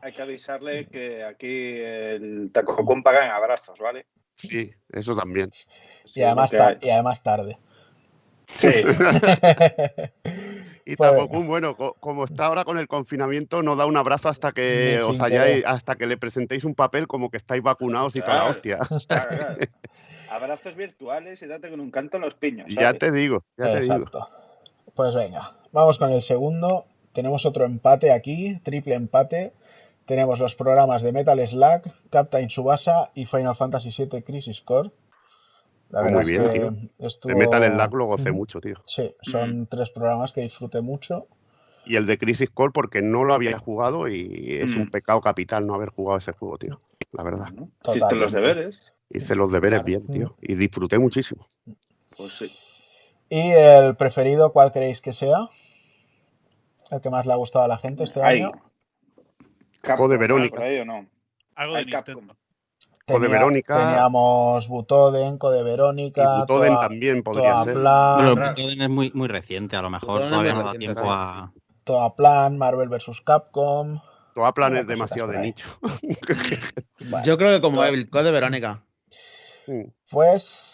Hay 0.01 0.13
que 0.13 0.21
avisarle 0.21 0.85
que 0.87 1.23
aquí 1.25 1.73
el 1.77 2.51
Tacocum 2.53 3.03
paga 3.03 3.25
en 3.25 3.31
abrazos, 3.31 3.77
¿vale? 3.79 4.05
Sí, 4.35 4.71
eso 4.93 5.13
también. 5.15 5.51
Y 6.15 6.21
además, 6.21 6.51
y 6.53 7.23
tarde. 7.23 7.57
Sí, 8.47 8.67
Y 10.85 10.95
Pues 10.95 11.11
Tapocum, 11.11 11.45
bueno, 11.47 11.75
co- 11.75 11.95
como 11.99 12.23
está 12.23 12.45
ahora 12.47 12.63
con 12.65 12.79
el 12.79 12.87
confinamiento, 12.87 13.61
no 13.61 13.75
da 13.75 13.85
un 13.85 13.95
abrazo 13.95 14.27
hasta 14.29 14.51
que 14.53 14.99
os 15.05 15.21
hayáis, 15.21 15.57
querer. 15.57 15.67
hasta 15.67 15.95
que 15.95 16.07
le 16.07 16.17
presentéis 16.17 16.63
un 16.63 16.73
papel 16.73 17.05
como 17.05 17.29
que 17.29 17.37
estáis 17.37 17.61
vacunados 17.61 18.15
y 18.15 18.21
toda 18.21 18.37
la 18.37 18.45
hostia. 18.45 18.79
claro, 19.07 19.29
claro. 19.37 19.57
Abrazos 20.31 20.75
virtuales 20.75 21.41
y 21.43 21.45
date 21.47 21.69
con 21.69 21.79
un 21.79 21.91
canto 21.91 22.17
en 22.17 22.23
los 22.23 22.33
piños. 22.35 22.67
Ya 22.69 22.93
te 22.93 23.11
digo, 23.11 23.43
ya 23.57 23.69
te 23.69 23.81
digo. 23.81 24.05
Pues 24.99 25.15
venga, 25.15 25.55
vamos 25.71 25.97
con 25.97 26.11
el 26.11 26.21
segundo. 26.21 26.83
Tenemos 27.13 27.45
otro 27.45 27.63
empate 27.63 28.11
aquí, 28.11 28.59
triple 28.63 28.95
empate. 28.95 29.53
Tenemos 30.05 30.39
los 30.39 30.55
programas 30.55 31.03
de 31.03 31.13
Metal 31.13 31.39
Slug, 31.47 31.83
Captain 32.09 32.49
Subasa 32.49 33.09
y 33.15 33.25
Final 33.25 33.55
Fantasy 33.55 33.91
VII 33.97 34.21
Crisis 34.23 34.59
Core. 34.59 34.91
La 35.89 36.01
Muy 36.01 36.25
bien, 36.25 36.43
es 36.43 36.51
tío. 36.51 36.73
estuvo... 36.99 37.29
De 37.31 37.39
Metal 37.39 37.63
Slug 37.63 37.95
lo 37.95 38.05
gocé 38.07 38.33
mucho, 38.33 38.59
tío. 38.59 38.75
Sí, 38.85 39.15
son 39.21 39.67
tres 39.67 39.89
programas 39.89 40.33
que 40.33 40.41
disfruté 40.41 40.81
mucho. 40.81 41.27
Y 41.85 41.95
el 41.95 42.05
de 42.05 42.17
Crisis 42.17 42.49
Core 42.49 42.73
porque 42.73 43.01
no 43.01 43.23
lo 43.23 43.33
había 43.33 43.57
jugado 43.57 44.09
y 44.09 44.57
es 44.61 44.75
un 44.75 44.81
Mm. 44.83 44.91
pecado 44.91 45.21
capital 45.21 45.65
no 45.65 45.75
haber 45.75 45.91
jugado 45.91 46.17
ese 46.17 46.33
juego, 46.33 46.57
tío. 46.57 46.77
La 47.13 47.23
verdad. 47.23 47.53
Hiciste 47.87 48.15
los 48.15 48.33
deberes. 48.33 48.91
Hice 49.09 49.33
los 49.33 49.49
deberes 49.53 49.81
Claro. 49.81 49.85
bien, 49.85 50.07
tío. 50.07 50.35
Y 50.41 50.55
disfruté 50.55 50.99
muchísimo. 50.99 51.47
Pues 52.17 52.33
sí. 52.33 52.51
¿Y 53.29 53.51
el 53.51 53.95
preferido 53.95 54.51
cuál 54.51 54.71
creéis 54.71 55.01
que 55.01 55.13
sea? 55.13 55.49
¿El 56.89 57.01
que 57.01 57.09
más 57.09 57.25
le 57.25 57.33
ha 57.33 57.35
gustado 57.35 57.65
a 57.65 57.67
la 57.67 57.77
gente 57.77 58.03
este 58.03 58.21
Ahí. 58.23 58.41
año? 58.41 58.51
Code 59.81 60.17
Verónica. 60.17 60.55
¿Por 60.55 60.65
ahí 60.65 60.79
o 60.79 60.85
no? 60.85 61.05
Algo 61.55 61.75
de 61.75 61.85
Capcom. 61.85 62.27
Tenía- 63.05 63.27
Verónica. 63.29 63.77
Teníamos 63.77 64.67
Butoden, 64.67 65.37
Code 65.37 65.61
Y 65.61 65.63
Verónica, 65.63 66.39
Butoden 66.41 66.79
también 66.79 67.23
podría 67.23 67.59
ser. 67.63 67.73
Plan, 67.73 68.17
Pero. 68.17 68.35
Butoden 68.35 68.81
es 68.81 68.89
muy, 68.89 69.11
muy 69.13 69.27
reciente, 69.27 69.75
a 69.75 69.81
lo 69.81 69.89
mejor 69.89 70.21
Butoden 70.21 70.29
todavía 70.29 70.53
no 70.53 70.63
da 70.63 70.71
tiempo 70.73 71.01
sí, 71.01 71.07
a. 71.09 71.51
Toa 71.83 72.15
Plan, 72.15 72.57
Marvel 72.57 72.89
vs. 72.89 73.21
Capcom. 73.21 73.99
Toda 74.35 74.53
plan 74.53 74.77
es 74.77 74.87
demasiado 74.87 75.31
de 75.31 75.39
nicho. 75.39 75.67
Vale. 77.09 77.25
Yo 77.25 77.37
creo 77.37 77.49
que 77.49 77.61
como 77.61 77.83
el 77.83 78.09
Code 78.09 78.31
Verónica. 78.31 78.83
Mm. 79.67 79.85
Pues 80.11 80.68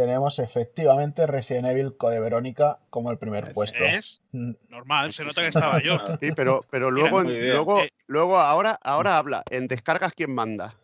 tenemos 0.00 0.38
efectivamente 0.38 1.26
Resident 1.26 1.66
Evil 1.68 1.96
Code 1.96 2.20
Verónica 2.20 2.78
como 2.90 3.10
el 3.10 3.18
primer 3.18 3.44
Es- 3.44 3.50
puesto. 3.54 3.84
Es 3.84 4.22
Mm, 4.32 4.52
normal, 4.68 5.12
se 5.12 5.24
nota 5.24 5.40
que 5.42 5.48
estaba 5.76 5.82
yo. 5.82 5.98
Sí, 6.20 6.30
pero, 6.32 6.64
pero 6.70 6.90
luego, 6.90 7.22
luego, 7.22 7.80
Eh. 7.80 7.90
luego 8.06 8.38
ahora, 8.38 8.78
ahora 8.82 9.16
habla. 9.16 9.42
En 9.50 9.68
descargas, 9.68 10.12
¿quién 10.14 10.34
manda? 10.34 10.74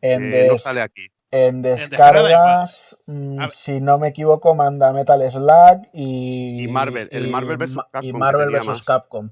En, 0.00 0.30
Que 0.30 0.46
no 0.48 0.58
sale 0.58 0.80
aquí. 0.82 1.08
en 1.30 1.60
descargas, 1.62 2.96
mm, 3.06 3.38
ver. 3.38 3.50
si 3.52 3.80
no 3.80 3.98
me 3.98 4.08
equivoco, 4.08 4.54
manda 4.54 4.92
Metal 4.92 5.20
Slug 5.30 5.86
y, 5.92 6.62
Y 6.62 6.68
Marvel, 6.68 7.08
el 7.12 7.26
y 7.26 7.30
Marvel 7.30 7.56
vs. 7.58 7.74
Capcom, 7.76 8.04
y 8.04 8.12
Marvel 8.12 8.50
vs. 8.50 8.66
más. 8.66 8.82
Capcom. 8.84 9.30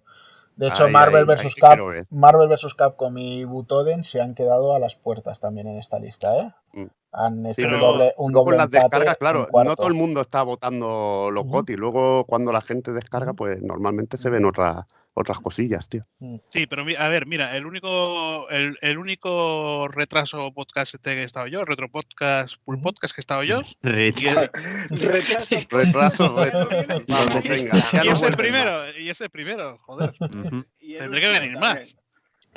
De 0.56 0.68
hecho, 0.68 0.84
Ahí, 0.86 0.92
Marvel 0.92 1.28
ahí, 1.28 1.36
vs. 1.36 1.40
ahí 1.44 1.50
sí 1.50 1.60
Cap- 1.60 1.70
quiero 1.70 1.86
ver. 1.88 2.06
Marvel 2.10 2.48
vs. 2.48 2.74
Capcom 2.74 3.16
y 3.18 3.44
Butoden 3.44 4.04
se 4.04 4.20
han 4.20 4.34
quedado 4.34 4.74
a 4.74 4.78
las 4.78 4.96
puertas 4.96 5.38
también 5.40 5.68
en 5.68 5.78
esta 5.78 5.98
lista, 5.98 6.34
¿eh? 6.74 6.88
Mm. 7.16 7.24
Han 7.24 7.46
hecho 7.46 7.54
Sí, 7.54 7.62
un 7.62 7.68
pero 7.70 7.80
doble, 7.86 8.12
un 8.16 8.32
doble 8.32 8.54
en 8.54 8.58
las 8.58 8.66
empate 8.66 8.82
descargas, 8.82 9.16
claro, 9.18 9.48
no 9.52 9.76
todo 9.76 9.88
el 9.88 9.94
mundo 9.94 10.20
está 10.20 10.42
votando 10.42 11.30
los 11.32 11.44
Ujú. 11.44 11.52
GOTY. 11.52 11.76
Luego, 11.76 12.24
cuando 12.24 12.52
la 12.52 12.60
gente 12.60 12.92
descarga, 12.92 13.32
pues 13.32 13.62
normalmente 13.62 14.16
se 14.16 14.30
ven 14.30 14.44
otras 14.44 14.84
otras 15.18 15.38
cosillas, 15.38 15.88
tío. 15.88 16.02
Sí, 16.50 16.66
pero 16.66 16.84
a 16.98 17.08
ver, 17.08 17.24
mira, 17.24 17.56
el 17.56 17.64
único, 17.64 18.50
el, 18.50 18.76
el 18.82 18.98
único 18.98 19.88
retraso 19.88 20.52
podcast 20.52 20.94
este 20.94 21.14
que 21.16 21.22
he 21.22 21.24
estado 21.24 21.46
yo, 21.46 21.64
retro 21.64 21.90
podcast, 21.90 22.56
full 22.66 22.76
podcast 22.82 23.14
que 23.14 23.20
he 23.20 23.22
estado 23.22 23.42
yo, 23.42 23.62
Retraso. 23.82 25.56
Retraso, 25.70 26.36
retro. 26.44 26.68
Vamos, 27.08 27.42
venga. 27.48 27.78
y 28.04 28.08
es 28.08 28.22
el 28.22 28.36
primero, 28.36 28.98
y 28.98 29.08
es 29.08 29.20
el 29.22 29.30
primero, 29.30 29.78
joder. 29.78 30.12
El 30.20 30.98
Tendré 30.98 31.20
que 31.22 31.28
venir 31.28 31.52
también. 31.54 31.60
más. 31.60 31.96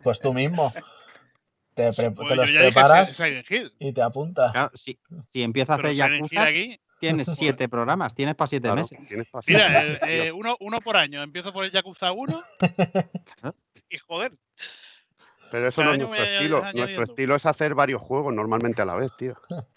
Pues 0.03 0.19
tú 0.19 0.33
mismo. 0.33 0.73
Te, 1.79 1.93
pre- 1.93 2.11
Pues 2.11 2.27
te 2.27 2.35
los 2.35 2.51
preparas 2.51 3.21
y 3.79 3.93
te 3.93 4.01
apuntas. 4.01 4.51
Claro, 4.51 4.71
si, 4.73 4.99
si 5.25 5.41
empieza 5.43 5.73
a 5.73 5.75
hacer 5.77 5.93
Yakuza, 5.93 6.43
aquí, 6.43 6.77
tienes 6.99 7.27
siete 7.37 7.69
programas, 7.69 8.13
tienes 8.13 8.35
para 8.35 8.47
siete 8.47 8.63
Claro, 8.67 8.75
meses. 8.81 8.97
pa' 8.97 9.03
mira, 9.07 9.23
siete 9.41 9.61
eh, 9.65 9.69
meses, 9.69 10.01
eh, 10.07 10.31
uno, 10.33 10.57
uno 10.59 10.79
por 10.79 10.97
año, 10.97 11.23
empiezo 11.23 11.53
por 11.53 11.63
el 11.63 11.71
Yakuza 11.71 12.11
1 12.11 12.43
Claro. 12.59 13.55
y 13.89 13.97
joder, 13.97 14.33
Pero 15.51 15.67
eso 15.69 15.81
cada 15.81 15.95
no 15.95 16.03
es 16.03 16.09
nuestro 16.09 16.35
estilo. 16.35 16.63
Nuestro 16.73 17.03
estilo 17.03 17.35
es 17.35 17.45
hacer 17.45 17.75
varios 17.75 18.01
juegos 18.01 18.33
normalmente 18.35 18.81
a 18.81 18.85
la 18.85 18.95
vez, 18.95 19.15
tío. 19.17 19.35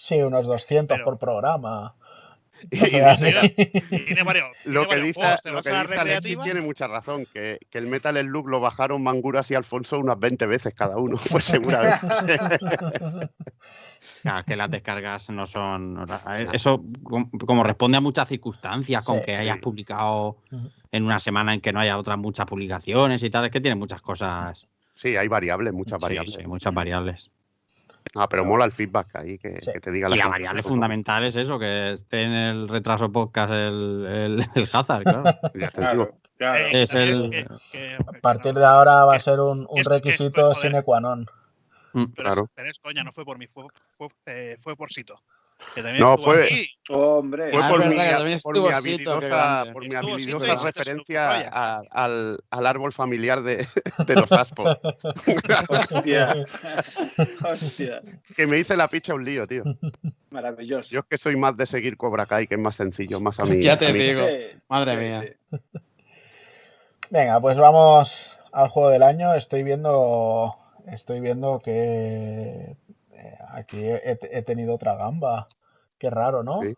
Sí, 0.00 0.22
unos 0.22 0.46
200 0.46 0.94
Pero- 0.94 1.04
por 1.04 1.18
programa. 1.18 1.96
Y, 2.70 2.78
Cosas 2.78 2.92
y 2.92 3.00
así. 3.00 3.24
dice- 3.24 4.04
tiene 4.06 4.22
varios, 4.22 4.46
tiene 4.62 4.74
lo 4.74 4.88
que 4.88 4.96
dice, 4.96 5.20
lo 5.44 5.62
que 5.62 5.70
dice 5.70 5.94
Alexis 5.98 6.40
tiene 6.40 6.60
mucha 6.60 6.86
razón, 6.88 7.26
que, 7.32 7.58
que 7.70 7.78
el 7.78 7.86
Metal 7.86 8.16
Slug 8.16 8.48
lo 8.48 8.60
bajaron 8.60 9.02
Manguras 9.02 9.50
y 9.50 9.54
Alfonso 9.54 9.98
unas 9.98 10.18
20 10.18 10.46
veces 10.46 10.74
cada 10.74 10.96
uno, 10.98 11.16
pues 11.30 11.44
seguramente. 11.44 12.36
Claro, 14.22 14.44
que 14.44 14.54
las 14.54 14.70
descargas 14.70 15.28
no 15.30 15.44
son. 15.44 16.04
Eso, 16.52 16.84
com- 17.02 17.28
como 17.30 17.64
responde 17.64 17.98
a 17.98 18.00
muchas 18.00 18.28
circunstancias, 18.28 19.04
con 19.04 19.18
Sí. 19.18 19.24
que 19.26 19.36
hayas 19.36 19.56
Sí. 19.56 19.60
publicado 19.60 20.38
en 20.92 21.02
una 21.04 21.18
semana 21.18 21.52
en 21.52 21.60
que 21.60 21.72
no 21.72 21.80
haya 21.80 21.98
otras 21.98 22.16
muchas 22.16 22.46
publicaciones 22.46 23.22
y 23.24 23.30
tal, 23.30 23.46
es 23.46 23.50
que 23.50 23.60
tiene 23.60 23.74
muchas 23.74 24.00
cosas. 24.00 24.68
Sí, 24.94 25.16
hay 25.16 25.26
variables, 25.26 25.72
muchas 25.74 25.98
variables. 26.00 26.34
sí, 26.34 26.46
muchas 26.46 26.72
variables. 26.72 27.30
Ah, 28.14 28.28
pero 28.28 28.44
mola 28.44 28.64
el 28.64 28.72
feedback 28.72 29.14
ahí, 29.16 29.38
que, 29.38 29.60
Sí. 29.60 29.72
que 29.72 29.80
te 29.80 29.90
diga 29.90 30.08
Y 30.08 30.18
la 30.18 30.28
variable 30.28 30.62
fundamental 30.62 31.24
es 31.24 31.36
eso, 31.36 31.58
que 31.58 31.92
esté 31.92 32.22
en 32.22 32.32
el 32.32 32.68
retraso 32.68 33.10
podcast 33.12 33.52
el, 33.52 34.06
el, 34.06 34.46
el 34.54 34.68
Hazard, 34.72 35.02
claro. 35.04 35.24
Ya 35.54 35.70
te 35.70 35.80
digo. 35.80 36.08
Claro, 36.08 36.18
claro. 36.36 36.66
Es 36.72 36.94
el- 36.94 37.30
que- 37.30 37.46
que- 37.72 37.96
A 37.96 38.20
partir 38.20 38.54
de 38.54 38.64
ahora 38.64 39.04
va 39.04 39.16
a 39.16 39.20
ser 39.20 39.40
un, 39.40 39.66
un 39.68 39.84
requisito 39.84 40.54
sine 40.54 40.82
qua 40.82 41.00
non. 41.00 41.26
Mm. 41.92 42.04
Pero, 42.14 42.26
Claro. 42.28 42.50
pero 42.54 42.70
es 42.70 42.78
coña, 42.78 43.02
no 43.02 43.12
fue 43.12 43.24
por 43.24 43.38
mí, 43.38 43.46
fue, 43.46 43.64
fue, 43.96 44.08
eh, 44.26 44.56
fue 44.58 44.76
por 44.76 44.92
Sito. 44.92 45.20
Que 45.74 45.82
también 45.82 46.00
No, 46.00 46.14
estuvo 46.14 46.32
fue- 46.32 46.44
aquí. 46.44 46.70
Hombre. 46.90 47.50
Fue 47.50 47.60
Ah, 47.62 47.68
por 47.68 47.78
mi, 47.84 47.88
verdad 47.90 48.08
que 48.10 48.14
también 48.16 48.40
por 48.40 48.58
mi 48.60 48.68
habilidosa, 48.70 49.64
por 49.72 49.88
mi 49.88 49.94
habilidosa 49.94 50.54
referencia 50.56 51.48
a- 51.48 51.82
al, 51.90 52.38
al 52.50 52.66
árbol 52.66 52.92
familiar 52.92 53.42
de, 53.42 53.66
de 54.06 54.14
los 54.14 54.30
Aspos. 54.32 54.78
Hostia. 55.68 56.44
Hostia. 57.44 58.02
que 58.36 58.46
me 58.46 58.58
hice 58.58 58.76
la 58.76 58.88
picha 58.88 59.14
un 59.14 59.24
lío, 59.24 59.46
tío. 59.46 59.64
Maravilloso. 60.30 60.90
Yo 60.90 61.00
es 61.00 61.06
que 61.10 61.18
soy 61.18 61.36
más 61.36 61.56
de 61.56 61.66
seguir 61.66 61.96
Cobra 61.96 62.26
Kai, 62.26 62.46
que 62.46 62.54
es 62.54 62.60
más 62.60 62.76
sencillo, 62.76 63.20
más 63.20 63.38
a 63.40 63.44
mí. 63.44 63.60
Ya 63.62 63.76
te 63.76 63.92
digo. 63.92 64.26
Sí, 64.26 64.58
Madre 64.68 64.92
sí, 64.92 64.98
mía. 64.98 65.36
sí. 65.50 65.58
Venga, 67.10 67.40
pues 67.40 67.56
vamos 67.56 68.30
al 68.52 68.68
juego 68.68 68.90
del 68.90 69.02
año. 69.02 69.34
Estoy 69.34 69.62
viendo, 69.62 70.54
estoy 70.86 71.20
viendo 71.20 71.60
que 71.64 72.76
aquí 73.50 73.78
he, 73.84 74.18
he 74.30 74.42
tenido 74.42 74.74
otra 74.74 74.96
gamba. 74.96 75.46
Qué 75.98 76.10
raro, 76.10 76.42
¿no? 76.42 76.62
Sí. 76.62 76.74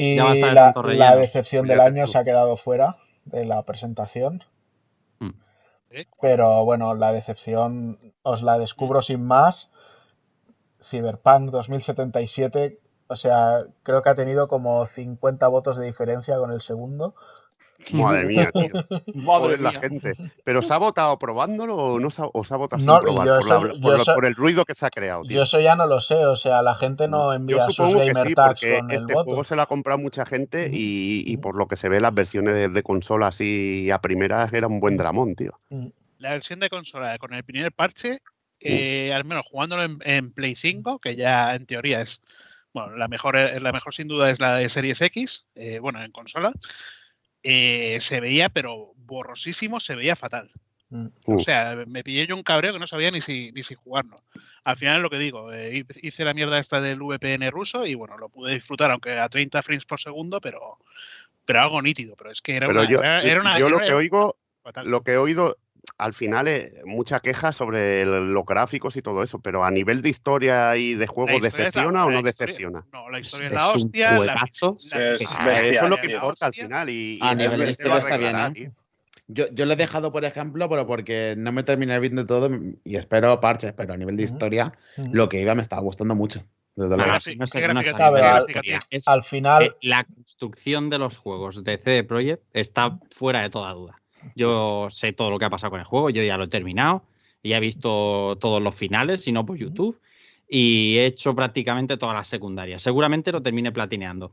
Y 0.00 0.14
Ya 0.14 0.24
va 0.24 0.30
a 0.30 0.34
estar 0.34 0.50
en 0.90 0.98
la, 1.00 1.16
decepción 1.16 1.66
del 1.66 1.80
año 1.80 2.06
se 2.06 2.18
ha 2.18 2.22
quedado 2.22 2.56
fuera 2.56 2.98
de 3.24 3.44
la 3.44 3.64
presentación. 3.64 4.44
¿eh? 5.90 6.06
Pero 6.20 6.64
bueno, 6.64 6.94
la 6.94 7.12
decepción 7.12 7.98
os 8.22 8.44
la 8.44 8.60
descubro 8.60 9.02
sin 9.02 9.24
más. 9.24 9.70
Cyberpunk 10.80 11.50
2077, 11.50 12.78
o 13.08 13.16
sea, 13.16 13.64
creo 13.82 14.02
que 14.02 14.10
ha 14.10 14.14
tenido 14.14 14.46
como 14.46 14.86
50 14.86 15.48
votos 15.48 15.76
de 15.76 15.86
diferencia 15.86 16.38
con 16.38 16.52
el 16.52 16.60
segundo. 16.60 17.16
Madre 17.92 18.24
mía, 18.26 18.50
tío. 18.52 18.72
Madre 19.14 19.58
la 19.58 19.72
gente. 19.72 20.14
¿Pero 20.44 20.62
se 20.62 20.72
ha 20.74 20.78
votado 20.78 21.18
probándolo 21.18 21.76
o 21.76 22.00
no 22.00 22.10
se 22.10 22.22
ha, 22.22 22.26
o 22.32 22.44
se 22.44 22.54
ha 22.54 22.56
votado 22.56 22.82
No, 22.84 22.94
sin 22.94 23.00
probar? 23.00 23.26
yo 23.26 23.34
Por, 23.38 23.48
la- 23.48 23.56
eso- 23.56 23.80
por 23.80 23.90
yo 23.90 23.96
lo- 23.96 24.02
eso- 24.02 24.14
por 24.14 24.24
el 24.26 24.34
ruido 24.34 24.64
que 24.64 24.74
se 24.74 24.86
ha 24.86 24.90
creado, 24.90 25.22
tío. 25.22 25.36
Yo 25.38 25.42
eso 25.44 25.60
ya 25.60 25.76
no 25.76 25.86
lo 25.86 26.00
sé, 26.00 26.24
o 26.26 26.36
sea, 26.36 26.62
la 26.62 26.74
gente 26.74 27.08
no 27.08 27.26
Yo 27.30 27.32
envía 27.34 27.64
sus 27.66 27.76
supongo 27.76 28.00
que 28.00 28.06
gamer 28.08 28.26
sí, 28.28 28.34
tags 28.34 28.60
porque 28.60 28.78
con 28.78 28.90
el 28.90 28.96
este 28.96 29.12
voto. 29.14 29.24
juego 29.24 29.44
se 29.44 29.56
lo 29.56 29.62
ha 29.62 29.66
comprado 29.66 29.98
mucha 29.98 30.26
gente 30.26 30.68
y, 30.72 31.24
y 31.26 31.36
por 31.38 31.56
lo 31.56 31.66
que 31.68 31.76
se 31.76 31.88
ve 31.88 32.00
las 32.00 32.14
versiones 32.14 32.54
de, 32.54 32.68
de 32.68 32.82
consola 32.82 33.28
así 33.28 33.90
a 33.90 34.00
primeras 34.00 34.52
era 34.52 34.66
un 34.66 34.80
buen 34.80 34.96
dramón, 34.96 35.34
tío. 35.34 35.58
La 36.18 36.30
versión 36.30 36.58
de 36.60 36.68
consola 36.68 37.16
con 37.18 37.32
el 37.34 37.44
primer 37.44 37.72
parche, 37.72 38.18
eh, 38.60 39.12
al 39.14 39.24
menos 39.24 39.44
jugándolo 39.46 39.84
en, 39.84 39.98
en 40.04 40.32
Play 40.32 40.54
5, 40.56 40.98
que 40.98 41.14
ya 41.14 41.54
en 41.54 41.64
teoría 41.66 42.00
es. 42.00 42.20
Bueno, 42.74 42.96
la 42.96 43.08
mejor, 43.08 43.34
la 43.36 43.72
mejor 43.72 43.94
sin 43.94 44.08
duda 44.08 44.28
es 44.30 44.40
la 44.40 44.56
de 44.56 44.68
Series 44.68 45.00
X, 45.00 45.44
eh, 45.54 45.78
bueno, 45.78 46.02
en 46.02 46.10
consola. 46.12 46.52
Eh, 47.50 47.98
se 48.02 48.20
veía, 48.20 48.50
pero 48.50 48.92
borrosísimo, 48.96 49.80
se 49.80 49.94
veía 49.94 50.14
fatal. 50.16 50.50
Mm. 50.90 51.06
O 51.24 51.40
sea, 51.40 51.76
me 51.86 52.04
pillé 52.04 52.26
yo 52.26 52.36
un 52.36 52.42
cabreo 52.42 52.74
que 52.74 52.78
no 52.78 52.86
sabía 52.86 53.10
ni 53.10 53.20
si, 53.22 53.52
ni 53.52 53.62
si 53.62 53.74
jugarlo. 53.74 54.22
Al 54.64 54.76
final 54.76 54.96
es 54.96 55.02
lo 55.02 55.08
que 55.10 55.18
digo, 55.18 55.50
eh, 55.52 55.84
hice 56.02 56.24
la 56.24 56.34
mierda 56.34 56.58
esta 56.58 56.80
del 56.82 57.00
VPN 57.00 57.50
ruso 57.50 57.86
y 57.86 57.94
bueno, 57.94 58.18
lo 58.18 58.28
pude 58.28 58.52
disfrutar, 58.54 58.90
aunque 58.90 59.12
a 59.18 59.28
30 59.28 59.62
frames 59.62 59.86
por 59.86 59.98
segundo, 60.00 60.40
pero, 60.42 60.78
pero 61.46 61.60
algo 61.62 61.80
nítido. 61.80 62.16
Pero 62.16 62.30
es 62.30 62.42
que 62.42 62.56
era 62.56 62.66
Pero 62.66 62.80
una. 62.80 62.90
yo, 62.90 62.98
era, 62.98 63.22
era 63.22 63.40
una- 63.40 63.58
yo 63.58 63.68
lo 63.70 63.78
era 63.78 63.86
que 63.86 63.94
oigo, 63.94 64.36
fatal. 64.62 64.86
lo 64.88 65.02
que 65.02 65.12
he 65.12 65.16
oído, 65.16 65.56
al 65.96 66.14
final 66.14 66.48
eh, 66.48 66.82
mucha 66.84 67.20
queja 67.20 67.52
sobre 67.52 68.02
el- 68.02 68.32
los 68.32 68.44
gráficos 68.44 68.96
y 68.96 69.02
todo 69.02 69.22
eso, 69.22 69.38
pero 69.40 69.64
a 69.64 69.70
nivel 69.70 70.02
de 70.02 70.10
historia 70.10 70.76
y 70.76 70.94
de 70.94 71.06
juego, 71.06 71.28
La 71.30 71.36
es 71.36 71.42
la- 71.42 71.48
¿decepciona 71.48 72.04
o 72.06 72.10
la 72.10 72.20
no 72.22 72.28
historia- 72.28 72.46
decepciona? 72.46 72.86
No, 72.92 73.08
la 73.10 73.18
historia 73.20 73.46
es, 73.46 73.52
Es 73.52 73.58
la 73.58 73.68
un 73.70 73.76
hostia. 73.76 74.10
La, 74.10 74.16
juegazo. 74.16 74.76
la- 74.90 75.14
Es 75.14 75.18
bestial, 75.18 75.48
eso 75.74 75.84
es 75.84 75.90
lo 75.90 75.96
que 75.96 76.08
la 76.08 76.14
importa 76.14 76.46
al 76.46 76.54
final. 76.54 76.90
Y, 76.90 77.18
A 77.22 77.32
y 77.32 77.36
nivel 77.36 77.52
el 77.52 77.58
de 77.66 77.70
historia 77.70 77.98
está 77.98 78.16
bien, 78.16 78.36
¿eh? 78.38 78.72
Yo, 79.30 79.46
yo 79.52 79.66
lo 79.66 79.74
he 79.74 79.76
dejado, 79.76 80.10
por 80.10 80.24
ejemplo, 80.24 80.68
pero 80.70 80.86
porque 80.86 81.34
no 81.36 81.52
me 81.52 81.62
terminé 81.62 81.98
viendo 82.00 82.26
todo 82.26 82.48
y 82.82 82.96
espero 82.96 83.38
parches, 83.40 83.72
pero 83.74 83.92
a 83.92 83.96
nivel 83.96 84.16
de 84.16 84.22
historia, 84.22 84.72
lo 84.96 85.28
que 85.28 85.40
iba 85.40 85.54
me 85.54 85.60
estaba 85.62 85.82
gustando 85.82 86.14
mucho. 86.14 86.44
Desde. 86.74 86.94
Ahora 86.94 87.18
sí, 87.20 87.34
no 87.36 87.46
sé- 87.48 87.58
qué 87.60 87.68
no 87.68 87.80
al-. 87.80 88.44
Es- 88.90 89.06
Al 89.08 89.24
final, 89.24 89.64
Eh, 89.64 89.72
la 89.82 90.04
construcción 90.04 90.88
de 90.90 90.98
los 90.98 91.16
juegos 91.18 91.62
de 91.64 91.76
CD 91.76 92.04
Projekt 92.04 92.42
está 92.54 92.98
fuera 93.10 93.42
de 93.42 93.50
toda 93.50 93.72
duda. 93.72 93.97
Yo 94.34 94.88
sé 94.90 95.12
todo 95.12 95.30
lo 95.30 95.38
que 95.38 95.44
ha 95.46 95.50
pasado 95.50 95.70
con 95.70 95.80
el 95.80 95.86
juego, 95.86 96.10
yo 96.10 96.22
ya 96.22 96.36
lo 96.36 96.44
he 96.44 96.48
terminado, 96.48 97.02
ya 97.42 97.56
he 97.56 97.60
visto 97.60 98.36
todos 98.40 98.62
los 98.62 98.74
finales, 98.74 99.22
si 99.22 99.32
no 99.32 99.44
por 99.44 99.56
YouTube, 99.56 99.98
y 100.48 100.96
he 100.98 101.06
hecho 101.06 101.34
prácticamente 101.34 101.96
todas 101.96 102.14
las 102.14 102.28
secundarias. 102.28 102.82
Seguramente 102.82 103.32
lo 103.32 103.42
termine 103.42 103.72
platineando. 103.72 104.32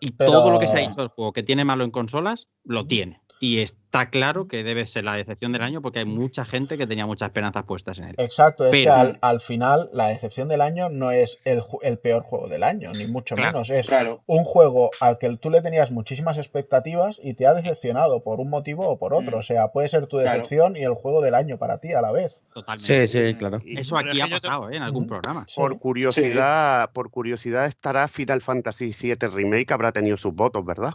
Y 0.00 0.10
Pero- 0.12 0.30
todo 0.32 0.50
lo 0.50 0.58
que 0.58 0.66
se 0.66 0.76
ha 0.76 0.80
dicho 0.88 1.00
del 1.00 1.08
juego 1.08 1.32
que 1.32 1.42
tiene 1.42 1.64
malo 1.64 1.84
en 1.84 1.90
consolas, 1.90 2.48
lo 2.64 2.86
tiene. 2.86 3.20
Y 3.44 3.58
está 3.58 4.08
claro 4.08 4.46
que 4.46 4.62
debe 4.62 4.86
ser 4.86 5.02
la 5.02 5.14
decepción 5.14 5.50
del 5.50 5.62
año 5.62 5.82
porque 5.82 5.98
hay 5.98 6.04
mucha 6.04 6.44
gente 6.44 6.78
que 6.78 6.86
tenía 6.86 7.06
muchas 7.06 7.26
esperanzas 7.26 7.64
puestas 7.64 7.98
en 7.98 8.04
él. 8.04 8.14
exacto, 8.18 8.66
es 8.66 8.70
que 8.70 8.84
Pero- 8.84 8.92
al, 8.94 9.18
al 9.20 9.40
final 9.40 9.90
la 9.92 10.06
decepción 10.06 10.46
del 10.46 10.60
año 10.60 10.88
no 10.90 11.10
es 11.10 11.40
el, 11.44 11.64
peor 11.98 12.22
juego 12.22 12.46
del 12.46 12.62
año, 12.62 12.92
ni 12.96 13.08
mucho 13.08 13.34
Claro, 13.34 13.54
menos. 13.54 13.70
Es 13.70 13.88
Claro. 13.88 14.22
un 14.26 14.44
juego 14.44 14.92
al 15.00 15.18
que 15.18 15.36
tú 15.38 15.50
le 15.50 15.60
tenías 15.60 15.90
muchísimas 15.90 16.38
expectativas 16.38 17.18
y 17.20 17.34
te 17.34 17.48
ha 17.48 17.52
decepcionado 17.54 18.22
por 18.22 18.38
un 18.38 18.48
motivo 18.48 18.88
o 18.88 18.96
por 18.96 19.12
otro. 19.12 19.38
Mm. 19.38 19.40
O 19.40 19.42
sea, 19.42 19.68
puede 19.72 19.88
ser 19.88 20.06
tu 20.06 20.18
Claro. 20.18 20.30
decepción 20.38 20.76
y 20.76 20.84
el 20.84 20.94
juego 20.94 21.20
del 21.20 21.34
año 21.34 21.58
para 21.58 21.78
ti 21.78 21.92
a 21.94 22.00
la 22.00 22.12
vez. 22.12 22.44
Totalmente. 22.54 23.08
Sí, 23.08 23.18
sí, 23.28 23.34
claro. 23.34 23.60
Eso 23.66 23.98
aquí 23.98 24.20
ha 24.20 24.26
que 24.26 24.30
pasado 24.30 24.70
¿eh? 24.70 24.76
en 24.76 24.84
algún 24.84 25.02
Ujú. 25.02 25.08
programa. 25.08 25.46
Sí. 25.48 25.54
Por 25.56 25.80
curiosidad, 25.80 26.90
por 26.92 27.10
curiosidad 27.10 27.66
estará 27.66 28.06
Final 28.06 28.40
Fantasy 28.40 28.92
VII 28.92 29.28
Remake, 29.28 29.72
habrá 29.72 29.90
tenido 29.90 30.16
sus 30.16 30.32
votos, 30.32 30.64
¿verdad? 30.64 30.92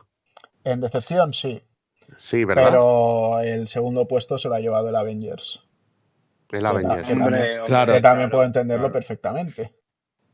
En 0.63 0.79
decepción, 0.79 1.33
sí. 1.33 1.61
Sí, 2.17 2.45
¿verdad? 2.45 2.65
Pero 2.71 3.39
el 3.41 3.67
segundo 3.67 4.07
puesto 4.07 4.37
se 4.37 4.47
lo 4.49 4.55
ha 4.55 4.59
llevado 4.59 4.89
el 4.89 4.95
Avengers. 4.95 5.63
El 6.51 6.61
que 6.61 6.67
Avengers. 6.67 7.07
también- 7.07 7.21
Hombre, 7.21 7.41
hombre, 7.59 7.65
Claro. 7.67 7.93
que 7.93 8.01
también 8.01 8.29
claro, 8.29 8.31
puedo 8.31 8.43
entenderlo 8.45 8.83
claro, 8.85 8.93
perfectamente. 8.93 9.73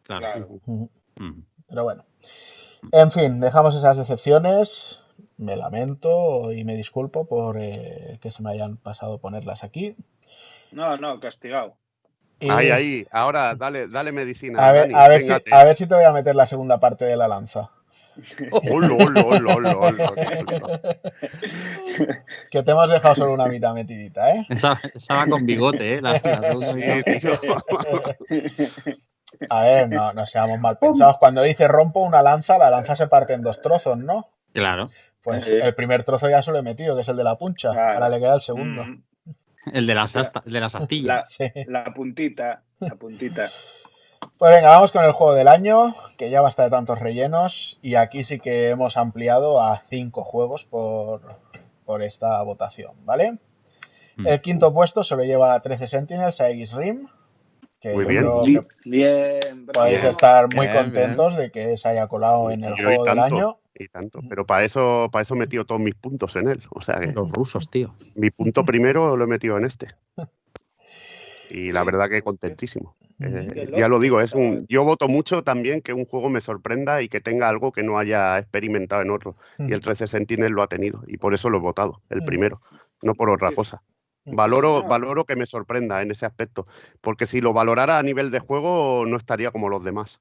Claro. 0.03 0.47
Pero 1.67 1.83
bueno. 1.83 2.05
En 2.91 3.11
fin, 3.11 3.39
dejamos 3.39 3.75
esas 3.75 3.97
decepciones. 3.97 4.99
Me 5.37 5.55
lamento 5.55 6.51
y 6.51 6.63
me 6.63 6.75
disculpo 6.75 7.25
por 7.27 7.57
eh, 7.59 8.19
que 8.21 8.29
se 8.31 8.43
me 8.43 8.51
hayan 8.51 8.77
pasado 8.77 9.17
ponerlas 9.19 9.63
aquí. 9.63 9.95
No, 10.71 10.97
no, 10.97 11.19
castigado. 11.19 11.75
Y 12.39 12.49
Ahí, 12.49 12.69
ahí. 12.71 13.07
Ahora, 13.11 13.55
dale, 13.55 13.87
dale 13.87 14.11
medicina. 14.11 14.67
A 14.67 14.71
ver, 14.71 14.91
Dani, 14.91 14.93
a, 14.95 15.07
ver 15.07 15.21
si, 15.21 15.31
a 15.51 15.63
ver 15.63 15.75
si 15.77 15.87
te 15.87 15.95
voy 15.95 16.03
a 16.03 16.11
meter 16.11 16.35
la 16.35 16.45
segunda 16.45 16.79
parte 16.79 17.05
de 17.05 17.15
la 17.15 17.27
lanza. 17.27 17.71
Que 22.51 22.63
te 22.63 22.71
hemos 22.71 22.89
dejado 22.89 23.15
solo 23.15 23.33
una 23.33 23.47
mitad 23.47 23.73
metidita, 23.73 24.35
¿eh? 24.35 24.45
Esa, 24.49 24.79
esa 24.93 25.15
va 25.15 25.27
con 25.27 25.45
bigote, 25.45 25.95
¿eh? 25.95 26.01
La, 26.01 26.13
la. 26.13 26.55
A 29.49 29.63
ver, 29.63 29.89
no, 29.89 30.13
no 30.13 30.25
seamos 30.25 30.59
mal 30.59 30.77
pensados. 30.77 31.17
Cuando 31.19 31.41
dice 31.41 31.67
rompo 31.67 32.01
una 32.01 32.21
lanza, 32.21 32.57
la 32.57 32.69
lanza 32.69 32.95
se 32.95 33.07
parte 33.07 33.33
en 33.33 33.41
dos 33.41 33.61
trozos, 33.61 33.97
¿no? 33.97 34.29
Claro. 34.53 34.89
Pues 35.23 35.45
Sí. 35.45 35.51
el 35.53 35.73
primer 35.73 36.03
trozo 36.03 36.29
ya 36.29 36.43
se 36.43 36.51
lo 36.51 36.57
he 36.57 36.61
metido, 36.63 36.95
que 36.95 37.01
es 37.01 37.07
el 37.07 37.15
de 37.17 37.23
la 37.23 37.37
puncha. 37.37 37.69
Claro. 37.71 37.93
Ahora 37.95 38.09
le 38.09 38.19
queda 38.19 38.35
el 38.35 38.41
segundo. 38.41 38.83
Mm, 38.85 39.03
El 39.73 39.87
de 39.87 39.95
las, 39.95 40.15
el 40.15 40.53
de 40.53 40.59
las 40.59 40.75
astillas. 40.75 41.31
Sí. 41.31 41.45
La 41.67 41.85
puntita, 41.93 42.61
la 42.79 42.95
puntita. 42.95 43.49
Pues 44.37 44.53
venga, 44.53 44.69
vamos 44.69 44.91
con 44.91 45.05
el 45.05 45.11
juego 45.11 45.33
del 45.33 45.47
año, 45.47 45.95
que 46.17 46.29
ya 46.29 46.41
basta 46.41 46.63
de 46.63 46.69
tantos 46.69 46.99
rellenos. 46.99 47.79
Y 47.81 47.95
aquí 47.95 48.23
sí 48.23 48.39
que 48.39 48.69
hemos 48.69 48.97
ampliado 48.97 49.61
a 49.61 49.81
cinco 49.85 50.23
juegos 50.23 50.65
por, 50.65 51.21
por 51.85 52.01
esta 52.01 52.41
votación, 52.41 52.93
¿vale? 53.05 53.37
Mm. 54.17 54.27
El 54.27 54.41
quinto 54.41 54.73
puesto 54.73 55.03
se 55.03 55.15
lo 55.15 55.23
lleva 55.23 55.59
13 55.59 55.87
Sentinels 55.87 56.41
a 56.41 56.49
X 56.49 56.73
Rim. 56.73 57.07
Que 57.79 57.93
Muy 57.93 58.05
bien. 58.05 58.25
que 58.83 59.39
podéis 59.73 60.03
estar 60.05 60.47
muy 60.55 60.67
Bien, 60.67 60.77
contentos 60.77 61.35
de 61.35 61.51
que 61.51 61.77
se 61.77 61.89
haya 61.89 62.07
colado 62.07 62.49
en 62.49 62.63
el 62.63 62.75
Yo 62.75 62.85
juego 62.85 63.03
del 63.03 63.19
año. 63.19 63.57
Y 63.75 63.87
tanto. 63.87 64.19
Pero 64.29 64.45
para 64.45 64.63
eso, 64.63 65.09
para 65.11 65.23
eso 65.23 65.33
he 65.35 65.37
metido 65.37 65.65
todos 65.65 65.81
mis 65.81 65.95
puntos 65.95 66.35
en 66.37 66.47
él. 66.47 66.61
O 66.69 66.79
sea 66.81 66.95
que 66.99 67.07
Los 67.07 67.29
rusos, 67.31 67.69
tío. 67.69 67.93
mi 68.15 68.29
punto 68.29 68.63
primero 68.65 69.17
lo 69.17 69.23
he 69.23 69.27
metido 69.27 69.57
en 69.57 69.65
este. 69.65 69.87
Y 71.49 71.71
la 71.71 71.83
verdad 71.83 72.09
que 72.09 72.23
contentísimo. 72.23 72.95
Eh, 73.19 73.71
ya 73.77 73.87
lo 73.87 73.99
digo, 73.99 74.19
es 74.21 74.33
un, 74.33 74.65
yo 74.67 74.83
voto 74.83 75.07
mucho 75.07 75.43
también 75.43 75.81
que 75.81 75.93
un 75.93 76.05
juego 76.05 76.29
me 76.29 76.41
sorprenda 76.41 77.01
y 77.01 77.07
que 77.09 77.19
tenga 77.19 77.47
algo 77.47 77.71
que 77.71 77.83
no 77.83 77.97
haya 77.97 78.37
experimentado 78.39 79.01
en 79.01 79.11
otro. 79.11 79.35
Y 79.59 79.71
el 79.73 79.79
13 79.81 80.07
Sentinel 80.07 80.51
lo 80.53 80.63
ha 80.63 80.67
tenido. 80.67 81.03
Y 81.07 81.17
por 81.17 81.33
eso 81.33 81.49
lo 81.49 81.57
he 81.59 81.61
votado, 81.61 82.01
el 82.09 82.21
Mm. 82.21 82.25
primero, 82.25 82.59
no 83.01 83.13
por 83.13 83.29
otra 83.29 83.51
cosa. 83.51 83.81
Mm. 84.25 84.35
Valoro, 84.35 84.83
valoro 84.83 85.25
que 85.25 85.35
me 85.35 85.45
sorprenda 85.45 86.01
en 86.01 86.11
ese 86.11 86.25
aspecto. 86.25 86.65
Porque 87.01 87.25
si 87.25 87.39
lo 87.41 87.53
valorara 87.53 87.97
a 87.99 88.03
nivel 88.03 88.31
de 88.31 88.39
juego, 88.39 89.05
no 89.05 89.17
estaría 89.17 89.51
como 89.51 89.69
los 89.69 89.83
demás. 89.83 90.19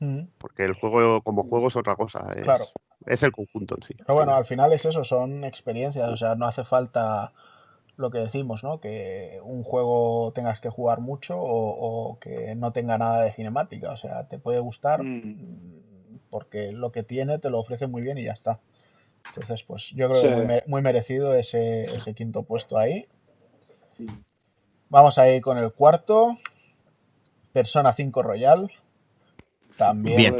Mm. 0.00 0.22
Porque 0.38 0.64
el 0.64 0.74
juego 0.74 1.22
como 1.22 1.44
juego 1.44 1.68
es 1.68 1.76
otra 1.76 1.94
cosa. 1.94 2.26
Es, 2.36 2.44
Claro. 2.44 2.64
es 3.06 3.22
el 3.22 3.32
conjunto 3.32 3.76
en 3.76 3.82
sí. 3.82 3.94
Pero 3.98 4.14
bueno, 4.14 4.34
al 4.34 4.44
final 4.44 4.72
es 4.72 4.84
eso, 4.84 5.04
son 5.04 5.44
experiencias, 5.44 6.08
o 6.10 6.16
sea, 6.16 6.34
no 6.34 6.46
hace 6.46 6.64
falta 6.64 7.32
lo 7.96 8.10
que 8.10 8.18
decimos, 8.18 8.62
¿no? 8.64 8.80
Que 8.80 9.38
un 9.44 9.62
juego 9.62 10.32
tengas 10.34 10.60
que 10.60 10.68
jugar 10.68 11.00
mucho 11.00 11.38
o, 11.38 12.10
o 12.10 12.18
que 12.18 12.54
no 12.56 12.72
tenga 12.72 12.98
nada 12.98 13.22
de 13.24 13.32
cinemática, 13.32 13.92
o 13.92 13.96
sea, 13.96 14.26
te 14.28 14.38
puede 14.38 14.58
gustar 14.60 15.02
Mm. 15.02 16.18
porque 16.30 16.72
lo 16.72 16.90
que 16.90 17.02
tiene 17.04 17.38
te 17.38 17.50
lo 17.50 17.60
ofrece 17.60 17.86
muy 17.86 18.02
bien 18.02 18.18
y 18.18 18.24
ya 18.24 18.32
está. 18.32 18.58
Entonces, 19.28 19.62
pues 19.62 19.90
yo 19.94 20.08
creo 20.08 20.20
que 20.22 20.28
muy, 20.36 20.46
mere- 20.46 20.64
muy 20.66 20.82
merecido 20.82 21.34
ese, 21.34 21.84
ese 21.84 22.14
quinto 22.14 22.42
puesto 22.42 22.76
ahí. 22.78 23.06
Vamos 24.88 25.18
a 25.18 25.28
ir 25.28 25.40
con 25.42 25.58
el 25.58 25.72
cuarto, 25.72 26.38
Persona 27.52 27.92
5 27.92 28.22
Royal. 28.22 28.70
También 29.76 30.16
Bien. 30.16 30.32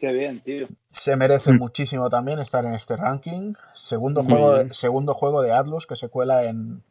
Qué 0.00 0.12
bien. 0.12 0.40
Tío. 0.40 0.68
se 0.90 1.14
merece 1.14 1.52
Mm. 1.52 1.58
muchísimo 1.58 2.10
también 2.10 2.40
estar 2.40 2.64
en 2.64 2.74
este 2.74 2.96
ranking. 2.96 3.54
Segundo 3.74 4.24
Muy 4.24 4.34
juego, 4.38 4.54
bien. 4.54 4.74
segundo 4.74 5.14
juego 5.14 5.40
de 5.42 5.52
Atlus 5.52 5.86
que 5.86 5.94
se 5.94 6.08
cuela 6.08 6.42
en, 6.44 6.82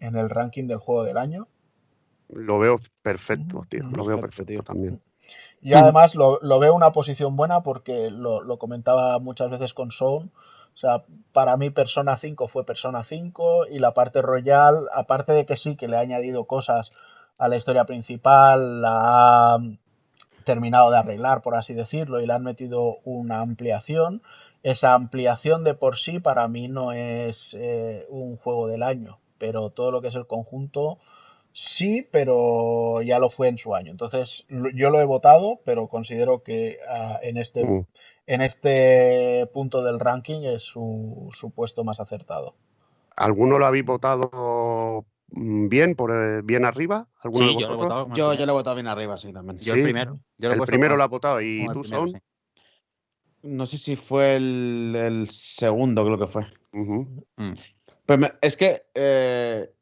en 0.00 0.16
el 0.16 0.30
ranking 0.30 0.66
del 0.68 0.78
juego 0.78 1.04
del 1.04 1.18
año. 1.18 1.48
Lo 2.30 2.58
veo 2.58 2.80
perfecto, 3.02 3.62
tío. 3.68 3.88
Lo 3.90 4.04
veo 4.04 4.18
Perfecto, 4.18 4.44
tío. 4.44 4.62
también. 4.64 5.00
Y 5.60 5.74
además 5.74 6.14
lo, 6.14 6.38
lo 6.42 6.58
veo 6.58 6.74
una 6.74 6.92
posición 6.92 7.36
buena 7.36 7.62
porque 7.62 8.10
lo, 8.10 8.42
lo 8.42 8.58
comentaba 8.58 9.18
muchas 9.18 9.50
veces 9.50 9.74
con 9.74 9.90
Sound. 9.90 10.30
O 10.74 10.76
sea, 10.76 11.04
para 11.32 11.56
mí 11.56 11.70
Persona 11.70 12.16
5 12.16 12.48
fue 12.48 12.64
Persona 12.64 13.04
5 13.04 13.66
y 13.66 13.78
la 13.78 13.94
parte 13.94 14.22
Royal, 14.22 14.88
aparte 14.92 15.32
de 15.32 15.46
que 15.46 15.56
sí, 15.56 15.76
que 15.76 15.88
le 15.88 15.96
ha 15.96 16.00
añadido 16.00 16.46
cosas 16.46 16.90
a 17.38 17.48
la 17.48 17.56
historia 17.56 17.84
principal, 17.84 18.82
la 18.82 19.54
ha 19.54 19.58
terminado 20.44 20.90
de 20.90 20.98
arreglar, 20.98 21.42
por 21.42 21.54
así 21.54 21.74
decirlo, 21.74 22.20
y 22.20 22.26
le 22.26 22.32
han 22.32 22.42
metido 22.44 22.98
una 23.04 23.40
ampliación. 23.40 24.22
Esa 24.62 24.94
ampliación 24.94 25.64
de 25.64 25.74
por 25.74 25.96
sí 25.98 26.20
para 26.20 26.46
mí 26.48 26.68
no 26.68 26.92
es 26.92 27.50
eh, 27.54 28.06
un 28.10 28.36
juego 28.36 28.68
del 28.68 28.82
año, 28.82 29.18
pero 29.38 29.70
todo 29.70 29.90
lo 29.90 30.00
que 30.02 30.08
es 30.08 30.14
el 30.14 30.26
conjunto 30.26 30.98
sí, 31.52 32.06
pero 32.10 33.02
ya 33.02 33.18
lo 33.18 33.30
fue 33.30 33.48
en 33.48 33.58
su 33.58 33.74
año. 33.74 33.90
Entonces 33.90 34.44
yo 34.74 34.90
lo 34.90 35.00
he 35.00 35.04
votado, 35.04 35.60
pero 35.64 35.88
considero 35.88 36.42
que 36.42 36.78
ah, 36.88 37.18
en 37.22 37.36
este 37.38 37.64
Mm. 37.64 37.86
en 38.26 38.40
este 38.40 39.46
punto 39.52 39.82
del 39.82 39.98
ranking 40.00 40.42
es 40.44 40.62
su, 40.62 41.28
su 41.32 41.50
puesto 41.50 41.84
más 41.84 42.00
acertado. 42.00 42.54
¿Alguno 43.16 43.58
lo 43.58 43.66
habéis 43.66 43.84
votado 43.84 45.04
bien, 45.34 45.94
por 45.94 46.12
eh, 46.12 46.40
bien 46.42 46.64
arriba? 46.64 47.08
¿Alguno 47.22 47.46
Sí, 47.46 47.54
de 47.54 47.60
yo 47.60 47.68
lo 47.68 47.74
he 47.74 47.76
vosotros? 47.76 48.08
votado. 48.08 48.16
Yo, 48.16 48.34
yo 48.34 48.46
lo 48.46 48.52
he 48.52 48.54
votado 48.54 48.76
bien 48.76 48.86
arriba, 48.88 49.16
sí, 49.16 49.32
también. 49.32 49.58
Yo 49.58 49.74
Sí. 49.74 49.80
el 49.80 49.84
primero. 49.84 50.20
Yo 50.38 50.48
lo 50.48 50.54
he 50.54 50.58
el 50.58 50.64
primero 50.64 50.96
lo 50.96 51.02
ha 51.02 51.08
votado. 51.08 51.40
¿Y 51.40 51.66
tú, 51.72 51.80
primero, 51.82 52.06
Son? 52.06 52.10
sí. 52.12 52.18
No 53.42 53.66
sé 53.66 53.76
si 53.78 53.96
fue 53.96 54.36
el, 54.36 54.94
el 54.96 55.28
segundo, 55.30 56.04
creo 56.04 56.18
que 56.18 56.26
fue. 56.26 56.46
Mm. 56.72 57.02
Pero 58.06 58.18
me- 58.18 58.32
es 58.40 58.56
que 58.56 58.82
eh, 58.94 59.72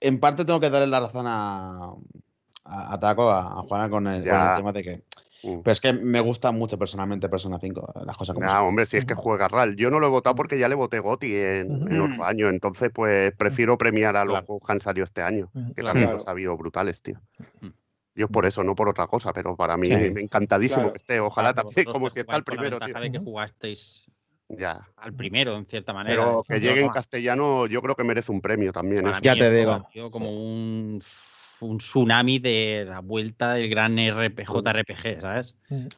en 0.00 0.20
parte 0.20 0.44
tengo 0.44 0.60
que 0.60 0.70
darle 0.70 0.86
la 0.86 1.00
razón 1.00 1.26
a, 1.26 1.92
a, 2.64 2.92
a 2.94 3.00
Taco, 3.00 3.30
a, 3.30 3.58
a 3.58 3.62
Juana 3.62 3.88
con 3.90 4.06
el, 4.06 4.20
con 4.22 4.24
Ya. 4.24 4.50
el 4.50 4.56
tema 4.56 4.72
de 4.72 4.82
que. 4.82 5.04
Mm. 5.42 5.60
Pero 5.62 5.72
es 5.72 5.80
que 5.80 5.92
me 5.92 6.20
gusta 6.20 6.52
mucho 6.52 6.78
personalmente 6.78 7.28
Persona 7.28 7.58
5, 7.58 7.92
las 8.06 8.16
cosas 8.16 8.34
como 8.34 8.46
Nah, 8.46 8.58
son. 8.58 8.64
hombre, 8.68 8.86
si 8.86 8.96
es 8.96 9.04
que 9.04 9.14
juega 9.14 9.48
RAL. 9.48 9.74
Yo 9.76 9.90
no 9.90 9.98
lo 9.98 10.06
he 10.06 10.10
votado 10.10 10.36
porque 10.36 10.58
ya 10.58 10.68
le 10.68 10.74
voté 10.76 11.00
Goti 11.00 11.34
en, 11.34 12.00
otro 12.00 12.24
año. 12.24 12.48
Entonces, 12.48 12.90
pues 12.94 13.32
prefiero 13.36 13.76
premiar 13.76 14.16
a 14.16 14.24
los 14.24 14.32
Claro. 14.34 14.46
juegos 14.46 14.66
que 14.66 14.72
han 14.72 14.80
salido 14.80 15.04
este 15.04 15.22
año. 15.22 15.50
Que 15.52 15.82
Claro. 15.82 15.86
también 15.88 16.06
Claro. 16.06 16.18
los 16.18 16.28
ha 16.28 16.30
habido 16.30 16.56
brutales, 16.56 17.02
tío. 17.02 17.20
Mm. 17.60 17.68
Yo 18.14 18.28
por 18.28 18.44
eso, 18.46 18.62
no 18.62 18.74
por 18.74 18.88
otra 18.88 19.06
cosa, 19.06 19.32
pero 19.32 19.56
para 19.56 19.76
mí 19.76 19.86
Sí. 19.86 19.96
me 20.12 20.20
encantadísimo 20.20 20.82
Claro. 20.82 20.92
que 20.92 20.98
esté. 20.98 21.18
Ojalá 21.20 21.54
Claro, 21.54 21.68
también, 21.70 21.86
como 21.92 22.06
que 22.06 22.12
si 22.14 22.20
está 22.20 22.36
el 22.36 22.44
primero, 22.44 22.78
tío. 22.78 22.94
de 23.00 23.10
que 23.10 23.18
jugasteis 23.18 24.06
Ya. 24.50 24.86
al 24.96 25.14
primero, 25.14 25.56
en 25.56 25.64
cierta 25.66 25.92
manera. 25.94 26.16
Pero 26.22 26.44
que 26.46 26.60
Yo 26.60 26.68
llegue 26.68 26.80
en 26.82 26.86
no- 26.88 26.92
castellano, 26.92 27.66
yo 27.66 27.80
creo 27.80 27.96
que 27.96 28.04
merece 28.04 28.30
un 28.30 28.40
premio 28.42 28.70
también. 28.72 29.02
para 29.02 29.16
¿eh? 29.16 29.20
Ya 29.22 29.34
te 29.34 29.50
digo. 29.50 29.88
como 30.12 30.30
un, 30.30 31.02
un 31.66 31.78
tsunami 31.78 32.38
de 32.38 32.84
la 32.88 33.00
vuelta 33.00 33.54
del 33.54 33.68
gran 33.68 33.98
RP, 33.98 34.44
JRPG, 34.44 35.20
¿sabes? 35.20 35.54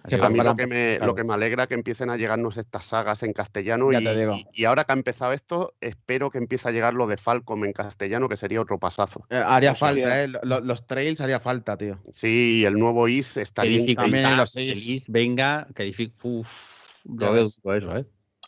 Que 0.08 0.16
A 0.16 0.28
mí 0.28 0.38
lo 0.38 0.54
que, 0.54 0.66
me, 0.66 0.96
claro. 0.96 1.06
lo 1.06 1.14
que 1.14 1.24
me 1.24 1.34
alegra 1.34 1.66
que 1.66 1.74
empiecen 1.74 2.10
a 2.10 2.16
llegarnos 2.16 2.56
estas 2.58 2.86
sagas 2.86 3.22
en 3.22 3.32
castellano 3.32 3.90
Ya 3.92 4.00
y, 4.00 4.04
te 4.04 4.18
digo. 4.18 4.36
y- 4.52 4.64
ahora 4.64 4.84
que 4.84 4.92
ha 4.92 4.96
empezado 4.96 5.32
esto, 5.32 5.74
espero 5.80 6.30
que 6.30 6.38
empiece 6.38 6.68
a 6.68 6.72
llegar 6.72 6.94
lo 6.94 7.06
de 7.06 7.16
Falcom 7.16 7.64
en 7.64 7.72
castellano, 7.72 8.28
que 8.28 8.36
sería 8.36 8.60
otro 8.60 8.78
pasazo. 8.78 9.26
Eh, 9.30 9.36
haría 9.44 9.74
falta, 9.74 10.22
¿eh? 10.24 10.28
Lo- 10.28 10.60
los 10.60 10.86
trails 10.86 11.20
haría 11.20 11.40
falta, 11.40 11.76
tío. 11.76 11.98
Sí, 12.12 12.64
el 12.64 12.74
nuevo 12.74 13.08
Is 13.08 13.36
estaría 13.36 13.72
dificultad, 13.78 14.02
también 14.04 14.36
los 14.36 14.54
que 14.54 14.60
seis. 14.74 14.86
Liz 14.86 15.04
venga, 15.08 15.66
que 15.74 15.82
difícil. 15.84 16.14
Uf, 16.22 16.96
lo 17.04 17.32
veo 17.32 17.42
eso, 17.42 17.96
¿eh? 17.96 18.06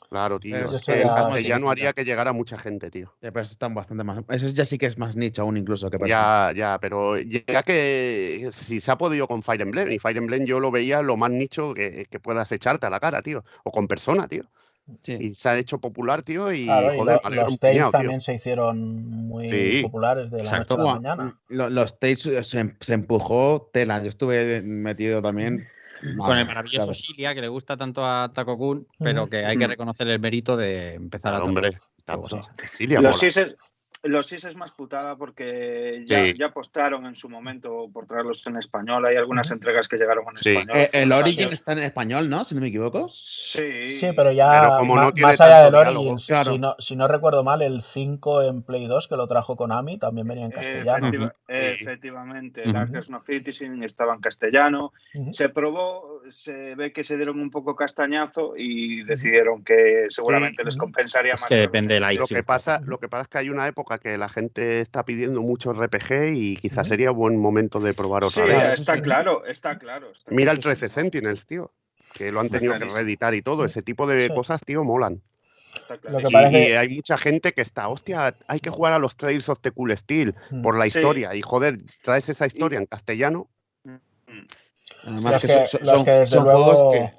Claro, 0.09 0.39
tío. 0.39 0.57
Es 0.57 0.73
eso 0.75 0.87
que 0.87 0.99
ya- 1.01 1.05
es 1.05 1.11
castellano 1.11 1.67
más 1.67 1.73
haría 1.73 1.93
que 1.93 2.05
llegara 2.05 2.33
mucha 2.33 2.57
gente, 2.57 2.91
tío. 2.91 3.09
Eh, 3.21 3.33
pero 3.33 3.41
eso 3.41 3.53
están 3.53 3.75
bastante 3.75 4.05
más. 4.05 4.21
Eso 4.29 4.49
ya 4.49 4.65
sí 4.65 4.79
que 4.79 4.87
es 4.87 4.99
más 4.99 5.17
nicho 5.17 5.43
aún 5.43 5.57
incluso 5.57 5.91
que 5.91 5.99
persona. 5.99 6.53
Ya, 6.53 6.57
ya, 6.57 6.79
pero 6.81 7.19
ya 7.19 7.63
que 7.63 8.49
si 8.53 8.81
se 8.81 8.91
ha 8.93 8.97
podido 8.99 9.27
con 9.29 9.43
Fire 9.43 9.63
Emblem, 9.63 9.91
y 9.91 9.99
Fire 9.99 10.17
Emblem 10.19 10.45
yo 10.45 10.61
lo 10.61 10.71
veía 10.71 11.03
lo 11.03 11.17
más 11.17 11.31
nicho 11.31 11.75
que, 11.75 12.07
que 12.09 12.21
puedas 12.21 12.51
echarte 12.53 12.87
a 12.87 12.91
la 12.91 13.01
cara, 13.01 13.23
tío. 13.23 13.45
O 13.65 13.73
con 13.73 13.89
persona, 13.89 14.29
tío. 14.29 14.45
Sí. 15.03 15.17
Y 15.21 15.35
se 15.35 15.49
ha 15.49 15.59
hecho 15.59 15.79
popular, 15.81 16.23
tío, 16.23 16.53
y 16.53 16.67
Claro, 16.67 16.95
y 16.95 16.99
joder, 16.99 17.21
lo- 17.25 17.31
los 17.31 17.53
un 17.53 17.59
Tales 17.59 17.75
puñado, 17.77 17.91
tío. 17.91 17.99
también 17.99 18.21
se 18.21 18.35
hicieron 18.35 19.05
muy 19.27 19.49
Sí, 19.49 19.83
populares 19.83 20.31
de 20.31 20.37
la 20.39 20.45
noche 20.45 20.49
exacto. 20.55 20.75
a 20.75 20.79
la 20.85 20.95
mañana. 20.95 21.41
lo- 21.49 21.69
los 21.71 21.99
Tales 21.99 22.25
eh, 22.27 22.45
se, 22.45 22.77
se 22.81 22.95
empujó 22.95 23.69
tela. 23.73 24.01
Yo 24.01 24.09
estuve 24.09 24.63
metido 24.63 25.21
también. 25.21 25.67
Con 26.17 26.39
el 26.39 26.47
maravilloso 26.47 26.89
ves. 26.89 27.01
Silia, 27.01 27.35
que 27.35 27.41
le 27.41 27.49
gusta 27.49 27.77
tanto 27.77 28.05
a 28.05 28.31
Taco 28.33 28.57
Kun, 28.57 28.87
pero 28.99 29.29
que 29.29 29.45
hay 29.45 29.57
que 29.57 29.65
Ujú. 29.65 29.71
reconocer 29.71 30.09
el 30.09 30.21
mérito 30.21 30.57
de 30.57 30.95
empezar 30.95 31.35
a 31.35 31.37
Claro, 31.37 31.47
hombre. 31.47 31.79
Cilia 32.69 33.01
Los 33.01 33.21
los 34.09 34.27
SIS 34.27 34.45
es 34.45 34.57
más 34.57 34.73
putada 34.73 35.17
porque 35.17 36.03
ya, 36.07 36.25
Sí. 36.25 36.35
ya 36.39 36.47
apostaron 36.47 37.07
en 37.07 37.15
su 37.15 37.29
momento 37.29 37.89
por 37.93 38.07
traerlos 38.07 38.47
en 38.47 38.57
español. 38.57 39.05
Hay 39.07 39.17
algunas 39.17 39.51
entregas 39.51 39.89
que 39.89 39.97
llegaron 39.97 40.25
en 40.31 40.37
Sí. 40.37 40.51
español. 40.51 40.77
Eh, 40.77 40.89
el 40.93 41.13
Origin 41.13 41.41
años. 41.45 41.55
está 41.55 41.73
en 41.73 41.79
español, 41.81 42.29
¿no? 42.31 42.45
Si 42.45 42.55
no 42.55 42.61
me 42.61 42.69
equivoco. 42.69 43.09
Sí. 43.09 43.99
Sí, 44.01 44.09
pero 44.17 44.33
ya 44.33 44.61
Pero 44.63 44.79
como 44.79 44.97
no 44.97 45.03
ma- 45.05 45.13
tiene 45.13 45.29
más 45.33 45.41
allá 45.41 45.63
del 45.65 45.73
diálogo, 45.73 46.17
claro. 46.27 46.53
si, 46.53 46.59
no, 46.59 46.77
si 46.79 46.97
no 46.97 47.09
recuerdo 47.09 47.45
mal, 47.45 47.63
el 47.63 47.83
5 47.83 48.43
en 48.43 48.63
Play 48.63 48.87
2 48.87 49.09
que 49.09 49.17
lo 49.17 49.27
trajo 49.27 49.57
Konami 49.57 49.99
también 49.99 50.27
venía 50.27 50.45
en 50.45 50.51
castellano. 50.53 51.09
Efectiva-. 51.09 51.35
Efectivamente, 51.49 52.63
Ujú. 52.63 52.73
Darkness 52.73 53.09
No 53.11 53.23
Citizen 53.25 53.83
estaba 53.83 54.15
en 54.15 54.21
castellano. 54.21 54.93
Se 55.33 55.49
probó, 55.49 56.21
se 56.31 56.75
ve 56.75 56.93
que 56.93 57.05
se 57.05 57.17
dieron 57.17 57.41
un 57.41 57.51
poco 57.51 57.75
castañazo 57.77 58.55
y 58.57 59.05
decidieron 59.05 59.63
que 59.65 60.07
seguramente 60.09 60.65
les 60.65 60.77
compensaría 60.77 61.35
Es 61.35 61.43
más. 61.43 61.49
que 61.49 61.57
depende 61.57 61.95
de 61.95 62.01
la 62.01 62.13
Lo 62.13 62.27
que, 62.27 62.43
pasa, 62.43 62.81
lo 62.85 62.99
que 62.99 63.09
pasa 63.09 63.23
es 63.23 63.29
que 63.29 63.39
hay 63.39 63.51
una 63.51 63.67
época 63.69 63.96
que 63.99 64.17
la 64.19 64.29
gente 64.29 64.81
está 64.81 65.05
pidiendo 65.05 65.41
mucho 65.43 65.73
RPG 65.73 66.35
y 66.35 66.57
quizás 66.57 66.89
sería 66.89 67.11
buen 67.11 67.37
momento 67.39 67.81
de 67.81 67.95
probar 67.95 68.25
Sí, 68.25 68.41
otra 68.41 68.45
vez. 68.45 68.55
Claro, 68.57 68.75
está 68.75 68.95
sí. 68.97 69.01
claro, 69.03 69.47
está 69.47 69.79
claro. 69.79 70.11
está 70.13 70.31
Mira 70.31 70.53
el 70.53 70.59
claro. 70.59 70.77
13 70.77 70.89
Sentinels, 70.89 71.47
tío. 71.47 71.73
Que 72.13 72.33
lo 72.33 72.41
han 72.41 72.49
tenido 72.49 72.79
que 72.79 72.87
reeditar 72.87 73.35
y 73.35 73.43
todo. 73.43 73.65
Ese 73.65 73.83
tipo 73.83 74.07
de 74.07 74.29
Sí. 74.29 74.35
cosas, 74.35 74.61
tío, 74.63 74.85
molan. 74.85 75.23
Está 75.79 75.95
Lo 75.95 76.01
que 76.01 76.07
clarísimo. 76.25 76.29
Y, 76.31 76.33
parece- 76.33 76.71
y 76.71 76.73
hay 76.73 76.89
mucha 76.89 77.19
gente 77.19 77.53
que 77.53 77.61
está, 77.61 77.89
hostia, 77.89 78.35
hay 78.47 78.61
que 78.61 78.71
jugar 78.71 78.95
a 78.95 78.99
los 78.99 79.17
Trails 79.17 79.49
of 79.51 79.59
the 79.61 79.71
Cool 79.73 79.95
Steel 79.97 80.35
Mm. 80.51 80.63
por 80.63 80.79
la 80.79 80.89
Sí. 80.89 80.99
historia. 80.99 81.35
Y 81.35 81.43
joder, 81.43 81.77
traes 82.03 82.29
esa 82.31 82.47
historia 82.47 82.79
en 82.79 82.87
castellano. 82.87 83.49
Además 85.05 85.35
Los 85.35 85.43
que, 85.43 85.47
que, 85.49 85.53
son, 85.53 85.67
son- 85.67 85.81
los 85.81 85.89
son- 85.89 86.05
que 86.05 86.11
desde 86.11 86.27
son 86.35 86.45
luego, 86.45 86.65
juegos 86.65 86.95
que. 86.95 87.13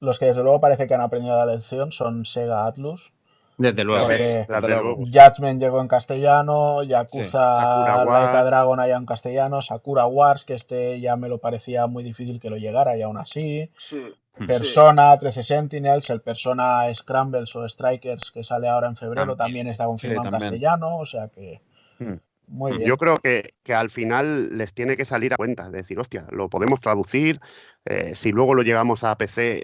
los 0.00 0.18
que 0.18 0.24
desde 0.26 0.42
luego 0.42 0.60
parece 0.60 0.86
que 0.86 0.94
han 0.94 1.00
aprendido 1.00 1.36
la 1.36 1.52
lección 1.52 1.92
son 1.92 2.24
Sega 2.24 2.66
Atlus. 2.66 3.12
Desde 3.56 3.84
luego. 3.84 4.02
Porque 4.06 4.16
Desde 4.22 4.38
desde 4.46 4.60
luego. 4.68 4.82
luego. 4.82 5.04
Judgment 5.06 5.60
llegó 5.60 5.80
en 5.80 5.88
castellano, 5.88 6.82
Yakuza 6.82 8.04
Wars. 8.04 8.46
Dragon 8.46 8.80
allá 8.80 8.96
en 8.96 9.06
castellano, 9.06 9.62
Sakura 9.62 10.06
Wars, 10.06 10.44
que 10.44 10.54
este 10.54 11.00
ya 11.00 11.16
me 11.16 11.28
lo 11.28 11.38
parecía 11.38 11.86
muy 11.86 12.02
difícil 12.02 12.40
que 12.40 12.50
lo 12.50 12.56
llegara 12.56 12.96
y 12.96 13.02
aún 13.02 13.16
así. 13.18 13.70
Sí. 13.78 14.02
Persona, 14.48 15.16
13 15.16 15.44
Sentinels, 15.44 16.10
el 16.10 16.20
Persona 16.20 16.92
Scrambles 16.92 17.54
o 17.54 17.68
Strikers 17.68 18.32
que 18.32 18.42
sale 18.42 18.68
ahora 18.68 18.88
en 18.88 18.96
febrero 18.96 19.36
También. 19.36 19.38
también 19.38 19.66
está 19.68 19.84
confirmado 19.86 20.28
en 20.28 20.40
castellano, 20.40 20.98
o 20.98 21.06
sea 21.06 21.28
que 21.28 21.60
Hmm. 22.00 22.14
muy 22.48 22.76
bien. 22.76 22.88
Yo 22.88 22.96
creo 22.96 23.16
que, 23.16 23.54
que 23.62 23.72
al 23.72 23.88
final 23.90 24.58
les 24.58 24.74
tiene 24.74 24.96
que 24.96 25.04
salir 25.04 25.32
a 25.32 25.36
cuenta, 25.36 25.70
de 25.70 25.76
decir, 25.78 26.00
hostia, 26.00 26.26
lo 26.32 26.48
podemos 26.48 26.80
traducir, 26.80 27.40
eh, 27.84 28.16
si 28.16 28.32
luego 28.32 28.54
lo 28.54 28.62
llegamos 28.62 29.04
a 29.04 29.16
PC, 29.16 29.62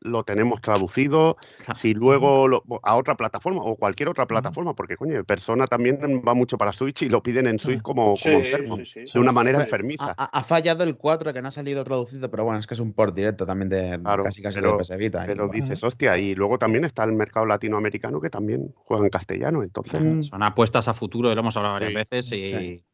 lo 0.00 0.22
tenemos 0.24 0.60
traducido, 0.60 1.36
si 1.74 1.94
luego 1.94 2.46
lo- 2.48 2.62
a 2.82 2.96
otra 2.96 3.16
plataforma 3.16 3.62
o 3.62 3.76
cualquier 3.76 4.08
otra 4.08 4.26
plataforma, 4.26 4.74
porque 4.74 4.96
coño, 4.96 5.24
Persona 5.24 5.66
también 5.66 5.98
va 6.26 6.34
mucho 6.34 6.56
para 6.58 6.72
Switch 6.72 7.02
y 7.02 7.08
lo 7.08 7.22
piden 7.22 7.46
en 7.46 7.58
Switch 7.58 7.82
como, 7.82 8.16
Sí, 8.16 8.30
como 8.30 8.44
enfermo, 8.44 8.76
sí, 8.76 8.84
sí. 8.86 9.00
de 9.12 9.18
una 9.20 9.32
manera 9.32 9.60
enfermiza. 9.60 10.14
ha- 10.16 10.24
ha 10.38 10.42
fallado 10.42 10.84
el 10.84 10.96
4 10.96 11.32
que 11.32 11.42
no 11.42 11.48
ha 11.48 11.50
salido 11.50 11.82
traducido, 11.84 12.30
pero 12.30 12.44
bueno, 12.44 12.58
es 12.60 12.66
que 12.66 12.74
es 12.74 12.80
un 12.80 12.92
port 12.92 13.14
directo 13.14 13.44
también 13.46 13.68
de 13.68 13.98
Claro, 14.00 14.22
casi 14.24 14.42
casi 14.42 14.60
pero- 14.60 14.72
de 14.72 14.78
PS 14.78 14.96
Vita. 14.96 15.24
y 15.24 15.26
Pero 15.26 15.46
bueno. 15.48 15.60
dices, 15.62 15.82
hostia, 15.82 16.16
y 16.18 16.34
luego 16.34 16.58
también 16.58 16.84
está 16.84 17.04
el 17.04 17.12
mercado 17.12 17.46
latinoamericano 17.46 18.20
que 18.20 18.30
también 18.30 18.72
juega 18.76 19.04
en 19.04 19.10
castellano, 19.10 19.62
entonces. 19.62 20.00
Mm. 20.00 20.22
Son 20.22 20.42
apuestas 20.42 20.88
a 20.88 20.94
futuro, 20.94 21.34
lo 21.34 21.40
hemos 21.40 21.56
hablado 21.56 21.74
varias 21.74 21.90
Sí. 21.90 22.16
veces 22.16 22.32
y 22.32 22.84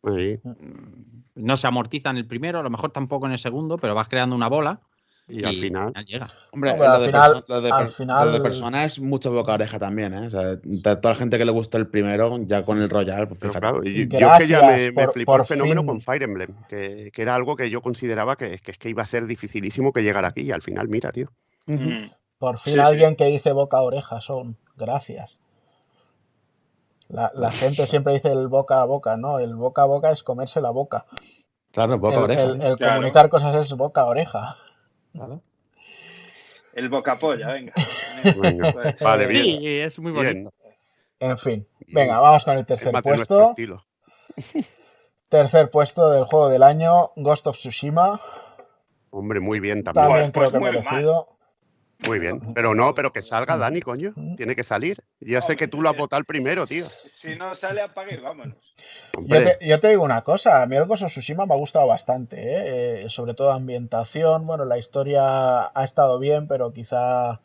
no 1.35 1.57
se 1.57 1.67
amortiza 1.67 2.11
en 2.11 2.17
el 2.17 2.27
primero, 2.27 2.61
a 2.61 2.63
lo 2.63 2.71
mejor 2.71 2.91
tampoco 2.91 3.27
en 3.27 3.33
el 3.33 3.39
segundo, 3.39 3.77
pero 3.79 3.95
vas 3.95 4.09
creando 4.09 4.37
una 4.37 4.49
bola 4.49 4.81
y 5.27 5.45
al 5.47 5.57
final. 5.57 5.93
llega. 6.07 6.31
Hombre, 6.53 6.73
pero 6.73 6.85
lo, 6.85 6.91
al 6.93 7.01
de 7.01 7.07
final- 7.07 7.33
perso- 7.33 7.45
lo 7.49 7.61
de 7.63 7.71
al 7.71 7.85
per- 7.87 7.95
final- 7.95 8.27
lo 8.27 8.33
de 8.33 8.41
persona 8.41 8.85
es 8.85 9.01
mucho 9.01 9.33
boca 9.33 9.53
a 9.53 9.55
oreja 9.55 9.79
también, 9.79 10.13
¿eh? 10.15 10.27
O 10.27 10.31
sea, 10.31 10.43
de 10.57 10.97
toda 10.97 11.15
la 11.15 11.15
gente 11.15 11.39
que 11.39 11.45
le 11.45 11.53
gustó 11.53 11.79
el 11.79 11.87
primero, 11.89 12.39
ya 12.43 12.65
con 12.65 12.81
el 12.83 12.91
Royal, 12.91 13.27
pues 13.29 13.41
fíjate. 13.41 13.59
claro, 13.61 13.81
y 13.85 14.07
yo, 14.09 14.19
es 14.33 14.39
que 14.39 14.47
ya 14.49 14.61
me, 14.63 14.93
me 14.93 15.05
por- 15.05 15.13
flipó 15.15 15.33
por 15.33 15.41
el 15.41 15.47
fenómeno 15.47 15.81
fin. 15.81 15.87
con 15.89 16.01
Fire 16.03 16.23
Emblem, 16.25 16.55
que, 16.69 17.11
que 17.13 17.23
era 17.23 17.35
algo 17.35 17.57
que 17.57 17.71
yo 17.71 17.81
consideraba 17.81 18.37
que, 18.37 18.59
que 18.59 18.73
es 18.73 18.79
que 18.79 18.89
iba 18.91 19.03
a 19.03 19.07
ser 19.07 19.27
dificilísimo 19.27 19.93
que 19.93 20.03
llegara 20.03 20.29
aquí 20.29 20.43
y 20.43 20.51
al 20.53 20.63
final, 20.63 20.89
mira, 20.89 21.11
tío. 21.11 21.31
Mm. 21.67 22.11
Por 22.39 22.59
fin 22.59 22.75
Sí, 22.75 22.79
sí. 22.81 22.85
alguien 22.87 23.17
que 23.17 23.25
dice 23.27 23.53
boca 23.53 23.79
a 23.79 23.83
oreja 23.83 24.21
son. 24.21 24.59
Gracias. 24.77 25.39
La, 27.09 27.31
la 27.35 27.51
gente 27.51 27.87
siempre 27.87 28.15
dice 28.15 28.31
el 28.33 28.49
boca 28.49 28.81
a 28.81 28.85
boca, 28.85 29.17
no, 29.17 29.39
el 29.39 29.55
boca 29.55 29.83
a 29.83 29.87
boca 29.87 30.11
es 30.11 30.23
comerse 30.23 30.61
la 30.61 30.71
boca. 30.71 31.07
Claro, 31.71 31.99
boca 31.99 32.15
a 32.17 32.19
El, 32.19 32.25
oreja. 32.25 32.43
el- 32.43 32.63
el 32.63 32.77
Claro. 32.77 32.95
comunicar 32.97 33.29
cosas 33.31 33.65
es 33.67 33.73
boca 33.77 34.03
a 34.03 34.07
oreja. 34.07 34.57
El 36.73 36.89
bocapolla, 36.89 37.53
venga. 37.53 37.73
Venga, 38.37 38.73
Pues, 38.73 39.01
vale, 39.01 39.27
bien. 39.29 39.45
Sí, 39.45 39.79
es 39.79 39.99
muy 39.99 40.13
bonito. 40.13 40.33
Bien. 40.33 40.51
En 41.21 41.39
fin. 41.39 41.67
Venga, 41.87 42.19
vamos 42.21 42.45
con 42.45 42.59
el 42.59 42.67
tercer 42.67 42.93
puesto. 43.03 43.51
estilo. 43.51 43.85
Tercer 45.29 45.71
puesto 45.71 46.11
del 46.11 46.25
juego 46.25 46.49
del 46.49 46.63
año, 46.63 47.13
Ghost 47.17 47.47
of 47.47 47.57
Tsushima. 47.57 48.21
Hombre, 49.11 49.41
muy 49.41 49.61
bien 49.61 49.83
también. 49.83 50.07
También 50.07 50.33
Pues- 50.33 50.51
creo 50.51 50.61
pues 50.61 50.73
que 50.73 50.79
muy 50.79 50.83
merecido. 50.91 51.34
Muy 52.07 52.19
bien. 52.19 52.41
Pero 52.55 52.75
no, 52.75 52.95
pero 52.95 53.13
que 53.13 53.23
salga 53.23 53.57
Dani, 53.57 53.81
coño. 53.81 54.13
Tiene 54.37 54.55
que 54.55 54.65
salir. 54.65 55.03
Ya 55.21 55.43
sé 55.43 55.57
que 55.57 55.69
tú 55.69 55.81
lo 55.81 55.91
has 55.91 55.97
votado 55.97 56.19
el 56.21 56.27
primero, 56.27 56.67
tío. 56.67 56.87
Si 57.07 57.37
no 57.37 57.55
sale, 57.55 57.81
apague 57.81 58.15
y 58.15 58.21
vámonos. 58.21 58.57
Yo 59.27 59.43
te, 59.43 59.59
yo 59.67 59.81
te 59.81 59.89
digo 59.89 60.03
una 60.03 60.23
cosa, 60.23 60.63
a 60.63 60.67
mí 60.67 60.77
el 60.77 60.87
Ghost 60.87 61.05
of 61.05 61.13
Tsushima 61.13 61.47
me 61.47 61.55
ha 61.55 61.57
gustado 61.57 61.87
bastante, 61.87 62.37
¿eh? 62.37 63.05
Eh, 63.05 63.11
sobre 63.11 63.35
todo 63.35 63.53
ambientación, 63.53 64.47
bueno, 64.47 64.65
la 64.65 64.77
historia 64.79 65.71
ha 65.75 65.85
estado 65.85 66.19
bien, 66.19 66.49
pero 66.49 66.73
quizá 66.73 67.41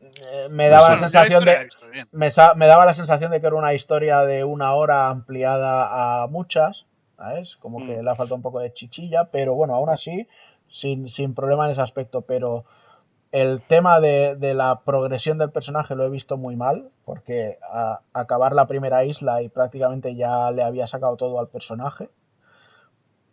eh, 0.00 0.48
me 0.50 0.68
daba 0.68 0.90
la 0.90 0.98
sensación 0.98 1.44
de 1.44 1.68
me 2.12 2.66
daba 2.66 2.84
la 2.86 2.94
sensación 2.94 3.30
de 3.30 3.40
que 3.40 3.46
era 3.46 3.56
una 3.56 3.74
historia 3.74 4.20
de 4.20 4.44
una 4.44 4.74
hora 4.74 5.08
ampliada 5.08 6.22
a 6.22 6.26
muchas, 6.26 6.86
¿sabes? 7.16 7.56
Como 7.56 7.78
que 7.86 7.96
Mm. 7.96 8.04
le 8.04 8.10
ha 8.10 8.14
faltado 8.16 8.36
un 8.36 8.42
poco 8.42 8.60
de 8.60 8.72
chichilla, 8.72 9.30
pero 9.32 9.54
bueno, 9.54 9.74
aún 9.74 9.88
así, 9.88 10.28
sin, 10.68 11.08
sin 11.08 11.34
problema 11.34 11.66
en 11.66 11.72
ese 11.72 11.80
aspecto, 11.80 12.22
pero 12.22 12.64
el 13.32 13.60
tema 13.62 14.00
de, 14.00 14.36
de 14.36 14.54
la 14.54 14.80
progresión 14.80 15.38
del 15.38 15.50
personaje 15.50 15.94
lo 15.94 16.04
he 16.04 16.10
visto 16.10 16.36
muy 16.36 16.56
mal, 16.56 16.90
porque 17.04 17.58
a, 17.62 18.00
acabar 18.12 18.54
la 18.54 18.66
primera 18.66 19.04
isla 19.04 19.42
y 19.42 19.48
prácticamente 19.48 20.14
ya 20.14 20.50
le 20.50 20.62
había 20.62 20.86
sacado 20.86 21.16
todo 21.16 21.38
al 21.38 21.48
personaje. 21.48 22.08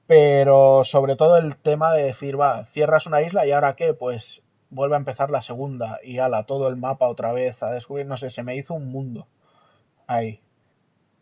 Pero 0.07 0.84
sobre 0.84 1.15
todo 1.15 1.38
el 1.38 1.56
tema 1.57 1.94
de 1.94 2.03
decir, 2.03 2.40
va, 2.40 2.65
cierras 2.65 3.06
una 3.06 3.22
isla 3.22 3.45
y 3.45 3.52
ahora 3.52 3.74
qué, 3.74 3.94
pues 3.94 4.41
vuelve 4.70 4.95
a 4.95 4.99
empezar 4.99 5.30
la 5.30 5.41
segunda 5.41 5.99
y 6.03 6.20
ala, 6.20 6.45
todo 6.45 6.68
el 6.68 6.76
mapa 6.76 7.07
otra 7.07 7.32
vez 7.32 7.64
a 7.64 7.72
descubrir, 7.72 8.06
no 8.06 8.18
sé, 8.18 8.30
se 8.30 8.44
me 8.44 8.56
hizo 8.56 8.74
un 8.74 8.91
mundo 8.91 9.28
ahí. 10.07 10.41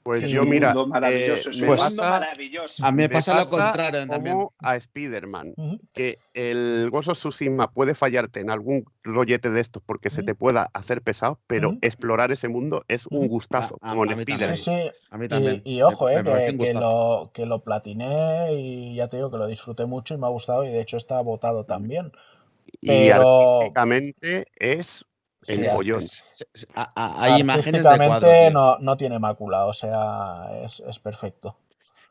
Pues 0.04 0.24
Es 0.24 0.32
yo, 0.32 0.44
mira. 0.44 0.70
mundo 0.74 0.88
maravilloso, 0.88 1.50
eh, 1.50 1.52
es 1.52 1.62
me 1.62 1.70
un 1.70 1.76
pues- 1.78 1.98
maravilloso. 1.98 2.84
A 2.86 2.92
mí 2.92 2.98
me 2.98 3.04
me 3.04 3.10
pasa 3.10 3.40
lo 3.40 3.50
contrario 3.50 4.08
también. 4.08 4.36
como 4.36 4.54
a 4.60 4.76
Spider-Man. 4.76 5.54
Que 5.94 6.18
el 6.34 6.90
Ghost 6.92 7.10
of 7.10 7.18
Tsushima 7.20 7.72
puede 7.72 7.94
fallarte 7.94 8.40
en 8.40 8.50
algún 8.50 8.86
rollete 9.04 9.50
de 9.52 9.62
estos 9.62 9.82
porque 9.84 10.10
se 10.10 10.24
te 10.24 10.34
pueda 10.36 10.70
hacer 10.74 11.02
pesado, 11.02 11.40
pero 11.48 11.78
explorar 11.82 12.32
ese 12.32 12.48
mundo 12.48 12.84
es 12.88 13.06
un 13.08 13.28
gustazo, 13.28 13.78
A- 13.82 13.88
a- 13.88 13.90
como 13.92 14.04
a 14.04 14.06
mí 14.16 14.26
también. 14.26 14.54
Spider-Man. 14.54 14.92
sí. 14.94 15.06
A 15.12 15.18
mí 15.18 15.28
también. 15.28 15.62
Y, 15.66 15.76
y 15.76 15.82
ojo, 15.84 16.06
Me- 16.06 16.14
eh, 16.16 16.24
me 16.54 16.66
que, 16.66 16.74
lo, 16.74 17.32
que 17.34 17.46
lo 17.46 17.60
platiné 17.64 18.54
y 18.54 18.96
ya 18.96 19.08
te 19.08 19.18
digo 19.18 19.30
que 19.32 19.38
lo 19.38 19.48
disfruté 19.48 19.86
mucho 19.86 20.14
y 20.14 20.18
me 20.18 20.26
ha 20.26 20.30
gustado 20.30 20.66
y 20.66 20.70
de 20.70 20.82
hecho 20.82 20.98
está 20.98 21.22
votado 21.22 21.66
también. 21.66 22.12
Y 22.80 22.88
Pero- 22.88 23.42
artísticamente 23.52 24.46
es 24.56 25.06
El 25.48 25.70
Sí, 25.72 26.44
a- 26.76 27.24
hay 27.24 27.40
imágenes 27.42 27.84
de 27.84 27.98
cuadro. 27.98 28.52
no, 28.52 28.78
no 28.80 28.98
tiene 28.98 29.18
mácula, 29.18 29.66
o 29.66 29.74
sea, 29.74 30.50
es, 30.66 30.82
es 30.88 31.00
perfecto. 31.00 31.58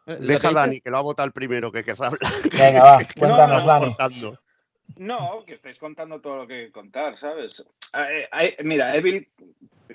Deja 0.06 0.48
a 0.48 0.52
Dani, 0.52 0.80
que 0.80 0.90
lo 0.90 0.98
ha 0.98 1.02
votado 1.02 1.26
el 1.26 1.32
primero 1.32 1.70
que 1.70 1.84
querrá 1.84 2.08
hablar. 2.08 2.32
Venga, 2.58 2.84
va, 2.84 2.98
cuéntanos, 3.16 3.64
Dani. 3.64 3.86
cortando. 3.86 4.40
No, 4.96 5.44
que 5.46 5.52
estáis 5.52 5.78
contando 5.78 6.20
todo 6.20 6.38
lo 6.38 6.46
que 6.46 6.54
hay 6.54 6.66
que 6.66 6.72
contar, 6.72 7.16
¿sabes? 7.16 7.64
Eh, 7.94 8.28
eh, 8.40 8.56
mira, 8.64 8.96
Evil 8.96 9.28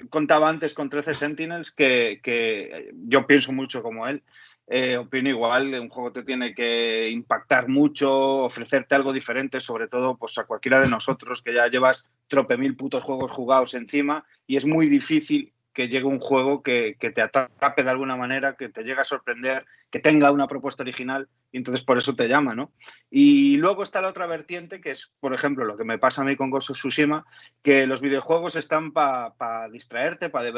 contaba 0.10 0.50
antes 0.50 0.74
con 0.74 0.90
13 0.90 1.14
Sentinels 1.14 1.72
que, 1.72 2.22
que 2.24 2.92
yo 2.94 3.28
pienso 3.28 3.52
mucho 3.52 3.84
como 3.84 4.08
él. 4.08 4.24
Eh, 4.68 4.98
opino 4.98 5.30
igual, 5.30 5.74
un 5.80 5.90
juego 5.90 6.12
te 6.12 6.24
tiene 6.24 6.56
que 6.56 7.10
impactar 7.10 7.68
mucho, 7.68 8.44
ofrecerte 8.46 8.96
algo 8.96 9.14
diferente, 9.14 9.60
sobre 9.60 9.88
todo 9.88 10.18
pues, 10.18 10.38
a 10.40 10.46
cualquiera 10.46 10.82
de 10.82 10.88
nosotros 10.90 11.42
que 11.42 11.54
ya 11.54 11.68
llevas 11.68 12.10
trope 12.28 12.58
mil 12.58 12.76
putos 12.76 13.04
juegos 13.04 13.32
jugados 13.32 13.74
encima 13.74 14.26
y 14.46 14.56
es 14.56 14.66
muy 14.66 14.88
difícil 14.88 15.55
que 15.76 15.90
llegue 15.90 16.06
un 16.06 16.20
juego 16.20 16.64
que, 16.64 16.96
que 17.00 17.12
te 17.12 17.22
atrape 17.22 17.84
de 17.84 17.90
alguna 17.92 18.16
manera, 18.16 18.56
que 18.56 18.70
te 18.70 18.82
llegue 18.84 19.02
a 19.02 19.04
sorprender, 19.04 19.66
que 19.92 20.00
tenga 20.00 20.32
una 20.32 20.48
propuesta 20.48 20.82
original 20.84 21.28
y 21.52 21.58
entonces 21.58 21.84
por 21.86 21.98
eso 21.98 22.16
te 22.16 22.28
llama, 22.28 22.56
¿no? 22.56 22.72
Y 23.12 23.58
luego 23.58 23.84
está 23.84 24.02
la 24.02 24.08
otra 24.08 24.26
vertiente, 24.26 24.82
que 24.82 24.92
es, 24.92 25.12
por 25.20 25.34
ejemplo, 25.34 25.66
lo 25.66 25.76
que 25.76 25.84
me 25.84 25.98
pasa 26.00 26.22
a 26.22 26.26
mí 26.26 26.36
con 26.36 26.50
Ghost 26.50 26.70
of 26.72 26.78
Tsushima, 26.78 27.26
que 27.62 27.86
los 27.88 28.02
videojuegos 28.02 28.56
están 28.56 28.94
para 28.94 29.70
distraerte, 29.70 30.30
para 30.30 30.50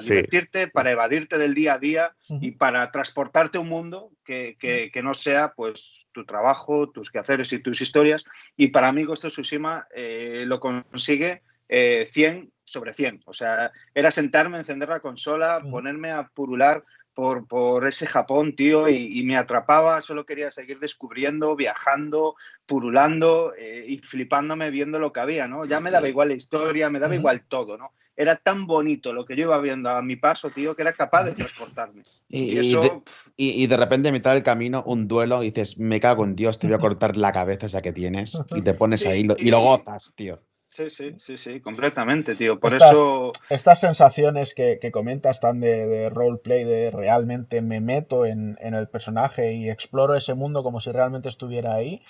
Sí. 0.00 0.10
divertirte, 0.10 0.68
para 0.68 0.92
evadirte 0.92 1.38
del 1.38 1.54
día 1.54 1.74
a 1.74 1.78
día 1.78 2.14
y 2.28 2.52
para 2.52 2.90
transportarte 2.90 3.58
a 3.58 3.62
un 3.62 3.68
mundo 3.68 4.12
que, 4.24 4.56
que- 4.58 4.90
que 4.92 5.02
no 5.02 5.14
sea 5.14 5.52
pues 5.56 6.06
tu 6.12 6.24
trabajo, 6.26 6.90
tus 6.90 7.10
quehaceres 7.10 7.52
y 7.52 7.58
tus 7.60 7.80
historias. 7.80 8.24
Y 8.56 8.68
para 8.68 8.92
mí 8.92 9.04
Ghost 9.04 9.24
of 9.24 9.32
Tsushima 9.32 9.86
eh, 9.94 10.44
lo 10.46 10.60
consigue 10.60 11.42
eh, 11.68 12.08
100 12.12 12.52
sobre 12.64 12.92
100. 12.94 13.22
O 13.26 13.32
sea, 13.32 13.70
era 13.94 14.10
sentarme, 14.10 14.58
encender 14.58 14.88
la 14.88 15.00
consola, 15.00 15.58
Ujú. 15.60 15.70
ponerme 15.70 16.10
a 16.10 16.28
purular 16.28 16.84
por, 17.14 17.46
por 17.46 17.86
ese 17.86 18.06
Japón, 18.06 18.54
tío, 18.54 18.88
y, 18.90 19.20
y 19.20 19.24
me 19.24 19.36
atrapaba, 19.38 20.00
solo 20.02 20.26
quería 20.26 20.50
seguir 20.50 20.78
descubriendo, 20.78 21.56
viajando, 21.56 22.34
purulando 22.66 23.54
eh, 23.56 23.84
y 23.88 23.98
flipándome 23.98 24.70
viendo 24.70 24.98
lo 24.98 25.12
que 25.12 25.20
había, 25.20 25.48
¿no? 25.48 25.64
Ya 25.64 25.80
me 25.80 25.90
daba 25.90 26.08
igual 26.08 26.28
la 26.28 26.34
historia, 26.34 26.90
me 26.90 26.98
daba 26.98 27.14
igual 27.14 27.46
todo, 27.48 27.78
¿no? 27.78 27.92
Era 28.16 28.36
tan 28.36 28.66
bonito 28.66 29.12
lo 29.14 29.24
que 29.24 29.34
yo 29.36 29.44
iba 29.44 29.58
viendo 29.60 29.88
a 29.90 30.02
mi 30.02 30.16
paso, 30.16 30.50
tío, 30.50 30.74
que 30.76 30.82
era 30.82 30.92
capaz 30.92 31.24
de 31.24 31.32
transportarme. 31.32 32.02
Y, 32.28 32.40
Y 32.42 32.52
y 32.52 32.58
eso, 32.58 32.80
de, 32.82 32.90
y- 33.36 33.66
de 33.66 33.76
repente, 33.76 34.08
a 34.08 34.12
mitad 34.12 34.34
del 34.34 34.42
camino, 34.42 34.82
un 34.86 35.06
duelo, 35.06 35.42
y 35.42 35.50
dices, 35.52 35.78
me 35.78 36.00
cago 36.00 36.24
en 36.24 36.34
Dios, 36.36 36.58
te 36.58 36.66
voy 36.66 36.74
a 36.74 36.78
cortar 36.78 37.16
la 37.16 37.32
cabeza 37.32 37.66
esa 37.66 37.80
que 37.82 37.92
tienes. 37.92 38.38
Y 38.54 38.60
te 38.62 38.74
pones 38.74 39.00
Sí, 39.02 39.08
ahí 39.08 39.22
lo- 39.22 39.36
y 39.38 39.50
lo 39.50 39.60
gozas, 39.60 40.12
tío. 40.14 40.42
Sí, 40.76 40.90
sí, 40.90 41.14
sí, 41.18 41.38
sí, 41.38 41.60
completamente, 41.60 42.34
tío. 42.34 42.58
Por 42.58 42.74
eso, 42.74 43.32
Estas 43.48 43.80
sensaciones 43.80 44.54
que, 44.54 44.78
que 44.78 44.90
comentas 44.90 45.40
tan 45.40 45.60
de, 45.60 45.86
de 45.86 46.10
roleplay, 46.10 46.64
de 46.64 46.90
realmente 46.90 47.62
me 47.62 47.80
meto 47.80 48.26
en, 48.26 48.58
en 48.60 48.74
el 48.74 48.88
personaje 48.88 49.54
y 49.54 49.70
exploro 49.70 50.14
ese 50.14 50.34
mundo 50.34 50.62
como 50.62 50.80
si 50.80 50.92
realmente 50.92 51.28
estuviera 51.28 51.74
ahí. 51.74 52.02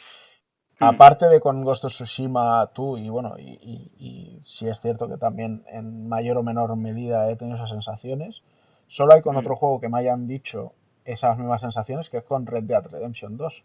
Mm. 0.81 0.85
Aparte 0.85 1.29
de 1.29 1.41
con 1.41 1.63
Ghost 1.63 1.85
of 1.85 1.93
Tsushima 1.93 2.71
tú, 2.75 2.99
y 2.99 3.09
bueno, 3.09 3.37
y, 3.39 3.59
y, 3.63 3.93
y 3.99 4.41
sí 4.43 4.69
es 4.69 4.81
cierto 4.81 5.09
que 5.09 5.17
también 5.17 5.65
en 5.69 6.09
mayor 6.09 6.37
o 6.39 6.43
menor 6.43 6.75
medida 6.77 7.31
he 7.31 7.37
tenido 7.37 7.57
esas 7.57 7.71
sensaciones, 7.71 8.43
solo 8.89 9.15
hay 9.15 9.23
con 9.23 9.37
Mm. 9.37 9.39
otro 9.39 9.57
juego 9.57 9.81
que 9.81 9.89
me 9.89 9.99
hayan 9.99 10.27
dicho 10.27 10.73
esas 11.05 11.39
mismas 11.39 11.61
sensaciones, 11.61 12.11
que 12.11 12.19
es 12.19 12.25
con 12.25 12.47
Red 12.47 12.65
Dead 12.65 12.85
Redemption 12.85 13.37
2. 13.37 13.63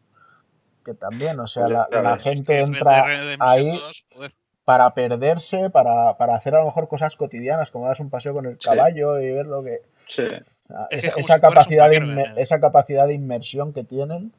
Que 0.85 0.93
también, 0.93 1.39
o 1.39 1.47
sea, 1.47 1.67
la, 1.67 1.87
la 1.91 2.17
gente 2.17 2.59
entra 2.59 3.05
ahí 3.39 3.69
2, 3.69 4.05
joder. 4.13 4.33
Para 4.71 4.93
perderse, 4.93 5.69
para, 5.69 6.15
para 6.17 6.33
hacer 6.35 6.55
a 6.55 6.59
lo 6.59 6.65
mejor 6.67 6.87
cosas 6.87 7.17
cotidianas, 7.17 7.71
como 7.71 7.87
darse 7.87 8.03
un 8.03 8.09
paseo 8.09 8.33
con 8.33 8.45
el 8.45 8.57
Sí. 8.57 8.69
caballo 8.69 9.19
y 9.19 9.29
ver 9.29 9.45
lo 9.45 9.61
que... 9.65 9.81
sí. 10.07 10.23
Ah, 10.69 10.87
Es 10.89 11.01
que 11.01 11.19
esa, 11.19 11.41
capacidad 11.41 11.89
de 11.89 12.31
esa 12.37 12.61
capacidad 12.61 13.05
de 13.05 13.13
inmersión 13.13 13.73
que 13.73 13.83
tienen, 13.83 14.31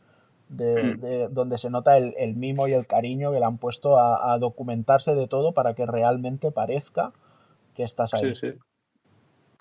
de, 0.48 0.94
Mm. 0.94 1.00
de- 1.02 1.28
donde 1.28 1.59
se 1.59 1.68
nota 1.68 1.98
el, 1.98 2.14
el 2.16 2.34
mimo 2.34 2.66
y 2.66 2.72
el 2.72 2.86
cariño 2.86 3.30
que 3.30 3.40
le 3.40 3.44
han 3.44 3.59
puesto 3.59 3.98
a, 3.98 4.32
a 4.32 4.38
documentarse 4.38 5.14
de 5.14 5.28
todo 5.28 5.52
para 5.52 5.74
que 5.74 5.84
realmente 5.84 6.50
parezca 6.50 7.12
que 7.74 7.82
estás 7.82 8.14
ahí. 8.14 8.34
Sí, 8.34 8.40
sí. 8.40 8.59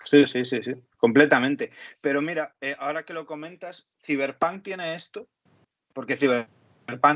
Sí, 0.06 0.26
sí, 0.26 0.44
sí, 0.46 0.62
sí, 0.62 0.74
completamente. 0.96 1.70
Pero 2.00 2.22
mira, 2.22 2.54
eh, 2.62 2.74
ahora 2.78 3.02
que 3.02 3.12
lo 3.12 3.26
comentas, 3.26 3.86
Cyberpunk 4.02 4.62
tiene 4.62 4.94
esto, 4.94 5.26
porque 5.92 6.16
Cyberpunk 6.16 6.48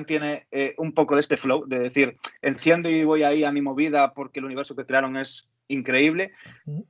tiene 0.07 0.47
eh, 0.51 0.75
un 0.79 0.93
poco 0.93 1.15
de 1.15 1.21
este 1.21 1.37
flow, 1.37 1.67
de 1.67 1.79
decir, 1.79 2.17
enciendo 2.43 2.89
y 2.91 3.05
voy 3.05 3.23
ahí 3.23 3.45
a 3.45 3.53
mi 3.53 3.61
movida 3.63 4.13
porque 4.15 4.39
el 4.41 4.47
universo 4.47 4.75
que 4.77 4.87
crearon 4.87 5.17
es 5.17 5.49
increíble, 5.69 6.33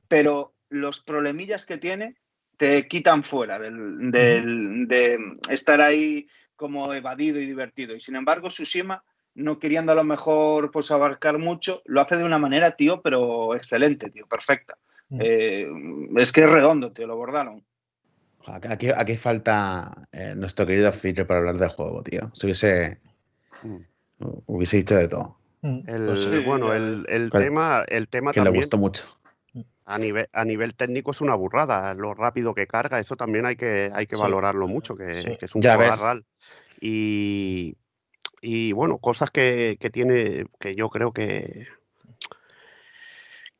pero 0.07 0.53
los 0.69 1.01
problemillas 1.01 1.65
que 1.65 1.77
tiene 1.77 2.15
te 2.57 2.87
quitan 2.87 3.23
fuera 3.23 3.59
del, 3.59 4.11
del- 4.11 4.87
de 4.87 5.17
estar 5.51 5.79
ahí 5.81 6.27
como 6.55 6.93
evadido 6.93 7.39
y 7.39 7.45
divertido. 7.45 7.95
Y 7.95 7.99
sin 7.99 8.15
embargo, 8.15 8.47
Tsushima, 8.47 9.03
no 9.35 9.59
queriendo 9.59 9.91
a 9.91 9.95
lo 9.95 10.03
mejor 10.03 10.71
pues 10.71 10.89
abarcar 10.89 11.37
mucho, 11.37 11.81
lo 11.85 12.01
hace 12.01 12.17
de 12.17 12.23
una 12.23 12.39
manera, 12.39 12.71
tío, 12.71 13.01
pero 13.01 13.53
excelente, 13.55 14.09
tío, 14.09 14.25
perfecta. 14.27 14.77
Eh, 15.19 15.67
es 16.17 16.31
que 16.31 16.41
es 16.41 16.49
redondo, 16.49 16.91
tío, 16.91 17.05
lo 17.07 17.15
Aquí, 18.47 18.89
aquí 18.95 19.17
falta 19.17 20.07
eh, 20.11 20.33
nuestro 20.35 20.65
querido 20.65 20.91
Fisher 20.91 21.27
para 21.27 21.39
hablar 21.39 21.57
del 21.57 21.69
juego, 21.69 22.01
tío. 22.03 22.31
Si 22.33 22.45
hubiese, 22.47 22.99
Mm. 23.63 23.77
hubiese 24.45 24.77
dicho 24.77 24.95
de 24.95 25.07
todo. 25.07 25.37
Mm. 25.61 25.79
El, 25.87 26.05
Pues 26.05 26.23
sí, 26.25 26.39
bueno, 26.39 26.73
el, 26.73 27.05
el 27.09 27.29
tema, 27.31 27.83
el 27.87 28.07
tema 28.07 28.31
Que 28.31 28.39
le 28.39 28.45
también 28.45 28.61
gustó 28.63 28.77
mucho. 28.77 29.07
a 29.85 29.97
nivel, 29.97 30.27
a 30.31 30.45
nivel 30.45 30.75
técnico 30.75 31.11
es 31.11 31.21
una 31.21 31.35
burrada. 31.35 31.93
Lo 31.93 32.13
rápido 32.13 32.53
que 32.53 32.67
carga, 32.67 32.99
eso 32.99 33.15
también 33.15 33.45
hay 33.45 33.55
que, 33.55 33.89
hay 33.93 34.05
que 34.05 34.15
Sí. 34.15 34.21
valorarlo 34.21 34.67
mucho, 34.67 34.95
que, 34.95 35.21
Sí. 35.23 35.37
que 35.37 35.45
es 35.45 35.55
un 35.55 35.61
juego. 35.61 36.21
Y, 36.79 37.75
y 38.41 38.71
bueno, 38.73 38.99
cosas 38.99 39.31
que, 39.31 39.77
que 39.79 39.89
tiene, 39.89 40.45
que 40.59 40.75
yo 40.75 40.89
creo 40.89 41.11
que, 41.11 41.65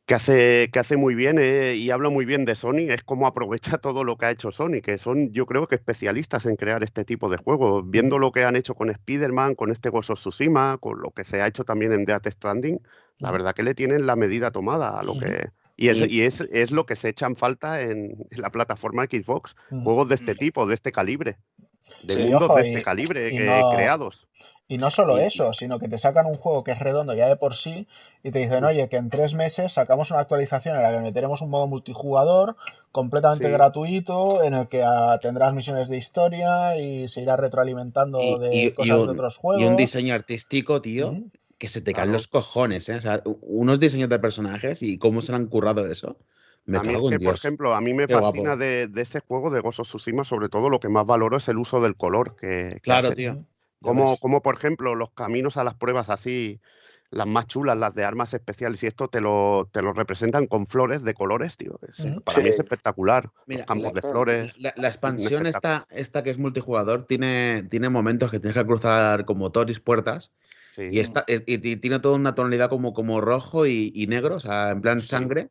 que 0.07 0.15
hace, 0.15 0.69
que 0.71 0.79
hace 0.79 0.95
muy 0.95 1.15
bien 1.15 1.37
eh, 1.37 1.75
y 1.75 1.91
habla 1.91 2.07
muy 2.09 2.23
bien 2.23 2.45
de 2.45 2.55
Sony, 2.55 2.89
es 2.89 3.03
cómo 3.03 3.27
aprovecha 3.27 3.77
todo 3.81 4.05
lo 4.05 4.17
que 4.17 4.25
ha 4.25 4.31
hecho 4.31 4.51
Sony, 4.53 4.79
que 4.81 4.97
son 4.97 5.33
yo 5.33 5.45
creo 5.45 5.67
que 5.67 5.75
especialistas 5.75 6.45
en 6.45 6.55
crear 6.55 6.81
este 6.81 7.03
tipo 7.03 7.29
de 7.29 7.35
juegos. 7.35 7.83
Viendo 7.87 8.17
lo 8.17 8.31
que 8.31 8.45
han 8.45 8.55
hecho 8.55 8.73
con 8.73 8.89
Spider-Man, 8.89 9.55
con 9.55 9.69
este 9.69 9.89
Ghost 9.89 10.09
of 10.11 10.19
Tsushima, 10.19 10.77
con 10.79 11.01
lo 11.01 11.11
que 11.11 11.25
se 11.25 11.41
ha 11.41 11.47
hecho 11.47 11.65
también 11.65 11.91
en 11.91 12.05
Death 12.05 12.25
Stranding, 12.27 12.79
la 13.19 13.31
verdad 13.31 13.53
que 13.53 13.63
le 13.63 13.75
tienen 13.75 14.05
la 14.07 14.15
medida 14.15 14.49
tomada 14.49 14.97
a 14.97 15.03
lo 15.03 15.19
que... 15.19 15.49
Y 15.79 15.89
es, 15.89 16.01
Y- 16.09 16.21
es, 16.21 16.41
es 16.41 16.71
lo 16.71 16.85
que 16.87 16.95
se 16.95 17.09
echan 17.09 17.35
falta 17.35 17.81
en, 17.81 18.15
en 18.31 18.41
la 18.41 18.49
plataforma 18.49 19.03
Xbox, 19.03 19.55
juegos 19.69 20.09
de 20.09 20.15
este 20.15 20.33
Mm. 20.33 20.37
tipo, 20.37 20.65
de 20.65 20.73
este 20.73 20.91
calibre, 20.91 21.37
de 22.01 22.15
Sí, 22.15 22.21
mundos 22.21 22.43
ojo, 22.49 22.55
de 22.55 22.63
y- 22.63 22.67
este 22.71 22.81
calibre 22.81 23.27
y 23.27 23.37
que- 23.37 23.45
no- 23.45 23.69
creados. 23.75 24.27
Y 24.69 24.77
no 24.77 24.89
solo 24.91 25.17
Y- 25.17 25.21
eso, 25.21 25.53
sino 25.53 25.79
que 25.79 25.87
te 25.87 25.97
sacan 25.97 26.25
un 26.25 26.35
juego 26.35 26.63
que 26.63 26.71
es 26.71 26.79
redondo 26.79 27.13
ya 27.13 27.27
de 27.27 27.37
por 27.37 27.55
sí 27.55 27.87
y 28.23 28.31
te 28.31 28.39
dicen, 28.39 28.63
oye, 28.65 28.89
que 28.89 28.97
en 28.97 29.09
tres 29.09 29.33
meses 29.33 29.73
sacamos 29.73 30.11
una 30.11 30.19
actualización 30.19 30.75
en 30.75 30.83
la 30.83 30.91
que 30.91 30.99
meteremos 30.99 31.41
un 31.41 31.49
modo 31.49 31.67
multijugador 31.67 32.55
completamente 32.91 33.47
Sí. 33.47 33.53
gratuito, 33.53 34.43
en 34.43 34.53
el 34.53 34.67
que 34.67 34.83
ah, 34.83 35.19
tendrás 35.21 35.53
misiones 35.53 35.87
de 35.89 35.97
historia 35.97 36.77
y 36.77 37.07
se 37.07 37.21
irá 37.21 37.37
retroalimentando 37.37 38.19
Y, 38.19 38.39
de 38.39 38.49
y- 38.51 38.63
y 38.65 38.73
cosas 38.73 38.87
de 38.87 39.03
un, 39.03 39.09
otros 39.11 39.35
y 39.35 39.39
juegos. 39.39 39.71
un 39.71 39.77
diseño 39.77 40.13
artístico, 40.15 40.81
tío, 40.81 41.15
que 41.57 41.69
se 41.69 41.81
te 41.81 41.93
caen 41.93 42.07
Claro. 42.07 42.13
los 42.13 42.27
cojones, 42.27 42.89
¿eh? 42.89 42.95
O 42.95 43.01
sea, 43.01 43.21
unos 43.41 43.79
diseños 43.79 44.09
de 44.09 44.19
personajes 44.19 44.83
y 44.83 44.97
cómo 44.97 45.21
se 45.21 45.31
le 45.31 45.37
han 45.37 45.47
currado 45.47 45.89
eso. 45.89 46.17
Me 46.65 46.77
a 46.77 46.83
mí 46.83 46.93
es 46.93 47.01
que, 47.09 47.19
por 47.19 47.35
ejemplo, 47.35 47.73
a 47.73 47.79
mí 47.79 47.93
me 47.93 48.07
Qué 48.07 48.13
fascina 48.13 48.55
de, 48.57 48.87
de 48.87 49.01
ese 49.01 49.21
juego 49.21 49.49
de 49.49 49.59
of 49.59 49.79
Tsushima, 49.79 50.25
sobre 50.25 50.49
todo 50.49 50.69
lo 50.69 50.79
que 50.81 50.89
más 50.89 51.05
valoro 51.05 51.37
es 51.37 51.47
el 51.47 51.57
uso 51.57 51.79
del 51.79 51.95
color 51.95 52.35
que, 52.35 52.47
que 52.73 52.81
Claro, 52.81 53.07
hace. 53.07 53.15
tío. 53.15 53.37
Como, 53.81 54.17
como, 54.17 54.41
por 54.41 54.55
ejemplo, 54.55 54.95
los 54.95 55.11
caminos 55.11 55.57
a 55.57 55.63
las 55.63 55.75
pruebas 55.75 56.09
así, 56.09 56.59
las 57.09 57.27
más 57.27 57.47
chulas, 57.47 57.77
las 57.77 57.93
de 57.93 58.03
armas 58.03 58.33
especiales, 58.33 58.83
y 58.83 58.87
esto 58.87 59.07
te 59.07 59.21
lo, 59.21 59.69
te 59.71 59.81
lo 59.81 59.93
representan 59.93 60.47
con 60.47 60.67
flores 60.67 61.03
de 61.03 61.13
colores, 61.13 61.55
tío. 61.57 61.79
Es- 61.87 62.05
para 62.25 62.41
mí 62.41 62.49
es 62.49 62.59
espectacular. 62.59 63.31
Mira, 63.45 63.59
los 63.59 63.67
campos 63.67 63.93
la- 63.93 64.01
de 64.01 64.07
flores. 64.07 64.57
La, 64.59 64.73
la 64.75 64.87
expansión 64.87 65.45
esta, 65.45 65.85
esta 65.89 66.23
que 66.23 66.31
es 66.31 66.37
multijugador 66.37 67.05
tiene, 67.05 67.63
tiene 67.69 67.89
momentos 67.89 68.31
que 68.31 68.39
tienes 68.39 68.57
que 68.57 68.65
cruzar 68.65 69.25
como 69.25 69.51
toris 69.51 69.79
puertas 69.79 70.31
Sí. 70.65 70.89
y, 70.91 70.99
esta, 70.99 71.23
y, 71.27 71.41
y 71.47 71.77
tiene 71.77 71.99
toda 71.99 72.15
una 72.15 72.35
tonalidad 72.35 72.69
como, 72.69 72.93
como 72.93 73.21
rojo 73.21 73.65
y, 73.65 73.91
y 73.95 74.07
negro, 74.07 74.35
o 74.35 74.39
sea, 74.39 74.71
en 74.71 74.81
plan 74.81 74.99
Sí. 74.99 75.07
sangre. 75.07 75.49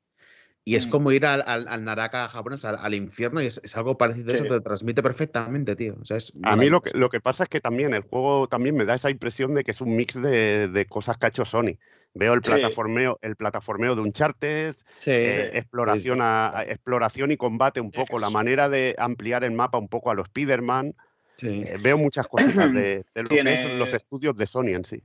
Y 0.69 0.75
es 0.75 0.89
Mm. 0.89 0.91
como 0.91 1.13
ir 1.13 1.25
al, 1.25 1.45
al, 1.47 1.69
al 1.69 1.85
Naraka 1.85 2.29
japonés, 2.29 2.65
al, 2.65 2.75
al 2.77 2.93
infierno, 2.93 3.41
y 3.41 3.47
es, 3.47 3.61
es 3.63 3.77
algo 3.77 3.97
parecido 3.97 4.33
a 4.33 4.35
eso, 4.35 4.43
Sí. 4.43 4.49
te 4.49 4.55
lo 4.57 4.63
transmite 4.63 5.01
perfectamente, 5.01 5.77
tío. 5.77 5.95
O 6.03 6.05
sea, 6.05 6.17
es 6.17 6.33
A 6.43 6.57
mí 6.57 6.69
lo 6.69 6.83
que, 6.83 6.91
lo 6.99 7.09
que 7.09 7.21
pasa 7.21 7.45
es 7.45 7.49
que 7.49 7.61
también 7.61 7.95
el 7.95 8.03
juego 8.03 8.49
también 8.49 8.77
me 8.77 8.85
da 8.85 8.97
esa 8.97 9.09
impresión 9.09 9.55
de 9.55 9.63
que 9.63 9.71
es 9.71 9.81
un 9.81 9.95
mix 9.95 10.21
de, 10.21 10.67
de 10.67 10.87
cosas 10.87 11.19
que 11.19 11.27
ha 11.27 11.29
hecho 11.29 11.45
Sony. 11.45 11.79
Veo 12.15 12.33
el 12.35 12.43
Sí. 12.43 12.51
plataformeo, 12.51 13.17
el 13.23 13.37
plataformeo 13.37 13.95
de 13.95 14.01
Uncharted, 14.01 14.75
Sí, 14.75 15.11
eh, 15.13 15.51
sí, 15.53 15.59
exploración, 15.59 16.17
sí. 16.19 16.23
a, 16.25 16.59
a- 16.59 16.63
exploración 16.65 17.31
y 17.31 17.37
combate 17.37 17.81
un 17.81 17.93
poco, 17.93 18.19
la 18.19 18.31
manera 18.31 18.69
de 18.69 18.97
ampliar 18.99 19.45
el 19.45 19.53
mapa 19.53 19.79
un 19.79 19.87
poco 19.89 20.11
a 20.11 20.15
los 20.15 20.25
Spider-Man. 20.27 20.95
Sí. 21.35 21.63
Eh, 21.65 21.77
veo 21.81 21.97
muchas 21.97 22.27
cositas 22.27 22.73
de, 22.75 23.05
de 23.15 23.23
lo 23.23 23.29
que 23.29 23.39
es 23.39 23.65
los 23.67 23.85
Tiene- 23.91 23.97
estudios 23.99 24.35
de 24.35 24.47
Sony 24.49 24.71
en 24.75 24.85
sí. 24.85 25.01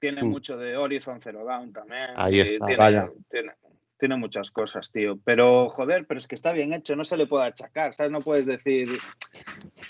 Tiene 0.00 0.24
Mm. 0.24 0.26
mucho 0.28 0.56
de 0.56 0.76
Horizon 0.76 1.20
Zero 1.20 1.44
Dawn 1.44 1.72
también. 1.72 2.08
Ahí 2.16 2.40
está, 2.40 2.66
Tiene, 2.66 2.76
vaya. 2.76 3.10
tiene, 3.30 3.52
Tiene 3.98 4.16
muchas 4.16 4.50
cosas, 4.50 4.90
tío. 4.90 5.18
Pero, 5.24 5.70
joder, 5.70 6.06
pero 6.06 6.18
es 6.18 6.26
que 6.26 6.34
está 6.34 6.52
bien 6.52 6.72
hecho, 6.72 6.96
no 6.96 7.04
se 7.04 7.16
le 7.16 7.26
puede 7.26 7.46
achacar, 7.46 7.94
¿sabes? 7.94 8.10
No 8.12 8.18
puedes 8.18 8.44
decir. 8.44 8.88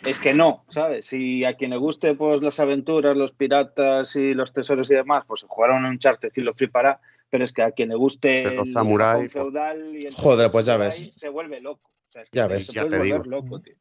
Es 0.07 0.21
que 0.21 0.35
no, 0.35 0.65
¿sabes? 0.69 1.07
Si 1.07 1.45
a 1.45 1.55
quien 1.55 1.71
le 1.71 1.79
guste 1.79 2.15
pues 2.15 2.43
las 2.43 2.61
aventuras, 2.61 3.17
los 3.17 3.33
piratas 3.33 4.15
y 4.17 4.35
los 4.35 4.53
tesoros 4.53 4.91
y 4.91 4.95
demás, 4.95 5.25
pues 5.27 5.45
jugaron 5.49 5.85
un 5.85 5.93
Uncharted 5.93 6.31
y 6.37 6.41
lo 6.43 6.53
flipará. 6.55 7.01
Pero 7.31 7.45
es 7.45 7.53
que 7.53 7.63
a 7.63 7.73
quien 7.73 7.89
le 7.89 7.97
guste 7.97 8.45
Pero 8.47 8.63
el 8.63 8.73
samurái, 8.73 9.29
feudal 9.29 9.97
y 9.97 10.07
el 10.07 10.15
Joder, 10.15 10.51
pues 10.51 10.67
ya 10.67 10.77
ves. 10.77 11.09
se 11.11 11.29
vuelve 11.31 11.61
loco. 11.61 11.91
O 12.09 12.13
sea, 12.13 12.23
es 12.23 12.31
que 12.31 12.37
Ya 12.37 12.47
ves, 12.47 12.67
te 12.69 12.73
ya 12.75 12.83
te 12.83 12.89
volver 12.91 13.03
digo. 13.05 13.25
loco, 13.25 13.61
tío. 13.61 13.75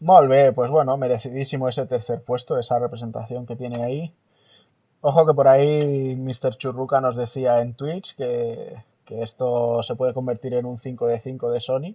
Molt 0.00 0.28
bé, 0.28 0.52
pues 0.52 0.70
bueno, 0.70 0.96
merecidísimo 0.98 1.68
ese 1.68 1.86
tercer 1.86 2.22
puesto, 2.22 2.58
esa 2.58 2.78
representación 2.78 3.46
que 3.46 3.56
tiene 3.56 3.82
ahí. 3.82 4.14
Ojo 5.06 5.26
que 5.26 5.34
por 5.34 5.48
ahí 5.48 6.16
Mr. 6.16 6.56
Churruca 6.56 6.98
nos 7.02 7.14
decía 7.14 7.60
en 7.60 7.74
Twitch 7.74 8.16
que, 8.16 8.82
que 9.04 9.22
esto 9.22 9.82
se 9.82 9.96
puede 9.96 10.14
convertir 10.14 10.54
en 10.54 10.64
un 10.64 10.78
5 10.78 11.06
de 11.08 11.20
5 11.20 11.52
de 11.52 11.60
Sony, 11.60 11.94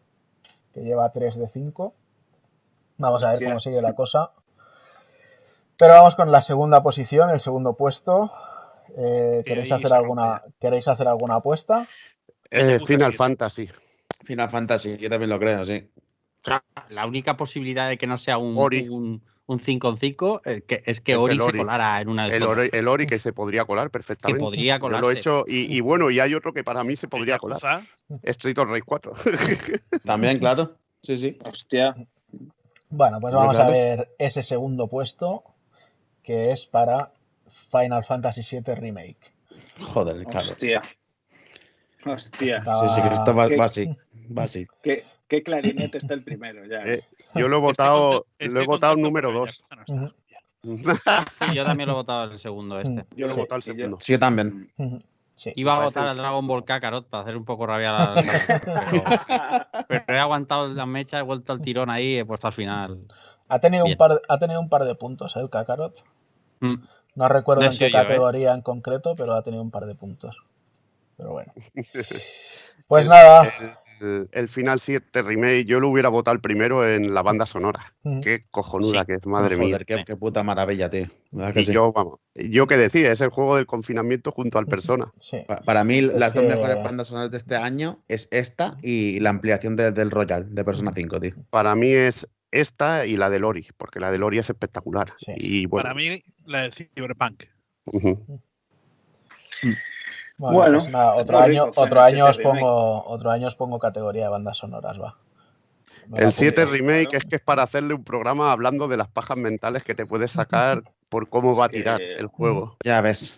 que 0.75 0.81
lleva 0.81 1.11
3 1.11 1.39
de 1.39 1.47
5. 1.47 1.95
Vamos 2.99 3.23
a 3.23 3.31
ver 3.31 3.45
cómo 3.45 3.59
sigue 3.59 3.81
la 3.81 3.95
cosa. 3.95 4.29
Pero 5.75 5.93
vamos 5.93 6.13
con 6.13 6.31
la 6.31 6.43
segunda 6.43 6.83
posición, 6.83 7.31
el 7.31 7.41
segundo 7.41 7.73
puesto. 7.73 8.31
Eh, 8.95 9.41
¿queréis, 9.43 9.71
hacer 9.71 9.91
alguna. 9.91 10.43
¿Queréis 10.59 10.87
hacer 10.87 11.07
alguna 11.07 11.37
apuesta? 11.37 11.87
Eh, 12.51 12.77
Final. 12.77 13.13
Fantasy. 13.13 13.67
Final 14.23 14.51
Fantasy, 14.51 14.97
yo 14.97 15.09
también 15.09 15.31
lo 15.31 15.39
creo, 15.39 15.65
sí. 15.65 15.89
La 16.89 17.07
única 17.07 17.35
posibilidad 17.35 17.89
de 17.89 17.97
que 17.97 18.05
no 18.05 18.19
sea 18.19 18.37
un, 18.37 18.55
Ori. 18.55 18.87
un, 18.87 19.23
un 19.49 19.59
5 19.59 19.89
en 19.89 19.97
5 19.97 20.41
eh, 20.45 20.61
que- 20.65 20.83
es 20.85 21.01
que 21.01 21.13
Es 21.13 21.17
Ori 21.17 21.33
el 21.33 21.39
se 21.39 21.43
Ori. 21.45 21.57
colara 21.57 21.99
en 21.99 22.07
una 22.09 22.27
de 22.27 22.37
El. 22.37 22.43
Ori, 22.43 22.69
el 22.71 22.87
Ori 22.87 23.07
que 23.07 23.17
se 23.17 23.33
podría 23.33 23.65
colar 23.65 23.89
perfectamente. 23.89 24.43
podría 24.43 24.77
Yo 24.77 24.89
lo 24.89 25.09
he 25.09 25.15
hecho 25.15 25.43
y, 25.47 25.75
y 25.75 25.81
bueno, 25.81 26.11
y 26.11 26.19
hay 26.19 26.35
otro 26.35 26.53
que 26.53 26.63
para 26.63 26.83
mí 26.83 26.95
se 26.95 27.07
podría 27.07 27.39
colar. 27.39 27.59
Street 28.23 28.57
of 28.59 28.69
Rage 28.69 28.83
4. 28.83 29.13
También, 30.05 30.37
claro. 30.37 30.75
Sí, 31.01 31.17
sí. 31.17 31.37
Hostia. 31.43 31.95
Bueno, 32.89 33.19
pues 33.19 33.33
vamos 33.33 33.57
a 33.57 33.67
ver 33.67 34.13
ese 34.19 34.43
segundo 34.43 34.87
puesto, 34.87 35.43
que 36.21 36.51
es 36.51 36.67
para 36.67 37.11
Final 37.71 38.05
Fantasy 38.05 38.41
VII 38.49 38.75
Remake. 38.75 39.33
Joder, 39.81 40.23
claro. 40.25 40.39
Sí, 40.41 40.51
Hostia. 40.51 40.81
Hostia. 42.05 42.63
sí, 42.95 43.01
que 43.01 43.13
esto 43.13 43.33
va, 43.33 43.47
¿Qué- 43.49 43.57
va 43.57 43.65
así. 43.65 43.89
Va 44.37 44.43
así. 44.43 44.67
¿Qué, 44.83 45.03
qué 45.29 45.41
clarinete 45.43 45.97
está 45.99 46.13
el 46.13 46.23
primero 46.23 46.65
ya. 46.65 46.79
Eh, 46.85 47.03
yo 47.35 47.47
lo 47.47 47.57
he 47.57 47.61
votado, 47.61 48.25
lo 48.39 48.61
he 48.61 48.65
votado 48.65 48.95
número 48.97 49.29
pero 49.29 49.43
el 49.43 49.47
2. 49.47 49.57
Yakuza 49.57 49.75
no 49.75 49.81
está. 49.83 50.15
Ujú. 50.61 50.99
Sí, 51.49 51.55
yo 51.55 51.63
también 51.63 51.87
lo 51.87 51.93
he 51.93 51.95
votado 51.95 52.31
el 52.33 52.39
segundo 52.39 52.79
este. 52.81 53.05
Yo 53.15 53.27
lo 53.27 53.31
he 53.31 53.35
Sí, 53.35 53.39
votado 53.39 53.57
el 53.57 53.63
yo- 53.63 53.73
segundo. 53.73 53.97
Sí, 54.01 54.11
yo 54.11 54.19
también. 54.19 54.69
Sí. 55.35 55.53
Iba 55.55 55.75
a 55.75 55.85
votar 55.85 56.05
al 56.05 56.17
Dragon 56.17 56.45
Ball 56.45 56.65
Kakarot 56.65 57.07
para 57.07 57.23
hacer 57.23 57.37
un 57.37 57.45
poco 57.45 57.65
rabiar 57.65 57.95
a 57.95 58.15
la... 58.15 58.23
pero, 59.87 60.03
pero 60.05 60.17
he 60.17 60.21
aguantado 60.21 60.67
la 60.67 60.85
mecha, 60.85 61.17
he 61.19 61.21
vuelto 61.21 61.53
al 61.53 61.61
tirón 61.61 61.89
ahí 61.89 62.15
y 62.15 62.17
he 62.17 62.25
puesto 62.25 62.47
al 62.47 62.53
final. 62.53 62.99
Ha 63.47 63.59
tenido, 63.59 63.85
un 63.85 63.95
par, 63.95 64.21
ha 64.27 64.37
tenido 64.37 64.59
un 64.59 64.67
par 64.67 64.83
de 64.83 64.95
puntos 64.95 65.37
¿eh, 65.37 65.39
el 65.39 65.49
Kakarot. 65.49 66.03
Mm. 66.59 66.75
No 67.15 67.29
recuerdo 67.29 67.63
No 67.63 67.71
en 67.71 67.77
qué 67.77 67.87
¿eh? 67.87 67.91
categoría 67.91 68.53
en 68.53 68.61
concreto, 68.61 69.13
pero 69.15 69.33
ha 69.33 69.41
tenido 69.41 69.63
un 69.63 69.71
par 69.71 69.85
de 69.85 69.95
puntos. 69.95 70.35
Pero 71.15 71.31
bueno. 71.31 71.53
Pues 72.87 73.03
El- 73.03 73.09
nada. 73.09 73.43
El, 74.01 74.29
el 74.31 74.49
Final 74.49 74.79
7 74.79 75.21
Remake, 75.21 75.65
yo 75.65 75.79
lo 75.79 75.89
hubiera 75.89 76.09
votado 76.09 76.33
el 76.35 76.41
primero 76.41 76.87
en 76.87 77.13
la 77.13 77.21
banda 77.21 77.45
sonora. 77.45 77.93
Qué 78.21 78.45
cojonuda 78.49 79.01
Sí. 79.01 79.05
que 79.07 79.13
es, 79.15 79.25
madre 79.25 79.55
mía. 79.57 79.67
Joder, 79.67 79.85
qué, 79.85 80.03
qué 80.05 80.15
puta 80.15 80.43
maravilla, 80.43 80.89
tío. 80.89 81.07
Que 81.53 81.61
Y 81.61 81.65
sí. 81.65 81.73
yo, 81.73 81.91
vamos, 81.91 82.19
yo 82.35 82.65
que 82.67 82.77
decía, 82.77 83.11
es 83.11 83.21
el 83.21 83.29
juego 83.29 83.55
del 83.57 83.65
confinamiento 83.65 84.31
junto 84.31 84.57
al 84.59 84.65
Persona. 84.67 85.11
Sí. 85.19 85.37
Pa- 85.47 85.57
Para 85.57 85.83
mí, 85.83 86.01
las 86.01 86.33
dos 86.33 86.43
mejores 86.45 86.83
bandas 86.83 87.07
sonoras 87.07 87.31
de 87.31 87.37
este 87.37 87.55
año 87.55 87.99
es 88.07 88.27
esta 88.31 88.77
y 88.81 89.19
la 89.19 89.29
ampliación 89.29 89.75
de- 89.75 89.91
del 89.91 90.11
Royal 90.11 90.53
de 90.53 90.63
Persona 90.65 90.91
5, 90.95 91.19
tío. 91.19 91.33
Para 91.49 91.75
mí 91.75 91.91
es 91.91 92.27
esta 92.51 93.05
y 93.05 93.15
la 93.17 93.29
de 93.29 93.39
Lori, 93.39 93.67
porque 93.77 93.99
la 93.99 94.11
de 94.11 94.17
Lori 94.17 94.39
es 94.39 94.49
espectacular. 94.49 95.13
Sí. 95.17 95.33
Y 95.37 95.65
bueno, 95.67 95.83
Para 95.83 95.95
mí, 95.95 96.19
la 96.45 96.63
del 96.63 96.73
Cyberpunk. 96.73 97.43
ujú. 97.85 98.39
Bueno, 100.39 100.57
Bueno, 100.57 100.77
pues 100.79 100.89
nada, 100.89 101.15
otro 101.15 101.37
año, 101.37 101.65
rico, 101.67 101.81
otro 101.81 102.01
año 102.01 102.25
os 102.25 102.35
7 102.37 102.43
remake. 102.49 102.61
pongo, 102.61 103.05
otro 103.07 103.29
año 103.31 103.47
os 103.47 103.55
pongo 103.55 103.77
categoría 103.77 104.23
de 104.23 104.29
bandas 104.29 104.57
sonoras, 104.57 104.99
va. 104.99 105.17
Me 106.07 106.19
el 106.19 106.31
7 106.31 106.61
apunto. 106.61 106.77
Remake 106.77 107.07
claro. 107.07 107.17
es 107.17 107.25
que 107.25 107.35
es 107.35 107.41
para 107.41 107.63
hacerle 107.63 107.93
un 107.93 108.03
programa 108.03 108.51
hablando 108.51 108.87
de 108.87 108.97
las 108.97 109.09
pajas 109.09 109.37
mentales 109.37 109.83
que 109.83 109.93
te 109.95 110.05
puedes 110.05 110.31
sacar 110.31 110.81
por 111.09 111.29
cómo 111.29 111.55
va 111.55 111.65
a 111.65 111.69
tirar 111.69 112.01
el 112.01 112.27
juego. 112.27 112.77
Ya 112.85 113.01
ves. 113.01 113.37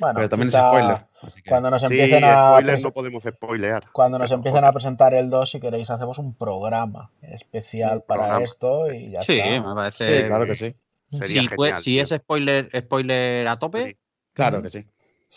Bueno, 0.00 0.14
Pero 0.16 0.28
también 0.30 0.48
es 0.48 0.54
spoiler. 0.54 1.06
así 1.22 1.42
que- 1.42 1.50
Cuando 1.50 1.70
nos 1.70 1.80
Sí, 1.80 1.86
empiecen 1.86 2.24
a 2.24 2.48
spoiler 2.50 2.76
prese- 2.78 2.82
no 2.82 2.90
podemos 2.92 3.22
spoilear. 3.22 3.84
cuando 3.92 4.18
nos 4.18 4.32
empiecen 4.32 4.64
a 4.64 4.72
presentar 4.72 5.14
el 5.14 5.30
2, 5.30 5.50
si 5.50 5.60
queréis, 5.60 5.90
hacemos 5.90 6.18
un 6.18 6.34
programa 6.34 7.10
especial 7.20 7.98
Un 7.98 8.02
para 8.02 8.20
programa. 8.22 8.44
esto 8.44 8.92
y 8.92 9.10
ya 9.12 9.22
Sí, 9.22 9.38
está. 9.38 9.60
me 9.68 9.74
parece. 9.74 10.18
Sí, 10.18 10.24
claro 10.24 10.46
que 10.46 10.54
sí. 10.56 10.76
Sería 11.12 11.42
Si, 11.78 11.98
es 12.00 12.08
spoiler, 12.08 12.68
spoiler 12.76 13.46
a 13.46 13.58
tope, 13.58 13.86
Sí. 13.86 13.96
Claro 14.32 14.62
que 14.62 14.70
sí. 14.70 14.86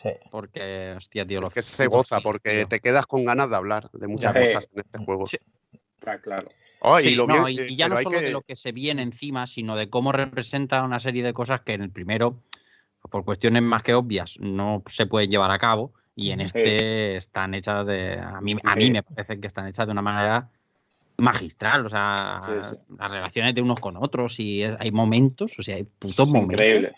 Sí. 0.02 0.10
porque, 0.30 0.94
hostia, 0.98 1.26
tío, 1.26 1.40
los 1.40 1.54
que 1.54 1.62
se 1.62 1.88
goza 1.88 2.20
porque 2.20 2.52
tío. 2.52 2.68
te 2.68 2.80
quedas 2.82 3.06
con 3.08 3.24
ganas 3.24 3.50
de 3.50 3.56
hablar 3.56 3.90
de 3.94 4.08
muchas 4.08 4.34
cosas 4.34 4.70
en 4.74 4.82
este 4.82 4.98
juego. 5.00 5.26
Sí. 5.26 5.38
Está 5.98 6.20
claro. 6.20 6.50
Oh, 6.82 7.00
y 7.00 7.04
Sí, 7.04 7.16
lo 7.16 7.26
no, 7.28 7.46
bien- 7.46 7.66
y, 7.70 7.74
y 7.74 7.76
ya 7.78 7.88
no 7.88 7.96
solo 7.98 8.20
de 8.20 8.30
lo 8.32 8.42
que 8.42 8.56
se 8.58 8.74
viene 8.74 9.02
encima, 9.02 9.48
sino 9.48 9.76
de 9.78 9.90
cómo 9.90 10.12
representa 10.12 10.84
una 10.84 11.00
serie 11.00 11.24
de 11.24 11.34
cosas 11.34 11.62
que 11.62 11.74
en 11.74 11.82
el 11.82 11.92
primero, 11.92 12.42
por 13.10 13.24
cuestiones 13.24 13.64
más 13.64 13.84
que 13.84 13.94
obvias, 13.94 14.38
no 14.42 14.84
se 14.88 15.06
pueden 15.06 15.30
llevar 15.32 15.50
a 15.52 15.58
cabo. 15.60 15.94
Y 16.14 16.32
en 16.32 16.40
Sí. 16.40 16.46
este 16.46 17.16
están 17.16 17.54
hechas 17.54 17.88
de. 17.88 18.20
A 18.20 18.42
mí, 18.42 18.56
a 18.64 18.76
mí 18.76 18.86
Sí. 18.86 18.92
me 18.92 19.02
parece 19.04 19.40
que 19.40 19.48
están 19.48 19.68
hechas 19.68 19.86
de 19.86 19.92
una 19.94 20.02
manera 20.02 20.50
magistral. 21.18 21.86
O 21.86 21.90
sea, 21.90 22.42
Sí, 22.46 22.52
sí. 22.70 22.76
las 22.98 23.12
relaciones 23.12 23.56
de 23.56 23.62
unos 23.62 23.80
con 23.80 23.96
otros. 23.98 24.40
Y 24.40 24.64
hay 24.64 24.92
momentos, 24.92 25.58
o 25.58 25.64
sea, 25.64 25.78
hay 25.78 25.84
putos 25.86 26.28
Es 26.28 26.34
momentos. 26.34 26.54
increíble. 26.66 26.94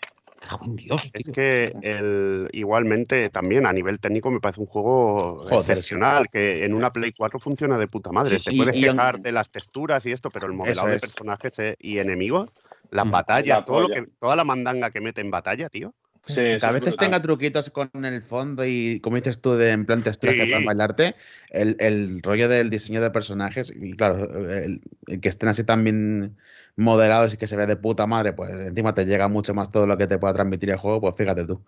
Dios, 0.66 1.10
Es 1.12 1.28
que 1.30 1.72
el, 1.82 2.48
igualmente 2.52 3.28
también 3.30 3.66
a 3.66 3.72
nivel 3.72 3.98
técnico 4.00 4.30
me 4.30 4.40
parece 4.40 4.60
un 4.60 4.66
juego 4.66 5.42
Joder, 5.42 5.56
sí. 5.56 5.56
excepcional, 5.56 6.26
que 6.32 6.64
en 6.64 6.74
una 6.74 6.92
Play 6.92 7.12
4 7.16 7.40
funciona 7.40 7.76
de 7.78 7.86
puta 7.88 8.12
madre. 8.12 8.38
Sí, 8.38 8.44
Te 8.44 8.50
sí. 8.52 8.56
puedes 8.58 8.76
en- 8.76 8.82
quejar 8.92 9.20
de 9.20 9.32
las 9.32 9.50
texturas 9.50 10.06
y 10.06 10.12
esto, 10.12 10.30
pero 10.30 10.46
el 10.46 10.52
modelado 10.52 10.86
Eso 10.86 10.90
de 10.90 10.96
es. 10.96 11.00
personajes 11.02 11.58
eh, 11.58 11.76
y 11.78 11.98
enemigos, 11.98 12.50
las 12.90 13.06
Mm. 13.06 13.10
batallas, 13.10 13.58
La 13.58 13.64
todo 13.64 13.80
lo 13.80 13.88
que, 13.88 14.06
toda 14.20 14.36
la 14.36 14.44
mandanga 14.44 14.90
que 14.90 15.00
mete 15.00 15.20
en 15.20 15.30
batalla, 15.30 15.68
tío. 15.68 15.92
Sí, 16.26 16.34
Que 16.34 16.54
a 16.54 16.56
es 16.56 16.80
veces 16.80 16.96
tenga 16.96 17.22
truquitos 17.22 17.70
con 17.70 17.90
el 18.04 18.22
fondo 18.22 18.64
y, 18.64 19.00
como 19.00 19.16
dices 19.16 19.40
tú, 19.40 19.54
de 19.54 19.70
en 19.70 19.86
plan 19.86 20.02
texturas 20.02 20.34
que 20.34 20.42
Sí. 20.42 20.48
puedan 20.48 20.64
bailarte, 20.64 21.14
el, 21.50 21.76
el 21.80 22.22
rollo 22.22 22.48
del 22.48 22.70
diseño 22.70 23.00
de 23.00 23.10
personajes, 23.10 23.72
y 23.74 23.92
claro, 23.92 24.48
el, 24.50 24.82
el 25.06 25.20
que 25.20 25.28
estén 25.28 25.48
así 25.48 25.64
tan 25.64 25.84
bien 25.84 26.36
modelados 26.76 27.34
y 27.34 27.36
que 27.36 27.46
se 27.46 27.56
ve 27.56 27.66
de 27.66 27.76
puta 27.76 28.06
madre, 28.06 28.32
pues 28.32 28.50
encima 28.50 28.94
te 28.94 29.04
llega 29.06 29.28
mucho 29.28 29.54
más 29.54 29.72
todo 29.72 29.86
lo 29.86 29.96
que 29.96 30.06
te 30.06 30.18
pueda 30.18 30.34
transmitir 30.34 30.70
el 30.70 30.76
juego, 30.76 31.00
pues 31.00 31.14
fíjate 31.16 31.46
tú. 31.46 31.62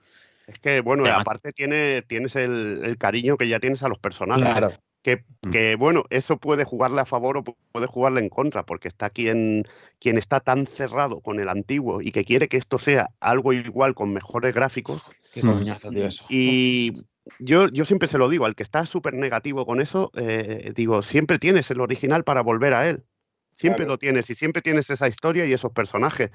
Es 0.47 0.59
que, 0.59 0.81
bueno, 0.81 1.07
aparte 1.07 1.53
tiene, 1.53 2.03
tienes 2.03 2.35
el, 2.37 2.81
el 2.85 2.99
cariño 2.99 3.37
que 3.37 3.49
ya 3.49 3.61
tienes 3.61 3.83
a 3.83 3.89
los 3.89 3.99
personajes. 3.99 4.45
Claro. 4.45 4.73
Que, 5.03 5.25
Mm. 5.43 5.51
que, 5.51 5.77
bueno, 5.77 6.05
eso 6.11 6.37
puede 6.37 6.65
jugarle 6.65 7.01
a 7.01 7.07
favor 7.07 7.39
o 7.39 7.43
pu- 7.45 7.57
puede 7.73 7.87
jugarle 7.87 8.21
en 8.21 8.29
contra, 8.29 8.65
porque 8.65 8.89
está 8.89 9.09
quien, 9.09 9.65
quien 9.99 10.19
está 10.19 10.41
tan 10.41 10.67
cerrado 10.67 11.21
con 11.21 11.41
el 11.41 11.49
antiguo 11.49 12.03
y 12.03 12.13
que 12.13 12.25
quiere 12.25 12.49
que 12.49 12.59
esto 12.59 12.79
sea 12.79 13.09
algo 13.21 13.53
igual 13.55 13.95
con 13.95 14.13
mejores 14.13 14.55
gráficos. 14.55 15.03
Qué 15.33 15.43
Mm. 15.43 15.47
coñazo, 15.47 15.91
tío, 15.91 16.07
eso. 16.07 16.25
Y 16.29 16.93
yo, 17.39 17.69
yo 17.69 17.85
siempre 17.87 18.09
se 18.09 18.19
lo 18.19 18.29
digo, 18.29 18.45
al 18.45 18.55
que 18.55 18.63
está 18.63 18.85
súper 18.85 19.15
negativo 19.15 19.65
con 19.65 19.81
eso, 19.81 20.11
eh, 20.15 20.73
digo, 20.75 21.01
siempre 21.03 21.39
tienes 21.39 21.71
el 21.71 21.81
original 21.81 22.25
para 22.25 22.43
volver 22.43 22.75
a 22.75 22.89
él. 22.91 23.05
Siempre 23.53 23.85
Claro. 23.85 23.93
lo 23.95 23.99
tienes 23.99 24.31
y 24.31 24.35
siempre 24.35 24.63
tienes 24.63 24.89
esa 24.91 25.09
historia 25.09 25.45
y 25.47 25.53
esos 25.53 25.73
personajes. 25.73 26.31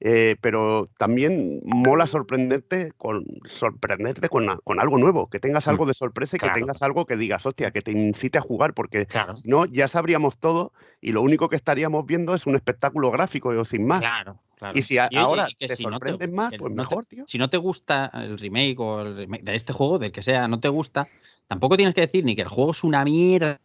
Eh, 0.00 0.36
pero 0.40 0.88
también 0.98 1.60
mola 1.64 2.06
sorprenderte 2.06 2.92
con, 2.96 3.24
sorprenderte 3.46 4.28
con, 4.28 4.46
con 4.64 4.78
algo 4.80 4.98
nuevo, 4.98 5.28
que 5.28 5.38
tengas 5.38 5.66
Mm, 5.66 5.70
algo 5.70 5.86
de 5.86 5.94
sorpresa 5.94 6.36
y 6.36 6.40
claro. 6.40 6.54
que 6.54 6.60
tengas 6.60 6.82
algo 6.82 7.06
que 7.06 7.16
digas, 7.16 7.44
hostia, 7.46 7.70
que 7.70 7.80
te 7.80 7.92
incite 7.92 8.38
a 8.38 8.42
jugar, 8.42 8.74
porque 8.74 9.06
Claro, 9.06 9.34
si 9.34 9.48
no, 9.48 9.66
ya 9.66 9.88
sabríamos 9.88 10.38
todo 10.38 10.72
y 11.00 11.12
lo 11.12 11.22
único 11.22 11.48
que 11.48 11.56
estaríamos 11.56 12.06
viendo 12.06 12.34
es 12.34 12.46
un 12.46 12.54
espectáculo 12.54 13.10
gráfico 13.10 13.48
o 13.48 13.64
sin 13.64 13.86
más. 13.86 14.00
claro, 14.04 14.40
claro. 14.56 14.78
Y 14.78 14.82
si 14.82 14.98
a- 14.98 15.10
ahora 15.16 15.48
y 15.48 15.54
te 15.56 15.74
si 15.74 15.84
no 15.84 15.92
sorprendes 15.92 16.30
más, 16.32 16.52
pues 16.58 16.60
no 16.72 16.82
te- 16.82 16.90
mejor, 16.90 17.06
tío. 17.06 17.24
si 17.26 17.38
no 17.38 17.50
te 17.50 17.56
gusta 17.56 18.10
el 18.14 18.38
remake 18.38 18.78
o 18.78 19.00
el 19.00 19.16
remake 19.16 19.42
de 19.42 19.56
este 19.56 19.72
juego, 19.72 19.98
del 19.98 20.12
que 20.12 20.22
sea, 20.22 20.46
no 20.48 20.60
te 20.60 20.68
gusta, 20.68 21.08
tampoco 21.48 21.76
tienes 21.76 21.94
que 21.94 22.02
decir 22.02 22.24
ni 22.24 22.36
que 22.36 22.42
el 22.42 22.48
juego 22.48 22.70
es 22.72 22.84
una 22.84 23.04
mierda, 23.04 23.58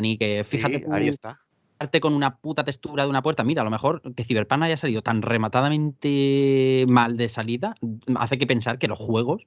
ni 0.00 0.18
que 0.18 0.44
fíjate 0.44 0.78
Sí, 0.78 0.84
ahí 0.90 1.08
está. 1.08 1.38
Quedarte 1.78 2.00
con 2.00 2.14
una 2.14 2.36
puta 2.38 2.64
textura 2.64 3.04
de 3.04 3.10
una 3.10 3.22
puerta. 3.22 3.44
Mira, 3.44 3.62
a 3.62 3.64
lo 3.64 3.70
mejor 3.70 4.02
que 4.14 4.24
Cyberpunk 4.24 4.62
haya 4.62 4.76
salido 4.76 5.02
tan 5.02 5.22
rematadamente 5.22 6.82
mal 6.88 7.16
de 7.16 7.28
salida 7.28 7.74
hace 8.16 8.38
que 8.38 8.46
pensar 8.46 8.78
que 8.78 8.88
los 8.88 8.98
juegos 8.98 9.46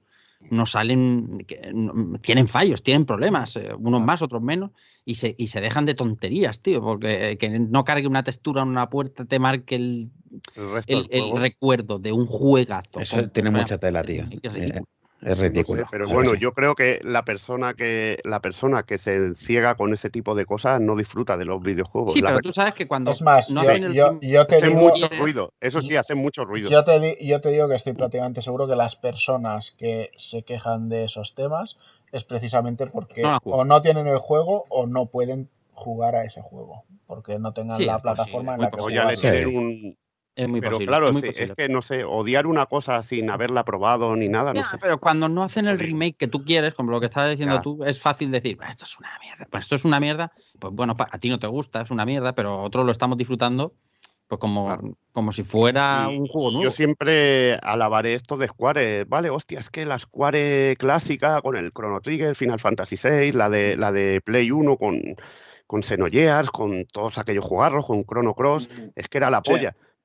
no 0.50 0.64
salen, 0.64 1.44
que 1.46 1.70
no- 1.74 2.18
tienen 2.20 2.48
fallos, 2.48 2.82
tienen 2.82 3.04
problemas, 3.04 3.56
eh, 3.56 3.70
unos 3.78 4.00
más, 4.00 4.22
otros 4.22 4.40
menos, 4.42 4.70
y 5.04 5.16
se, 5.16 5.34
y 5.36 5.48
se 5.48 5.60
dejan 5.60 5.84
de 5.84 5.94
tonterías, 5.94 6.60
tío, 6.60 6.80
porque 6.82 7.32
eh, 7.32 7.38
que 7.38 7.50
no 7.58 7.84
cargue 7.84 8.06
una 8.06 8.22
textura 8.24 8.62
en 8.62 8.68
una 8.68 8.88
puerta 8.88 9.26
te 9.26 9.38
marque 9.38 9.74
el, 9.76 10.10
El 10.56 10.72
resto 10.72 10.96
el, 10.96 11.02
del 11.08 11.12
el 11.12 11.20
juego. 11.22 11.38
recuerdo 11.38 11.98
de 11.98 12.12
un 12.12 12.24
juegazo. 12.26 13.00
Eso 13.00 13.16
como 13.16 13.28
tiene 13.28 13.50
mucha 13.50 13.78
tela, 13.78 14.02
tío. 14.02 14.24
es 14.30 14.40
que 14.40 14.82
es 15.22 15.38
ridículo. 15.38 15.82
No 15.82 15.84
sé, 15.86 15.90
pero 15.92 16.08
bueno, 16.08 16.34
yo 16.34 16.52
creo 16.52 16.74
que 16.74 17.00
la 17.02 17.24
persona 17.24 17.74
que 17.74 18.18
la 18.24 18.40
persona 18.40 18.82
que 18.84 18.98
se 18.98 19.34
ciega 19.34 19.74
con 19.74 19.92
ese 19.92 20.10
tipo 20.10 20.34
de 20.34 20.46
cosas 20.46 20.80
no 20.80 20.96
disfruta 20.96 21.36
de 21.36 21.44
los 21.44 21.60
videojuegos. 21.62 22.12
Sí, 22.12 22.20
La 22.20 22.28
pero 22.28 22.36
verdad. 22.36 22.48
tú 22.48 22.52
sabes 22.52 22.74
que 22.74 22.86
cuando 22.88 23.12
Es 23.12 23.22
más, 23.22 23.50
no 23.50 23.62
yo, 23.62 23.70
hacen 23.70 23.84
el 23.84 23.94
yo- 23.94 24.08
prim- 24.18 24.30
yo 24.30 24.46
te 24.46 24.56
Hacen 24.56 24.68
digo, 24.70 24.80
mucho 24.80 25.08
ruido, 25.08 25.52
eso 25.60 25.80
sí, 25.82 25.96
hacen 25.96 26.18
mucho 26.18 26.44
ruido. 26.44 26.70
yo 26.70 26.84
te, 26.84 27.00
di- 27.00 27.16
yo 27.26 27.40
te 27.40 27.50
digo 27.50 27.68
que 27.68 27.76
estoy 27.76 27.92
prácticamente 27.92 28.42
seguro 28.42 28.66
que 28.66 28.76
las 28.76 28.96
personas 28.96 29.72
que 29.72 30.10
se 30.16 30.42
quejan 30.42 30.88
de 30.88 31.04
esos 31.04 31.34
temas 31.34 31.76
es 32.12 32.24
precisamente 32.24 32.86
porque 32.86 33.22
No 33.22 33.38
o 33.44 33.64
no 33.64 33.82
tienen 33.82 34.06
el 34.06 34.18
juego 34.18 34.64
o 34.68 34.86
no 34.86 35.06
pueden 35.06 35.48
jugar 35.72 36.14
a 36.14 36.24
ese 36.24 36.42
juego, 36.42 36.84
porque 37.06 37.38
no 37.38 37.52
tengan 37.52 37.78
Sí, 37.78 37.86
la 37.86 38.00
plataforma 38.00 38.54
en 38.54 38.60
la 38.62 38.70
que 38.70 38.80
O 38.80 38.90
ya 38.90 39.04
le 39.06 39.16
tienen 39.16 39.56
un. 39.56 39.96
Es 40.42 40.48
muy 40.48 40.60
Pero 40.60 40.72
posible. 40.72 40.86
claro, 40.90 41.06
es 41.08 41.12
muy 41.12 41.20
sí, 41.22 41.28
es 41.28 41.36
posible. 41.36 41.54
que 41.56 41.68
no 41.72 41.82
sé, 41.82 42.04
odiar 42.04 42.46
una 42.46 42.66
cosa 42.66 43.02
sin 43.02 43.30
haberla 43.30 43.64
probado 43.64 44.14
ni 44.16 44.28
nada, 44.28 44.52
no 44.52 44.60
Ya, 44.60 44.66
sé. 44.66 44.78
pero 44.78 44.98
cuando 44.98 45.28
no 45.28 45.42
hacen 45.42 45.66
el 45.68 45.78
remake 45.78 46.16
que 46.16 46.28
tú 46.28 46.44
quieres, 46.44 46.74
como 46.74 46.90
lo 46.90 47.00
que 47.00 47.06
estabas 47.06 47.30
diciendo 47.30 47.56
Ya. 47.56 47.62
tú, 47.62 47.84
es 47.84 48.00
fácil 48.00 48.30
decir, 48.30 48.56
"Bah, 48.56 48.70
esto 48.70 48.84
es 48.84 48.98
una 48.98 49.10
mierda. 49.20 49.46
Pues 49.50 49.64
esto 49.64 49.74
es 49.76 49.84
una 49.84 50.00
mierda. 50.00 50.32
Pues 50.58 50.72
bueno, 50.72 50.96
a 50.98 51.18
ti 51.18 51.28
no 51.28 51.38
te 51.38 51.46
gusta, 51.46 51.80
es 51.82 51.90
una 51.90 52.04
mierda, 52.04 52.32
pero 52.34 52.62
otros 52.62 52.84
lo 52.86 52.92
estamos 52.92 53.16
disfrutando 53.18 53.74
pues 54.28 54.38
como, 54.38 54.66
Claro. 54.66 54.96
como 55.10 55.32
si 55.32 55.42
fuera 55.42 56.06
Y 56.08 56.16
un 56.16 56.26
juego 56.28 56.50
nuevo. 56.52 56.62
Yo 56.62 56.70
siempre 56.70 57.56
alabaré 57.64 58.14
esto 58.14 58.36
de 58.36 58.46
Square. 58.46 59.02
Vale, 59.06 59.28
hostia, 59.28 59.58
es 59.58 59.70
que 59.70 59.84
la 59.84 59.98
Square 59.98 60.76
clásica 60.78 61.40
con 61.42 61.56
el 61.56 61.72
Chrono 61.72 62.00
Trigger, 62.00 62.36
Final 62.36 62.60
Fantasy 62.60 62.94
VI, 62.96 63.32
la 63.32 63.50
de, 63.50 63.76
la 63.76 63.90
de 63.90 64.20
Play 64.20 64.52
1 64.52 64.76
con, 64.76 65.00
con 65.66 65.82
Xenogears, 65.82 66.48
con 66.50 66.84
todos 66.86 67.18
aquellos 67.18 67.44
jugarros, 67.44 67.84
con 67.86 68.04
Chrono 68.04 68.34
Cross, 68.34 68.68
es 68.94 69.08
que 69.08 69.18
era 69.18 69.30
la 69.30 69.42
Sí. 69.44 69.50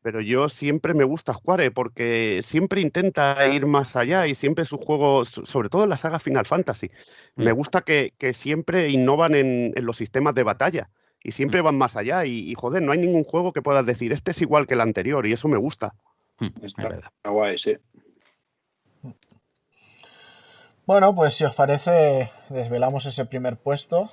Pero 0.05 0.21
yo 0.21 0.49
siempre 0.49 0.93
me 0.93 1.03
gusta 1.03 1.33
Square 1.33 1.71
porque 1.71 2.41
siempre 2.43 2.79
intenta 2.79 3.47
ir 3.47 3.65
más 3.65 3.95
allá 3.95 4.27
y 4.27 4.35
siempre 4.35 4.63
sus 4.63 4.79
juegos, 4.79 5.29
so- 5.29 5.47
sobre 5.47 5.67
todo 5.67 5.83
en 5.83 5.89
la 5.89 5.97
saga 5.97 6.19
Final 6.19 6.45
Fantasy, 6.45 6.91
me 7.35 7.51
Mm. 7.51 7.55
gusta 7.55 7.81
que, 7.81 8.13
que 8.15 8.35
siempre 8.35 8.89
innovan 8.89 9.33
en, 9.33 9.73
en 9.75 9.83
los 9.83 9.97
sistemas 9.97 10.35
de 10.35 10.43
batalla 10.43 10.85
y 11.23 11.31
siempre 11.31 11.59
van 11.61 11.75
más 11.79 11.95
allá. 11.97 12.23
Y, 12.23 12.51
y, 12.51 12.53
joder, 12.53 12.83
no 12.83 12.91
hay 12.91 12.99
ningún 12.99 13.23
juego 13.23 13.51
que 13.51 13.63
puedas 13.63 13.83
decir, 13.83 14.11
este 14.11 14.29
es 14.29 14.43
igual 14.43 14.67
que 14.67 14.75
el 14.75 14.81
anterior 14.81 15.25
y 15.25 15.31
eso 15.33 15.47
me 15.47 15.57
gusta. 15.57 15.95
Mm, 16.37 16.45
es 16.61 16.63
Está 16.65 16.83
verdad. 16.83 17.09
guay, 17.23 17.57
sí. 17.57 17.75
Bueno, 20.85 21.15
pues 21.15 21.33
si 21.33 21.45
os 21.45 21.55
parece, 21.55 22.29
desvelamos 22.49 23.07
ese 23.07 23.25
primer 23.25 23.57
puesto, 23.57 24.11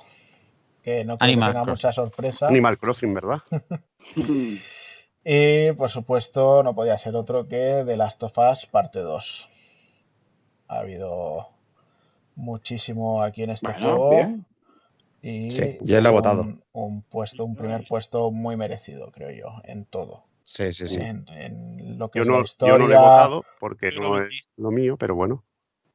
que 0.81 1.05
no 1.05 1.19
creo 1.19 1.29
Animal 1.29 1.49
que 1.49 1.53
tenga 1.59 1.71
mucha 1.71 1.91
sorpresa. 1.91 2.47
Animal 2.47 2.79
Crossing, 2.79 3.13
¿verdad? 3.13 3.43
Y 5.25 5.73
por 5.73 5.89
supuesto, 5.89 6.63
no 6.63 6.75
podía 6.75 6.97
ser 6.97 7.17
otro 7.17 7.49
que 7.49 7.83
The 7.85 7.97
Last 7.97 8.23
of 8.23 8.37
Us 8.37 8.65
parte 8.67 8.99
2. 8.99 9.49
Ha 10.67 10.79
habido 10.79 11.47
muchísimo 12.35 13.23
aquí 13.23 13.43
en 13.43 13.51
este 13.51 13.73
Bueno, 13.73 13.73
juego. 13.73 14.09
bien. 14.09 14.45
Y 15.23 15.31
Sí, 15.49 15.63
he 16.07 16.11
un- 16.11 16.11
votado. 16.11 16.59
Un 16.73 17.03
puesto, 17.03 17.45
un 17.45 17.55
primer 17.57 17.87
puesto 17.87 18.31
muy 18.31 18.57
merecido, 18.57 19.11
creo 19.11 19.31
yo, 19.31 19.61
en 19.65 19.85
todo. 19.85 20.25
Sí, 20.43 20.71
sí, 20.73 20.87
sí. 20.87 21.01
En, 21.01 21.27
en 21.29 21.99
lo 21.99 22.11
que 22.11 22.19
Yo 22.19 22.23
es 22.23 22.29
la 22.29 22.39
no, 22.39 22.45
yo 22.59 22.77
no 22.77 22.87
lo 22.87 22.95
he 22.95 22.97
votado 22.97 23.43
porque 23.59 23.91
no 23.91 24.19
es 24.21 24.45
lo 24.57 24.71
mío, 24.71 24.97
pero 24.97 25.15
bueno, 25.15 25.45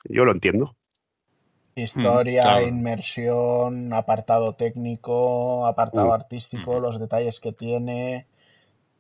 yo 0.04 0.24
lo 0.24 0.32
entiendo. 0.32 0.76
historia, 1.76 2.46
claro. 2.46 2.72
inmersión, 2.72 3.92
apartado 3.94 4.54
técnico, 4.54 5.66
apartado 5.66 6.12
Mm. 6.12 6.12
artístico, 6.12 6.78
los 6.80 7.00
detalles 7.00 7.40
que 7.40 7.52
tiene, 7.52 8.26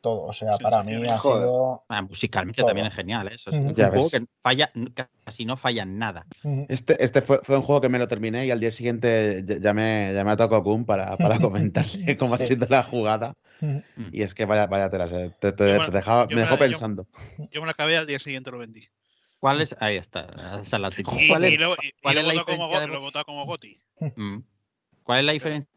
todo. 0.08 0.22
O 0.24 0.32
sea, 0.32 0.58
para 0.58 0.82
mí 0.82 0.94
ha 1.06 1.18
Joder. 1.18 1.42
sido 1.44 1.84
Ah, 1.88 2.02
musicalmente 2.02 2.60
Todo. 2.62 2.68
también 2.68 2.86
es 2.86 2.94
genial, 2.94 3.28
¿eh? 3.28 3.34
Eso 3.34 3.50
es 3.50 3.56
un 3.56 3.74
Ya 3.74 3.88
juego 3.88 4.04
ves. 4.04 4.12
que 4.12 4.26
falla, 4.42 4.70
casi 5.24 5.44
no 5.44 5.56
falla 5.56 5.82
en 5.82 5.98
nada. 5.98 6.26
Este, 6.68 7.02
este 7.02 7.22
fue, 7.22 7.40
fue 7.42 7.56
un 7.56 7.62
juego 7.62 7.80
que 7.80 7.88
me 7.88 7.98
lo 7.98 8.08
terminé 8.08 8.46
y 8.46 8.50
al 8.50 8.60
día 8.60 8.70
siguiente 8.70 9.44
ll- 9.44 9.60
llamé, 9.60 10.12
llamé 10.14 10.32
a 10.32 10.36
Tokokun 10.36 10.84
para, 10.84 11.16
para 11.16 11.38
comentarle 11.38 12.16
cómo 12.18 12.34
ha 12.34 12.38
sido 12.38 12.66
la 12.70 12.82
jugada. 12.82 13.34
Ujú. 13.60 13.82
Y 14.12 14.22
es 14.22 14.34
que 14.34 14.44
vaya, 14.44 14.66
vaya 14.66 14.88
tela, 14.90 15.08
te, 15.08 15.30
te- 15.30 15.52
te 15.52 15.64
dejaba- 15.90 16.26
me 16.26 16.34
me 16.36 16.40
dejó 16.42 16.54
la- 16.54 16.58
pensando. 16.60 17.06
Yo 17.50 17.60
me 17.60 17.66
la 17.66 17.72
acabé 17.72 17.96
al 17.96 18.06
día 18.06 18.18
siguiente 18.18 18.50
lo 18.50 18.58
vendí. 18.58 18.82
¿Cuál 19.40 19.60
es? 19.60 19.76
Ahí 19.78 19.96
está, 19.96 20.26
esa 20.64 20.78
la. 20.78 20.90
Y, 20.96 21.02
¿Cuál 21.28 21.44
y 21.44 21.54
es, 21.54 21.60
lo, 21.60 21.74
y- 21.74 21.86
y 21.88 21.92
cuál 22.02 22.14
lo 22.16 22.20
es 22.22 22.26
la 22.36 22.44
como, 22.44 22.80
de 22.80 22.86
lo 22.88 23.44
Goti. 23.46 23.76
Mm. 24.16 24.38
¿Cuál 25.04 25.18
es 25.20 25.24
la 25.24 25.32
diferencia 25.32 25.68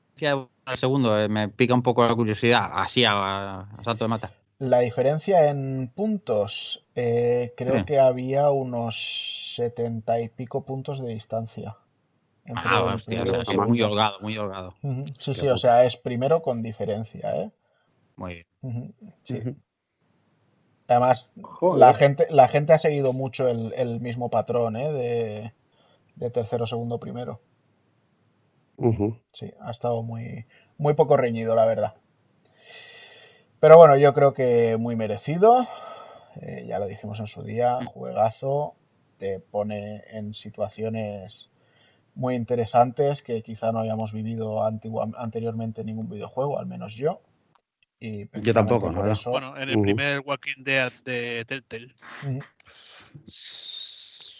del 0.71 0.79
segundo? 0.79 1.19
Eh, 1.19 1.29
Me 1.29 1.49
pica 1.49 1.73
un 1.73 1.83
poco 1.83 2.05
la 2.05 2.15
curiosidad, 2.15 2.69
así 2.73 3.05
a, 3.05 3.61
a 3.61 3.83
salto 3.83 4.05
de 4.05 4.09
mata. 4.09 4.31
La 4.59 4.79
diferencia 4.79 5.49
en 5.49 5.91
puntos, 5.93 6.83
eh, 6.95 7.53
creo 7.57 7.79
Sí. 7.79 7.85
que 7.85 7.99
había 7.99 8.51
unos 8.51 9.53
setenta 9.55 10.19
y 10.21 10.29
pico 10.29 10.63
puntos 10.65 11.01
de 11.01 11.09
distancia. 11.13 11.75
entre 12.45 12.63
Ah, 12.65 12.85
el 12.87 12.95
hostia, 12.95 13.23
o 13.23 13.27
sea, 13.27 13.39
el 13.39 13.45
sí, 13.45 13.57
muy 13.57 13.81
holgado, 13.81 14.19
muy 14.21 14.37
holgado. 14.37 14.73
Sí, 15.19 15.35
sí, 15.35 15.47
o 15.47 15.57
sea, 15.57 15.85
es 15.85 15.95
primero 15.97 16.41
con 16.41 16.61
diferencia, 16.63 17.35
¿eh? 17.35 17.51
Muy 18.15 18.45
bien. 18.61 18.95
Sí. 19.23 19.39
Además, 20.87 21.31
Joder. 21.41 21.79
la 21.79 21.93
gente, 21.93 22.27
la 22.29 22.47
gente 22.47 22.73
ha 22.73 22.79
seguido 22.79 23.13
mucho 23.13 23.47
el, 23.47 23.73
el 23.75 23.99
mismo 24.01 24.29
patrón, 24.29 24.75
¿eh? 24.75 24.91
De, 24.91 25.53
de 26.15 26.29
tercero, 26.31 26.67
segundo, 26.67 26.99
primero. 26.99 27.39
Sí, 29.31 29.53
ha 29.61 29.69
estado 29.71 30.01
muy, 30.01 30.45
muy 30.81 30.95
poco 30.95 31.15
reñido, 31.15 31.53
la 31.53 31.65
verdad. 31.65 31.93
Pero 33.59 33.77
bueno, 33.77 33.95
yo 33.97 34.15
creo 34.15 34.33
que 34.33 34.77
muy 34.79 34.95
merecido. 34.95 35.67
Eh, 36.41 36.65
ya 36.67 36.79
lo 36.79 36.87
dijimos 36.87 37.19
en 37.19 37.27
su 37.27 37.43
día, 37.43 37.77
Mm. 37.81 37.85
juegazo. 37.85 38.73
Te 39.19 39.39
pone 39.39 40.03
en 40.09 40.33
situaciones 40.33 41.51
muy 42.15 42.33
interesantes 42.33 43.21
que 43.21 43.43
quizá 43.43 43.71
no 43.71 43.79
habíamos 43.79 44.11
vivido 44.11 44.63
antigua- 44.65 45.07
anteriormente 45.17 45.81
en 45.81 45.87
ningún 45.87 46.09
videojuego, 46.09 46.57
al 46.57 46.65
menos 46.65 46.95
yo. 46.95 47.21
Y 47.99 48.27
Yo 48.41 48.51
tampoco, 48.55 48.89
eso- 49.05 49.29
Bueno, 49.29 49.55
en 49.57 49.69
el 49.69 49.75
Ujú. 49.75 49.83
primer 49.83 50.21
Walking 50.25 50.63
Dead 50.63 50.91
de 51.05 51.45
Telltale. 51.45 51.93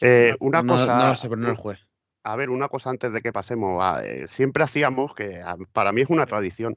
Eh, 0.02 0.36
una 0.40 0.64
no, 0.64 0.74
cosa, 0.74 0.98
no 0.98 1.08
lo 1.10 1.16
sé, 1.16 1.30
pero 1.30 1.42
no 1.42 1.50
lo 1.50 1.56
jugué. 1.56 1.78
A 2.24 2.36
ver, 2.36 2.50
una 2.50 2.68
cosa 2.70 2.90
antes 2.90 3.12
de 3.14 3.22
que 3.22 3.32
pasemos. 3.34 3.82
a- 3.82 4.04
eh, 4.06 4.28
siempre 4.28 4.64
hacíamos, 4.64 5.14
que 5.16 5.42
a- 5.42 5.58
para 5.74 5.92
mí 5.92 6.02
es 6.02 6.10
una 6.10 6.26
tradición, 6.26 6.76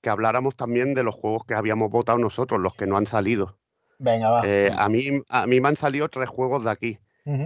que 0.00 0.10
habláramos 0.10 0.56
también 0.56 0.94
de 0.94 1.02
los 1.02 1.14
juegos 1.14 1.44
que 1.46 1.54
habíamos 1.54 1.90
votado 1.90 2.18
nosotros, 2.18 2.60
los 2.60 2.74
que 2.74 2.86
no 2.86 2.96
han 2.96 3.06
salido. 3.06 3.58
Venga, 3.98 4.30
va. 4.30 4.42
Eh, 4.44 4.70
a, 4.76 4.88
mí, 4.88 5.22
a 5.28 5.46
mí 5.46 5.60
me 5.60 5.68
han 5.68 5.76
salido 5.76 6.08
tres 6.08 6.28
juegos 6.28 6.64
de 6.64 6.70
aquí 6.70 6.98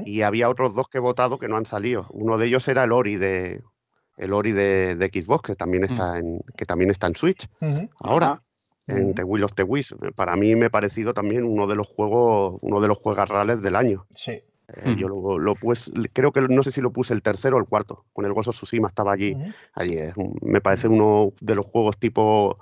y 0.05 0.23
había 0.23 0.49
otros 0.51 0.75
dos 0.75 0.89
que 0.89 0.99
he 0.99 1.01
votado 1.01 1.39
que 1.39 1.49
no 1.49 1.57
han 1.57 1.65
salido. 1.65 2.07
Uno 2.11 2.37
de 2.37 2.47
ellos 2.49 2.67
era 2.69 2.85
el 2.85 2.93
Ori 2.93 3.17
de, 3.17 3.63
el 4.19 4.33
Ori 4.35 4.53
de, 4.53 4.95
de 4.97 5.07
Xbox, 5.07 5.43
que 5.43 5.55
también 5.55 5.85
está 5.85 6.19
en, 6.19 6.41
que 6.57 6.67
también 6.67 6.91
está 6.91 7.07
en 7.07 7.15
Switch 7.15 7.49
ahora. 8.01 8.43
En. 8.87 9.15
The 9.15 9.23
Will 9.25 9.45
of 9.45 9.55
the 9.55 9.63
Wisps. 9.63 9.97
Para 10.17 10.35
mí 10.37 10.55
me 10.57 10.67
ha 10.67 10.71
parecido 10.71 11.15
también 11.15 11.45
uno 11.45 11.67
de 11.69 11.77
los 11.77 11.87
juegos, 11.87 12.59
uno 12.61 12.81
de 12.81 12.89
los 12.89 12.99
juegarrales 12.99 13.63
del 13.63 13.77
año. 13.77 14.05
Sí. 14.15 14.43
Eh, 14.77 14.95
Yo 14.97 15.09
lo, 15.09 15.39
lo 15.39 15.55
puse, 15.55 15.91
creo 16.13 16.33
que 16.33 16.41
no 16.43 16.63
sé 16.63 16.71
si 16.73 16.81
lo 16.81 16.93
puse 16.93 17.13
el 17.15 17.23
tercero 17.23 17.57
o 17.57 17.61
el 17.61 17.67
cuarto, 17.67 18.05
con 18.13 18.25
el 18.25 18.33
Gozo 18.33 18.53
Tsushima 18.53 18.89
estaba 18.89 19.13
allí. 19.13 19.37
Allí 19.75 19.99
es 19.99 20.17
un- 20.17 20.39
me 20.43 20.61
parece 20.61 20.89
uno 20.89 21.33
de 21.41 21.55
los 21.55 21.67
juegos 21.67 21.99
tipo, 21.99 22.59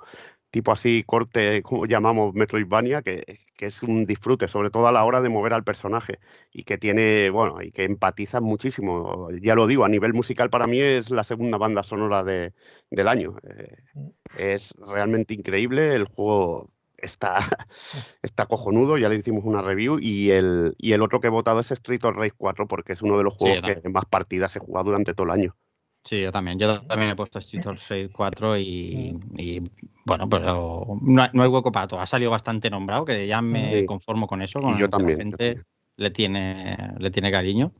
tipo 0.49 0.71
así, 0.71 1.03
corte, 1.05 1.61
como 1.61 1.85
llamamos 1.85 2.33
Metroidvania, 2.33 3.01
que, 3.03 3.23
que 3.55 3.67
es 3.67 3.83
un 3.83 4.05
disfrute, 4.05 4.47
sobre 4.47 4.71
todo 4.71 4.87
a 4.87 4.91
la 4.91 5.03
hora 5.05 5.21
de 5.21 5.29
mover 5.29 5.53
al 5.53 5.63
personaje 5.63 6.17
y 6.51 6.63
que 6.63 6.77
tiene, 6.79 7.29
bueno, 7.29 7.61
y 7.61 7.71
que 7.71 7.83
empatizas 7.83 8.41
muchísimo. 8.41 9.29
Ya 9.41 9.53
lo 9.53 9.67
digo, 9.67 9.85
a 9.85 9.89
nivel 9.89 10.13
musical 10.13 10.49
para 10.49 10.65
mí 10.65 10.79
es 10.79 11.11
la 11.11 11.23
segunda 11.23 11.57
banda 11.57 11.83
sonora 11.83 12.23
de- 12.23 12.53
del 12.89 13.07
año. 13.07 13.35
Eh, 13.43 13.75
Mm. 13.93 14.07
es 14.37 14.73
realmente 14.87 15.33
increíble, 15.33 15.93
el 15.93 16.05
juego 16.05 16.71
está, 17.01 17.37
está 18.21 18.45
cojonudo, 18.45 18.97
ya 18.97 19.09
le 19.09 19.15
hicimos 19.15 19.43
una 19.45 19.61
review 19.61 19.99
y 20.01 20.31
el, 20.31 20.75
y 20.77 20.93
el 20.93 21.01
otro 21.01 21.19
que 21.19 21.27
he 21.27 21.31
votado 21.31 21.59
es 21.59 21.71
Street 21.71 22.03
of 22.03 22.15
Rage 22.15 22.33
4 22.37 22.67
porque 22.67 22.93
es 22.93 23.01
uno 23.01 23.17
de 23.17 23.23
los 23.23 23.33
juegos 23.35 23.61
que 23.81 23.89
más 23.89 24.05
partidas 24.05 24.55
he 24.55 24.59
jugado 24.59 24.85
durante 24.85 25.13
todo 25.13 25.25
el 25.25 25.31
año. 25.31 25.55
Sí, 26.03 26.21
yo 26.21 26.31
también. 26.31 26.57
Yo 26.57 26.81
también 26.83 27.11
he 27.11 27.15
puesto 27.15 27.39
Street 27.39 27.65
of 27.67 27.77
Rage 27.89 28.09
4 28.09 28.57
y, 28.57 29.19
y, 29.37 29.61
bueno, 30.05 30.29
pero 30.29 30.97
no 31.01 31.21
hay, 31.21 31.29
no 31.33 31.43
hay 31.43 31.49
hueco 31.49 31.71
para 31.71 31.87
todo. 31.87 31.99
Ha 31.99 32.07
salido 32.07 32.31
bastante 32.31 32.69
nombrado, 32.69 33.03
que 33.05 33.27
ya 33.27 33.41
me 33.41 33.81
Sí. 33.81 33.85
conformo 33.85 34.25
con 34.25 34.41
eso. 34.41 34.59
Y 34.59 34.63
Con 34.63 34.77
yo 34.77 34.89
también, 34.89 35.17
La 35.19 35.23
yo 35.25 35.29
gente 35.31 35.37
también. 35.37 35.65
le 35.97 36.11
tiene, 36.11 36.93
le 36.99 37.11
tiene 37.11 37.31
cariño. 37.31 37.71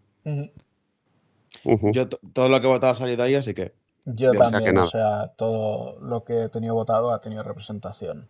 Yo 1.63 2.07
todo 2.09 2.49
lo 2.49 2.59
que 2.61 2.67
he 2.67 2.69
votado 2.69 2.91
ha 2.91 2.95
salido 2.95 3.23
ahí, 3.23 3.35
así 3.35 3.53
que. 3.53 3.73
Yo 4.05 4.31
O 4.31 4.33
sea 4.33 4.43
que 4.43 4.51
también, 4.51 4.77
o 4.77 4.87
sea, 4.89 5.27
todo 5.37 5.99
lo 6.01 6.23
que 6.23 6.43
he 6.43 6.49
tenido 6.49 6.73
votado 6.75 7.11
ha 7.13 7.21
tenido 7.21 7.43
representación. 7.43 8.27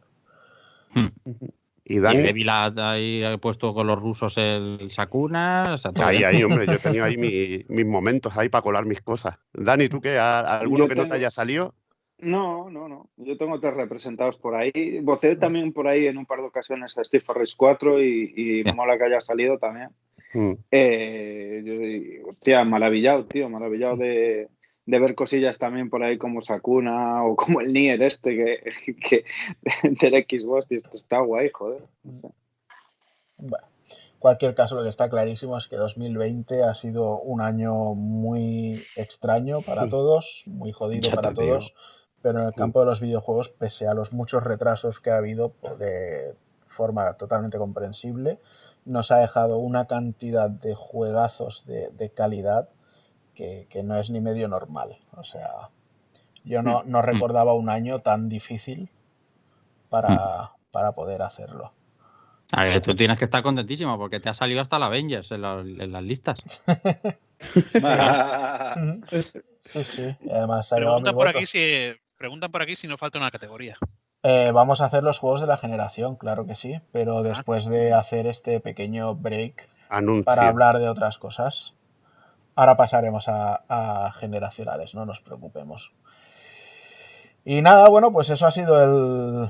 Y 0.95 1.95
Y 1.95 1.99
Dani, 1.99 2.21
ahí 2.77 3.23
ha 3.23 3.37
puesto 3.37 3.73
con 3.73 3.87
los 3.87 3.99
rusos 3.99 4.37
el 4.37 4.89
Sakuna. 4.91 5.63
O 5.73 5.77
sea, 5.77 5.91
todo 5.91 6.05
ahí, 6.05 6.23
ahí, 6.23 6.43
hombre, 6.43 6.67
yo 6.67 6.73
he 6.73 6.77
tenido 6.77 7.03
ahí 7.05 7.17
mi- 7.17 7.65
mis 7.67 7.85
momentos 7.85 8.37
ahí 8.37 8.49
para 8.49 8.61
colar 8.61 8.85
mis 8.85 9.01
cosas. 9.01 9.37
Dani, 9.53 9.89
¿tú 9.89 9.99
qué? 9.99 10.17
¿A- 10.17 10.59
¿Alguno 10.59 10.85
Yo 10.85 10.89
que 10.89 10.95
no 10.95 11.07
te 11.07 11.15
haya 11.15 11.31
salido? 11.31 11.73
No, 12.19 12.69
no, 12.69 12.87
no. 12.89 13.09
Yo 13.17 13.37
tengo 13.37 13.59
tres 13.59 13.75
representados 13.75 14.37
por 14.37 14.53
ahí. 14.53 14.99
Voté 15.01 15.35
también 15.37 15.71
por 15.73 15.87
ahí 15.87 16.05
en 16.05 16.17
un 16.17 16.25
par 16.25 16.39
de 16.41 16.47
ocasiones 16.47 16.97
a 16.97 17.03
Steve 17.03 17.23
Forrest 17.23 17.53
4 17.57 18.03
y, 18.03 18.33
y 18.35 18.63
Bien. 18.63 18.75
mola 18.75 18.97
que 18.97 19.05
haya 19.05 19.21
salido 19.21 19.57
también. 19.57 19.89
Mm. 20.33 20.51
Eh, 20.69 22.19
yo, 22.21 22.27
hostia, 22.29 22.63
maravillado, 22.65 23.25
tío, 23.25 23.49
maravillado 23.49 23.95
de, 23.95 24.47
de 24.89 24.99
ver 24.99 25.13
cosillas 25.13 25.59
también 25.59 25.89
por 25.89 26.03
ahí 26.03 26.17
como 26.17 26.41
Sakuna 26.41 27.23
o 27.23 27.35
como 27.35 27.61
el 27.61 27.71
Nier 27.73 28.01
este 28.01 28.35
que, 28.35 28.93
que 29.09 29.25
del 29.83 30.25
Xbox 30.27 30.65
y 30.71 30.75
esto 30.75 30.89
está 30.93 31.19
guay, 31.19 31.49
joder. 31.53 31.83
Bueno, 33.37 33.65
en 33.89 34.19
cualquier 34.19 34.55
caso, 34.55 34.75
lo 34.75 34.83
que 34.83 34.89
está 34.89 35.09
clarísimo 35.09 35.57
es 35.57 35.67
que 35.67 35.75
2020 35.77 36.63
ha 36.63 36.73
sido 36.73 37.19
un 37.19 37.41
año 37.41 37.93
muy 37.95 38.81
extraño 38.95 39.61
para 39.61 39.83
Sí. 39.83 39.89
todos, 39.91 40.43
muy 40.47 40.71
jodido 40.71 41.09
Ya 41.09 41.15
para 41.15 41.29
digo. 41.29 41.41
todos, 41.43 41.73
pero 42.21 42.39
en 42.39 42.47
el 42.47 42.53
campo 42.53 42.79
de 42.81 42.87
los 42.87 42.99
videojuegos, 42.99 43.49
pese 43.49 43.87
a 43.87 43.93
los 43.93 44.11
muchos 44.11 44.43
retrasos 44.43 44.99
que 44.99 45.11
ha 45.11 45.17
habido 45.17 45.49
pues, 45.61 45.77
de 45.79 46.33
forma 46.67 47.13
totalmente 47.13 47.57
comprensible, 47.57 48.39
nos 48.85 49.11
ha 49.11 49.17
dejado 49.19 49.59
una 49.59 49.85
cantidad 49.85 50.49
de 50.49 50.73
juegazos 50.73 51.65
de, 51.65 51.89
de 51.91 52.09
calidad 52.09 52.69
que, 53.39 53.67
que 53.69 53.83
no 53.83 53.97
es 53.97 54.09
ni 54.09 54.19
medio 54.19 54.49
normal. 54.49 54.97
O 55.15 55.23
sea, 55.23 55.69
yo 56.43 56.61
no, 56.61 56.83
no 56.83 57.01
recordaba 57.01 57.53
un 57.53 57.69
año 57.69 57.99
tan 57.99 58.27
difícil 58.27 58.89
para, 59.89 60.51
para 60.71 60.91
poder 60.91 61.21
hacerlo. 61.21 61.71
A 62.51 62.65
ver, 62.65 62.81
tú 62.81 62.91
tienes 62.95 63.17
que 63.17 63.23
estar 63.23 63.41
contentísimo 63.41 63.97
porque 63.97 64.19
te 64.19 64.27
ha 64.27 64.33
salido 64.33 64.59
hasta 64.61 64.77
la 64.77 64.87
Avengers 64.87 65.31
en, 65.31 65.41
la- 65.43 65.61
en 65.61 65.91
las 65.93 66.03
listas. 66.03 66.39
Sí, 69.71 69.83
sí. 69.85 70.15
Además, 70.29 70.69
Preguntan 70.69 71.15
por 71.15 71.27
aquí 71.29 71.45
si 71.45 71.91
preguntan 72.17 72.51
por 72.51 72.61
aquí 72.61 72.75
si 72.75 72.87
nos 72.87 72.99
falta 72.99 73.19
una 73.19 73.31
categoría. 73.31 73.77
Eh, 74.23 74.51
vamos 74.53 74.81
a 74.81 74.85
hacer 74.85 75.03
los 75.03 75.19
juegos 75.19 75.39
de 75.39 75.47
la 75.47 75.57
generación, 75.57 76.17
claro 76.17 76.45
que 76.45 76.55
sí, 76.55 76.81
pero 76.91 77.23
después 77.23 77.65
de 77.65 77.93
hacer 77.93 78.27
este 78.27 78.59
pequeño 78.59 79.15
break 79.15 79.69
Anuncio. 79.89 80.25
para 80.25 80.47
hablar 80.49 80.79
de 80.79 80.89
otras 80.89 81.17
cosas, 81.17 81.73
ahora 82.59 82.77
pasaremos 82.77 83.27
a, 83.27 83.63
a 83.69 84.11
generacionales, 84.13 84.93
no 84.95 85.05
nos 85.05 85.21
preocupemos. 85.21 85.91
Y 87.45 87.61
nada, 87.61 87.89
bueno, 87.89 88.11
pues 88.11 88.29
eso 88.29 88.45
ha 88.45 88.51
sido 88.51 88.73
el- 88.83 89.49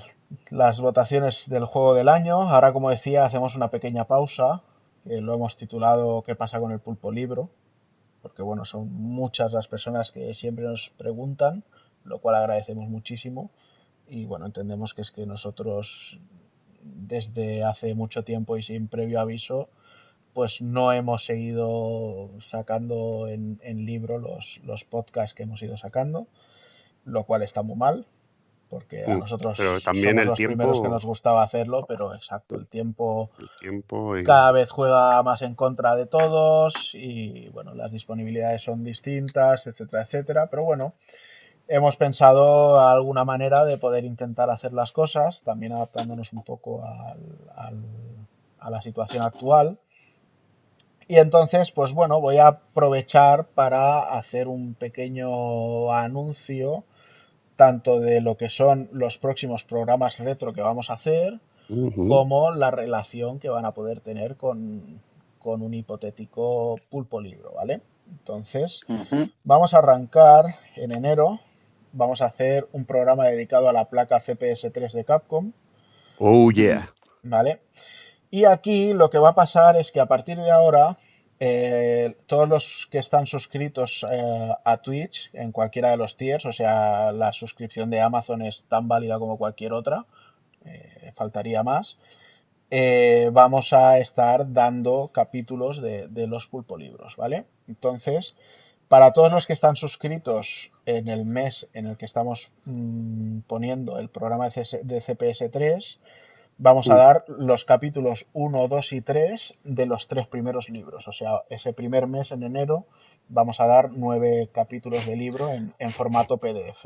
las 0.51 0.79
votaciones 0.79 1.43
del 1.47 1.65
juego 1.65 1.93
del 1.95 2.09
año. 2.09 2.41
Ahora, 2.41 2.71
como 2.73 2.89
decía, 2.89 3.25
hacemos 3.25 3.55
una 3.55 3.69
pequeña 3.69 4.05
pausa, 4.05 4.61
que 5.03 5.21
lo 5.21 5.33
hemos 5.33 5.55
titulado 5.57 6.21
¿Qué 6.23 6.35
pasa 6.35 6.59
con 6.59 6.71
el 6.71 6.79
pulpo 6.79 7.11
libro? 7.11 7.49
Porque 8.21 8.41
bueno, 8.43 8.65
son 8.65 8.91
muchas 8.93 9.53
las 9.53 9.67
personas 9.67 10.11
que 10.11 10.33
siempre 10.33 10.65
nos 10.65 10.89
preguntan, 10.97 11.63
lo 12.03 12.19
cual 12.19 12.35
agradecemos 12.35 12.87
muchísimo. 12.89 13.51
Y 14.07 14.25
bueno, 14.25 14.45
entendemos 14.45 14.93
que 14.93 15.01
es 15.03 15.11
que 15.11 15.25
nosotros 15.25 16.19
desde 16.83 17.63
hace 17.63 17.93
mucho 17.95 18.23
tiempo 18.23 18.57
y 18.57 18.63
sin 18.63 18.87
previo 18.87 19.19
aviso, 19.21 19.69
pues 20.39 20.61
no 20.61 20.93
hemos 20.93 21.25
seguido 21.25 22.29
sacando 22.53 23.27
en, 23.27 23.59
en 23.61 23.85
libro 23.85 24.19
los, 24.19 24.61
los 24.63 24.85
podcasts 24.85 25.33
que 25.35 25.43
hemos 25.43 25.61
ido 25.67 25.77
sacando, 25.77 26.27
lo 27.05 27.25
cual 27.25 27.43
está 27.43 27.61
muy 27.63 27.77
mal, 27.77 28.05
porque 28.69 29.07
a 29.07 29.15
Mm, 29.15 29.19
nosotros 29.19 29.57
pero 29.57 29.81
también 29.81 30.17
somos 30.17 30.23
el 30.23 30.31
los 30.31 30.41
primeros 30.41 30.81
que 30.81 30.87
tiempo- 30.87 30.95
nos 30.95 31.05
gustaba 31.05 31.43
hacerlo, 31.43 31.85
pero 31.87 32.13
exacto, 32.15 32.57
el 32.57 32.67
tiempo 32.67 33.31
El 33.39 33.49
tiempo 33.59 34.17
y... 34.17 34.23
cada 34.23 34.51
vez 34.51 34.69
juega 34.71 35.21
más 35.23 35.41
en 35.41 35.55
contra 35.55 35.95
de 35.95 36.05
todos 36.05 36.91
y 36.93 37.49
bueno, 37.49 37.73
las 37.75 37.91
disponibilidades 37.91 38.63
son 38.63 38.83
distintas, 38.83 39.65
etcétera, 39.67 40.03
etcétera. 40.03 40.47
Pero 40.49 40.63
bueno, 40.63 40.93
hemos 41.67 41.97
pensado 41.97 42.79
alguna 42.81 43.25
manera 43.25 43.65
de 43.65 43.77
poder 43.77 44.05
intentar 44.05 44.49
hacer 44.49 44.73
las 44.73 44.91
cosas, 44.91 45.43
también 45.43 45.73
adaptándonos 45.73 46.33
un 46.33 46.43
poco 46.43 46.83
al- 46.85 47.51
al- 47.55 48.27
a 48.59 48.69
la 48.69 48.81
situación 48.81 49.23
actual. 49.23 49.79
Y 51.09 51.17
entonces, 51.17 51.71
pues 51.71 51.91
bueno, 51.91 52.21
voy 52.21 52.37
a 52.37 52.45
aprovechar 52.45 53.47
para 53.47 54.01
hacer 54.15 54.47
un 54.47 54.75
pequeño 54.75 55.91
anuncio 55.91 56.83
tanto 57.55 57.99
de 57.99 58.21
lo 58.21 58.37
que 58.37 58.51
son 58.51 58.89
los 58.91 59.17
próximos 59.17 59.63
programas 59.63 60.19
retro 60.19 60.53
que 60.53 60.61
vamos 60.61 60.91
a 60.91 60.93
hacer, 60.93 61.39
como 62.07 62.51
la 62.51 62.69
relación 62.69 63.39
que 63.39 63.49
van 63.49 63.65
a 63.65 63.73
poder 63.73 64.01
tener 64.01 64.37
con, 64.37 65.01
con 65.39 65.63
un 65.63 65.73
hipotético 65.73 66.75
pulpo 66.91 67.19
libro, 67.19 67.53
¿vale? 67.55 67.81
Entonces, 68.07 68.81
vamos 69.43 69.73
a 69.73 69.79
arrancar 69.79 70.57
en 70.75 70.95
enero, 70.95 71.39
vamos 71.91 72.21
a 72.21 72.25
hacer 72.25 72.67
un 72.71 72.85
programa 72.85 73.25
dedicado 73.25 73.67
a 73.67 73.73
la 73.73 73.85
placa 73.89 74.21
CPS3 74.21 74.93
de 74.93 75.05
Capcom, 75.05 75.53
Oh, 76.19 76.51
yeah. 76.51 76.87
¿vale? 77.23 77.61
Y 78.31 78.45
aquí 78.45 78.93
lo 78.93 79.09
que 79.09 79.17
va 79.17 79.29
a 79.29 79.35
pasar 79.35 79.75
es 79.77 79.91
que 79.91 79.99
a 79.99 80.05
partir 80.05 80.37
de 80.37 80.51
ahora, 80.51 80.97
eh, 81.39 82.15
todos 82.27 82.47
los 82.47 82.87
que 82.91 82.99
están 82.99 83.25
suscritos 83.25 84.05
eh, 84.11 84.51
a 84.63 84.77
Twitch 84.77 85.29
en 85.33 85.51
cualquiera 85.51 85.89
de 85.89 85.97
los 85.97 86.15
tiers, 86.15 86.45
o 86.45 86.53
sea, 86.53 87.11
la 87.11 87.33
suscripción 87.33 87.89
de 87.89 88.01
Amazon 88.01 88.41
es 88.41 88.65
tan 88.65 88.87
válida 88.87 89.17
como 89.17 89.37
cualquier 89.37 89.73
otra, 89.73 90.05
eh, 90.65 91.11
faltaría 91.15 91.63
más, 91.63 91.97
vamos 93.31 93.73
a 93.73 93.97
estar 93.97 94.53
dando 94.53 95.09
capítulos 95.11 95.81
de, 95.81 96.07
de 96.07 96.27
los 96.27 96.45
pulpolibros, 96.45 97.15
¿vale? 97.15 97.45
Entonces, 97.67 98.35
para 98.89 99.13
todos 99.13 99.31
los 99.31 99.47
que 99.47 99.53
están 99.53 99.75
suscritos 99.75 100.71
en 100.85 101.07
el 101.07 101.25
mes 101.25 101.67
en 101.73 101.87
el 101.87 101.97
que 101.97 102.05
estamos 102.05 102.51
mm, 102.65 103.39
poniendo 103.47 103.97
el 103.99 104.09
programa 104.09 104.49
de 104.49 105.01
CPS3, 105.01 105.97
vamos 106.59 106.89
a 106.89 106.95
dar 106.95 107.23
los 107.27 107.65
capítulos 107.65 108.27
1, 108.33 108.67
2 108.67 108.93
y 108.93 109.01
3 109.01 109.55
de 109.63 109.85
los 109.85 110.07
tres 110.07 110.27
primeros 110.27 110.69
libros. 110.69 111.07
O 111.07 111.11
sea, 111.11 111.41
ese 111.49 111.73
primer 111.73 112.05
mes 112.05 112.31
en 112.31 112.43
enero 112.43 112.85
vamos 113.29 113.59
a 113.59 113.65
dar 113.65 113.91
nueve 113.91 114.49
capítulos 114.53 115.07
de 115.07 115.15
libro 115.15 115.49
en, 115.49 115.73
en 115.79 115.89
formato 115.89 116.37
PDF. 116.37 116.85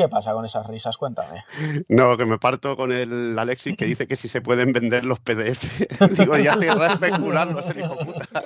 ¿Qué 0.00 0.08
pasa 0.08 0.32
con 0.32 0.46
esas 0.46 0.66
risas? 0.66 0.96
Cuéntame. 0.96 1.44
No, 1.90 2.16
que 2.16 2.24
me 2.24 2.38
parto 2.38 2.74
con 2.74 2.90
el 2.90 3.38
Alexis 3.38 3.76
que 3.76 3.84
dice 3.84 4.06
que 4.06 4.16
si 4.16 4.28
se 4.28 4.40
pueden 4.40 4.72
vender 4.72 5.04
los 5.04 5.20
PDF. 5.20 5.62
Digo, 6.18 6.38
ya 6.38 6.54
cierra 6.54 6.86
a 6.86 6.92
especularlo, 6.94 7.60
ese 7.60 7.78
hijo 7.78 7.98
puta. 7.98 8.42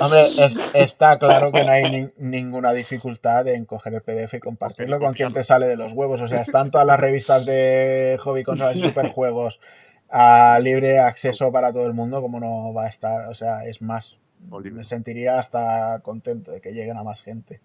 Hombre, 0.00 0.20
es- 0.38 0.56
está 0.72 1.18
claro 1.18 1.52
que 1.52 1.64
no 1.64 1.70
hay 1.72 1.82
nin- 1.82 2.12
ninguna 2.16 2.72
dificultad 2.72 3.46
en 3.48 3.66
coger 3.66 3.92
el 3.92 4.00
PDF 4.00 4.34
y 4.38 4.40
compartirlo 4.40 4.98
con 4.98 5.12
quien 5.12 5.32
te 5.34 5.44
sale 5.44 5.66
de 5.66 5.76
los 5.76 5.92
huevos. 5.92 6.22
O 6.22 6.28
sea, 6.28 6.40
están 6.40 6.70
todas 6.70 6.86
las 6.86 6.98
revistas 6.98 7.44
de 7.44 8.18
hobby, 8.22 8.44
consolas 8.44 8.76
y 8.76 8.80
superjuegos 8.80 9.60
a 10.08 10.58
libre 10.62 10.98
acceso 10.98 11.52
para 11.52 11.74
todo 11.74 11.86
el 11.86 11.92
mundo, 11.92 12.22
como 12.22 12.40
no 12.40 12.72
va 12.72 12.84
a 12.84 12.88
estar. 12.88 13.28
O 13.28 13.34
sea, 13.34 13.66
es 13.66 13.82
más, 13.82 14.16
me 14.48 14.84
sentiría 14.84 15.38
hasta 15.38 16.00
contento 16.02 16.52
de 16.52 16.62
que 16.62 16.72
lleguen 16.72 16.96
a 16.96 17.02
más 17.02 17.20
gente. 17.20 17.60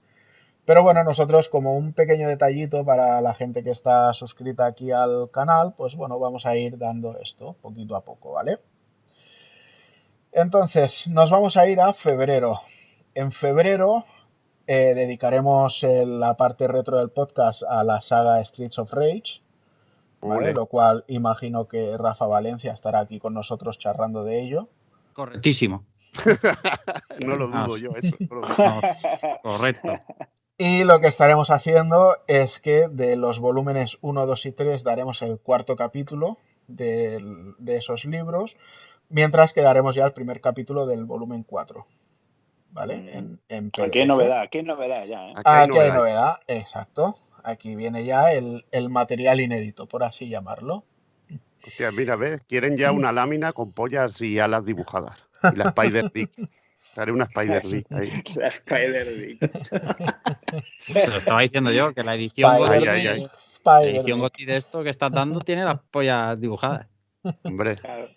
Pero 0.65 0.81
bueno, 0.81 1.03
nosotros 1.03 1.49
como 1.49 1.75
un 1.75 1.91
pequeño 1.93 2.27
detallito 2.29 2.85
para 2.85 3.19
la 3.21 3.33
gente 3.33 3.63
que 3.63 3.71
está 3.71 4.13
suscrita 4.13 4.65
aquí 4.65 4.91
al 4.91 5.29
canal, 5.31 5.73
pues 5.75 5.95
bueno, 5.95 6.19
vamos 6.19 6.45
a 6.45 6.55
ir 6.55 6.77
dando 6.77 7.17
esto 7.19 7.55
poquito 7.61 7.95
a 7.97 8.05
poco, 8.05 8.31
¿vale? 8.31 8.59
Entonces, 10.31 11.07
nos 11.07 11.29
vamos 11.29 11.57
a 11.57 11.67
ir 11.67 11.79
a 11.81 11.93
febrero. 11.93 12.61
En 13.13 13.31
febrero 13.31 14.05
eh, 14.65 14.93
dedicaremos 14.95 15.83
el- 15.83 16.19
la 16.21 16.35
parte 16.37 16.67
retro 16.67 16.97
del 16.97 17.09
podcast 17.09 17.63
a 17.63 17.83
la 17.83 17.99
saga 18.01 18.43
Streets 18.43 18.79
of 18.79 18.91
Rage, 18.93 19.41
¿vale? 20.21 20.53
Lo 20.53 20.65
cual 20.67 21.03
imagino 21.09 21.67
que 21.67 21.97
Rafa 21.97 22.25
Valencia 22.25 22.71
estará 22.73 22.99
aquí 23.01 23.19
con 23.19 23.33
nosotros 23.33 23.77
charlando 23.77 24.23
de 24.23 24.41
ello. 24.41 24.69
Correctísimo. 25.13 25.83
No 27.25 27.35
lo 27.35 27.47
dudo 27.47 27.75
Ah, 27.75 27.79
yo, 27.79 27.89
eso. 27.95 28.15
no, 28.19 28.81
correcto. 29.43 29.91
Y 30.57 30.83
lo 30.83 30.99
que 31.01 31.07
estaremos 31.07 31.49
haciendo 31.49 32.17
es 32.27 32.59
que 32.59 32.87
de 32.89 33.15
los 33.15 33.39
volúmenes 33.39 33.97
1, 34.01 34.25
2 34.25 34.45
y 34.45 34.51
3 34.51 34.83
daremos 34.83 35.21
el 35.21 35.39
cuarto 35.39 35.75
capítulo 35.75 36.37
de 36.67 37.75
esos 37.77 38.05
libros, 38.05 38.55
mientras 39.09 39.51
que 39.53 39.61
daremos 39.61 39.95
ya 39.95 40.05
el 40.05 40.13
primer 40.13 40.41
capítulo 40.41 40.85
del 40.85 41.05
volumen 41.05 41.43
4. 41.43 41.87
¿Vale? 42.71 43.17
En, 43.17 43.39
en 43.49 43.71
Aquí 43.77 43.99
hay 43.99 44.05
PDF. 44.05 44.07
novedad, 44.07 44.39
aquí 44.41 44.59
hay 44.59 44.63
novedad 44.63 45.05
ya, 45.05 45.29
¿eh? 45.29 45.33
Aquí 45.35 45.55
hay 45.55 45.65
Aquí 45.65 45.77
hay 45.79 45.91
novedad. 45.91 45.93
novedad, 45.93 46.35
exacto. 46.47 47.19
Aquí 47.43 47.75
viene 47.75 48.05
ya 48.05 48.31
el, 48.33 48.65
el 48.71 48.89
material 48.89 49.41
inédito, 49.41 49.87
por 49.87 50.03
así 50.03 50.29
llamarlo. 50.29 50.85
Hostia, 51.65 51.91
mira, 51.91 52.15
ves, 52.15 52.41
quieren 52.47 52.77
ya 52.77 52.91
una 52.93 53.11
lámina 53.11 53.53
con 53.53 53.73
pollas 53.73 54.19
y 54.21 54.39
alas 54.39 54.65
dibujadas. 54.65 55.29
Y 55.49 55.55
la 55.55 55.65
Spider 55.65 56.11
Dick. 56.11 56.31
Haré 56.95 57.11
una 57.11 57.25
Spider 57.25 57.63
Dick 57.63 57.91
ahí. 57.91 58.23
La 58.35 58.47
Spider 58.47 59.17
Dick. 59.17 59.39
Te 60.93 61.07
lo 61.07 61.17
estaba 61.17 61.41
diciendo 61.41 61.71
yo, 61.71 61.93
que 61.93 62.03
la 62.03 62.15
edición 62.15 62.51
ay. 62.69 63.27
la 63.65 63.83
edición 63.83 64.19
Goti 64.19 64.45
de 64.45 64.57
esto 64.57 64.83
que 64.83 64.89
estás 64.89 65.11
dando 65.11 65.39
tiene 65.39 65.63
las 65.63 65.79
pollas 65.91 66.39
dibujadas. 66.39 66.87
Hombre, 67.43 67.75
Claro. 67.75 68.09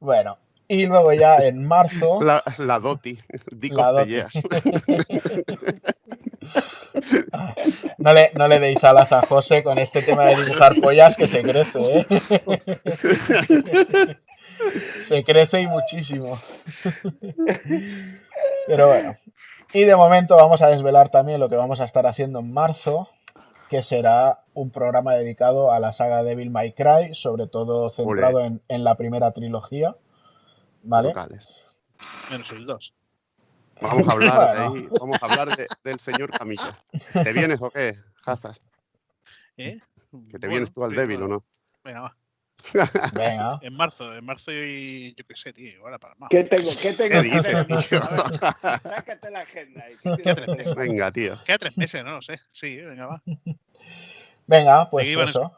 Bueno, 0.00 0.38
y 0.68 0.86
luego 0.86 1.12
ya 1.12 1.36
en 1.36 1.64
marzo. 1.64 2.20
la, 2.22 2.42
la 2.58 2.78
Doti. 2.78 3.18
Dick 3.56 3.72
La 3.72 3.92
Doti. 3.92 4.16
No 7.98 8.12
le, 8.12 8.30
no 8.36 8.46
le 8.46 8.60
deis 8.60 8.84
alas 8.84 9.10
a 9.12 9.22
José 9.22 9.62
con 9.62 9.78
este 9.78 10.02
tema 10.02 10.24
de 10.26 10.36
dibujar 10.36 10.74
pollas 10.80 11.16
que 11.16 11.26
se 11.26 11.42
crece, 11.42 11.78
¿eh? 11.80 12.06
Se 15.08 15.22
crece 15.24 15.60
y 15.60 15.66
muchísimo. 15.66 16.38
Pero 18.66 18.88
bueno. 18.88 19.16
Y 19.72 19.84
de 19.84 19.96
momento 19.96 20.36
vamos 20.36 20.62
a 20.62 20.68
desvelar 20.68 21.08
también 21.10 21.40
lo 21.40 21.48
que 21.48 21.56
vamos 21.56 21.80
a 21.80 21.84
estar 21.84 22.06
haciendo 22.06 22.38
en 22.38 22.52
marzo, 22.52 23.08
que 23.70 23.82
será 23.82 24.44
un 24.54 24.70
programa 24.70 25.14
dedicado 25.14 25.72
a 25.72 25.80
la 25.80 25.92
saga 25.92 26.22
Devil 26.22 26.50
May 26.50 26.72
Cry, 26.72 27.14
sobre 27.14 27.46
todo 27.48 27.90
centrado 27.90 28.40
en, 28.44 28.62
en 28.68 28.84
la 28.84 28.94
primera 28.96 29.32
trilogía. 29.32 29.96
¿Vale? 30.84 31.08
Brutales. 31.08 31.48
Menos 32.30 32.50
el 32.52 32.66
2. 32.66 32.94
Vamos 33.80 34.06
a 34.08 34.12
hablar, 34.12 34.56
de 34.56 34.62
ahí, 34.62 34.88
vamos 35.00 35.16
a 35.20 35.26
hablar 35.26 35.56
de- 35.56 35.66
del 35.82 35.98
señor 35.98 36.30
Camillo. 36.30 36.62
¿Te 37.12 37.32
vienes 37.32 37.60
o 37.60 37.70
qué, 37.70 37.96
Hazard? 38.24 38.56
¿Eh? 39.56 39.78
¿Que 40.30 40.38
te 40.38 40.46
vienes 40.46 40.72
tú 40.72 40.84
al 40.84 40.94
débil 40.94 41.22
o 41.22 41.28
no? 41.28 41.44
Venga, 41.82 42.02
va. 42.02 42.16
Venga. 43.12 43.58
En 43.62 43.76
marzo, 43.76 44.14
en 44.14 44.24
marzo 44.24 44.52
y 44.52 45.14
yo 45.14 45.24
qué 45.26 45.36
sé, 45.36 45.52
tío, 45.52 45.68
igual 45.68 45.98
para 45.98 46.14
más. 46.16 46.30
¿Qué 46.30 46.44
tengo? 46.44 46.70
¿Qué 46.80 46.92
tengo? 46.92 47.20
¿Qué 47.20 47.28
dices, 47.28 47.66
tío? 47.66 48.00
Ver, 48.00 48.38
Sácate 48.82 49.30
la 49.30 49.40
agenda. 49.40 49.84
ahí, 49.84 49.94
¿qué 50.02 50.10
¿Qué 50.16 50.34
tienes? 50.34 50.56
tres 50.56 50.74
Venga, 50.74 51.12
tío. 51.12 51.38
Queda 51.44 51.58
tres 51.58 51.76
meses, 51.76 52.04
no 52.04 52.12
lo 52.12 52.22
sé. 52.22 52.40
Sí, 52.50 52.76
venga, 52.80 53.06
va. 53.06 53.22
Venga, 54.46 54.90
pues 54.90 55.02
¿De 55.02 55.06
qué 55.06 55.12
iban 55.12 55.28
eso. 55.28 55.56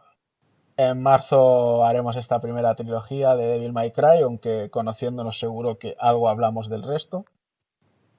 En 0.76 1.02
marzo 1.02 1.86
haremos 1.86 2.16
esta 2.16 2.40
primera 2.40 2.74
trilogía 2.74 3.34
de 3.34 3.46
Devil 3.46 3.72
May 3.72 3.92
Cry, 3.92 4.20
aunque 4.22 4.68
conociéndonos 4.70 5.38
seguro 5.38 5.78
que 5.78 5.96
algo 5.98 6.28
hablamos 6.28 6.68
del 6.68 6.82
resto. 6.82 7.24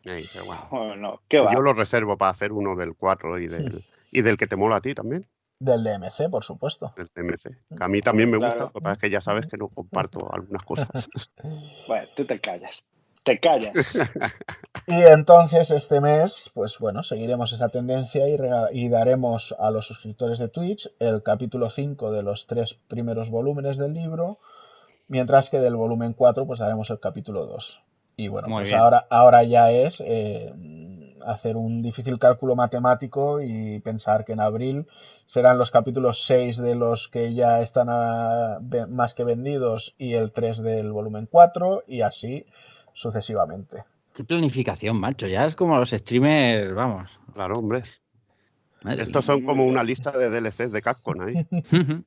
Ey, 0.04 0.28
qué 0.32 0.42
bueno. 0.42 0.68
Bueno, 0.72 1.22
¿qué 1.28 1.40
va? 1.40 1.54
Yo 1.54 1.62
lo 1.62 1.74
reservo 1.74 2.18
para 2.18 2.32
hacer 2.32 2.52
uno 2.52 2.76
del 2.76 2.96
4 2.96 3.40
y 3.40 3.48
del, 3.48 3.86
y 4.12 4.22
del 4.22 4.38
que 4.38 4.48
te 4.48 4.56
mola 4.56 4.78
a 4.78 4.82
ti 4.82 4.96
también, 4.96 5.28
Del 5.60 5.84
DMC, 5.84 6.30
por 6.30 6.44
supuesto. 6.44 6.94
del 6.96 7.10
TMC. 7.10 7.76
Que 7.76 7.84
a 7.84 7.88
mí 7.88 8.02
también 8.02 8.30
me 8.30 8.38
gusta, 8.38 8.56
Claro. 8.56 8.66
lo 8.68 8.74
que 8.74 8.82
pasa 8.82 8.94
es 8.94 9.00
que 9.00 9.10
ya 9.10 9.22
sabes 9.22 9.48
que 9.48 9.58
no 9.58 9.70
comparto 9.70 10.32
algunas 10.32 10.64
cosas. 10.64 10.90
Bueno, 11.88 12.08
tú 12.16 12.26
te 12.26 12.40
callas. 12.40 12.86
Te 13.24 13.40
callas. 13.40 13.74
Y 14.90 15.04
entonces 15.04 15.70
este 15.72 16.00
mes, 16.00 16.50
pues 16.54 16.78
bueno, 16.80 17.04
seguiremos 17.04 17.52
esa 17.52 17.68
tendencia 17.68 18.24
y, 18.72 18.88
daremos 18.88 19.54
a 19.60 19.70
los 19.70 19.86
suscriptores 19.86 20.40
de 20.40 20.48
Twitch 20.48 20.90
el 21.00 21.24
capítulo 21.24 21.70
5 21.70 22.10
de 22.14 22.24
los 22.24 22.48
tres 22.48 22.80
primeros 22.88 23.30
volúmenes 23.30 23.76
del 23.78 23.94
libro, 23.94 24.40
mientras 25.10 25.50
que 25.50 25.60
del 25.60 25.76
volumen 25.76 26.14
4 26.14 26.48
pues 26.48 26.60
daremos 26.60 26.90
el 26.90 27.02
capítulo 27.02 27.46
2. 27.48 27.82
Y 28.16 28.30
bueno, 28.30 28.48
Muy 28.48 28.62
pues 28.62 28.70
bien. 28.70 28.80
ahora, 28.80 29.08
ahora 29.10 29.44
ya 29.44 29.70
es 29.72 29.96
eh, 30.00 30.54
hacer 31.26 31.58
un 31.58 31.82
difícil 31.82 32.20
cálculo 32.20 32.56
matemático 32.56 33.42
y 33.42 33.80
pensar 33.80 34.26
que 34.26 34.34
en 34.34 34.40
abril 34.40 34.88
serán 35.26 35.58
los 35.58 35.72
capítulos 35.72 36.26
6 36.26 36.58
de 36.58 36.76
los 36.76 37.08
que 37.10 37.34
ya 37.34 37.62
están 37.62 37.88
ah, 37.90 38.60
más 38.90 39.14
que 39.14 39.24
vendidos 39.24 39.96
y 39.98 40.14
el 40.14 40.32
3 40.32 40.60
del 40.62 40.92
volumen 40.92 41.28
4 41.30 41.84
y 41.88 42.02
así 42.02 42.46
sucesivamente. 42.94 43.84
Qué 44.14 44.24
planificación, 44.24 45.00
macho. 45.00 45.28
Ya 45.28 45.46
es 45.46 45.56
como 45.56 45.78
los 45.78 45.92
streamers, 45.92 46.74
vamos. 46.74 47.10
Claro, 47.34 47.60
hombre. 47.60 47.84
Madre 48.84 49.04
Estos 49.04 49.26
son 49.26 49.44
como 49.44 49.66
una 49.66 49.84
lista 49.84 50.12
de 50.12 50.30
DLCs 50.30 50.72
de 50.72 50.82
Capcom 50.82 51.22
ahí. 51.22 51.48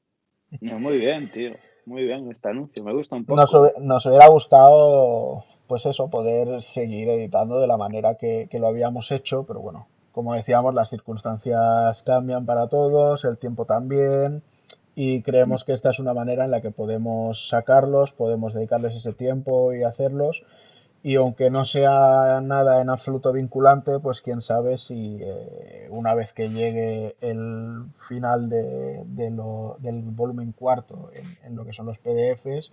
No, 0.61 0.81
muy 0.81 0.99
bien, 0.99 1.31
tío. 1.31 1.53
Muy 1.87 2.03
bien 2.03 2.29
este 2.29 2.49
anuncio. 2.49 2.83
Me 2.83 2.93
gusta 2.93 3.15
un 3.15 3.25
poco. 3.25 3.41
Nos 3.81 4.07
hubiera 4.07 4.27
gustado, 4.27 5.45
pues 5.71 5.87
eso, 5.87 6.11
poder 6.11 6.63
seguir 6.63 7.09
editando 7.11 7.61
de 7.61 7.69
la 7.69 7.79
manera 7.79 8.17
que, 8.17 8.49
que 8.51 8.61
lo 8.61 8.69
habíamos 8.69 9.11
hecho, 9.13 9.45
pero 9.49 9.61
bueno, 9.61 9.89
como 10.13 10.35
decíamos, 10.35 10.75
las 10.75 10.91
circunstancias 10.91 12.03
cambian 12.05 12.47
para 12.47 12.69
todos, 12.69 13.25
el 13.25 13.39
tiempo 13.39 13.65
también, 13.67 14.43
y 14.97 15.23
creemos 15.23 15.65
que 15.65 15.73
esta 15.75 15.91
es 15.91 16.01
una 16.01 16.15
manera 16.15 16.45
en 16.45 16.53
la 16.53 16.63
que 16.63 16.73
podemos 16.73 17.49
sacarlos, 17.49 18.13
podemos 18.13 18.55
dedicarles 18.55 18.97
ese 18.97 19.15
tiempo 19.15 19.73
y 19.75 19.85
hacerlos, 19.85 20.45
y 21.03 21.17
aunque 21.17 21.49
no 21.51 21.65
sea 21.65 22.41
nada 22.43 22.83
en 22.83 22.91
absoluto 22.91 23.33
vinculante, 23.33 23.99
pues 24.01 24.21
quién 24.21 24.43
sabe 24.43 24.77
si 24.77 25.19
eh, 25.23 25.89
una 25.91 26.15
vez 26.15 26.33
que 26.35 26.51
llegue 26.51 27.17
el 27.23 27.85
final 27.99 28.51
de, 28.51 29.03
de 29.07 29.31
lo- 29.31 29.77
del 29.81 30.03
volumen 30.03 30.53
cuarto 30.53 31.11
en, 31.15 31.25
en 31.47 31.57
lo 31.57 31.65
que 31.65 31.73
son 31.73 31.87
los 31.87 31.99
PDFs, 31.99 32.73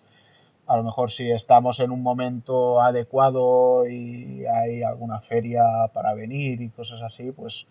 a 0.68 0.78
lo 0.78 0.84
mejor 0.84 1.12
si 1.12 1.32
estamos 1.32 1.80
en 1.80 1.92
un 1.92 2.04
momento 2.04 2.82
adecuado 2.82 3.88
y 3.88 4.46
hay 4.46 4.84
alguna 4.84 5.22
feria 5.22 5.64
para 5.94 6.14
venir 6.14 6.62
y 6.62 6.70
cosas 6.70 7.02
así, 7.02 7.32
pues 7.32 7.66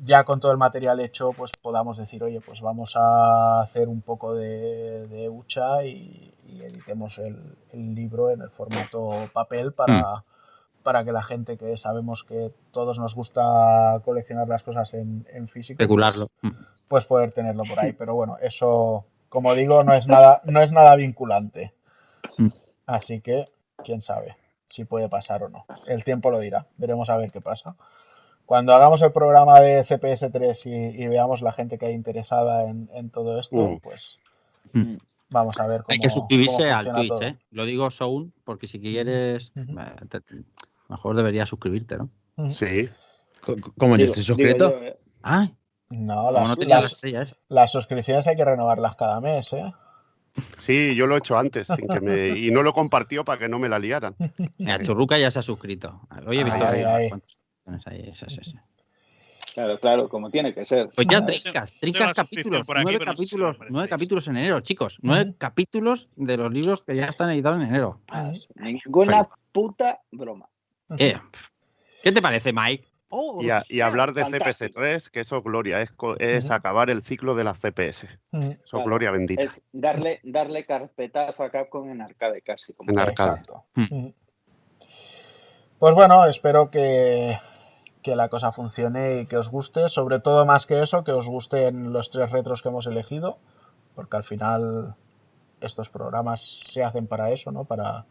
ya 0.00 0.24
con 0.24 0.40
todo 0.40 0.50
el 0.50 0.58
material 0.58 0.98
hecho, 1.00 1.30
pues 1.36 1.52
podamos 1.60 1.98
decir, 1.98 2.24
oye, 2.24 2.40
pues 2.44 2.60
vamos 2.60 2.94
a 2.96 3.60
hacer 3.60 3.88
un 3.88 4.00
poco 4.00 4.34
de, 4.34 5.06
de 5.08 5.28
hucha 5.28 5.84
y, 5.84 6.32
y 6.48 6.62
editemos 6.62 7.18
el, 7.18 7.36
el 7.72 7.94
libro 7.94 8.30
en 8.30 8.40
el 8.40 8.50
formato 8.50 9.10
papel 9.32 9.72
para, 9.72 10.24
para 10.82 11.04
que 11.04 11.12
la 11.12 11.22
gente 11.22 11.56
que 11.56 11.76
sabemos 11.76 12.24
que 12.24 12.50
todos 12.72 12.98
nos 12.98 13.14
gusta 13.14 14.00
coleccionar 14.04 14.48
las 14.48 14.62
cosas 14.62 14.94
en, 14.94 15.26
en 15.32 15.46
físico, 15.48 15.76
pues, 15.76 15.84
Especularlo. 15.84 16.30
pues 16.88 17.04
poder 17.04 17.32
tenerlo 17.32 17.64
por 17.64 17.78
ahí. 17.78 17.92
Pero 17.92 18.14
bueno, 18.14 18.38
eso, 18.40 19.04
como 19.28 19.54
digo, 19.54 19.84
no 19.84 19.92
es 19.94 20.08
nada, 20.08 20.40
no 20.44 20.62
es 20.62 20.72
nada 20.72 20.96
vinculante. 20.96 21.74
Así 22.86 23.20
que, 23.20 23.44
quién 23.84 24.02
sabe 24.02 24.36
si 24.68 24.84
puede 24.84 25.08
pasar 25.08 25.42
o 25.42 25.48
no. 25.50 25.66
El 25.86 26.02
tiempo 26.04 26.30
lo 26.30 26.38
dirá. 26.40 26.66
Veremos 26.78 27.10
a 27.10 27.16
ver 27.18 27.30
qué 27.30 27.40
pasa. 27.40 27.76
Cuando 28.46 28.74
hagamos 28.74 29.00
el 29.02 29.12
programa 29.12 29.60
de 29.60 29.84
CPS3 29.84 30.66
y, 30.96 31.02
y 31.02 31.06
veamos 31.08 31.42
la 31.42 31.52
gente 31.52 31.78
que 31.78 31.86
hay 31.86 31.94
interesada 31.94 32.62
en, 32.68 32.88
en 32.94 33.10
todo 33.10 33.38
esto, 33.40 33.56
Mm. 33.56 33.78
pues 33.80 34.16
Mm. 34.72 34.96
vamos 35.28 35.58
a 35.58 35.66
ver 35.66 35.82
cómo 35.82 35.88
Hay 35.92 35.98
que 35.98 36.08
suscribirse 36.10 36.70
al 36.70 36.92
Twitch, 36.94 37.08
todo. 37.08 37.22
¿eh? 37.22 37.36
Lo 37.50 37.64
digo 37.66 37.90
Soun, 37.90 38.32
porque 38.44 38.66
si 38.66 38.80
quieres. 38.80 39.52
Eh, 39.56 40.06
te- 40.08 40.20
mejor 40.88 41.16
deberías 41.16 41.48
suscribirte, 41.48 41.96
¿no? 41.98 42.08
Sí. 42.50 42.88
Co- 43.44 43.56
Como 43.78 43.96
yo 43.96 44.04
estoy 44.06 44.22
digo 44.22 44.34
suscrito. 44.36 44.70
yo, 44.70 44.82
eh, 44.86 44.98
Ah, 45.22 45.48
No, 45.90 46.30
las, 46.30 46.48
no 46.48 46.62
esa. 46.62 47.36
las 47.48 47.70
suscripciones 47.70 48.26
hay 48.26 48.36
que 48.36 48.44
renovarlas 48.44 48.96
cada 48.96 49.20
mes, 49.20 49.52
¿eh? 49.52 49.72
Sí, 50.58 50.94
yo 50.94 51.06
lo 51.06 51.14
he 51.14 51.18
hecho 51.18 51.38
antes 51.38 51.68
sin 51.68 51.86
que 51.86 52.00
me... 52.00 52.28
y 52.28 52.50
no 52.50 52.62
lo 52.62 52.72
compartió 52.72 53.24
para 53.24 53.38
que 53.38 53.48
no 53.48 53.58
me 53.58 53.68
la 53.68 53.78
liaran. 53.78 54.14
Mira, 54.58 54.82
Churruca 54.82 55.18
ya 55.18 55.30
se 55.30 55.40
ha 55.40 55.42
suscrito. 55.42 56.00
Hoy 56.26 56.38
he 56.38 56.44
visto 56.44 56.66
Ay, 56.66 56.80
ahí 56.80 56.84
ay. 56.84 57.08
cuántas 57.08 57.86
hay. 57.86 58.00
Esa, 58.08 58.26
esa, 58.26 58.40
esa. 58.40 58.64
Claro, 59.54 59.78
claro, 59.78 60.08
como 60.08 60.30
tiene 60.30 60.54
que 60.54 60.64
ser. 60.64 60.88
Pues 60.94 61.06
ya 61.06 61.24
trincas, 61.24 61.72
trincas 61.78 62.12
capítulos, 62.14 62.62
aquí, 62.62 62.80
nueve 62.82 62.98
pero 62.98 63.10
no 63.10 63.16
sé 63.16 63.26
si 63.26 63.36
me 63.36 63.42
capítulos, 63.42 63.70
nueve 63.70 63.88
capítulos 63.88 64.28
en 64.28 64.36
enero, 64.38 64.60
chicos, 64.60 64.98
nueve 65.02 65.34
capítulos 65.36 66.08
de 66.16 66.36
los 66.38 66.50
libros 66.50 66.82
que 66.86 66.96
ya 66.96 67.06
están 67.06 67.30
editados 67.30 67.60
en 67.60 67.68
enero. 67.68 68.00
Ninguna 68.56 69.28
puta 69.52 70.00
broma. 70.10 70.48
Eh, 70.98 71.18
¿Qué 72.02 72.12
te 72.12 72.22
parece, 72.22 72.52
Mike? 72.52 72.91
Oh, 73.14 73.42
Y, 73.42 73.50
a- 73.50 73.62
y 73.68 73.82
hablar 73.82 74.14
de 74.14 74.22
Fantástico. 74.22 74.80
CPS3, 74.80 75.10
que 75.10 75.20
eso, 75.20 75.42
Gloria, 75.42 75.82
es, 76.18 76.50
acabar 76.50 76.88
el 76.88 77.02
ciclo 77.02 77.34
de 77.34 77.44
las 77.44 77.58
CPS. 77.58 78.08
Ujú. 78.32 78.52
Eso, 78.52 78.60
Claro. 78.70 78.84
Gloria 78.86 79.10
bendita. 79.10 79.42
Es 79.42 79.62
darle, 79.70 80.20
darle 80.22 80.64
carpetazo 80.64 81.42
a 81.42 81.50
Capcom 81.50 81.90
en 81.90 82.00
arcade 82.00 82.40
casi. 82.40 82.72
Como 82.72 82.90
En 82.90 82.98
arcade. 82.98 83.42
Hmm. 83.74 83.82
Ujú. 83.84 84.14
Pues 85.78 85.94
bueno, 85.94 86.24
espero 86.26 86.70
que, 86.70 87.38
que 88.02 88.16
la 88.16 88.28
cosa 88.30 88.50
funcione 88.52 89.20
y 89.20 89.26
que 89.26 89.36
os 89.36 89.50
guste. 89.50 89.90
Sobre 89.90 90.18
todo 90.20 90.46
más 90.46 90.66
que 90.66 90.82
eso, 90.82 91.04
que 91.04 91.12
os 91.12 91.26
gusten 91.26 91.92
los 91.92 92.10
tres 92.10 92.30
retros 92.30 92.62
que 92.62 92.68
hemos 92.70 92.86
elegido. 92.86 93.38
Porque 93.94 94.16
al 94.16 94.24
final 94.24 94.94
estos 95.60 95.90
programas 95.90 96.62
se 96.72 96.82
hacen 96.82 97.06
para 97.06 97.30
eso, 97.30 97.52
¿no? 97.52 97.64
Para 97.64 98.06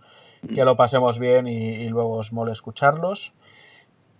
que 0.53 0.63
lo 0.65 0.75
pasemos 0.77 1.17
bien 1.17 1.47
y, 1.47 1.57
y 1.57 1.89
luego 1.89 2.17
os 2.17 2.31
mole 2.31 2.51
escucharlos. 2.51 3.33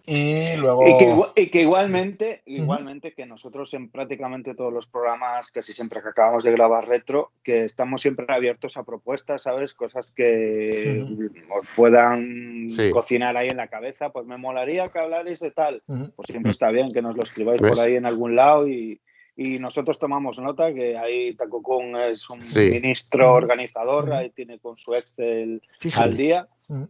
Y 0.06 0.56
luego... 0.58 0.88
Y 0.88 0.98
que, 0.98 1.06
igua- 1.10 1.34
y 1.36 1.48
que 1.50 1.62
igualmente, 1.62 2.42
igualmente 2.46 3.14
que 3.14 3.26
nosotros 3.26 3.74
en 3.74 3.90
prácticamente 3.90 4.56
todos 4.56 4.74
los 4.74 4.88
programas, 4.88 5.52
casi 5.52 5.74
siempre 5.74 6.02
que 6.02 6.10
acabamos 6.10 6.44
de 6.44 6.52
grabar 6.52 6.88
retro, 6.88 7.32
que 7.44 7.66
estamos 7.66 8.02
siempre 8.02 8.26
abiertos 8.30 8.78
a 8.78 8.84
propuestas, 8.84 9.44
¿sabes? 9.44 9.74
Cosas 9.74 10.12
que 10.12 11.06
os 11.50 11.68
puedan 11.76 12.68
Sí. 12.70 12.90
cocinar 12.92 13.38
ahí 13.38 13.50
en 13.50 13.58
la 13.58 13.68
cabeza. 13.68 14.12
Pues 14.12 14.26
me 14.26 14.38
molaría 14.38 14.90
que 14.90 15.00
hablarais 15.00 15.40
de 15.40 15.52
tal. 15.52 15.84
Ujú. 15.88 16.12
Pues 16.16 16.28
siempre 16.28 16.52
está 16.52 16.72
bien 16.72 16.92
que 16.92 17.02
nos 17.02 17.16
lo 17.16 17.24
escribáis 17.24 17.62
por 17.62 17.80
ahí 17.80 17.96
en 17.96 18.06
algún 18.06 18.36
lado 18.36 18.68
y, 18.68 19.00
y 19.36 19.60
nosotros 19.60 19.98
tomamos 19.98 20.38
nota 20.40 20.74
que 20.74 20.98
ahí 20.98 21.34
Taco 21.36 21.62
Kun 21.62 21.96
es 21.96 22.30
un 22.30 22.46
Sí. 22.46 22.60
ministro 22.70 23.34
organizador, 23.34 24.12
ahí 24.14 24.30
tiene 24.30 24.60
con 24.60 24.78
su 24.78 24.94
Excel 24.94 25.62
al 25.96 26.18
día 26.18 26.48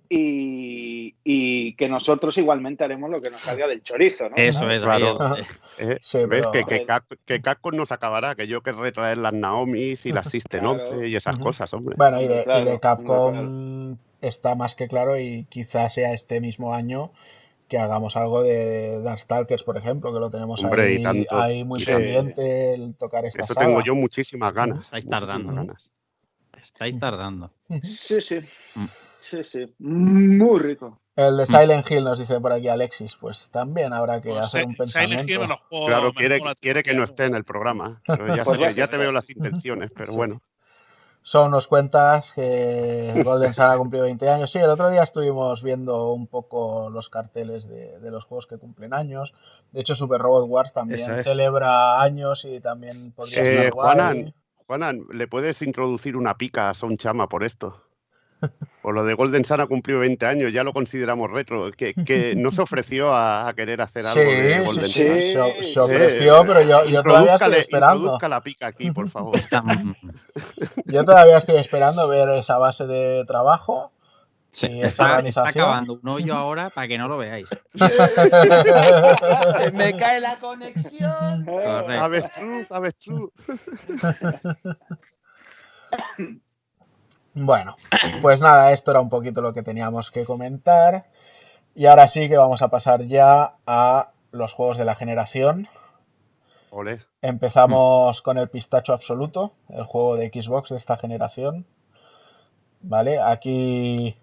y, 0.10 1.16
y 1.24 1.74
que 1.76 1.90
nosotros 1.90 2.38
igualmente 2.38 2.84
haremos 2.84 3.10
lo 3.10 3.20
que 3.20 3.30
nos 3.32 3.42
salga 3.42 3.68
del 3.68 3.82
chorizo, 3.84 4.30
¿no? 4.30 4.36
Eso 4.36 4.70
es, 4.70 4.84
Claro. 4.84 5.18
Eh, 5.80 5.98
Sí, 6.02 6.20
¿Ves? 6.26 6.28
pero- 6.30 6.52
Que, 6.52 7.42
que, 7.42 7.42
nos 7.74 7.92
acabará, 7.92 8.36
que 8.36 8.48
yo 8.48 8.61
querré 8.61 8.92
traer 8.92 9.18
las 9.18 9.34
Naomis 9.34 10.06
y 10.06 10.11
las 10.11 10.30
System 10.32 10.61
Claro. 10.61 10.90
11 10.90 11.08
y 11.08 11.16
esas 11.16 11.40
cosas, 11.40 11.74
hombre. 11.74 11.95
Bueno, 11.98 12.22
y 12.22 12.28
de, 12.28 12.42
y 12.42 12.44
Claro, 12.44 12.66
de 12.66 12.80
Capcom 12.80 13.32
claro. 13.32 13.98
está 14.22 14.56
más 14.56 14.76
que 14.76 14.88
claro 14.88 15.18
y 15.18 15.45
quizás 15.50 15.94
sea 15.95 16.14
este 16.14 16.42
mismo 16.42 16.74
año 16.76 17.11
que 17.72 17.77
hagamos 17.80 18.17
algo 18.17 18.43
de 18.43 19.01
Darkstalkers, 19.01 19.64
por 19.64 19.77
ejemplo, 19.77 20.11
que 20.14 20.19
lo 20.19 20.30
tenemos 20.30 20.61
Hombre, 20.61 20.91
y 20.91 20.98
ahí, 20.98 21.01
tanto, 21.01 21.41
ahí 21.41 21.64
muy 21.64 21.82
y 21.82 21.85
tanto. 21.85 22.00
pendiente 22.01 22.74
el 22.74 22.95
tocar 22.95 23.25
esta 23.25 23.43
Eso 23.43 23.53
saga. 23.53 23.66
tengo 23.66 23.82
yo 23.82 23.95
muchísimas 23.95 24.53
ganas. 24.53 24.82
Estáis 24.82 25.06
muchísimas 25.06 25.30
tardando. 25.30 25.53
ganas. 25.56 25.91
Estáis 26.61 27.00
tardando. 27.00 27.51
Sí, 27.82 28.19
sí. 28.19 28.40
Mm. 28.75 28.85
Sí, 29.22 29.43
sí. 29.45 29.74
Muy 29.80 30.59
rico. 30.59 31.00
El 31.16 31.38
de 31.38 31.45
Silent 31.45 31.90
Hill 31.90 32.03
nos 32.03 32.19
dice 32.19 32.41
por 32.41 32.51
aquí 32.51 32.67
Alexis, 32.67 33.16
pues 33.16 33.50
también 33.51 33.93
habrá 33.93 34.19
que 34.22 34.30
Pues, 34.32 34.41
hacer 34.41 34.66
un 34.66 34.72
Si- 34.75 34.88
Silent 34.90 35.11
Hill 35.30 35.40
me 35.40 35.45
pensamiento. 35.45 35.48
lo 35.48 35.58
juego. 35.58 35.85
Claro, 35.88 36.03
me 36.08 36.56
quiere, 36.56 36.83
que 36.83 36.93
no 36.93 37.03
esté 37.06 37.25
en 37.25 37.35
el 37.35 37.45
programa. 37.45 38.01
Pero 38.06 38.35
ya, 38.35 38.43
Pues 38.43 38.58
sé- 38.59 38.74
ya 38.82 38.88
te 38.88 38.98
veo 38.98 39.14
las 39.14 39.30
intenciones, 39.30 39.93
pero 39.95 40.11
bueno. 40.14 40.41
Son 41.24 41.51
nos 41.51 41.67
cuentas 41.67 42.33
que 42.33 43.22
Golden 43.24 43.53
Sun 43.53 43.66
ha 43.66 43.77
cumplido 43.77 44.06
20 44.06 44.27
años. 44.30 44.51
Sí, 44.51 44.58
el 44.58 44.69
otro 44.69 44.90
día 44.90 45.03
estuvimos 45.03 45.61
viendo 45.61 46.11
un 46.11 46.25
poco 46.25 46.90
los 46.90 47.09
carteles 47.09 47.67
de, 47.69 48.00
de 48.00 48.11
los 48.11 48.25
juegos 48.25 48.48
que 48.48 48.58
cumplen 48.58 48.93
años. 48.93 49.33
De 49.72 49.82
hecho, 49.82 49.93
Super 49.93 50.19
Robot 50.19 50.50
Wars 50.50 50.74
también 50.74 51.11
es. 51.11 51.24
celebra 51.24 52.01
años 52.01 52.43
y 52.45 52.59
también 52.59 53.11
podría 53.11 53.67
Eh. 53.67 53.69
Juanan, 53.72 54.33
Juanan, 54.66 55.06
¿le 55.11 55.27
puedes 55.27 55.61
introducir 55.61 56.17
una 56.17 56.38
pica 56.38 56.69
a 56.69 56.74
Son 56.74 56.98
Chama 56.98 57.30
por 57.30 57.43
esto? 57.43 57.83
Por 58.82 58.95
lo 58.95 59.03
de 59.06 59.14
Golden 59.14 59.45
Sun 59.45 59.61
ha 59.61 59.68
cumplido 59.68 60.00
20 60.00 60.26
años, 60.26 60.51
ya 60.53 60.64
lo 60.64 60.74
consideramos 60.74 61.30
retro. 61.30 61.72
Que, 61.72 61.93
que 61.93 62.34
no 62.35 62.50
se 62.50 62.64
ofreció 62.64 63.14
a, 63.14 63.48
a 63.48 63.53
querer 63.53 63.80
hacer 63.82 64.08
algo 64.08 64.19
de 64.22 64.58
Sí, 64.58 64.64
Golden 64.66 64.90
sí, 64.90 65.03
Sun. 65.03 65.18
sí, 65.18 65.34
se, 65.34 65.53
Sí, 65.68 65.74
se 65.74 65.80
ofreció, 65.80 66.43
pero 66.45 66.61
yo, 66.64 66.85
yo 66.85 67.03
todavía 67.03 67.35
estoy 67.35 67.53
esperando. 67.53 67.95
introduzca 67.98 68.27
la 68.27 68.42
pica 68.42 68.68
aquí, 68.68 68.90
por 68.92 69.08
favor. 69.10 69.35
Yo 70.85 71.06
todavía 71.06 71.38
estoy 71.38 71.58
esperando 71.58 72.08
ver 72.08 72.27
esa 72.32 72.58
base 72.58 72.88
de 72.88 73.24
trabajo. 73.27 73.92
esa 74.51 75.19
está, 75.19 75.48
acabando 75.48 76.00
un 76.01 76.10
hoyo 76.10 76.34
ahora 76.35 76.72
para 76.72 76.88
que 76.88 76.98
no 76.98 77.08
lo 77.08 77.18
veáis. 77.19 77.48
Se 79.61 79.72
me 79.74 79.95
cae 79.95 80.19
la 80.22 80.40
conexión. 80.40 81.45
Correcto. 81.45 82.03
Avestruz, 82.03 82.72
avestruz. 82.72 83.30
Bueno, 87.34 87.76
pues 88.22 88.42
nada, 88.42 88.74
esto 88.74 88.92
era 88.92 89.00
un 89.00 89.10
poquito 89.10 89.42
lo 89.42 89.53
que 89.53 89.64
teníamos 89.64 90.11
que 90.11 90.26
comentar. 90.26 91.06
Y 91.74 91.85
ahora 91.85 92.08
sí 92.08 92.27
que 92.27 92.38
vamos 92.38 92.61
a 92.61 92.68
pasar 92.68 93.03
ya 93.03 93.56
a 93.66 94.11
los 94.32 94.53
juegos 94.53 94.77
de 94.77 94.85
la 94.85 94.95
generación. 94.95 95.68
Ole. 96.69 97.01
Empezamos 97.22 98.22
con 98.22 98.38
el 98.38 98.50
pistacho 98.50 98.93
absoluto, 98.93 99.53
el 99.69 99.84
juego 99.84 100.18
de 100.18 100.30
Xbox 100.30 100.69
de 100.69 100.77
esta 100.77 100.98
generación. 100.98 101.66
¿Vale? 102.82 103.19
Aquí 103.19 104.16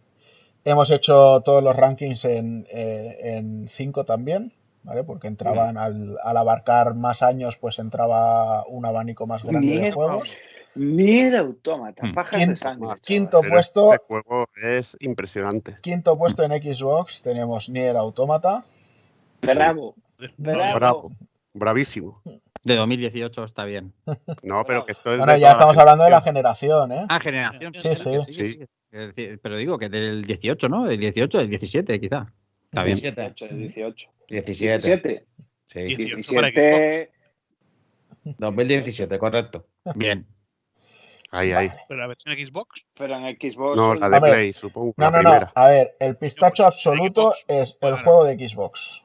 hemos 0.65 0.91
hecho 0.91 1.41
todos 1.43 1.63
los 1.63 1.77
rankings 1.77 2.25
en 2.25 3.67
5 3.69 4.05
también, 4.05 4.53
¿vale? 4.83 5.05
Porque 5.05 5.29
entraban 5.29 5.79
al, 5.79 6.19
al 6.23 6.37
abarcar 6.37 6.95
más 6.95 7.23
años, 7.23 7.57
pues 7.57 7.79
entraba 7.79 8.67
un 8.67 8.85
abanico 8.85 9.27
más 9.27 9.45
grande 9.45 9.75
de 9.75 9.81
Mierda. 9.81 10.19
Juegos. 10.79 10.97
Nier 10.97 11.37
Automata, 11.37 12.07
Mm. 12.07 12.15
pajas 12.15 12.41
de 12.41 12.47
Quinto- 12.47 12.57
sangre. 12.61 12.81
chaval. 12.87 13.01
quinto 13.01 13.41
Pero 13.41 13.53
puesto, 13.55 13.93
Este 13.95 14.05
juego 14.07 14.49
es 14.63 14.97
impresionante. 15.01 15.77
quinto 15.83 16.17
puesto 16.19 16.43
en 16.43 16.53
Xbox 16.53 17.23
tenemos 17.23 17.69
Nier 17.69 17.97
Automata. 17.97 18.65
Bravo. 19.41 19.95
Bravo. 20.37 21.13
Bravísimo. 21.55 22.21
De 22.65 22.75
2018 22.75 23.45
está 23.45 23.65
bien. 23.65 23.93
No, 24.43 24.65
pero 24.65 24.85
que 24.85 24.93
esto 24.93 25.13
es 25.13 25.19
Bueno, 25.19 25.33
de 25.35 25.41
ya 25.41 25.53
estamos 25.53 25.77
hablando 25.79 26.05
de 26.05 26.11
la 26.11 26.21
generación. 26.21 26.89
generación, 26.89 26.93
¿eh? 26.93 27.07
Ah, 27.09 27.21
generación. 27.21 27.73
Sí, 27.75 28.33
sí. 28.33 28.33
Sí. 28.33 29.39
Pero 29.43 29.57
digo 29.57 29.79
que 29.79 29.89
del 29.89 30.25
18, 30.25 30.69
¿no? 30.69 30.85
Del 30.87 30.99
18, 30.99 31.39
del 31.39 31.49
17 31.51 32.01
quizá. 32.01 32.33
Está 32.65 32.83
bien. 32.83 32.97
17. 32.99 33.23
18, 33.23 33.55
18. 33.55 34.11
17. 34.29 34.79
17. 34.89 35.27
Sí. 35.65 35.81
18 35.97 36.35
para 36.35 36.49
17. 36.49 37.13
2017, 38.39 39.19
correcto. 39.19 39.67
Bien. 39.95 40.27
Ahí, 41.31 41.53
ahí. 41.53 41.71
Pero 41.89 42.01
la 42.01 42.07
versión 42.07 42.35
Xbox. 42.37 42.87
Pero 42.97 43.15
en 43.17 43.37
Xbox. 43.37 43.77
No, 43.77 43.95
la 43.95 44.09
de 44.09 44.21
Play, 44.21 44.53
supongo. 44.53 44.95
No, 44.97 45.11
la 45.11 45.23
no, 45.23 45.41
no. 45.41 45.51
A 45.55 45.67
ver, 45.69 45.97
el 46.01 46.17
pistacho 46.17 46.63
Xbox, 46.65 46.75
absoluto 46.77 47.23
Xbox, 47.33 47.45
es 47.49 47.79
el 47.83 47.95
juego 48.03 48.25
de 48.25 48.49
Xbox. 48.49 49.03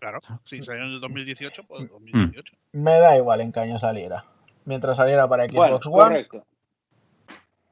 Claro. 0.00 0.18
Sí, 0.44 0.62
salió 0.62 0.84
en 0.84 0.90
el 0.92 1.00
2018, 1.00 1.62
Mm. 1.62 1.66
pues 1.66 1.88
2018. 1.90 2.56
Me 2.72 2.92
da 2.98 3.16
igual 3.16 3.40
en 3.42 3.52
qué 3.52 3.60
año 3.60 3.78
saliera. 3.78 4.24
Mientras 4.64 4.96
saliera 4.96 5.28
para 5.28 5.46
Bueno, 5.46 5.76
Xbox 5.78 5.86
One, 5.86 5.94
correcto. 6.26 6.44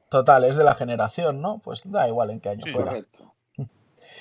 total, 0.09 0.43
es 0.45 0.55
de 0.55 0.63
la 0.63 0.75
generación, 0.75 1.41
¿no? 1.41 1.59
Pues 1.59 1.81
da 1.89 2.07
igual 2.07 2.29
en 2.31 2.39
qué 2.39 2.49
año 2.49 2.61
Sí, 2.63 2.71
fuera. 2.71 2.87
Correcto. 2.91 3.33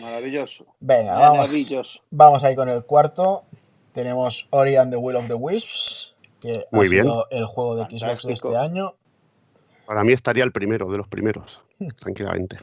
Maravilloso. 0.00 0.66
Venga, 0.80 1.16
vamos, 1.18 1.38
Maravilloso. 1.48 2.00
vamos 2.10 2.44
ahí 2.44 2.54
con 2.54 2.68
el 2.68 2.84
cuarto. 2.84 3.44
Tenemos 3.92 4.46
Ori 4.50 4.76
and 4.76 4.90
the 4.92 4.96
Will 4.96 5.16
of 5.16 5.26
the 5.26 5.34
Wisps, 5.34 6.14
que 6.40 6.66
Muy 6.70 6.86
ha 6.86 6.90
bien. 6.90 7.04
sido 7.04 7.26
el 7.30 7.46
juego 7.46 7.76
de 7.76 7.84
Xbox 7.98 8.22
de 8.24 8.32
este 8.32 8.56
año. 8.56 8.94
Para 9.88 10.04
mí 10.04 10.12
estaría 10.12 10.44
el 10.44 10.52
primero 10.52 10.86
de 10.90 10.98
los 10.98 11.08
primeros, 11.08 11.62
tranquilamente. 11.96 12.58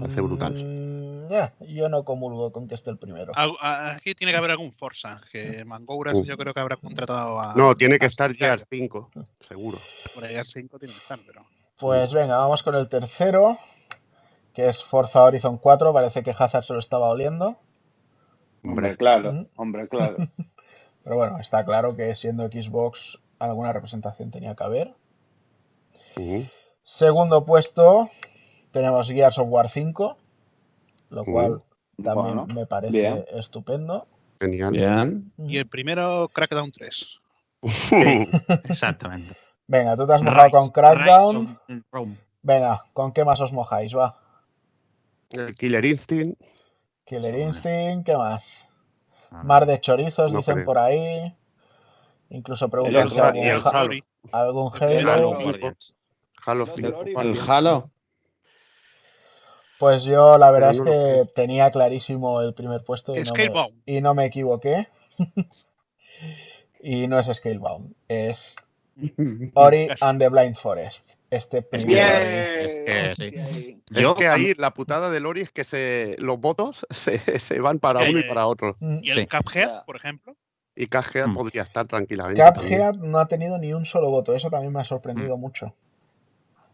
Parece 0.00 0.20
brutal. 0.20 0.52
Mm, 0.52 1.30
ya, 1.30 1.54
yo 1.60 1.88
no 1.88 2.04
comulgo 2.04 2.50
con 2.50 2.66
que 2.66 2.74
esté 2.74 2.90
el 2.90 2.98
primero. 2.98 3.30
Aquí 3.36 4.16
tiene 4.16 4.32
que 4.32 4.38
haber 4.38 4.50
algún 4.50 4.72
Forza, 4.72 5.20
que 5.30 5.64
Mangouras 5.64 6.16
Uh. 6.16 6.24
yo 6.24 6.36
creo 6.36 6.52
que 6.52 6.58
habrá 6.58 6.74
contratado 6.74 7.38
a. 7.38 7.54
No, 7.54 7.76
tiene 7.76 8.00
que 8.00 8.06
estar 8.06 8.34
Gears. 8.34 8.66
Gears 8.68 8.68
5, 8.68 9.10
seguro. 9.42 9.78
Por 10.12 10.24
ahí 10.24 10.34
al 10.34 10.44
5 10.44 10.76
tiene 10.80 10.92
que 10.92 10.98
estar, 11.00 11.20
pero. 11.24 11.46
Pues 11.78 12.12
venga, 12.12 12.38
vamos 12.38 12.64
con 12.64 12.74
el 12.74 12.88
tercero, 12.88 13.56
que 14.52 14.70
es 14.70 14.82
Forza 14.82 15.22
Horizon 15.22 15.56
4. 15.56 15.92
Parece 15.92 16.24
que 16.24 16.34
Hazard 16.36 16.64
se 16.64 16.72
lo 16.72 16.80
estaba 16.80 17.10
oliendo. 17.10 17.60
Hombre, 18.64 18.96
claro. 18.96 19.34
Mm. 19.34 19.46
Hombre, 19.54 19.86
claro. 19.86 20.16
Pero 21.04 21.14
bueno, 21.14 21.38
está 21.38 21.64
claro 21.64 21.94
que 21.94 22.16
siendo 22.16 22.48
Xbox 22.48 23.20
alguna 23.38 23.72
representación 23.72 24.32
tenía 24.32 24.56
que 24.56 24.64
haber. 24.64 24.96
Segundo 26.82 27.44
puesto 27.44 28.10
tenemos 28.72 29.08
Gears 29.08 29.38
of 29.38 29.48
War 29.48 29.68
5, 29.68 30.16
lo 31.10 31.22
Ujú. 31.22 31.32
cual 31.32 31.62
también 32.02 32.36
Bueno, 32.36 32.46
me 32.54 32.66
parece 32.66 32.92
bien. 33.00 33.24
estupendo. 33.32 34.06
Genial. 34.40 34.72
Bien. 34.72 35.32
Y 35.38 35.58
el 35.58 35.68
primero, 35.68 36.28
Crackdown 36.32 36.70
3. 36.72 37.20
Exactamente. 38.64 39.36
Venga, 39.66 39.96
tú 39.96 40.06
te 40.06 40.14
has 40.14 40.22
mojado 40.22 40.50
con 40.50 40.70
Crackdown. 40.70 41.58
Venga, 42.42 42.84
¿con 42.92 43.12
qué 43.12 43.24
más 43.24 43.40
os 43.40 43.52
mojáis? 43.52 43.94
Va. 43.94 44.18
El 45.30 45.54
Killer 45.54 45.84
Instinct. 45.84 46.40
Killer 47.04 47.38
Instinct, 47.38 48.06
¿qué 48.06 48.16
más? 48.16 48.66
Ah, 49.30 49.42
Mar 49.44 49.66
de 49.66 49.80
chorizos, 49.80 50.32
No 50.32 50.38
dicen 50.38 50.54
creo. 50.54 50.66
por 50.66 50.78
ahí. 50.78 51.36
Incluso 52.30 52.68
preguntan 52.68 53.10
si 53.10 53.18
algún, 53.18 54.02
algún 54.32 54.70
El 54.80 55.08
Halo. 55.08 55.34
Halo. 56.44 56.64
Warriors. 56.64 56.94
Halo 56.94 57.02
El 57.02 57.14
5. 57.14 57.20
Ori- 57.20 57.22
El 57.22 57.50
Halo. 57.50 57.90
Pues 59.78 60.04
yo 60.04 60.36
la 60.36 60.50
verdad 60.50 60.72
es 60.74 60.80
que 60.82 61.24
tenía 61.34 61.70
clarísimo 61.70 62.42
el 62.42 62.52
primer 62.52 62.84
puesto 62.84 63.16
y 63.16 63.22
no, 63.22 63.32
me, 63.34 63.50
y 63.86 64.00
no 64.02 64.14
me 64.14 64.26
equivoqué. 64.26 64.88
y 66.82 67.06
no 67.08 67.18
es 67.18 67.26
Scalebound, 67.34 67.94
es 68.08 68.56
Ori 69.54 69.88
and 70.02 70.20
the 70.20 70.28
Blind 70.28 70.56
Forest. 70.56 71.14
Este 71.30 71.62
primer 71.62 71.86
Bien. 71.86 72.04
Ori. 72.06 72.66
Es 72.66 72.80
que 72.80 73.14
sí. 73.16 73.82
Es 73.94 74.08
que 74.18 74.26
ahí 74.28 74.52
la 74.58 74.74
putada 74.74 75.08
de 75.10 75.20
Lori 75.20 75.42
es 75.42 75.50
que 75.50 75.64
se, 75.64 76.16
los 76.18 76.38
votos 76.40 76.84
se, 76.90 77.38
se 77.38 77.60
van 77.60 77.78
para 77.78 78.00
uno 78.08 78.18
y 78.18 78.24
para 78.28 78.46
otro. 78.46 78.74
Mm. 78.80 78.98
Y 79.02 79.10
el 79.10 79.20
Sí. 79.20 79.26
Cuphead, 79.26 79.84
por 79.86 79.96
ejemplo. 79.96 80.36
Y 80.76 80.86
Cajea 80.86 81.26
Mm. 81.26 81.34
podría 81.34 81.62
estar 81.62 81.86
tranquilamente. 81.86 82.42
también. 82.42 82.78
Cuphead 82.80 82.96
no 82.96 83.18
ha 83.18 83.26
tenido 83.28 83.58
ni 83.58 83.72
un 83.72 83.86
solo 83.86 84.10
voto, 84.10 84.34
eso 84.34 84.50
también 84.50 84.72
me 84.72 84.80
ha 84.80 84.84
sorprendido 84.84 85.36
mucho. 85.38 85.74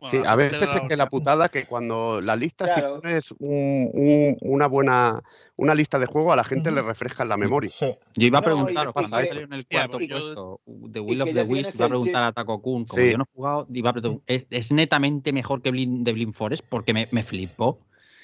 Bueno, 0.00 0.22
Sí, 0.22 0.28
a 0.28 0.36
veces 0.36 0.60
de 0.60 0.66
es 0.78 0.82
que 0.88 0.96
la 0.96 1.06
putada 1.06 1.48
que 1.48 1.64
cuando 1.64 2.20
la 2.20 2.36
lista, 2.36 2.66
Claro. 2.66 2.96
si 2.96 3.00
pones 3.00 3.30
un- 3.38 3.90
un- 3.94 4.36
una 4.42 4.66
buena 4.66 5.22
una 5.56 5.74
lista 5.74 5.98
de 5.98 6.04
juego, 6.06 6.32
a 6.32 6.36
la 6.36 6.44
gente 6.44 6.70
le 6.70 6.82
refresca 6.82 7.22
en 7.22 7.30
la 7.30 7.36
memoria. 7.38 7.70
Sí, 7.70 7.86
Yo 8.14 8.26
iba 8.26 8.38
a 8.38 8.42
No, 8.42 8.44
preguntaros, 8.44 8.90
y 8.90 8.92
cuando 8.92 9.16
que- 9.18 9.26
salió 9.26 9.44
en 9.44 9.52
el 9.54 9.66
cuarto 9.66 10.00
yo- 10.00 10.08
puesto 10.18 10.60
The 10.92 11.00
Will 11.00 11.22
of 11.22 11.32
the 11.32 11.42
Wisps, 11.44 11.76
iba 11.76 11.86
a 11.86 11.88
preguntar 11.88 12.22
a 12.24 12.32
Taco 12.32 12.60
Kun, 12.60 12.84
como 12.84 13.02
Sí. 13.02 13.10
yo 13.12 13.16
no 13.18 13.24
he 13.24 13.34
jugado, 13.34 13.66
iba 13.72 13.90
a 13.90 13.92
preguntar, 13.94 14.22
¿es, 14.26 14.46
es 14.50 14.72
netamente 14.72 15.32
mejor 15.32 15.62
que 15.62 15.70
Blin, 15.70 16.04
de 16.04 16.12
Blind 16.12 16.34
Forest? 16.34 16.64
Porque 16.68 16.92
me, 16.92 17.08
me 17.10 17.22
flipó. 17.22 17.78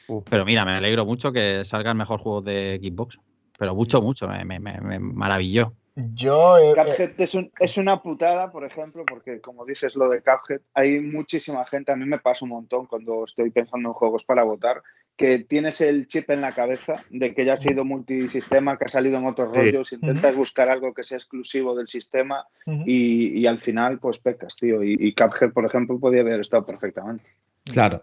Uh. 0.09 0.23
Pero 0.29 0.45
mira, 0.45 0.65
me 0.67 0.73
alegro 0.73 1.07
mucho 1.07 1.33
que 1.33 1.65
salgan 1.65 1.97
mejor 1.97 2.21
juegos 2.21 2.45
de 2.45 2.79
Xbox. 2.83 3.19
Pero 3.59 3.75
mucho, 3.75 4.03
mucho, 4.03 4.29
me, 4.29 4.45
me- 4.45 4.59
me- 4.61 4.81
me 4.81 4.99
maravilló. 4.99 5.73
Yo 5.97 6.59
eh, 6.59 6.71
eh, 6.71 6.75
Cuphead 6.75 7.13
es, 7.19 7.35
un- 7.35 7.51
es 7.59 7.77
una 7.77 8.03
putada, 8.03 8.51
por 8.51 8.65
ejemplo, 8.65 9.05
porque 9.07 9.41
como 9.41 9.65
dices 9.65 9.95
lo 9.95 10.09
de 10.09 10.23
Cuphead, 10.23 10.61
hay 10.75 11.01
muchísima 11.01 11.65
gente, 11.67 11.93
a 11.93 11.97
mí 11.97 12.05
me 12.07 12.19
pasa 12.19 12.45
un 12.45 12.51
montón 12.51 12.87
cuando 12.87 13.25
estoy 13.25 13.51
pensando 13.51 13.91
en 13.91 13.93
juegos 13.95 14.25
para 14.25 14.43
votar, 14.43 14.83
que 15.17 15.41
tienes 15.41 15.83
el 15.83 16.09
chip 16.09 16.31
en 16.31 16.41
la 16.41 16.53
cabeza 16.53 16.95
de 17.11 17.35
que 17.35 17.45
ya 17.45 17.53
ha 17.53 17.57
sido 17.59 17.85
multisistema, 17.85 18.79
que 18.79 18.87
ha 18.87 18.89
salido 18.89 19.19
en 19.19 19.27
otros 19.27 19.51
Sí. 19.53 19.59
rollos, 19.59 19.93
intentas 19.93 20.35
buscar 20.35 20.71
algo 20.71 20.95
que 20.95 21.05
sea 21.05 21.19
exclusivo 21.19 21.75
del 21.75 21.87
sistema 21.89 22.47
y, 22.67 23.39
y 23.39 23.47
al 23.47 23.59
final 23.59 23.99
pues 23.99 24.19
pecas, 24.19 24.57
tío. 24.57 24.83
Y, 24.83 24.97
y 24.99 25.15
Cuphead, 25.15 25.53
por 25.53 25.67
ejemplo, 25.67 25.99
podía 26.01 26.23
haber 26.23 26.41
estado 26.41 26.65
perfectamente. 26.65 27.25
Claro. 27.65 28.03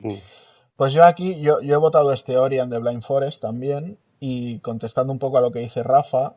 Mm. 0.00 0.16
Pues 0.76 0.92
yo 0.92 1.04
aquí, 1.04 1.40
yo, 1.40 1.62
yo 1.62 1.74
he 1.74 1.78
votado 1.78 2.12
este 2.12 2.36
Ori 2.36 2.58
and 2.58 2.72
the 2.72 2.78
Blind 2.78 3.02
Forest 3.02 3.40
también, 3.40 3.96
y 4.20 4.58
contestando 4.60 5.12
un 5.12 5.18
poco 5.18 5.38
a 5.38 5.40
lo 5.40 5.50
que 5.52 5.60
dice 5.60 5.82
Rafa, 5.82 6.34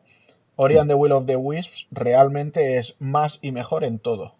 Ori 0.56 0.78
and 0.78 0.90
the 0.90 0.94
Will 0.94 1.12
of 1.12 1.26
the 1.26 1.36
Wisps 1.36 1.86
realmente 1.90 2.78
es 2.78 2.96
más 2.98 3.38
y 3.42 3.52
mejor 3.52 3.84
en 3.84 3.98
todo. 3.98 4.34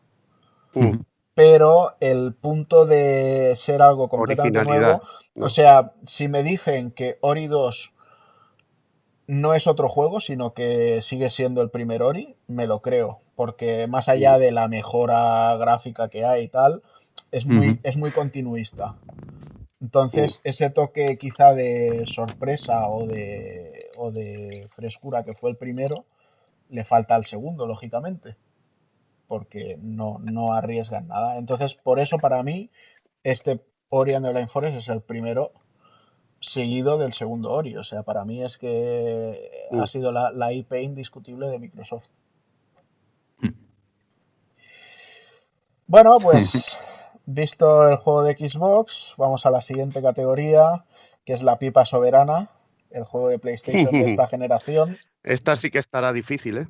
Mm. 0.74 1.00
pero 1.36 1.96
el 2.00 2.34
punto 2.34 2.86
de 2.86 3.54
ser 3.56 3.82
algo 3.82 4.08
completamente 4.08 4.64
nuevo, 4.64 5.02
no. 5.34 5.46
o 5.46 5.50
sea, 5.50 5.92
si 6.06 6.28
me 6.28 6.42
dicen 6.42 6.90
que 6.90 7.18
Ori 7.20 7.46
2 7.46 7.92
no 9.26 9.52
es 9.52 9.66
otro 9.66 9.90
juego, 9.90 10.20
sino 10.20 10.54
que 10.54 11.02
sigue 11.02 11.28
siendo 11.28 11.60
el 11.60 11.68
primer 11.68 12.02
Ori, 12.02 12.36
me 12.46 12.66
lo 12.66 12.80
creo, 12.80 13.20
porque 13.34 13.86
más 13.86 14.08
allá 14.08 14.38
de 14.38 14.50
la 14.50 14.66
mejora 14.66 15.54
gráfica 15.58 16.08
que 16.08 16.24
hay 16.24 16.44
y 16.44 16.48
tal, 16.48 16.82
es 17.32 17.44
muy, 17.44 17.80
es 17.82 17.98
muy 17.98 18.10
continuista. 18.12 18.94
Entonces, 19.80 20.40
ese 20.44 20.70
toque 20.70 21.18
quizá 21.18 21.54
de 21.54 22.04
sorpresa 22.06 22.88
o 22.88 23.06
de, 23.06 23.90
o 23.98 24.10
de 24.10 24.64
frescura 24.74 25.22
que 25.24 25.34
fue 25.34 25.50
el 25.50 25.56
primero, 25.56 26.06
le 26.70 26.84
falta 26.84 27.14
al 27.14 27.26
segundo, 27.26 27.66
lógicamente, 27.66 28.36
porque 29.28 29.78
no, 29.80 30.18
no 30.20 30.52
arriesgan 30.52 31.08
nada. 31.08 31.36
Entonces, 31.36 31.74
por 31.74 32.00
eso 32.00 32.18
para 32.18 32.42
mí, 32.42 32.70
este 33.22 33.60
Ori 33.90 34.14
and 34.14 34.24
the 34.24 34.32
Blind 34.32 34.48
Forest 34.48 34.78
es 34.78 34.88
el 34.88 35.02
primero 35.02 35.52
seguido 36.40 36.96
del 36.96 37.12
segundo 37.12 37.52
Ori. 37.52 37.76
O 37.76 37.84
sea, 37.84 38.02
para 38.02 38.24
mí 38.24 38.42
es 38.42 38.56
que 38.56 39.68
ha 39.72 39.86
sido 39.86 40.10
la, 40.10 40.30
la 40.32 40.52
IP 40.52 40.72
indiscutible 40.74 41.48
de 41.48 41.58
Microsoft. 41.58 42.08
Bueno, 45.86 46.18
pues 46.20 46.76
visto 47.26 47.88
el 47.88 47.96
juego 47.96 48.22
de 48.22 48.34
Xbox, 48.36 49.14
vamos 49.18 49.44
a 49.46 49.50
la 49.50 49.60
siguiente 49.62 50.00
categoría, 50.00 50.84
que 51.24 51.32
es 51.32 51.42
la 51.42 51.58
pipa 51.58 51.84
soberana, 51.84 52.50
el 52.90 53.04
juego 53.04 53.28
de 53.28 53.38
PlayStation 53.38 53.90
de 53.92 54.10
esta 54.10 54.26
generación. 54.28 54.96
Esta 55.22 55.56
sí 55.56 55.70
que 55.70 55.78
estará 55.78 56.12
difícil, 56.12 56.58
¿eh? 56.58 56.68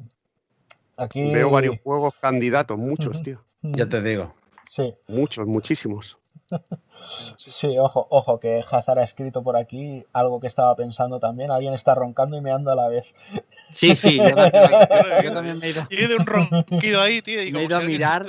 Aquí, 0.96 1.30
Veo 1.30 1.50
varios 1.50 1.76
juegos 1.84 2.14
candidatos, 2.20 2.78
muchos, 2.78 3.22
tío. 3.22 3.42
Ya 3.60 3.86
te 3.86 4.00
digo. 4.00 4.34
sí, 4.70 4.94
Muchos, 5.08 5.46
muchísimos. 5.46 6.18
sí, 7.38 7.78
ojo, 7.78 8.06
ojo, 8.10 8.38
que 8.40 8.64
Hazard 8.70 8.98
ha 9.00 9.04
escrito 9.04 9.42
por 9.42 9.56
aquí 9.56 10.04
algo 10.12 10.40
que 10.40 10.46
estaba 10.46 10.74
pensando 10.76 11.18
también. 11.20 11.50
Alguien 11.50 11.74
está 11.74 11.94
roncando 11.94 12.36
y 12.36 12.40
meando 12.40 12.70
a 12.70 12.74
la 12.74 12.88
vez. 12.88 13.14
Sí, 13.70 13.96
sí, 13.96 14.16
yo 14.18 14.34
también, 14.34 15.22
yo 15.24 15.32
también 15.32 15.58
me 15.58 15.66
he 15.66 15.70
ido, 15.70 15.86
Y 15.90 15.96
de 15.96 16.16
un 16.16 16.26
ronquido 16.26 17.00
ahí, 17.00 17.20
tío, 17.22 17.42
y 17.42 17.52
me 17.52 17.62
he 17.62 17.64
ido 17.64 17.76
a 17.76 17.80
mirar 17.80 18.26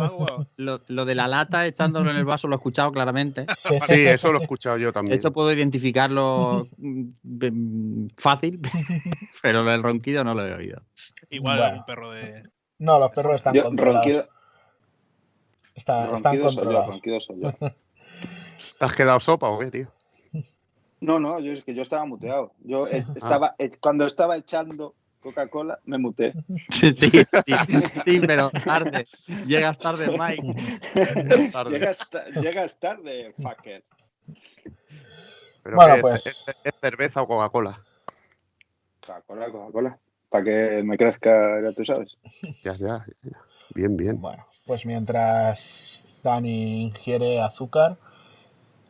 agua. 0.00 0.46
lo, 0.56 0.80
lo 0.88 1.04
de 1.04 1.14
la 1.14 1.28
lata 1.28 1.66
echándolo 1.66 2.10
en 2.10 2.16
el 2.16 2.24
vaso 2.24 2.48
lo 2.48 2.54
he 2.54 2.58
escuchado 2.58 2.90
claramente. 2.92 3.46
Sí, 3.86 4.06
eso 4.06 4.32
lo 4.32 4.38
he 4.38 4.42
escuchado 4.42 4.78
yo 4.78 4.86
De 4.88 4.92
también. 4.92 5.16
hecho, 5.18 5.32
puedo 5.32 5.52
identificarlo 5.52 6.66
mm, 6.78 7.04
mm, 7.22 8.08
fácil, 8.16 8.60
pero 9.42 9.62
lo 9.62 9.70
del 9.70 9.82
ronquido 9.82 10.24
no 10.24 10.34
lo 10.34 10.46
he 10.46 10.54
oído. 10.54 10.82
Igual 11.28 11.58
Bueno. 11.58 11.76
un 11.78 11.84
perro 11.84 12.10
de. 12.10 12.44
No, 12.78 12.98
los 12.98 13.10
perros 13.10 13.34
están 13.36 13.54
Yo, 13.54 13.64
controlados. 13.64 14.06
ronquido, 14.06 14.28
Está- 15.74 16.04
están 16.04 16.10
ronquido 16.22 16.32
soy 16.32 16.40
yo, 16.40 16.46
controlados. 16.56 16.86
ronquido 16.88 17.20
soy 17.20 17.40
yo. 17.40 17.50
¿Te 18.78 18.84
has 18.84 18.94
quedado 18.94 19.20
sopa 19.20 19.48
o 19.48 19.58
qué, 19.58 19.70
tío? 19.70 19.88
No, 21.00 21.18
no, 21.18 21.40
yo 21.40 21.52
es 21.52 21.62
que 21.62 21.74
yo 21.74 21.82
estaba 21.82 22.04
muteado. 22.04 22.52
Yo 22.60 22.86
eh, 22.86 23.04
estaba, 23.14 23.54
eh, 23.58 23.70
cuando 23.80 24.06
estaba 24.06 24.36
echando 24.36 24.94
Coca-Cola, 25.20 25.80
me 25.84 25.98
muteé. 25.98 26.34
Sí, 26.70 26.92
sí, 26.94 27.10
sí, 27.10 27.54
sí, 28.04 28.20
pero 28.20 28.50
tarde. 28.50 29.06
Llegas 29.44 29.78
tarde, 29.78 30.10
Mike. 30.16 30.54
Llegas 30.94 31.52
tarde. 31.52 31.70
llegas, 31.72 32.10
ta- 32.10 32.24
llegas 32.28 32.78
tarde, 32.78 33.34
fucker. 33.42 33.84
Pero 35.62 35.76
Bueno, 35.76 35.96
pues- 36.00 36.26
¿Es, 36.26 36.44
es 36.62 36.74
cerveza 36.76 37.22
o 37.22 37.26
Coca-Cola? 37.26 37.84
Coca-Cola, 39.00 39.50
Coca-Cola. 39.50 39.98
Para 40.28 40.44
que 40.44 40.82
me 40.84 40.96
crezca, 40.96 41.60
ya 41.60 41.72
tú 41.72 41.84
sabes. 41.84 42.16
Ya, 42.62 42.74
ya, 42.76 43.04
ya. 43.22 43.40
Bien, 43.74 43.96
bien. 43.96 44.20
Bueno, 44.20 44.46
pues 44.64 44.86
mientras 44.86 46.06
Dani 46.22 46.82
ingiere 46.84 47.40
azúcar, 47.40 47.98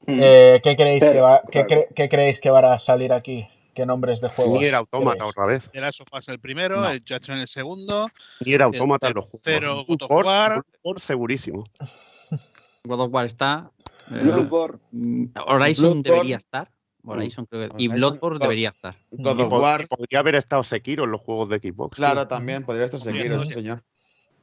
Eh, 0.07 0.61
¿qué, 0.65 0.77
creéis 0.77 1.01
que 1.03 1.21
va, 1.21 1.43
qué, 1.51 1.67
claro. 1.67 1.83
cre- 1.83 1.95
qué 1.95 2.09
creéis 2.09 2.41
que 2.41 2.51
van 2.51 2.65
a 2.65 2.81
salir 2.81 3.13
aquí? 3.13 3.47
¿Qué 3.75 3.87
nombres 3.87 4.21
de 4.21 4.29
juegos? 4.29 4.59
Nier 4.61 4.75
Automata 4.75 5.17
queréis? 5.19 5.31
otra 5.31 5.47
vez. 5.47 5.71
Era 5.73 5.93
Sofás 5.93 6.27
el 6.29 6.41
primero, 6.41 6.81
No. 6.81 6.91
el 6.91 7.01
Judgment 7.01 7.43
el 7.43 7.49
segundo. 7.49 8.09
Nier 8.45 8.63
Automata 8.63 9.09
en 9.09 9.15
los 9.15 9.25
juegos. 9.27 9.43
tercero, 9.43 9.85
God 9.87 10.03
of 10.03 10.11
War. 10.25 10.63
Segurísimo. 10.99 11.65
God 12.85 13.01
of 13.01 13.13
War 13.13 13.27
está. 13.27 13.71
eh, 14.11 14.21
Bloodborne, 14.23 14.79
mm, 14.91 15.25
Horizon 15.47 15.83
Bloodborne. 15.85 16.03
debería 16.03 16.37
estar. 16.37 16.71
Horizon 17.05 17.47
creo 17.47 17.69
que. 17.69 17.83
Y 17.83 17.89
Bloodborne 17.89 18.39
God- 18.39 18.43
debería 18.43 18.71
estar. 18.71 18.95
God 19.11 19.41
of 19.41 19.53
War. 19.53 19.87
podría 19.89 20.19
haber 20.19 20.35
estado 20.35 20.63
Sekiro 20.65 21.05
en 21.05 21.13
los 21.13 21.21
juegos 21.21 21.49
de 21.49 21.59
Xbox. 21.59 21.97
Claro, 21.97 22.27
también 22.27 22.65
podría 22.65 22.87
estar 22.87 23.01
Sekiro, 23.01 23.45
sí, 23.45 23.55
señor. 23.55 23.83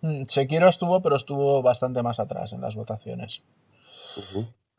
Mm, 0.02 0.24
Sekiro 0.27 0.69
estuvo, 0.69 1.02
pero 1.02 1.16
estuvo 1.18 1.61
bastante 1.61 2.02
más 2.02 2.19
atrás 2.19 2.53
en 2.53 2.61
las 2.61 2.76
votaciones. 2.76 3.42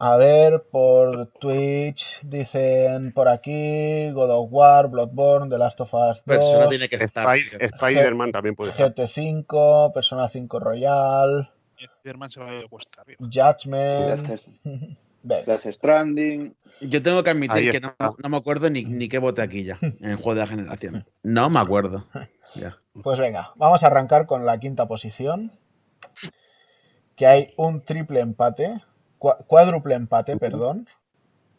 A 0.01 0.17
ver, 0.17 0.62
por 0.70 1.27
Twitch 1.41 2.20
dicen 2.23 3.12
por 3.12 3.28
aquí 3.28 4.10
God 4.12 4.31
of 4.31 4.49
War, 4.51 4.89
Bloodborne, 4.89 5.51
The 5.51 5.59
Last 5.59 5.81
of 5.81 5.93
Us 5.93 6.18
2, 6.18 6.23
Persona 6.25 6.68
tiene 6.68 6.89
que 6.89 6.97
estar. 6.97 7.27
Spy-. 7.36 7.65
Spider-Man 7.65 8.31
también 8.31 8.55
puede 8.55 8.70
estar. 8.70 8.94
GT5, 8.94 9.93
Persona 9.93 10.28
5 10.28 10.60
Royal, 10.60 11.51
Spider-Man 11.78 12.31
se 12.31 12.41
va 12.41 12.51
a 12.51 12.55
ir 12.55 12.68
cuesta 12.68 13.02
arriba. 13.02 13.18
Judgment. 13.20 14.41
Death, 15.23 15.67
Stranding. 15.67 16.55
Yo 16.81 17.02
tengo 17.02 17.23
que 17.23 17.31
admitir 17.31 17.73
que 17.73 17.81
no, 17.81 18.28
me 18.28 18.36
acuerdo 18.36 18.70
ni, 18.70 18.85
ni 18.85 19.09
qué 19.09 19.18
voté 19.18 19.43
aquí 19.43 19.65
ya, 19.65 19.78
en 19.81 20.10
el 20.10 20.17
juego 20.17 20.35
de 20.35 20.41
la 20.41 20.47
generación. 20.47 21.07
No 21.23 21.51
me 21.51 21.60
acuerdo. 21.60 22.07
Ya. 22.55 22.78
Pues 23.02 23.18
venga, 23.18 23.52
vamos 23.57 23.83
a 23.83 23.89
arrancar 23.89 24.25
con 24.25 24.47
la 24.47 24.59
quinta 24.59 24.89
posición. 24.89 25.52
Que 27.15 27.27
hay 27.27 27.52
un 27.59 27.85
triple 27.85 28.20
empate, 28.20 28.81
cuádruple 29.18 29.94
empate, 29.94 30.36
perdón. 30.36 30.88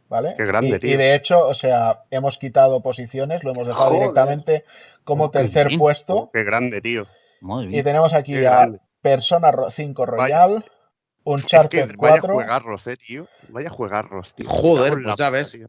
¿Vale? 0.09 0.33
Qué 0.37 0.45
grande, 0.45 0.69
y, 0.71 0.75
y 0.75 0.79
tío. 0.79 0.97
de 0.97 1.13
hecho, 1.13 1.47
o 1.47 1.53
sea, 1.53 2.01
hemos 2.09 2.39
quitado 2.39 2.81
posiciones, 2.81 3.43
lo 3.43 3.51
hemos 3.51 3.67
dejado 3.67 3.89
Joder. 3.89 3.99
directamente 4.01 4.65
como 5.03 5.29
qué 5.29 5.39
tercer 5.39 5.67
bien. 5.67 5.79
puesto. 5.79 6.31
Qué 6.33 6.43
grande, 6.43 6.81
tío. 6.81 7.05
Madre 7.41 7.67
Y 7.67 7.69
mía. 7.69 7.83
tenemos 7.83 8.13
aquí 8.15 8.33
Qué 8.33 8.47
a 8.47 8.51
grande. 8.55 8.79
Persona 9.01 9.51
Ro- 9.51 9.69
5 9.69 10.05
Vaya. 10.07 10.47
Royal, 10.47 10.55
Es 10.57 10.63
que 10.63 10.69
Uncharted 11.25 11.85
vaya 11.97 12.19
4, 12.21 12.33
juegarros, 12.33 12.87
eh, 12.87 12.97
tío. 12.97 13.27
Vaya 13.49 13.69
juegarros, 13.69 14.33
tío. 14.33 14.49
Joder, 14.49 14.97
pues 15.03 15.15
ya 15.15 15.29
ves. 15.29 15.51
tío. 15.51 15.67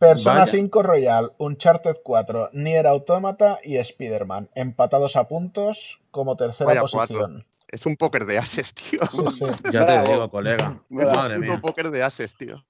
Persona 0.00 0.40
Vaya. 0.40 0.50
5 0.50 0.82
Royal, 0.82 1.32
Uncharted 1.38 1.96
4, 2.02 2.50
Nier 2.54 2.86
Automata 2.88 3.60
y 3.62 3.76
Spider-Man, 3.76 4.50
empatados 4.56 5.14
a 5.16 5.28
puntos 5.28 6.00
como 6.10 6.36
tercera 6.36 6.66
Vaya 6.66 6.80
posición. 6.82 7.46
Es 7.76 7.84
un 7.84 7.96
póker 7.96 8.24
de 8.24 8.38
ases, 8.38 8.72
tío. 8.74 9.00
Sí, 9.06 9.18
sí. 9.38 9.44
Ya 9.72 9.84
Bravo. 9.84 10.04
te 10.04 10.12
digo, 10.12 10.30
colega. 10.30 10.80
Es 10.90 11.12
Madre 11.12 11.34
un 11.36 11.40
puto 11.42 11.52
mía. 11.52 11.60
póker 11.60 11.90
de 11.90 12.02
ases, 12.02 12.34
tío. 12.34 12.64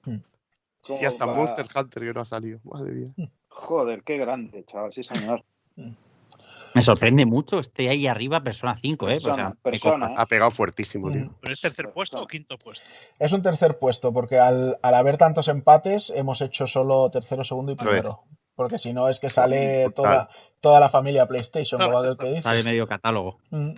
¿Cómo 0.80 1.00
Y 1.00 1.04
hasta 1.04 1.26
va? 1.26 1.34
Monster 1.34 1.66
Hunter 1.72 2.02
que 2.02 2.12
no 2.12 2.20
ha 2.22 2.24
salido. 2.26 2.58
Madre 2.64 2.90
mía. 2.90 3.30
Joder, 3.48 4.02
qué 4.02 4.18
grande, 4.18 4.64
chaval, 4.64 4.92
sí, 4.92 5.04
señor. 5.04 5.44
Me 6.74 6.82
sorprende 6.82 7.24
mucho 7.24 7.60
esté 7.60 7.88
ahí 7.88 8.08
arriba 8.08 8.42
Persona 8.42 8.76
5, 8.82 9.08
¿eh? 9.08 9.16
O 9.16 9.20
sea, 9.20 9.30
Persona, 9.30 9.56
persona. 9.62 10.06
¿eh? 10.10 10.14
Ha 10.18 10.26
pegado 10.26 10.50
fuertísimo, 10.50 11.10
tío. 11.12 11.26
Mm. 11.26 11.34
¿Pero 11.40 11.54
es 11.54 11.60
tercer 11.60 11.92
puesto 11.92 12.20
o 12.20 12.26
quinto 12.26 12.58
puesto? 12.58 12.84
Es 13.20 13.32
un 13.32 13.42
tercer 13.42 13.78
puesto, 13.78 14.12
porque 14.12 14.40
al, 14.40 14.76
al 14.82 14.94
haber 14.94 15.16
tantos 15.18 15.46
empates 15.46 16.10
hemos 16.14 16.40
hecho 16.40 16.66
solo 16.66 17.10
tercero, 17.12 17.44
segundo 17.44 17.70
y 17.72 17.76
es. 17.76 17.80
primero. 17.80 18.24
Porque 18.56 18.78
si 18.78 18.92
no 18.92 19.08
es 19.08 19.20
que 19.20 19.30
sale 19.30 19.90
toda, 19.90 20.28
toda 20.60 20.80
la 20.80 20.88
familia 20.88 21.26
PlayStation, 21.26 21.80
dice. 22.18 22.40
Sale 22.40 22.62
medio 22.64 22.86
catálogo. 22.88 23.38
Mm. 23.50 23.72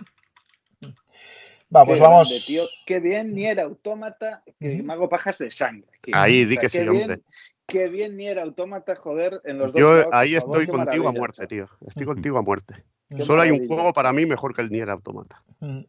Va, 1.75 1.85
pues 1.85 1.97
Qué 1.97 2.01
vamos. 2.03 2.29
grande, 2.29 2.45
tío. 2.45 2.63
Qué 2.85 2.99
bien 2.99 3.33
Nier 3.35 3.59
Automata, 3.59 4.43
que 4.59 4.81
me 4.81 4.93
hago 4.93 5.07
pajas 5.07 5.37
de 5.37 5.51
sangre. 5.51 5.87
Ahí, 6.13 6.43
O 6.43 6.47
di 6.47 6.55
sea, 6.55 6.61
que 6.61 6.67
qué 6.67 6.83
sí, 6.83 6.89
bien, 6.89 7.01
hombre. 7.03 7.21
Qué 7.67 7.87
bien 7.87 8.17
Nier 8.17 8.39
Automata, 8.39 8.95
joder, 8.95 9.41
en 9.45 9.59
los 9.59 9.71
dos 9.71 9.79
Yo 9.79 9.95
lados, 9.97 10.09
ahí 10.13 10.33
favor, 10.35 10.49
estoy 10.61 10.65
qué 10.65 10.71
contigo 10.71 11.07
a 11.07 11.11
muerte, 11.11 11.45
tío. 11.47 11.69
Estoy 11.85 12.05
contigo 12.07 12.37
a 12.39 12.41
muerte. 12.41 12.83
Qué 13.15 13.23
Solo 13.23 13.43
hay 13.43 13.51
un 13.51 13.67
juego 13.67 13.93
para 13.93 14.11
mí 14.11 14.25
mejor 14.25 14.55
que 14.55 14.61
el 14.63 14.69
Nier 14.71 14.89
Automata. 14.89 15.43
Mm. 15.59 15.81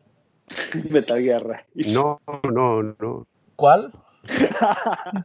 Metal 0.91 1.18
Gear 1.18 1.65
Rise. 1.75 1.94
No, 1.94 2.20
no, 2.52 2.83
no. 2.83 3.26
¿Cuál? 3.57 3.92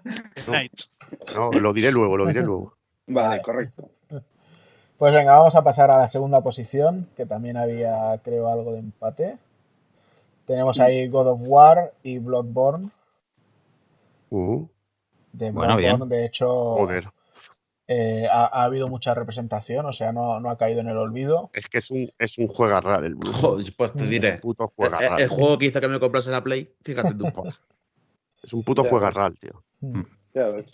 No. 0.48 0.54
Knights. 0.54 0.92
No, 1.34 1.52
lo 1.52 1.74
diré 1.74 1.92
luego, 1.92 2.16
lo 2.18 2.28
diré 2.28 2.42
luego. 2.44 2.78
Vale, 3.08 3.28
Vale. 3.28 3.42
correcto. 3.42 3.90
Pues 4.98 5.14
venga, 5.14 5.36
vamos 5.38 5.56
a 5.56 5.64
pasar 5.64 5.92
a 5.92 5.98
la 5.98 6.08
segunda 6.08 6.42
posición, 6.42 7.10
que 7.18 7.26
también 7.26 7.58
había, 7.58 8.18
creo, 8.24 8.50
algo 8.50 8.72
de 8.72 8.80
empate. 8.80 9.38
Tenemos 10.46 10.80
ahí 10.80 11.08
God 11.08 11.28
of 11.32 11.40
War 11.44 11.94
y 12.04 12.20
Bloodborne. 12.20 12.90
Uh, 14.30 14.66
De 15.34 15.52
Bueno, 15.52 15.76
Bloodborne, 15.78 16.06
bien. 16.06 16.10
de 16.10 16.26
hecho, 16.26 16.48
joder. 16.76 17.10
eh, 17.88 18.28
ha, 18.32 18.46
ha 18.46 18.64
habido 18.66 18.88
mucha 18.88 19.14
representación, 19.14 19.86
o 19.86 19.94
sea, 19.94 20.12
no, 20.12 20.40
no 20.40 20.50
ha 20.50 20.58
caído 20.58 20.82
en 20.82 20.90
el 20.90 20.98
olvido. 20.98 21.50
Es 21.54 21.68
que 21.68 21.80
es 21.80 21.90
un, 21.92 22.12
es 22.20 22.38
un 22.38 22.48
juegarral 22.48 23.06
el 23.06 23.16
Blue. 23.16 23.32
Joder, 23.34 23.74
pues 23.78 23.94
te 23.94 24.06
diré. 24.06 24.38
puto 24.40 24.64
El, 24.66 24.70
juegarral. 24.76 25.22
el 25.22 25.30
juego 25.30 25.58
que 25.58 25.66
hizo 25.68 25.82
que 25.82 25.88
me 25.88 26.00
comprase 26.00 26.30
la 26.32 26.44
Play, 26.44 26.74
fíjate 26.84 27.14
tú. 27.16 27.26
Es 28.44 28.54
un 28.54 28.62
puto 28.64 28.84
Ya 28.84 28.90
juegarral, 28.92 29.40
tío. 29.40 29.64
Mm. 29.80 30.02
Ya 30.36 30.44
ves. 30.50 30.66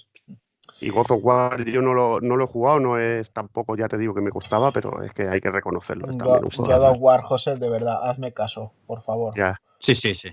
Y 0.81 0.89
God 0.89 1.11
of 1.11 1.19
War 1.23 1.63
yo 1.63 1.81
no 1.81 1.93
lo, 1.93 2.19
no 2.21 2.35
lo 2.35 2.45
he 2.45 2.47
jugado, 2.47 2.79
no 2.79 2.97
es 2.97 3.31
tampoco, 3.31 3.75
ya 3.77 3.87
te 3.87 3.97
digo 3.97 4.15
que 4.15 4.21
me 4.21 4.31
costaba, 4.31 4.71
pero 4.71 5.03
es 5.03 5.13
que 5.13 5.27
hay 5.27 5.39
que 5.39 5.51
reconocerlo. 5.51 6.09
Es 6.09 6.17
también 6.17 6.39
God, 6.39 6.45
un 6.45 6.49
God 6.49 6.65
juegarral. 6.65 6.91
of 6.91 6.97
War, 6.99 7.21
José, 7.21 7.55
de 7.55 7.69
verdad, 7.69 8.09
hazme 8.09 8.33
caso, 8.33 8.73
por 8.87 9.03
favor. 9.03 9.35
Ya. 9.37 9.61
Sí, 9.77 9.93
sí, 9.93 10.15
sí. 10.15 10.29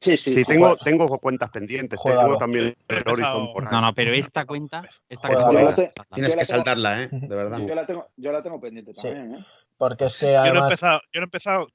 Sí, 0.00 0.16
sí. 0.16 0.16
Sí, 0.16 0.44
sí, 0.44 0.44
tengo, 0.44 0.76
tengo 0.76 1.06
cuentas 1.18 1.50
pendientes. 1.50 2.00
Tengo 2.02 2.38
también 2.38 2.74
el 2.88 3.02
Horizon 3.06 3.52
por 3.52 3.64
ahí. 3.66 3.72
No, 3.72 3.80
no, 3.80 3.94
pero 3.94 4.12
esta 4.12 4.44
cuenta, 4.44 4.82
esta 5.08 5.28
cuenta 5.28 5.74
te-. 5.74 5.92
Tienes 6.14 6.36
que 6.36 6.44
tengo- 6.44 6.46
saltarla, 6.46 7.02
¿eh? 7.02 7.08
De 7.10 7.34
verdad. 7.36 7.58
Yo 7.58 7.74
la 7.74 7.84
tengo, 7.84 8.08
yo 8.16 8.32
la 8.32 8.42
tengo 8.42 8.60
pendiente 8.60 8.94
Sí. 8.94 9.02
también, 9.02 9.34
¿eh? 9.34 9.46
Porque 9.76 10.04
es 10.06 10.18
que 10.18 10.32
Yo 10.32 10.54
lo 10.54 10.60
he 10.60 10.62
empezado, 10.62 11.00
yo 11.12 11.20
lo 11.20 11.24
he 11.24 11.24
empezado, 11.24 11.68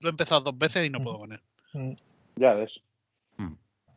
lo 0.00 0.08
he 0.08 0.10
empezado 0.10 0.40
dos 0.40 0.58
veces 0.58 0.84
y 0.84 0.90
no 0.90 1.00
puedo 1.02 1.24
él. 1.24 1.40
mm, 1.72 1.92
Ya 2.36 2.54
ves. 2.54 2.80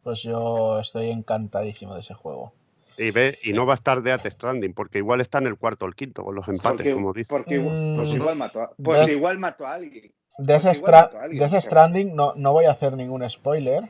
Pues 0.04 0.22
yo 0.24 0.80
estoy 0.80 1.10
encantadísimo 1.10 1.94
de 1.96 2.00
ese 2.00 2.14
juego. 2.14 2.54
Y 2.98 3.12
ve, 3.12 3.38
y 3.44 3.54
no 3.54 3.66
va 3.66 3.74
a 3.74 3.76
estar 3.76 4.02
Death 4.02 4.26
Stranding, 4.26 4.74
porque 4.74 4.98
igual 4.98 5.22
está 5.22 5.38
en 5.38 5.48
el 5.48 5.58
cuarto 5.58 5.86
o 5.86 5.88
el 5.88 5.96
quinto, 5.96 6.24
con 6.24 6.34
los 6.36 6.48
empates, 6.48 6.72
Porque, 6.78 6.94
como 6.94 7.14
dice. 7.14 7.30
porque 7.30 7.56
igual, 7.56 7.94
pues 7.96 8.10
Mm. 8.12 8.16
igual 8.16 8.36
mató 8.36 8.62
a, 8.62 8.72
pues 8.84 9.02
Death- 9.02 9.10
igual 9.12 9.38
mató 9.40 9.68
a 9.68 9.74
alguien. 9.76 10.12
Death, 10.40 10.62
Pues 10.64 10.78
igual 10.78 10.94
Stra- 10.94 11.02
mató 11.04 11.18
a 11.18 11.24
alguien, 11.24 11.40
Death 11.40 11.50
pero- 11.52 11.62
Stranding, 11.62 12.16
no, 12.16 12.34
no 12.36 12.52
voy 12.54 12.66
a 12.66 12.72
hacer 12.72 12.94
ningún 12.94 13.30
spoiler, 13.30 13.90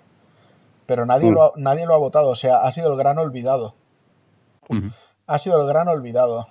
pero 0.86 1.06
nadie, 1.06 1.30
Mm. 1.32 1.34
lo 1.34 1.44
ha, 1.44 1.52
nadie 1.56 1.86
lo 1.86 1.94
ha 1.94 1.98
votado. 1.98 2.30
O 2.30 2.36
sea, 2.36 2.62
ha 2.64 2.74
sido 2.74 2.92
el 2.92 2.98
gran 2.98 3.18
olvidado. 3.18 3.76
Ha 5.28 5.40
sido 5.40 5.62
el 5.62 5.68
gran 5.68 5.88
olvidado. 5.88 6.48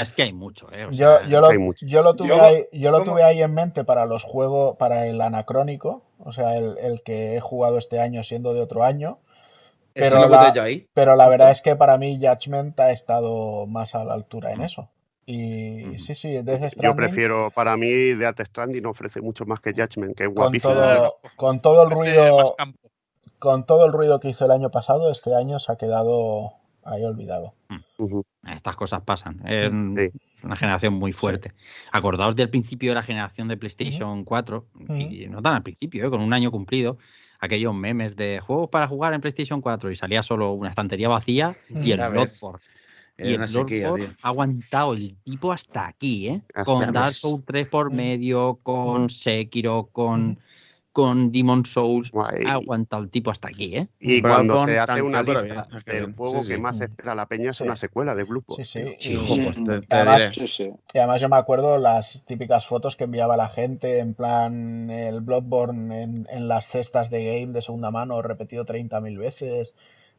Es 0.00 0.12
que 0.12 0.22
hay 0.22 0.32
mucho, 0.32 0.66
¿eh? 0.72 0.86
O 0.86 0.90
Yo, 0.90 1.18
sea, 1.18 1.28
yo, 1.28 1.40
lo, 1.40 1.46
hay 1.48 1.58
mucho. 1.58 1.86
yo 1.86 2.02
lo 2.02 2.16
tuve, 2.16 2.28
Yo- 2.28 2.42
ahí, 2.42 2.64
yo 2.72 2.90
lo 2.90 3.04
tuve 3.04 3.22
ahí 3.22 3.40
en 3.42 3.54
mente 3.54 3.84
para 3.84 4.06
los 4.06 4.24
juegos, 4.24 4.76
para 4.76 5.06
el 5.06 5.20
anacrónico, 5.20 6.02
o 6.18 6.32
sea, 6.32 6.56
el, 6.56 6.76
el 6.78 7.02
que 7.02 7.36
he 7.36 7.40
jugado 7.40 7.78
este 7.78 8.00
año 8.00 8.24
siendo 8.24 8.54
de 8.54 8.60
otro 8.60 8.82
año. 8.82 9.18
Pero 9.98 10.28
la- 10.28 10.38
voté 10.38 10.56
yo 10.56 10.62
ahí. 10.62 10.86
Pero 10.94 11.16
la 11.16 11.24
Justo. 11.24 11.30
verdad 11.38 11.50
es 11.52 11.62
que 11.62 11.76
para 11.76 11.98
mí 11.98 12.18
Judgment 12.20 12.78
ha 12.80 12.90
estado 12.92 13.66
más 13.66 13.94
a 13.94 14.04
la 14.04 14.14
altura 14.14 14.52
en 14.52 14.62
eso. 14.62 14.88
Y 15.26 15.84
Ujú. 15.84 15.98
sí, 15.98 16.14
sí, 16.14 16.28
Death 16.42 16.62
Yo 16.62 16.68
Stranding, 16.70 16.96
prefiero, 16.96 17.50
para 17.50 17.76
mí, 17.76 17.88
Death 18.14 18.40
Stranding 18.46 18.86
ofrece 18.86 19.20
mucho 19.20 19.44
más 19.44 19.60
que 19.60 19.72
Judgment, 19.72 20.16
que 20.16 20.24
es 20.24 20.28
con 20.28 20.36
guapísimo. 20.36 20.72
todo, 20.74 21.18
con 21.36 21.60
todo 21.60 21.82
el 21.82 21.90
ruido, 21.90 22.56
con 23.38 23.66
todo 23.66 23.84
el 23.86 23.92
ruido 23.92 24.20
que 24.20 24.30
hizo 24.30 24.46
el 24.46 24.50
año 24.52 24.70
pasado, 24.70 25.12
este 25.12 25.34
año 25.34 25.58
se 25.58 25.70
ha 25.72 25.76
quedado 25.76 26.52
ahí 26.82 27.04
olvidado. 27.04 27.52
Ujú. 27.98 28.24
Estas 28.50 28.74
cosas 28.76 29.02
pasan. 29.02 29.42
Es 29.46 29.68
Sí. 29.70 30.18
una 30.42 30.56
generación 30.56 30.94
muy 30.94 31.12
fuerte. 31.12 31.52
Acordaos 31.92 32.34
del 32.34 32.48
principio 32.48 32.92
de 32.92 32.94
la 32.94 33.02
generación 33.02 33.48
de 33.48 33.56
PlayStation 33.58 34.24
4, 34.24 34.66
y 34.98 35.26
no 35.28 35.42
tan 35.42 35.54
al 35.54 35.62
principio, 35.62 36.06
¿eh? 36.06 36.10
con 36.10 36.22
un 36.22 36.32
año 36.32 36.50
cumplido, 36.50 36.96
aquellos 37.38 37.74
memes 37.74 38.16
de 38.16 38.40
juegos 38.40 38.68
para 38.70 38.86
jugar 38.86 39.14
en 39.14 39.20
PlayStation 39.20 39.60
4 39.60 39.90
y 39.90 39.96
salía 39.96 40.22
solo 40.22 40.52
una 40.52 40.70
estantería 40.70 41.08
vacía 41.08 41.54
y 41.82 41.92
el. 41.92 41.98
Bloodborne. 42.10 42.60
Y 43.20 43.34
el 43.34 43.48
sequía, 43.48 43.92
ha 44.22 44.28
aguantado 44.28 44.94
el 44.94 45.16
tipo 45.24 45.50
hasta 45.50 45.88
aquí, 45.88 46.28
¿eh? 46.28 46.42
Hasta 46.54 46.64
con 46.64 46.92
Dark. 46.92 47.10
Souls 47.10 47.44
3 47.44 47.66
por 47.66 47.90
Mm. 47.90 47.96
medio, 47.96 48.60
con 48.62 49.10
Sekiro, 49.10 49.88
con, 49.90 50.38
con 50.98 51.30
Demon 51.30 51.64
Souls. 51.64 52.10
Guay. 52.10 52.44
Ha 52.44 52.54
aguantado 52.54 53.04
el 53.04 53.08
tipo 53.10 53.30
hasta 53.30 53.46
aquí, 53.48 53.76
¿eh? 53.76 53.88
Y 54.00 54.20
cuando 54.20 54.64
se 54.64 54.78
hace 54.80 55.00
una 55.00 55.22
lista 55.22 55.42
bien, 55.70 55.82
qué 55.84 55.92
del 55.92 56.06
bien. 56.06 56.16
juego 56.16 56.42
Sí, 56.42 56.48
que 56.48 56.54
sí. 56.56 56.60
más 56.60 56.80
espera 56.80 57.14
la 57.14 57.26
peña 57.26 57.50
es 57.52 57.60
una 57.60 57.76
secuela 57.76 58.16
de 58.16 58.24
Bloodborne. 58.24 58.64
Sí, 58.64 58.84
sí. 58.98 59.16
Pues 59.16 59.54
te, 59.64 59.80
te 59.86 59.94
Además, 59.94 60.16
diré. 60.18 60.32
Sí, 60.34 60.48
sí. 60.48 60.70
Y 60.92 60.98
además 60.98 61.20
yo 61.20 61.28
me 61.28 61.36
acuerdo 61.36 61.78
las 61.78 62.24
típicas 62.26 62.66
fotos 62.66 62.96
que 62.96 63.04
enviaba 63.04 63.36
la 63.36 63.48
gente, 63.48 63.98
en 64.00 64.14
plan 64.14 64.90
el 64.90 65.20
Bloodborne 65.20 66.02
en, 66.02 66.26
en 66.30 66.48
las 66.48 66.66
cestas 66.66 67.10
de 67.10 67.24
game 67.24 67.52
de 67.52 67.62
segunda 67.62 67.92
mano, 67.92 68.20
repetido 68.20 68.64
30.000 68.64 69.16
veces. 69.18 69.72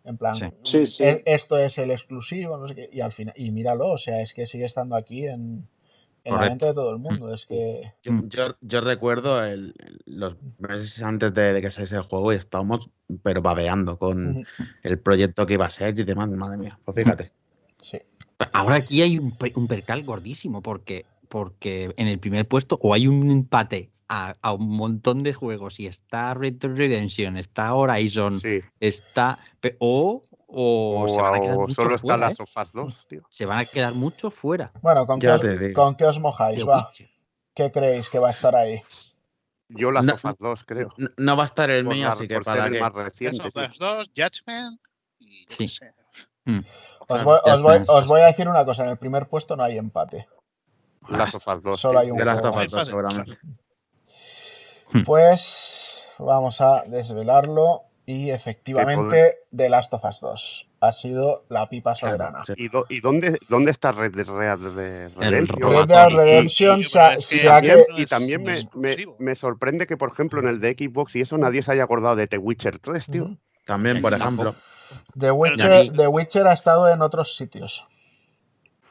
En 0.05 0.15
plan, 0.17 0.33
Sí. 0.33 0.45
Sí, 0.63 0.87
sí. 0.87 1.03
"E- 1.03 1.23
esto 1.25 1.57
es 1.57 1.77
el 1.77 1.91
exclusivo, 1.91 2.55
no 2.55 2.69
sé 2.69 2.75
qué. 2.75 2.89
Y 2.93 3.01
al 3.01 3.11
final, 3.11 3.33
y 3.37 3.51
míralo, 3.51 3.89
o 3.89 3.97
sea, 3.97 4.21
es 4.21 4.33
que 4.33 4.47
sigue 4.47 4.63
estando 4.63 4.95
aquí 4.95 5.27
en, 5.27 5.67
en 6.29 6.33
la 6.35 6.39
Correcto. 6.39 6.51
mente 6.51 6.65
de 6.67 6.73
todo 6.73 6.91
el 6.91 6.97
mundo. 6.99 7.33
Es 7.33 7.45
que. 7.45 7.93
Yo, 8.03 8.11
Mm. 8.13 8.29
yo- 8.29 8.55
yo 8.61 8.81
recuerdo 8.81 9.43
el- 9.43 9.75
los 10.05 10.35
meses 10.59 11.01
antes 11.03 11.33
de, 11.33 11.53
de 11.53 11.61
que 11.61 11.71
saliese 11.71 11.95
el 11.95 12.03
juego 12.03 12.31
y 12.33 12.35
estábamos, 12.37 12.89
pero 13.23 13.41
babeando 13.41 13.97
con 13.99 14.45
el 14.83 14.99
proyecto 14.99 15.45
que 15.45 15.53
iba 15.55 15.65
a 15.65 15.69
ser 15.69 15.99
y 15.99 16.03
demás. 16.03 16.29
Madre 16.29 16.57
mía, 16.57 16.79
pues 16.85 16.95
fíjate. 16.95 17.31
Sí. 17.81 17.97
Ahora 18.53 18.75
aquí 18.77 19.01
hay 19.01 19.17
un, 19.17 19.31
pe- 19.37 19.53
un 19.55 19.67
percal 19.67 20.03
gordísimo 20.03 20.61
porque, 20.61 21.05
porque 21.27 21.93
en 21.97 22.07
el 22.07 22.19
primer 22.19 22.47
puesto 22.47 22.79
o 22.81 22.93
hay 22.93 23.07
un 23.07 23.29
empate 23.31 23.89
a, 24.07 24.35
a 24.41 24.53
un 24.53 24.69
montón 24.75 25.21
de 25.23 25.33
juegos 25.33 25.79
y 25.79 25.85
está 25.87 26.33
Red 26.33 26.53
Dead 26.53 26.73
Redemption, 26.75 27.37
está 27.37 27.73
Horizon, 27.75 28.31
Sí. 28.39 28.59
está 28.79 29.37
o, 29.77 30.23
o, 30.51 31.03
O, 31.03 31.09
se 31.09 31.21
van 31.21 31.35
a 31.35 31.39
quedar 31.41 31.57
o 31.57 31.69
solo 31.69 31.95
está 31.95 32.07
fuera, 32.07 32.17
las 32.17 32.33
¿eh? 32.33 32.37
sofás 32.37 32.73
2, 32.73 33.07
tío. 33.07 33.21
Se 33.29 33.45
van 33.45 33.59
a 33.59 33.65
quedar 33.65 33.93
muchos 33.93 34.33
fuera. 34.33 34.71
Bueno, 34.81 35.05
¿con 35.05 35.19
qué, 35.19 35.29
os, 35.29 35.41
con 35.75 35.95
qué 35.95 36.05
os 36.05 36.19
mojáis? 36.19 36.67
Va. 36.67 36.89
¿Qué 37.53 37.71
creéis 37.71 38.09
que 38.09 38.17
va 38.19 38.29
a 38.29 38.31
estar 38.31 38.55
ahí? 38.55 38.81
Yo 39.69 39.91
las 39.91 40.05
No- 40.05 40.13
sofás 40.13 40.37
2, 40.39 40.63
creo. 40.63 40.89
No, 40.97 41.09
no 41.17 41.37
va 41.37 41.43
a 41.43 41.45
estar 41.45 41.69
el 41.69 41.85
Por, 41.85 41.93
mío, 41.93 42.05
la- 42.07 42.13
así 42.13 42.27
que 42.27 42.33
por 42.35 42.45
ser 42.45 42.53
para 42.53 42.65
el 42.65 42.73
qué. 42.73 42.79
más 42.79 42.93
reciente. 42.93 43.47
Us 43.47 43.77
2, 43.79 44.11
Judgment 44.15 44.81
y 45.19 45.45
Sí. 45.47 45.67
sé. 45.67 45.91
Os 46.47 47.05
Claro, 47.07 47.23
voy, 47.25 47.39
os 47.43 47.61
voy- 47.61 47.75
está, 47.77 47.93
os 47.93 47.99
está. 48.01 48.07
voy 48.13 48.21
a 48.21 48.25
decir 48.25 48.47
una 48.47 48.65
cosa: 48.65 48.83
en 48.85 48.89
el 48.89 48.97
primer 48.97 49.27
puesto 49.27 49.55
no 49.55 49.63
hay 49.63 49.77
empate. 49.77 50.27
Las 51.09 51.31
sofás 51.31 51.61
2. 51.61 51.79
Solo 51.79 51.91
tío. 51.93 51.99
hay 51.99 52.11
un 52.11 52.17
De 52.17 52.25
las 52.25 52.41
tofas 52.41 52.65
Empate, 52.65 52.85
seguramente. 52.85 53.37
Pues 55.05 56.03
vamos 56.17 56.59
a 56.61 56.83
desvelarlo. 56.87 57.83
Y 58.11 58.31
efectivamente, 58.31 59.39
The 59.55 59.69
Last 59.69 59.93
of 59.93 60.03
Us 60.03 60.19
2 60.19 60.67
ha 60.81 60.93
sido 60.93 61.45
la 61.49 61.69
pipa 61.69 61.93
Claro, 61.93 62.17
soberana. 62.17 62.43
sí. 62.43 62.53
¿Y, 62.57 62.67
do- 62.69 62.87
y 62.89 63.01
dónde, 63.01 63.37
dónde 63.49 63.69
está 63.69 63.91
Red 63.91 64.15
Dead 64.15 64.25
Redemption? 64.27 65.15
Red 65.19 65.45
Red 65.51 65.87
Dead 65.87 66.43
Y- 67.29 67.43
también, 67.43 67.77
que- 67.95 68.01
y 68.01 68.05
también 68.07 68.43
me, 68.43 68.53
me- 69.19 69.35
sorprende 69.35 69.85
que, 69.85 69.95
por 69.95 70.09
ejemplo, 70.11 70.39
en 70.41 70.47
el 70.47 70.59
de 70.59 70.71
Xbox 70.71 71.15
y 71.17 71.21
eso 71.21 71.37
nadie 71.37 71.61
se 71.61 71.71
haya 71.71 71.83
acordado 71.83 72.15
de 72.15 72.25
The 72.25 72.37
Witcher 72.39 72.79
3, 72.79 73.05
tío. 73.07 73.37
También, 73.65 74.01
por 74.01 74.13
ejemplo. 74.13 74.55
The 75.17 75.31
Witcher, 75.31 75.91
The 75.93 76.07
Witcher 76.07 76.47
ha 76.47 76.53
estado 76.53 76.89
en 76.89 77.03
otros 77.03 77.37
sitios. 77.37 77.83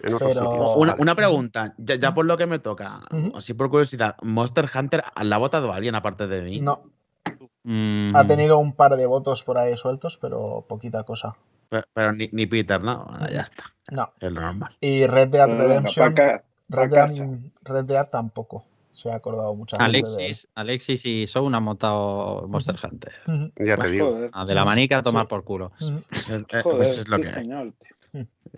En 0.01 0.15
otros 0.15 0.37
Pero- 0.37 0.51
sitios. 0.53 0.73
Una, 0.77 0.95
una 0.97 1.15
pregunta, 1.17 1.75
ya, 1.77 1.97
ya 1.97 2.15
por 2.15 2.25
lo 2.25 2.37
que 2.37 2.47
me 2.47 2.61
toca, 2.61 3.01
Ujú. 3.11 3.33
así 3.37 3.53
por 3.53 3.69
curiosidad, 3.69 4.15
¿Monster 4.23 4.71
Hunter 4.73 5.03
la 5.25 5.35
ha 5.35 5.39
votado 5.41 5.73
alguien 5.73 5.97
aparte 5.97 6.29
de 6.29 6.43
mí? 6.43 6.61
No, 6.61 6.85
Mm, 7.71 8.17
ha 8.17 8.27
tenido 8.27 8.59
un 8.59 8.73
par 8.73 8.97
de 8.97 9.05
votos 9.05 9.43
por 9.43 9.59
ahí 9.59 9.77
sueltos, 9.77 10.17
pero 10.21 10.65
poquita 10.67 11.03
cosa. 11.03 11.37
Pero, 11.69 11.85
pero 11.93 12.13
ni, 12.15 12.31
ni 12.33 12.47
Peter, 12.47 12.81
¿no? 12.81 13.05
Bueno, 13.05 13.29
ya 13.31 13.43
está, 13.43 13.65
No. 13.91 14.11
es 14.21 14.33
lo 14.33 14.41
normal. 14.41 14.75
Y 14.81 15.07
Red 15.07 15.29
Dead 15.29 15.47
venga, 15.47 15.63
Redemption, 15.65 16.17
Red 16.71 16.91
Dead. 16.91 17.39
Red 17.63 17.85
Dead 17.85 18.09
tampoco 18.09 18.65
se 18.93 19.11
ha 19.11 19.17
acordado 19.17 19.55
mucha 19.55 19.77
gente 19.77 19.93
de 19.93 19.99
él. 19.99 20.05
Alexis, 20.07 20.49
Alexis 20.55 21.05
y 21.05 21.27
Soun 21.27 21.55
han 21.55 21.63
montado 21.63 22.47
Monster 22.49 22.77
Hunter. 22.83 23.13
Ya 23.59 23.77
te 23.77 23.91
digo. 23.91 24.13
Joder, 24.13 24.31
Ah, 24.33 24.47
de 24.47 24.55
la 24.55 24.65
manica 24.65 24.99
a 24.99 25.03
tomar 25.03 25.25
Sí. 25.25 25.29
por 25.29 25.45
culo. 25.45 25.73
Pues 25.79 25.91
eh, 26.31 26.45
joder, 26.63 26.77
pues 26.79 26.99
es 26.99 27.09
lo 27.09 27.19
que 27.19 27.27
señor. 27.27 27.75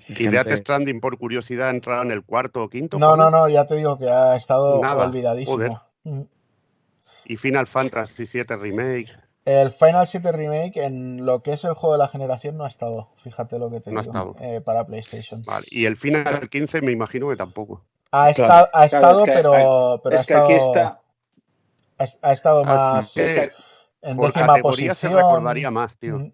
Y 0.08 0.28
Death 0.28 0.52
Stranding, 0.52 1.00
por 1.00 1.18
curiosidad, 1.18 1.66
ha 1.66 1.70
entrado 1.70 2.02
en 2.04 2.12
el 2.12 2.22
cuarto 2.24 2.62
o 2.62 2.68
quinto. 2.68 2.96
No, 3.00 3.16
no, 3.16 3.28
no, 3.28 3.48
ya 3.48 3.66
te 3.66 3.74
digo 3.74 3.98
que 3.98 4.08
ha 4.08 4.36
estado 4.36 4.80
Nada, 4.80 5.04
olvidadísimo. 5.04 5.56
joder. 5.56 5.72
Y 7.30 7.36
Final 7.36 7.68
Fantasy 7.68 8.24
VII 8.24 8.56
Remake. 8.56 9.06
El 9.44 9.70
Final 9.70 10.08
7 10.08 10.32
Remake 10.32 10.84
en 10.84 11.24
lo 11.24 11.44
que 11.44 11.52
es 11.52 11.62
el 11.62 11.74
juego 11.74 11.92
de 11.94 12.00
la 12.00 12.08
generación 12.08 12.56
no 12.56 12.64
ha 12.64 12.68
estado, 12.68 13.08
fíjate 13.22 13.56
lo 13.60 13.70
que 13.70 13.78
te 13.80 13.92
No 13.92 14.00
ha 14.00 14.02
digo, 14.02 14.10
estado. 14.12 14.36
eh, 14.40 14.60
para 14.60 14.84
PlayStation. 14.84 15.40
Vale. 15.44 15.64
Y 15.70 15.86
el 15.86 15.96
Final 15.96 16.48
15 16.48 16.82
me 16.82 16.90
imagino 16.90 17.28
que 17.28 17.36
tampoco. 17.36 17.84
Ha, 18.10 18.32
Claro, 18.32 18.52
esta- 18.64 18.70
ha 18.82 18.88
claro, 18.88 19.06
estado, 19.06 19.20
es 19.20 19.24
que 19.28 19.32
pero, 19.32 19.52
hay- 19.54 20.00
pero 20.02 20.16
ha 20.16 20.20
es 20.20 20.26
que 20.26 20.34
aquí 20.34 20.52
está. 20.54 21.00
ha, 21.98 22.06
ha 22.22 22.32
estado 22.32 22.62
Ah, 22.66 22.94
más 22.96 23.16
es 23.16 23.32
que 23.34 23.52
en 24.02 24.16
por 24.16 24.26
décima 24.32 24.46
categoría 24.48 24.94
se 24.96 25.08
recordaría 25.08 25.70
más, 25.70 25.98
tío. 25.98 26.16
Ujú. 26.16 26.32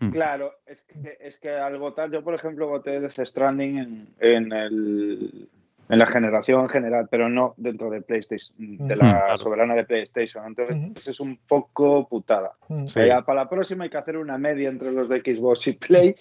Mm. 0.00 0.10
Claro, 0.10 0.54
es 0.66 0.82
que, 0.82 1.18
es 1.20 1.38
que 1.38 1.50
al 1.50 1.78
votar, 1.78 2.10
yo 2.10 2.24
por 2.24 2.34
ejemplo 2.34 2.66
voté 2.68 3.00
Death 3.00 3.20
Stranding 3.24 3.78
en, 3.78 4.14
en, 4.18 4.52
el, 4.52 5.48
en 5.90 5.98
la 5.98 6.06
generación 6.06 6.60
en 6.62 6.68
general, 6.68 7.08
pero 7.10 7.28
no 7.28 7.54
dentro 7.56 7.90
de 7.90 8.00
PlayStation, 8.02 8.54
de 8.58 8.96
la 8.96 9.10
Claro. 9.10 9.38
soberana 9.38 9.74
de 9.74 9.84
PlayStation. 9.84 10.46
Entonces 10.46 10.76
pues 10.94 11.08
es 11.08 11.20
un 11.20 11.36
poco 11.46 12.08
putada. 12.08 12.52
O 12.68 12.86
sea, 12.86 13.22
para 13.22 13.42
la 13.42 13.48
próxima 13.50 13.84
hay 13.84 13.90
que 13.90 13.98
hacer 13.98 14.16
una 14.16 14.38
media 14.38 14.68
entre 14.68 14.92
los 14.92 15.08
de 15.08 15.20
Xbox 15.20 15.66
y 15.68 15.72
Play 15.72 16.14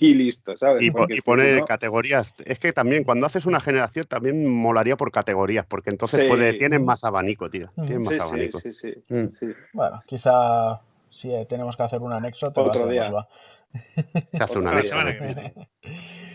y 0.00 0.14
listo, 0.14 0.56
¿sabes? 0.56 0.82
Y, 0.84 0.92
y 1.08 1.20
pone 1.20 1.62
categorías. 1.64 2.34
Es 2.44 2.58
que 2.58 2.72
también 2.72 3.04
cuando 3.04 3.26
haces 3.26 3.46
una 3.46 3.60
generación 3.60 4.06
también 4.06 4.46
molaría 4.48 4.96
por 4.96 5.10
categorías, 5.10 5.66
porque 5.66 5.90
entonces 5.90 6.20
Sí. 6.20 6.58
tienes 6.58 6.80
más 6.80 7.04
abanico, 7.04 7.50
tío. 7.50 7.68
Tienes 7.74 8.04
más 8.04 8.08
Sí, 8.08 8.14
sí, 8.14 8.20
abanico. 8.20 8.60
sí, 8.60 8.72
sí, 8.72 8.94
Mm. 9.08 9.26
sí. 9.38 9.46
Bueno, 9.72 10.02
quizá 10.06 10.80
si 11.10 11.32
eh, 11.34 11.46
tenemos 11.48 11.76
que 11.76 11.82
hacer 11.82 12.00
un 12.00 12.12
anexo, 12.12 12.52
te 12.52 12.60
Otro 12.60 12.86
día. 12.86 13.10
va. 13.10 13.28
Se 14.32 14.42
hace 14.42 14.58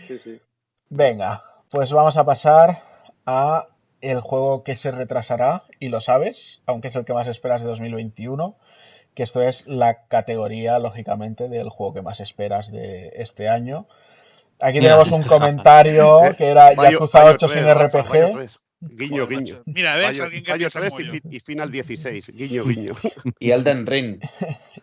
sí, 0.08 0.18
sí. 0.18 0.40
Venga, 0.88 1.42
pues 1.70 1.92
vamos 1.92 2.16
a 2.16 2.24
pasar 2.24 2.82
a 3.26 3.68
el 4.00 4.20
juego 4.20 4.62
que 4.62 4.76
se 4.76 4.90
retrasará, 4.90 5.64
y 5.80 5.88
lo 5.88 6.00
sabes, 6.00 6.60
aunque 6.66 6.88
es 6.88 6.96
el 6.96 7.04
que 7.04 7.12
más 7.12 7.26
esperas 7.26 7.62
de 7.62 7.68
2021, 7.68 8.56
que 9.14 9.22
esto 9.22 9.42
es 9.42 9.66
la 9.66 10.06
categoría, 10.06 10.78
lógicamente, 10.78 11.48
del 11.48 11.70
juego 11.70 11.94
que 11.94 12.02
más 12.02 12.20
esperas 12.20 12.70
de 12.70 13.12
este 13.16 13.48
año. 13.48 13.86
Aquí 14.60 14.78
Mira, 14.78 14.98
tenemos 14.98 15.10
un 15.12 15.22
comentario 15.28 16.20
que 16.36 16.46
era 16.46 16.74
Yakuza 16.74 17.18
Mayo 17.18 17.34
8 17.34 17.48
sin 17.48 17.62
3, 17.62 17.76
Rafa, 17.76 18.02
Mayo 18.04 18.28
RPG. 18.28 18.34
3. 18.34 18.60
Guiño, 18.80 19.26
guiño. 19.26 19.62
Mira, 19.64 19.96
ves, 19.96 20.20
alguien 20.20 20.44
que 20.44 20.50
Bayo 20.52 20.68
piensa 20.68 20.80
3 20.80 20.90
como 20.90 21.14
y, 21.14 21.36
y 21.36 21.40
Final 21.40 21.72
16. 21.72 22.26
Guiño, 22.32 22.64
guiño. 22.66 22.94
Y 23.38 23.50
Elden 23.50 23.86
Ring. 23.86 24.20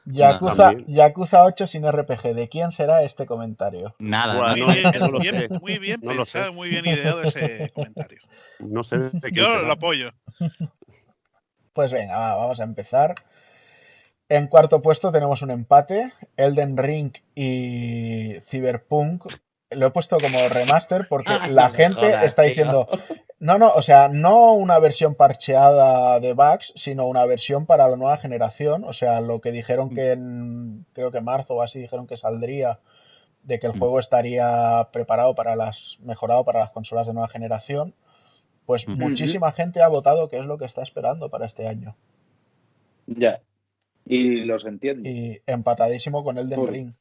Yakuza. 0.05 0.73
Yakuza 0.87 1.43
8 1.43 1.67
sin 1.67 1.89
RPG. 1.89 2.33
¿De 2.33 2.49
quién 2.49 2.71
será 2.71 3.03
este 3.03 3.25
comentario? 3.25 3.95
Nada, 3.99 4.35
Buah, 4.35 4.55
nada. 4.55 4.55
Muy 4.55 4.61
no, 4.67 4.73
bien, 4.91 4.99
no 4.99 5.07
lo 5.11 5.19
bien- 5.19 5.35
sé. 5.35 5.49
muy 5.59 5.79
bien 5.79 5.99
No 6.03 6.11
pensado, 6.13 6.53
muy 6.53 6.69
bien 6.69 6.85
ideado 6.85 7.21
ese 7.23 7.71
comentario. 7.73 8.19
No 8.59 8.83
sé 8.83 8.97
de 8.97 9.19
quién 9.21 9.33
Yo 9.35 9.45
será. 9.49 9.61
lo 9.63 9.71
apoyo. 9.73 10.09
Pues 11.73 11.91
venga, 11.91 12.17
va, 12.19 12.35
vamos 12.35 12.59
a 12.59 12.63
empezar. 12.65 13.15
En 14.29 14.45
cuarto 14.47 14.81
puesto 14.83 15.11
tenemos 15.11 15.41
un 15.41 15.49
empate, 15.49 16.13
Elden 16.37 16.77
Ring 16.77 17.13
y 17.33 18.35
Cyberpunk. 18.41 19.25
Lo 19.75 19.87
he 19.87 19.91
puesto 19.91 20.17
como 20.19 20.47
remaster 20.49 21.07
porque 21.07 21.31
Ah, 21.33 21.47
la 21.49 21.69
no 21.69 21.73
gente 21.75 21.99
jodas, 21.99 22.25
está 22.25 22.41
tío. 22.43 22.49
diciendo, 22.49 22.87
no, 23.39 23.57
no, 23.57 23.71
o 23.73 23.81
sea, 23.81 24.09
no 24.09 24.53
una 24.53 24.79
versión 24.79 25.15
parcheada 25.15 26.19
de 26.19 26.33
bugs, 26.33 26.73
sino 26.75 27.07
una 27.07 27.25
versión 27.25 27.65
para 27.65 27.87
la 27.87 27.95
nueva 27.97 28.17
generación. 28.17 28.83
O 28.85 28.93
sea, 28.93 29.21
lo 29.21 29.41
que 29.41 29.51
dijeron 29.51 29.89
que 29.89 30.11
en, 30.11 30.85
creo 30.93 31.11
que 31.11 31.21
marzo 31.21 31.55
o 31.55 31.61
así 31.61 31.79
dijeron 31.79 32.07
que 32.07 32.17
saldría, 32.17 32.79
de 33.43 33.59
que 33.59 33.67
el 33.67 33.73
Mm. 33.75 33.79
juego 33.79 33.99
estaría 33.99 34.87
preparado 34.93 35.35
para 35.35 35.55
las, 35.57 35.97
mejorado 36.01 36.45
para 36.45 36.59
las 36.61 36.71
consolas 36.71 37.07
de 37.07 37.13
nueva 37.13 37.27
generación. 37.27 37.93
Pues 38.65 38.87
muchísima 38.87 39.51
gente 39.51 39.81
ha 39.81 39.89
votado 39.89 40.29
que 40.29 40.37
es 40.37 40.45
lo 40.45 40.57
que 40.57 40.63
está 40.63 40.81
esperando 40.83 41.29
para 41.29 41.45
este 41.45 41.67
año. 41.67 41.97
Ya. 43.07 43.41
Y 44.05 44.45
los 44.45 44.63
entiendo. 44.65 45.07
Y 45.09 45.41
empatadísimo 45.45 46.23
con 46.23 46.37
Elden 46.37 46.59
Uy. 46.59 46.69
Ring. 46.69 46.93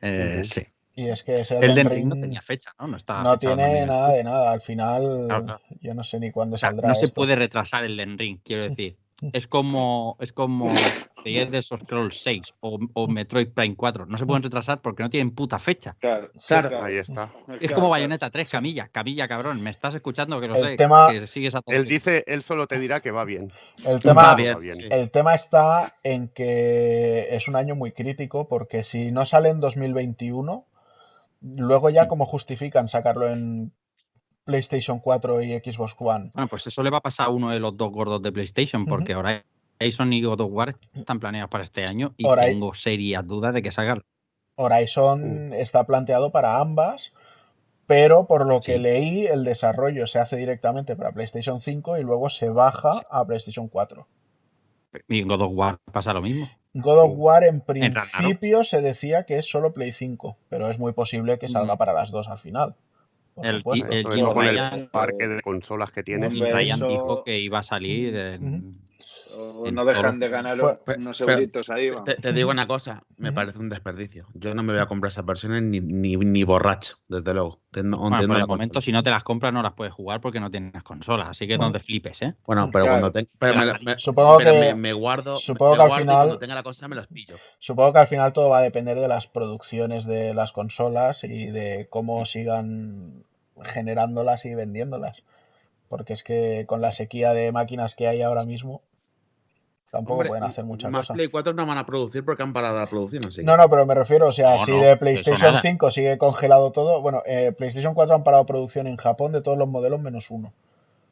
Eh, 0.00 0.42
sí. 0.44 0.62
Y 0.94 1.08
es 1.08 1.22
que 1.22 1.40
ese 1.40 1.58
Elden 1.58 1.90
Ring 1.90 2.06
no 2.08 2.14
tenía 2.14 2.40
fecha, 2.40 2.72
¿no? 2.80 2.86
No, 2.88 2.96
estaba 2.96 3.22
no 3.22 3.38
tiene 3.38 3.54
2020. 3.56 3.86
nada 3.86 4.12
de 4.12 4.24
nada. 4.24 4.50
Al 4.52 4.60
final, 4.62 5.24
Claro, 5.28 5.44
claro. 5.44 5.60
yo 5.80 5.94
no 5.94 6.04
sé 6.04 6.18
ni 6.18 6.30
cuándo 6.30 6.54
O 6.54 6.58
sea, 6.58 6.70
saldrá 6.70 6.88
no 6.88 6.94
se 6.94 7.08
puede 7.08 7.36
retrasar 7.36 7.84
el 7.84 7.96
Den 7.98 8.16
Ring, 8.18 8.38
quiero 8.42 8.62
decir. 8.68 8.96
Es 9.32 9.46
como, 9.48 10.16
es 10.20 10.32
como 10.32 10.68
The 11.24 11.42
Elder 11.42 11.62
Scrolls 11.62 12.22
6 12.22 12.42
o, 12.60 12.78
o 12.92 13.08
Metroid 13.08 13.48
Prime 13.48 13.74
4. 13.74 14.04
No 14.06 14.18
se 14.18 14.26
pueden 14.26 14.42
retrasar 14.42 14.82
porque 14.82 15.02
no 15.02 15.08
tienen 15.10 15.30
puta 15.34 15.58
fecha. 15.58 15.96
Claro, 15.98 16.30
Claro. 16.46 16.84
Ahí 16.84 16.96
está. 16.96 17.30
Es 17.60 17.72
como 17.72 17.88
Bayonetta 17.88 18.30
3, 18.30 18.50
Camilla. 18.50 18.88
Camilla, 18.88 19.26
cabrón. 19.26 19.62
¿Me 19.62 19.70
estás 19.70 19.94
escuchando? 19.94 20.38
Que 20.40 20.48
lo 20.48 20.54
El 20.56 20.62
sé. 20.62 20.76
tema- 20.76 21.10
Que 21.10 21.26
sigues 21.26 21.54
a. 21.54 21.62
Él 21.66 21.86
dice, 21.86 22.24
él 22.26 22.42
solo 22.42 22.66
te 22.66 22.78
dirá 22.78 23.00
que 23.00 23.10
va 23.10 23.24
bien. 23.24 23.52
El 23.84 23.96
Va 23.96 24.00
tema, 24.00 24.34
bien. 24.34 24.54
Va 24.56 24.60
bien. 24.60 24.74
Sí. 24.76 24.88
el 24.90 25.10
tema 25.10 25.34
está 25.34 25.94
en 26.04 26.28
que 26.28 27.28
es 27.34 27.48
un 27.48 27.56
año 27.56 27.74
muy 27.74 27.92
crítico 27.92 28.46
porque 28.48 28.84
si 28.84 29.10
no 29.12 29.24
sale 29.24 29.48
en 29.48 29.60
2021, 29.60 30.64
luego 31.40 31.90
ya 31.90 32.06
como 32.08 32.26
justifican 32.26 32.86
sacarlo 32.88 33.28
en 33.30 33.72
PlayStation 34.46 35.00
4 35.00 35.42
y 35.42 35.58
Xbox 35.58 35.94
One. 35.98 36.30
Bueno, 36.32 36.48
pues 36.48 36.66
eso 36.66 36.82
le 36.82 36.88
va 36.90 36.98
a 36.98 37.02
pasar 37.02 37.26
a 37.26 37.30
uno 37.30 37.50
de 37.50 37.60
los 37.60 37.76
dos 37.76 37.90
gordos 37.90 38.22
de 38.22 38.32
PlayStation, 38.32 38.86
porque 38.86 39.12
ahora 39.12 39.44
Horizon 39.78 40.12
y 40.12 40.22
God 40.22 40.40
of 40.40 40.50
War 40.52 40.74
están 40.94 41.20
planeados 41.20 41.50
para 41.50 41.64
este 41.64 41.84
año 41.84 42.14
y 42.16 42.24
Horizon- 42.24 42.46
tengo 42.46 42.72
serias 42.74 43.26
dudas 43.26 43.52
de 43.52 43.60
que 43.62 43.72
salgan. 43.72 44.02
Horizon 44.54 45.52
está 45.52 45.84
planteado 45.84 46.30
para 46.30 46.58
ambas, 46.60 47.12
pero 47.86 48.26
por 48.26 48.46
lo 48.46 48.60
que 48.60 48.78
leí, 48.78 49.26
el 49.26 49.44
desarrollo 49.44 50.06
se 50.06 50.18
hace 50.18 50.36
directamente 50.36 50.96
para 50.96 51.12
PlayStation 51.12 51.60
5 51.60 51.98
y 51.98 52.02
luego 52.04 52.30
se 52.30 52.48
baja 52.48 52.92
a 53.10 53.24
PlayStation 53.26 53.68
4. 53.68 54.06
Y 55.08 55.20
en 55.20 55.28
God 55.28 55.42
of 55.42 55.52
War 55.54 55.78
pasa 55.92 56.12
lo 56.14 56.22
mismo. 56.22 56.48
God 56.72 56.98
of 57.00 57.12
War 57.16 57.44
en 57.44 57.60
principio 57.60 58.64
se 58.64 58.80
decía 58.80 59.24
que 59.24 59.38
es 59.38 59.46
solo 59.46 59.72
Play 59.74 59.92
5, 59.92 60.36
pero 60.48 60.70
es 60.70 60.78
muy 60.78 60.92
posible 60.92 61.38
que 61.38 61.48
salga 61.48 61.74
Mm. 61.74 61.78
para 61.78 61.92
las 61.92 62.10
dos 62.10 62.28
al 62.28 62.38
final. 62.38 62.74
El 63.42 63.62
el 63.90 64.06
Jim 64.12 64.24
con 64.26 64.36
Ryan- 64.36 64.80
el 64.80 64.88
parque 64.88 65.28
de 65.28 65.42
consolas 65.42 65.90
que 65.90 66.02
tienes. 66.02 66.34
Hombre, 66.34 66.52
Ryan 66.52 66.88
dijo 66.88 67.22
que 67.24 67.38
iba 67.40 67.58
a 67.58 67.62
salir 67.62 68.16
en... 68.16 68.72
O 69.38 69.70
no 69.70 69.84
dejan 69.84 70.18
de 70.18 70.28
ganar 70.28 70.58
unos 70.96 71.20
euritos 71.20 71.68
ahí. 71.68 71.90
vamos. 71.90 72.04
Te, 72.04 72.14
te 72.14 72.32
digo 72.32 72.50
una 72.50 72.66
cosa, 72.66 73.02
me 73.18 73.32
parece 73.32 73.58
un 73.58 73.68
desperdicio. 73.68 74.26
Yo 74.34 74.54
no 74.54 74.62
me 74.62 74.72
voy 74.72 74.80
a 74.80 74.86
comprar 74.86 75.10
esas 75.10 75.26
versiones 75.26 75.62
ni, 75.62 75.80
ni, 75.80 76.16
ni 76.16 76.44
borracho, 76.44 76.96
desde 77.08 77.34
luego. 77.34 77.60
Entiendo- 77.68 77.98
Bueno, 77.98 78.16
por 78.26 78.36
el 78.38 78.46
momento, 78.46 78.72
consola. 78.74 78.80
si 78.84 78.92
no 78.92 79.02
te 79.02 79.10
las 79.10 79.22
compras, 79.22 79.52
no 79.52 79.62
las 79.62 79.72
puedes 79.74 79.92
jugar 79.92 80.20
porque 80.22 80.40
no 80.40 80.50
tienes 80.50 80.82
consolas. 80.82 81.28
Así 81.28 81.46
que 81.46 81.58
no 81.58 81.70
te 81.70 81.80
flipes, 81.80 82.22
¿eh? 82.22 82.34
Bueno, 82.46 82.70
pero 82.72 82.86
Claro. 82.86 83.00
cuando 83.00 83.12
tenga. 83.12 83.28
Pero, 83.38 83.54
me, 83.58 83.78
me- 83.94 83.98
supongo 83.98 84.38
pero 84.38 84.52
que- 84.52 84.58
me, 84.60 84.74
me 84.74 84.92
guardo. 84.94 85.36
supongo 85.36 85.72
me 85.72 85.76
que 85.76 85.82
al 85.82 85.88
guardo 85.88 86.02
final- 86.04 86.16
cuando 86.16 86.38
tenga 86.38 86.54
la 86.54 86.62
consola 86.62 86.88
me 86.88 86.96
los 86.96 87.06
pillo. 87.08 87.36
Supongo 87.58 87.92
que 87.92 87.98
al 87.98 88.06
final 88.08 88.32
todo 88.32 88.48
va 88.50 88.58
a 88.58 88.62
depender 88.62 88.98
de 88.98 89.08
las 89.08 89.26
producciones 89.26 90.06
de 90.06 90.32
las 90.32 90.52
consolas 90.52 91.22
y 91.24 91.46
de 91.46 91.86
cómo 91.90 92.24
sigan 92.24 93.24
generándolas 93.62 94.44
y 94.46 94.54
vendiéndolas. 94.54 95.22
Porque 95.88 96.14
es 96.14 96.22
que 96.24 96.64
con 96.66 96.80
la 96.80 96.92
sequía 96.92 97.32
de 97.32 97.52
máquinas 97.52 97.94
que 97.94 98.08
hay 98.08 98.22
ahora 98.22 98.44
mismo, 98.44 98.82
tampoco 99.90 100.14
Hombre, 100.14 100.28
pueden 100.28 100.44
hacer 100.44 100.64
mucha 100.64 100.88
más 100.90 101.02
cosa. 101.02 101.14
Play 101.14 101.28
4 101.28 101.52
no 101.54 101.64
van 101.66 101.78
a 101.78 101.86
producir 101.86 102.24
porque 102.24 102.42
han 102.42 102.52
parado 102.52 102.78
la 102.78 102.86
producción, 102.86 103.24
así 103.26 103.40
que- 103.40 103.44
No, 103.46 103.56
no, 103.56 103.68
pero 103.70 103.86
me 103.86 103.94
refiero, 103.94 104.28
o 104.28 104.32
sea, 104.32 104.56
No, 104.56 104.64
si 104.64 104.70
no, 104.72 104.80
de 104.80 104.96
PlayStation 104.96 105.40
nada. 105.52 105.60
5 105.62 105.90
sigue 105.90 106.18
congelado 106.18 106.72
todo, 106.72 107.00
bueno, 107.00 107.22
eh, 107.26 107.52
PlayStation 107.56 107.94
4 107.94 108.14
han 108.14 108.24
parado 108.24 108.44
producción 108.46 108.86
en 108.86 108.96
Japón 108.96 109.32
de 109.32 109.42
todos 109.42 109.56
los 109.58 109.68
modelos 109.68 110.00
menos 110.00 110.30
uno. 110.30 110.52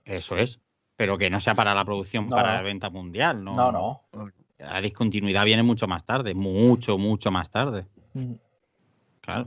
Eso 0.05 0.37
es. 0.37 0.61
Pero 0.97 1.19
que 1.19 1.29
no 1.31 1.41
sea 1.41 1.55
para 1.55 1.75
la 1.75 1.85
producción, 1.85 2.29
No, 2.29 2.37
para 2.37 2.59
no. 2.59 2.65
venta 2.65 2.89
mundial. 2.91 3.43
No, 3.43 3.55
No, 3.55 3.73
no. 3.73 4.03
La 4.59 4.81
discontinuidad 4.81 5.45
viene 5.45 5.63
mucho 5.65 5.89
más 5.89 6.05
tarde. 6.05 6.35
Mucho, 6.35 6.99
mucho 6.99 7.31
más 7.33 7.51
tarde. 7.51 7.87
Mm, 8.15 8.33
Claro. 9.21 9.45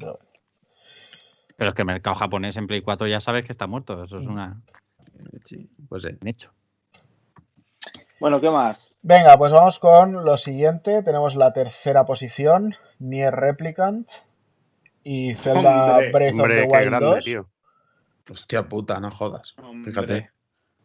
pero- 1.57 1.69
es 1.69 1.73
que 1.73 1.81
el 1.81 1.85
mercado 1.85 2.15
japonés 2.17 2.57
en 2.57 2.67
Play 2.67 2.81
4 2.81 3.07
ya 3.07 3.19
sabes 3.21 3.45
que 3.45 3.51
está 3.53 3.65
muerto. 3.65 4.03
Eso 4.03 4.17
es 4.19 4.25
Mm. 4.27 4.31
una, 4.31 4.61
Sí, 5.45 5.69
pues 5.87 6.03
un 6.03 6.27
hecho. 6.27 6.51
Bueno, 8.19 8.41
¿qué 8.41 8.49
más? 8.49 8.91
Venga, 9.07 9.37
pues 9.37 9.53
vamos 9.53 9.79
con 9.79 10.25
lo 10.25 10.37
siguiente. 10.37 11.01
Tenemos 11.01 11.35
la 11.35 11.53
tercera 11.53 12.05
posición, 12.05 12.75
Nier 12.99 13.33
Replicant 13.33 14.09
y 15.01 15.33
Zelda 15.35 15.93
Hombre. 15.97 16.11
Breath 16.11 16.33
of 16.33 16.39
Hombre, 16.41 16.55
the 16.55 16.61
qué 16.67 16.67
Wild 16.73 16.85
grande, 16.89 17.05
2. 17.07 17.23
tío. 17.23 17.49
Hostia 18.29 18.63
puta, 18.67 18.99
no 18.99 19.09
jodas. 19.09 19.53
Hombre. 19.63 19.91
Fíjate. 19.91 20.31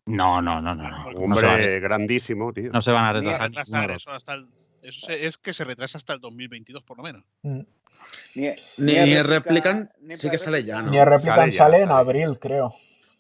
No, 0.07 0.41
no, 0.41 0.61
no, 0.61 0.73
no. 0.77 0.89
no. 0.89 1.07
Hombre, 1.19 1.81
grandísimo, 1.81 2.53
tío. 2.53 2.71
No 2.73 2.81
se 2.81 2.93
van 2.93 3.07
a 3.07 3.21
Ni 3.21 3.29
retrasar. 3.33 3.91
eso 3.91 4.13
hasta 4.13 4.35
el. 4.35 4.47
Eso 4.83 5.07
se- 5.07 5.27
es 5.27 5.37
que 5.39 5.53
se 5.53 5.65
retrasa 5.65 5.99
hasta 5.99 6.13
el 6.13 6.21
2022, 6.21 6.83
por 6.85 6.99
lo 6.99 7.03
menos. 7.03 7.23
Mm. 7.43 7.61
Ni, 8.37 8.49
Ni, 8.79 8.93
ni 8.95 9.01
ni 9.05 9.23
Replicant 9.23 9.91
ni 10.01 10.17
sí 10.17 10.29
que 10.31 10.39
sale 10.39 10.63
ya, 10.65 10.81
¿no? 10.83 10.91
Nier 10.91 11.09
Replicant 11.09 11.53
Sale 11.53 11.81
en 11.83 11.91
abril, 11.91 12.39
creo. 12.41 12.75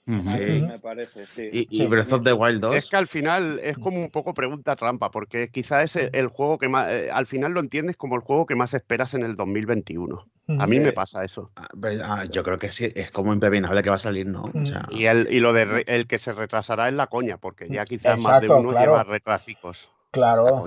Sí. 0.04 0.62
Me 0.62 0.78
parece, 0.80 1.26
sí. 1.26 1.48
Y, 1.52 1.68
y 1.70 1.78
Sí. 1.82 1.86
Breath 1.86 2.12
of 2.12 2.24
the 2.24 2.32
Wild 2.32 2.60
2. 2.60 2.74
Es 2.74 2.90
que 2.90 2.96
al 2.96 3.06
final 3.06 3.60
es 3.62 3.78
como 3.78 3.98
un 4.00 4.10
poco 4.10 4.34
pregunta 4.34 4.74
trampa, 4.74 5.10
porque 5.12 5.48
quizás 5.48 5.84
es 5.84 5.96
el, 5.96 6.10
el 6.12 6.26
juego 6.26 6.58
que 6.58 6.68
más, 6.68 6.88
eh, 6.90 7.08
al 7.12 7.26
final 7.26 7.52
lo 7.52 7.60
entiendes 7.60 7.96
como 7.96 8.16
el 8.16 8.22
juego 8.22 8.44
que 8.46 8.56
más 8.56 8.74
esperas 8.74 9.14
en 9.14 9.22
el 9.22 9.36
2021. 9.36 10.26
A 10.58 10.66
mí 10.66 10.76
Sí. 10.76 10.82
me 10.82 10.92
pasa 10.92 11.22
eso. 11.24 11.52
Ah, 11.54 11.68
ah, 12.04 12.24
yo 12.24 12.42
creo 12.42 12.58
que 12.58 12.70
sí, 12.72 12.90
es 12.96 13.12
como 13.12 13.32
impepinable 13.32 13.80
que 13.84 13.90
va 13.90 13.96
a 13.96 13.98
salir, 14.00 14.26
¿no? 14.26 14.42
O 14.52 14.66
sea, 14.66 14.86
Y 14.90 15.04
el, 15.06 15.28
y 15.30 15.38
lo 15.38 15.52
de 15.52 15.64
re- 15.66 15.84
el 15.86 16.08
que 16.08 16.18
se 16.18 16.32
retrasará 16.32 16.88
es 16.88 16.94
la 16.94 17.06
coña, 17.06 17.38
porque 17.38 17.68
ya 17.70 17.84
quizás 17.84 18.18
más 18.18 18.40
de 18.40 18.48
uno 18.48 18.70
claro. 18.70 18.92
lleva 18.92 19.04
retrasicos. 19.04 19.88
La 19.88 20.10
Claro, 20.10 20.66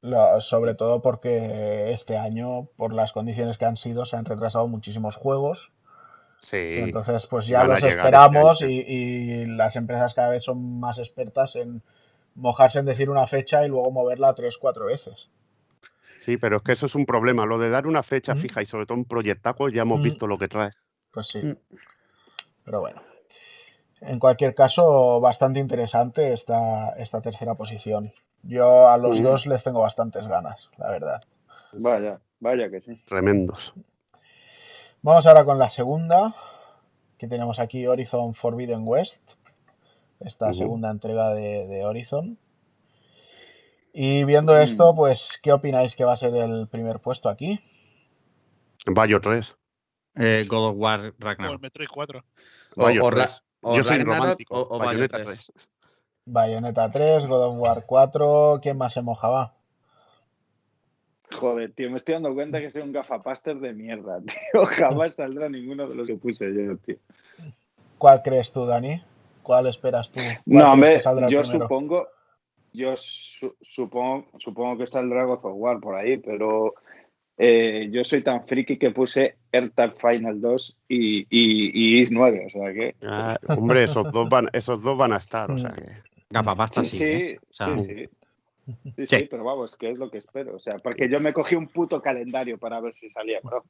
lo- 0.00 0.40
sobre 0.40 0.74
todo 0.74 1.02
porque 1.02 1.92
este 1.92 2.16
año, 2.16 2.68
por 2.76 2.94
las 2.94 3.12
condiciones 3.12 3.58
que 3.58 3.66
han 3.66 3.76
sido, 3.76 4.06
se 4.06 4.16
han 4.16 4.24
retrasado 4.24 4.66
muchísimos 4.66 5.16
juegos. 5.16 5.72
Sí. 6.42 6.56
Entonces, 6.78 7.26
pues 7.26 7.46
ya 7.46 7.64
los 7.64 7.80
llegar 7.82 7.98
esperamos 8.06 8.62
este 8.62 8.72
y, 8.72 8.80
y 8.92 9.46
las 9.46 9.74
empresas 9.76 10.14
cada 10.14 10.28
vez 10.28 10.44
son 10.44 10.78
más 10.78 10.98
expertas 10.98 11.56
en 11.56 11.82
mojarse 12.34 12.78
en 12.78 12.86
decir 12.86 13.10
una 13.10 13.26
fecha 13.26 13.64
y 13.64 13.68
luego 13.68 13.90
moverla 13.90 14.34
tres, 14.34 14.58
cuatro 14.58 14.86
veces. 14.86 15.28
Sí, 16.18 16.36
pero 16.36 16.58
es 16.58 16.62
que 16.62 16.72
eso 16.72 16.86
es 16.86 16.94
un 16.94 17.04
problema. 17.06 17.46
Lo 17.46 17.58
de 17.58 17.68
dar 17.70 17.86
una 17.86 18.02
fecha 18.02 18.34
Mm. 18.34 18.38
fija 18.38 18.62
y 18.62 18.66
sobre 18.66 18.86
todo 18.86 18.98
un 18.98 19.04
proyectaco, 19.04 19.68
ya 19.68 19.82
hemos 19.82 20.00
Mm. 20.00 20.02
visto 20.02 20.26
lo 20.26 20.36
que 20.36 20.48
trae. 20.48 20.70
Pues 21.12 21.28
sí. 21.28 21.38
Mm. 21.42 21.56
Pero 22.64 22.80
bueno. 22.80 23.02
En 24.02 24.18
cualquier 24.18 24.54
caso, 24.54 25.20
bastante 25.20 25.58
interesante 25.58 26.32
esta, 26.32 26.90
esta 26.90 27.20
tercera 27.22 27.54
posición. 27.54 28.12
Yo 28.42 28.88
a 28.88 28.98
los 28.98 29.20
Mm. 29.20 29.24
dos 29.24 29.46
les 29.46 29.64
tengo 29.64 29.80
bastantes 29.80 30.26
ganas, 30.28 30.70
la 30.76 30.90
verdad. 30.90 31.22
Vaya, 31.72 32.20
vaya 32.40 32.70
que 32.70 32.80
sí. 32.82 33.02
Tremendos. 33.06 33.74
Vamos 35.06 35.24
ahora 35.24 35.44
con 35.44 35.56
la 35.60 35.70
segunda, 35.70 36.34
que 37.16 37.28
tenemos 37.28 37.60
aquí 37.60 37.86
Horizon 37.86 38.34
Forbidden 38.34 38.82
West, 38.84 39.22
esta 40.18 40.46
Ujú. 40.46 40.54
segunda 40.54 40.90
entrega 40.90 41.30
de, 41.32 41.68
de 41.68 41.84
Horizon. 41.84 42.36
Y 43.92 44.24
viendo 44.24 44.52
Mm. 44.54 44.62
esto, 44.62 44.96
pues, 44.96 45.38
¿qué 45.44 45.52
opináis 45.52 45.94
que 45.94 46.02
va 46.04 46.14
a 46.14 46.16
ser 46.16 46.34
el 46.34 46.66
primer 46.66 46.98
puesto 46.98 47.28
aquí? 47.28 47.60
Bayo 48.86 49.20
3. 49.20 49.56
Eh, 50.16 50.44
God 50.48 50.70
of 50.70 50.74
War 50.76 50.98
O 50.98 51.04
el 51.04 51.14
Ragnarok. 51.20 51.60
Metroid 51.62 51.88
4. 51.88 52.24
o, 52.76 52.82
Bayo 52.82 53.04
o 53.04 53.10
Ra- 53.10 53.26
3. 53.26 53.44
o 53.62 53.76
Yo 53.76 53.84
soy 53.84 53.98
Ragnarok 53.98 54.22
romántico. 54.24 54.60
o, 54.60 54.74
o 54.74 54.78
Bayonetta 54.80 55.18
Bayo 55.18 55.28
3. 55.30 55.52
Bayonetta 56.26 56.90
3, 56.90 57.26
God 57.26 57.42
of 57.44 57.54
War 57.58 57.86
4, 57.86 58.58
¿quién 58.60 58.76
más 58.76 58.92
se 58.92 59.02
mojaba? 59.02 59.54
Joder, 61.32 61.72
tío, 61.72 61.90
me 61.90 61.96
estoy 61.96 62.14
dando 62.14 62.34
cuenta 62.34 62.60
que 62.60 62.70
soy 62.70 62.82
un 62.82 62.92
gafapaster 62.92 63.56
de 63.58 63.72
mierda, 63.72 64.20
tío. 64.52 64.64
Jamás 64.64 65.14
saldrá 65.14 65.48
ninguno 65.48 65.88
de 65.88 65.94
los 65.94 66.06
que 66.06 66.16
puse 66.16 66.46
yo, 66.54 66.76
tío. 66.78 66.96
¿Cuál 67.98 68.22
crees 68.22 68.52
tú, 68.52 68.66
Dani? 68.66 69.02
¿Cuál 69.42 69.66
esperas 69.66 70.10
tú? 70.12 70.20
¿Cuál 70.20 70.44
No, 70.46 70.72
hombre, 70.72 71.00
yo 71.04 71.40
primero? 71.42 71.44
supongo, 71.44 72.08
yo 72.72 72.96
su- 72.96 73.56
supongo, 73.60 74.28
supongo 74.38 74.78
que 74.78 74.86
saldrá 74.86 75.24
God 75.24 75.40
of 75.44 75.52
War 75.56 75.80
por 75.80 75.94
ahí, 75.94 76.18
pero 76.18 76.74
eh, 77.38 77.88
yo 77.90 78.04
soy 78.04 78.22
tan 78.22 78.46
friki 78.46 78.78
que 78.78 78.90
puse 78.90 79.36
AirTag 79.52 79.94
Final 79.96 80.40
2 80.40 80.76
y, 80.88 81.20
y, 81.30 81.96
y 81.96 81.98
Is 82.00 82.10
9, 82.10 82.44
o 82.46 82.50
sea 82.50 82.72
que... 82.72 82.96
Ah, 83.02 83.38
hombre, 83.48 83.84
esos 83.84 84.10
dos, 84.12 84.28
van, 84.28 84.48
esos 84.52 84.82
dos 84.82 84.96
van 84.96 85.12
a 85.12 85.18
estar, 85.18 85.50
o 85.50 85.58
sea 85.58 85.70
que. 85.72 85.84
Gafapasta 86.28 86.82
Sí, 86.82 86.88
sí. 86.88 86.98
sí, 86.98 87.04
¿eh? 87.04 87.38
O 87.48 87.52
sea, 87.52 87.78
sí, 87.78 88.08
sí. 88.66 88.92
Sí, 88.96 89.06
Sí. 89.06 89.16
sí, 89.16 89.28
pero 89.30 89.44
vamos, 89.44 89.76
que 89.76 89.90
es 89.90 89.98
lo 89.98 90.10
que 90.10 90.18
espero. 90.18 90.56
O 90.56 90.58
sea, 90.58 90.78
porque 90.78 91.08
yo 91.08 91.20
me 91.20 91.32
cogí 91.32 91.54
un 91.54 91.68
puto 91.68 92.00
calendario 92.02 92.58
para 92.58 92.80
ver 92.80 92.92
si 92.94 93.08
salía, 93.10 93.40
bro. 93.42 93.64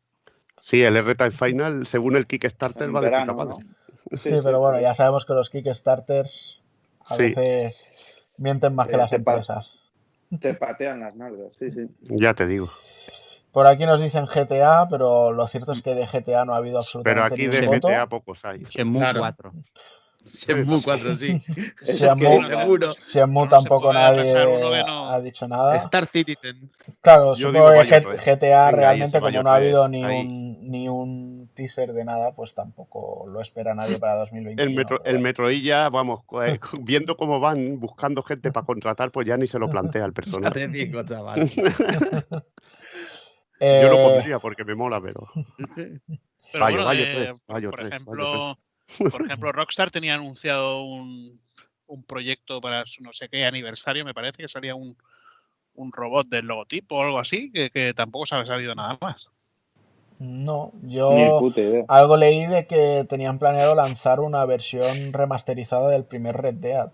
Sí, 0.58 0.82
el 0.82 0.96
R-Time 0.96 1.30
Final, 1.32 1.86
según 1.86 2.16
el 2.16 2.26
Kickstarter, 2.26 2.88
En 2.88 2.94
va 2.96 3.00
de 3.00 3.08
puta 3.08 3.20
verano, 3.20 3.34
madre. 3.34 3.64
¿no? 4.10 4.16
Sí, 4.16 4.30
pero 4.42 4.58
bueno, 4.60 4.80
ya 4.80 4.94
sabemos 4.94 5.24
que 5.26 5.34
los 5.34 5.50
Kickstarters 5.50 6.60
a 7.06 7.14
Sí. 7.14 7.34
veces 7.34 7.88
mienten 8.38 8.74
más 8.74 8.88
que 8.88 8.94
Eh, 8.94 8.98
las 8.98 9.10
te 9.10 9.18
pa- 9.20 9.32
empresas. 9.32 9.78
Te 10.40 10.54
patean 10.54 11.00
las 11.00 11.14
nalgas, 11.14 11.52
sí, 11.58 11.70
sí. 11.70 11.86
Ya 12.02 12.34
te 12.34 12.46
digo. 12.46 12.70
Por 13.52 13.66
aquí 13.66 13.86
nos 13.86 14.02
dicen 14.02 14.26
GTA, 14.26 14.86
pero 14.90 15.32
lo 15.32 15.46
cierto 15.48 15.72
es 15.72 15.82
que 15.82 15.94
de 15.94 16.06
GTA 16.06 16.44
no 16.44 16.52
ha 16.52 16.56
habido 16.56 16.78
Pero 16.78 16.80
absolutamente 17.22 17.34
aquí 17.34 17.42
ni 17.46 17.48
de 17.48 17.66
voto. 17.66 17.88
GTA 17.88 18.06
pocos 18.08 18.44
hay. 18.44 18.58
Shenmue 18.64 18.98
Claro. 19.00 19.20
4. 19.20 19.52
Shenmue 20.26 20.80
4, 20.82 21.14
sí. 21.14 21.40
Shenmue, 21.82 22.44
Seguro. 22.44 22.92
Shenmue 22.94 23.48
tampoco 23.48 23.92
nadie 23.92 24.34
ha 24.36 25.20
dicho 25.20 25.46
nada. 25.48 25.76
Star 25.76 26.06
Citizen. 26.06 26.70
Claro, 27.00 27.34
Yo 27.36 27.48
supongo 27.48 27.70
que 27.70 27.76
Bayo 27.78 27.90
G- 27.90 28.02
3. 28.02 28.20
GTA 28.24 28.40
Venga, 28.40 28.66
ahí 28.66 28.72
realmente 28.72 29.20
como 29.20 29.42
no 29.42 29.50
ha 29.50 29.54
habido 29.56 29.82
3, 29.88 29.90
ni 29.90 30.04
ahí. 30.04 30.20
un, 30.26 30.70
ni 30.70 30.88
un 30.88 31.50
teaser 31.54 31.92
de 31.92 32.04
nada, 32.04 32.32
pues 32.34 32.54
tampoco 32.54 33.26
lo 33.28 33.40
espera 33.40 33.74
nadie 33.74 33.98
para 33.98 34.16
2021. 34.16 34.62
El, 34.70 34.76
metro, 34.76 35.04
el. 35.04 35.18
Metroilla, 35.20 35.88
vamos, 35.88 36.20
eh, 36.42 36.58
viendo 36.82 37.16
cómo 37.16 37.40
van 37.40 37.78
buscando 37.78 38.22
gente 38.22 38.50
para 38.52 38.66
contratar, 38.66 39.10
pues 39.12 39.26
ya 39.26 39.36
ni 39.36 39.46
se 39.46 39.58
lo 39.58 39.68
plantea 39.70 40.04
el 40.04 40.10
Ya 40.10 40.14
personaje. 40.14 40.50
te 40.60 40.68
digo, 40.68 41.02
chaval. 41.04 41.48
Yo 43.58 43.88
lo 43.88 43.96
Eh, 43.98 44.02
pondría 44.02 44.38
porque 44.38 44.64
me 44.64 44.74
mola, 44.74 45.00
pero. 45.00 45.26
Sí. 45.74 45.98
Pero 46.52 46.64
Bayo, 46.64 46.76
bueno, 46.76 46.84
Bayo 46.86 47.02
eh, 47.04 47.12
3, 47.14 47.40
Bayo 47.48 47.70
por 47.70 47.80
3, 47.80 47.90
Bayo 47.90 47.96
ejemplo, 47.96 48.58
por 49.10 49.26
ejemplo, 49.26 49.52
Rockstar 49.52 49.90
tenía 49.90 50.14
anunciado 50.14 50.82
un, 50.82 51.40
un 51.86 52.02
proyecto 52.04 52.60
para 52.60 52.86
su 52.86 53.02
no 53.02 53.12
sé 53.12 53.28
qué 53.28 53.44
aniversario, 53.44 54.04
me 54.04 54.14
parece 54.14 54.42
que 54.42 54.48
salía 54.48 54.74
un, 54.74 54.96
un 55.74 55.92
robot 55.92 56.28
del 56.28 56.46
logotipo 56.46 56.96
o 56.96 57.02
algo 57.02 57.18
así, 57.18 57.50
que, 57.52 57.70
que 57.70 57.94
tampoco 57.94 58.26
se 58.26 58.36
ha 58.36 58.46
salido 58.46 58.74
nada 58.74 58.98
más. 59.00 59.30
no, 60.18 60.72
yo 60.82 61.40
algo 61.88 62.16
leí 62.16 62.46
de 62.46 62.66
que 62.66 63.06
tenían 63.08 63.38
planeado 63.38 63.74
lanzar 63.74 64.20
una 64.20 64.44
versión 64.44 65.12
remasterizada 65.12 65.90
del 65.90 66.04
primer 66.04 66.36
Red 66.36 66.54
Dead. 66.54 66.90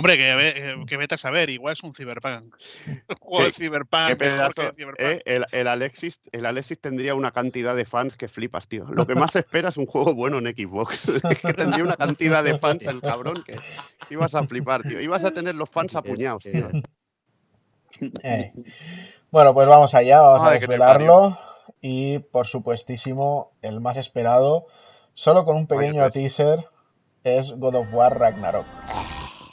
Hombre, 0.00 0.16
que, 0.16 0.34
ve- 0.34 0.84
que 0.86 0.96
vete 0.96 1.14
a 1.16 1.18
saber, 1.18 1.50
igual 1.50 1.74
es 1.74 1.82
un 1.82 1.94
Cyberpunk. 1.94 2.54
Un 2.86 3.16
juego 3.20 3.44
de 3.44 3.52
¿Qué- 3.52 3.64
Cyberpunk 3.66 4.06
Qué 4.06 4.16
mejor 4.16 4.54
pedazo. 4.54 4.54
que 4.54 4.76
Cyberpunk. 4.76 5.00
eh, 5.00 5.22
el, 5.26 5.44
el 5.52 5.68
Alexis, 5.68 6.22
el 6.32 6.46
Alexis 6.46 6.80
tendría 6.80 7.14
una 7.14 7.32
cantidad 7.32 7.76
de 7.76 7.84
fans 7.84 8.16
que 8.16 8.26
flipas, 8.28 8.66
tío. 8.66 8.86
Lo 8.86 9.06
que 9.06 9.14
más 9.14 9.36
espera 9.36 9.68
es 9.68 9.76
un 9.76 9.84
juego 9.84 10.14
bueno 10.14 10.38
en 10.38 10.46
Xbox. 10.46 11.08
Es 11.30 11.38
que 11.40 11.52
tendría 11.52 11.84
una 11.84 11.96
cantidad 11.96 12.42
de 12.42 12.58
fans 12.58 12.86
el 12.86 13.02
cabrón 13.02 13.42
que 13.44 13.58
ibas 14.08 14.34
a 14.34 14.46
flipar, 14.46 14.82
tío. 14.84 15.00
Ibas 15.02 15.22
a 15.24 15.32
tener 15.32 15.54
los 15.54 15.68
fans 15.68 15.94
apuñados, 15.94 16.44
tío. 16.44 16.70
Eh. 18.22 18.52
Bueno, 19.30 19.52
pues 19.52 19.68
vamos 19.68 19.94
allá, 19.94 20.22
vamos 20.22 20.48
a 20.48 20.52
desvelarlo. 20.52 21.38
Y 21.82 22.20
por 22.20 22.46
supuestísimo, 22.46 23.52
el 23.60 23.80
más 23.80 23.96
esperado, 23.98 24.66
solo 25.12 25.44
con 25.44 25.56
un 25.56 25.66
pequeño 25.66 26.08
3. 26.10 26.12
teaser, 26.12 26.66
es 27.22 27.52
God 27.52 27.74
of 27.74 27.88
War 27.92 28.18
Ragnarok. 28.18 28.66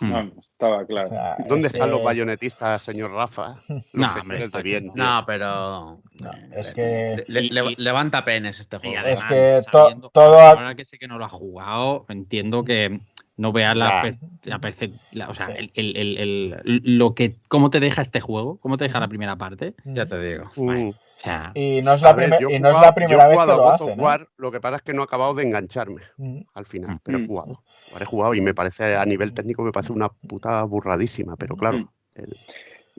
No, 0.02 0.32
estaba 0.42 0.82
O 0.82 0.88
claro. 0.88 1.10
sea, 1.10 1.36
¿Dónde 1.48 1.68
es 1.68 1.74
están 1.74 1.90
los 1.92 2.00
que- 2.00 2.06
bayonetistas, 2.06 2.82
señor 2.84 3.12
Rafa? 3.12 3.48
Los 3.70 4.16
No, 4.16 4.22
hombre, 4.22 4.44
está 4.44 4.62
bien. 4.62 4.92
No, 4.96 5.24
pero. 5.26 6.02
No, 6.22 6.32
es 6.56 6.68
que- 6.74 7.24
le- 7.28 7.44
Y- 7.46 7.50
le- 7.50 7.72
y- 7.72 7.76
levanta 7.78 8.24
penes 8.26 8.60
este 8.60 8.78
Y 8.78 8.80
juego. 8.80 8.96
Es 9.08 9.22
además, 9.22 9.26
que 9.30 9.62
to- 9.72 9.82
sabiendo- 9.84 10.10
todo 10.10 10.40
ahora 10.40 10.76
que 10.76 10.86
sé 10.86 10.98
que 11.00 11.08
no 11.08 11.18
lo 11.18 11.26
ha 11.26 11.30
jugado, 11.30 12.06
entiendo 12.10 12.64
que 12.64 13.00
no 13.38 13.52
veas 13.52 13.76
la, 13.78 14.02
per- 14.02 14.18
la 14.44 14.60
perce- 14.60 15.00
la- 15.12 15.30
o 15.30 15.36
sea, 15.36 15.48
el, 15.50 15.72
el- 15.76 15.96
el- 15.96 16.18
el- 16.18 16.82
lo 16.98 17.14
que, 17.14 17.36
cómo 17.48 17.70
te 17.70 17.80
deja 17.80 18.02
este 18.02 18.20
juego, 18.20 18.58
cómo 18.60 18.78
te 18.78 18.86
deja 18.86 19.00
la 19.00 19.08
primera 19.08 19.36
parte. 19.36 19.76
Ya 19.86 20.06
te 20.08 20.20
digo. 20.20 20.50
Mm. 20.56 20.90
O 20.90 21.20
sea, 21.20 21.52
Y 21.56 21.82
no 21.84 21.94
es 21.94 22.02
la, 22.02 22.14
ver, 22.14 22.26
primer- 22.26 22.42
yo 22.42 22.50
he 22.50 22.56
y 22.56 22.60
no 22.60 22.70
es 22.70 22.76
jugado- 22.76 22.82
la 22.82 22.88
yo 22.88 22.90
he 22.92 22.94
primera 22.96 23.28
vez 23.28 23.38
que 23.40 23.46
lo 23.46 23.64
of 23.68 23.74
hacen. 23.74 23.90
¿eh? 24.00 24.02
War, 24.04 24.28
lo 24.38 24.52
que 24.52 24.60
pasa 24.60 24.76
es 24.78 24.82
que 24.84 24.94
no 24.94 25.02
he 25.02 25.06
acabado 25.06 25.34
de 25.36 25.44
engancharme 25.44 26.02
Mm. 26.18 26.42
al 26.54 26.66
final, 26.68 26.92
Mm. 26.96 27.00
pero 27.04 27.18
he 27.18 27.22
Mm. 27.22 27.28
jugado. 27.28 27.64
Ahora 27.92 28.04
he 28.04 28.08
jugado 28.08 28.34
y 28.34 28.42
me 28.42 28.54
parece, 28.54 28.96
a 28.96 29.06
nivel 29.06 29.34
técnico, 29.34 29.64
me 29.64 29.72
parece 29.72 29.94
una 29.94 30.10
puta 30.10 30.64
burradísima, 30.64 31.36
pero 31.36 31.56
claro. 31.56 31.90
El- 32.16 32.38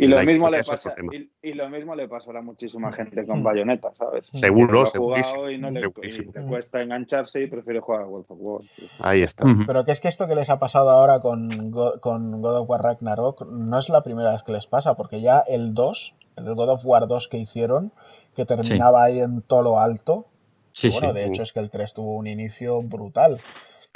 Y 0.00 0.07
lo 0.07 0.23
mismo 0.23 0.49
le 0.49 0.62
pasa, 0.62 0.94
y, 1.10 1.31
y 1.42 1.55
lo 1.55 1.68
mismo 1.68 1.97
le 1.97 2.07
pasará 2.07 2.39
a 2.39 2.42
muchísima 2.42 2.92
gente 2.92 3.26
con. 3.26 3.42
Bayonetta, 3.42 3.92
¿sabes? 3.99 4.26
Seguro, 4.33 4.84
y 5.50 5.58
no 5.58 5.70
le, 5.73 5.81
y 5.81 5.83
segurísimo. 5.83 6.33
le 6.34 6.42
cuesta 6.47 6.81
engancharse 6.81 7.42
y 7.42 7.49
prefiere 7.49 7.81
jugar 7.81 8.02
a 8.02 8.07
World 8.07 8.26
of 8.28 8.39
War. 8.41 8.62
tío. 8.76 8.89
Ahí 9.00 9.23
está. 9.23 9.44
Pero 9.67 9.84
que 9.84 9.91
es 9.91 10.00
que 10.00 10.07
esto 10.07 10.28
que 10.28 10.36
les 10.36 10.50
ha 10.50 10.60
pasado 10.60 10.91
ahora 10.91 11.20
con, 11.20 11.73
Go- 11.73 11.99
con 12.00 12.41
God 12.41 12.60
of 12.60 12.70
War 12.70 12.83
Ragnarok 12.83 13.44
no 13.50 13.76
es 13.78 13.89
la 13.89 14.02
primera 14.05 14.31
vez 14.31 14.44
que 14.44 14.52
les 14.52 14.68
pasa, 14.68 14.94
porque 14.94 15.20
ya 15.20 15.41
el 15.49 15.75
2, 15.75 16.15
el 16.36 16.55
God 16.55 16.68
of 16.70 16.86
War 16.86 17.08
2 17.08 17.26
que 17.26 17.39
hicieron, 17.39 17.91
que 18.36 18.44
terminaba 18.47 19.02
ahí 19.02 19.18
en 19.20 19.42
todo 19.42 19.62
lo 19.62 19.81
alto, 19.81 20.26
sí, 20.70 20.91
bueno, 20.91 21.08
sí. 21.08 21.15
de 21.18 21.26
hecho 21.26 21.42
es 21.42 21.52
que 21.52 21.58
el 21.58 21.70
3 21.70 21.92
tuvo 21.92 22.15
un 22.15 22.28
inicio 22.28 22.81
brutal. 22.83 23.36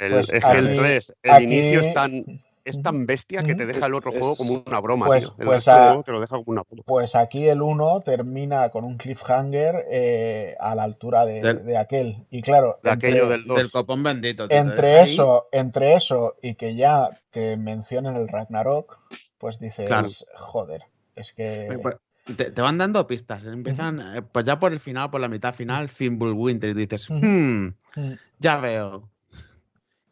El- 0.03 0.11
Pues 0.11 0.29
es 0.31 0.43
que 0.45 0.57
el 0.57 0.67
aquí- 0.69 0.77
3, 0.79 1.13
el 1.23 1.31
aquí- 1.31 1.43
inicio 1.45 1.81
es 1.81 1.93
tan, 1.93 2.25
es 2.65 2.81
tan 2.81 3.05
bestia 3.05 3.43
que 3.43 3.55
te 3.55 3.65
deja 3.65 3.87
el 3.87 3.93
otro 3.93 4.11
Es- 4.11 4.19
juego 4.19 4.35
como 4.37 4.63
una 4.65 4.79
broma, 4.79 5.05
pues- 5.05 5.25
tío. 5.25 5.35
El 5.39 5.45
pues 5.45 5.55
resto 5.57 5.71
del 5.71 5.79
a- 5.81 5.87
juego 5.87 6.03
te 6.03 6.11
lo 6.13 6.21
deja 6.21 6.35
como 6.37 6.45
una 6.51 6.61
broma. 6.63 6.83
Pues 6.85 7.15
aquí 7.15 7.47
el 7.47 7.61
1 7.61 8.01
termina 8.01 8.69
con 8.69 8.85
un 8.85 8.97
cliffhanger 8.97 9.85
eh, 9.89 10.55
a 10.59 10.73
la 10.75 10.83
altura 10.83 11.25
de, 11.25 11.41
Del- 11.41 11.65
de 11.65 11.77
aquel. 11.77 12.25
Y 12.31 12.41
claro, 12.41 12.79
De 12.81 12.91
entre- 12.91 13.09
aquello 13.09 13.27
del 13.29 13.43
2. 13.45 13.57
Del 13.57 13.71
copón 13.71 14.01
bendito. 14.03 14.47
entre 14.49 14.99
ahí. 14.99 15.13
eso, 15.13 15.47
entre 15.51 15.95
eso 15.95 16.35
y 16.41 16.55
que 16.55 16.75
ya 16.75 17.09
te 17.31 17.57
mencionen 17.57 18.15
el 18.15 18.27
Ragnarok, 18.29 18.97
pues 19.37 19.59
dices, 19.59 19.87
Claro. 19.87 20.07
joder, 20.35 20.83
es 21.15 21.33
que... 21.33 21.77
Pues, 21.81 21.95
Te, 22.37 22.51
te 22.51 22.61
van 22.61 22.77
dando 22.77 23.05
pistas. 23.05 23.43
Empiezan, 23.43 23.99
eh, 23.99 24.21
pues 24.21 24.45
ya 24.45 24.57
por 24.57 24.71
el 24.71 24.79
final, 24.79 25.11
por 25.11 25.19
la 25.19 25.27
mitad 25.27 25.53
final, 25.53 25.89
Fimbulwinter, 25.89 26.69
y 26.69 26.73
dices. 26.73 27.09
"Hmm, 27.09 27.71
Mm. 27.97 28.13
ya 28.39 28.57
veo. 28.59 29.09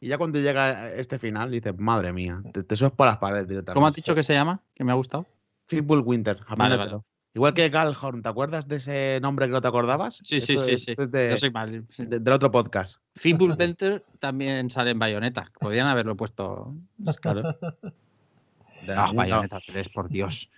Y 0.01 0.07
ya 0.09 0.17
cuando 0.17 0.39
llega 0.39 0.91
este 0.91 1.17
final, 1.19 1.51
dices, 1.51 1.77
madre 1.77 2.11
mía, 2.11 2.41
te, 2.51 2.63
te 2.63 2.75
subes 2.75 2.91
por 2.91 3.05
las 3.07 3.17
paredes 3.17 3.47
directamente. 3.47 3.75
¿Cómo 3.75 3.87
has 3.87 3.93
dicho 3.93 4.13
que 4.15 4.23
se 4.23 4.33
llama? 4.33 4.59
Que 4.73 4.83
me 4.83 4.91
ha 4.91 4.95
gustado. 4.95 5.27
Fimbulwinter, 5.67 6.37
Vale, 6.37 6.45
apréndetelo. 6.49 6.97
vale. 6.97 7.05
Igual 7.33 7.53
que 7.53 7.69
Galhorn, 7.69 8.21
¿te 8.23 8.27
acuerdas 8.27 8.67
de 8.67 8.75
ese 8.77 9.19
nombre 9.21 9.45
que 9.45 9.53
no 9.53 9.61
te 9.61 9.67
acordabas? 9.69 10.15
Sí, 10.23 10.41
sí, 10.41 10.51
Esto 10.53 10.65
sí, 10.65 10.71
es- 10.71 10.83
sí. 10.83 10.91
esto 10.91 11.03
es 11.03 11.11
de- 11.11 11.29
Yo 11.29 11.37
soy 11.37 11.51
mal. 11.51 11.85
sí. 11.91 12.05
de- 12.05 12.19
del 12.19 12.33
otro 12.33 12.51
podcast. 12.51 12.97
Fimble 13.15 13.55
Center 13.55 14.03
también 14.19 14.69
sale 14.69 14.91
en 14.91 14.99
Bayonetta. 14.99 15.49
Podrían 15.59 15.87
haberlo 15.87 16.17
puesto. 16.17 16.73
Claro. 17.21 17.43
De- 18.85 18.93
Ah, 18.93 19.11
Bayonetta 19.13 19.59
3, 19.65 19.89
por 19.89 20.09
Dios. 20.09 20.49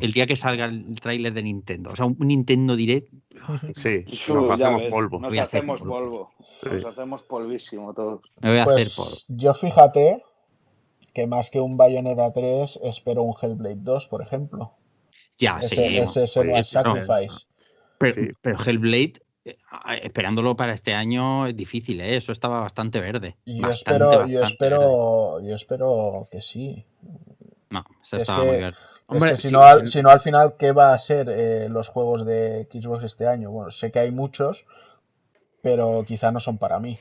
El 0.00 0.12
día 0.12 0.26
que 0.26 0.36
salga 0.36 0.66
el 0.66 1.00
tráiler 1.00 1.32
de 1.32 1.42
Nintendo, 1.42 1.90
o 1.90 1.96
sea, 1.96 2.06
un 2.06 2.16
Nintendo 2.20 2.76
Direct, 2.76 3.12
Sí, 3.74 4.04
Su, 4.12 4.34
nos 4.34 4.50
hacemos 4.52 4.80
ves, 4.82 4.90
polvo. 4.92 5.18
Nos 5.20 5.38
hacemos 5.38 5.80
polvo. 5.80 5.94
polvo. 5.94 6.32
Nos 6.70 6.84
hacemos 6.84 7.22
polvísimo 7.22 7.92
todos. 7.92 8.20
me 8.40 8.50
voy 8.50 8.58
a 8.58 8.62
hacer 8.62 8.74
Pues 8.74 8.94
por. 8.94 9.08
yo 9.36 9.54
fíjate 9.54 10.22
que 11.12 11.26
más 11.26 11.50
que 11.50 11.60
un 11.60 11.76
Bayonetta 11.76 12.32
3 12.32 12.78
espero 12.84 13.22
un 13.22 13.34
Hellblade 13.40 13.76
2, 13.80 14.06
por 14.06 14.22
ejemplo. 14.22 14.72
Ya, 15.38 15.58
ese, 15.60 15.74
sí. 15.74 15.96
ese 15.96 16.26
sí, 16.28 16.40
claro. 16.40 16.64
Sacrifice. 16.64 17.46
Pero, 17.98 18.14
Sí. 18.14 18.28
pero 18.40 18.58
Hellblade, 18.64 19.14
eh, 19.44 19.56
esperándolo 20.02 20.54
para 20.56 20.72
este 20.74 20.94
año 20.94 21.48
es 21.48 21.56
difícil, 21.56 22.00
¿eh? 22.00 22.16
Eso 22.16 22.30
estaba 22.32 22.60
bastante 22.60 23.00
verde. 23.00 23.36
Yo 23.44 23.62
Bastante, 23.62 24.04
espero, 24.04 24.04
yo 24.06 24.12
bastante 24.12 24.36
verde. 24.38 24.46
espero, 24.52 25.40
yo 25.40 25.54
espero 25.56 26.28
que 26.30 26.40
sí. 26.40 26.84
No, 27.70 27.84
eso 28.02 28.16
Es 28.16 28.22
estaba 28.22 28.42
que- 28.44 28.48
muy 28.50 28.56
verde. 28.60 28.78
Hombre, 29.08 29.30
es 29.30 29.36
que 29.36 29.42
si, 29.42 29.48
sí, 29.48 29.54
no 29.54 29.62
al, 29.62 29.86
sí. 29.86 29.92
si 29.92 30.02
no 30.02 30.10
al 30.10 30.20
final, 30.20 30.54
¿qué 30.58 30.72
va 30.72 30.94
a 30.94 30.98
ser 30.98 31.28
eh, 31.28 31.68
los 31.68 31.88
juegos 31.88 32.24
de 32.24 32.66
Xbox 32.72 33.04
este 33.04 33.26
año? 33.26 33.50
Bueno, 33.50 33.70
sé 33.70 33.90
que 33.90 33.98
hay 33.98 34.10
muchos, 34.10 34.64
pero 35.62 36.04
quizá 36.06 36.30
no 36.32 36.40
son 36.40 36.58
para 36.58 36.78
mí. 36.80 36.98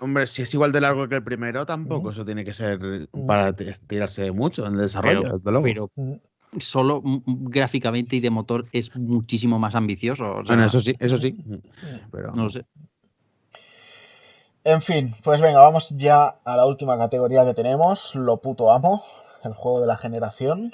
Hombre, 0.00 0.26
si 0.26 0.42
es 0.42 0.52
igual 0.52 0.72
de 0.72 0.80
largo 0.80 1.08
que 1.08 1.16
el 1.16 1.24
primero, 1.24 1.64
tampoco 1.64 2.00
Ujú. 2.00 2.10
eso 2.10 2.24
tiene 2.24 2.44
que 2.44 2.52
ser 2.52 2.78
Ujú. 3.12 3.26
para 3.26 3.54
tirarse 3.54 4.30
mucho 4.30 4.66
en 4.66 4.74
el 4.74 4.80
desarrollo, 4.80 5.20
Pero, 5.22 5.32
desde 5.32 5.50
luego. 5.50 5.64
pero 5.64 5.90
Mm. 5.96 6.14
solo 6.58 7.00
mm, 7.02 7.48
gráficamente 7.48 8.16
y 8.16 8.20
de 8.20 8.30
motor 8.30 8.64
es 8.72 8.94
muchísimo 8.94 9.58
más 9.58 9.74
ambicioso. 9.74 10.24
o 10.24 10.44
sea, 10.44 10.56
Bueno, 10.56 10.66
eso 10.66 10.80
sí, 10.80 10.94
eso 10.98 11.16
sí. 11.16 11.36
Pero 12.12 12.32
No 12.32 12.44
lo 12.44 12.50
sé. 12.50 12.64
En 14.64 14.82
fin, 14.82 15.14
pues 15.22 15.40
venga, 15.40 15.60
vamos 15.60 15.90
ya 15.90 16.38
a 16.44 16.56
la 16.56 16.66
última 16.66 16.98
categoría 16.98 17.44
que 17.44 17.54
tenemos, 17.54 18.14
lo 18.16 18.38
puto 18.38 18.72
amo, 18.72 19.04
el 19.44 19.54
juego 19.54 19.80
de 19.80 19.86
la 19.86 19.96
generación. 19.96 20.72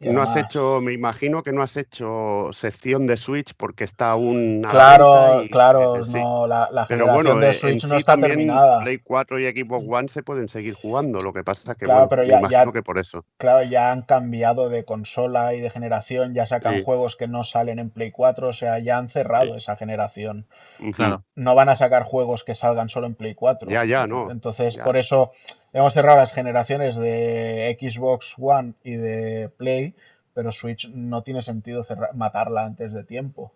Y 0.00 0.10
No 0.10 0.22
has 0.22 0.36
hecho, 0.36 0.80
me 0.80 0.92
imagino 0.92 1.42
que 1.42 1.50
no 1.52 1.60
has 1.60 1.76
hecho 1.76 2.50
sección 2.52 3.08
de 3.08 3.16
Switch 3.16 3.52
porque 3.56 3.82
está 3.82 4.12
aún 4.12 4.62
Claro, 4.62 5.42
y- 5.42 5.48
claro, 5.48 5.96
eh, 5.96 6.04
sí. 6.04 6.18
no, 6.22 6.46
la, 6.46 6.68
la 6.70 6.86
Pero 6.86 7.06
generación 7.06 7.24
bueno, 7.34 7.40
de 7.40 7.46
eh, 7.46 7.50
en 7.50 7.56
Switch 7.58 7.82
no 7.82 7.88
sí 7.88 7.96
está 7.96 8.12
también 8.12 8.30
terminada. 8.36 8.80
Play 8.82 8.98
4 8.98 9.40
y 9.40 9.44
Xbox 9.50 9.84
One 9.88 10.06
se 10.08 10.22
pueden 10.22 10.48
seguir 10.48 10.74
jugando. 10.74 11.18
Lo 11.20 11.32
que 11.32 11.42
pasa 11.42 11.72
es 11.72 11.78
que 11.78 11.84
Claro, 11.86 12.02
bueno, 12.02 12.08
pero 12.10 12.22
ya- 12.22 12.38
imagino 12.38 12.66
ya- 12.66 12.72
que 12.72 12.82
por 12.84 12.98
eso. 12.98 13.24
Claro, 13.38 13.64
ya 13.64 13.90
han 13.90 14.02
cambiado 14.02 14.68
de 14.68 14.84
consola 14.84 15.54
y 15.54 15.60
de 15.60 15.68
generación, 15.70 16.32
ya 16.32 16.46
sacan 16.46 16.76
Sí. 16.76 16.82
juegos 16.84 17.16
que 17.16 17.26
no 17.26 17.42
salen 17.42 17.80
en 17.80 17.90
Play 17.90 18.12
4, 18.12 18.48
o 18.50 18.52
sea, 18.52 18.78
ya 18.78 18.98
han 18.98 19.08
cerrado 19.08 19.56
esa 19.56 19.74
generación. 19.74 20.46
Claro. 20.94 21.24
No 21.34 21.56
van 21.56 21.70
a 21.70 21.76
sacar 21.76 22.04
juegos 22.04 22.44
que 22.44 22.54
salgan 22.54 22.88
solo 22.88 23.08
en 23.08 23.16
Play 23.16 23.34
4. 23.34 23.68
Ya, 23.68 23.84
ya, 23.84 24.06
no. 24.06 24.30
Entonces, 24.30 24.76
Ya. 24.76 24.84
por 24.84 24.96
eso 24.96 25.32
hemos 25.72 25.94
cerrado 25.94 26.18
las 26.18 26.32
generaciones 26.32 26.96
de 26.96 27.76
Xbox 27.80 28.34
One 28.38 28.74
y 28.84 28.96
de 28.96 29.48
Play, 29.56 29.94
pero 30.34 30.52
Switch 30.52 30.88
no 30.90 31.22
tiene 31.22 31.42
sentido 31.42 31.82
cerra- 31.82 32.10
matarla 32.14 32.64
antes 32.64 32.92
de 32.92 33.04
tiempo. 33.04 33.52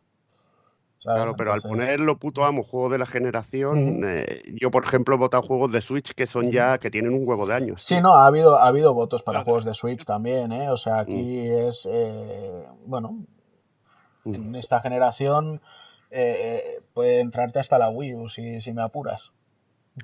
¿sabes? 0.98 1.16
Claro, 1.16 1.36
pero 1.36 1.52
al 1.52 1.58
Entonces, 1.58 1.70
ponerlo 1.70 2.16
puto 2.18 2.44
amo 2.44 2.62
juego 2.62 2.88
de 2.88 2.98
la 2.98 3.06
generación, 3.06 4.02
eh, 4.04 4.42
yo 4.60 4.70
por 4.70 4.84
ejemplo 4.84 5.14
he 5.14 5.18
votado 5.18 5.42
juegos 5.42 5.72
de 5.72 5.80
Switch 5.80 6.12
que 6.14 6.26
son 6.26 6.50
ya, 6.50 6.78
que 6.78 6.90
tienen 6.90 7.12
un 7.14 7.26
huevo 7.28 7.46
de 7.46 7.54
años. 7.54 7.82
Sí, 7.82 8.00
no, 8.00 8.12
ha 8.14 8.26
habido, 8.26 8.58
ha 8.58 8.66
habido 8.68 8.94
votos 8.94 9.22
para 9.22 9.38
Claro. 9.38 9.44
juegos 9.46 9.64
de 9.64 9.74
Switch 9.74 10.04
también, 10.04 10.52
¿eh? 10.52 10.70
O 10.70 10.76
sea, 10.76 11.00
aquí 11.00 11.12
Mm. 11.48 11.68
es, 11.68 11.86
eh, 11.90 12.66
bueno, 12.86 13.24
Ujú. 14.24 14.34
en 14.34 14.54
esta 14.56 14.80
generación 14.80 15.60
eh, 16.10 16.62
eh, 16.78 16.80
puede 16.94 17.20
entrarte 17.20 17.58
hasta 17.58 17.78
la 17.78 17.88
Wii 17.90 18.14
U 18.14 18.28
si, 18.28 18.60
si 18.60 18.72
me 18.72 18.82
apuras. 18.82 19.32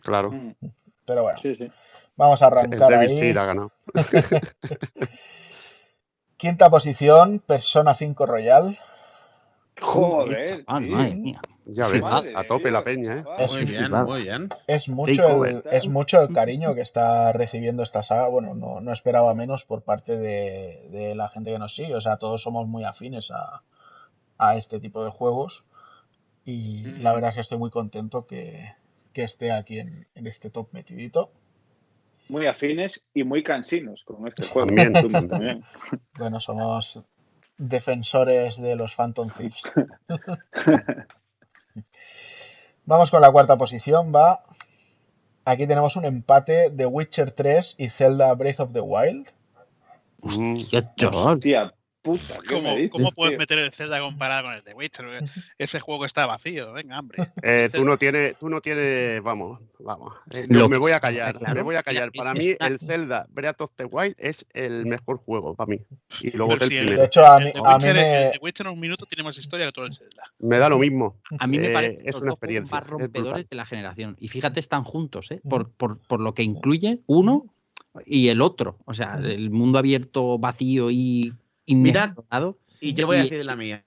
Claro. 0.02 0.30
Mm, 0.30 0.50
Pero 1.06 1.22
bueno, 1.22 1.38
Sí, 1.40 1.54
sí. 1.56 1.70
Vamos 2.18 2.42
a 2.42 2.48
El 2.48 2.52
arrancar 2.52 2.90
Devil 2.90 3.08
ahí. 3.10 3.18
Seed 3.18 3.36
ha 3.38 3.46
ganado. 3.46 3.72
Quinta 6.36 6.70
posición, 6.70 7.40
Persona 7.40 7.94
5 7.94 8.26
Royal. 8.26 8.78
Joder, 9.80 10.64
madre 10.66 11.14
mía. 11.16 11.40
Ya 11.70 11.86
ves, 11.86 12.00
Madre 12.00 12.32
a 12.34 12.44
tope 12.46 12.70
la 12.70 12.82
peña, 12.82 13.18
¿eh? 13.18 13.24
Es 13.38 13.52
Muy 13.52 13.64
bien, 13.64 13.92
muy 13.92 14.22
bien. 14.22 14.48
Es 14.66 14.88
mucho, 14.88 15.12
el, 15.12 15.18
Takeover. 15.60 15.62
es 15.70 15.86
mucho 15.88 16.20
el 16.22 16.32
cariño 16.32 16.74
que 16.74 16.80
está 16.80 17.30
recibiendo 17.32 17.82
esta 17.82 18.02
saga. 18.02 18.26
Bueno, 18.28 18.54
no, 18.54 18.80
no 18.80 18.92
esperaba 18.92 19.34
menos 19.34 19.64
por 19.64 19.82
parte 19.82 20.16
de, 20.16 20.88
de 20.90 21.14
la 21.14 21.28
gente 21.28 21.52
que 21.52 21.58
nos 21.58 21.74
sigue. 21.74 21.94
O 21.94 22.00
sea, 22.00 22.16
todos 22.16 22.42
somos 22.42 22.66
muy 22.66 22.84
afines 22.84 23.30
a, 23.30 23.62
a 24.38 24.56
este 24.56 24.80
tipo 24.80 25.04
de 25.04 25.10
juegos. 25.10 25.64
Y 26.44 26.84
la 27.02 27.12
Mm. 27.12 27.14
verdad 27.16 27.30
es 27.30 27.34
que 27.34 27.40
estoy 27.42 27.58
muy 27.58 27.70
contento 27.70 28.26
que, 28.26 28.72
que 29.12 29.24
esté 29.24 29.52
aquí 29.52 29.78
en, 29.78 30.08
en 30.14 30.26
este 30.26 30.48
top 30.50 30.68
metidito. 30.72 31.30
Muy 32.28 32.46
afines 32.46 33.06
y 33.14 33.24
muy 33.24 33.42
cansinos 33.42 34.02
con 34.04 34.26
este 34.28 34.46
juego. 34.46 34.66
También, 34.68 34.92
Tú 34.92 35.00
también. 35.00 35.28
también. 35.28 35.64
Bueno, 36.18 36.40
somos 36.40 37.02
defensores 37.56 38.60
de 38.60 38.76
los 38.76 38.94
Phantom 38.94 39.30
Thieves. 39.30 39.62
Vamos 42.84 43.10
con 43.10 43.20
la 43.20 43.30
cuarta 43.30 43.56
posición, 43.56 44.12
va. 44.14 44.44
Aquí 45.44 45.66
tenemos 45.66 45.96
un 45.96 46.04
empate 46.04 46.70
de 46.70 46.86
Witcher 46.86 47.30
3 47.30 47.76
y 47.78 47.90
Zelda 47.90 48.32
Breath 48.34 48.60
of 48.60 48.72
the 48.72 48.80
Wild. 48.80 49.28
Hostia, 50.20 50.94
chaval. 50.96 51.34
Hostia 51.34 51.74
puta, 52.12 52.40
¿qué 52.40 52.54
¿Cómo, 52.54 52.70
me 52.70 52.76
dices, 52.76 52.90
cómo 52.92 53.10
puedes 53.12 53.32
tío? 53.32 53.38
meter 53.38 53.58
el 53.58 53.72
Zelda 53.72 54.00
comparado 54.00 54.44
con 54.44 54.52
el 54.54 54.62
de 54.62 54.74
Witcher? 54.74 55.06
Ese 55.58 55.80
juego 55.80 56.04
está 56.04 56.26
vacío, 56.26 56.72
venga, 56.72 56.98
hombre. 56.98 57.18
Eh, 57.42 57.68
tú 57.72 57.84
no 57.84 57.96
tienes, 57.98 58.36
tú 58.38 58.48
no 58.48 58.60
tienes, 58.60 59.22
vamos, 59.22 59.60
vamos. 59.78 60.14
eh, 60.32 60.46
no, 60.48 60.68
me 60.68 60.76
voy 60.78 60.92
a 60.92 61.00
callar, 61.00 61.38
claro. 61.38 61.54
me 61.54 61.62
voy 61.62 61.76
a 61.76 61.82
callar. 61.82 62.10
Para 62.12 62.32
es 62.32 62.38
mí 62.38 62.54
el 62.58 62.78
Zelda 62.78 63.26
Breath 63.30 63.60
of 63.60 63.72
the 63.76 63.84
Wild 63.84 64.14
es 64.18 64.46
el 64.52 64.86
mejor 64.86 65.18
juego 65.18 65.54
para 65.54 65.68
mí. 65.70 65.80
Y 66.20 66.30
luego 66.36 66.52
Pero 66.58 66.64
el. 66.66 66.96
De 66.96 67.04
hecho, 67.04 67.26
a 67.26 67.38
el 67.38 67.44
mí- 67.44 67.52
de 67.52 67.58
a 67.58 67.62
mí 67.62 67.84
Witcher, 67.84 67.94
me- 67.94 68.26
el 68.26 68.32
de 68.32 68.38
Witcher 68.42 68.66
en 68.66 68.72
un 68.72 68.80
minuto 68.80 69.06
tiene 69.06 69.22
más 69.22 69.38
historia 69.38 69.66
que 69.66 69.72
todo 69.72 69.84
el 69.86 69.94
Zelda. 69.94 70.22
Me 70.38 70.58
da 70.58 70.68
lo 70.68 70.78
mismo. 70.78 71.16
A 71.38 71.46
mí 71.46 71.58
me 71.58 71.68
Eh, 71.68 71.72
parece 71.72 71.98
es 72.04 72.14
los 72.14 72.22
una 72.22 72.32
experiencia, 72.32 72.74
más 72.76 72.84
es 72.84 72.90
rompedores 72.90 73.48
de 73.48 73.56
la 73.56 73.66
generación. 73.66 74.16
Y 74.18 74.28
fíjate, 74.28 74.60
están 74.60 74.84
juntos, 74.84 75.30
¿eh? 75.30 75.40
Por, 75.48 75.70
por, 75.70 75.98
por 75.98 76.20
lo 76.20 76.34
que 76.34 76.42
incluye 76.42 77.00
uno 77.06 77.46
y 78.04 78.28
el 78.28 78.40
otro. 78.42 78.78
O 78.84 78.94
sea, 78.94 79.14
el 79.22 79.50
mundo 79.50 79.78
abierto, 79.78 80.38
vacío 80.38 80.90
y 80.90 81.32
inexplorado. 81.72 82.58
Y 82.80 82.94
yo 82.94 83.06
voy 83.06 83.16
a 83.16 83.20
Y- 83.24 83.30
decir 83.30 83.44
la 83.46 83.56
mía. 83.56 83.84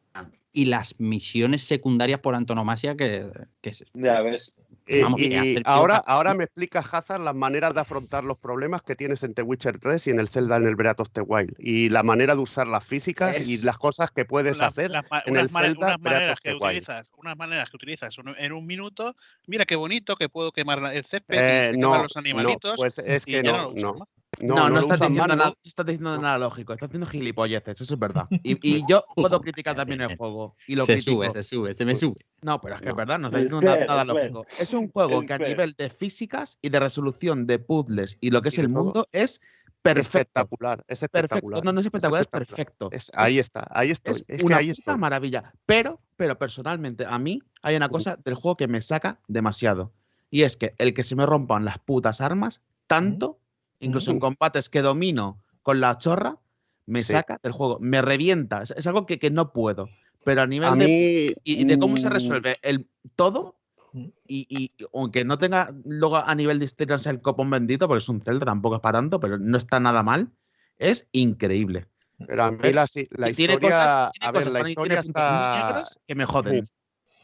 Y 0.54 0.66
las 0.66 1.00
misiones 1.00 1.64
secundarias 1.64 2.20
por 2.20 2.36
antonomasia 2.36 2.98
que, 2.98 3.32
que 3.62 3.70
es- 3.70 3.86
Ya 3.94 4.20
ves. 4.22 4.54
Vamos, 5.02 5.22
y 5.22 5.30
tío 5.30 5.62
ahora, 5.64 5.96
ahora 6.06 6.34
me 6.34 6.44
explica 6.44 6.80
Hazard 6.80 7.22
las 7.22 7.34
maneras 7.36 7.74
de 7.74 7.80
afrontar 7.80 8.26
los 8.26 8.38
problemas 8.38 8.82
que 8.82 8.98
tienes 8.98 9.24
en 9.24 9.34
The 9.34 9.44
Witcher 9.44 9.80
3 9.80 10.06
y 10.08 10.10
en 10.10 10.20
el 10.20 10.28
Zelda 10.28 10.58
en 10.58 10.68
el 10.68 10.76
Breath 10.76 11.00
of 11.00 11.10
the 11.12 11.22
Wild. 11.22 11.56
Y 11.58 11.88
la 11.88 12.04
manera 12.04 12.36
de 12.36 12.42
usar 12.42 12.68
las 12.68 12.84
físicas 12.86 13.40
y 13.48 13.64
las 13.64 13.78
cosas 13.78 14.12
que 14.12 14.26
puedes 14.26 14.60
hacer 14.60 14.92
en 14.92 15.32
unas, 15.32 15.44
el 15.46 15.50
mane- 15.52 15.68
Zelda 15.70 15.88
unas 15.88 16.02
maneras 16.02 16.40
que 16.42 16.54
utilizas, 16.56 17.10
unas 17.16 17.38
maneras 17.38 17.70
que 17.70 17.78
utilizas 17.78 18.14
en 18.38 18.52
un 18.52 18.66
minuto. 18.66 19.16
Mira 19.48 19.64
qué 19.66 19.78
bonito 19.78 20.18
que 20.18 20.28
puedo 20.28 20.52
quemar 20.52 20.94
el 20.94 21.06
césped 21.06 21.38
Eh, 21.40 21.70
y 21.70 21.72
se 21.76 21.78
no, 21.78 21.92
queman 21.92 22.04
los 22.04 22.16
no, 22.16 22.20
animalitos. 22.20 22.76
pues 22.76 22.98
es 22.98 23.24
y 23.26 23.32
que 23.32 23.44
ya 23.44 23.52
no, 23.54 23.58
no 23.58 23.64
lo 23.64 23.70
uso 23.94 24.08
no. 24.40 24.56
No, 24.56 24.70
No, 24.70 24.80
estás 24.80 25.00
diciendo 25.00 25.28
nada, 25.36 25.54
estás 25.64 25.86
diciendo 25.86 26.16
No. 26.16 26.22
nada 26.22 26.38
lógico, 26.38 26.74
estás 26.74 26.88
haciendo 26.88 27.08
gilipolleces, 27.08 27.82
eso 27.82 27.94
es 27.94 28.00
verdad. 28.00 28.28
Y, 28.44 28.58
y 28.62 28.84
yo 28.88 29.04
puedo 29.16 29.40
criticar 29.42 29.76
también 29.76 30.02
el 30.02 30.16
juego. 30.18 30.56
Y 30.68 30.76
lo 30.76 30.86
se 30.86 30.94
critico. 30.94 31.12
sube, 31.24 31.32
se 31.32 31.44
sube, 31.44 31.76
se 31.76 31.86
me 31.86 31.96
sube. 31.96 32.16
No, 32.42 32.60
pero 32.62 32.76
es 32.76 32.82
que 32.82 32.90
es 32.90 32.96
verdad, 32.96 33.20
no 33.20 33.28
está 33.28 33.40
El 33.40 33.50
diciendo 33.50 33.86
nada, 33.88 34.06
lógico. 34.06 34.46
Es 34.60 34.74
un 34.74 34.90
juego 34.90 35.20
El 35.22 35.28
que 35.28 35.34
a 35.34 35.38
nivel 35.38 35.76
de 35.78 35.90
físicas 35.90 36.58
y 36.62 36.70
de 36.70 36.80
resolución 36.80 37.46
de 37.46 37.60
puzzles 37.60 38.18
y 38.22 38.30
lo 38.32 38.42
que 38.42 38.50
es 38.50 38.58
el 38.58 38.70
mundo 38.70 39.08
es 39.12 39.42
perfecto. 39.82 40.20
Espectacular, 40.42 40.84
es 40.88 41.02
espectacular. 41.04 41.42
Perfecto, 41.42 41.66
no, 41.66 41.74
no 41.74 41.80
es 41.80 41.86
espectacular, 41.88 42.22
es 42.22 42.28
perfecto. 42.28 42.90
Es- 42.92 43.12
ahí 43.16 43.40
está, 43.40 43.68
ahí 43.72 43.90
estoy. 43.92 44.24
Es 44.28 44.44
una 44.44 44.58
ahí 44.58 44.70
puta 44.70 44.80
estoy. 44.80 44.98
maravilla. 44.98 45.54
Pero, 45.66 46.00
pero 46.18 46.38
personalmente, 46.38 47.06
a 47.08 47.18
mí 47.20 47.42
hay 47.64 47.76
una 47.76 47.90
cosa 47.90 48.18
del 48.24 48.36
juego 48.36 48.56
que 48.58 48.68
me 48.68 48.80
saca 48.82 49.20
demasiado. 49.28 49.92
Y 50.30 50.44
es 50.44 50.56
que 50.56 50.74
el 50.78 50.94
que 50.94 51.04
se 51.04 51.16
me 51.16 51.26
rompan 51.26 51.66
las 51.66 51.80
putas 51.80 52.22
armas, 52.22 52.62
tanto, 52.88 53.40
incluso 53.82 54.12
en 54.12 54.20
combates 54.20 54.70
que 54.70 54.82
domino 54.82 55.42
con 55.62 55.80
la 55.82 55.98
chorra, 55.98 56.38
me 56.86 57.04
Sí. 57.04 57.14
saca 57.14 57.40
del 57.44 57.52
juego. 57.52 57.78
Me 57.80 58.02
revienta. 58.02 58.64
Es, 58.64 58.72
es 58.72 58.88
algo 58.88 59.06
que, 59.06 59.20
que 59.20 59.30
no 59.30 59.54
puedo. 59.54 59.90
Pero 60.24 60.42
a 60.44 60.48
nivel 60.48 60.70
A 60.70 60.76
de 60.76 60.86
mí. 60.86 61.36
y 61.44 61.62
y 61.62 61.66
de 61.66 61.78
cómo 61.80 61.98
se 61.98 62.08
mm, 62.08 62.12
resuelve 62.12 62.58
el 62.62 62.88
todo. 63.16 63.58
Y, 63.94 64.46
y 64.50 64.72
aunque 64.94 65.26
no 65.26 65.38
tenga 65.38 65.74
luego 65.84 66.16
a 66.18 66.34
nivel 66.36 66.60
de 66.60 66.66
historia 66.66 66.96
el 67.06 67.22
copón 67.22 67.50
bendito, 67.50 67.88
porque 67.88 67.98
es 68.04 68.08
un 68.10 68.22
Zelda, 68.22 68.46
tampoco 68.46 68.76
es 68.76 68.82
para 68.82 69.00
tanto, 69.00 69.20
pero 69.20 69.38
no 69.38 69.58
está 69.58 69.80
nada 69.80 70.02
mal. 70.04 70.30
Es 70.78 71.10
increíble. 71.12 71.88
Pero 72.28 72.44
a 72.46 72.52
mí 72.52 72.72
la, 72.72 72.86
la 73.12 73.30
Y 73.30 73.34
tiene 73.34 73.54
historia. 73.54 73.60
cosas, 73.60 74.12
tiene 74.14 74.28
a 74.28 74.32
ver, 74.32 74.42
cosas 74.44 74.54
la 74.54 74.70
historia 74.70 75.00
está. 75.00 75.66
negros 75.66 76.00
que 76.08 76.16
me 76.16 76.26
joden. 76.26 76.70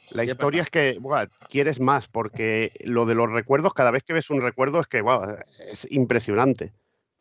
La 0.09 0.23
historia 0.23 0.61
es 0.61 0.69
que 0.69 0.97
buah, 0.99 1.27
quieres 1.49 1.79
más, 1.79 2.07
porque 2.07 2.71
lo 2.85 3.05
de 3.05 3.15
los 3.15 3.31
recuerdos, 3.31 3.73
cada 3.73 3.91
vez 3.91 4.03
que 4.03 4.13
ves 4.13 4.29
un 4.29 4.41
recuerdo 4.41 4.79
es 4.79 4.87
que 4.87 5.01
buah, 5.01 5.39
es 5.69 5.87
impresionante. 5.91 6.73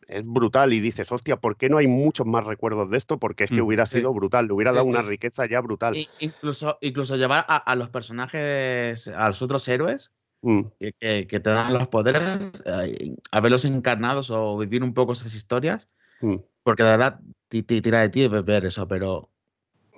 Es 0.07 0.25
brutal 0.25 0.73
y 0.73 0.79
dices, 0.79 1.11
hostia, 1.11 1.37
¿por 1.37 1.57
qué 1.57 1.69
no 1.69 1.79
hay 1.79 1.89
muchos 1.89 2.27
más 2.27 2.47
recuerdos 2.47 2.91
de 2.91 2.97
esto? 2.97 3.19
Porque 3.19 3.45
es 3.45 3.51
que 3.51 3.61
Mm, 3.61 3.67
hubiera 3.67 3.87
sido 3.87 4.15
brutal, 4.15 4.47
le 4.47 4.53
hubiera 4.53 4.73
dado 4.73 4.85
una 4.85 5.03
sí. 5.03 5.09
riqueza 5.09 5.47
ya 5.47 5.61
brutal. 5.61 5.97
Incluso, 6.21 6.79
incluso 6.81 7.17
llevar 7.17 7.45
a, 7.49 7.57
a 7.57 7.75
los 7.75 7.89
personajes, 7.89 9.09
a 9.09 9.29
los 9.29 9.43
otros 9.43 9.67
héroes 9.69 10.13
Mm, 10.43 10.63
que, 10.79 11.27
que- 11.27 11.41
te 11.41 11.51
dan 11.51 11.73
los 11.73 11.89
poderes, 11.89 12.23
eh, 12.67 13.17
a 13.33 13.41
verlos 13.41 13.65
encarnados 13.65 14.31
o 14.31 14.57
vivir 14.59 14.85
un 14.85 14.95
poco 14.95 15.15
esas 15.15 15.35
historias, 15.35 15.89
mm, 16.21 16.37
porque 16.63 16.85
de 16.85 16.91
verdad 16.91 17.21
ti- 17.49 17.65
ti- 17.65 17.81
tira 17.81 18.01
de 18.03 18.11
ti 18.11 18.29
ver 18.29 18.65
eso, 18.67 18.87
pero 18.87 19.31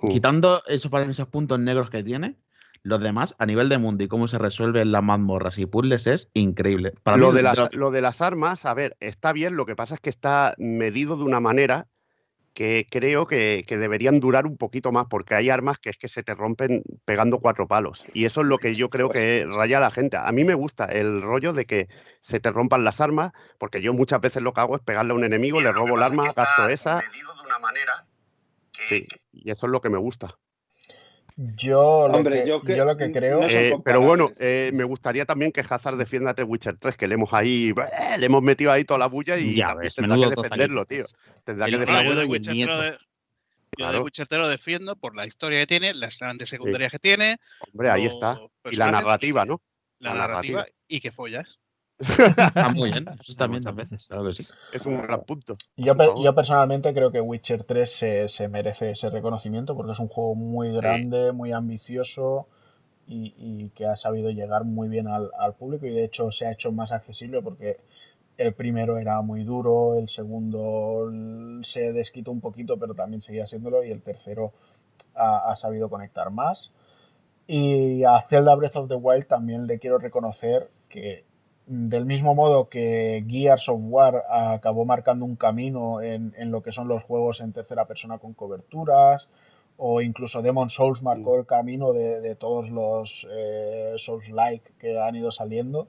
mm. 0.01 0.07
quitando 0.07 0.63
esos, 0.67 0.89
para 0.89 1.05
mí, 1.05 1.11
esos 1.11 1.27
puntos 1.27 1.59
negros 1.59 1.89
que 1.91 2.01
tiene, 2.03 2.39
los 2.83 2.99
demás, 3.01 3.35
a 3.39 3.45
nivel 3.45 3.69
de 3.69 3.77
mundo 3.77 4.03
y 4.03 4.07
cómo 4.07 4.27
se 4.27 4.37
resuelven 4.37 4.91
las 4.91 5.03
mazmorras 5.03 5.57
y 5.57 5.65
puzzles, 5.65 6.07
es 6.07 6.29
increíble. 6.33 6.93
Para 7.03 7.17
Lo 7.17 7.31
mí, 7.31 7.37
de, 7.37 7.43
las, 7.43 7.57
lo- 7.57 7.69
lo 7.71 7.91
de 7.91 8.01
las 8.01 8.21
armas, 8.21 8.65
a 8.65 8.73
ver, 8.73 8.95
está 8.99 9.33
bien, 9.33 9.55
lo 9.55 9.65
que 9.65 9.75
pasa 9.75 9.95
es 9.95 10.01
que 10.01 10.09
está 10.09 10.55
medido 10.57 11.17
de 11.17 11.23
una 11.23 11.39
manera 11.39 11.87
que 12.53 12.87
creo 12.89 13.25
que, 13.25 13.63
que 13.65 13.77
deberían 13.77 14.19
durar 14.19 14.45
un 14.45 14.57
poquito 14.57 14.91
más, 14.91 15.05
porque 15.09 15.35
hay 15.35 15.49
armas 15.49 15.77
que 15.77 15.91
es 15.91 15.97
que 15.97 16.07
se 16.09 16.23
te 16.23 16.33
rompen 16.35 16.83
pegando 17.05 17.39
cuatro 17.39 17.67
palos. 17.67 18.05
Y 18.13 18.25
eso 18.25 18.41
es 18.41 18.47
lo 18.47 18.57
que 18.57 18.75
yo 18.75 18.89
creo 18.89 19.09
que 19.09 19.45
raya 19.49 19.77
a 19.77 19.81
la 19.81 19.91
gente. 19.91 20.17
A 20.17 20.29
mí 20.31 20.43
me 20.43 20.55
gusta 20.55 20.85
el 20.85 21.21
rollo 21.21 21.53
de 21.53 21.65
que 21.65 21.87
se 22.21 22.39
te 22.41 22.51
rompan 22.51 22.83
las 22.83 22.99
armas, 22.99 23.31
porque 23.59 23.81
yo 23.81 23.93
muchas 23.93 24.19
veces 24.19 24.41
lo 24.41 24.51
que 24.53 24.61
hago 24.61 24.75
es 24.75 24.81
pegarle 24.81 25.13
a 25.13 25.15
un 25.15 25.23
enemigo, 25.23 25.61
le 25.61 25.71
robo 25.71 25.95
el 25.95 26.03
arma, 26.03 26.23
gasto 26.35 26.67
esa. 26.69 26.99
Sí, 28.71 29.05
y 29.31 29.51
eso 29.51 29.67
es 29.67 29.71
lo 29.71 29.79
que 29.79 29.89
me 29.89 29.97
gusta. 29.97 30.35
Yo 31.55 32.09
lo, 32.09 32.17
Hombre, 32.17 32.43
que, 32.43 32.49
yo 32.49 32.61
que- 32.61 32.75
yo 32.75 32.83
lo 32.83 32.97
que 32.97 33.11
creo. 33.13 33.39
no 33.39 33.47
Eh, 33.47 33.73
pero 33.85 34.01
bueno, 34.01 34.29
eh, 34.39 34.71
me 34.73 34.83
gustaría 34.83 35.25
también 35.25 35.53
que 35.53 35.61
Hazard 35.61 35.95
defienda 35.95 36.31
a 36.31 36.33
The 36.33 36.43
Witcher 36.43 36.75
3, 36.77 36.97
que 36.97 37.07
le 37.07 37.13
hemos 37.15 37.33
ahí, 37.33 37.69
eh, 37.69 38.17
le 38.17 38.25
hemos 38.25 38.43
metido 38.43 38.73
ahí 38.73 38.83
toda 38.83 38.97
la 38.97 39.07
bulla 39.07 39.37
y 39.37 39.55
Ya 39.55 39.73
ves, 39.73 39.95
tendrá 39.95 40.17
que 40.17 40.35
defenderlo, 40.35 40.85
tío. 40.85 41.05
Tendrá 41.45 41.67
El 41.67 41.79
que 41.79 41.85
Claro, 41.85 42.03
yo 42.09 42.15
defenderlo. 42.15 42.19
de 42.19 42.25
Witcher 42.25 42.55
lo 42.67 42.77
de- 42.81 42.87
yo 42.89 42.91
de 42.91 42.97
Claro. 43.77 44.03
Witcher 44.03 44.27
te 44.27 44.37
lo 44.37 44.49
defiendo 44.49 44.95
por 44.97 45.15
la 45.15 45.25
historia 45.25 45.59
que 45.59 45.67
tiene, 45.67 45.93
las 45.93 46.19
grandes 46.19 46.49
secundarias 46.49 46.91
que 46.91 46.99
tiene. 46.99 47.37
Hombre, 47.71 47.89
ahí 47.89 48.05
está. 48.05 48.37
Y 48.69 48.75
la 48.75 48.91
narrativa, 48.91 49.45
¿no? 49.45 49.61
La, 49.99 50.09
La 50.09 50.15
narrativa, 50.19 50.57
narrativa. 50.59 50.77
y 50.89 50.99
que 50.99 51.11
follas. 51.13 51.57
Está 51.99 52.69
muy 52.75 52.91
bien, 52.91 53.05
eso 53.19 53.31
está 53.31 53.47
bien 53.47 53.67
a 53.67 53.71
veces, 53.71 54.05
claro 54.07 54.25
que 54.25 54.33
sí. 54.33 54.47
Es 54.71 54.85
un 54.85 55.01
gran 55.01 55.21
punto. 55.23 55.55
Yo, 55.75 55.95
yo 56.23 56.35
personalmente 56.35 56.93
creo 56.93 57.11
que 57.11 57.21
Witcher 57.21 57.63
3 57.63 57.91
se, 57.91 58.29
se 58.29 58.47
merece 58.47 58.91
ese 58.91 59.09
reconocimiento 59.09 59.75
porque 59.75 59.93
es 59.93 59.99
un 59.99 60.07
juego 60.07 60.35
muy 60.35 60.71
grande, 60.71 61.31
muy 61.31 61.51
ambicioso 61.51 62.47
y, 63.07 63.33
y 63.37 63.69
que 63.71 63.85
ha 63.85 63.95
sabido 63.95 64.29
llegar 64.31 64.65
muy 64.65 64.89
bien 64.89 65.07
al, 65.07 65.31
al 65.37 65.55
público 65.55 65.85
y 65.85 65.91
de 65.91 66.03
hecho 66.05 66.31
se 66.31 66.45
ha 66.45 66.51
hecho 66.51 66.71
más 66.71 66.91
accesible 66.91 67.41
porque 67.41 67.77
el 68.37 68.53
primero 68.53 68.97
era 68.97 69.21
muy 69.21 69.43
duro, 69.43 69.95
el 69.99 70.09
segundo 70.09 71.11
se 71.63 71.93
desquitó 71.93 72.31
un 72.31 72.41
poquito 72.41 72.77
pero 72.79 72.93
también 72.93 73.21
seguía 73.21 73.47
siéndolo 73.47 73.83
y 73.83 73.91
el 73.91 74.01
tercero 74.01 74.53
ha, 75.15 75.51
ha 75.51 75.55
sabido 75.55 75.89
conectar 75.89 76.31
más. 76.31 76.71
Y 77.47 78.03
a 78.03 78.21
Zelda 78.21 78.55
Breath 78.55 78.75
of 78.77 78.89
the 78.89 78.95
Wild 78.95 79.27
también 79.27 79.67
le 79.67 79.79
quiero 79.79 79.97
reconocer 79.97 80.69
que 80.87 81.25
del 81.71 82.05
mismo 82.05 82.33
modo 82.33 82.67
que 82.67 83.23
Gears 83.27 83.69
of 83.69 83.79
War 83.83 84.23
acabó 84.29 84.85
marcando 84.85 85.23
un 85.23 85.35
camino 85.35 86.01
en, 86.01 86.33
en 86.37 86.49
lo 86.49 86.63
que 86.63 86.71
son 86.71 86.87
los 86.87 87.03
juegos 87.03 87.41
en 87.41 87.53
tercera 87.53 87.85
persona 87.85 88.17
con 88.17 88.33
coberturas, 88.33 89.29
o 89.77 90.01
incluso 90.01 90.41
Demon 90.41 90.69
Souls 90.71 91.03
marcó 91.03 91.37
el 91.37 91.45
camino 91.45 91.93
de, 91.93 92.21
de 92.21 92.35
todos 92.35 92.69
los 92.71 93.27
eh, 93.31 93.93
Souls-like 93.97 94.73
que 94.79 94.99
han 94.99 95.15
ido 95.15 95.31
saliendo. 95.31 95.87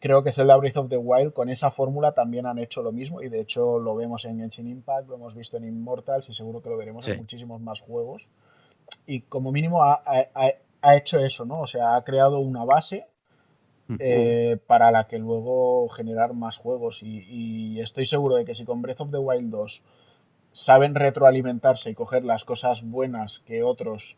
Creo 0.00 0.22
que 0.22 0.32
Zelda 0.32 0.54
Breath 0.56 0.76
of 0.76 0.90
the 0.90 0.98
Wild 0.98 1.32
con 1.32 1.48
esa 1.48 1.70
fórmula 1.70 2.12
también 2.12 2.44
han 2.46 2.58
hecho 2.58 2.82
lo 2.82 2.92
mismo 2.92 3.22
y 3.22 3.30
de 3.30 3.40
hecho 3.40 3.78
lo 3.78 3.96
vemos 3.96 4.26
en 4.26 4.38
Genshin 4.38 4.68
Impact, 4.68 5.08
lo 5.08 5.14
hemos 5.14 5.34
visto 5.34 5.56
en 5.56 5.64
Immortals 5.64 6.28
y 6.28 6.34
seguro 6.34 6.60
que 6.60 6.68
lo 6.68 6.76
veremos 6.76 7.06
Sí. 7.06 7.12
en 7.12 7.16
muchísimos 7.18 7.60
más 7.62 7.80
juegos. 7.80 8.28
Y 9.06 9.22
como 9.22 9.50
mínimo 9.50 9.82
ha, 9.82 9.94
ha- 10.04 10.28
ha- 10.34 10.52
ha 10.82 10.96
hecho 10.96 11.18
eso, 11.18 11.46
¿no? 11.46 11.60
O 11.62 11.66
sea, 11.66 11.96
ha 11.96 12.04
creado 12.04 12.38
una 12.38 12.64
base 12.64 13.06
eh, 13.98 14.58
para 14.66 14.90
la 14.90 15.06
que 15.06 15.18
luego 15.18 15.88
generar 15.88 16.34
más 16.34 16.56
juegos. 16.56 17.02
Y, 17.02 17.24
y 17.28 17.80
estoy 17.80 18.06
seguro 18.06 18.36
de 18.36 18.44
que 18.44 18.54
si 18.54 18.64
con 18.64 18.82
Breath 18.82 19.00
of 19.00 19.10
the 19.10 19.18
Wild 19.18 19.50
2 19.50 19.82
saben 20.52 20.94
retroalimentarse 20.94 21.90
y 21.90 21.94
coger 21.94 22.24
las 22.24 22.44
cosas 22.44 22.82
buenas 22.82 23.40
que 23.40 23.62
otros 23.62 24.16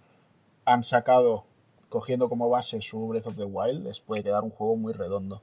han 0.64 0.84
sacado 0.84 1.44
cogiendo 1.88 2.28
como 2.28 2.48
base 2.48 2.80
su 2.82 3.08
Breath 3.08 3.26
of 3.26 3.36
the 3.36 3.44
Wild, 3.44 3.84
les 3.84 4.00
puede 4.00 4.22
quedar 4.22 4.44
un 4.44 4.50
juego 4.50 4.76
muy 4.76 4.92
redondo. 4.92 5.42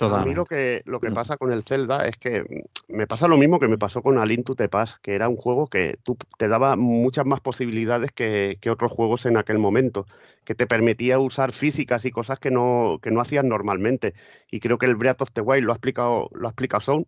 A 0.00 0.24
mí 0.24 0.32
lo 0.32 0.44
que, 0.44 0.82
lo 0.84 1.00
que 1.00 1.10
pasa 1.10 1.36
con 1.36 1.50
el 1.50 1.62
Zelda 1.64 2.06
es 2.06 2.16
que 2.16 2.44
me 2.86 3.08
pasa 3.08 3.26
lo 3.26 3.36
mismo 3.36 3.58
que 3.58 3.66
me 3.66 3.78
pasó 3.78 4.00
con 4.00 4.18
A 4.18 4.26
Link 4.26 4.46
to 4.46 4.54
the 4.54 4.68
Past, 4.68 4.98
que 5.02 5.14
era 5.14 5.28
un 5.28 5.36
juego 5.36 5.66
que 5.66 5.98
tú 6.04 6.16
te 6.38 6.46
daba 6.46 6.76
muchas 6.76 7.26
más 7.26 7.40
posibilidades 7.40 8.12
que, 8.12 8.58
que 8.60 8.70
otros 8.70 8.92
juegos 8.92 9.26
en 9.26 9.36
aquel 9.36 9.58
momento, 9.58 10.06
que 10.44 10.54
te 10.54 10.68
permitía 10.68 11.18
usar 11.18 11.52
físicas 11.52 12.04
y 12.04 12.12
cosas 12.12 12.38
que 12.38 12.52
no, 12.52 13.00
que 13.02 13.10
no 13.10 13.20
hacías 13.20 13.44
normalmente. 13.44 14.14
Y 14.50 14.60
creo 14.60 14.78
que 14.78 14.86
el 14.86 14.94
Breath 14.94 15.22
of 15.22 15.32
the 15.32 15.40
Wild 15.40 15.64
lo 15.64 15.72
ha 15.72 15.76
explicado, 15.76 16.28
lo 16.32 16.46
ha 16.46 16.50
explicado 16.50 16.80
Sound, 16.80 17.06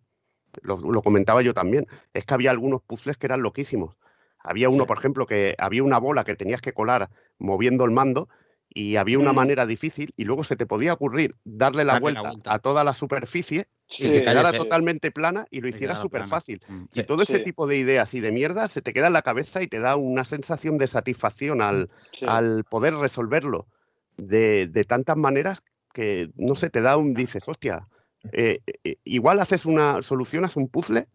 lo, 0.63 0.77
lo 0.79 1.03
comentaba 1.03 1.43
yo 1.43 1.55
también, 1.55 1.87
es 2.13 2.25
que 2.25 2.35
había 2.35 2.51
algunos 2.51 2.83
puzzles 2.83 3.17
que 3.17 3.27
eran 3.27 3.43
loquísimos. 3.43 3.97
Había 4.43 4.69
uno, 4.69 4.87
por 4.87 4.99
ejemplo, 4.99 5.27
que 5.27 5.55
había 5.59 5.85
una 5.85 5.99
bola 5.99 6.25
que 6.25 6.35
tenías 6.35 6.61
que 6.61 6.73
colar 6.73 7.11
moviendo 7.39 7.85
el 7.85 7.93
mando 7.93 8.29
y 8.73 8.97
había 8.97 9.19
una 9.19 9.33
manera 9.33 9.67
difícil 9.67 10.13
y 10.17 10.25
luego 10.25 10.45
se 10.45 10.57
te 10.57 10.65
podía 10.65 10.93
ocurrir 10.93 11.35
darle 11.45 11.85
la, 11.85 11.99
vuelta, 11.99 12.33
a 12.45 12.59
toda 12.61 12.85
la 12.85 12.95
superficie 12.95 13.67
Sí, 13.89 14.07
y 14.07 14.11
se 14.11 14.23
quedara 14.23 14.53
sí. 14.53 14.57
totalmente 14.57 15.11
plana 15.11 15.47
y 15.51 15.61
lo 15.61 15.67
hiciera 15.69 15.97
súper 15.97 16.25
fácil. 16.27 16.61
Mm. 16.69 16.83
Y 16.93 17.01
Sí, 17.01 17.03
todo 17.03 17.23
ese 17.23 17.41
tipo 17.41 17.67
de 17.67 17.77
ideas 17.77 18.15
y 18.15 18.21
de 18.21 18.31
mierda 18.31 18.69
se 18.69 18.83
te 18.83 18.93
queda 18.93 19.09
en 19.09 19.13
la 19.15 19.23
cabeza 19.23 19.63
y 19.63 19.67
te 19.67 19.81
da 19.81 19.97
una 19.97 20.25
sensación 20.25 20.79
de 20.79 20.87
satisfacción 20.87 21.61
al, 21.61 21.91
Sí. 22.13 22.25
al 22.29 22.63
poder 22.63 22.95
resolverlo 22.95 23.67
de, 24.17 24.69
de 24.69 24.85
tantas 24.85 25.17
maneras 25.17 25.65
que, 25.93 26.31
no 26.37 26.55
sé, 26.55 26.71
te 26.71 26.83
da 26.83 26.97
un, 26.97 27.15
dices, 27.15 27.49
hostia, 27.49 27.89
eh, 28.33 28.61
eh, 28.85 28.97
igual 29.03 29.41
haces 29.41 29.67
una, 29.67 30.03
solucionas 30.03 30.57
un 30.57 30.69
puzzle 30.69 31.09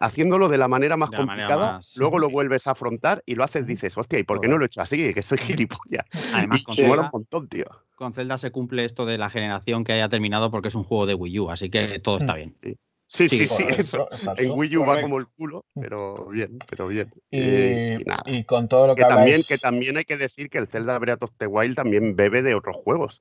haciéndolo 0.00 0.48
de 0.48 0.58
la 0.58 0.68
manera 0.68 0.96
más 0.96 1.10
manera 1.10 1.26
complicada, 1.26 1.72
más- 1.76 1.96
luego 1.96 2.18
lo 2.18 2.26
sí. 2.28 2.32
vuelves 2.32 2.66
a 2.66 2.72
afrontar 2.72 3.22
y 3.26 3.34
lo 3.34 3.44
haces, 3.44 3.66
dices, 3.66 3.96
hostia, 3.98 4.18
¿y 4.18 4.22
por 4.24 4.40
qué 4.40 4.48
no 4.48 4.56
lo 4.58 4.64
he 4.64 4.66
hecho 4.66 4.82
así? 4.82 5.12
Que 5.14 5.22
soy 5.22 5.38
gilipollas. 5.38 6.04
Además, 6.34 6.60
y 6.60 6.64
con 6.64 6.74
mola 6.86 6.90
un 6.90 6.96
Zelda, 7.06 7.10
montón, 7.12 7.48
tío. 7.48 7.64
con 7.96 8.12
Zelda 8.12 8.38
se 8.38 8.50
cumple 8.50 8.84
esto 8.84 9.06
de 9.06 9.18
la 9.18 9.30
generación 9.30 9.84
que 9.84 9.92
haya 9.92 10.08
terminado 10.08 10.50
porque 10.50 10.68
es 10.68 10.74
un 10.74 10.84
juego 10.84 11.06
de 11.06 11.14
Wii 11.14 11.38
U, 11.40 11.50
así 11.50 11.70
que 11.70 11.98
todo 11.98 12.18
está 12.18 12.34
bien. 12.34 12.56
Sí, 12.62 12.76
Sí, 13.12 13.28
sí, 13.28 13.48
sí, 13.48 13.64
eso. 13.76 14.06
En 14.36 14.52
Wii 14.52 14.76
U 14.76 14.86
va 14.86 15.00
como 15.02 15.18
el 15.18 15.26
culo, 15.26 15.64
pero 15.74 16.26
bien, 16.28 16.60
pero 16.70 16.86
bien. 16.86 17.12
Y, 17.28 17.40
Eh, 17.40 17.98
y 18.00 18.04
nada. 18.04 18.22
y 18.24 18.44
con 18.44 18.68
todo 18.68 18.86
lo 18.86 18.94
que, 18.94 19.02
Que 19.02 19.08
también, 19.08 19.42
que 19.42 19.58
también 19.58 19.96
hay 19.96 20.04
que 20.04 20.16
decir 20.16 20.48
que 20.48 20.58
el 20.58 20.68
Zelda 20.68 20.96
Breath 20.96 21.24
of 21.24 21.30
the 21.36 21.48
Wild 21.48 21.74
también 21.74 22.14
bebe 22.14 22.40
de 22.42 22.54
otros 22.54 22.76
juegos. 22.76 23.20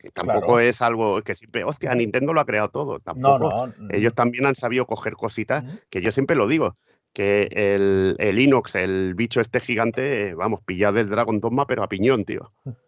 Que 0.00 0.10
tampoco 0.10 0.40
claro. 0.54 0.58
es 0.60 0.82
algo 0.82 1.22
que 1.22 1.36
siempre, 1.36 1.62
hostia, 1.62 1.94
Nintendo 1.94 2.32
lo 2.32 2.40
ha 2.40 2.46
creado 2.46 2.70
todo. 2.70 2.94
No, 2.94 3.00
Tampoco. 3.00 3.68
no. 3.78 3.88
Ellos 3.90 4.12
también 4.12 4.44
han 4.44 4.56
sabido 4.56 4.86
coger 4.86 5.12
cositas 5.14 5.62
que 5.88 6.00
yo 6.02 6.10
siempre 6.10 6.34
lo 6.34 6.48
digo. 6.48 6.76
Que 7.12 7.48
el, 7.52 8.16
el 8.18 8.38
Inox, 8.40 8.74
el 8.74 9.14
bicho 9.14 9.40
este 9.40 9.60
gigante, 9.60 10.34
vamos, 10.34 10.62
pillado 10.62 10.94
del 10.94 11.08
Dragon 11.08 11.38
Dogma, 11.38 11.64
pero 11.66 11.84
a 11.84 11.88
piñón, 11.88 12.24
tío. 12.24 12.48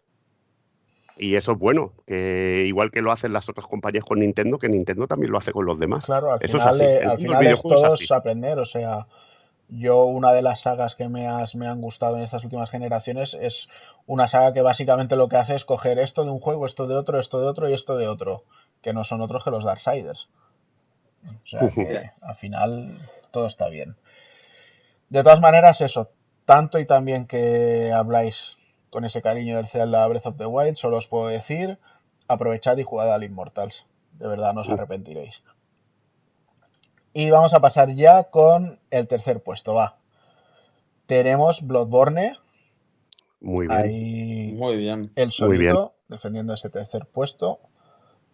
Y 1.21 1.37
eso 1.37 1.53
es 1.53 1.59
bueno, 1.59 1.93
que 2.07 2.65
igual 2.67 2.91
que 2.91 3.03
lo 3.03 3.13
hacen 3.13 3.33
las 3.33 3.49
otras 3.49 3.67
compañías 3.67 4.05
con 4.05 4.21
Nintendo, 4.21 4.59
que 4.59 4.69
Nintendo 4.69 5.07
también 5.07 5.31
lo 5.33 5.39
hace 5.39 5.53
con 5.53 5.67
los 5.67 5.79
demás. 5.79 6.07
Claro, 6.07 6.31
al 6.33 6.41
Eso 6.41 6.59
es 6.59 6.67
final, 6.67 6.67
así. 6.67 6.87
eh, 6.87 7.01
El 7.01 7.13
al 7.13 7.19
final 7.21 7.47
es 7.47 7.65
es 7.71 7.83
así. 7.85 8.05
es 8.05 8.11
aprender. 8.11 8.59
O 8.59 8.67
sea, 8.67 9.07
yo 9.69 10.05
una 10.05 10.33
de 10.33 10.43
las 10.43 10.61
sagas 10.63 10.97
que 10.97 11.09
me, 11.09 11.27
has- 11.29 11.55
me 11.57 11.69
han 11.69 11.81
gustado 11.81 12.17
en 12.17 12.23
estas 12.23 12.45
últimas 12.45 12.71
generaciones 12.71 13.35
es 13.41 13.69
una 14.07 14.29
saga 14.29 14.53
que 14.55 14.63
básicamente 14.63 15.17
lo 15.17 15.29
que 15.29 15.37
hace 15.37 15.57
es 15.57 15.65
coger 15.65 15.99
esto 16.01 16.25
de 16.25 16.31
un 16.31 16.41
juego, 16.41 16.67
esto 16.67 16.87
de 16.89 16.97
otro, 16.97 17.21
esto 17.21 17.41
de 17.41 17.49
otro 17.49 17.69
y 17.71 17.75
esto 17.75 17.97
de 17.97 18.09
otro, 18.09 18.45
que 18.83 18.93
no 18.95 19.05
son 19.05 19.23
otros 19.23 19.45
que 19.45 19.51
los 19.53 19.65
Darksiders. 19.65 20.29
O 21.45 21.47
sea 21.47 21.73
que 21.77 22.11
al 22.21 22.37
final 22.37 22.99
todo 23.33 23.47
está 23.47 23.69
bien. 23.69 23.97
De 25.11 25.23
todas 25.23 25.41
maneras, 25.41 25.81
eso, 25.83 26.11
tanto 26.47 26.79
y 26.79 26.87
también 26.87 27.27
que 27.27 27.93
habláis 27.93 28.57
con 28.91 29.05
ese 29.05 29.23
cariño 29.23 29.57
del 29.57 29.69
Zelda 29.69 30.07
Breath 30.07 30.27
of 30.27 30.37
the 30.37 30.47
Wild, 30.47 30.77
solo 30.77 30.97
os 30.99 31.07
puedo 31.07 31.29
decir, 31.29 31.79
aprovechad 32.29 32.77
y 32.79 32.83
jugad 32.83 33.13
al 33.15 33.25
Immortals. 33.25 33.87
De 34.13 34.27
verdad, 34.27 34.53
no 34.53 34.63
os 34.63 34.69
arrepentiréis. 34.69 35.43
Y 37.13 37.31
vamos 37.31 37.55
a 37.55 37.61
pasar 37.61 37.95
ya 37.95 38.25
con 38.25 38.81
el 38.91 39.09
tercer 39.09 39.43
puesto, 39.43 39.75
va. 39.75 39.97
Tenemos 41.07 41.67
Bloodborne, 41.67 42.37
Muy 43.41 43.67
bien. 43.67 43.79
ahí 43.79 44.53
Muy 44.57 44.77
bien. 44.77 45.13
el 45.17 45.33
Muy 45.39 45.59
bien. 45.59 45.73
solito, 45.73 45.95
defendiendo 46.09 46.55
ese 46.55 46.71
tercer 46.71 47.07
puesto. 47.07 47.61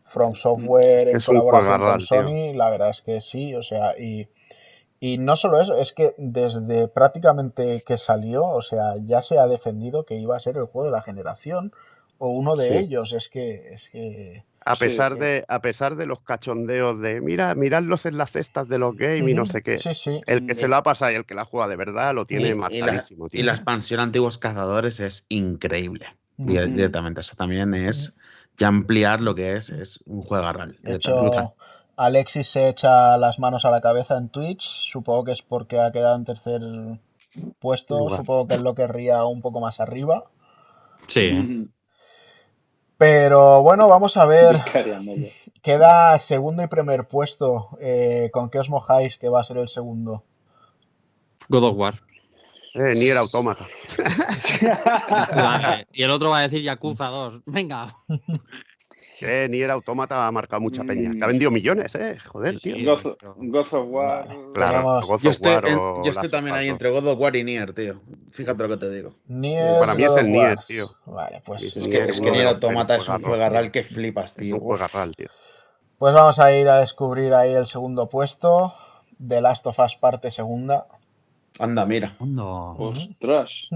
From 0.05 0.35
Software 0.35 1.09
en 1.09 1.17
Es 1.17 1.29
un 1.29 1.37
colaboración 1.41 1.81
con 1.81 1.99
tío. 1.99 2.07
Sony, 2.07 2.53
la 2.55 2.71
verdad 2.71 2.91
es 2.91 3.03
que 3.03 3.21
sí, 3.21 3.55
o 3.55 3.63
sea, 3.63 3.99
y, 3.99 4.29
y 5.01 5.19
no 5.19 5.37
solo 5.37 5.61
eso, 5.61 5.77
es 5.77 5.93
que 5.93 6.15
desde 6.19 6.89
prácticamente 6.89 7.83
que 7.87 7.99
salió, 7.99 8.45
o 8.45 8.63
sea, 8.63 8.95
ya 9.05 9.23
se 9.23 9.39
ha 9.39 9.47
defendido 9.47 10.05
que 10.05 10.17
iba 10.17 10.37
a 10.37 10.41
ser 10.41 10.57
el 10.57 10.65
juego 10.67 10.87
de 10.87 10.93
la 10.93 11.03
generación, 11.03 11.73
o 12.19 12.31
uno 12.31 12.57
de 12.57 12.69
Sí. 12.69 12.75
ellos, 12.79 13.13
es 13.13 13.29
que, 13.29 13.75
es 13.75 13.89
que 13.91 14.43
A 14.65 14.75
pesar, 14.75 15.13
sí. 15.15 15.19
de, 15.21 15.45
a 15.49 15.61
pesar 15.61 15.97
de 15.97 16.07
los 16.07 16.21
cachondeos 16.21 16.99
de, 17.01 17.21
mira, 17.21 17.55
miradlos 17.55 18.07
en 18.07 18.17
las 18.19 18.33
cestas 18.33 18.69
de 18.69 18.79
los 18.79 18.97
games 18.97 19.29
y 19.29 19.35
no 19.35 19.47
sé 19.47 19.63
qué. 19.63 19.79
Sí, 19.79 19.95
sí. 19.95 20.21
El 20.27 20.47
que 20.47 20.55
se 20.55 20.67
lo 20.67 20.77
ha 20.77 20.83
pasado 20.83 21.13
y 21.13 21.15
el 21.15 21.25
que 21.27 21.35
la 21.35 21.45
juega 21.45 21.69
de 21.69 21.77
verdad 21.77 22.15
lo 22.15 22.25
tiene 22.25 22.45
Y- 22.45 22.47
y, 22.47 22.55
la, 22.55 22.57
marcadísimo, 22.57 23.29
y 23.31 23.43
la 23.43 23.53
expansión 23.53 24.01
Antiguos 24.01 24.39
Cazadores 24.39 24.99
es 25.01 25.27
increíble. 25.29 26.07
Di- 26.39 26.59
Directamente. 26.59 27.21
Eso 27.21 27.35
también 27.37 27.75
es 27.75 28.15
ya 28.57 28.69
ampliar 28.69 29.21
lo 29.21 29.35
que 29.35 29.53
es, 29.55 29.71
es 29.71 30.01
un 30.07 30.23
juegarral. 30.23 30.73
De 30.83 30.99
directamente. 30.99 31.37
hecho, 31.39 31.55
Alexis 31.97 32.49
se 32.49 32.69
echa 32.69 33.17
las 33.17 33.39
manos 33.39 33.65
a 33.65 33.71
la 33.71 33.81
cabeza 33.81 34.17
en 34.17 34.29
Twitch. 34.29 34.63
Supongo 34.63 35.25
que 35.25 35.33
es 35.33 35.43
porque 35.43 35.81
ha 35.81 35.91
quedado 35.93 36.17
en 36.17 36.25
tercer 36.25 36.61
puesto. 37.59 38.11
Supongo 38.11 38.47
que 38.47 38.55
él 38.55 38.63
lo 38.63 38.75
querría 38.75 39.25
un 39.25 39.41
poco 39.41 39.61
más 39.61 39.81
arriba. 39.81 40.25
Sí. 41.07 41.69
Pero 42.99 43.63
bueno, 43.63 43.89
vamos 43.89 44.17
a 44.17 44.27
ver. 44.27 44.61
Queda 45.63 46.19
segundo 46.19 46.63
y 46.63 46.67
primer 46.67 47.09
puesto. 47.09 47.71
Eh, 47.81 48.31
¿Con 48.33 48.51
qué 48.51 48.59
os 48.59 48.71
mojáis 48.71 49.17
que 49.19 49.29
va 49.29 49.41
a 49.41 49.45
ser 49.45 49.59
el 49.59 49.69
segundo? 49.69 50.23
God 51.49 51.65
of 51.65 51.77
War. 51.77 52.03
Eh, 52.75 52.93
ni 52.95 53.07
era 53.07 53.21
autómata. 53.21 53.67
Vale, 55.35 55.87
Y 55.93 56.03
el 56.03 56.11
otro 56.11 56.29
va 56.31 56.41
a 56.41 56.43
decir 56.43 56.63
Yakuza 56.63 57.07
2. 57.07 57.41
Venga. 57.47 57.97
Eh, 59.21 59.47
ni 59.51 59.61
era 59.61 59.75
autómata 59.75 60.27
ha 60.27 60.31
marcado 60.33 60.61
mucha 60.61 60.85
peña. 60.85 61.11
Que 61.11 61.23
ha 61.23 61.27
Mm. 61.27 61.31
vendido 61.31 61.51
millones, 61.51 61.95
eh. 61.95 62.19
Joder, 62.27 62.59
Sí, 62.59 62.73
tío. 62.75 62.95
God, 62.95 63.17
of 63.73 63.87
War. 63.89 64.29
Claro, 64.55 65.01
Yo 65.23 65.31
of 65.31 65.37
estoy, 65.37 65.53
War 65.55 65.69
en- 65.69 65.79
o 65.79 66.05
yo 66.05 66.11
estoy 66.11 66.15
Last 66.25 66.31
también 66.33 66.57
ahí 66.57 66.69
entre 66.69 66.91
God 66.91 67.07
of 67.09 67.19
War 67.21 67.35
y 67.37 67.45
Nier, 67.45 67.73
tío. 67.73 68.01
Fíjate 68.31 68.63
lo 68.63 68.69
que 68.69 68.77
te 68.77 68.91
digo. 68.91 69.13
Nier, 69.29 69.79
Para 69.81 69.95
mí 69.95 70.05
es 70.05 70.17
el 70.17 70.31
Nier, 70.31 70.59
tío. 70.67 70.91
Vale, 71.07 71.43
pues, 71.47 71.63
Es 71.63 71.77
Es 71.77 71.89
Nier 71.89 72.05
que, 72.05 72.11
es 72.11 72.21
que 72.21 72.31
Nier 72.31 72.47
Automata 72.49 72.97
es 72.97 73.09
un 73.09 73.23
juegarral 73.23 73.71
que 73.71 73.83
flipas, 73.83 74.33
Es 74.33 74.37
tío. 74.37 74.57
un 74.57 74.61
juegarral, 74.61 75.15
tío. 75.17 75.29
pues 75.99 76.13
vamos 76.13 76.39
a 76.39 76.53
ir 76.53 76.69
a 76.69 76.81
descubrir 76.81 77.33
ahí 77.33 77.53
el 77.55 77.67
segundo 77.67 78.11
puesto. 78.11 78.75
The 79.27 79.41
Last 79.41 79.67
of 79.67 79.79
Us 79.79 79.97
parte 79.97 80.31
segunda. 80.31 80.87
Anda, 81.59 81.87
mira. 81.87 82.17
No. 82.21 82.73
Ostras, 82.77 83.69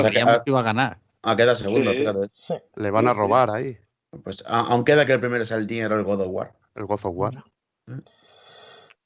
sea, 0.00 0.10
que- 0.10 0.42
que 0.44 0.50
iba 0.50 0.60
a 0.60 0.62
ganar. 0.62 0.98
Ah, 1.24 1.34
queda 1.34 1.56
segundo, 1.56 1.90
Sí. 1.90 1.96
fíjate. 1.96 2.28
Sí. 2.30 2.54
Le 2.76 2.90
van 2.92 3.08
a 3.08 3.12
robar 3.12 3.50
ahí. 3.50 3.76
Pues 4.22 4.44
aún 4.46 4.84
queda 4.84 5.04
que 5.06 5.12
el 5.14 5.20
primero 5.20 5.44
sea 5.44 5.56
el 5.56 5.66
Nier 5.66 5.92
o 5.92 5.98
el 5.98 6.04
God 6.04 6.20
of 6.22 6.28
War. 6.30 6.52
El 6.74 6.84
God 6.86 7.00
of 7.04 7.12
War. 7.14 7.44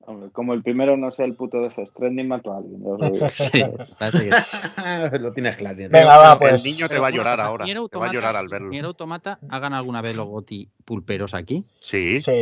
Hombre, 0.01 0.31
como 0.33 0.55
el 0.55 0.63
primero 0.63 0.97
no 0.97 1.11
sea 1.11 1.27
el 1.27 1.35
puto 1.35 1.61
de 1.61 1.71
Stranding, 1.87 2.27
mato 2.27 2.53
a 2.53 2.59
alguien. 2.59 2.81
lo. 2.83 2.97
Sí, 3.29 3.63
tienes 5.35 5.57
claro. 5.57 5.77
Venga, 5.77 6.17
va, 6.19 6.33
el 6.33 6.39
pues. 6.39 6.65
niño 6.65 6.87
te 6.87 6.89
Pero 6.91 7.03
va 7.03 7.09
a 7.09 7.11
llorar 7.11 7.41
ahora. 7.43 7.65
Nier 7.67 7.77
Te 7.77 7.81
va 7.81 7.83
a 7.83 8.09
Automata- 8.09 8.13
llorar 8.15 8.37
al 8.37 8.49
verlo. 8.49 8.69
Nier 8.71 8.85
Automata, 8.87 9.39
¿hagan 9.51 9.75
alguna 9.75 10.01
vez 10.01 10.17
los 10.17 10.27
GOTY 10.27 10.71
pulperos 10.87 11.35
aquí? 11.35 11.65
Sí. 11.81 12.21
Sí. 12.23 12.33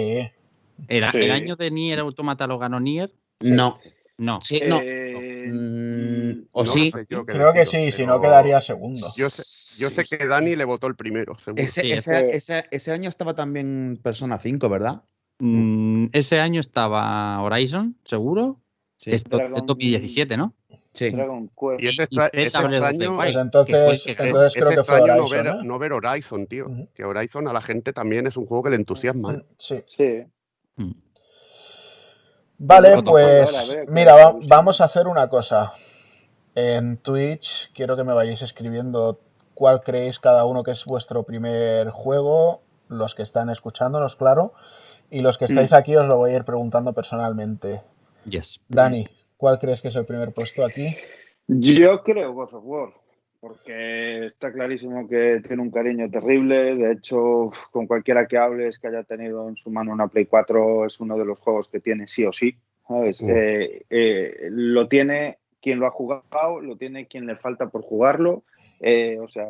¿El, 0.88 1.10
Sí. 1.10 1.18
el 1.18 1.30
año 1.32 1.56
de 1.56 1.70
Nier 1.72 1.98
Automata 2.00 2.46
lo 2.46 2.58
ganó 2.58 2.78
Nier? 2.78 3.12
No. 3.40 3.80
No. 4.18 4.40
Sí, 4.42 4.60
no. 4.66 4.78
Eh, 4.80 5.14
Mm, 5.16 5.25
o 6.52 6.64
No 6.64 6.70
sí. 6.72 6.90
sé 6.90 7.06
yo 7.08 7.24
qué 7.26 7.32
Creo 7.32 7.52
que 7.52 7.66
sí, 7.66 7.92
si 7.92 8.06
no 8.06 8.20
quedaría 8.20 8.60
segundo. 8.60 9.06
Yo 9.16 9.28
sé, 9.28 9.82
yo 9.82 9.90
sé 9.90 10.04
que 10.04 10.26
Dani 10.26 10.56
le 10.56 10.64
votó 10.64 10.86
el 10.86 10.96
primero, 10.96 11.38
seguro. 11.38 11.62
Ese, 11.62 11.82
Sí, 11.82 11.92
ese, 11.92 12.18
ese- 12.18 12.36
ese- 12.36 12.68
ese 12.70 12.92
año 12.92 13.08
estaba 13.08 13.34
también 13.34 13.98
Persona 14.02 14.38
5, 14.38 14.68
¿verdad? 14.68 15.02
Mm, 15.38 16.06
ese 16.12 16.40
año 16.40 16.60
estaba 16.60 17.42
Horizon, 17.42 17.96
seguro. 18.04 18.60
Sí. 18.96 19.10
Esto 19.12 19.36
Dragon- 19.36 19.56
es 19.58 19.66
2017, 19.66 20.36
¿no? 20.38 20.54
Sí. 20.94 21.10
Dragon 21.10 21.48
Quest. 21.48 21.82
Y 21.82 21.88
es, 21.88 21.98
Y 21.98 22.02
extra- 22.02 22.30
Zelda 22.30 22.30
es 22.32 22.52
Breath 22.52 22.54
of 22.64 22.68
the 22.70 22.76
extraño. 22.76 23.16
Pues 23.16 23.34
que 23.34 23.40
entonces, 23.42 24.02
que 24.16 24.22
entonces 24.22 24.52
creo 24.54 24.70
es 24.70 24.76
que 24.76 24.84
fue 24.84 24.96
extraño 24.96 25.06
no 25.06 25.12
Horizon, 25.26 25.44
ver, 25.44 25.46
¿eh? 25.54 25.58
no 25.64 25.78
ver 25.78 25.92
Horizon, 25.92 26.46
tío. 26.46 26.66
Que 26.94 27.04
Horizon 27.04 27.48
a 27.48 27.52
la 27.52 27.60
gente 27.60 27.92
también 27.92 28.26
es 28.26 28.36
un 28.38 28.46
juego 28.46 28.62
que 28.64 28.70
le 28.70 28.76
entusiasma. 28.76 29.32
Mm, 29.34 29.42
Sí. 29.58 29.82
Sí. 29.86 30.22
Mm. 30.76 30.92
Vale, 32.58 33.02
pues 33.02 33.76
mira, 33.88 34.32
vamos 34.48 34.80
a 34.80 34.84
hacer 34.84 35.06
una 35.06 35.28
cosa. 35.28 35.74
En 36.56 36.96
Twitch 36.96 37.70
quiero 37.74 37.96
que 37.96 38.04
me 38.04 38.14
vayáis 38.14 38.40
escribiendo 38.40 39.20
cuál 39.52 39.82
creéis 39.82 40.18
cada 40.18 40.46
uno 40.46 40.62
que 40.62 40.70
es 40.70 40.86
vuestro 40.86 41.22
primer 41.22 41.90
juego, 41.90 42.62
los 42.88 43.14
que 43.14 43.22
están 43.22 43.50
escuchándonos, 43.50 44.16
claro, 44.16 44.54
y 45.10 45.20
los 45.20 45.36
que 45.38 45.44
estáis 45.44 45.74
aquí 45.74 45.94
os 45.96 46.08
lo 46.08 46.16
voy 46.16 46.32
a 46.32 46.36
ir 46.36 46.44
preguntando 46.44 46.94
personalmente. 46.94 47.82
Yes. 48.24 48.60
Dani, 48.68 49.06
¿cuál 49.36 49.58
crees 49.58 49.82
que 49.82 49.88
es 49.88 49.96
el 49.96 50.06
primer 50.06 50.32
puesto 50.32 50.64
aquí? 50.64 50.96
Yo 51.46 52.02
creo 52.02 52.32
God 52.32 52.54
of 52.54 52.64
War, 52.64 52.88
porque 53.38 54.24
está 54.24 54.50
clarísimo 54.50 55.06
que 55.06 55.42
tiene 55.46 55.62
un 55.62 55.70
cariño 55.70 56.10
terrible. 56.10 56.74
De 56.74 56.92
hecho, 56.92 57.50
con 57.70 57.86
cualquiera 57.86 58.26
que 58.26 58.38
hables 58.38 58.78
que 58.78 58.88
haya 58.88 59.04
tenido 59.04 59.48
en 59.48 59.56
su 59.56 59.70
mano 59.70 59.92
una 59.92 60.08
Play 60.08 60.26
4, 60.26 60.86
es 60.86 60.98
uno 61.00 61.18
de 61.18 61.24
los 61.26 61.38
juegos 61.38 61.68
que 61.68 61.80
tiene 61.80 62.08
sí 62.08 62.24
o 62.24 62.32
sí. 62.32 62.56
¿sabes? 62.86 63.22
Mm. 63.22 63.30
Eh, 63.30 63.82
eh, 63.90 64.48
lo 64.50 64.88
tiene 64.88 65.38
quien 65.66 65.80
lo 65.80 65.88
ha 65.88 65.90
jugado, 65.90 66.60
lo 66.60 66.76
tiene 66.76 67.06
quien 67.06 67.26
le 67.26 67.34
falta 67.34 67.66
por 67.66 67.82
jugarlo. 67.82 68.44
eh, 68.78 69.18
o 69.20 69.26
sea, 69.26 69.48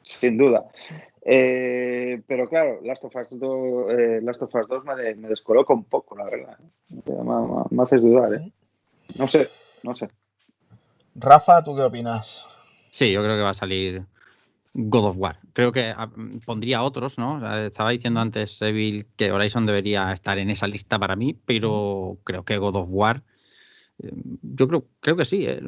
sin 0.00 0.38
duda. 0.38 0.64
Eh, 1.26 2.22
pero 2.26 2.48
claro, 2.48 2.80
Last 2.82 3.04
of 3.04 3.14
Us 3.14 3.26
2, 3.38 3.90
eh, 3.90 4.20
Last 4.22 4.40
of 4.40 4.54
Us 4.54 4.66
2 4.66 4.82
me, 4.86 4.94
de- 4.96 5.14
me 5.14 5.28
descoloca 5.28 5.74
un 5.74 5.84
poco, 5.84 6.16
la 6.16 6.24
verdad. 6.24 6.56
Me, 6.88 7.22
me- 7.22 7.64
me 7.70 7.82
haces 7.82 8.00
dudar, 8.00 8.32
¿eh? 8.32 8.50
No 9.18 9.28
sé, 9.28 9.48
no 9.82 9.94
sé. 9.94 10.08
Rafa, 11.16 11.62
¿tú 11.62 11.76
qué 11.76 11.82
opinas? 11.82 12.46
Sí, 12.88 13.12
yo 13.12 13.22
creo 13.22 13.36
que 13.36 13.42
va 13.42 13.50
a 13.50 13.54
salir 13.54 14.06
God 14.72 15.04
of 15.10 15.16
War. 15.18 15.38
Creo 15.52 15.70
que 15.70 15.92
ah, 15.94 16.08
pondría 16.46 16.82
otros, 16.82 17.18
¿no? 17.18 17.38
Estaba 17.66 17.90
diciendo 17.90 18.20
antes, 18.20 18.62
Evil, 18.62 19.06
que 19.16 19.32
Horizon 19.32 19.66
debería 19.66 20.10
estar 20.12 20.38
en 20.38 20.48
esa 20.48 20.66
lista 20.66 20.98
para 20.98 21.14
mí, 21.14 21.36
pero 21.44 22.16
creo 22.24 22.42
que 22.44 22.56
God 22.56 22.76
of 22.76 22.88
War. 22.90 23.22
Yo 23.98 24.68
creo, 24.68 24.86
creo 25.00 25.16
que 25.16 25.24
sí, 25.24 25.46
eh, 25.46 25.62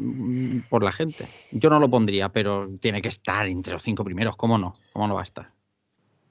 por 0.69 0.83
la 0.83 0.93
gente. 0.93 1.29
Yo 1.51 1.71
no 1.71 1.79
lo 1.79 1.89
pondría, 1.89 2.29
pero 2.31 2.69
tiene 2.81 3.01
que 3.01 3.09
estar 3.09 3.47
entre 3.47 3.73
los 3.75 3.83
cinco 3.83 4.05
primeros. 4.05 4.37
¿Cómo 4.37 4.59
no? 4.59 4.75
¿Cómo 4.93 5.07
no 5.09 5.15
va 5.15 5.21
a 5.21 5.25
estar? 5.25 5.53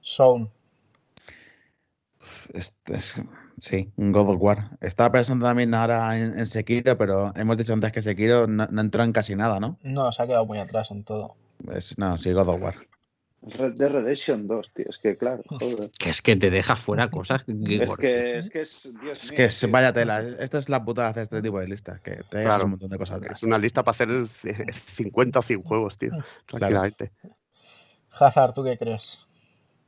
Sound. 0.02 0.50
Es- 2.54 2.80
es- 2.88 3.22
sí, 3.60 3.92
God 3.98 4.30
of 4.30 4.42
War. 4.42 4.78
Estaba 4.82 5.12
pensando 5.12 5.46
también 5.46 5.74
ahora 5.74 6.18
en, 6.18 6.38
en 6.38 6.46
Sekiro, 6.46 6.98
pero 6.98 7.32
hemos 7.36 7.58
dicho 7.58 7.74
antes 7.74 7.92
que 7.92 8.02
Sekiro 8.02 8.48
no, 8.48 8.68
no 8.70 8.82
entró 8.82 9.04
en 9.04 9.12
casi 9.12 9.36
nada, 9.36 9.60
¿no? 9.60 9.78
No, 9.84 10.12
se 10.12 10.24
ha 10.24 10.28
quedado 10.28 10.46
muy 10.46 10.58
atrás 10.60 10.92
en 10.92 11.04
todo. 11.04 11.36
Pues, 11.64 11.98
no, 11.98 12.18
sí, 12.18 12.32
God 12.34 12.50
of 12.50 12.62
War. 12.62 12.76
Red 13.48 13.74
Dead 13.74 13.90
Redemption 13.90 14.48
2, 14.48 14.72
tío. 14.74 14.86
Es 14.90 14.98
que, 14.98 15.16
claro, 15.18 15.44
joder. 15.48 15.92
Que 16.00 16.10
es 16.10 16.22
que 16.22 16.36
te 16.36 16.50
deja 16.50 16.76
fuera 16.76 17.10
cosas. 17.10 17.44
que- 17.44 17.52
Es 17.84 17.96
que 17.98 18.40
es, 18.40 18.50
que 18.50 18.62
es, 18.62 18.94
Dios 19.02 19.24
Es 19.24 19.32
mío, 19.32 19.38
que 19.38 19.46
es, 19.46 19.60
tío. 19.60 19.70
vaya 19.72 19.94
tela. 19.94 20.20
Esta 20.40 20.58
es 20.58 20.68
la 20.70 20.84
putada 20.84 21.08
de 21.08 21.12
hacer 21.12 21.24
este 21.24 21.42
tipo 21.42 21.60
de 21.60 21.68
listas, 21.68 22.02
que 22.02 22.24
te 22.30 22.44
Claro. 22.44 22.66
un 22.66 22.72
montón 22.72 22.90
de 22.90 22.98
cosas 22.98 23.18
atrás. 23.18 23.34
Es 23.40 23.44
una 23.44 23.58
lista 23.58 23.84
para 23.84 23.94
hacer 23.96 24.10
eh, 24.12 24.72
50 24.74 25.40
o 25.40 25.42
100 25.42 25.62
juegos, 25.62 25.98
tío. 25.98 26.12
Tranquilamente. 26.48 27.12
Hazard, 28.18 28.54
¿tú 28.54 28.64
qué 28.64 28.78
crees? 28.78 29.20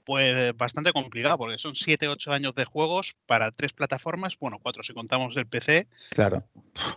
Pues 0.08 0.34
eh, 0.38 0.54
bastante 0.56 0.94
complicado, 0.94 1.38
porque 1.38 1.58
son 1.58 1.74
7-8 1.76 2.32
años 2.32 2.56
de 2.56 2.64
juegos 2.64 3.18
para 3.26 3.52
tres 3.52 3.74
plataformas, 3.74 4.38
bueno, 4.40 4.58
cuatro 4.64 4.82
si 4.82 4.94
contamos 4.94 5.36
el 5.36 5.46
PC. 5.48 5.86
Claro. 6.12 6.48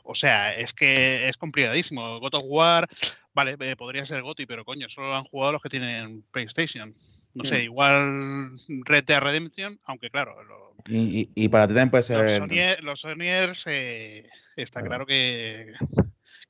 O 0.04 0.14
sea, 0.14 0.52
es 0.52 0.72
que 0.72 1.28
es 1.28 1.36
complicadísimo. 1.36 2.20
God 2.20 2.34
of 2.36 2.44
War, 2.46 2.88
vale, 3.34 3.56
eh, 3.58 3.74
podría 3.74 4.06
ser 4.06 4.22
GOTY, 4.22 4.46
pero 4.46 4.64
coño, 4.64 4.88
solo 4.88 5.08
lo 5.08 5.16
han 5.16 5.24
jugado 5.24 5.50
los 5.54 5.60
que 5.62 5.68
tienen 5.68 6.22
PlayStation. 6.30 6.94
No 7.34 7.44
sé, 7.44 7.64
igual 7.64 8.56
Red 8.84 9.02
Dead 9.04 9.20
Redemption, 9.20 9.76
aunque 9.86 10.08
claro, 10.10 10.40
lo- 10.44 10.76
Y, 10.88 11.22
y- 11.22 11.30
y 11.34 11.48
para 11.48 11.66
ti 11.66 11.74
también 11.74 11.90
puede 11.90 12.02
los, 12.02 12.06
ser. 12.06 12.40
Sonier- 12.42 12.80
los 12.82 13.00
Sonyers 13.00 13.64
eh, 13.66 14.28
está 14.54 14.82
Claro. 14.82 15.04
claro 15.04 15.06
que, 15.06 15.72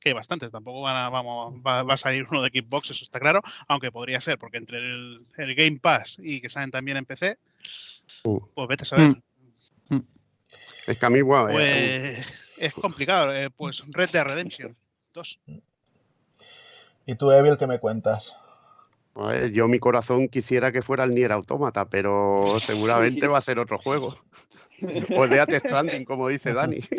que 0.01 0.09
hay 0.09 0.13
bastantes. 0.13 0.51
Tampoco 0.51 0.81
van 0.81 0.97
a- 0.97 1.09
vamos, 1.09 1.55
va, 1.65 1.83
va 1.83 1.93
a 1.93 1.97
salir 1.97 2.25
uno 2.29 2.41
de 2.41 2.49
Xbox, 2.49 2.89
eso 2.89 3.05
está 3.05 3.19
claro, 3.21 3.41
aunque 3.69 3.91
podría 3.91 4.19
ser, 4.19 4.37
porque 4.37 4.57
entre 4.57 4.79
el, 4.79 5.25
el 5.37 5.55
Game 5.55 5.79
Pass 5.79 6.17
y 6.19 6.41
que 6.41 6.49
salen 6.49 6.71
también 6.71 6.97
en 6.97 7.05
PC, 7.05 7.37
Uh. 8.25 8.39
pues 8.53 8.67
vete 8.67 8.83
a 8.83 8.85
saber. 8.85 9.15
Mm. 9.89 9.99
Es 10.87 10.97
que 10.97 11.05
a 11.05 11.09
mí, 11.09 11.21
guau, 11.21 11.47
eh, 11.49 11.53
Pues 11.53 12.33
es 12.57 12.73
complicado. 12.73 13.33
eh, 13.33 13.49
pues 13.49 13.81
Red 13.87 14.09
Dead 14.11 14.25
Redemption 14.25 14.75
2. 15.13 15.39
¿Y 17.05 17.15
tú, 17.15 17.31
Evil, 17.31 17.57
qué 17.57 17.67
me 17.67 17.79
cuentas? 17.79 18.35
a 19.13 19.25
ver, 19.27 19.51
yo 19.51 19.67
mi 19.67 19.77
corazón 19.77 20.29
quisiera 20.29 20.71
que 20.71 20.81
fuera 20.81 21.03
el 21.03 21.13
Nier 21.13 21.31
Automata, 21.33 21.85
pero 21.85 22.45
seguramente 22.59 23.21
Sí. 23.21 23.27
va 23.27 23.37
a 23.37 23.41
ser 23.41 23.59
otro 23.59 23.77
juego. 23.77 24.15
O 25.15 25.27
de 25.27 25.35
Death 25.35 25.53
Stranding, 25.59 26.05
como 26.05 26.27
dice 26.27 26.53
Dani. 26.53 26.79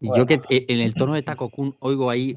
Y 0.00 0.08
Bueno. 0.08 0.22
yo 0.22 0.26
que 0.26 0.40
eh, 0.54 0.66
en 0.68 0.80
el 0.80 0.94
tono 0.94 1.14
de 1.14 1.22
Taco 1.22 1.48
Kun 1.50 1.76
oigo 1.80 2.10
ahí. 2.10 2.36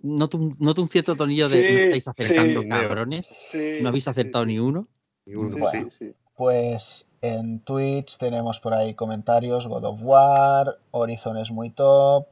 Noto 0.00 0.38
un, 0.38 0.56
noto 0.60 0.80
un 0.82 0.88
cierto 0.88 1.16
tonillo 1.16 1.48
de. 1.48 1.62
Sí, 1.62 1.72
"¿No 1.72 1.78
estáis 1.78 2.08
acertando, 2.08 2.62
sí. 2.62 2.68
cabrones? 2.68 3.26
Sí, 3.36 3.78
¿No 3.82 3.88
habéis 3.88 4.06
acertado 4.08 4.44
sí, 4.44 4.52
ni 4.52 4.58
uno? 4.58 4.86
Y 5.26 5.34
uno, 5.34 5.54
Sí, 5.56 5.60
Bueno. 5.60 5.90
sí. 5.90 5.96
sí, 5.98 6.06
sí. 6.06 6.14
Pues 6.36 7.10
en 7.20 7.58
Twitch 7.60 8.16
tenemos 8.18 8.60
por 8.60 8.72
ahí 8.74 8.94
comentarios, 8.94 9.66
God 9.66 9.84
of 9.84 9.98
War, 10.02 10.78
Horizon 10.92 11.36
es 11.36 11.50
muy 11.50 11.70
top, 11.70 12.26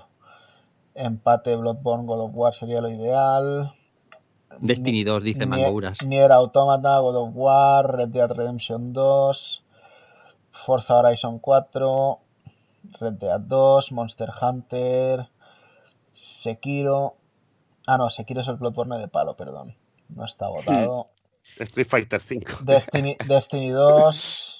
empate 0.95 1.57
Bloodborne, 1.57 2.07
God 2.07 2.21
of 2.21 2.31
War 2.35 2.55
sería 2.55 2.81
lo 2.81 2.89
ideal. 2.89 3.73
Destiny 4.61 5.03
2, 5.05 5.25
dice 5.25 5.45
Mangouras. 5.45 5.99
Nier 6.07 6.31
Automata, 6.33 7.01
God 7.01 7.17
of 7.17 7.31
War, 7.35 7.97
Red 7.97 8.09
Dead 8.11 8.31
Redemption 8.31 8.93
2, 8.93 9.65
Forza 10.53 10.95
Horizon 10.97 11.41
4, 11.41 12.21
Red 13.01 13.15
Dead 13.15 13.41
2, 13.41 13.93
Monster 13.93 14.31
Hunter, 14.41 15.29
Sekiro. 16.15 17.17
Ah, 17.87 17.99
no, 17.99 18.11
Sekiro 18.11 18.41
es 18.41 18.49
el 18.49 18.57
Bloodborne 18.57 18.99
de 18.99 19.09
palo, 19.09 19.37
perdón. 19.37 19.77
No 20.09 20.25
está 20.25 20.49
votado. 20.49 21.11
Street 21.59 21.89
Fighter 21.89 22.21
5. 22.21 22.59
Destiny, 22.65 23.17
Destiny 23.27 23.71
2. 23.71 24.59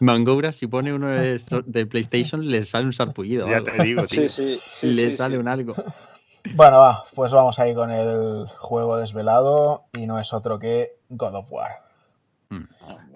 Mangouras, 0.00 0.56
si 0.56 0.66
pone 0.66 0.92
uno 0.92 1.08
de, 1.10 1.86
PlayStation, 1.86 2.48
le 2.48 2.64
sale 2.64 2.86
un 2.86 2.92
sarpullido. 2.92 3.48
Ya 3.48 3.56
algo. 3.56 3.72
te 3.72 3.82
digo, 3.82 4.02
tío. 4.06 4.28
Sí, 4.28 4.58
sí, 4.58 4.60
sí, 4.70 4.86
le 4.88 5.10
sí, 5.10 5.16
sale 5.16 5.34
sí. 5.34 5.40
un 5.40 5.48
algo. 5.48 5.74
Bueno, 6.54 6.78
va, 6.78 7.04
pues 7.14 7.32
vamos 7.32 7.58
ahí 7.58 7.74
con 7.74 7.90
el 7.90 8.46
juego 8.48 8.96
desvelado 8.98 9.86
y 9.94 10.06
no 10.06 10.18
es 10.18 10.32
otro 10.32 10.58
que 10.58 10.98
God 11.08 11.34
of 11.34 11.46
War. 11.50 11.85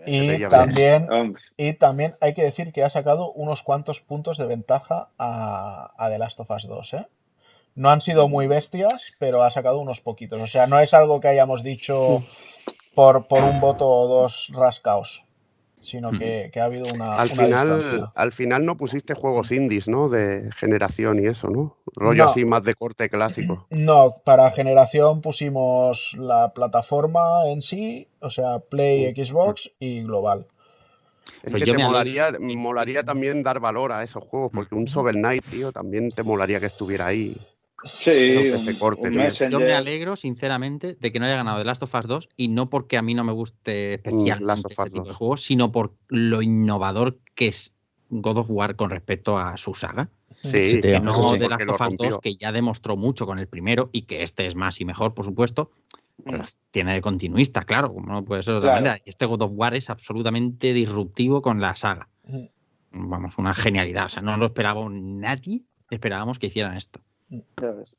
Y 0.06 0.28
Bella 0.28 0.48
también, 0.48 1.10
Hombre, 1.10 1.42
y 1.56 1.74
también 1.74 2.16
hay 2.20 2.34
que 2.34 2.42
decir 2.42 2.72
que 2.72 2.82
ha 2.82 2.90
sacado 2.90 3.32
unos 3.32 3.62
cuantos 3.62 4.00
puntos 4.00 4.38
de 4.38 4.46
ventaja 4.46 5.10
a, 5.18 5.92
a 5.96 6.10
The 6.10 6.18
Last 6.18 6.40
of 6.40 6.50
Us 6.50 6.66
2, 6.66 6.94
¿eh? 6.94 7.06
No 7.74 7.90
han 7.90 8.00
sido 8.00 8.28
muy 8.28 8.46
bestias, 8.46 9.12
pero 9.18 9.42
ha 9.42 9.50
sacado 9.50 9.78
unos 9.78 10.00
poquitos. 10.00 10.40
O 10.40 10.46
sea, 10.46 10.66
no 10.66 10.80
es 10.80 10.92
algo 10.92 11.20
que 11.20 11.28
hayamos 11.28 11.62
dicho 11.62 12.22
por, 12.94 13.26
por 13.28 13.42
un 13.42 13.60
voto 13.60 13.88
o 13.88 14.08
dos 14.08 14.50
rascaos, 14.52 15.22
sino 15.80 16.10
que, 16.12 16.50
que 16.52 16.60
ha 16.60 16.64
habido 16.64 16.86
una, 16.92 17.16
Al 17.18 17.28
una 17.30 17.44
final, 17.44 17.68
distancia. 17.68 18.12
al 18.14 18.32
final 18.32 18.64
no 18.64 18.76
pusiste 18.76 19.14
juegos 19.14 19.50
indies, 19.52 19.88
¿no? 19.88 20.08
De 20.08 20.50
generación 20.56 21.18
y 21.18 21.26
eso, 21.26 21.48
¿no? 21.50 21.76
Rollo 21.96 22.24
No. 22.24 22.30
así 22.30 22.44
más 22.44 22.62
de 22.62 22.74
corte 22.74 23.08
clásico. 23.08 23.66
No, 23.70 24.16
para 24.24 24.50
generación 24.52 25.20
pusimos 25.22 26.14
la 26.18 26.52
plataforma 26.52 27.46
en 27.48 27.62
sí, 27.62 28.08
o 28.20 28.30
sea, 28.30 28.58
Play, 28.58 29.14
Xbox 29.14 29.70
y 29.78 30.02
global. 30.02 30.46
Es 31.42 31.50
Pues 31.50 31.62
que 31.62 31.66
yo 31.66 31.74
te 31.74 31.78
molaría, 31.78 32.32
molaría 32.40 33.02
también 33.02 33.42
dar 33.42 33.60
valor 33.60 33.92
a 33.92 34.02
esos 34.02 34.24
juegos, 34.24 34.50
porque 34.54 34.74
un 34.74 34.84
Shovel 34.86 35.16
Knight, 35.16 35.44
tío, 35.48 35.70
también 35.72 36.10
te 36.12 36.22
molaría 36.22 36.60
que 36.60 36.66
estuviera 36.66 37.06
ahí. 37.06 37.36
Sí, 37.82 38.10
que 38.10 38.52
un, 38.54 38.60
se 38.60 38.78
corte, 38.78 39.08
un. 39.08 39.28
Yo 39.50 39.58
me 39.60 39.72
alegro, 39.72 40.14
sinceramente, 40.16 40.96
de 41.00 41.12
que 41.12 41.18
no 41.18 41.24
haya 41.26 41.36
ganado 41.36 41.58
The 41.58 41.64
Last 41.64 41.82
of 41.82 41.94
Us 41.94 42.06
2 42.06 42.28
y 42.36 42.48
no 42.48 42.68
porque 42.68 42.98
a 42.98 43.02
mí 43.02 43.14
no 43.14 43.24
me 43.24 43.32
guste 43.32 43.94
especialmente 43.94 44.44
Mm, 44.44 44.46
Last 44.46 44.64
of 44.66 44.70
este 44.72 44.82
Us 44.82 44.92
tipo 44.92 45.02
de 45.04 45.08
2. 45.08 45.16
juegos, 45.16 45.42
sino 45.44 45.72
por 45.72 45.94
lo 46.08 46.42
innovador 46.42 47.18
que 47.34 47.48
es 47.48 47.74
God 48.10 48.38
of 48.38 48.46
War 48.50 48.76
con 48.76 48.90
respecto 48.90 49.38
a 49.38 49.56
su 49.56 49.74
saga. 49.74 50.10
Sí, 50.42 50.64
Sí, 50.70 50.80
Que 50.80 51.00
no 51.00 51.12
sí, 51.14 51.38
The 51.38 51.48
Last 51.48 51.62
of 51.62 51.70
Us 51.70 51.78
2, 51.78 51.88
rompió. 51.88 52.20
que 52.20 52.36
ya 52.36 52.52
demostró 52.52 52.96
mucho 52.96 53.24
con 53.26 53.38
el 53.38 53.46
primero 53.48 53.88
y 53.92 54.02
que 54.02 54.22
este 54.22 54.46
es 54.46 54.54
más 54.54 54.80
y 54.80 54.84
mejor, 54.84 55.14
por 55.14 55.24
supuesto. 55.24 55.70
pero 56.22 56.38
Mm. 56.38 56.42
tiene 56.70 56.92
de 56.94 57.00
continuista, 57.00 57.64
claro, 57.64 57.94
como 57.94 58.06
no 58.12 58.22
puede 58.26 58.42
ser 58.42 58.52
de 58.52 58.58
otra 58.58 58.72
Claro. 58.72 58.84
manera. 58.84 59.02
Y 59.06 59.08
este 59.08 59.24
God 59.24 59.40
of 59.40 59.52
War 59.54 59.74
es 59.74 59.88
absolutamente 59.88 60.74
disruptivo 60.74 61.40
con 61.40 61.62
la 61.62 61.74
saga. 61.76 62.08
Mm. 62.26 62.44
Vamos, 63.08 63.38
una 63.38 63.54
genialidad. 63.54 64.04
O 64.04 64.08
sea, 64.10 64.20
no 64.20 64.36
lo 64.36 64.44
esperaba 64.44 64.84
nadie, 64.90 65.62
esperábamos 65.88 66.38
que 66.38 66.48
hicieran 66.48 66.76
esto. 66.76 67.00
Ya 67.30 67.70
ves. 67.70 67.94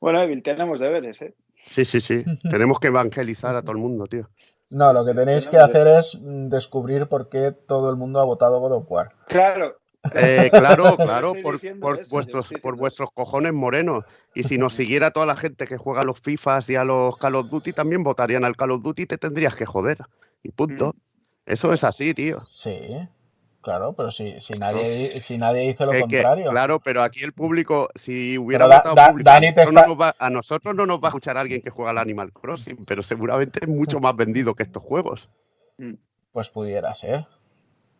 Bueno, 0.00 0.22
Evil, 0.22 0.42
tenemos 0.42 0.80
deberes, 0.80 1.22
¿eh? 1.22 1.34
Sí, 1.62 1.84
sí, 1.84 2.00
sí. 2.00 2.24
Tenemos 2.50 2.80
que 2.80 2.88
evangelizar 2.88 3.54
a 3.56 3.62
todo 3.62 3.72
el 3.72 3.78
mundo, 3.78 4.06
tío. 4.06 4.28
No, 4.70 4.92
lo 4.92 5.04
que 5.04 5.14
tenéis 5.14 5.46
que 5.46 5.58
hacer 5.58 5.86
es 5.86 6.18
mm, 6.20 6.48
descubrir 6.48 7.06
por 7.06 7.28
qué 7.28 7.52
todo 7.52 7.90
el 7.90 7.96
mundo 7.96 8.20
ha 8.20 8.24
votado 8.24 8.60
God 8.60 8.72
of 8.72 8.90
War. 8.90 9.12
Claro. 9.28 9.78
Eh, 10.14 10.50
claro, 10.52 10.96
claro, 10.96 11.34
por, 11.42 11.56
eso, 11.56 11.74
vuestros, 12.10 12.48
por 12.60 12.76
vuestros 12.76 13.10
cojones 13.12 13.52
morenos. 13.52 14.04
Y 14.34 14.44
si 14.44 14.58
nos 14.58 14.74
siguiera 14.74 15.10
toda 15.10 15.26
la 15.26 15.36
gente 15.36 15.66
que 15.66 15.76
juega 15.76 16.00
a 16.00 16.04
los 16.04 16.20
FIFAs 16.20 16.70
y 16.70 16.76
a 16.76 16.84
los 16.84 17.16
Call 17.16 17.36
of 17.36 17.50
Duty, 17.50 17.72
también 17.72 18.02
votarían 18.02 18.44
al 18.44 18.56
Call 18.56 18.72
of 18.72 18.82
Duty 18.82 19.02
y 19.02 19.06
te 19.06 19.18
tendrías 19.18 19.54
que 19.54 19.66
joder. 19.66 19.98
Y 20.42 20.50
punto. 20.50 20.94
Eso 21.44 21.72
es 21.72 21.84
así, 21.84 22.12
tío. 22.12 22.44
Sí, 22.46 22.76
claro, 23.66 23.92
pero 23.94 24.12
si, 24.12 24.40
si, 24.40 24.52
nadie, 24.54 25.10
di- 25.14 25.20
si 25.20 25.36
nadie 25.38 25.62
dice 25.62 25.84
lo 25.84 25.90
Que- 25.90 25.98
que- 25.98 26.02
contrario. 26.22 26.50
claro, 26.52 26.78
pero 26.78 27.02
aquí 27.02 27.24
el 27.24 27.32
público, 27.32 27.88
si 27.96 28.38
hubiera 28.38 28.64
Pero 28.66 28.70
da- 28.70 28.78
votado 28.78 28.94
da- 28.94 29.08
público, 29.10 29.28
Dani 29.30 29.46
a, 29.48 29.54
te 29.54 29.60
nosotros 29.64 29.74
no 29.74 29.80
está- 29.80 29.88
nos 29.88 30.00
va, 30.00 30.14
a 30.18 30.30
nosotros 30.30 30.74
no 30.76 30.86
nos 30.86 30.98
va 31.00 31.06
a 31.06 31.08
escuchar 31.08 31.36
alguien 31.36 31.60
que 31.62 31.70
juega 31.70 31.90
al 31.90 31.98
Animal 31.98 32.32
Crossing, 32.32 32.84
pero 32.86 33.02
seguramente 33.02 33.58
es 33.62 33.68
mucho 33.68 33.98
más 33.98 34.14
vendido 34.14 34.54
que 34.54 34.62
estos 34.62 34.82
juegos. 34.84 35.28
Pues 36.32 36.48
pudiera 36.48 36.94
ser. 36.94 37.26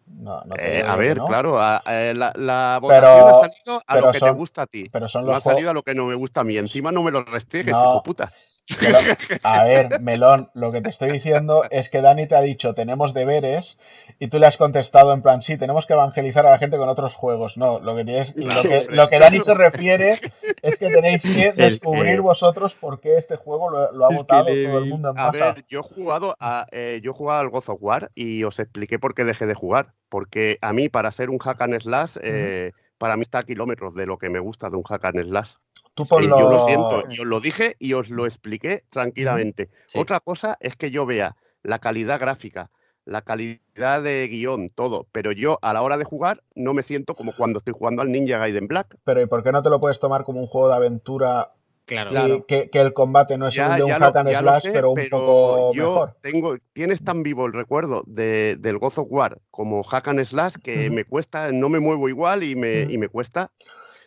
No, 0.06 0.40
no 0.44 0.54
te 0.54 0.78
Eh, 0.78 0.82
a 0.86 0.94
que 0.94 1.00
ver, 1.00 1.16
no, 1.18 1.26
claro, 1.26 1.60
a- 1.60 1.82
eh, 1.84 2.14
la, 2.14 2.32
la 2.36 2.78
Pero- 2.80 2.80
votación 2.80 3.28
ha 3.28 3.34
salido 3.40 3.82
a 3.88 3.94
pero 3.94 4.06
lo 4.06 4.12
que 4.12 4.20
te 4.20 4.30
gusta 4.30 4.62
a 4.62 4.66
ti. 4.68 4.84
Pero 4.92 5.08
son 5.08 5.22
No 5.26 5.32
los 5.32 5.38
ha 5.38 5.50
salido 5.50 5.70
a 5.70 5.74
lo 5.74 5.82
que 5.82 5.96
no 5.96 6.06
me 6.06 6.14
gusta 6.14 6.42
a 6.42 6.44
mí. 6.44 6.56
Encima 6.56 6.92
no 6.92 7.02
me 7.02 7.10
lo 7.10 7.24
No. 7.72 7.76
hijo 7.78 8.02
puta. 8.04 8.32
A 9.42 9.64
ver, 9.64 10.00
Melón, 10.00 10.50
lo 10.54 10.72
que 10.72 10.80
te 10.80 10.90
estoy 10.90 11.12
diciendo 11.12 11.64
es 11.70 11.88
que 11.88 12.00
Dani 12.00 12.26
te 12.26 12.34
ha 12.34 12.40
dicho 12.40 12.74
tenemos 12.74 13.14
deberes 13.14 13.78
y 14.18 14.28
tú 14.28 14.38
le 14.38 14.46
has 14.46 14.56
contestado 14.56 15.12
en 15.12 15.22
plan 15.22 15.42
sí, 15.42 15.56
tenemos 15.56 15.86
que 15.86 15.92
evangelizar 15.92 16.46
a 16.46 16.50
la 16.50 16.58
gente 16.58 16.76
con 16.76 16.88
otros 16.88 17.14
juegos. 17.14 17.56
No, 17.56 17.78
lo 17.78 17.94
que 17.94 18.04
tienes, 18.04 18.34
lo 18.36 18.62
que, 18.62 18.86
lo 18.90 19.08
que 19.08 19.18
Dani 19.18 19.40
se 19.40 19.54
refiere 19.54 20.18
es 20.62 20.78
que 20.78 20.88
tenéis 20.88 21.22
que 21.22 21.52
descubrir 21.56 22.20
vosotros 22.20 22.74
por 22.74 23.00
qué 23.00 23.18
este 23.18 23.36
juego 23.36 23.70
lo, 23.70 23.92
lo 23.92 24.06
ha 24.06 24.08
Es 24.08 24.14
que 24.16 24.22
votado 24.22 24.44
le 24.44 24.66
todo 24.66 24.78
el 24.78 24.86
mundo 24.86 25.10
en 25.10 25.18
A 25.18 25.26
masa. 25.26 25.52
ver, 25.52 25.64
yo 25.68 25.80
he 25.80 25.82
jugado 25.82 26.36
a, 26.40 26.66
eh, 26.72 27.00
yo 27.02 27.12
he 27.12 27.14
jugado 27.14 27.40
al 27.40 27.50
God 27.50 27.64
of 27.68 27.78
War 27.80 28.10
y 28.14 28.42
os 28.44 28.58
expliqué 28.58 28.98
por 28.98 29.14
qué 29.14 29.24
dejé 29.24 29.46
de 29.46 29.54
jugar. 29.54 29.92
Porque 30.08 30.58
a 30.60 30.72
mí, 30.72 30.88
para 30.88 31.10
ser 31.10 31.30
un 31.30 31.38
hack 31.38 31.60
and 31.62 31.80
slash, 31.80 32.16
eh, 32.22 32.72
para 32.98 33.16
mí 33.16 33.22
está 33.22 33.40
a 33.40 33.42
kilómetros 33.44 33.94
de 33.94 34.06
lo 34.06 34.18
que 34.18 34.30
me 34.30 34.38
gusta 34.38 34.70
de 34.70 34.76
un 34.76 34.82
hack 34.82 35.04
and 35.04 35.24
slash. 35.28 35.54
Tú 35.94 36.04
Eh, 36.04 36.26
yo 36.28 36.50
lo 36.50 36.64
siento, 36.66 37.04
y 37.08 37.20
os 37.20 37.26
lo 37.26 37.40
dije 37.40 37.76
y 37.78 37.94
os 37.94 38.10
lo 38.10 38.26
expliqué 38.26 38.84
tranquilamente. 38.90 39.70
Sí. 39.86 39.98
Otra 39.98 40.20
cosa 40.20 40.56
es 40.60 40.76
que 40.76 40.90
yo 40.90 41.06
vea 41.06 41.36
la 41.62 41.78
calidad 41.78 42.20
gráfica, 42.20 42.70
la 43.04 43.22
calidad 43.22 44.02
de 44.02 44.28
guion, 44.28 44.68
todo, 44.70 45.06
pero 45.12 45.32
yo 45.32 45.58
a 45.62 45.72
la 45.72 45.82
hora 45.82 45.96
de 45.96 46.04
jugar 46.04 46.42
no 46.54 46.74
me 46.74 46.82
siento 46.82 47.14
como 47.14 47.34
cuando 47.34 47.58
estoy 47.58 47.72
jugando 47.72 48.02
al 48.02 48.12
Ninja 48.12 48.38
Gaiden 48.38 48.66
Black. 48.66 48.98
Pero 49.04 49.22
¿y 49.22 49.26
por 49.26 49.42
qué 49.42 49.52
no 49.52 49.62
te 49.62 49.70
lo 49.70 49.80
puedes 49.80 50.00
tomar 50.00 50.24
como 50.24 50.40
un 50.40 50.46
juego 50.46 50.68
de 50.68 50.74
aventura 50.74 51.52
Claro. 51.86 52.46
que, 52.46 52.70
que 52.70 52.80
el 52.80 52.92
combate 52.92 53.38
no 53.38 53.48
es 53.48 53.54
Ya, 53.54 53.70
el 53.72 53.76
de 53.76 53.84
un 53.84 53.92
hack 53.94 54.16
and 54.16 54.28
slash, 54.30 54.62
sé, 54.62 54.72
pero 54.72 54.90
un 54.90 54.96
pero 54.96 55.10
poco 55.10 55.74
yo 55.74 55.88
mejor? 55.88 56.16
tengo, 56.20 56.56
tienes 56.72 57.02
tan 57.02 57.22
vivo 57.22 57.46
el 57.46 57.52
recuerdo 57.52 58.02
de, 58.06 58.56
del 58.58 58.78
God 58.78 58.92
of 58.98 59.06
War 59.10 59.38
como 59.50 59.82
hack 59.82 60.08
and 60.08 60.24
slash 60.24 60.54
que 60.62 60.90
me 60.90 61.04
cuesta, 61.04 61.52
no 61.52 61.68
me 61.68 61.80
muevo 61.80 62.08
igual 62.08 62.42
y 62.42 62.56
me, 62.56 62.82
Ujú. 62.82 62.92
y 62.92 62.98
me 62.98 63.08
cuesta. 63.08 63.50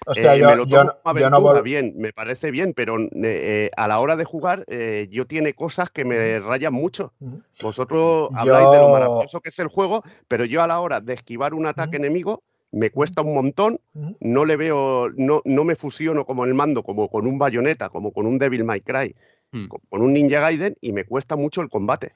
Hostia, 0.06 0.36
Eh, 0.36 0.40
yo, 0.40 0.48
me 0.48 0.56
lo 0.56 0.68
tomo 0.68 0.92
yo 1.20 1.30
no 1.30 1.64
bien, 1.64 1.94
me 1.98 2.14
parece 2.14 2.52
bien, 2.52 2.74
pero 2.74 2.98
eh, 3.24 3.70
a 3.78 3.88
la 3.88 4.00
hora 4.00 4.16
de 4.16 4.26
jugar 4.26 4.66
eh, 4.68 5.08
yo 5.10 5.26
tiene 5.26 5.54
cosas 5.54 5.90
que 5.90 6.04
me 6.06 6.40
rayan 6.40 6.74
mucho. 6.74 7.14
Vosotros 7.62 8.30
habláis 8.34 8.70
de 8.72 8.80
lo 8.80 8.90
maravilloso 8.90 9.42
que 9.42 9.50
es 9.50 9.60
el 9.60 9.68
juego, 9.68 10.02
pero 10.28 10.46
yo 10.46 10.62
a 10.64 10.68
la 10.68 10.80
hora 10.80 11.02
de 11.02 11.14
esquivar 11.14 11.54
un 11.54 11.68
ataque 11.68 11.98
enemigo 11.98 12.44
me 12.72 12.92
cuesta 12.92 13.22
un 13.22 13.34
montón, 13.34 13.80
no 14.20 14.46
le 14.46 14.56
veo, 14.56 15.10
no, 15.16 15.42
no 15.46 15.64
me 15.64 15.76
fusiono 15.76 16.26
como 16.26 16.46
el 16.46 16.54
mando, 16.54 16.84
como 16.84 17.10
con 17.10 17.26
un 17.26 17.38
bayoneta, 17.40 17.90
como 17.90 18.12
con 18.12 18.26
un 18.26 18.38
Devil 18.38 18.64
May 18.64 18.82
Cry, 18.82 19.16
Hmm. 19.52 19.68
co- 19.68 19.82
con 19.90 20.02
un 20.02 20.14
Ninja 20.14 20.40
Gaiden 20.40 20.76
y 20.80 20.92
me 20.94 21.06
cuesta 21.06 21.36
mucho 21.36 21.62
el 21.62 21.70
combate. 21.70 22.12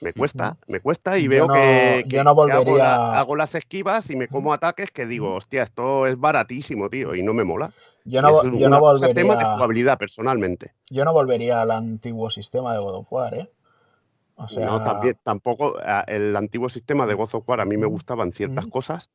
Me 0.00 0.12
cuesta, 0.12 0.56
me 0.68 0.78
cuesta 0.80 1.18
y 1.18 1.24
Yo 1.24 1.30
veo 1.30 1.46
no- 1.48 1.52
que, 1.54 2.04
yo 2.06 2.22
no 2.22 2.36
que 2.46 2.52
hago, 2.52 2.64
volvería- 2.64 2.76
la- 2.84 3.18
hago 3.18 3.34
las 3.34 3.54
esquivas 3.54 4.10
y 4.10 4.16
me 4.16 4.28
como 4.28 4.52
ataques 4.52 4.90
que 4.90 5.06
digo, 5.06 5.34
hostia, 5.34 5.62
esto 5.62 6.06
es 6.06 6.18
baratísimo, 6.20 6.90
tío, 6.90 7.14
y 7.14 7.22
no 7.22 7.32
me 7.34 7.44
mola. 7.44 7.72
Yo 8.04 8.22
no, 8.22 8.30
es 8.30 8.42
yo 8.42 8.68
no 8.68 8.80
tema 9.14 9.34
de 9.36 9.44
jugabilidad, 9.46 9.98
personalmente. 9.98 10.74
Yo 10.90 11.04
no 11.04 11.12
volvería 11.12 11.62
al 11.62 11.70
antiguo 11.72 12.30
sistema 12.30 12.72
de 12.74 12.78
God 12.78 12.94
of 12.94 13.06
War, 13.12 13.34
¿eh? 13.34 13.50
O 14.36 14.46
sea, 14.48 14.66
No, 14.66 14.82
también, 14.82 15.16
tampoco, 15.24 15.76
el 16.06 16.36
antiguo 16.36 16.68
sistema 16.68 17.06
de 17.06 17.14
God 17.14 17.30
of 17.32 17.48
War 17.48 17.60
a 17.62 17.64
mí 17.64 17.76
me 17.78 17.86
gustaban 17.86 18.32
ciertas 18.32 18.66
cosas 18.66 19.10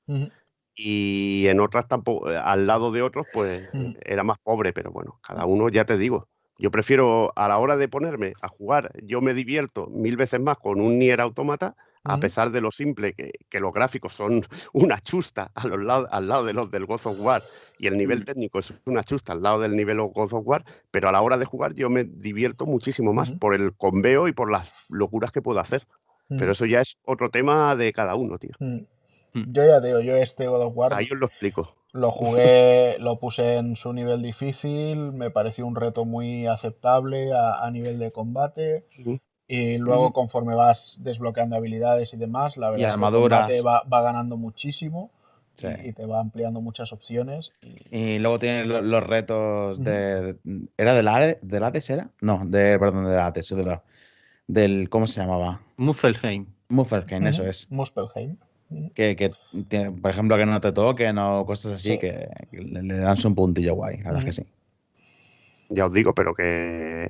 y 0.75 1.47
en 1.47 1.59
otras 1.59 1.87
tampoco, 1.87 2.31
eh, 2.31 2.37
al 2.37 2.67
lado 2.67 2.91
de 2.91 3.01
otros, 3.01 3.27
pues 3.31 3.69
Mm. 3.73 3.91
era 4.05 4.23
más 4.23 4.37
pobre, 4.39 4.73
pero 4.73 4.91
bueno, 4.91 5.19
cada 5.25 5.45
uno 5.45 5.69
ya 5.69 5.85
te 5.85 5.97
digo. 5.97 6.27
Yo 6.57 6.69
prefiero 6.71 7.31
a 7.35 7.47
la 7.47 7.57
hora 7.57 7.75
de 7.75 7.87
ponerme 7.87 8.33
a 8.41 8.47
jugar, 8.47 8.91
yo 9.03 9.19
me 9.21 9.33
divierto 9.33 9.87
mil 9.87 10.15
veces 10.15 10.39
más 10.39 10.57
con 10.57 10.79
un 10.79 10.99
Nier 10.99 11.19
Automata, 11.21 11.75
a 12.03 12.13
Ujú. 12.13 12.21
pesar 12.21 12.49
de 12.51 12.61
lo 12.61 12.71
simple 12.71 13.13
que, 13.13 13.31
que 13.49 13.59
los 13.59 13.71
gráficos 13.73 14.13
son 14.13 14.41
una 14.73 14.99
chusta 14.99 15.51
a 15.53 15.67
los 15.67 15.83
lados, 15.83 16.07
al 16.11 16.27
lado 16.27 16.45
de 16.45 16.53
los 16.53 16.71
del 16.71 16.85
God 16.85 17.01
of 17.05 17.17
War 17.19 17.43
y 17.77 17.87
el 17.87 17.97
nivel 17.97 18.21
Mm. 18.21 18.25
técnico 18.25 18.59
es 18.59 18.73
una 18.85 19.03
chusta 19.03 19.33
al 19.33 19.41
lado 19.43 19.59
del 19.59 19.75
nivel 19.75 19.97
God 19.97 20.33
of 20.33 20.41
War, 20.45 20.63
pero 20.91 21.09
a 21.09 21.11
la 21.11 21.21
hora 21.21 21.37
de 21.37 21.45
jugar 21.45 21.73
yo 21.75 21.89
me 21.89 22.03
divierto 22.03 22.65
muchísimo 22.65 23.13
más 23.13 23.31
por 23.31 23.53
el 23.55 23.75
conveo 23.75 24.27
y 24.27 24.31
por 24.33 24.51
las 24.51 24.73
locuras 24.89 25.31
que 25.31 25.41
puedo 25.41 25.59
hacer. 25.59 25.83
Pero 26.27 26.53
eso 26.53 26.65
ya 26.65 26.81
es 26.81 26.95
otro 27.05 27.29
tema 27.29 27.75
de 27.75 27.91
cada 27.91 28.15
uno, 28.15 28.37
tío. 28.37 28.51
Ujú. 29.33 29.39
Mm. 29.45 29.53
Yo 29.53 29.65
ya 29.65 29.79
digo, 29.79 29.99
yo 30.01 30.15
este 30.17 30.47
God 30.47 30.61
of 30.61 30.73
War 30.75 30.93
Ahí 30.93 31.05
os 31.11 31.17
lo 31.19 31.25
explico. 31.27 31.75
lo 31.93 32.11
jugué, 32.11 32.97
lo 32.99 33.19
puse 33.19 33.57
en 33.57 33.75
su 33.75 33.93
nivel 33.93 34.21
difícil, 34.21 35.11
me 35.13 35.29
pareció 35.29 35.65
un 35.65 35.75
reto 35.75 36.05
muy 36.05 36.47
aceptable 36.47 37.33
a, 37.33 37.65
a 37.65 37.71
nivel 37.71 37.99
de 37.99 38.11
combate. 38.11 38.85
Y 39.47 39.77
luego, 39.77 40.13
conforme 40.13 40.55
vas 40.55 40.99
desbloqueando 41.03 41.57
habilidades 41.57 42.13
y 42.13 42.17
demás, 42.17 42.55
la 42.55 42.69
verdad 42.69 42.79
es 42.79 42.83
que 42.85 42.87
el 42.87 42.93
armaduras. 42.93 43.39
combate 43.41 43.61
va, 43.61 43.83
va 43.91 44.01
ganando 44.01 44.37
muchísimo 44.37 45.11
Sí. 45.53 45.67
y, 45.83 45.89
y 45.89 45.93
te 45.93 46.05
va 46.05 46.21
ampliando 46.21 46.61
muchas 46.61 46.93
opciones. 46.93 47.51
y- 47.91 48.15
Y 48.15 48.19
luego 48.19 48.39
tiene 48.39 48.63
lo- 48.63 48.81
los 48.81 49.03
retos 49.03 49.83
de. 49.83 50.37
¿Era 50.77 50.93
del 50.93 51.07
Hades? 51.09 51.37
¿Del 51.41 51.63
Hades 51.65 51.89
era? 51.89 52.09
No, 52.21 52.39
de, 52.45 52.79
perdón, 52.79 53.03
del 53.03 53.13
de 53.13 53.63
la- 53.65 53.83
del. 54.47 54.89
¿Cómo 54.89 55.07
se 55.07 55.19
llamaba? 55.19 55.59
Muffelheim. 55.75 56.45
Muffelheim, 56.69 57.27
eso 57.27 57.45
es. 57.45 57.69
Muspelheim. 57.69 58.37
Que, 58.93 59.31
por 60.01 60.11
ejemplo, 60.11 60.37
que 60.37 60.45
no 60.45 60.61
te 60.61 60.71
toquen 60.71 61.17
o 61.17 61.45
cosas 61.45 61.73
así, 61.73 61.91
Sí. 61.91 61.97
que, 61.99 62.29
que 62.49 62.57
le, 62.61 62.97
dan 62.97 63.17
su 63.17 63.33
puntillo 63.35 63.75
guay, 63.75 63.97
la 63.97 64.03
verdad 64.11 64.19
es 64.19 64.25
que 64.25 64.41
sí. 64.43 64.47
Ya 65.69 65.85
os 65.85 65.93
digo, 65.93 66.13
pero 66.13 66.33
que 66.33 67.09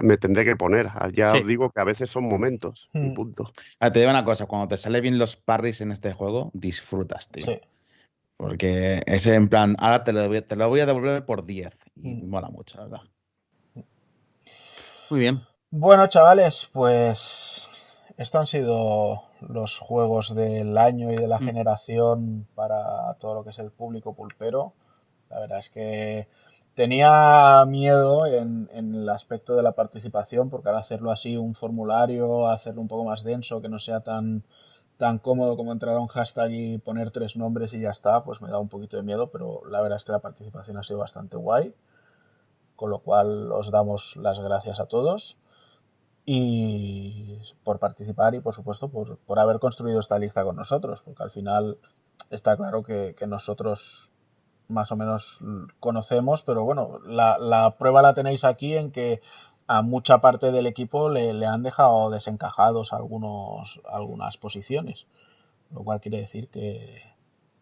me 0.00 0.16
tendré 0.16 0.44
que 0.44 0.56
poner. 0.56 0.88
Ya 1.12 1.30
Sí. 1.32 1.38
os 1.40 1.46
digo 1.46 1.70
que 1.70 1.80
a 1.80 1.84
veces 1.84 2.08
son 2.10 2.24
momentos. 2.24 2.88
y 2.94 2.98
Mm. 2.98 3.14
punto. 3.14 3.52
Ah, 3.80 3.90
te 3.90 3.98
digo 4.00 4.10
una 4.10 4.24
cosa, 4.24 4.46
cuando 4.46 4.68
te 4.68 4.76
sale 4.76 5.00
bien 5.00 5.18
los 5.18 5.36
parries 5.36 5.80
en 5.82 5.92
este 5.92 6.12
juego, 6.12 6.50
disfrutas, 6.54 7.28
tío. 7.28 7.44
Sí. 7.46 7.60
Porque 8.38 9.02
es 9.06 9.26
en 9.26 9.48
plan, 9.48 9.76
ahora 9.78 10.04
te 10.04 10.12
lo, 10.12 10.26
voy, 10.28 10.40
te 10.42 10.56
lo 10.56 10.68
voy 10.68 10.80
a 10.80 10.86
devolver 10.86 11.24
por 11.26 11.44
10. 11.44 11.74
Y 11.96 12.14
Mm. 12.14 12.28
mola 12.30 12.48
mucho, 12.48 12.78
la 12.78 12.84
verdad. 12.84 13.00
Muy 15.10 15.20
bien. 15.20 15.42
Bueno, 15.70 16.06
chavales, 16.08 16.68
pues 16.72 17.66
estos 18.16 18.40
han 18.40 18.46
sido 18.46 19.22
los 19.40 19.78
juegos 19.78 20.34
del 20.34 20.76
año 20.78 21.12
y 21.12 21.16
de 21.16 21.28
la 21.28 21.38
Mm. 21.38 21.44
generación 21.44 22.46
para 22.54 23.14
todo 23.20 23.34
lo 23.34 23.44
que 23.44 23.50
es 23.50 23.58
el 23.58 23.70
público 23.70 24.14
pulpero. 24.14 24.72
La 25.30 25.40
verdad 25.40 25.58
es 25.58 25.70
que 25.70 26.28
tenía 26.74 27.64
miedo 27.66 28.26
en, 28.26 28.68
en 28.72 28.94
el 28.94 29.08
aspecto 29.08 29.56
de 29.56 29.62
la 29.62 29.72
participación, 29.72 30.50
porque 30.50 30.68
al 30.70 30.76
hacerlo 30.76 31.10
así, 31.10 31.36
un 31.36 31.54
formulario, 31.54 32.48
hacerlo 32.48 32.80
un 32.82 32.88
poco 32.88 33.04
más 33.04 33.24
denso, 33.24 33.60
que 33.62 33.68
no 33.68 33.78
sea 33.78 34.00
tan, 34.00 34.44
tan 34.98 35.18
cómodo 35.18 35.56
como 35.56 35.72
entrar 35.72 35.96
a 35.96 36.00
un 36.00 36.08
hashtag 36.08 36.50
y 36.52 36.78
poner 36.78 37.10
tres 37.10 37.36
nombres 37.36 37.72
y 37.74 37.80
ya 37.80 37.90
está, 37.90 38.24
pues 38.24 38.40
me 38.42 38.50
da 38.50 38.58
un 38.58 38.68
poquito 38.68 38.96
de 38.96 39.02
miedo, 39.04 39.30
pero 39.30 39.62
la 39.70 39.80
verdad 39.82 39.98
es 39.98 40.04
que 40.04 40.12
la 40.12 40.20
participación 40.20 40.76
ha 40.78 40.82
sido 40.84 40.98
bastante 41.00 41.36
guay, 41.36 41.74
con 42.76 42.90
lo 42.90 43.00
cual 43.00 43.52
os 43.52 43.70
damos 43.70 44.16
las 44.16 44.38
gracias 44.38 44.80
a 44.80 44.86
todos 44.86 45.36
y 46.30 47.38
por 47.64 47.78
participar 47.78 48.34
y 48.34 48.40
por 48.40 48.54
supuesto 48.54 48.90
por, 48.90 49.16
por 49.16 49.38
haber 49.38 49.58
construido 49.58 49.98
esta 49.98 50.18
lista 50.18 50.44
con 50.44 50.56
nosotros, 50.56 51.00
porque 51.02 51.22
al 51.22 51.30
final 51.30 51.78
está 52.28 52.54
claro 52.54 52.82
que, 52.82 53.14
que 53.18 53.26
nosotros 53.26 54.10
más 54.68 54.92
o 54.92 54.96
menos 54.96 55.40
conocemos, 55.80 56.42
pero 56.42 56.64
bueno, 56.64 56.98
la, 57.06 57.38
la 57.38 57.78
prueba 57.78 58.02
la 58.02 58.12
tenéis 58.12 58.44
aquí 58.44 58.76
en 58.76 58.92
que 58.92 59.22
a 59.68 59.80
mucha 59.80 60.18
parte 60.18 60.52
del 60.52 60.66
equipo 60.66 61.08
le, 61.08 61.32
le 61.32 61.46
han 61.46 61.62
dejado 61.62 62.10
desencajados 62.10 62.92
algunos, 62.92 63.80
algunas 63.90 64.36
posiciones, 64.36 65.06
lo 65.70 65.82
cual 65.82 66.02
quiere 66.02 66.18
decir 66.18 66.50
que, 66.50 67.04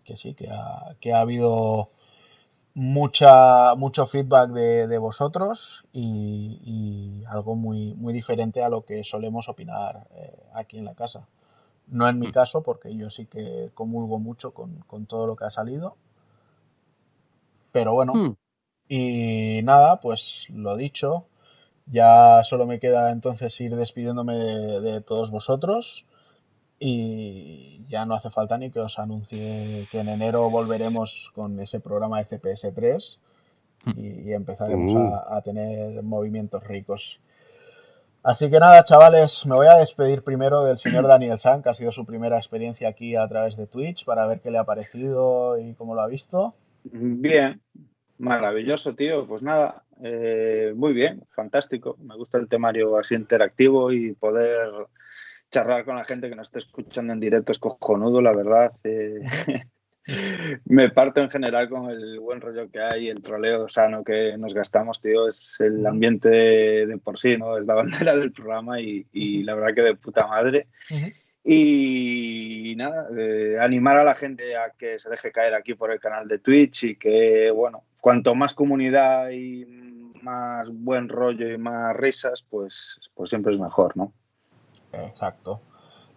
que 0.03 0.17
sí, 0.17 0.35
que 0.35 0.51
ha, 0.51 0.97
que 0.99 1.13
ha 1.13 1.21
habido 1.21 1.91
mucha, 2.77 3.75
mucho 3.77 4.07
feedback 4.07 4.51
de, 4.53 4.87
de 4.89 4.99
vosotros 4.99 5.85
y, 5.93 6.61
y 6.65 7.25
algo 7.27 7.57
muy, 7.57 7.95
muy 7.97 8.15
diferente 8.15 8.63
a 8.63 8.71
lo 8.71 8.85
que 8.87 9.05
solemos 9.05 9.49
opinar 9.51 10.09
eh, 10.15 10.37
aquí 10.55 10.79
en 10.79 10.87
la 10.87 10.95
casa. 10.95 11.29
No 11.89 12.09
en 12.09 12.19
mi 12.21 12.31
caso, 12.31 12.63
porque 12.63 12.97
yo 12.97 13.11
sí 13.11 13.27
que 13.27 13.71
comulgo 13.75 14.19
mucho 14.21 14.55
con, 14.55 14.81
con 14.89 15.07
todo 15.07 15.27
lo 15.29 15.37
que 15.37 15.47
ha 15.47 15.51
salido. 15.51 15.97
Pero 17.73 17.93
bueno, 17.93 18.23
Hmm. 18.23 18.33
y 18.89 19.61
nada, 19.65 20.01
pues 20.01 20.47
lo 20.51 20.77
dicho, 20.77 21.27
ya 21.87 22.43
solo 22.45 22.67
me 22.67 22.81
queda 22.81 23.13
entonces 23.13 23.61
ir 23.61 23.77
despidiéndome 23.77 24.37
de, 24.37 24.81
de 24.81 25.01
todos 25.03 25.31
vosotros 25.33 26.07
y 26.79 27.85
ya 27.89 28.05
no 28.05 28.15
hace 28.15 28.31
falta 28.31 28.59
ni 28.59 28.71
que 28.71 28.81
os 28.81 28.99
anuncie 28.99 29.89
que 29.91 30.01
en 30.01 30.09
enero 30.09 30.51
volveremos 30.51 31.31
con 31.35 31.59
ese 31.61 31.81
programa 31.81 32.19
de 32.19 32.25
CPS 32.27 32.73
3 32.75 33.19
y, 33.97 34.31
y 34.31 34.33
empezaremos 34.33 34.93
Uh. 34.93 35.15
a, 35.15 35.37
a 35.37 35.43
tener 35.43 36.03
movimientos 36.03 36.65
ricos. 36.65 37.21
Así 38.23 38.51
que 38.51 38.59
nada, 38.59 38.83
chavales, 38.85 39.47
me 39.47 39.55
voy 39.55 39.69
a 39.69 39.77
despedir 39.77 40.23
primero 40.25 40.65
del 40.65 40.79
señor 40.79 41.07
Daniel 41.09 41.39
San, 41.39 41.63
que 41.63 41.69
ha 41.69 41.75
sido 41.75 41.93
su 41.93 42.05
primera 42.05 42.37
experiencia 42.39 42.89
aquí 42.89 43.15
a 43.15 43.29
través 43.29 43.57
de 43.57 43.69
Twitch, 43.69 44.05
para 44.05 44.27
ver 44.27 44.41
qué 44.41 44.51
le 44.51 44.59
ha 44.59 44.65
parecido 44.65 45.59
y 45.59 45.75
cómo 45.75 45.95
lo 45.95 46.01
ha 46.03 46.09
visto. 46.09 46.55
Bien, 46.83 47.61
maravilloso, 48.19 48.95
tío. 48.95 49.27
Pues 49.27 49.43
nada, 49.43 49.85
eh, 50.03 50.73
muy 50.77 50.93
bien, 50.93 51.25
fantástico. 51.35 51.97
Me 52.01 52.17
gusta 52.17 52.39
el 52.39 52.49
temario 52.49 52.99
así 52.99 53.15
interactivo 53.15 53.93
y 53.93 54.13
poder 54.15 54.69
charlar 55.51 55.85
con 55.85 55.97
la 55.97 56.05
gente 56.05 56.29
que 56.29 56.37
nos 56.37 56.49
esté 56.49 56.59
escuchando 56.61 57.13
en 57.13 57.21
directo 57.21 57.53
es 57.53 57.59
cojonudo, 57.59 58.21
la 58.21 58.33
verdad. 58.33 58.73
Eh, 58.85 59.21
me 60.67 60.91
parto 60.91 61.21
en 61.21 61.31
general 61.31 61.69
con 61.69 61.91
el 61.91 62.21
buen 62.21 62.41
rollo 62.41 62.71
que 62.71 62.81
hay, 62.81 63.09
el 63.09 63.23
troleo 63.23 63.69
sano 63.69 64.05
que 64.05 64.37
nos 64.39 64.55
gastamos, 64.55 65.01
tío. 65.01 65.29
Es 65.29 65.57
el 65.61 65.85
ambiente 65.87 66.29
de, 66.29 66.87
de 66.87 66.99
por 66.99 67.19
sí, 67.19 67.37
¿no? 67.37 67.59
Es 67.59 67.67
la 67.67 67.75
bandera 67.77 68.17
del 68.17 68.33
programa 68.33 68.81
y, 68.81 69.07
y 69.13 69.43
la 69.43 69.55
verdad 69.55 69.75
que 69.75 69.83
de 69.83 69.95
puta 69.97 70.27
madre. 70.27 70.69
Y 71.49 72.75
nada, 72.77 73.07
eh, 73.17 73.57
animar 73.61 73.97
a 73.97 74.05
la 74.05 74.17
gente 74.17 74.57
a 74.57 74.73
que 74.77 74.99
se 74.99 75.09
deje 75.09 75.31
caer 75.31 75.55
aquí 75.55 75.75
por 75.75 75.93
el 75.93 76.01
canal 76.01 76.27
de 76.27 76.41
Twitch 76.41 76.83
y 76.83 76.97
que, 76.97 77.53
bueno, 77.53 77.85
cuanto 78.01 78.35
más 78.35 78.53
comunidad 78.53 79.31
y 79.31 79.65
más 80.23 80.69
buen 80.73 81.09
rollo 81.09 81.49
y 81.49 81.57
más 81.57 81.95
risas, 81.97 82.45
pues, 82.51 82.99
pues 83.15 83.31
siempre 83.31 83.55
es 83.55 83.61
mejor, 83.61 83.97
¿no? 83.97 84.13
Exacto. 85.05 85.61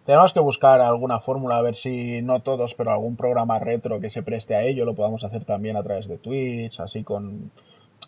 Tenemos 0.04 0.32
que 0.32 0.40
buscar 0.40 0.80
alguna 0.80 1.20
fórmula, 1.20 1.58
a 1.58 1.62
ver 1.62 1.74
si 1.74 2.22
no 2.22 2.40
todos, 2.40 2.74
pero 2.74 2.90
algún 2.90 3.16
programa 3.16 3.58
retro 3.58 4.00
que 4.00 4.10
se 4.10 4.22
preste 4.22 4.54
a 4.56 4.62
ello, 4.62 4.84
lo 4.84 4.94
podamos 4.94 5.22
hacer 5.24 5.44
también 5.44 5.76
a 5.76 5.82
través 5.82 6.08
de 6.08 6.18
Twitch, 6.18 6.80
así 6.80 7.04
con 7.04 7.50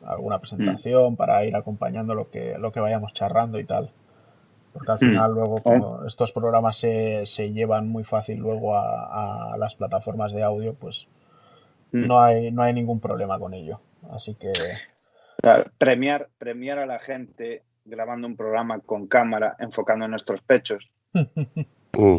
alguna 0.04 0.38
presentación 0.40 1.16
para 1.16 1.44
ir 1.44 1.54
acompañando 1.54 2.14
lo 2.14 2.30
que, 2.30 2.56
lo 2.58 2.72
que 2.72 2.80
vayamos 2.80 3.12
charrando 3.12 3.58
y 3.60 3.64
tal. 3.64 3.90
Porque 4.72 4.90
al 4.92 4.98
Mm. 4.98 5.00
final 5.00 5.32
luego 5.34 5.56
como 5.62 6.04
estos 6.06 6.32
programas 6.32 6.78
se, 6.78 7.26
se 7.26 7.52
llevan 7.52 7.88
muy 7.88 8.04
fácil 8.04 8.38
luego 8.38 8.74
a, 8.74 9.52
a 9.52 9.56
las 9.58 9.74
plataformas 9.74 10.32
de 10.32 10.42
audio, 10.42 10.74
pues 10.74 11.06
Mm. 11.92 12.06
no 12.06 12.22
hay, 12.22 12.50
no 12.50 12.62
hay 12.62 12.72
ningún 12.72 13.00
problema 13.00 13.38
con 13.38 13.52
ello. 13.52 13.80
Así 14.10 14.34
que 14.34 14.52
Claro, 15.42 15.70
premiar, 15.78 16.30
premiar 16.38 16.78
a 16.78 16.86
la 16.86 16.98
gente 16.98 17.62
grabando 17.84 18.26
un 18.26 18.36
programa 18.36 18.80
con 18.80 19.06
cámara, 19.06 19.56
enfocando 19.58 20.04
en 20.04 20.10
nuestros 20.12 20.40
pechos. 20.42 20.90
Mm. 21.94 22.16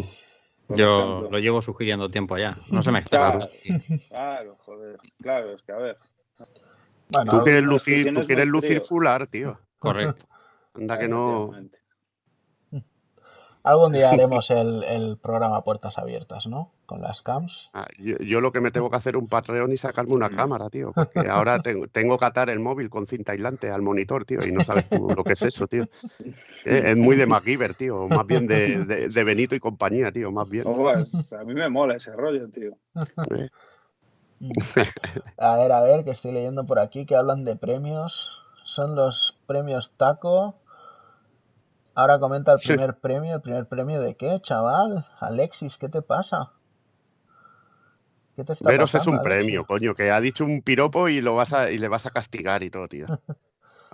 Yo 0.68 0.98
ejemplo. 1.00 1.30
lo 1.32 1.38
llevo 1.40 1.60
sugiriendo 1.60 2.08
tiempo 2.08 2.38
ya. 2.38 2.56
No 2.70 2.80
se 2.80 2.92
me 2.92 3.02
Claro, 3.02 3.50
escapa. 3.52 3.98
claro, 4.08 4.56
joder. 4.60 4.98
Claro, 5.20 5.52
es 5.52 5.62
que 5.62 5.72
a 5.72 5.76
ver. 5.78 5.98
bueno, 7.08 7.32
Tú 7.32 7.42
quieres 7.42 7.64
lucir, 7.64 8.14
tú 8.14 8.20
es 8.20 8.26
quieres 8.28 8.46
lucir 8.46 8.80
fular, 8.82 9.26
tío. 9.26 9.58
Correcto. 9.80 10.26
Anda 10.74 10.96
que 10.98 11.08
no. 11.08 11.50
Algún 13.64 13.92
día 13.92 14.10
haremos 14.12 14.50
el, 14.50 14.84
el 14.84 15.18
programa 15.18 15.64
Puertas 15.64 15.98
Abiertas, 15.98 16.46
¿no? 16.46 16.70
Con 16.86 17.00
las 17.00 17.22
cams. 17.22 17.70
Ah, 17.72 17.86
Yo, 17.98 18.18
yo 18.18 18.42
lo 18.42 18.52
que 18.52 18.60
me 18.60 18.70
tengo 18.70 18.90
que 18.90 18.96
hacer 18.96 19.16
un 19.16 19.26
Patreon 19.26 19.72
y 19.72 19.76
sacarme 19.78 20.14
una 20.14 20.28
cámara, 20.28 20.68
tío. 20.68 20.92
Porque 20.92 21.28
ahora 21.30 21.58
tengo, 21.62 21.86
tengo 21.88 22.18
que 22.18 22.24
atar 22.26 22.50
el 22.50 22.60
móvil 22.60 22.90
con 22.90 23.06
cinta 23.06 23.32
aislante 23.32 23.70
al 23.70 23.80
monitor, 23.80 24.26
tío. 24.26 24.46
Y 24.46 24.52
no 24.52 24.62
sabes 24.64 24.88
tú 24.90 25.08
lo 25.16 25.24
que 25.24 25.32
es 25.32 25.42
eso, 25.42 25.66
tío. 25.66 25.86
Eh, 26.66 26.92
Es 26.92 26.96
muy 26.96 27.16
de 27.16 27.26
MacGyver, 27.26 27.74
tío. 27.74 28.08
Más 28.08 28.26
bien 28.26 28.46
de, 28.46 28.84
de- 28.86 29.08
de 29.10 29.24
Benito 29.24 29.54
y 29.54 29.60
compañía, 29.60 30.10
tío. 30.12 30.32
Más 30.32 30.48
bien. 30.48 30.64
Joder, 30.64 31.06
o 31.12 31.22
sea, 31.24 31.40
a 31.40 31.44
mí 31.44 31.52
me 31.52 31.68
mola 31.68 31.96
ese 31.96 32.12
rollo, 32.12 32.48
tío. 32.48 32.72
Eh, 33.30 33.48
A 35.38 35.56
ver, 35.56 35.72
a 35.72 35.80
ver, 35.82 36.04
que 36.04 36.10
estoy 36.10 36.32
leyendo 36.32 36.64
por 36.64 36.78
aquí 36.78 37.06
que 37.06 37.16
hablan 37.16 37.44
de 37.44 37.56
premios. 37.56 38.30
Son 38.64 38.94
los 38.94 39.38
premios 39.46 39.92
Taco. 39.96 40.54
Ahora 41.94 42.18
comenta 42.18 42.52
el 42.52 42.58
Sí. 42.58 42.68
primer 42.68 42.98
premio. 42.98 43.34
¿El 43.36 43.42
primer 43.42 43.66
premio 43.66 44.00
de 44.00 44.16
qué, 44.16 44.40
chaval? 44.40 45.06
Alexis, 45.20 45.76
¿qué 45.78 45.88
te 45.88 46.02
pasa? 46.02 46.52
¿Qué 48.36 48.44
te 48.44 48.52
está 48.52 48.68
Veros 48.68 48.94
es 48.94 49.06
un 49.06 49.20
premio, 49.22 49.64
coño. 49.66 49.94
Que 49.94 50.10
ha 50.10 50.20
dicho 50.20 50.44
un 50.44 50.62
piropo 50.62 51.08
y, 51.08 51.20
lo 51.20 51.34
vas 51.34 51.52
a, 51.52 51.70
y 51.70 51.78
le 51.78 51.88
vas 51.88 52.06
a 52.06 52.10
castigar 52.10 52.62
y 52.62 52.70
todo, 52.70 52.88
tío. 52.88 53.06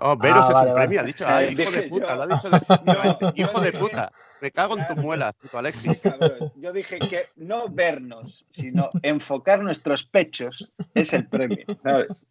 Oh, 0.03 0.17
Veros 0.17 0.47
Ah, 0.47 0.49
es 0.49 0.55
vale, 0.55 0.69
un 0.71 0.75
premio, 0.77 1.01
ha 1.01 1.03
dicho. 1.03 1.25
Ah, 1.29 1.45
Eh, 1.45 1.53
hijo 1.53 1.71
de 1.73 1.83
puta, 1.83 2.07
yo. 2.09 2.17
lo 2.17 2.23
ha 2.23 2.27
dicho 2.35 2.49
definitivamente. 2.49 3.25
No, 3.27 3.33
hijo 3.37 3.53
yo 3.53 3.61
de 3.61 3.73
puta. 3.73 4.13
Me 4.41 4.51
cago 4.51 4.73
en 4.73 4.79
tus 4.81 4.87
Claro. 4.95 5.03
muelas, 5.03 5.35
puto 5.35 5.59
Alexis. 5.59 6.01
Cabrón, 6.03 6.53
Yo 6.55 6.73
dije 6.73 6.99
que 7.01 7.27
no 7.37 7.69
vernos, 7.69 8.47
sino 8.51 8.89
enfocar 9.03 9.63
nuestros 9.63 10.05
pechos 10.07 10.73
es 10.95 11.13
el 11.13 11.29
premio, 11.29 11.67
¿sabes? 11.83 12.23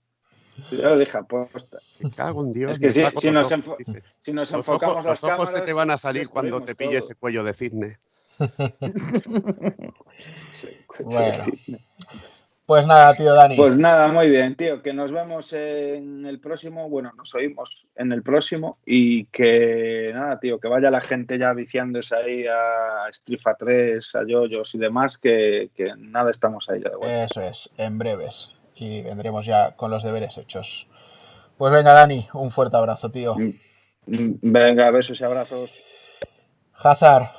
Yo 0.71 0.77
lo 0.81 0.97
dije 0.97 1.15
aposta. 1.15 1.77
Me 1.99 2.09
cago 2.09 2.41
en 2.43 2.53
Dios. 2.53 2.71
Es 2.71 2.79
que 2.79 2.89
si- 2.89 3.03
nos 3.31 3.51
ojos, 3.51 3.51
enfo- 3.51 3.77
dice. 3.77 4.03
Si 4.23 4.33
nos 4.33 4.49
Los 4.51 4.59
enfocamos 4.61 4.95
ojos, 4.95 5.05
las 5.05 5.21
los 5.21 5.23
ojos 5.25 5.37
cámaras, 5.37 5.53
se 5.53 5.61
te 5.61 5.73
van 5.73 5.91
a 5.91 5.97
salir 5.99 6.27
cuando 6.29 6.61
te 6.61 6.73
pille 6.73 6.89
todo. 6.97 6.99
ese 7.05 7.13
cuello 7.13 7.43
de 7.43 7.53
cisne. 7.53 7.99
Bueno. 11.01 11.43
Pues 12.65 12.85
nada, 12.85 13.15
tío 13.15 13.33
Dani. 13.33 13.55
Pues 13.55 13.79
nada, 13.79 14.09
muy 14.09 14.29
bien, 14.29 14.55
tío. 14.55 14.83
Que 14.83 14.93
nos 14.93 15.11
vemos 15.11 15.53
en 15.53 16.27
el 16.27 16.39
próximo. 16.39 16.87
Bueno, 16.87 17.11
nos 17.17 17.33
oímos 17.33 17.87
en 17.95 18.11
el 18.11 18.21
próximo. 18.21 18.77
Y 18.85 19.25
que 19.25 20.11
nada, 20.13 20.39
tío, 20.39 20.59
que 20.59 20.67
vaya 20.67 20.91
la 20.91 21.01
gente 21.01 21.39
ya 21.39 21.51
viciándose 21.55 22.15
ahí 22.15 22.45
a 22.45 23.11
Strifa 23.11 23.55
3, 23.55 24.13
a 24.15 24.27
Yoyos 24.27 24.75
y 24.75 24.77
demás. 24.77 25.17
Que, 25.17 25.71
que 25.75 25.93
nada, 25.97 26.29
estamos 26.29 26.69
ahí 26.69 26.81
ya 26.83 26.91
de 26.91 26.97
vuelta. 26.97 27.23
Eso 27.23 27.41
es, 27.41 27.71
en 27.77 27.97
breves. 27.97 28.53
Y 28.75 29.01
vendremos 29.01 29.47
ya 29.47 29.75
con 29.75 29.89
los 29.89 30.03
deberes 30.03 30.37
hechos. 30.37 30.85
Pues 31.57 31.73
venga, 31.73 31.93
Dani, 31.93 32.27
un 32.33 32.51
fuerte 32.51 32.77
abrazo, 32.77 33.09
tío. 33.09 33.35
Mm, 33.35 34.39
Venga, 34.43 34.91
besos 34.91 35.19
y 35.19 35.23
abrazos. 35.23 35.81
Hazard, 36.73 37.31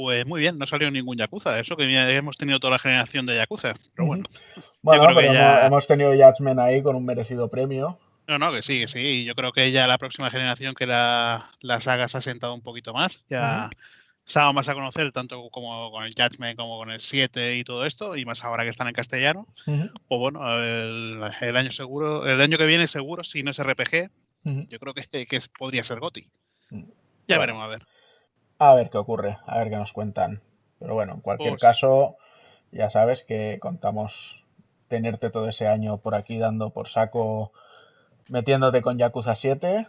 Pues 0.00 0.26
muy 0.26 0.40
bien, 0.40 0.56
no 0.56 0.66
salió 0.66 0.90
ningún 0.90 1.18
Yakuza. 1.18 1.60
Eso 1.60 1.76
que 1.76 1.92
ya 1.92 2.08
hemos 2.08 2.38
tenido 2.38 2.58
toda 2.58 2.70
la 2.70 2.78
generación 2.78 3.26
de 3.26 3.36
Yakuza. 3.36 3.74
Pero 3.94 4.06
bueno. 4.06 4.24
bueno, 4.80 5.04
pero 5.14 5.20
ya- 5.30 5.66
hemos, 5.66 5.86
tenido 5.86 6.12
Judgment 6.12 6.58
ahí 6.58 6.82
con 6.82 6.96
un 6.96 7.04
merecido 7.04 7.48
premio. 7.48 7.98
No, 8.26 8.38
no, 8.38 8.50
que 8.50 8.62
sí, 8.62 8.80
que 8.80 8.88
sí. 8.88 8.98
Y 8.98 9.24
Yo 9.26 9.34
creo 9.34 9.52
que 9.52 9.70
ya 9.72 9.86
la 9.86 9.98
próxima 9.98 10.30
generación 10.30 10.74
que 10.74 10.86
la, 10.86 11.50
la 11.60 11.82
saga 11.82 12.08
se 12.08 12.16
ha 12.16 12.22
sentado 12.22 12.54
un 12.54 12.62
poquito 12.62 12.94
más. 12.94 13.20
Ya 13.28 13.68
se 14.24 14.38
ha 14.38 14.42
dado 14.42 14.54
más 14.54 14.70
a 14.70 14.74
conocer, 14.74 15.12
tanto 15.12 15.50
como 15.50 15.90
con 15.90 16.04
el 16.04 16.14
Judgment 16.14 16.56
como 16.56 16.78
con 16.78 16.90
el 16.90 17.02
7 17.02 17.58
y 17.58 17.62
todo 17.62 17.84
esto, 17.84 18.16
y 18.16 18.24
más 18.24 18.42
ahora 18.42 18.64
que 18.64 18.70
están 18.70 18.88
en 18.88 18.94
castellano. 18.94 19.48
Ujú, 19.66 19.90
O 20.08 20.18
bueno, 20.18 20.40
el, 20.58 21.20
el 21.42 21.56
año 21.58 21.72
seguro, 21.72 22.26
el 22.26 22.40
año 22.40 22.56
que 22.56 22.64
viene 22.64 22.86
seguro, 22.86 23.22
si 23.22 23.42
no 23.42 23.50
es 23.50 23.58
RPG, 23.58 24.08
yo 24.70 24.78
creo 24.78 24.94
que, 24.94 25.26
que 25.26 25.42
podría 25.58 25.84
ser 25.84 26.00
Goti. 26.00 26.26
Mm. 26.70 26.84
Ya 27.28 27.38
veremos 27.38 27.62
a 27.62 27.66
ver. 27.66 27.82
A 28.60 28.74
ver 28.74 28.90
qué 28.90 28.98
ocurre, 28.98 29.38
a 29.46 29.58
ver 29.58 29.70
qué 29.70 29.76
nos 29.76 29.92
cuentan. 29.92 30.42
Pero 30.78 30.94
bueno, 30.94 31.14
en 31.14 31.20
cualquier 31.20 31.50
Pues- 31.50 31.62
caso, 31.62 32.16
ya 32.70 32.90
sabes 32.90 33.24
que 33.24 33.58
contamos 33.60 34.44
tenerte 34.88 35.30
todo 35.30 35.48
ese 35.48 35.66
año 35.66 35.98
por 35.98 36.14
aquí 36.14 36.38
dando 36.38 36.70
por 36.70 36.88
saco, 36.88 37.52
metiéndote 38.28 38.82
con 38.82 38.98
Yakuza 38.98 39.34
7 39.34 39.86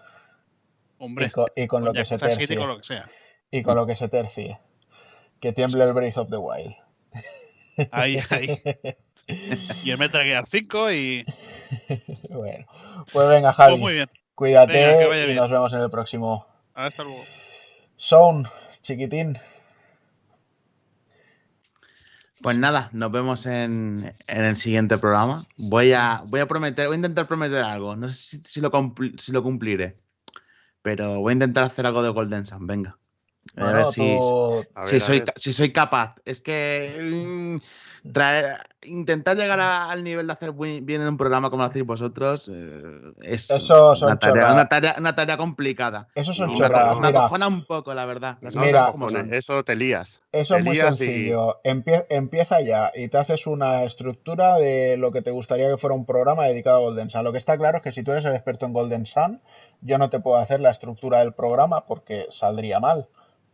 y 1.00 1.04
Hombre, 1.04 1.30
con, 1.32 1.46
y 1.56 1.68
con 1.68 1.84
lo 1.86 1.94
que 1.94 2.06
se 2.06 2.18
7 2.18 2.34
y 2.34 2.38
tercie. 2.38 2.58
con 2.58 2.68
lo 2.70 2.78
que 2.78 2.84
sea. 2.86 3.10
Y 3.52 3.62
con 3.64 3.76
lo 3.76 3.86
que 3.86 3.96
se 3.96 4.08
tercie. 4.10 4.60
Que 5.40 5.52
tiemble 5.54 5.84
el 5.84 5.94
Breath 5.94 6.18
of 6.18 6.30
the 6.30 6.38
Wild. 6.38 6.76
Ahí, 7.92 8.20
ahí. 8.30 8.62
Y 9.86 9.92
el 9.92 9.98
Metal 9.98 10.24
Gear 10.24 10.46
5 10.46 10.92
y. 10.92 11.26
Bueno, 12.34 12.66
pues 13.14 13.30
venga, 13.30 13.54
Javi, 13.54 13.72
Pues 13.74 13.82
muy 13.82 13.94
bien. 13.94 14.10
cuídate 14.36 14.74
Venga, 14.74 15.18
y 15.18 15.26
bien. 15.26 15.38
nos 15.38 15.50
vemos 15.50 15.72
en 15.74 15.80
el 15.80 15.90
próximo. 15.90 16.46
Hasta 16.74 17.04
luego. 17.04 17.24
Sound, 17.96 18.48
chiquitín. 18.82 19.38
Pues 22.42 22.58
nada, 22.58 22.90
nos 22.92 23.12
vemos 23.12 23.46
en, 23.46 24.14
en 24.28 24.46
el 24.46 24.58
siguiente 24.58 24.98
programa. 24.98 25.46
Voy 25.58 25.94
a, 25.94 26.24
voy 26.26 26.40
a 26.40 26.48
prometer, 26.48 26.88
voy 26.88 26.96
a 26.96 26.98
intentar 26.98 27.28
prometer 27.28 27.64
algo. 27.64 27.96
No 27.96 28.10
sé 28.10 28.16
si, 28.16 28.44
si 28.48 28.62
lo, 28.62 28.72
si 29.18 29.32
lo 29.32 29.44
cumpliré. 29.44 30.00
Pero 30.82 31.20
voy 31.20 31.32
a 31.32 31.34
intentar 31.34 31.64
hacer 31.66 31.86
algo 31.86 32.02
de 32.04 32.10
Golden 32.10 32.46
Sun. 32.46 32.66
Venga. 32.66 32.98
A 33.58 33.72
ver 33.74 33.86
si, 33.88 34.00
tú- 34.20 34.66
A 34.76 34.86
si 34.86 34.94
ver, 34.94 35.02
a 35.02 35.06
soy, 35.06 35.20
ver. 35.20 35.34
si 35.36 35.54
soy 35.54 35.74
capaz. 35.74 36.16
Es 36.26 36.42
que 36.42 36.96
mm, 37.02 38.10
traer- 38.14 38.58
intentar 38.84 39.36
llegar 39.36 39.60
a- 39.60 39.92
al 39.92 40.04
nivel 40.04 40.26
de 40.28 40.34
hacer 40.34 40.52
buen- 40.52 40.86
bien 40.86 41.02
en 41.02 41.10
un 41.10 41.18
programa 41.18 41.50
como 41.50 41.64
lo 41.64 41.70
hacéis 41.70 41.86
vosotros 41.86 42.50
eh, 42.54 42.82
es 43.24 43.52
Eso 43.52 43.96
son 43.96 44.08
una, 44.10 44.20
tarea, 44.20 44.54
una, 44.54 44.70
tarea, 44.70 44.96
una 44.98 45.16
tarea 45.16 45.38
complicada. 45.38 46.08
Eso 46.16 46.34
son 46.34 46.56
chorradas. 46.56 46.92
acojona- 46.94 47.12
me 47.12 47.18
acojona 47.18 47.48
un 47.48 47.66
poco, 47.66 47.94
la 47.94 48.06
verdad. 48.06 48.38
Mira, 48.56 48.94
eso 49.32 49.64
te 49.64 49.76
lías. 49.76 50.22
Eso 50.32 50.54
Te 50.54 50.60
es 50.62 50.66
muy 50.66 50.78
y- 50.78 50.80
sencillo. 50.80 51.62
Empie- 51.64 52.06
empieza 52.10 52.62
ya 52.62 52.92
y 52.96 53.10
te 53.10 53.18
haces 53.18 53.46
una 53.48 53.84
estructura 53.84 54.56
de 54.60 54.96
lo 54.98 55.12
que 55.12 55.22
te 55.22 55.32
gustaría 55.32 55.70
que 55.70 55.78
fuera 55.78 55.96
un 55.96 56.06
programa 56.06 56.46
dedicado 56.46 56.78
a 56.78 56.80
Golden 56.82 57.10
Sun. 57.10 57.24
Lo 57.26 57.32
que 57.34 57.38
está 57.38 57.58
claro 57.58 57.78
es 57.78 57.84
que 57.84 57.92
si 57.92 58.02
tú 58.04 58.12
eres 58.12 58.24
el 58.24 58.34
experto 58.34 58.66
en 58.66 58.74
Golden 58.74 59.06
Sun, 59.06 59.42
yo 59.82 59.98
no 59.98 60.10
te 60.10 60.20
puedo 60.22 60.38
hacer 60.38 60.62
la 60.62 60.70
estructura 60.72 61.20
del 61.20 61.34
programa 61.34 61.86
porque 61.86 62.28
saldría 62.30 62.80
mal. 62.80 63.08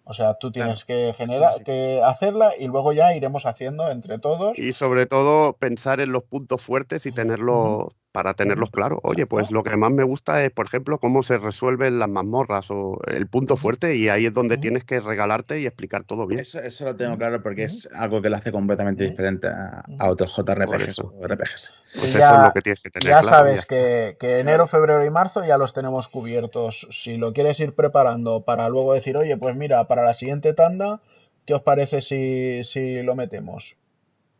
O 0.09 0.13
sea, 0.13 0.35
tú 0.35 0.51
tienes 0.51 0.85
que 0.85 1.13
generar, 1.17 1.51
sí, 1.53 1.59
sí. 1.59 1.65
que 1.65 2.01
hacerla 2.03 2.53
y 2.57 2.67
luego 2.67 2.93
ya 2.93 3.13
iremos 3.13 3.45
haciendo 3.45 3.91
entre 3.91 4.19
todos. 4.19 4.57
Y 4.57 4.71
sobre 4.71 5.05
todo 5.05 5.53
pensar 5.53 5.99
en 5.99 6.13
los 6.13 6.23
puntos 6.23 6.61
fuertes 6.61 7.05
y 7.05 7.11
tenerlos 7.11 7.89
para 8.17 8.33
tenerlos 8.33 8.71
claros. 8.71 8.97
Oye, 9.03 9.27
pues 9.27 9.51
lo 9.51 9.61
que 9.61 9.77
más 9.77 9.91
me 9.91 10.01
gusta 10.03 10.43
es, 10.43 10.49
por 10.51 10.65
ejemplo, 10.65 10.97
cómo 10.97 11.21
se 11.21 11.37
resuelven 11.37 11.99
las 11.99 12.09
mazmorras 12.09 12.65
o 12.71 12.97
el 13.05 13.27
punto 13.27 13.57
fuerte 13.57 13.95
y 13.95 14.09
ahí 14.09 14.25
es 14.25 14.33
donde 14.33 14.57
tienes 14.57 14.83
que 14.85 14.99
regalarte 14.99 15.59
y 15.59 15.67
explicar 15.67 16.03
todo 16.03 16.25
bien. 16.25 16.39
Eso, 16.39 16.59
eso 16.59 16.85
lo 16.85 16.95
tengo 16.95 17.15
claro 17.15 17.43
porque 17.43 17.65
es 17.65 17.87
algo 17.93 18.19
que 18.19 18.31
lo 18.31 18.37
hace 18.37 18.51
completamente 18.51 19.07
diferente 19.07 19.49
a, 19.49 19.85
a 19.99 20.09
otros 20.09 20.33
JRPGs 20.35 20.99
RPGs. 21.21 21.73
Pues 21.93 22.01
Sí, 22.01 22.07
eso 22.07 22.17
ya- 22.17 22.33
es 22.33 22.41
lo 22.41 22.53
que 22.53 22.61
tienes 22.63 22.81
que 22.81 22.89
tener 22.89 23.11
Ya 23.11 23.21
claro 23.21 23.37
sabes 23.37 23.59
está. 23.61 23.75
que, 23.75 24.17
que 24.19 24.39
enero, 24.39 24.65
febrero 24.65 25.05
y 25.05 25.11
marzo 25.11 25.45
ya 25.45 25.59
los 25.59 25.73
tenemos 25.73 26.09
cubiertos. 26.09 26.87
Si 26.89 27.17
lo 27.17 27.33
quieres 27.33 27.59
ir 27.59 27.75
preparando 27.75 28.41
para 28.41 28.67
luego 28.67 28.93
decir, 28.95 29.15
oye, 29.15 29.37
pues 29.37 29.55
mira, 29.55 29.87
para 29.87 30.01
la 30.03 30.15
siguiente 30.15 30.55
tanda, 30.55 31.01
¿qué 31.45 31.53
os 31.53 31.61
parece 31.61 32.01
si, 32.01 32.63
si 32.63 33.03
lo 33.03 33.13
metemos? 33.13 33.75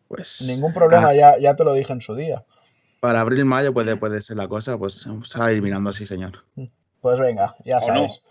Pues 0.07 0.41
Ningún 0.47 0.73
problema, 0.73 1.09
ah, 1.09 1.14
ya, 1.14 1.38
ya 1.38 1.56
te 1.56 1.64
lo 1.64 1.73
dije 1.73 1.93
en 1.93 2.01
su 2.01 2.15
día. 2.15 2.43
Para 3.00 3.22
abril 3.22 3.45
mayo 3.45 3.74
puede, 3.74 3.95
puede 3.95 4.22
ser 4.22 4.38
la 4.38 4.48
cosa, 4.48 4.77
pues 4.77 5.06
vamos 5.06 5.35
a 5.38 5.51
ir 5.51 5.61
mirando 5.61 5.90
así, 5.90 6.06
señor. 6.06 6.43
Pues 7.01 7.19
venga, 7.19 7.56
ya 7.66 7.77
O 7.80 7.88
no. 7.88 7.93
sabes. 8.08 8.22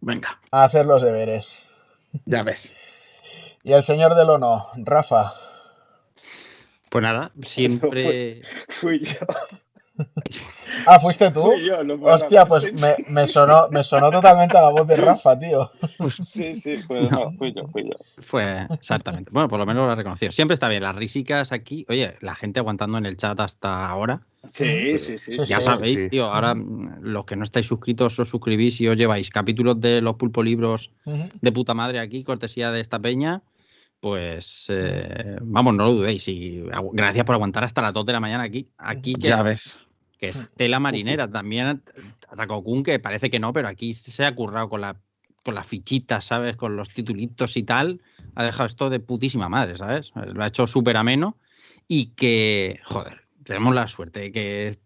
Venga, 0.00 0.40
A 0.50 0.64
hacer 0.64 0.86
los 0.86 1.02
deberes. 1.02 1.58
ya 2.24 2.42
ves. 2.42 2.76
Y 3.64 3.72
el 3.72 3.82
señor 3.82 4.14
del 4.14 4.28
no, 4.28 4.68
Rafa. 4.76 5.34
Pues 6.88 7.02
nada, 7.02 7.32
siempre. 7.42 8.42
Fui 8.68 9.02
yo. 9.02 9.26
Ah, 10.86 11.00
¿fuiste 11.00 11.30
tú? 11.30 11.42
Fui 11.42 11.64
yo, 11.66 11.82
no 11.84 11.98
puedo 11.98 12.14
Hostia, 12.14 12.42
hablar. 12.42 12.60
pues 12.60 13.08
me, 13.08 13.26
sonó, 13.28 13.68
me 13.70 13.82
sonó 13.82 14.10
totalmente 14.10 14.56
a 14.56 14.62
la 14.62 14.68
voz 14.70 14.86
de 14.86 14.96
Rafa, 14.96 15.38
tío. 15.38 15.68
Sí, 16.20 16.54
sí, 16.54 16.78
fue, 16.78 17.02
no, 17.02 17.32
fui 17.32 17.52
yo, 17.54 17.66
fui 17.68 17.84
yo. 17.84 17.96
Fue 18.22 18.66
exactamente. 18.70 19.30
Bueno, 19.32 19.48
por 19.48 19.58
lo 19.58 19.66
menos 19.66 19.86
lo 19.86 19.92
he 19.92 19.96
reconocido. 19.96 20.32
Siempre 20.32 20.54
está 20.54 20.68
bien. 20.68 20.82
Las 20.82 20.94
risicas 20.96 21.52
aquí. 21.52 21.84
Oye, 21.88 22.14
la 22.20 22.34
gente 22.34 22.60
aguantando 22.60 22.98
en 22.98 23.06
el 23.06 23.16
chat 23.16 23.38
hasta 23.40 23.88
ahora. 23.88 24.20
Sí, 24.46 24.96
sí, 24.98 25.18
sí. 25.18 25.32
Sí, 25.38 25.46
Ya 25.48 25.60
sí, 25.60 25.66
sabéis, 25.66 26.00
sí. 26.00 26.08
tío. 26.10 26.26
Ahora, 26.26 26.54
mm, 26.54 27.00
los 27.02 27.24
que 27.24 27.36
no 27.36 27.44
estáis 27.44 27.66
suscritos, 27.66 28.18
os 28.18 28.28
suscribís 28.28 28.80
y 28.80 28.88
os 28.88 28.96
lleváis 28.96 29.30
capítulos 29.30 29.80
de 29.80 30.00
los 30.00 30.14
pulpo 30.16 30.42
libros 30.42 30.90
Ujú. 31.04 31.28
de 31.40 31.52
puta 31.52 31.74
madre 31.74 31.98
aquí, 32.00 32.22
cortesía 32.24 32.70
de 32.70 32.80
esta 32.80 32.98
peña. 32.98 33.42
Pues 34.00 34.66
eh, 34.68 35.38
vamos, 35.40 35.74
no 35.74 35.84
lo 35.86 35.92
dudéis. 35.94 36.28
Y 36.28 36.62
gracias 36.92 37.24
por 37.24 37.34
aguantar 37.34 37.64
hasta 37.64 37.82
las 37.82 37.92
2 37.92 38.06
de 38.06 38.12
la 38.12 38.20
mañana 38.20 38.44
aquí. 38.44 38.68
Aquí 38.78 39.14
que, 39.14 39.28
Ya 39.28 39.42
ves. 39.42 39.78
Que 40.18 40.28
es 40.28 40.50
tela 40.56 40.80
marinera. 40.80 41.30
También 41.30 41.82
Takokun, 42.36 42.82
que 42.82 42.98
parece 42.98 43.30
que 43.30 43.38
no, 43.38 43.52
pero 43.52 43.68
aquí 43.68 43.94
se 43.94 44.24
ha 44.24 44.34
currado 44.34 44.68
con 44.68 44.80
la 44.80 44.96
con 45.48 45.54
las 45.54 45.66
fichitas, 45.66 46.26
¿sabes? 46.26 46.56
Con 46.56 46.76
los 46.76 46.90
titulitos 46.90 47.56
y 47.56 47.62
tal. 47.62 48.02
Ha 48.34 48.44
dejado 48.44 48.66
esto 48.66 48.90
de 48.90 49.00
putísima 49.00 49.48
madre, 49.48 49.78
¿sabes? 49.78 50.12
Lo 50.14 50.44
ha 50.44 50.48
hecho 50.48 50.66
súper 50.66 50.98
ameno. 50.98 51.38
Y 51.86 52.08
que, 52.08 52.80
joder, 52.84 53.22
tenemos 53.44 53.74
la 53.74 53.88
suerte 53.88 54.20
de 54.20 54.32
que 54.32 54.78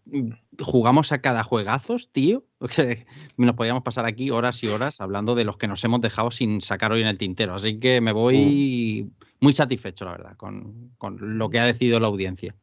jugamos 0.60 1.10
a 1.10 1.18
cada 1.18 1.42
juegazos, 1.42 2.12
tío. 2.12 2.44
Nos 3.36 3.56
podíamos 3.56 3.82
pasar 3.82 4.04
aquí 4.04 4.30
horas 4.30 4.62
y 4.62 4.68
horas 4.68 5.00
hablando 5.00 5.34
de 5.34 5.42
los 5.42 5.56
que 5.56 5.66
nos 5.66 5.82
hemos 5.82 6.00
dejado 6.00 6.30
sin 6.30 6.60
sacar 6.60 6.92
hoy 6.92 7.00
en 7.00 7.08
el 7.08 7.18
tintero. 7.18 7.56
Así 7.56 7.80
que 7.80 8.00
me 8.00 8.12
voy 8.12 9.10
muy 9.40 9.52
satisfecho, 9.52 10.04
la 10.04 10.12
verdad, 10.12 10.36
con, 10.36 10.92
con 10.96 11.38
lo 11.38 11.50
que 11.50 11.58
ha 11.58 11.64
decidido 11.64 11.98
la 11.98 12.06
audiencia. 12.06 12.54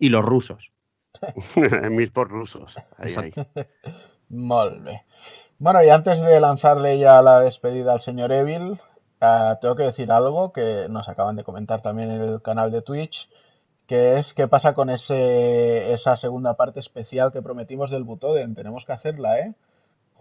Y 0.00 0.08
los 0.08 0.24
rusos. 0.24 0.73
Mil 1.90 2.12
por 2.12 2.28
rusos. 2.28 2.76
Ahí, 2.98 3.14
ahí. 3.16 3.32
Molt 4.28 4.82
bé. 4.82 5.04
Bueno, 5.58 5.82
y 5.82 5.88
antes 5.88 6.20
de 6.20 6.40
lanzarle 6.40 6.98
ya 6.98 7.22
la 7.22 7.40
despedida 7.40 7.92
al 7.92 8.00
señor 8.00 8.32
Evil, 8.32 8.78
eh, 9.20 9.54
tengo 9.60 9.76
que 9.76 9.84
decir 9.84 10.10
algo 10.10 10.52
que 10.52 10.86
nos 10.90 11.08
acaban 11.08 11.36
de 11.36 11.44
comentar 11.44 11.80
también 11.80 12.10
en 12.10 12.22
el 12.22 12.42
canal 12.42 12.70
de 12.70 12.82
Twitch, 12.82 13.28
que 13.86 14.16
es 14.18 14.34
qué 14.34 14.48
pasa 14.48 14.74
con 14.74 14.90
ese, 14.90 15.92
esa 15.92 16.16
segunda 16.16 16.54
parte 16.54 16.80
especial 16.80 17.32
que 17.32 17.42
prometimos 17.42 17.90
del 17.90 18.04
Butoden. 18.04 18.54
Tenemos 18.54 18.84
que 18.84 18.92
hacerla, 18.92 19.38
¿eh? 19.38 19.54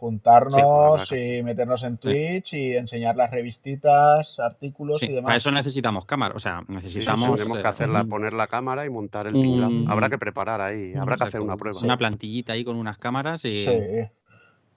Juntarnos 0.03 1.11
y 1.13 1.41
meternos 1.43 1.81
en 1.83 1.97
Twitch 1.97 2.53
y 2.55 2.75
enseñar 2.75 3.15
las 3.15 3.31
revistitas, 3.31 4.37
artículos 4.37 4.99
Sí, 4.99 5.05
y 5.05 5.09
demás. 5.13 5.23
para 5.23 5.37
eso 5.37 5.49
necesitamos 5.51 6.05
cámara. 6.05 6.35
O 6.35 6.39
sea, 6.39 6.59
Sí, 6.67 6.73
necesitamos. 6.73 7.39
tenemos 7.39 7.57
que 7.57 7.63
eh, 7.63 7.69
hacerla, 7.69 8.03
poner 8.03 8.33
la 8.33 8.47
cámara 8.47 8.85
y 8.85 8.89
montar 8.89 9.27
el 9.27 9.33
tinglado. 9.33 9.71
Habrá 9.87 10.09
que 10.09 10.17
preparar 10.17 10.59
ahí, 10.59 10.93
habrá 10.93 11.15
que 11.15 11.23
hacer 11.23 11.39
una 11.39 11.55
prueba. 11.55 11.79
Una 11.81 11.97
plantillita 11.97 12.51
ahí 12.51 12.65
con 12.65 12.75
unas 12.75 12.97
cámaras 12.97 13.45
y, 13.45 13.63
Sí, 13.63 13.71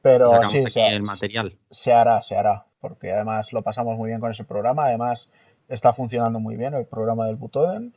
pero 0.01 0.29
sí, 0.49 0.59
aquí 0.59 0.71
se, 0.71 0.87
el 0.87 1.03
material. 1.03 1.57
se 1.73 1.93
hará, 1.93 2.23
se 2.23 2.37
hará, 2.37 2.67
porque 2.81 3.11
además 3.11 3.53
lo 3.53 3.63
pasamos 3.63 3.97
muy 3.97 4.11
bien 4.11 4.21
con 4.21 4.31
ese 4.31 4.45
programa, 4.45 4.85
además 4.85 5.29
está 5.69 5.93
funcionando 5.93 6.39
muy 6.39 6.57
bien 6.57 6.75
el 6.75 6.87
programa 6.87 7.27
del 7.27 7.35
Butoden 7.35 7.96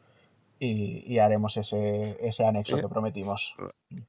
y, 0.59 1.03
y 1.11 1.19
haremos 1.19 1.55
ese, 1.57 2.17
ese 2.21 2.45
anexo 2.45 2.77
Eh, 2.77 2.81
que 2.81 2.87
prometimos. 2.87 3.55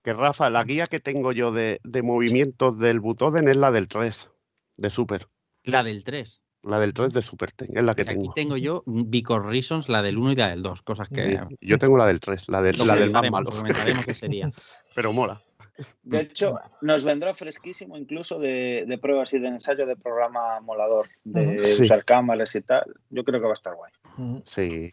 Que 0.02 0.12
Rafa, 0.12 0.50
la 0.50 0.64
guía 0.64 0.86
que 0.86 0.98
tengo 1.00 1.32
yo 1.32 1.52
de, 1.52 1.80
de 1.84 2.02
movimientos 2.02 2.78
del 2.78 3.00
Butoden 3.00 3.48
es 3.48 3.56
la 3.56 3.70
del 3.70 3.88
3, 3.88 4.30
de 4.76 4.90
Super. 4.90 5.28
La 5.64 5.82
del 5.82 6.02
3. 6.04 6.42
La 6.62 6.78
del 6.78 6.92
3 6.92 7.14
de 7.14 7.22
Super 7.22 7.52
ten- 7.52 7.74
es 7.76 7.82
la 7.82 7.94
que 7.94 8.02
Aquí 8.02 8.14
tengo. 8.14 8.32
tengo 8.34 8.56
yo 8.58 8.82
Because 8.84 9.46
Reasons, 9.46 9.88
la 9.88 10.02
del 10.02 10.18
1 10.18 10.32
y 10.32 10.36
la 10.36 10.48
del 10.50 10.62
2. 10.62 10.82
Cosas 10.82 11.08
que 11.08 11.38
Sí, 11.48 11.56
Yo 11.62 11.78
tengo 11.78 11.96
la 11.96 12.06
del 12.06 12.20
3, 12.20 12.48
la, 12.50 12.60
del- 12.60 12.76
la 12.86 12.96
del 12.96 13.10
más 13.10 13.30
malo. 13.30 13.50
lo 13.50 13.56
comentaremos 13.56 14.06
ese 14.08 14.28
día. 14.28 14.50
Pero 14.94 15.12
mola. 15.12 15.40
De 16.02 16.20
hecho, 16.20 16.56
nos 16.82 17.04
vendrá 17.04 17.32
fresquísimo 17.32 17.96
incluso 17.96 18.38
de, 18.38 18.84
de 18.86 18.98
pruebas 18.98 19.32
y 19.32 19.38
de 19.38 19.48
ensayo 19.48 19.86
de 19.86 19.96
programa 19.96 20.60
molador, 20.60 21.08
de. 21.24 21.64
Sí. 21.64 21.84
usar 21.84 22.04
cámaras 22.04 22.54
y 22.54 22.60
tal. 22.60 22.84
Yo 23.08 23.24
creo 23.24 23.40
que 23.40 23.46
va 23.46 23.52
a 23.52 23.54
estar 23.54 23.74
guay. 23.74 23.92
Sí. 24.44 24.92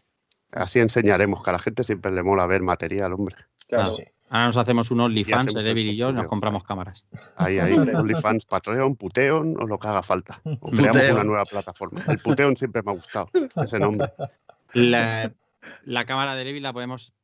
Así 0.52 0.80
enseñaremos, 0.80 1.42
que 1.42 1.50
a 1.50 1.52
la 1.54 1.58
gente 1.58 1.84
siempre 1.84 2.10
le 2.12 2.22
mola 2.22 2.46
ver 2.46 2.62
material, 2.62 3.12
hombre. 3.12 3.36
Claro. 3.68 3.96
Ahora 4.30 4.46
nos 4.46 4.56
hacemos 4.58 4.90
un 4.90 5.00
OnlyFans, 5.00 5.54
el 5.56 5.66
Evil 5.68 5.88
y 5.88 5.94
yo, 5.96 6.10
y 6.10 6.12
nos 6.12 6.26
compramos 6.26 6.62
cámaras. 6.64 7.04
Ahí, 7.36 7.58
ahí, 7.58 7.72
OnlyFans, 7.94 8.44
Patreon, 8.44 8.94
Puteon 8.96 9.56
o 9.58 9.66
lo 9.66 9.78
que 9.78 9.88
haga 9.88 10.02
falta. 10.02 10.40
O 10.60 10.70
creamos 10.70 10.96
Puteon. 10.96 11.14
una 11.14 11.24
nueva 11.24 11.44
plataforma. 11.46 12.04
El 12.08 12.18
Puteon 12.18 12.56
siempre 12.56 12.82
me 12.82 12.90
ha 12.90 12.94
gustado, 12.94 13.28
ese 13.62 13.78
nombre. 13.78 14.10
La, 14.74 15.32
la 15.84 16.04
cámara 16.04 16.34
del 16.34 16.48
Evil 16.48 16.62
la 16.62 16.72
podemos 16.74 17.14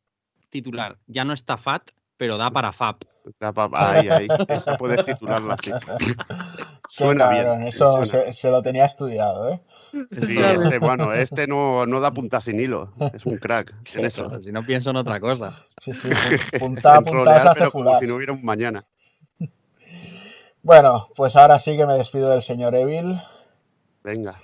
titular. 0.50 0.96
Ya 1.06 1.24
no 1.24 1.34
está 1.34 1.58
fat, 1.58 1.90
pero 2.16 2.38
da 2.38 2.50
para 2.50 2.72
FAP. 2.72 3.02
Da 3.40 3.52
pa- 3.52 3.70
Ahí, 3.72 4.08
ahí. 4.08 4.28
Esa 4.48 4.76
puedes 4.78 5.04
titularla 5.04 5.54
así. 5.54 5.72
Suena 6.90 7.28
bien. 7.30 7.62
eso 7.64 8.04
suena. 8.06 8.26
se, 8.26 8.32
se 8.34 8.50
lo 8.50 8.62
tenía 8.62 8.84
estudiado, 8.86 9.48
¿eh? 9.50 9.60
Sí, 9.94 10.38
este, 10.38 10.78
bueno, 10.78 11.12
este 11.14 11.46
no, 11.46 11.86
no 11.86 12.00
da 12.00 12.10
punta 12.10 12.40
sin 12.40 12.60
hilo. 12.60 12.92
Es 13.12 13.26
un 13.26 13.36
crack 13.36 13.74
en 13.94 14.04
eso. 14.04 14.40
Si 14.40 14.52
no 14.52 14.62
pienso 14.62 14.90
en 14.90 14.96
otra 14.96 15.20
cosa. 15.20 15.66
Sí, 15.80 15.90
punta 16.58 17.00
punta 17.00 17.10
rolear, 17.10 17.50
pero 17.54 17.70
como 17.70 17.98
si 17.98 18.06
no 18.06 18.14
hubiera 18.16 18.32
un 18.32 18.44
mañana. 18.44 18.84
Bueno, 20.62 21.08
pues 21.14 21.36
ahora 21.36 21.60
sí 21.60 21.76
que 21.76 21.84
me 21.84 21.94
despido 21.94 22.30
del 22.30 22.42
señor 22.42 22.74
Evil. 22.74 23.20
Venga. 24.02 24.40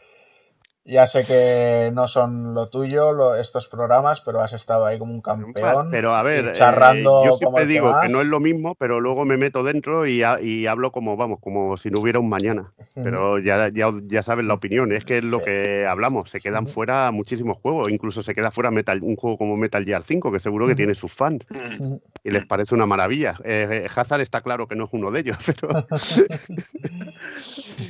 Ya 0.84 1.07
sé 1.07 1.25
que 1.26 1.91
no 1.92 2.09
son 2.09 2.55
lo 2.55 2.68
tuyo 2.70 3.12
lo- 3.12 3.36
estos 3.36 3.68
programas, 3.68 4.23
pero 4.23 4.41
has 4.41 4.55
estado 4.55 4.86
ahí 4.86 4.99
como 4.99 5.12
un 5.12 5.20
campeón. 5.20 5.91
Pero 5.91 6.15
a 6.15 6.23
ver, 6.23 6.47
eh, 6.49 6.52
charrando 6.55 7.23
yo 7.25 7.33
siempre 7.34 7.65
que 7.65 7.68
digo 7.68 7.92
que 8.00 8.09
no 8.09 8.23
es 8.23 8.26
lo 8.26 8.41
mismo, 8.41 8.75
pero 8.75 8.99
luego 8.99 9.25
me 9.26 9.36
meto 9.36 9.62
dentro 9.62 10.07
y, 10.07 10.23
ha- 10.23 10.41
y 10.41 10.67
hablo 10.67 10.91
como, 10.91 11.17
vamos, 11.18 11.39
como 11.41 11.76
si 11.76 11.91
no 11.91 12.00
hubiera 12.00 12.18
un 12.18 12.31
mañana. 12.31 12.73
Pero 12.94 13.39
ya, 13.39 13.68
ya, 13.68 13.92
ya 14.02 14.23
sabes 14.23 14.44
la 14.47 14.55
opinión, 14.55 14.91
es 14.92 15.05
que 15.05 15.18
es 15.18 15.25
lo 15.25 15.39
Sí. 15.39 15.44
que 15.47 15.86
hablamos, 15.86 16.28
se 16.31 16.41
quedan 16.41 16.67
fuera 16.67 17.10
muchísimos 17.12 17.59
juegos, 17.59 17.89
incluso 17.91 18.23
se 18.23 18.34
queda 18.34 18.50
fuera 18.50 18.70
Metal, 18.70 18.99
un 19.02 19.17
juego 19.17 19.36
como 19.39 19.57
Metal 19.57 19.84
Gear 19.84 20.02
5, 20.02 20.33
que 20.33 20.41
seguro 20.41 20.67
que 20.67 20.75
tiene 20.75 20.94
sus 20.94 21.12
fans 21.12 21.47
y 22.25 22.31
les 22.31 22.44
parece 22.47 22.75
una 22.75 22.86
maravilla. 22.86 23.34
Eh, 23.44 23.84
eh, 23.84 23.86
Hazard 23.94 24.20
está 24.23 24.41
claro 24.41 24.67
que 24.67 24.76
no 24.76 24.84
es 24.84 24.91
uno 24.92 25.10
de 25.10 25.20
ellos, 25.20 25.36
pero 25.47 25.86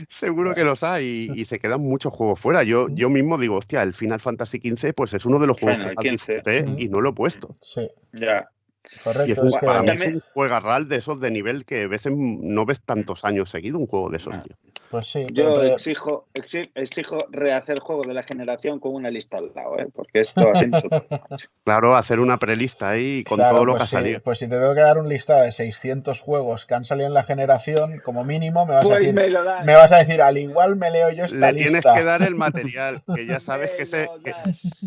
seguro 0.08 0.54
que 0.54 0.64
los 0.64 0.82
hay 0.82 1.28
y, 1.34 1.40
y 1.40 1.44
se 1.44 1.58
quedan 1.58 1.80
muchos 1.80 2.12
juegos 2.12 2.38
fuera. 2.38 2.62
Yo 2.62 2.79
yo, 2.88 2.94
yo 2.94 3.08
mismo 3.08 3.36
digo, 3.38 3.56
hostia, 3.56 3.82
el 3.82 3.94
Final 3.94 4.20
Fantasy 4.20 4.58
XV 4.58 4.92
pues 4.94 5.14
es 5.14 5.24
uno 5.26 5.38
de 5.38 5.46
los 5.46 5.58
juegos 5.58 5.78
Final 5.78 5.90
que 5.90 5.94
más 5.96 6.02
15. 6.04 6.32
disfruté 6.34 6.66
Mm. 6.66 6.78
y 6.78 6.88
no 6.88 7.00
lo 7.00 7.10
he 7.10 7.12
puesto. 7.12 7.56
Sí, 7.60 7.88
Ya. 8.12 8.48
Y 8.82 8.94
es 8.96 9.02
correcto. 9.02 9.46
Es 9.46 9.54
que, 9.60 9.66
para 9.66 9.82
mí 9.82 9.88
es 9.92 10.06
un 10.14 10.20
juegarral 10.34 10.88
de 10.88 10.96
esos 10.96 11.20
de 11.20 11.30
nivel 11.30 11.64
que 11.64 11.86
ves 11.86 12.06
en- 12.06 12.54
no 12.54 12.64
ves 12.64 12.82
tantos 12.82 13.24
años 13.24 13.50
seguido 13.50 13.78
un 13.78 13.86
juego 13.86 14.10
de 14.10 14.16
esos, 14.16 14.34
Ah. 14.36 14.42
tío. 14.42 14.56
pues 14.90 15.06
sí, 15.06 15.24
Yo 15.32 15.54
pero- 15.54 15.62
exijo, 15.74 16.26
exi- 16.34 16.68
exijo 16.74 17.16
rehacer 17.30 17.78
juego 17.78 18.02
de 18.02 18.12
la 18.12 18.24
generación 18.24 18.80
con 18.80 18.92
una 18.94 19.08
lista 19.08 19.38
al 19.38 19.52
lado, 19.54 19.78
¿eh? 19.78 19.86
porque 19.94 20.20
esto 20.22 20.50
así 20.52 20.66
no. 20.66 20.80
Claro, 21.64 21.94
hacer 21.94 22.18
una 22.18 22.38
prelista 22.38 22.88
ahí 22.88 23.22
con 23.22 23.36
Claro, 23.38 23.54
todo 23.54 23.64
lo 23.66 23.72
que 23.74 23.78
pues 23.78 23.82
ha 23.82 23.90
sí, 23.90 23.96
salido. 23.96 24.20
Pues 24.22 24.38
si 24.40 24.48
te 24.48 24.58
tengo 24.58 24.74
que 24.74 24.80
dar 24.80 24.98
un 24.98 25.08
listado 25.08 25.44
de 25.44 25.52
600 25.52 26.18
juegos 26.20 26.66
que 26.66 26.74
han 26.74 26.84
salido 26.84 27.06
en 27.06 27.14
la 27.14 27.22
generación, 27.22 28.00
como 28.04 28.24
mínimo 28.24 28.66
me 28.66 28.72
vas 28.74 28.84
a 28.84 28.88
Pues 28.88 28.98
decir, 29.00 29.14
me 29.14 29.74
vas 29.74 29.92
a 29.92 29.98
decir, 29.98 30.20
al 30.22 30.36
igual 30.38 30.74
me 30.74 30.90
leo 30.90 31.10
yo 31.12 31.26
esta 31.26 31.52
Le 31.52 31.58
tienes 31.58 31.74
lista. 31.84 31.94
que 31.94 32.02
dar 32.02 32.22
el 32.22 32.34
material, 32.74 33.02
que 33.14 33.26
ya 33.26 33.38
sabes 33.38 33.70
que, 33.70 33.82
ese, 33.84 34.08
que, 34.24 34.34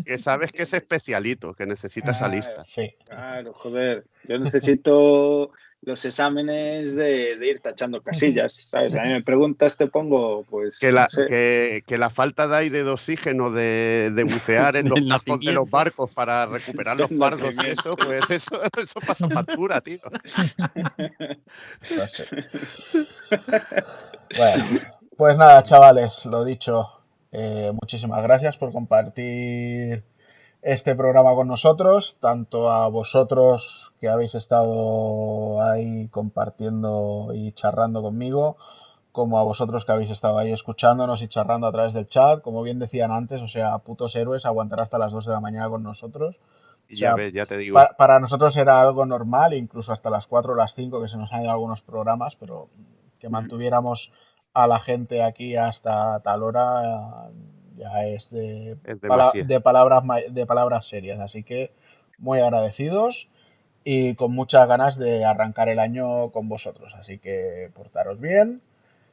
que 0.04 0.18
sabes 0.18 0.52
que 0.52 0.64
es 0.64 0.74
especialito, 0.74 1.54
que 1.54 1.64
necesita 1.64 2.10
esa 2.10 2.26
Claro. 2.26 2.34
lista. 2.34 2.64
Sí, 2.64 2.94
Claro, 3.08 3.54
joder. 3.54 3.83
Yo 4.28 4.38
necesito 4.38 5.52
los 5.84 6.04
exámenes 6.04 6.94
de, 6.94 7.36
de 7.36 7.48
ir 7.48 7.60
tachando 7.60 8.02
casillas, 8.02 8.54
¿sabes? 8.70 8.94
A 8.94 9.02
mí 9.02 9.10
me 9.10 9.22
preguntas, 9.22 9.76
te 9.76 9.86
pongo, 9.86 10.44
pues. 10.44 10.78
Que 10.78 10.92
la, 10.92 11.02
no 11.02 11.08
sé. 11.10 11.26
que, 11.28 11.84
que 11.86 11.98
la 11.98 12.10
falta 12.10 12.48
de 12.48 12.56
aire, 12.56 12.84
de 12.84 12.90
oxígeno, 12.90 13.50
de, 13.50 14.10
de 14.14 14.24
bucear 14.24 14.76
en 14.76 14.88
los 14.88 14.98
El 14.98 15.08
cascos 15.08 15.40
de 15.40 15.52
los 15.52 15.68
barcos 15.68 16.10
para 16.12 16.46
recuperar 16.46 16.96
los 16.96 17.10
fardos 17.16 17.54
y 17.62 17.66
eso, 17.66 17.96
pues 17.96 18.30
eso, 18.30 18.60
eso 18.82 19.00
pasa 19.06 19.28
factura, 19.28 19.80
tío. 19.80 19.98
pues. 21.88 22.26
Bueno, 24.36 24.80
pues 25.16 25.36
nada, 25.36 25.62
chavales, 25.64 26.24
lo 26.24 26.44
dicho, 26.44 26.88
eh, 27.30 27.72
muchísimas 27.72 28.22
gracias 28.22 28.56
por 28.56 28.72
compartir 28.72 30.02
este 30.64 30.96
programa 30.96 31.34
con 31.34 31.46
nosotros, 31.48 32.16
tanto 32.20 32.70
a 32.72 32.88
vosotros 32.88 33.92
que 34.00 34.08
habéis 34.08 34.34
estado 34.34 35.60
ahí 35.62 36.08
compartiendo 36.08 37.28
y 37.34 37.52
charrando 37.52 38.02
conmigo, 38.02 38.56
como 39.12 39.38
a 39.38 39.44
vosotros 39.44 39.84
que 39.84 39.92
habéis 39.92 40.10
estado 40.10 40.38
ahí 40.38 40.52
escuchándonos 40.52 41.22
y 41.22 41.28
charrando 41.28 41.66
a 41.66 41.72
través 41.72 41.92
del 41.92 42.08
chat. 42.08 42.40
Como 42.40 42.62
bien 42.62 42.78
decían 42.78 43.12
antes, 43.12 43.42
o 43.42 43.48
sea, 43.48 43.78
putos 43.78 44.16
héroes, 44.16 44.46
aguantar 44.46 44.80
hasta 44.80 44.98
las 44.98 45.12
2 45.12 45.26
de 45.26 45.32
la 45.32 45.40
mañana 45.40 45.68
con 45.68 45.82
nosotros. 45.82 46.36
Ya 46.88 47.14
ves, 47.14 47.32
ya 47.32 47.46
te 47.46 47.56
digo. 47.58 47.74
Pa- 47.74 47.94
para 47.98 48.18
nosotros 48.18 48.56
era 48.56 48.80
algo 48.80 49.06
normal, 49.06 49.54
incluso 49.54 49.92
hasta 49.92 50.10
las 50.10 50.26
4 50.26 50.52
o 50.52 50.56
las 50.56 50.74
5 50.74 51.02
que 51.02 51.08
se 51.08 51.16
nos 51.16 51.32
han 51.32 51.42
ido 51.42 51.50
algunos 51.50 51.82
programas, 51.82 52.36
pero 52.36 52.68
que 53.18 53.28
mantuviéramos 53.28 54.12
a 54.54 54.66
la 54.66 54.80
gente 54.80 55.22
aquí 55.22 55.56
hasta 55.56 56.20
tal 56.20 56.42
hora 56.42 57.30
ya 57.76 58.06
es 58.06 58.30
de, 58.30 58.72
Es 58.84 59.00
pala- 59.00 59.00
demasiado. 59.00 59.48
de 59.48 59.60
palabras 59.60 60.02
de 60.30 60.46
palabras 60.46 60.86
serias, 60.86 61.20
así 61.20 61.42
que 61.42 61.72
muy 62.18 62.40
agradecidos 62.40 63.28
y 63.84 64.14
con 64.14 64.32
muchas 64.32 64.66
ganas 64.68 64.96
de 64.98 65.24
arrancar 65.24 65.68
el 65.68 65.78
año 65.78 66.30
con 66.30 66.48
vosotros, 66.48 66.94
así 66.94 67.18
que 67.18 67.70
portaros 67.74 68.20
bien, 68.20 68.62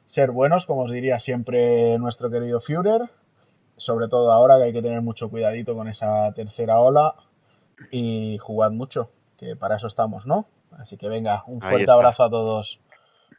ser 0.07 0.31
buenos, 0.31 0.65
como 0.65 0.83
os 0.83 0.91
diría 0.91 1.19
siempre 1.19 1.97
nuestro 1.99 2.29
querido 2.29 2.59
Führer, 2.61 3.09
sobre 3.77 4.07
todo 4.07 4.31
ahora 4.31 4.57
que 4.57 4.63
hay 4.65 4.73
que 4.73 4.81
tener 4.81 5.01
mucho 5.01 5.29
cuidadito 5.29 5.75
con 5.75 5.87
esa 5.87 6.31
tercera 6.33 6.79
ola 6.79 7.15
y 7.91 8.37
jugad 8.39 8.71
mucho, 8.71 9.09
que 9.37 9.55
para 9.55 9.75
eso 9.77 9.87
estamos, 9.87 10.25
¿no? 10.25 10.45
Así 10.77 10.97
que 10.97 11.09
venga, 11.09 11.43
un 11.47 11.59
fuerte 11.61 11.91
abrazo 11.91 12.23
a 12.23 12.29
todos. 12.29 12.79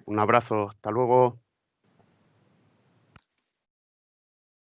Un 0.05 0.19
abrazo, 0.19 0.69
hasta 0.69 0.91
luego. 0.91 1.39